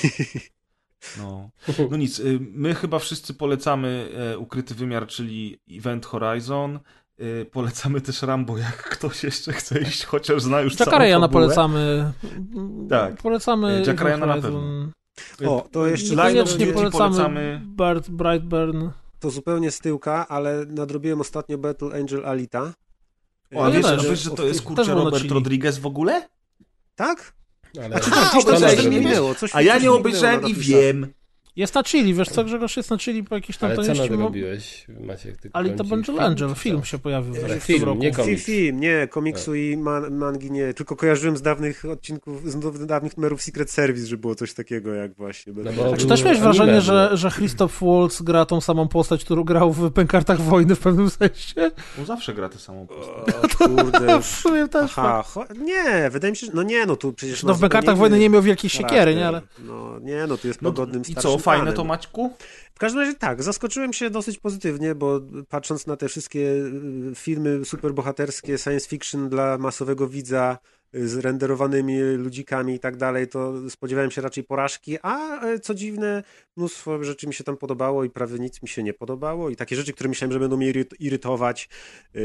No. 1.18 1.50
no 1.92 1.98
nic, 1.98 2.20
y, 2.20 2.40
my 2.42 2.76
chyba 2.76 3.00
wszyscy 3.00 3.34
polecamy 3.34 4.10
e, 4.34 4.38
Ukryty 4.38 4.76
Wymiar, 4.76 5.08
czyli 5.08 5.60
Event 5.72 6.06
Horizon. 6.06 6.80
Y, 7.22 7.46
Polecamy 7.52 8.02
też 8.02 8.22
Rambo, 8.22 8.58
jak 8.58 8.84
ktoś 8.90 9.24
jeszcze 9.24 9.54
chce 9.54 9.82
iść, 9.82 10.06
chociaż 10.06 10.42
zna 10.42 10.62
już 10.62 10.74
Jacka 10.74 10.86
całą 10.86 11.04
Ryana 11.04 11.28
polecamy. 11.28 12.12
Tak. 12.90 13.16
Polecamy 13.18 13.84
Jack 13.88 14.02
Ryana 14.02 14.26
na 14.26 14.34
Horizon. 14.34 14.92
O, 15.48 15.68
to 15.72 15.88
jeszcze 15.88 16.14
of 16.14 16.18
Niekoniecznie 16.18 16.68
polecamy, 16.68 16.92
polecamy. 17.16 17.62
Bart 17.66 18.10
Brightburn. 18.10 18.90
to 19.20 19.30
zupełnie 19.30 19.72
z 19.72 19.80
tyłka, 19.80 20.28
ale 20.28 20.66
nadrobiłem 20.66 21.22
ostatnio 21.22 21.58
Battle 21.58 22.00
Angel 22.00 22.26
Alita. 22.26 22.74
O, 23.56 23.66
a 23.66 23.72
wiesz, 23.72 23.86
też. 23.86 24.00
a 24.00 24.10
wiesz, 24.10 24.20
że 24.20 24.32
to 24.32 24.46
jest 24.46 24.62
kurczę 24.62 24.94
Robert 24.96 25.18
Chili. 25.18 25.34
Rodriguez 25.34 25.78
w 25.80 25.86
ogóle? 25.86 26.28
Tak? 26.96 27.34
Ale 27.86 27.96
A 27.96 28.00
czy 28.00 28.12
A, 28.12 28.16
tak, 28.16 28.32
coś 28.32 28.46
tam 28.46 28.58
coś 28.60 28.84
nie 28.84 28.90
mi 28.90 28.96
wiesz. 28.96 29.06
minęło. 29.06 29.36
Coś, 29.36 29.56
A 29.56 29.62
ja 29.62 29.74
coś 29.74 29.84
nie 29.84 29.90
mi 29.90 29.96
obejrzałem 29.96 30.46
na. 31.58 31.62
Jest 31.62 31.76
na 31.76 31.84
Chili, 31.84 32.14
wiesz 32.14 32.30
co, 32.30 32.44
Grzegorz, 32.44 32.78
jest 32.78 32.90
na 32.90 32.98
Chili 32.98 33.24
po 33.24 33.36
jakiś 33.36 33.58
tam 33.58 33.68
Ale 33.68 33.76
to 33.76 33.84
co 33.84 33.94
nadrobiłeś, 33.94 34.86
Maciek? 35.00 35.38
Ty 35.38 35.50
Ale 35.54 35.70
to 35.70 35.84
Angel, 36.20 36.50
czy 36.54 36.60
film 36.62 36.84
się 36.84 37.00
pojawił 37.00 37.34
w 37.34 37.38
Ale 37.38 37.48
w 37.48 37.50
tym 37.50 37.60
film, 37.62 37.84
roku. 37.84 38.02
nie 38.02 38.12
komiks. 38.12 38.44
film, 38.44 38.80
nie, 38.80 39.08
komiksu 39.08 39.56
i 39.56 39.78
man, 39.78 40.16
mangi 40.18 40.52
nie, 40.52 40.74
tylko 40.74 40.96
kojarzyłem 40.96 41.38
z 41.38 41.42
dawnych 41.42 41.86
odcinków, 41.86 42.52
z 42.52 42.86
dawnych 42.86 43.18
numerów 43.18 43.42
Secret 43.42 43.72
Service, 43.72 44.08
że 44.08 44.18
było 44.18 44.36
coś 44.36 44.54
takiego 44.54 44.94
jak 44.94 45.14
właśnie. 45.14 45.54
No 45.54 45.64
bo- 45.64 45.70
Angel. 45.84 45.98
Czy 45.98 46.08
też 46.08 46.24
miałeś 46.24 46.40
wrażenie, 46.40 46.82
że, 46.82 47.10
że 47.14 47.32
Christoph 47.32 47.82
Waltz 47.82 48.22
gra 48.22 48.46
tą 48.46 48.62
samą 48.62 48.88
postać, 48.88 49.26
którą 49.26 49.44
grał 49.44 49.74
w 49.74 49.92
Pękartach 49.92 50.42
Wojny 50.42 50.76
w 50.76 50.80
pewnym 50.80 51.10
sensie? 51.10 51.72
On 52.00 52.06
zawsze 52.06 52.34
gra 52.34 52.50
tę 52.50 52.60
samą 52.60 52.88
postać. 52.88 53.36
O, 53.56 53.58
kurde. 53.68 54.22
W 54.22 54.26
sumie 54.26 54.68
też. 54.68 54.92
Aha, 54.98 55.24
cho- 55.34 55.60
nie, 55.62 56.10
wydaje 56.10 56.32
mi 56.32 56.38
się, 56.38 56.46
że, 56.46 56.52
no 56.56 56.64
nie, 56.64 56.86
no 56.86 56.96
tu 56.96 57.14
przecież... 57.14 57.44
No 57.44 57.54
w 57.54 57.60
Pękartach 57.60 57.96
zupełnie 57.96 58.00
Wojny 58.10 58.20
nie 58.20 58.30
miał 58.30 58.42
wielkiej 58.42 58.70
siekiery, 58.70 59.16
nie? 59.16 59.28
Ale. 59.28 59.42
No 59.66 60.00
nie, 60.00 60.28
no 60.28 60.38
tu 60.38 60.48
jest 60.48 60.62
No 60.62 60.72
pogodnym 60.72 61.02
i 61.02 61.12
starszym 61.12 61.32
fajne 61.46 61.74
to 61.74 61.84
Maćku? 61.84 62.34
W 62.76 62.80
każdym 62.80 63.02
razie 63.02 63.14
tak, 63.14 63.44
zaskoczyłem 63.44 63.94
się 63.94 64.10
dosyć 64.10 64.38
pozytywnie, 64.38 64.96
bo 64.96 65.22
patrząc 65.50 65.88
na 65.88 65.98
te 65.98 66.08
wszystkie 66.08 66.40
y, 66.40 67.16
filmy 67.16 67.66
superbohaterskie, 67.66 68.58
science 68.58 68.90
fiction 68.90 69.30
dla 69.30 69.58
masowego 69.58 70.08
widza 70.08 70.58
y, 70.96 71.08
z 71.08 71.18
renderowanymi 71.18 72.00
ludzikami 72.00 72.76
i 72.76 72.80
tak 72.80 72.98
dalej, 72.98 73.28
to 73.28 73.70
spodziewałem 73.70 74.12
się 74.12 74.22
raczej 74.22 74.44
porażki, 74.44 74.98
a 75.02 75.46
y, 75.46 75.60
co 75.60 75.74
dziwne, 75.74 76.24
mnóstwo 76.58 77.04
rzeczy 77.04 77.28
mi 77.28 77.34
się 77.34 77.44
tam 77.44 77.58
podobało 77.58 78.04
i 78.04 78.10
prawie 78.10 78.40
nic 78.40 78.62
mi 78.62 78.70
się 78.70 78.84
nie 78.84 78.94
podobało 78.94 79.50
i 79.50 79.56
takie 79.56 79.76
rzeczy, 79.76 79.94
które 79.94 80.10
myślałem, 80.10 80.32
że 80.34 80.40
będą 80.40 80.58
mnie 80.58 80.72
iry- 80.74 80.96
irytować 81.00 81.70
yy, 82.14 82.22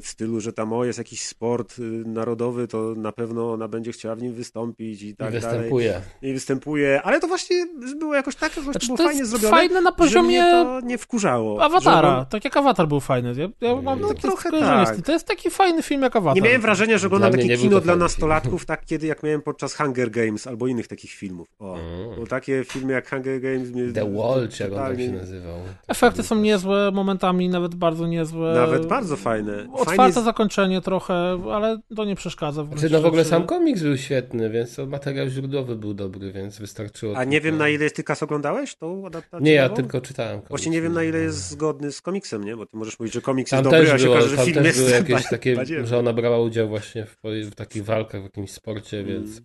w 0.00 0.02
stylu, 0.04 0.40
że 0.40 0.52
tam 0.52 0.72
o, 0.72 0.84
jest 0.84 0.98
jakiś 0.98 1.22
sport 1.22 1.78
y, 1.78 1.82
narodowy, 2.06 2.68
to 2.68 2.94
na 2.96 3.12
pewno 3.12 3.52
ona 3.52 3.68
będzie 3.68 3.92
chciała 3.92 4.16
w 4.16 4.22
nim 4.22 4.32
wystąpić 4.34 5.02
i 5.02 5.08
I 5.08 5.16
tak 5.16 5.32
dalej 5.40 5.40
występuje. 5.58 6.00
i 6.22 6.32
występuje, 6.32 7.02
ale 7.02 7.20
to 7.20 7.28
właśnie 7.28 7.66
było 7.98 8.14
jakoś 8.14 8.36
tak, 8.36 8.56
jakoś 8.56 8.64
Znaczy, 8.64 8.78
to 8.80 8.86
było 8.86 8.96
to 8.96 9.04
fajnie 9.04 9.18
jest 9.20 9.30
zrobione, 9.30 9.50
fajne 9.50 9.80
na 9.80 9.90
że 9.90 9.96
poziomie 9.96 10.40
to 10.40 10.80
nie 10.80 10.98
wkurzało. 10.98 11.62
Awatara. 11.62 12.20
Że 12.20 12.26
Tak 12.30 12.44
jak 12.44 12.56
Awatar 12.56 12.88
był 12.88 13.00
fajny. 13.00 13.34
Ja, 13.36 13.68
ja 13.68 13.82
mam 13.82 14.00
No, 14.00 14.08
takie 14.08 14.20
trochę 14.20 14.50
tak. 14.50 15.00
To 15.02 15.12
jest 15.12 15.26
taki 15.26 15.50
fajny 15.50 15.82
film 15.82 16.02
jak 16.02 16.16
Awatar. 16.16 16.36
nie 16.42 16.48
miałem 16.48 16.60
wrażenia, 16.62 16.98
że 16.98 17.06
oglądam 17.06 17.32
takie 17.32 17.56
kino 17.56 17.80
dla 17.80 17.96
nastolatków, 17.96 18.64
tak 18.66 18.84
kiedy 18.84 19.06
jak 19.06 19.22
miałem 19.22 19.42
podczas 19.42 19.74
Hunger 19.74 20.10
Games 20.10 20.46
albo 20.46 20.66
innych 20.66 20.88
takich 20.88 21.10
filmów. 21.10 21.48
O, 21.58 21.76
Mm. 21.76 22.20
bo 22.20 22.26
takie 22.26 22.64
filmy 22.64 22.92
jak 22.92 23.10
Hunger 23.10 23.40
Games 23.40 23.55
mnie 23.58 23.92
The 23.92 24.12
Wall, 24.14 24.48
czy 24.48 24.62
jak 24.62 24.72
on 24.72 24.78
tak 24.78 24.86
totalnie- 24.88 25.06
się 25.06 25.12
nazywał. 25.12 25.54
Efekty 25.88 26.22
są 26.22 26.36
niezłe, 26.40 26.90
momentami 26.92 27.48
nawet 27.48 27.74
bardzo 27.74 28.06
niezłe. 28.06 28.54
Nawet 28.54 28.86
bardzo 28.86 29.16
fajne. 29.16 29.66
Otwarte 29.72 29.96
Fajnie 29.96 30.12
zakończenie 30.12 30.80
trochę, 30.80 31.14
ale 31.52 31.78
to 31.96 32.04
nie 32.04 32.14
przeszkadza. 32.16 32.64
w 32.64 32.78
Znaczy, 32.78 32.90
no 32.94 33.00
w 33.00 33.06
ogóle 33.06 33.24
sam 33.24 33.46
komiks 33.46 33.82
był 33.82 33.96
świetny, 33.96 34.50
więc 34.50 34.78
materiał 34.78 35.28
źródłowy 35.28 35.76
był 35.76 35.94
dobry, 35.94 36.32
więc 36.32 36.58
wystarczyło. 36.58 37.16
A 37.16 37.24
nie 37.24 37.40
wiem 37.40 37.56
na 37.58 37.68
ile 37.68 37.90
ty 37.90 38.02
Kas 38.02 38.22
oglądałeś 38.22 38.74
tą 38.76 39.06
adaptację? 39.06 39.44
Nie, 39.44 39.52
ja 39.52 39.68
tylko 39.68 40.00
czytałem 40.00 40.32
komiks. 40.32 40.48
Właśnie 40.48 40.72
nie 40.72 40.82
wiem 40.82 40.92
na 40.92 41.02
ile 41.04 41.18
jest 41.18 41.48
zgodny 41.48 41.92
z 41.92 42.00
komiksem, 42.02 42.44
nie? 42.44 42.56
Bo 42.56 42.66
ty 42.66 42.76
możesz 42.76 42.98
mówić, 42.98 43.14
że 43.14 43.20
komiks 43.20 43.50
Tam 43.50 43.58
jest 43.58 43.70
dobry, 43.70 43.92
a 43.92 43.98
się 43.98 44.04
było, 44.04 44.16
okaże, 44.16 44.28
że 44.30 44.36
tam 44.36 44.44
film 44.44 44.56
też 44.56 44.66
jest 44.66 44.78
były 44.78 44.90
jakieś 44.90 45.28
takie, 45.28 45.56
że 45.86 45.98
ona 45.98 46.12
brała 46.12 46.38
udział 46.40 46.68
właśnie 46.68 47.06
w, 47.06 47.16
w 47.50 47.54
takich 47.54 47.84
walkach, 47.84 48.20
w 48.20 48.24
jakimś 48.24 48.50
sporcie, 48.50 49.00
Mm. 49.00 49.12
więc 49.12 49.42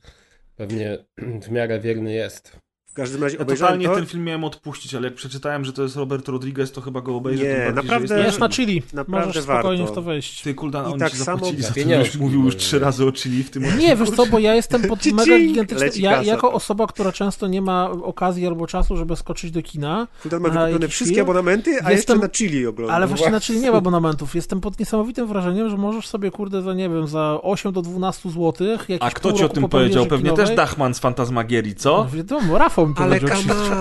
pewnie 0.56 0.98
w 1.42 1.52
miarę 1.52 1.80
wierny 1.80 2.14
jest. 2.14 2.58
W 2.92 2.94
każdym 2.94 3.24
razie 3.24 3.36
Ja 3.38 3.42
obejrzałem 3.44 3.74
totalnie 3.74 3.88
to. 3.88 3.96
ten 3.96 4.06
film 4.06 4.24
miałem 4.24 4.44
odpuścić, 4.44 4.96
ale 4.96 5.08
jak 5.08 5.16
przeczytałem, 5.16 5.66
że 5.66 5.74
to 5.74 5.84
jest 5.84 5.96
Robert 5.96 6.28
Rodriguez, 6.28 6.72
to 6.72 6.82
chyba 6.82 7.02
go 7.02 7.16
obejrzę. 7.16 7.44
Nie, 7.44 7.50
bardziej, 7.56 7.74
naprawdę- 7.74 8.16
jest... 8.16 8.26
Jest 8.28 8.40
na 8.40 8.50
Chili. 8.50 8.84
Naprawdę 8.94 9.28
Możesz 9.28 9.44
spokojnie 9.44 9.78
warto. 9.84 9.94
w 9.94 9.96
to 9.96 10.02
wejść. 10.02 10.42
Ty, 10.42 10.54
Kuldan, 10.54 10.86
I 10.86 10.88
oni 10.92 11.00
tak 11.00 11.12
ci 11.12 11.18
samo- 11.18 11.26
zapłacili 11.38 11.64
za 11.64 11.74
to, 11.74 11.80
żebyś 11.80 12.16
mówił 12.16 12.44
już 12.46 12.56
trzy 12.56 12.76
nie? 12.76 12.80
razy 12.82 13.06
o 13.08 13.12
Chili 13.12 13.44
w 13.44 13.50
tym 13.50 13.64
odcinku. 13.64 13.84
Nie, 13.86 13.96
wiesz 13.96 14.10
co, 14.10 14.26
bo 14.26 14.40
ja 14.40 14.56
jestem 14.56 14.82
pod 14.82 15.06
mega 15.14 15.40
gigantycznym... 15.40 15.90
Ja, 15.96 16.24
jako 16.24 16.54
osoba, 16.54 16.88
która 16.88 17.12
często 17.12 17.48
nie 17.48 17.62
ma 17.62 17.90
okazji 17.92 18.48
albo 18.48 18.68
czasu, 18.68 18.98
żeby 18.98 19.16
skoczyć 19.16 19.52
do 19.52 19.62
kina, 19.62 20.08
Kuldan 20.22 20.42
ma 20.42 20.50
wykupione 20.50 20.88
wszystkie 20.88 21.16
film? 21.16 21.26
abonamenty, 21.26 21.72
a 21.72 21.74
Jestem- 21.74 21.92
jeszcze 21.92 22.16
na 22.16 22.30
Chili 22.30 22.68
ogląda. 22.68 22.94
ale 22.94 23.08
właśnie 23.08 23.30
na 23.30 23.40
Chili 23.42 23.60
nie 23.60 23.72
ma 23.72 23.78
abonamentów. 23.78 24.36
Jestem 24.36 24.62
pod 24.62 24.80
niesamowitym 24.80 25.28
wrażeniem, 25.28 25.70
że 25.70 25.78
możesz 25.78 26.08
sobie, 26.08 26.32
kurde, 26.32 26.62
za 26.62 26.74
nie 26.74 26.90
wiem, 26.90 27.08
za 27.08 27.40
8 27.42 27.72
do 27.72 27.82
12 27.82 28.30
zł 28.30 28.68
A 29.00 29.12
kto 29.12 29.34
ci 29.34 29.44
o 29.44 29.50
tym 29.50 29.64
po 29.64 29.70
powiedział? 29.70 30.06
Pewnie 30.06 30.32
też 30.34 30.56
Dachman 30.56 30.94
z 30.94 31.00
Fantasmagierii, 31.00 31.76
co? 31.76 31.98
No, 32.04 32.18
wiadomo, 32.18 32.58
Rafał 32.58 32.81
mi 32.88 32.94
Ale 32.98 33.20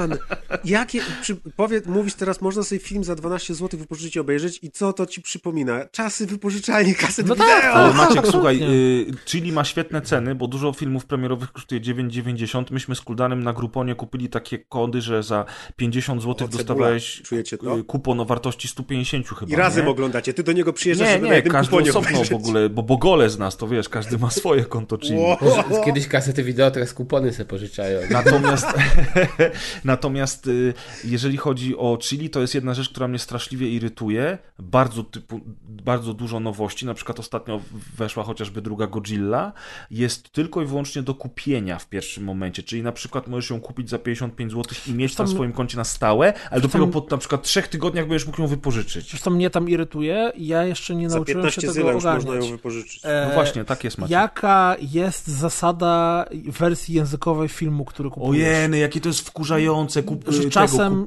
on! 0.03 0.17
Jakie, 0.65 1.01
przy, 1.23 1.37
powiedz, 1.57 1.87
mówisz 1.87 2.15
teraz, 2.15 2.41
można 2.41 2.63
sobie 2.63 2.79
film 2.79 3.05
za 3.05 3.15
12 3.15 3.55
zł 3.55 3.81
wypożyczyć 3.81 4.17
i 4.17 4.21
obejrzeć 4.21 4.59
i 4.63 4.71
co 4.71 4.93
to 4.93 5.07
ci 5.07 5.23
przypomina? 5.23 5.85
Czasy 5.93 6.27
wypożyczalni 6.27 6.95
kaset 6.95 7.27
No 7.27 7.35
wideo! 7.35 7.49
tak, 7.49 7.65
Ale 7.65 7.87
Maciek, 7.95 8.03
Absolutnie. 8.19 8.31
słuchaj, 8.33 8.61
y, 8.63 9.07
Chili 9.27 9.53
ma 9.53 9.65
świetne 9.65 10.03
ceny, 10.03 10.35
bo 10.35 10.47
dużo 10.47 10.73
filmów 10.73 11.07
premierowych 11.07 11.53
kosztuje 11.53 11.81
9,90. 11.81 12.65
Myśmy 12.71 12.95
z 12.95 13.01
Kuldanem 13.01 13.43
na 13.43 13.53
Gruponie 13.53 13.95
kupili 13.95 14.29
takie 14.29 14.59
kody, 14.59 15.01
że 15.01 15.23
za 15.23 15.45
50 15.77 16.23
zł 16.23 16.47
O, 16.47 16.51
dostawałeś 16.51 17.23
Czujecie 17.25 17.59
to? 17.59 17.79
y, 17.79 17.85
kupon 17.85 18.21
o 18.21 18.25
wartości 18.25 18.69
150 18.69 19.29
chyba. 19.29 19.53
I 19.53 19.57
razem 19.57 19.85
nie? 19.85 19.91
oglądacie, 19.91 20.35
ty 20.35 20.43
do 20.43 20.53
niego 20.53 20.73
przyjeżdżasz, 20.73 21.09
Nie, 21.09 21.13
żeby 21.15 21.25
na 21.27 21.31
nie, 21.31 21.37
jednym 21.37 21.53
każdy 21.53 21.71
kuponie 21.71 21.91
osobno 21.91 22.09
w 22.09 22.13
obejrzeć. 22.13 22.33
ogóle, 22.33 22.69
bo 22.69 22.83
Bogole 22.83 23.31
z 23.31 23.39
nas, 23.39 23.57
to 23.57 23.69
wiesz, 23.69 23.89
każdy 23.89 24.19
ma 24.19 24.31
swoje 24.31 24.65
konto 24.65 24.99
Chili. 24.99 25.19
Wow. 25.19 25.37
Kiedyś 25.85 26.09
kasety 26.09 26.43
wideo, 26.45 26.71
teraz 26.71 26.93
kupony 26.95 27.33
se 27.33 27.45
pożyczają. 27.45 28.01
Natomiast, 28.11 28.67
natomiast 29.85 30.47
y, 30.47 30.75
jeżeli 31.05 31.37
chodzi 31.37 31.77
o 31.77 31.99
Chili, 32.03 32.31
to 32.31 32.41
jest 32.41 32.55
jedna 32.55 32.75
rzecz, 32.75 32.89
która 32.89 33.09
mnie 33.09 33.19
straszliwie 33.19 33.69
irytuje. 33.71 34.39
Bardzo, 34.59 35.05
typu, 35.05 35.41
bardzo 35.63 36.15
dużo 36.15 36.41
nowości. 36.41 36.87
Na 36.87 36.95
przykład 36.95 37.19
ostatnio 37.21 37.61
weszła 37.97 38.25
chociażby 38.25 38.63
druga 38.63 38.87
Godzilla. 38.87 39.53
Jest 39.91 40.31
tylko 40.33 40.63
i 40.63 40.67
wyłącznie 40.67 41.03
do 41.03 41.15
kupienia 41.15 41.79
w 41.79 41.89
pierwszym 41.89 42.25
momencie. 42.25 42.63
Czyli 42.63 42.83
na 42.83 42.93
przykład 42.93 43.29
możesz 43.29 43.51
ją 43.51 43.61
kupić 43.61 43.91
za 43.91 43.99
55 43.99 44.53
zł 44.53 44.65
i 44.87 44.93
mieć 44.93 45.13
na 45.13 45.17
Zresztą- 45.17 45.35
swoim 45.37 45.53
koncie 45.53 45.77
na 45.77 45.85
stałe, 45.85 46.33
ale 46.51 46.61
dopiero 46.61 46.85
Zresztą- 46.85 47.01
po 47.03 47.11
na 47.11 47.19
przykład 47.19 47.43
trzech 47.43 47.69
tygodniach 47.69 48.09
będziesz 48.09 48.27
mógł 48.27 48.43
ją 48.43 48.49
wypożyczyć. 48.49 49.21
Co 49.21 49.31
mnie 49.31 49.51
tam 49.51 49.69
irytuje? 49.69 50.33
Ja 50.37 50.65
jeszcze 50.65 50.95
nie 50.97 51.09
nauczyłem 51.09 51.43
15 51.43 51.61
się 51.61 51.73
tego 51.75 51.91
ogarniać. 51.99 52.25
można 52.27 52.35
ją 52.47 52.51
wypożyczyć. 52.51 53.01
E, 53.05 53.27
No 53.29 53.35
właśnie, 53.35 53.65
tak 53.65 53.85
jest 53.85 53.99
Maciek. 53.99 54.13
Jaka 54.13 54.77
jest 54.93 55.27
zasada 55.29 56.25
wersji 56.47 56.95
językowej 56.95 57.49
filmu, 57.49 57.85
który 57.85 58.11
kupujesz? 58.11 58.47
Ojeny, 58.47 58.79
jakie 58.81 59.01
to 59.01 59.09
jest 59.09 59.21
wkurzające. 59.21 60.03
Kup, 60.03 60.25
tego, 60.25 60.51
czasem 60.51 61.07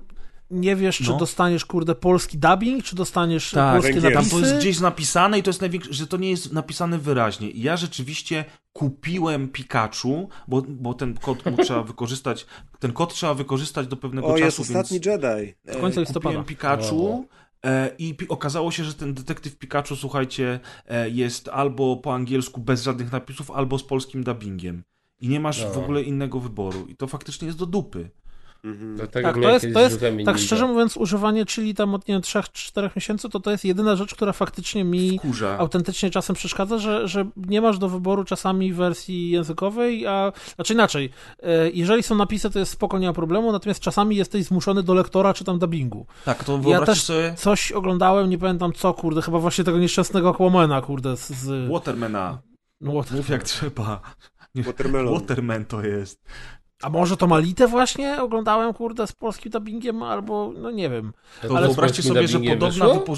nie 0.52 0.76
wiesz, 0.76 0.98
czy 0.98 1.10
No. 1.10 1.18
dostaniesz, 1.18 1.66
kurde, 1.66 1.96
polski 1.96 2.38
dubbing, 2.38 2.84
czy 2.84 2.96
dostaniesz 2.96 3.52
Tak, 3.52 3.74
polskie 3.74 3.94
węgierski. 3.94 4.14
Tam 4.14 4.24
napisy. 4.24 4.42
to 4.42 4.48
jest 4.48 4.58
gdzieś 4.60 4.80
napisane 4.80 5.40
i 5.40 5.44
to 5.44 5.50
jest 5.50 5.62
największe, 5.62 5.94
że 5.94 6.08
to 6.08 6.18
nie 6.18 6.30
jest 6.30 6.54
napisane 6.54 6.98
wyraźnie. 7.00 7.50
I 7.52 7.62
ja 7.62 7.78
rzeczywiście 7.78 8.46
kupiłem 8.74 9.50
Pikachu, 9.50 10.30
bo, 10.48 10.62
bo 10.68 10.94
ten 10.94 11.14
kod 11.14 11.46
mu 11.46 11.58
trzeba 11.58 11.84
wykorzystać, 11.94 12.46
ten 12.80 12.94
kod 12.94 13.14
trzeba 13.14 13.34
wykorzystać 13.34 13.88
do 13.88 13.98
pewnego 13.98 14.28
O, 14.28 14.32
czasu, 14.32 14.44
jest 14.46 14.60
ostatni 14.60 15.00
więc 15.00 15.06
Jedi. 15.24 15.54
Do 15.66 15.80
końca 15.80 15.98
e, 16.02 16.04
listopada. 16.04 16.30
kupiłem 16.30 16.46
Pikachu 16.46 17.28
e, 17.66 17.92
i 17.98 18.16
pi- 18.16 18.28
okazało 18.30 18.72
się, 18.72 18.84
że 18.84 18.94
ten 18.94 19.14
detektyw 19.14 19.56
Pikachu, 19.58 19.96
słuchajcie, 19.96 20.60
e, 20.88 21.10
jest 21.10 21.50
albo 21.50 21.98
po 21.98 22.14
angielsku 22.14 22.62
bez 22.62 22.84
żadnych 22.84 23.12
napisów, 23.12 23.52
albo 23.52 23.80
z 23.80 23.84
polskim 23.84 24.24
dubbingiem. 24.24 24.84
I 25.22 25.30
nie 25.30 25.40
masz 25.40 25.66
w 25.66 25.76
No. 25.76 25.84
ogóle 25.84 26.02
innego 26.02 26.40
wyboru. 26.40 26.86
I 26.88 26.96
to 26.96 27.08
faktycznie 27.08 27.46
jest 27.46 27.58
do 27.60 27.66
dupy. 27.66 28.10
Mhm. 28.64 28.96
No 28.96 29.08
tak, 29.08 29.34
to 29.34 29.50
jest, 29.50 29.66
to 29.74 29.90
z 29.90 30.02
jest 30.02 30.26
tak 30.26 30.38
szczerze 30.38 30.68
mówiąc, 30.68 30.98
używanie 30.98 31.46
chili 31.46 31.76
tam 31.76 31.96
od 31.96 32.08
nie 32.08 32.14
wiem, 32.16 32.22
3-4 32.22 32.90
miesięcy, 32.96 33.30
to 33.30 33.40
to 33.40 33.52
jest 33.52 33.66
jedyna 33.66 33.96
rzecz, 33.96 34.16
która 34.16 34.34
faktycznie 34.34 34.84
mi 34.84 35.20
Kurza. 35.20 35.58
autentycznie 35.58 36.10
czasem 36.10 36.36
przeszkadza, 36.36 36.78
że, 36.78 37.08
że 37.08 37.26
nie 37.36 37.62
masz 37.62 37.78
do 37.78 37.90
wyboru 37.90 38.24
czasami 38.24 38.74
wersji 38.74 39.30
językowej, 39.30 40.08
a 40.08 40.32
znaczy 40.56 40.74
inaczej, 40.74 41.10
e, 41.44 41.70
jeżeli 41.70 42.04
są 42.04 42.16
napisy, 42.16 42.50
to 42.50 42.60
jest 42.60 42.72
spoko, 42.72 43.00
nie 43.00 43.08
ma 43.08 43.14
problemu, 43.14 43.52
natomiast 43.52 43.80
czasami 43.80 44.16
jesteś 44.16 44.44
zmuszony 44.46 44.84
do 44.84 44.94
lektora 44.94 45.34
czy 45.34 45.44
tam 45.44 45.60
dubbingu. 45.60 46.06
Tak, 46.26 46.44
to 46.44 46.52
Ja 46.54 46.58
wyobraźcie 46.60 46.86
też 46.94 47.04
sobie 47.04 47.34
coś 47.38 47.72
oglądałem, 47.72 48.30
nie 48.30 48.38
pamiętam 48.38 48.74
co, 48.74 48.94
kurde, 48.94 49.22
chyba 49.22 49.40
właśnie 49.40 49.64
tego 49.64 49.78
nieszczęsnego 49.80 50.30
Aquamana, 50.30 50.82
kurde, 50.82 51.18
z... 51.18 51.72
Watermana. 51.72 52.42
no, 52.82 52.92
what- 52.92 53.12
Mów 53.18 53.30
jak 53.30 53.44
trzeba. 53.44 54.02
Watermelon. 54.56 55.14
Waterman 55.14 55.66
to 55.66 55.84
jest. 55.84 56.24
a 56.82 56.90
może 56.90 57.18
to 57.18 57.28
Malitę 57.28 57.68
właśnie 57.68 58.22
oglądałem, 58.22 58.74
kurde, 58.74 59.08
z 59.08 59.12
polskim 59.12 59.52
dubbingiem, 59.52 60.04
albo 60.04 60.54
no 60.58 60.72
nie 60.72 60.90
wiem. 60.90 61.14
To 61.42 61.58
Ale 61.58 61.68
wyobraźcie 61.68 62.04
sobie, 62.04 62.28
że 62.28 62.40
podobna 62.40 62.86
wyszło? 62.86 63.18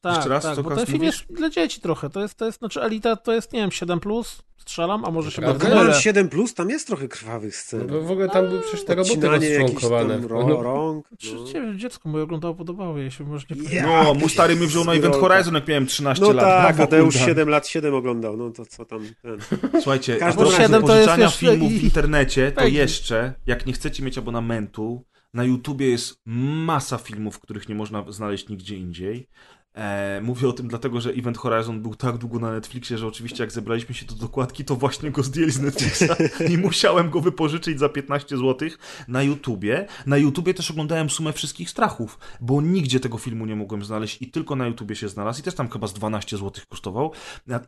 Tak, 0.00 0.14
Jeszcze 0.16 0.28
raz, 0.30 0.42
tak, 0.42 0.56
co 0.56 0.62
bo 0.62 0.76
ten 0.76 0.86
film 0.86 1.02
jest 1.02 1.32
dla 1.32 1.50
dzieci 1.50 1.80
trochę, 1.80 2.10
to 2.10 2.20
jest, 2.22 2.34
to 2.34 2.46
jest, 2.46 2.58
znaczy 2.58 2.82
Elita 2.82 3.16
to 3.16 3.32
jest, 3.32 3.52
nie 3.52 3.60
wiem, 3.60 3.70
7+, 3.70 4.00
plus, 4.00 4.42
strzelam, 4.58 5.04
a 5.04 5.10
może 5.10 5.30
się 5.30 5.42
Prawda? 5.42 5.52
bardzo 5.58 5.68
mylę. 5.74 5.80
Command 5.80 6.02
7 6.02 6.28
Plus, 6.28 6.54
tam 6.54 6.70
jest 6.70 6.86
trochę 6.86 7.08
krwawych 7.08 7.54
No 7.54 7.60
scen. 7.60 7.86
bo 7.86 8.00
w 8.02 8.10
ogóle 8.10 8.28
tam 8.28 8.48
były 8.48 8.60
przecież 8.60 8.84
te 8.84 8.94
roboty 8.94 9.28
rozczłonkowane. 9.28 10.18
ro- 10.28 10.62
rąk. 10.62 11.06
No. 11.10 11.16
Przecież 11.44 11.76
dziecko 11.76 12.08
moje 12.08 12.24
oglądało, 12.24 12.54
podobało 12.54 12.98
jej 12.98 13.10
się, 13.10 13.24
może 13.24 13.46
nie 13.50 13.74
Ja, 13.74 13.86
No, 14.04 14.14
mój 14.14 14.30
stary 14.30 14.56
mnie 14.56 14.66
wziął 14.66 14.84
na 14.84 14.94
Event. 14.94 15.16
Horizon, 15.16 15.54
jak 15.54 15.68
miałem 15.68 15.86
13 15.86 16.24
No 16.24 16.32
lat. 16.32 16.44
tak, 16.44 16.76
Brawo, 16.76 16.82
Adeusz 16.88 17.14
Kuldan. 17.14 17.28
7 17.28 17.48
lat 17.48 17.68
7 17.68 17.94
oglądał, 17.94 18.36
no 18.36 18.50
to 18.50 18.66
co 18.66 18.84
tam 18.84 19.00
ten. 19.22 19.38
Słuchajcie, 19.82 20.14
a 20.14 20.32
propos 20.32 20.56
pożyczania 20.80 21.28
filmów 21.30 21.72
i- 21.72 21.78
w 21.78 21.84
internecie, 21.84 22.52
to 22.52 22.66
jeszcze, 22.66 23.34
jak 23.46 23.66
nie 23.66 23.72
chcecie 23.72 24.02
mieć 24.02 24.18
abonamentu, 24.18 25.04
na 25.34 25.44
YouTubie 25.44 25.90
jest 25.90 26.20
masa 26.26 26.98
filmów, 26.98 27.40
których 27.40 27.68
nie 27.68 27.74
można 27.74 28.04
znaleźć 28.12 28.48
nigdzie 28.48 28.76
indziej. 28.76 29.28
E, 29.74 30.20
mówię 30.20 30.48
o 30.48 30.52
tym 30.52 30.68
dlatego, 30.68 31.00
że 31.00 31.10
Event 31.10 31.38
Horizon 31.38 31.82
był 31.82 31.94
tak 31.94 32.18
długo 32.18 32.38
na 32.38 32.52
Netflixie, 32.52 32.98
że 32.98 33.06
oczywiście 33.06 33.42
jak 33.42 33.52
zebraliśmy 33.52 33.94
się 33.94 34.06
do 34.06 34.14
dokładki, 34.14 34.64
to 34.64 34.76
właśnie 34.76 35.10
go 35.10 35.22
zdjęli 35.22 35.50
z 35.50 35.60
Netflixa 35.60 36.16
i 36.52 36.58
musiałem 36.58 37.10
go 37.10 37.20
wypożyczyć 37.20 37.78
za 37.78 37.88
15 37.88 38.36
zł 38.36 38.68
na 39.08 39.22
YouTubie. 39.22 39.86
Na 40.06 40.16
YouTubie 40.16 40.54
też 40.54 40.70
oglądałem 40.70 41.10
sumę 41.10 41.32
wszystkich 41.32 41.70
strachów, 41.70 42.18
bo 42.40 42.62
nigdzie 42.62 43.00
tego 43.00 43.18
filmu 43.18 43.46
nie 43.46 43.56
mogłem 43.56 43.84
znaleźć 43.84 44.22
i 44.22 44.30
tylko 44.30 44.56
na 44.56 44.66
YouTubie 44.66 44.96
się 44.96 45.08
znalazł 45.08 45.40
i 45.40 45.42
też 45.42 45.54
tam 45.54 45.68
chyba 45.68 45.86
z 45.86 45.92
12 45.92 46.36
zł 46.36 46.64
kosztował. 46.68 47.12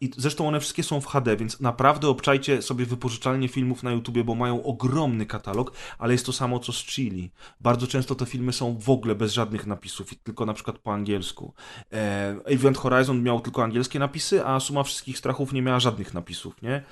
I 0.01 0.11
zresztą 0.17 0.49
one 0.49 0.61
wszystkie 0.61 0.83
są 0.83 1.01
w 1.01 1.07
HD, 1.07 1.37
więc 1.37 1.61
naprawdę 1.61 2.09
obczajcie 2.09 2.63
sobie 2.63 2.87
wypożyczalnie 2.87 3.49
filmów 3.49 3.83
na 3.83 3.93
YouTubie, 3.93 4.25
bo 4.25 4.35
mają 4.35 4.63
ogromny 4.63 5.27
katalog, 5.27 5.73
ale 5.99 6.13
jest 6.13 6.27
to 6.27 6.33
samo 6.33 6.59
co 6.59 6.73
z 6.73 6.85
Chili. 6.85 7.31
Bardzo 7.61 7.87
często 7.87 8.15
te 8.15 8.27
filmy 8.27 8.53
są 8.53 8.79
w 8.79 8.91
ogóle 8.91 9.15
bez 9.15 9.33
żadnych 9.33 9.67
napisów 9.67 10.13
i 10.13 10.17
tylko 10.17 10.47
na 10.47 10.55
przykład 10.55 10.79
po 10.79 10.93
angielsku. 10.93 11.55
E, 11.95 12.35
Event 12.45 12.79
Horizon 12.79 13.23
miał 13.23 13.41
tylko 13.41 13.65
angielskie 13.65 13.99
napisy, 13.99 14.47
a 14.47 14.61
Suma 14.61 14.83
Wszystkich 14.83 15.19
Strachów 15.19 15.53
nie 15.53 15.63
miała 15.63 15.81
żadnych 15.81 16.15
napisów, 16.15 16.63
nie? 16.63 16.83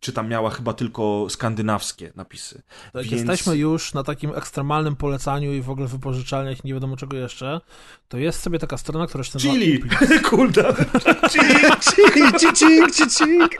Czy 0.00 0.12
tam 0.12 0.28
miała 0.28 0.50
chyba 0.50 0.72
tylko 0.72 1.26
skandynawskie 1.30 2.12
napisy. 2.16 2.62
Tak, 2.92 3.02
Więc- 3.04 3.12
jesteśmy 3.12 3.56
już 3.56 3.94
na 3.94 4.02
takim 4.02 4.30
ekstremalnym 4.34 4.96
polecaniu 4.96 5.52
i 5.54 5.60
w 5.62 5.70
ogóle 5.70 5.86
wypożyczalniach 5.86 6.64
i 6.64 6.66
nie 6.68 6.74
wiadomo 6.74 6.96
czego 6.96 7.16
jeszcze, 7.16 7.60
to 8.08 8.18
jest 8.18 8.40
sobie 8.42 8.58
taka 8.58 8.76
strona, 8.78 9.06
która 9.06 9.24
się 9.24 9.30
nazywa 9.34 9.54
Chili! 9.54 9.82
Kulda! 10.30 10.72
Cicing, 11.30 12.40
cicing, 12.40 12.92
cicing. 12.94 13.56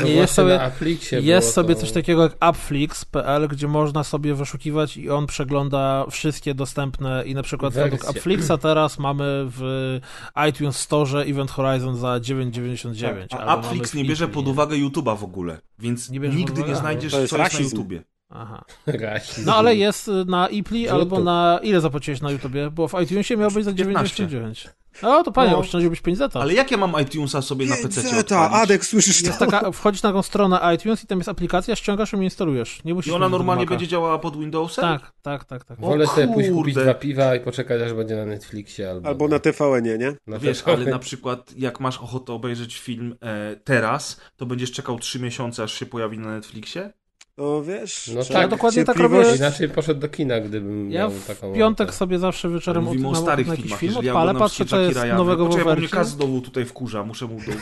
No 0.00 0.06
Nie, 0.06 0.12
jest 0.14 0.34
sobie- 0.34 0.70
Jest 1.12 1.52
sobie 1.52 1.74
to... 1.74 1.80
coś 1.80 1.92
takiego 1.92 2.22
jak 2.22 2.32
upflix.pl, 2.50 3.48
gdzie 3.48 3.68
można 3.68 4.04
sobie 4.04 4.34
wyszukiwać 4.34 4.96
i 4.96 5.10
on 5.10 5.26
przegląda 5.26 6.06
wszystkie 6.10 6.54
dostępne 6.54 7.24
i 7.26 7.34
na 7.34 7.42
przykład 7.42 7.74
według 7.74 8.00
Wersje. 8.04 8.20
Upflixa 8.20 8.52
teraz 8.62 8.98
mamy 8.98 9.24
w 9.48 10.00
iTunes 10.48 10.76
Store 10.78 11.22
Event 11.24 11.50
Horizon 11.50 11.96
za 11.96 12.08
9,99. 12.08 13.26
A 13.30 13.36
albo 13.38 13.46
mamy 13.46 13.66
Upflix 13.66 13.90
w 13.90 13.94
nie 13.94 14.04
bierze 14.04 14.28
pod 14.28 14.48
uwagę 14.48 14.76
YouTube'a 14.76 15.18
w 15.18 15.24
ogóle, 15.24 15.60
więc 15.78 16.10
nigdy 16.10 16.52
uwagę? 16.52 16.68
nie 16.68 16.72
A, 16.72 16.80
znajdziesz, 16.80 17.12
to 17.12 17.20
jest 17.20 17.30
co 17.30 17.38
jest 17.38 17.54
na. 17.54 17.78
YouTubie. 17.78 18.02
Aha. 18.30 18.64
Rasizm. 18.86 19.46
No 19.46 19.56
ale 19.56 19.76
jest 19.76 20.10
na 20.26 20.48
Ipli 20.48 20.88
albo 20.88 21.20
na... 21.20 21.60
Ile 21.62 21.80
zapłaciłeś 21.80 22.20
na 22.20 22.30
YouTubie? 22.30 22.70
Bo 22.70 22.88
w 22.88 23.02
iTunesie 23.02 23.36
miał 23.36 23.50
być 23.50 23.64
za 23.64 23.72
15. 23.72 24.26
9,99. 24.26 24.68
O, 25.02 25.22
to 25.24 25.32
panie, 25.32 25.50
No. 25.50 25.58
oszczędziłbyś 25.58 26.00
5 26.00 26.18
zeta. 26.18 26.40
Ale 26.40 26.54
jak 26.54 26.70
ja 26.70 26.76
mam 26.76 26.94
iTunesa 27.02 27.42
sobie 27.42 27.66
na 27.66 27.76
PC 27.76 28.00
Zeta, 28.00 28.50
Adek, 28.50 28.84
słyszysz 28.84 29.22
Jest 29.22 29.38
to? 29.38 29.46
taka, 29.46 29.72
wchodzisz 29.72 30.02
na 30.02 30.08
taką 30.08 30.22
stronę 30.22 30.60
iTunes 30.74 31.04
i 31.04 31.06
tam 31.06 31.18
jest 31.18 31.28
aplikacja, 31.28 31.76
ściągasz 31.76 32.12
ją 32.12 32.20
i 32.20 32.24
instalujesz. 32.24 32.84
Nie 32.84 32.94
musisz 32.94 33.12
I 33.12 33.16
ona 33.16 33.28
normalnie 33.28 33.66
będzie 33.66 33.86
działała 33.88 34.18
pod 34.18 34.36
Windowsem? 34.38 34.82
Tak, 34.84 35.12
tak, 35.22 35.44
tak, 35.44 35.64
tak. 35.64 35.78
O 35.82 35.86
Wolę 35.86 36.06
sobie 36.06 36.28
pójść 36.28 36.50
kupić 36.50 36.74
dwa 36.74 36.94
piwa 36.94 37.34
i 37.34 37.40
poczekać, 37.40 37.82
aż 37.82 37.92
będzie 37.92 38.16
na 38.16 38.24
Netflixie 38.26 38.90
albo, 38.90 39.08
Albo 39.08 39.28
na 39.28 39.38
TVN-ie, 39.38 39.98
nie? 39.98 40.16
na 40.26 40.38
Wiesz, 40.38 40.62
TVN. 40.62 40.74
ale 40.80 40.90
na 40.90 40.98
przykład 40.98 41.52
jak 41.56 41.80
masz 41.80 41.98
ochotę 41.98 42.32
obejrzeć 42.32 42.78
film 42.78 43.16
e, 43.22 43.56
teraz, 43.64 44.20
to 44.36 44.46
będziesz 44.46 44.72
czekał 44.72 44.98
3 44.98 45.20
miesiące, 45.20 45.62
aż 45.62 45.72
się 45.72 45.86
pojawi 45.86 46.18
na 46.18 46.30
Netflixie? 46.30 46.92
No 47.38 47.62
wiesz, 47.62 48.10
No 48.14 48.24
tak, 48.24 48.48
dokładnie 48.50 48.84
tak 48.84 48.96
robię. 48.96 49.22
Inaczej 49.36 49.68
poszedł 49.68 50.00
do 50.00 50.08
kina, 50.08 50.40
gdybym 50.40 50.90
Ja 50.90 51.00
miał 51.00 51.10
w 51.10 51.26
taką 51.26 51.52
piątek 51.52 51.84
ochotę. 51.88 51.98
sobie 51.98 52.18
zawsze 52.18 52.48
wieczorem 52.50 52.82
od, 52.82 52.88
Mówimy 52.88 53.08
o 53.08 53.12
na, 53.12 53.18
starych 53.18 53.46
na 53.46 53.56
filmach. 53.56 53.78
film 53.80 53.92
ja 53.92 53.98
odpalę, 53.98 54.14
oglądam 54.18 54.36
patrzę 54.42 54.64
co 54.64 54.80
jest 54.80 54.94
Ryany. 54.98 55.14
nowego 55.18 55.44
w 55.44 55.48
Poczekaj, 55.48 55.74
bo 55.74 55.80
mnie. 55.80 55.88
Kaz 55.88 56.08
znowu 56.08 56.40
tutaj 56.40 56.64
wkurza, 56.64 57.02
muszę 57.02 57.26
mu 57.26 57.36
do... 57.40 57.52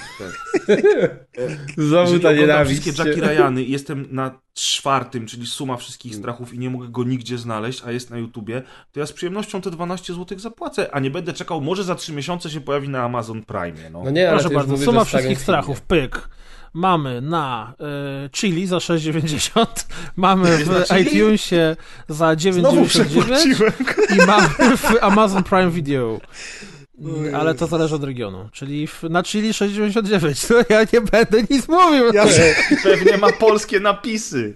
Znowu 1.88 2.18
ta 2.18 2.32
nienawiść. 2.32 2.80
wszystkie 2.82 3.02
Jackie 3.08 3.20
Ryany 3.26 3.62
i 3.62 3.70
jestem 3.72 4.06
na 4.10 4.38
czwartym, 4.54 5.26
czyli 5.26 5.46
suma 5.46 5.72
Mm. 5.74 5.80
wszystkich 5.80 6.14
strachów 6.14 6.54
i 6.54 6.58
nie 6.58 6.70
mogę 6.70 6.88
go 6.88 7.04
nigdzie 7.04 7.38
znaleźć, 7.38 7.82
a 7.86 7.90
jest 7.92 8.10
na 8.10 8.18
YouTubie, 8.18 8.62
to 8.92 9.00
ja 9.00 9.06
z 9.06 9.12
przyjemnością 9.12 9.60
te 9.60 9.70
12 9.70 10.14
zł 10.14 10.38
zapłacę, 10.38 10.94
a 10.94 11.00
nie 11.00 11.10
będę 11.10 11.32
czekał, 11.32 11.60
może 11.60 11.84
za 11.84 11.94
3 11.94 12.12
miesiące 12.12 12.50
się 12.50 12.60
pojawi 12.60 12.88
na 12.88 13.02
Amazon 13.02 13.42
Prime, 13.42 13.90
no. 13.92 14.02
No 14.04 14.10
nie, 14.10 14.28
ale 14.30 14.38
Proszę 14.40 14.54
bardzo, 14.54 14.72
mówię, 14.72 14.84
suma 14.84 15.04
w 15.04 15.08
wszystkich 15.08 15.40
strachów, 15.40 15.80
pyk. 15.80 16.28
Mamy 16.74 17.20
na 17.20 17.74
y, 18.26 18.30
Chili 18.30 18.66
za 18.66 18.76
6,90, 18.76 19.66
mamy 20.16 20.58
w 20.64 20.84
iTunesie 21.00 21.76
za 22.08 22.34
Znowu 22.34 22.82
9,99 22.82 22.88
przepłaciłem. 22.88 23.72
i 24.14 24.26
mamy 24.26 24.48
w 24.76 25.02
Amazon 25.02 25.42
Prime 25.42 25.70
Video. 25.70 26.20
Mm, 26.98 27.34
Ale 27.34 27.54
to 27.54 27.66
zależy 27.66 27.94
od 27.94 28.04
regionu. 28.04 28.48
Czyli 28.52 28.86
w, 28.86 29.02
na 29.02 29.22
Chili 29.22 29.52
6,99. 29.52 30.48
To 30.48 30.54
ja 30.74 30.80
nie 30.92 31.00
będę 31.00 31.42
nic 31.50 31.68
mówił. 31.68 32.12
Ja 32.12 32.26
Pewnie 32.82 33.16
ma 33.18 33.32
polskie 33.32 33.80
napisy. 33.80 34.54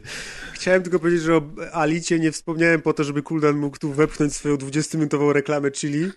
Chciałem 0.58 0.82
tylko 0.82 0.98
powiedzieć, 0.98 1.22
że 1.22 1.36
o 1.36 1.42
Alicie 1.72 2.18
nie 2.18 2.32
wspomniałem 2.32 2.82
po 2.82 2.92
to, 2.92 3.04
żeby 3.04 3.22
Kuldan 3.22 3.56
mógł 3.56 3.78
tu 3.78 3.92
wepchnąć 3.92 4.34
swoją 4.34 4.56
20-minutową 4.56 5.32
reklamę 5.32 5.70
chili, 5.70 6.10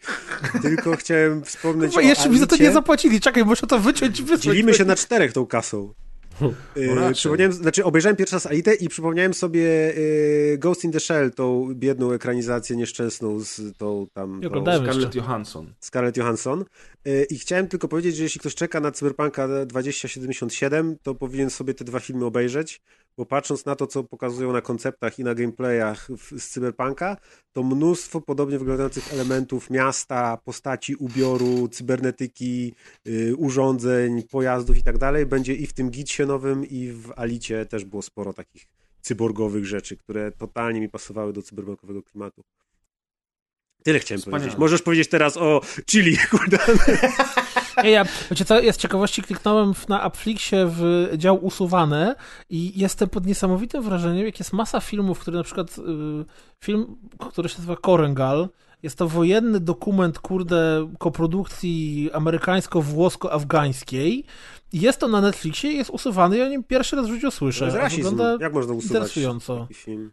tylko 0.61 0.95
chciałem 0.95 1.43
wspomnieć 1.43 1.93
Bo 1.93 1.97
o 1.97 2.01
jeszcze 2.01 2.29
mi 2.29 2.39
za 2.39 2.47
to 2.47 2.57
nie 2.57 2.71
zapłacili. 2.71 3.19
Czekaj, 3.19 3.45
muszę 3.45 3.67
to 3.67 3.79
wyciąć 3.79 4.21
wysłać. 4.21 4.41
Dzielimy 4.41 4.73
się 4.73 4.85
na 4.85 4.95
czterech 4.95 5.33
tą 5.33 5.45
kasą. 5.45 5.93
Yy, 6.75 7.13
przypomniałem, 7.13 7.53
znaczy 7.53 7.85
obejrzałem 7.85 8.15
pierwszy 8.15 8.35
raz 8.35 8.45
Alitę 8.45 8.73
i 8.73 8.89
przypomniałem 8.89 9.33
sobie 9.33 9.61
yy, 9.61 10.57
Ghost 10.57 10.83
in 10.83 10.91
the 10.91 10.99
Shell, 10.99 11.31
tą 11.31 11.73
biedną 11.73 12.11
ekranizację 12.11 12.75
nieszczęsną 12.75 13.39
z 13.39 13.77
tą 13.77 14.07
tam 14.13 14.41
tą. 14.41 14.63
Scarlett 14.83 15.15
Johansson. 15.15 15.73
Scarlett 15.79 16.17
Johansson. 16.17 16.65
Yy, 17.05 17.23
I 17.29 17.39
chciałem 17.39 17.67
tylko 17.67 17.87
powiedzieć, 17.87 18.15
że 18.15 18.23
jeśli 18.23 18.39
ktoś 18.39 18.55
czeka 18.55 18.79
na 18.79 18.91
Cyberpunka 18.91 19.65
2077, 19.65 20.97
to 21.03 21.15
powinien 21.15 21.49
sobie 21.49 21.73
te 21.73 21.83
dwa 21.83 21.99
filmy 21.99 22.25
obejrzeć, 22.25 22.81
bo 23.17 23.25
patrząc 23.25 23.65
na 23.65 23.75
to, 23.75 23.87
co 23.87 24.03
pokazują 24.03 24.53
na 24.53 24.61
konceptach 24.61 25.19
i 25.19 25.23
na 25.23 25.35
gameplayach 25.35 26.07
z 26.37 26.49
Cyberpunka, 26.49 27.17
to 27.53 27.63
mnóstwo 27.63 28.21
podobnie 28.21 28.59
wyglądających 28.59 29.13
elementów 29.13 29.69
miasta, 29.69 30.37
postaci, 30.37 30.95
ubioru, 30.95 31.67
cybernetyki, 31.67 32.73
yy, 33.05 33.35
urządzeń, 33.35 34.23
pojazdów 34.23 34.77
i 34.77 34.83
tak 34.83 34.97
dalej 34.97 35.25
będzie 35.25 35.55
i 35.55 35.67
w 35.67 35.73
tym 35.73 35.89
Gitsie 35.89 36.23
nowym 36.25 36.65
i 36.65 36.91
w 36.91 37.11
Alicie 37.15 37.65
też 37.65 37.85
było 37.85 38.01
sporo 38.01 38.33
takich 38.33 38.67
cyborgowych 39.01 39.65
rzeczy, 39.65 39.97
które 39.97 40.31
totalnie 40.31 40.81
mi 40.81 40.89
pasowały 40.89 41.33
do 41.33 41.41
cyberpunkowego 41.41 42.03
klimatu. 42.03 42.43
Tyle 43.83 43.99
chciałem 43.99 44.19
Wspaniale. 44.19 44.41
powiedzieć. 44.41 44.59
Możesz 44.59 44.81
powiedzieć 44.81 45.07
teraz 45.09 45.37
o 45.37 45.61
Chili, 45.85 46.17
kurde. 46.31 46.57
Nie, 47.83 47.89
ja, 47.91 48.05
wiecie 48.31 48.45
co, 48.45 48.59
ja 48.59 48.73
z 48.73 48.77
ciekawości 48.77 49.21
kliknąłem 49.23 49.73
na 49.89 50.07
Upflixie 50.07 50.65
w 50.69 51.09
dział 51.17 51.45
usuwane 51.45 52.15
i 52.49 52.79
jestem 52.79 53.09
pod 53.09 53.25
niesamowitym 53.25 53.83
wrażeniem, 53.83 54.25
jak 54.25 54.39
jest 54.39 54.53
masa 54.53 54.79
filmów, 54.79 55.19
które 55.19 55.37
na 55.37 55.43
przykład 55.43 55.77
y, 55.77 55.81
film, 56.59 56.95
który 57.29 57.49
się 57.49 57.57
nazywa 57.57 57.75
Korengal, 57.75 58.49
jest 58.83 58.97
to 58.97 59.07
wojenny 59.07 59.59
dokument, 59.59 60.19
kurde, 60.19 60.87
koprodukcji 60.99 62.09
amerykańsko-włosko-afgańskiej 62.13 64.23
jest 64.73 64.99
to 64.99 65.07
na 65.07 65.21
Netflixie 65.21 65.71
i 65.71 65.77
jest 65.77 65.89
usuwany 65.89 66.37
i 66.37 66.41
o 66.41 66.47
nim 66.47 66.63
pierwszy 66.63 66.95
raz 66.95 67.07
w 67.07 67.11
życiu 67.11 67.27
To 67.27 67.31
słyszę. 67.31 67.65
jest 67.65 67.77
A 67.77 67.81
rasizm. 67.81 68.03
Wygląda 68.09 68.45
Jak 68.45 68.53
można 68.53 68.73
usuwać 68.73 68.85
interesująco. 68.91 69.59
taki 69.59 69.73
film? 69.73 70.11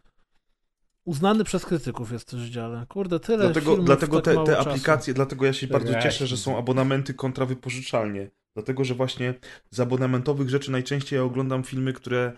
Uznany 1.09 1.45
przez 1.45 1.65
krytyków 1.67 2.13
jest 2.13 2.31
też 2.31 2.41
dziale. 2.43 2.87
Kurde, 2.89 3.21
tyle 3.21 3.45
Dlatego, 3.45 3.77
dlatego 3.77 4.17
tak 4.17 4.25
te, 4.25 4.35
mało 4.35 4.47
te 4.47 4.57
czasu. 4.57 4.71
aplikacje, 4.71 5.15
dlatego 5.15 5.47
ja 5.47 5.53
się 5.53 5.67
bardzo 5.67 5.93
cieszę, 6.03 6.27
że 6.27 6.37
są 6.37 6.59
abonamenty 6.59 7.15
kontra 7.15 7.47
wypożyczalnie. 7.47 8.31
Dlatego, 8.55 8.85
że 8.85 8.95
właśnie 8.95 9.35
z 9.71 9.81
abonamentowych 9.81 10.49
rzeczy 10.49 10.71
najczęściej 10.71 11.17
ja 11.17 11.23
oglądam 11.23 11.63
filmy, 11.63 11.93
które 11.93 12.33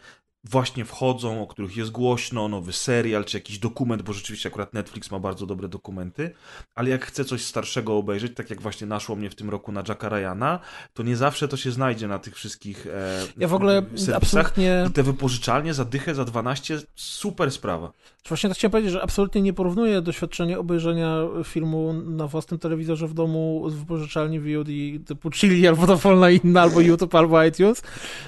właśnie 0.45 0.85
wchodzą, 0.85 1.43
o 1.43 1.47
których 1.47 1.77
jest 1.77 1.91
głośno, 1.91 2.49
nowy 2.49 2.73
serial, 2.73 3.25
czy 3.25 3.37
jakiś 3.37 3.59
dokument, 3.59 4.03
bo 4.03 4.13
rzeczywiście 4.13 4.49
akurat 4.49 4.75
Netflix 4.75 5.11
ma 5.11 5.19
bardzo 5.19 5.47
dobre 5.47 5.69
dokumenty, 5.69 6.31
ale 6.75 6.91
jak 6.91 7.07
chcę 7.07 7.25
coś 7.25 7.45
starszego 7.45 7.97
obejrzeć, 7.97 8.35
tak 8.35 8.51
jak 8.51 8.63
właśnie 8.63 8.87
naszło 8.87 9.17
mnie 9.17 9.31
w 9.31 9.35
tym 9.35 9.51
roku 9.51 9.73
na 9.73 9.83
Jacka 9.89 10.09
Ryana, 10.09 10.61
to 10.93 11.03
nie 11.03 11.17
zawsze 11.17 11.49
to 11.49 11.57
się 11.57 11.71
znajdzie 11.71 12.09
na 12.09 12.19
tych 12.19 12.35
wszystkich 12.37 12.87
e, 12.87 13.27
Ja 13.37 13.49
w 13.49 13.55
ogóle 13.55 13.83
serwisach. 13.83 14.17
absolutnie... 14.17 14.85
I 14.89 14.93
te 14.93 15.03
wypożyczalnie 15.03 15.75
za 15.75 15.85
dychę, 15.85 16.15
za 16.15 16.25
12, 16.25 16.79
super 16.95 17.51
sprawa. 17.51 17.93
Właśnie 18.29 18.49
tak 18.49 18.59
chciałem 18.59 18.71
powiedzieć, 18.71 18.93
że 18.93 19.03
absolutnie 19.03 19.43
nie 19.43 19.53
porównuję 19.53 20.03
doświadczenia 20.03 20.59
obejrzenia 20.59 21.19
filmu 21.45 21.93
na 21.93 22.27
własnym 22.27 22.61
telewizorze 22.61 23.09
w 23.09 23.15
domu 23.15 23.65
z 23.71 23.75
wypożyczalni 23.75 24.41
VOD 24.41 24.69
typu 25.07 25.31
Chili 25.31 25.69
albo 25.69 25.87
dowolna 25.87 26.31
inna, 26.31 26.61
albo 26.61 26.81
YouTube, 26.81 27.15
albo 27.15 27.45
iTunes 27.45 27.83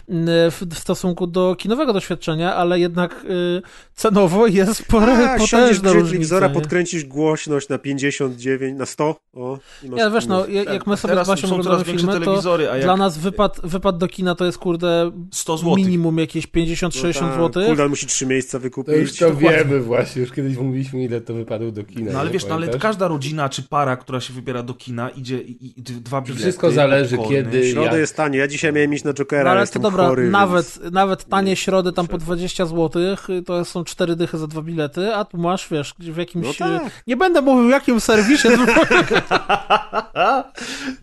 w, 0.09 0.67
w 0.71 0.79
stosunku 0.79 1.27
do 1.27 1.57
kinowego 1.57 1.93
doświadczenia, 1.93 2.55
ale 2.55 2.81
jednak 2.81 3.25
y, 3.25 3.63
cenowo 3.95 4.47
jest 4.47 4.87
pora, 4.87 5.35
A, 5.35 5.39
potężna 5.39 5.93
różnica. 5.93 6.09
telewizora, 6.09 6.49
nie? 6.49 6.55
podkręcisz 6.55 7.05
głośność 7.05 7.69
na 7.69 7.79
59, 7.79 8.79
na 8.79 8.87
100, 8.87 9.17
o, 9.35 9.59
i 9.83 9.89
masz 9.89 9.99
Ja 10.01 10.11
wiesz, 10.11 10.27
no, 10.27 10.47
jak 10.47 10.69
jak 10.73 10.87
my 10.87 10.97
sobie 10.97 11.25
z 11.25 11.29
Basią 11.29 11.49
oglądamy 11.49 11.85
filmy, 11.85 12.13
to 12.13 12.21
telewizory, 12.21 12.71
a 12.71 12.77
jak 12.77 12.85
dla 12.85 12.97
nas 12.97 13.19
wypad, 13.19 13.61
wypad 13.65 13.99
do 13.99 14.09
kina 14.09 14.35
to 14.35 14.45
jest 14.45 14.59
kurde 14.59 15.11
100 15.33 15.57
zł. 15.59 15.77
minimum 15.77 16.19
jakieś 16.19 16.47
50-60 16.49 17.13
tak, 17.13 17.35
zł. 17.35 17.67
Kuldan 17.67 17.89
musi 17.89 18.07
trzy 18.07 18.27
miejsca 18.27 18.59
wykupić. 18.59 18.95
To 18.95 19.01
już 19.01 19.17
to 19.17 19.31
Dokładnie. 19.31 19.51
wiemy 19.65 19.81
właśnie, 19.81 20.23
już 20.23 20.33
kiedyś 20.33 20.57
mówiliśmy 20.57 21.05
ile 21.05 21.21
to 21.21 21.35
wypadło 21.35 21.71
do 21.71 21.85
kina. 21.85 22.13
No 22.13 22.19
ale 22.19 22.29
nie 22.29 22.33
wiesz, 22.33 22.47
no 22.47 22.55
ale 22.55 22.69
każda 22.79 23.09
rodzina 23.09 23.49
czy 23.49 23.63
para, 23.63 23.97
która 23.97 24.21
się 24.21 24.33
wybiera 24.33 24.63
do 24.63 24.75
kina, 24.75 25.11
idzie 25.11 25.39
i, 25.41 25.79
i 25.79 25.83
dwa 25.83 26.21
bilety. 26.21 26.43
Wszystko 26.43 26.71
zależy, 26.71 27.17
popcorny. 27.17 27.43
kiedy- 27.45 27.63
W 27.63 27.67
środę 27.67 27.99
jest 28.01 28.17
tanie. 28.17 28.39
Ja 28.39 28.49
dzisiaj 28.49 28.73
miałem 28.73 28.95
iść 28.95 29.05
na 29.05 29.13
Jokera, 29.15 29.45
No, 29.45 29.51
ale 29.51 29.67
to 29.67 29.79
dobra, 29.79 30.09
chory, 30.09 30.31
nawet, 30.31 30.79
więc... 30.83 30.93
nawet 30.93 31.25
tanie 31.25 31.57
środy 31.57 31.93
tam 31.93 32.07
po 32.09 32.19
20 32.19 32.67
zł, 32.67 33.03
to 33.47 33.65
są 33.65 33.85
cztery 33.93 34.17
dychy 34.17 34.39
za 34.39 34.47
dwa 34.47 34.63
bilety, 34.63 35.15
a 35.15 35.25
tu 35.25 35.39
masz, 35.39 35.69
wiesz, 35.71 35.95
w 35.99 36.17
jakimś... 36.17 36.47
No 36.47 36.67
tak. 36.67 37.03
Nie 37.07 37.17
będę 37.17 37.43
mówił 37.43 37.71
jakim 37.71 38.01
serwisie, 38.01 38.49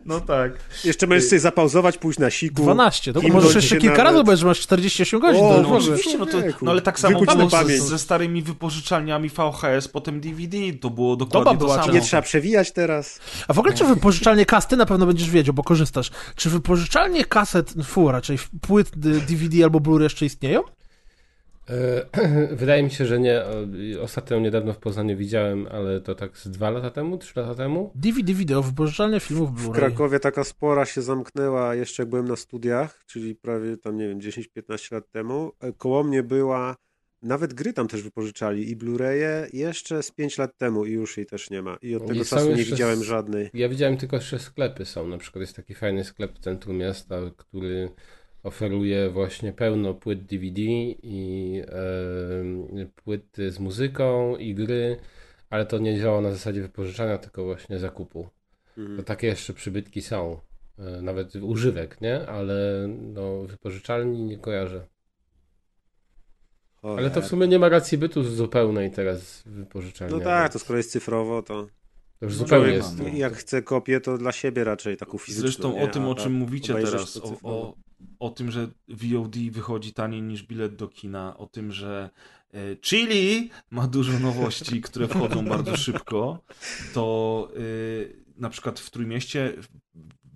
No 0.05 0.21
tak. 0.21 0.51
Jeszcze 0.83 1.07
możesz 1.07 1.23
sobie 1.23 1.39
zapauzować, 1.39 1.97
pójść 1.97 2.19
na 2.19 2.29
siku. 2.29 2.61
12, 2.61 3.13
to 3.13 3.21
możesz 3.21 3.55
jeszcze 3.55 3.77
kilka 3.77 3.87
nawet. 3.87 4.05
razy 4.05 4.19
obejrzeć, 4.19 4.45
masz 4.45 4.59
48 4.59 5.19
godzin. 5.19 5.43
O, 5.43 5.61
no 5.61 5.69
w 5.69 5.71
oczywiście, 5.73 6.17
no, 6.17 6.25
to, 6.25 6.37
no 6.61 6.71
ale 6.71 6.81
tak 6.81 6.99
samo 6.99 7.21
było 7.21 7.49
pamięć. 7.49 7.81
z, 7.81 7.87
ze 7.87 7.99
starymi 7.99 8.41
wypożyczalniami 8.41 9.29
VHS, 9.29 9.87
potem 9.87 10.21
DVD, 10.21 10.57
to 10.81 10.89
było 10.89 11.15
Doba 11.15 11.31
dokładnie 11.31 11.57
była 11.57 11.75
to 11.75 11.81
samo. 11.81 11.93
Nie 11.93 12.01
trzeba 12.01 12.21
przewijać 12.21 12.71
teraz. 12.71 13.19
A 13.47 13.53
w 13.53 13.59
ogóle 13.59 13.73
czy 13.73 13.85
wypożyczalnie 13.85 14.45
kas, 14.45 14.67
ty 14.67 14.77
na 14.77 14.85
pewno 14.85 15.05
będziesz 15.05 15.29
wiedział, 15.29 15.53
bo 15.53 15.63
korzystasz, 15.63 16.11
czy 16.35 16.49
wypożyczalnie 16.49 17.25
kaset, 17.25 17.73
fu, 17.83 18.11
raczej 18.11 18.37
płyt 18.61 18.89
DVD 18.99 19.63
albo 19.63 19.79
Blu-ray 19.79 20.03
jeszcze 20.03 20.25
istnieją? 20.25 20.61
E, 21.69 22.05
Wydaje 22.55 22.83
mi 22.83 22.91
się, 22.91 23.05
że 23.05 23.19
nie. 23.19 23.41
Ostatnio 24.01 24.39
niedawno 24.39 24.73
w 24.73 24.77
Poznaniu 24.77 25.17
widziałem, 25.17 25.67
ale 25.71 26.01
to 26.01 26.15
tak 26.15 26.37
z 26.37 26.47
dwa 26.49 26.69
lata 26.69 26.91
temu, 26.91 27.17
trzy 27.17 27.39
lata 27.39 27.55
temu. 27.55 27.91
DVD, 27.95 28.33
wideo, 28.33 28.63
wypożyczalnie 28.63 29.19
filmów 29.19 29.55
W 29.55 29.67
Blu-ray. 29.67 29.75
Krakowie 29.75 30.19
taka 30.19 30.43
spora 30.43 30.85
się 30.85 31.01
zamknęła 31.01 31.75
jeszcze 31.75 32.03
jak 32.03 32.09
byłem 32.09 32.27
na 32.27 32.35
studiach, 32.35 33.03
czyli 33.05 33.35
prawie 33.35 33.77
tam, 33.77 33.97
nie 33.97 34.07
wiem, 34.07 34.19
10-15 34.19 34.93
lat 34.93 35.11
temu. 35.11 35.51
E, 35.59 35.73
Koło 35.73 36.03
mnie 36.03 36.23
była, 36.23 36.75
nawet 37.21 37.53
gry 37.53 37.73
tam 37.73 37.87
też 37.87 38.01
wypożyczali 38.03 38.71
i 38.71 38.77
Blu-raye 38.77 39.47
jeszcze 39.53 40.03
z 40.03 40.11
5 40.11 40.37
lat 40.37 40.57
temu 40.57 40.85
i 40.85 40.91
już 40.91 41.17
jej 41.17 41.25
też 41.25 41.49
nie 41.49 41.61
ma. 41.61 41.77
I 41.81 41.95
od 41.95 42.03
I 42.03 42.07
tego 42.07 42.25
są 42.25 42.35
czasu 42.35 42.51
nie 42.51 42.63
widziałem 42.63 43.03
żadnej. 43.03 43.49
Ja 43.53 43.69
widziałem 43.69 43.97
tylko, 43.97 44.19
że 44.19 44.39
sklepy 44.39 44.85
są. 44.85 45.07
Na 45.07 45.17
przykład 45.17 45.41
jest 45.41 45.55
taki 45.55 45.75
fajny 45.75 46.03
sklep 46.03 46.35
w 46.35 46.39
centrum 46.39 46.77
miasta, 46.77 47.15
który 47.37 47.89
oferuje 48.43 49.09
właśnie 49.09 49.53
pełno 49.53 49.93
płyt 49.93 50.25
DVD 50.25 50.61
i 51.03 51.61
e, 51.67 52.85
płyty 52.95 53.51
z 53.51 53.59
muzyką 53.59 54.35
i 54.37 54.55
gry, 54.55 54.97
ale 55.49 55.65
to 55.65 55.77
nie 55.77 55.99
działa 55.99 56.21
na 56.21 56.31
zasadzie 56.31 56.61
wypożyczania, 56.61 57.17
tylko 57.17 57.43
właśnie 57.43 57.79
zakupu. 57.79 58.29
To 58.75 58.81
Mhm. 58.81 59.03
takie 59.03 59.27
jeszcze 59.27 59.53
przybytki 59.53 60.01
są. 60.01 60.39
E, 60.79 61.01
Nawet 61.01 61.35
używek, 61.35 62.01
nie? 62.01 62.27
Ale 62.27 62.87
no, 62.87 63.41
wypożyczalni 63.41 64.23
nie 64.23 64.37
kojarzę. 64.37 64.87
Ale 66.81 67.09
to 67.09 67.21
w 67.21 67.25
sumie 67.25 67.47
nie 67.47 67.59
ma 67.59 67.69
racji 67.69 67.97
bytu 67.97 68.23
zupełnej 68.23 68.91
teraz 68.91 69.43
wypożyczalnia. 69.45 70.17
No 70.17 70.23
tak, 70.23 70.41
więc 70.41 70.53
to 70.53 70.59
skoro 70.59 70.77
jest 70.77 70.91
cyfrowo, 70.91 71.41
to 71.43 71.67
to 72.19 72.25
już 72.25 72.35
zupełnie 72.35 72.73
jest. 72.73 72.99
jak 73.13 73.33
chce 73.33 73.61
kopię, 73.61 73.99
to 74.01 74.17
dla 74.17 74.31
siebie 74.31 74.63
raczej 74.63 74.97
taką 74.97 75.17
fizyczną. 75.17 75.41
Zresztą 75.47 75.73
nie? 75.73 75.83
o 75.83 75.87
tym, 75.87 76.05
o 76.07 76.15
czym 76.15 76.23
tak 76.23 76.39
mówicie 76.39 76.73
teraz, 76.73 77.13
to 77.13 77.23
o, 77.23 77.37
o, 77.43 77.73
o 78.19 78.29
tym, 78.29 78.51
że 78.51 78.67
VOD 78.87 79.35
wychodzi 79.51 79.93
taniej 79.93 80.21
niż 80.21 80.43
bilet 80.43 80.75
do 80.75 80.87
kina, 80.87 81.37
o 81.37 81.47
tym, 81.47 81.71
że 81.71 82.09
e, 82.53 82.75
Chili 82.75 83.49
ma 83.71 83.87
dużo 83.87 84.19
nowości, 84.19 84.81
które 84.81 85.07
wchodzą 85.07 85.45
bardzo 85.45 85.77
szybko, 85.77 86.43
to 86.93 87.47
e, 87.55 87.59
na 88.35 88.49
przykład 88.49 88.79
w 88.79 88.89
Trójmieście 88.89 89.53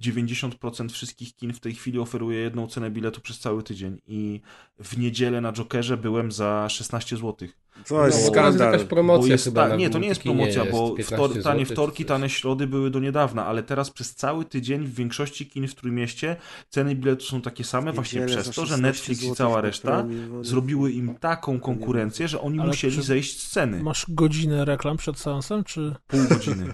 90% 0.01 0.89
wszystkich 0.89 1.35
kin 1.35 1.53
w 1.53 1.59
tej 1.59 1.73
chwili 1.73 1.99
oferuje 1.99 2.39
jedną 2.39 2.67
cenę 2.67 2.91
biletu 2.91 3.21
przez 3.21 3.39
cały 3.39 3.63
tydzień 3.63 4.01
i 4.07 4.41
w 4.79 4.97
niedzielę 4.97 5.41
na 5.41 5.53
Jokerze 5.53 5.97
byłem 5.97 6.31
za 6.31 6.69
16 6.69 7.17
zł. 7.17 7.47
To 7.73 7.79
jest 7.81 7.91
No, 7.91 8.05
jest 8.23 8.25
skandal. 8.27 8.71
jakaś 8.71 8.87
promocja 8.87 9.31
jest 9.31 9.43
chyba 9.43 9.69
ta, 9.69 9.75
nie, 9.75 9.89
to 9.89 9.99
nie 9.99 10.07
jest 10.07 10.23
promocja, 10.23 10.61
jest, 10.63 10.71
bo 10.71 10.89
15 10.91 11.03
wtor, 11.15 11.43
tanie 11.43 11.59
złotych 11.59 11.67
wtorki, 11.67 12.05
tane 12.05 12.29
środy 12.29 12.67
były 12.67 12.89
do 12.91 12.99
niedawna, 12.99 13.45
ale 13.45 13.63
teraz 13.63 13.89
przez 13.91 14.15
cały 14.15 14.45
tydzień 14.45 14.85
w 14.85 14.95
większości 14.95 15.45
kin 15.47 15.67
w 15.67 15.75
Trójmieście 15.75 16.35
ceny 16.69 16.95
biletu 16.95 17.25
są 17.25 17.41
takie 17.41 17.63
same 17.63 17.93
właśnie 17.93 18.25
przez 18.25 18.45
to, 18.45 18.65
że 18.65 18.75
16 18.77 18.81
Netflix 18.81 19.23
i 19.23 19.35
cała 19.35 19.61
reszta 19.61 20.05
zrobiły 20.41 20.91
im 20.91 21.15
taką 21.15 21.59
konkurencję, 21.59 22.27
że 22.27 22.41
oni 22.41 22.59
Ale 22.59 22.67
musieli 22.67 22.95
czy- 22.95 23.03
zejść 23.03 23.41
z 23.41 23.49
ceny. 23.51 23.83
Masz 23.83 24.05
godzinę 24.09 24.65
reklam 24.65 24.97
przed 24.97 25.19
seansem, 25.19 25.63
czy... 25.63 25.95
Pół 26.07 26.19
godziny. 26.29 26.65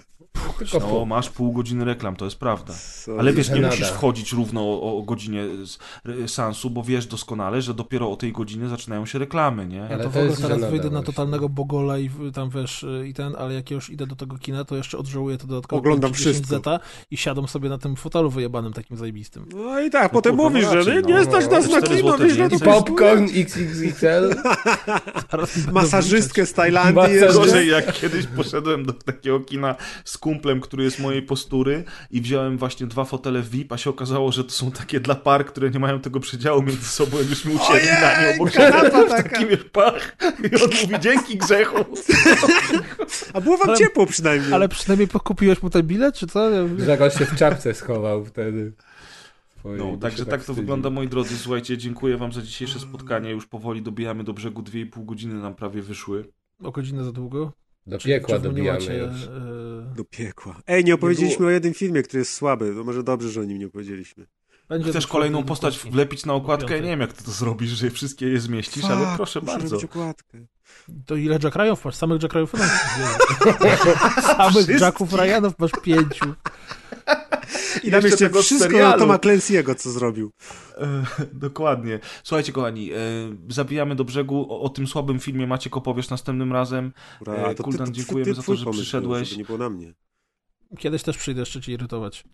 Tylko 0.58 0.78
No, 0.80 1.04
masz 1.04 1.30
pół 1.30 1.52
godziny 1.52 1.84
reklam, 1.84 2.16
to 2.16 2.24
jest 2.24 2.38
prawda. 2.38 2.74
Ale 3.18 3.32
wiesz, 3.32 3.50
nie 3.50 3.60
musisz 3.60 3.88
wchodzić 3.88 4.32
równo 4.32 4.60
o, 4.60 4.98
o 4.98 5.02
godzinie 5.02 5.44
z 5.64 5.78
seansu, 6.32 6.70
bo 6.70 6.82
wiesz 6.82 7.06
doskonale, 7.06 7.62
że 7.62 7.74
dopiero 7.74 8.10
o 8.12 8.16
tej 8.16 8.32
godzinie 8.32 8.68
zaczynają 8.68 9.06
się 9.06 9.18
reklamy, 9.18 9.66
nie? 9.66 9.76
Ja 9.76 9.96
to 9.96 10.02
to 10.02 10.10
w 10.10 10.16
ogóle 10.16 10.24
jest 10.30 10.42
teraz 10.42 10.70
wyjdę 10.70 10.89
na 10.90 11.02
totalnego 11.02 11.48
bogola 11.48 11.98
i 11.98 12.10
tam 12.34 12.50
wiesz, 12.50 12.82
y, 12.82 13.08
i 13.08 13.14
ten, 13.14 13.34
ale 13.38 13.54
jak 13.54 13.70
już 13.70 13.90
idę 13.90 14.06
do 14.06 14.16
tego 14.16 14.38
kina, 14.38 14.64
to 14.64 14.76
jeszcze 14.76 14.98
odżałuję 14.98 15.38
to 15.38 15.46
dodatkowo 15.46 15.80
Oglądam 15.80 16.12
10 16.12 16.36
wszystko. 16.36 16.56
zeta 16.56 16.80
i 17.10 17.16
siadam 17.16 17.48
sobie 17.48 17.68
na 17.68 17.78
tym 17.78 17.96
fotelu 17.96 18.30
wyjebanym 18.30 18.72
takim 18.72 18.96
zajebistym. 18.96 19.46
No 19.54 19.80
i 19.80 19.90
tak, 19.90 20.12
potem 20.12 20.36
kurwa, 20.36 20.50
mówisz, 20.50 20.64
no 20.64 20.70
że 20.70 20.78
raczej, 20.78 20.94
nie, 20.94 21.00
no. 21.00 21.18
nie 21.18 21.24
stać 21.24 21.50
nas 21.50 21.70
na 21.70 21.82
4 21.82 22.02
kino, 22.02 22.18
wiesz, 22.18 22.38
no 22.38 22.48
to 22.48 22.58
popcorn 22.58 23.24
XXXL. 23.36 24.34
Masażystkę 25.72 26.46
z 26.46 26.52
Tajlandii. 26.52 27.20
Gorzej 27.34 27.68
jak 27.68 27.92
kiedyś 27.92 28.26
poszedłem 28.26 28.86
do 28.86 28.92
takiego 28.92 29.40
kina 29.40 29.74
z 30.04 30.18
kumplem, 30.18 30.60
który 30.60 30.84
jest 30.84 30.98
mojej 30.98 31.22
postury 31.22 31.84
i 32.10 32.20
wziąłem 32.20 32.58
właśnie 32.58 32.86
dwa 32.86 33.04
fotele 33.04 33.42
VIP, 33.42 33.72
a 33.72 33.78
się 33.78 33.90
okazało, 33.90 34.32
że 34.32 34.44
to 34.44 34.50
są 34.50 34.70
takie 34.70 35.00
dla 35.00 35.14
par, 35.14 35.46
które 35.46 35.70
nie 35.70 35.78
mają 35.78 36.00
tego 36.00 36.20
przedziału 36.20 36.62
między 36.62 36.84
sobą, 36.86 37.18
jakbyśmy 37.18 37.52
usiedli 37.52 37.88
na 37.88 38.22
nie 38.22 38.34
obok 38.34 38.52
siebie 38.52 38.90
w 39.06 39.08
takim 39.08 39.48
wiesz, 39.48 39.64
pach. 39.72 40.16
I 40.52 40.62
on 40.64 40.70
mówi, 40.82 41.00
dzięki 41.00 41.38
grzechu. 41.38 41.84
A 43.34 43.40
było 43.40 43.56
wam 43.56 43.68
Ale- 43.68 43.78
ciepło 43.78 44.06
przynajmniej. 44.06 44.52
Ale 44.54 44.68
przynajmniej 44.68 45.08
kupiłeś 45.08 45.62
mu 45.62 45.70
ten 45.70 45.82
bilet, 45.86 46.14
czy 46.14 46.26
co? 46.26 46.50
Ja- 46.50 46.64
Grzegorz 46.64 47.18
się 47.18 47.24
w 47.26 47.36
czapce 47.36 47.74
schował 47.74 48.24
wtedy. 48.24 48.72
No, 49.64 49.96
także 49.96 50.18
się 50.18 50.30
tak 50.30 50.44
to 50.44 50.54
wygląda, 50.54 50.90
moi 50.90 51.08
drodzy. 51.08 51.38
Słuchajcie, 51.38 51.78
dziękuję 51.78 52.16
wam 52.16 52.32
za 52.32 52.42
dzisiejsze 52.42 52.78
spotkanie. 52.80 53.30
Już 53.30 53.46
powoli 53.46 53.82
dobijamy 53.82 54.24
do 54.24 54.32
brzegu, 54.32 54.62
dwie 54.62 54.80
i 54.80 54.86
pół 54.86 55.04
godziny 55.04 55.34
nam 55.34 55.54
prawie 55.54 55.82
wyszły. 55.82 56.24
O 56.62 56.70
godzinę 56.70 57.04
za 57.04 57.12
długo? 57.12 57.52
Do 57.86 57.98
Czy- 57.98 58.08
piekła 58.08 58.28
czy 58.28 58.34
nie 58.34 58.48
dobijamy 58.48 58.78
macie, 58.78 58.96
już. 58.98 59.22
e, 59.24 59.94
Do 59.96 60.04
piekła. 60.04 60.60
Ej, 60.66 60.84
nie 60.84 60.94
opowiedzieliśmy 60.94 61.38
było- 61.38 61.48
o 61.48 61.52
jednym 61.52 61.74
filmie, 61.74 62.02
który 62.02 62.18
jest 62.18 62.32
słaby. 62.32 62.74
To 62.74 62.84
może 62.84 63.02
dobrze, 63.02 63.28
że 63.28 63.40
o 63.40 63.44
nim 63.44 63.58
nie 63.58 63.66
opowiedzieliśmy. 63.66 64.26
Będzie 64.70 64.90
Chcesz 64.90 65.06
kolejną 65.06 65.44
postać 65.44 65.78
wlepić 65.78 66.26
na 66.26 66.34
okładkę? 66.34 66.74
Nie 66.80 66.86
wiem, 66.88 67.00
jak 67.00 67.12
ty 67.12 67.24
to 67.24 67.30
zrobisz, 67.30 67.70
że 67.70 67.90
wszystkie 67.90 68.28
je 68.28 68.40
zmieścisz, 68.40 68.84
ale 68.84 69.04
Fuck, 69.04 69.16
proszę 69.16 69.40
muszę 69.40 69.52
bardzo. 69.58 69.78
To 71.06 71.16
ile 71.16 71.38
Jack 71.44 71.56
Ryanów 71.56 71.84
masz? 71.84 71.94
Samych 71.94 72.22
Jack 72.22 72.34
Ryanów 72.34 72.54
masz? 72.54 72.70
Samych. 74.36 74.80
Jacków 74.80 75.12
Ryanów 75.14 75.58
masz 75.58 75.70
pięciu. 75.82 76.34
I 77.82 77.90
tam 77.90 78.02
Jeszcze 78.04 78.30
wszystko 78.30 78.58
serialu. 78.58 78.90
na 78.92 78.98
Toma 78.98 79.16
Clancy'ego, 79.16 79.74
co 79.76 79.90
zrobił. 79.90 80.30
E, 80.78 81.04
dokładnie. 81.32 81.98
Słuchajcie, 82.24 82.52
kochani, 82.52 82.92
e, 82.92 82.96
zabijamy 83.48 83.96
do 83.96 84.04
brzegu. 84.04 84.46
O, 84.50 84.60
o 84.60 84.68
tym 84.68 84.86
słabym 84.86 85.20
filmie 85.20 85.46
Maciek 85.46 85.76
opowiesz 85.76 86.10
następnym 86.10 86.52
razem. 86.52 86.92
Ura, 87.20 87.34
E, 87.34 87.54
to 87.54 87.62
Kuldan, 87.64 87.86
ty- 87.86 87.92
ty- 87.92 87.96
dziękujemy 87.96 88.24
ty- 88.24 88.34
za 88.34 88.42
to, 88.42 88.54
że 88.56 88.70
przyszedłeś. 88.70 89.36
Nie 89.36 89.44
było 89.44 89.58
na 89.58 89.70
mnie. 89.70 89.94
Kiedyś 90.78 91.02
też 91.02 91.16
przyjdę 91.18 91.40
jeszcze 91.40 91.60
cię 91.60 91.72
irytować. 91.72 92.24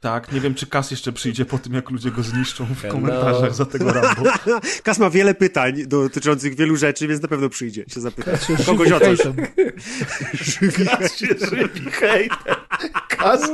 Tak, 0.00 0.32
nie 0.32 0.40
wiem, 0.40 0.54
czy 0.54 0.66
Kas 0.66 0.90
jeszcze 0.90 1.12
przyjdzie 1.12 1.44
po 1.44 1.58
tym, 1.58 1.74
jak 1.74 1.90
ludzie 1.90 2.10
go 2.10 2.22
zniszczą 2.22 2.66
w 2.66 2.84
No. 2.84 2.90
komentarzach 2.92 3.54
za 3.54 3.64
tego 3.66 3.92
Rambo. 3.92 4.22
Kas 4.84 4.98
ma 4.98 5.10
wiele 5.10 5.34
pytań 5.34 5.82
dotyczących 5.86 6.54
wielu 6.56 6.76
rzeczy, 6.76 7.08
więc 7.08 7.22
na 7.22 7.28
pewno 7.28 7.48
przyjdzie 7.48 7.84
się 7.88 8.00
zapytać. 8.00 8.40
Kogoś 8.66 8.88
żywi 8.88 8.94
o 8.94 9.00
coś. 9.00 9.18
hejtem. 9.18 9.46
Kas 10.86 11.16
się 11.16 11.26
żywi 11.50 11.90
hejtem. 11.90 12.54
Kas 13.18 13.50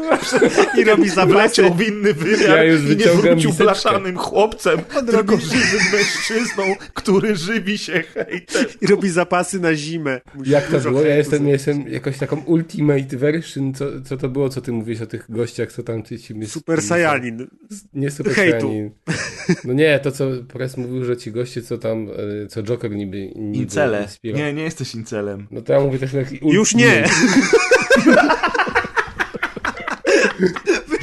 I 0.79 0.85
robi 0.85 1.09
zapasy. 1.09 1.33
wleciał 1.33 1.75
w 1.75 1.83
inny 1.83 2.15
wymiar 2.15 2.49
Ja 2.57 2.65
już 2.65 2.83
i 2.83 2.97
nie 2.97 3.07
wrócił 3.07 3.53
blaszanym 3.53 4.17
chłopcem, 4.19 4.79
tylko 5.11 5.37
żywym 5.37 5.81
mężczyzną, 5.93 6.63
który 6.95 7.37
żywi 7.37 7.79
się 7.79 8.03
hejtem. 8.15 8.65
I 8.81 8.87
robi 8.87 9.11
zapasy 9.11 9.61
na 9.61 9.75
zimę. 9.75 10.21
Musi 10.35 10.51
Jak 10.51 10.67
to 10.67 10.81
było? 10.81 11.03
Ja 11.03 11.17
jestem, 11.17 11.39
zrobić. 11.39 11.53
jestem 11.53 11.89
jakoś 11.89 12.19
taką 12.19 12.37
ultimate 12.37 13.17
version. 13.17 13.75
Co, 13.75 13.85
co 14.05 14.17
to 14.17 14.29
było? 14.29 14.49
Co 14.49 14.61
ty 14.61 14.73
mówisz 14.73 15.01
o 15.01 15.07
tych 15.07 15.27
gościach, 15.29 15.73
co 15.73 15.83
tam 15.83 16.03
ci 16.03 16.19
ci 16.19 16.47
Super 16.47 16.83
Saiyanin. 16.83 17.47
Nie 17.95 18.11
Super 18.11 18.35
Hejtu. 18.35 18.61
Saiyanin. 18.61 18.91
No 19.65 19.73
nie, 19.73 19.99
to 20.01 20.13
co 20.13 20.25
Press 20.53 20.77
mówił, 20.77 21.05
że 21.05 21.17
ci 21.17 21.33
goście, 21.33 21.63
co 21.63 21.79
tam, 21.79 22.09
e, 22.43 22.47
co 22.47 22.63
Joker 22.63 22.91
niby, 22.91 23.33
niby 23.37 23.59
Incele. 23.59 24.03
inspirował. 24.03 24.47
Nie, 24.47 24.53
nie 24.53 24.63
jesteś 24.63 24.95
incelem. 24.95 25.47
No 25.51 25.61
to 25.63 25.73
ja 25.73 25.81
mówię 25.81 25.99
też 25.99 26.13
taki 26.13 26.39
Już 26.43 26.75
nie. 26.75 27.05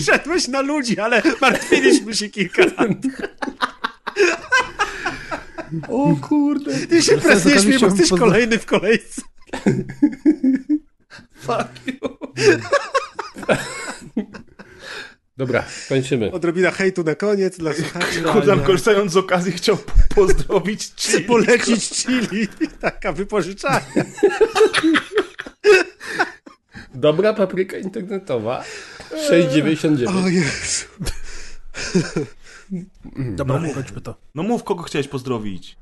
Wyszedłeś 0.09 0.47
na 0.47 0.61
ludzi, 0.61 0.99
ale 0.99 1.21
martwiliśmy 1.41 2.15
się 2.15 2.29
kilka 2.29 2.61
lat. 2.65 2.89
O 5.89 6.15
kurde. 6.21 6.73
Ty 6.87 7.01
się 7.01 7.17
mnie, 7.17 7.79
bo 7.79 7.85
jesteś 7.85 8.09
pozna- 8.09 8.19
kolejny 8.19 8.59
w 8.59 8.65
kolejce. 8.65 9.21
Fuck 11.35 11.87
you. 11.87 12.17
Dobra, 15.37 15.63
kończymy. 15.89 16.31
Odrobina 16.31 16.71
hejtu 16.71 17.03
na 17.03 17.15
koniec 17.15 17.57
dla 17.57 17.73
słuchaczy. 17.73 18.21
Kuzan 18.21 18.63
korzystając 18.63 19.11
z 19.11 19.17
okazji 19.17 19.51
chciał 19.51 19.77
pozdrowić 20.15 20.91
Chili. 20.95 21.23
Polecić 21.23 21.89
chili. 21.89 22.47
Taka 22.81 23.11
wypożyczalnia. 23.13 24.05
Dobra 26.93 27.33
papryka 27.33 27.77
internetowa 27.77 28.63
6,99. 29.11 30.25
O 30.25 30.27
Jezu. 30.27 30.85
Dobra, 33.35 33.61
kończmy 33.73 34.01
to. 34.01 34.15
No 34.35 34.43
mów, 34.43 34.63
kogo 34.63 34.83
chciałeś 34.83 35.07
pozdrowić. 35.07 35.77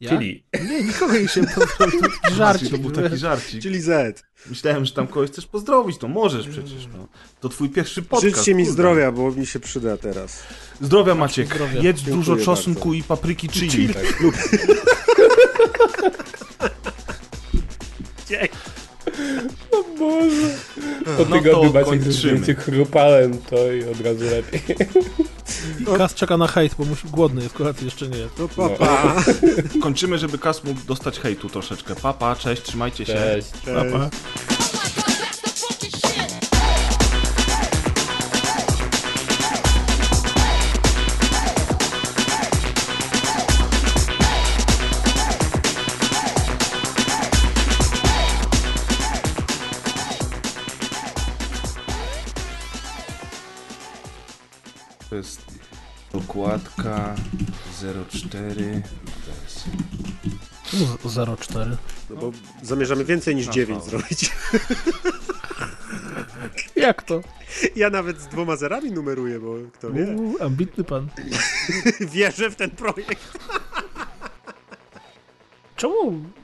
Ja? 0.00 0.10
Czyli 0.10 0.44
Nie, 0.68 0.82
nikogo 0.84 1.18
nie 1.18 1.28
się 1.28 1.44
pozdrowił. 1.44 2.00
Żarcik. 2.36 2.70
To 2.70 2.78
był 2.78 2.90
taki 2.90 3.16
żarcik. 3.16 3.62
Czyli 3.62 3.80
Z. 3.80 4.22
Myślałem, 4.46 4.84
że 4.84 4.92
tam 4.92 5.06
kogoś 5.06 5.30
chcesz 5.30 5.46
pozdrowić, 5.46 5.98
to 5.98 6.08
możesz 6.08 6.48
przecież. 6.48 6.88
No. 6.96 7.08
To 7.40 7.48
twój 7.48 7.68
pierwszy 7.70 8.02
podcast. 8.02 8.36
Życzcie 8.36 8.54
mi 8.54 8.62
kurde. 8.62 8.72
zdrowia, 8.72 9.12
bo 9.12 9.30
mi 9.32 9.46
się 9.46 9.60
przyda 9.60 9.96
teraz. 9.96 10.42
Zdrowia 10.80 11.14
Maciek. 11.14 11.54
Zdrowia. 11.54 11.82
Jedz 11.82 11.98
Dziękuję 11.98 12.16
dużo 12.16 12.36
czosnku 12.36 12.88
bardzo. 12.88 12.92
i 12.92 13.02
papryki 13.02 13.48
chili. 13.48 13.88
po 19.98 21.24
No 21.28 21.36
tygodniu 21.36 21.52
to 21.52 21.62
Maciek 21.62 21.84
kończymy. 21.84 22.12
zdjęcie 22.12 22.54
chrupałem, 22.54 23.38
to 23.38 23.72
i 23.72 23.84
od 23.84 24.00
razu 24.00 24.24
lepiej. 24.24 24.76
Kas 25.98 26.14
czeka 26.14 26.36
na 26.36 26.46
hejt, 26.46 26.74
bo 26.78 26.84
musi, 26.84 27.08
głodny 27.08 27.42
jest, 27.42 27.54
kolacji 27.54 27.84
jeszcze 27.84 28.08
nie. 28.08 28.26
No 28.38 28.48
papa. 28.48 29.14
Kończymy, 29.82 30.18
żeby 30.18 30.38
Kas 30.38 30.64
mógł 30.64 30.80
dostać 30.86 31.18
hejtu 31.20 31.48
troszeczkę. 31.48 31.94
Papa, 31.96 32.36
cześć, 32.36 32.62
trzymajcie 32.62 33.06
się. 33.06 33.12
Cześć. 33.14 33.48
Papa. 33.64 34.10
To 55.10 55.16
jest 55.16 55.58
dokładka 56.12 57.14
04. 58.10 58.82
To 59.24 59.42
jest 59.44 59.64
Czemu 60.70 61.36
04? 61.36 61.76
No 62.10 62.16
bo 62.16 62.32
zamierzamy 62.62 63.04
więcej 63.04 63.36
niż 63.36 63.46
9 63.46 63.78
Aha. 63.80 63.90
zrobić. 63.90 64.30
Jak 66.76 67.02
to? 67.02 67.20
Ja 67.76 67.90
nawet 67.90 68.20
z 68.20 68.26
dwoma 68.26 68.56
zerami 68.56 68.92
numeruję, 68.92 69.40
bo 69.40 69.54
kto 69.72 69.92
wie. 69.92 70.04
Uuu, 70.06 70.42
ambitny 70.42 70.84
pan. 70.84 71.08
Wierzę 72.14 72.50
w 72.50 72.56
ten 72.56 72.70
projekt. 72.70 73.38
Czemu 75.76 75.94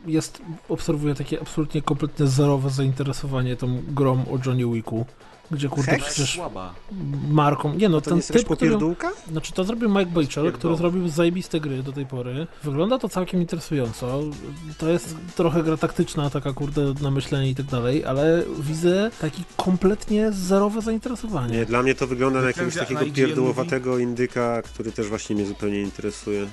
jest, 0.07 0.43
obserwuję 0.69 1.15
takie 1.15 1.41
absolutnie 1.41 1.83
kompletnie 1.83 2.27
zerowe 2.27 2.71
zainteresowanie 2.71 3.57
tą 3.57 3.83
grą 3.89 4.13
o 4.13 4.39
Johnny 4.47 4.75
Wicku? 4.75 5.07
Gdzie 5.51 5.69
kurde 5.69 5.93
Hex? 5.93 6.05
przecież 6.07 6.35
słaba. 6.35 6.75
marką... 7.31 7.75
Nie 7.75 7.89
no, 7.89 8.01
To 8.01 8.05
ten 8.05 8.15
nie 8.15 8.19
jest 8.19 8.33
typ, 8.33 8.49
który... 8.49 8.79
Znaczy 9.31 9.53
to 9.53 9.65
zrobił 9.65 9.89
Mike 9.89 10.07
Batchel, 10.07 10.53
który 10.53 10.77
zrobił 10.77 11.09
zajebiste 11.09 11.61
gry 11.61 11.83
do 11.83 11.93
tej 11.93 12.07
pory. 12.07 12.47
Wygląda 12.63 12.99
to 12.99 13.09
całkiem 13.09 13.41
interesująco. 13.41 14.21
To 14.79 14.89
jest 14.89 15.17
trochę 15.37 15.63
gra 15.63 15.77
taktyczna, 15.77 16.31
taka 16.31 16.53
kurde 16.53 16.95
na 17.01 17.11
myślenie 17.11 17.51
i 17.51 17.55
tak 17.55 17.67
dalej, 17.67 18.05
ale 18.05 18.43
widzę 18.61 19.11
taki 19.21 19.45
kompletnie 19.57 20.33
zerowe 20.33 20.81
zainteresowanie. 20.81 21.57
Nie, 21.57 21.67
dla 21.67 21.83
mnie 21.83 21.95
to 21.95 22.07
wygląda 22.07 22.41
na 22.41 22.47
jakiegoś 22.47 22.75
takiego 22.75 23.01
pierdłowatego 23.15 23.99
indyka, 23.99 24.63
który 24.63 24.93
też 24.93 25.09
właśnie 25.09 25.37
mnie 25.37 25.47
zupełnie 25.47 25.83
interesuje. 25.83 26.47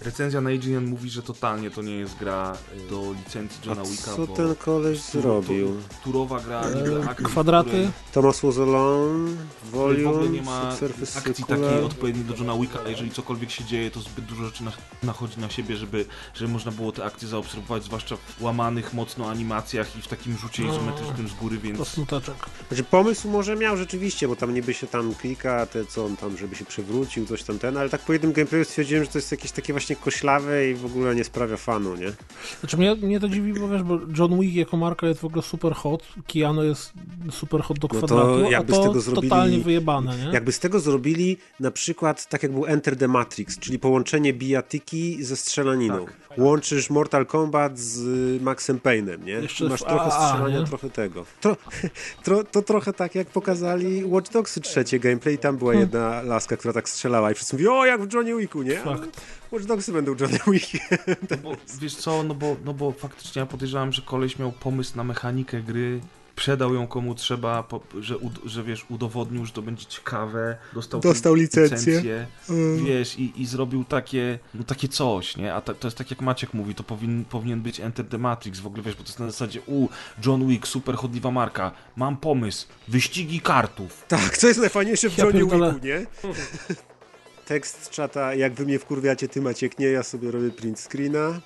Recenzja 0.00 0.40
na 0.40 0.50
IGN 0.50 0.84
mówi, 0.86 1.10
że 1.10 1.22
totalnie 1.22 1.70
to 1.70 1.82
nie 1.82 1.94
jest 1.94 2.16
gra 2.16 2.56
y, 2.86 2.90
do 2.90 3.12
licencji 3.12 3.60
Johna 3.68 3.82
Wicka, 3.84 4.10
co 4.16 4.26
bo 4.26 4.34
ten 4.36 4.54
koleś 4.56 5.02
tu- 5.10 5.20
zrobił? 5.20 5.66
tu- 5.68 6.04
Turowa 6.04 6.40
gra, 6.40 6.62
niby 6.70 7.00
E, 7.02 7.08
akcji, 7.10 7.26
kwadraty. 7.26 7.68
której- 7.68 7.90
Thomas 8.12 8.40
Was 8.40 8.58
Alone, 8.58 9.30
której 9.68 10.04
w 10.04 10.06
ogóle 10.06 10.12
Volume, 10.12 10.28
nie 10.28 10.42
ma 10.42 10.72
akcji 11.16 11.44
takiej 11.44 11.82
odpowiedniej 11.84 12.24
do 12.24 12.34
Johna 12.36 12.54
Wicka, 12.58 12.78
a 12.86 12.88
jeżeli 12.88 13.10
cokolwiek 13.10 13.50
się 13.50 13.64
dzieje, 13.64 13.90
to 13.90 14.00
zbyt 14.00 14.24
dużo 14.24 14.44
rzeczy 14.44 14.64
na, 14.64 14.72
nachodzi 15.02 15.40
na 15.40 15.50
siebie, 15.50 15.76
żeby, 15.76 16.04
żeby 16.34 16.52
można 16.52 16.72
było 16.72 16.92
te 16.92 17.04
akcje 17.04 17.28
zaobserwować, 17.28 17.84
zwłaszcza 17.84 18.16
w 18.16 18.42
łamanych 18.42 18.94
mocno 18.94 19.30
animacjach 19.30 19.96
i 19.96 20.02
w 20.02 20.08
takim 20.08 20.36
rzucie 20.38 20.62
No. 20.62 20.72
izometrycznym 20.72 21.28
z 21.28 21.34
góry, 21.34 21.56
To 21.56 21.62
więc 21.62 21.88
smuteczek. 21.88 22.34
Znaczy 22.68 22.84
pomysł 22.84 23.28
może 23.30 23.56
miał 23.56 23.76
rzeczywiście, 23.76 24.28
bo 24.28 24.36
tam 24.36 24.54
niby 24.54 24.74
się 24.74 24.86
tam 24.86 25.14
klika, 25.14 25.66
te 25.66 25.84
co 25.84 26.04
on 26.04 26.16
tam, 26.16 26.36
żeby 26.38 26.56
się 26.56 26.64
przewrócił, 26.64 27.26
coś 27.26 27.42
tam 27.42 27.58
ten, 27.58 27.76
ale 27.76 27.90
tak 27.90 28.00
po 28.00 28.12
jednym 28.12 28.32
gameplayu 28.32 28.64
stwierdziłem, 28.64 29.04
że 29.04 29.10
to 29.10 29.18
jest 29.18 29.30
jakieś 29.30 29.52
takie 29.52 29.72
właśnie 29.72 29.87
koślawe 29.96 30.70
i 30.70 30.74
w 30.74 30.86
ogóle 30.86 31.14
nie 31.14 31.24
sprawia 31.24 31.56
fanu, 31.56 31.94
nie? 31.96 32.12
Znaczy 32.60 32.76
mnie, 32.76 32.94
mnie 32.94 33.20
to 33.20 33.28
dziwi, 33.28 33.52
bo 33.54 33.68
wiesz, 33.68 33.82
bo 33.82 33.98
John 34.18 34.40
Wick 34.40 34.54
jako 34.56 34.76
marka 34.76 35.06
jest 35.06 35.20
w 35.20 35.24
ogóle 35.24 35.42
super 35.42 35.74
hot, 35.74 36.02
Keanu 36.32 36.64
jest 36.64 36.92
super 37.30 37.60
hot 37.62 37.78
do 37.78 37.88
No 37.92 38.00
to 38.00 38.06
kwadratu, 38.06 38.50
jakby 38.50 38.72
a 38.72 38.76
z 38.76 38.78
to 38.78 38.86
tego 38.88 39.00
zrobili- 39.00 39.28
totalnie 39.30 39.58
wyjebane, 39.58 40.16
nie? 40.18 40.32
Jakby 40.32 40.52
z 40.52 40.58
tego 40.58 40.80
zrobili 40.80 41.36
na 41.60 41.70
przykład 41.70 42.28
tak 42.28 42.42
jak 42.42 42.52
był 42.52 42.66
Enter 42.66 42.96
the 42.96 43.08
Matrix, 43.08 43.58
czyli 43.58 43.78
połączenie 43.78 44.32
bijatyki 44.32 45.24
ze 45.24 45.36
strzelaniną. 45.36 46.04
Tak. 46.06 46.27
Łączysz 46.36 46.90
Mortal 46.90 47.26
Kombat 47.26 47.78
z 47.78 47.98
y, 48.38 48.44
Maxem 48.44 48.78
Payne'em, 48.78 49.24
nie? 49.24 49.32
Jeszcze 49.32 49.64
I 49.64 49.68
Masz 49.68 49.80
trochę 49.80 50.10
strzelania, 50.10 50.60
nie? 50.60 50.66
trochę 50.66 50.90
tego. 50.90 51.24
Tro, 51.40 51.56
tro, 52.24 52.44
to 52.44 52.62
trochę 52.62 52.92
tak 52.92 53.14
jak 53.14 53.28
pokazali 53.28 54.04
Watch 54.04 54.32
Dogsy 54.32 54.60
trzecie 54.60 54.98
gameplay, 54.98 55.38
tam 55.38 55.56
była 55.56 55.74
jedna 55.74 56.22
laska, 56.22 56.56
która 56.56 56.74
tak 56.74 56.88
strzelała 56.88 57.30
i 57.30 57.34
wszyscy 57.34 57.54
mówili, 57.54 57.68
o 57.68 57.86
jak 57.86 58.02
w 58.02 58.12
Johnny 58.12 58.36
Wicku, 58.36 58.62
nie? 58.62 58.76
Fakt. 58.76 59.20
Watch 59.52 59.64
Dogsy 59.64 59.92
będą 59.92 60.14
Johnny 60.20 60.38
Wickiem. 60.46 60.80
No 61.30 61.36
bo, 61.36 61.52
wiesz 61.80 61.96
co, 61.96 62.22
no 62.22 62.34
bo, 62.34 62.56
no 62.64 62.74
bo 62.74 62.92
faktycznie 62.92 63.40
ja 63.40 63.46
podejrzewam, 63.46 63.92
że 63.92 64.02
koleś 64.02 64.38
miał 64.38 64.52
pomysł 64.52 64.96
na 64.96 65.04
mechanikę 65.04 65.62
gry, 65.62 66.00
sprzedał 66.38 66.74
ją 66.74 66.86
komu 66.86 67.14
trzeba, 67.14 67.62
po, 67.62 67.80
że, 68.00 68.18
ud, 68.18 68.40
że 68.44 68.62
wiesz, 68.62 68.86
udowodnił, 68.88 69.46
że 69.46 69.52
to 69.52 69.62
będzie 69.62 69.86
ciekawe, 69.86 70.56
dostał, 70.74 71.00
Dostał 71.00 71.34
tę 71.34 71.40
licencję. 71.40 72.26
wiesz, 72.84 73.18
i, 73.18 73.42
i 73.42 73.46
zrobił 73.46 73.84
takie, 73.84 74.38
no 74.54 74.64
takie 74.64 74.88
coś, 74.88 75.36
nie? 75.36 75.54
A 75.54 75.60
ta, 75.60 75.74
to 75.74 75.86
jest 75.86 75.98
tak 75.98 76.10
jak 76.10 76.20
Maciek 76.20 76.54
mówi, 76.54 76.74
to 76.74 76.82
powin, 76.82 77.24
powinien 77.24 77.60
być 77.60 77.80
Enter 77.80 78.08
the 78.08 78.18
Matrix 78.18 78.60
w 78.60 78.66
ogóle, 78.66 78.82
wiesz, 78.82 78.94
bo 78.94 79.02
to 79.02 79.08
jest 79.08 79.20
na 79.20 79.26
zasadzie, 79.26 79.60
u, 79.66 79.88
John 80.26 80.46
Wick, 80.48 80.66
super 80.66 80.96
chodliwa 80.96 81.30
marka, 81.30 81.72
mam 81.96 82.16
pomysł, 82.16 82.66
wyścigi 82.88 83.40
kartów. 83.40 84.04
Tak, 84.08 84.38
co 84.38 84.48
jest 84.48 84.60
najfajniejsze 84.60 85.10
w 85.10 85.18
Ja 85.18 85.24
Johnny 85.24 85.40
pierdolę. 85.40 85.72
Wicku, 85.72 85.86
nie? 85.86 86.06
Tekst 87.48 87.84
z 87.84 87.90
czata, 87.90 88.34
jak 88.34 88.54
wy 88.54 88.64
mnie 88.64 88.78
wkurwiacie, 88.78 89.28
ty 89.28 89.40
Maciek 89.40 89.78
nie, 89.78 89.86
ja 89.86 90.02
sobie 90.02 90.30
robię 90.30 90.50
print 90.50 90.80
screena. 90.80 91.40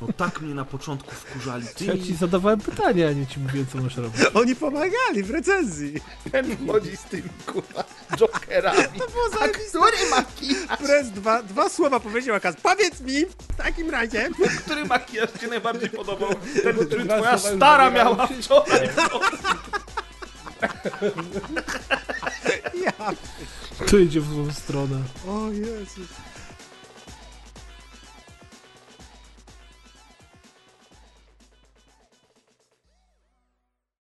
No 0.00 0.08
tak 0.16 0.40
mnie 0.40 0.54
na 0.54 0.64
początku 0.64 1.14
wkurzali, 1.14 1.66
ty, 1.76 1.84
Ja 1.94 1.98
ci 1.98 2.14
zadawałem 2.14 2.60
pytanie, 2.60 3.08
a 3.08 3.12
nie 3.12 3.26
ci 3.26 3.40
mówiłem, 3.40 3.66
co 3.72 3.78
masz 3.78 3.96
robić. 3.96 4.20
Oni 4.34 4.56
pomagali 4.56 5.22
w 5.22 5.30
recenzji. 5.30 5.94
ten 6.32 6.66
chodzi 6.66 6.96
z 6.96 7.02
tymi, 7.02 7.28
kurwa, 7.46 7.84
jokerami. 8.16 8.78
A 9.40 9.48
który 9.48 10.10
makijaż? 10.10 10.78
Prez 10.78 11.10
dwa, 11.10 11.42
dwa 11.42 11.68
słowa 11.68 12.00
powiedział, 12.00 12.36
a 12.36 12.40
Kaz, 12.40 12.56
powiedz 12.62 13.00
mi 13.00 13.26
w 13.26 13.56
takim 13.56 13.90
razie. 13.90 14.28
Który 14.64 14.84
makijaż 14.84 15.30
ci 15.40 15.48
najbardziej 15.48 15.90
podobał? 15.90 16.30
Ten, 16.62 16.86
który 16.86 17.04
twoja 17.04 17.38
stara 17.38 17.90
miała 17.90 18.26
wczoraj. 18.26 18.88
Ja. 22.84 23.12
To 23.86 23.98
idzie 23.98 24.20
w 24.20 24.24
złą 24.24 24.52
stronę. 24.52 25.02
O 25.28 25.50
Jezus. 25.50 26.08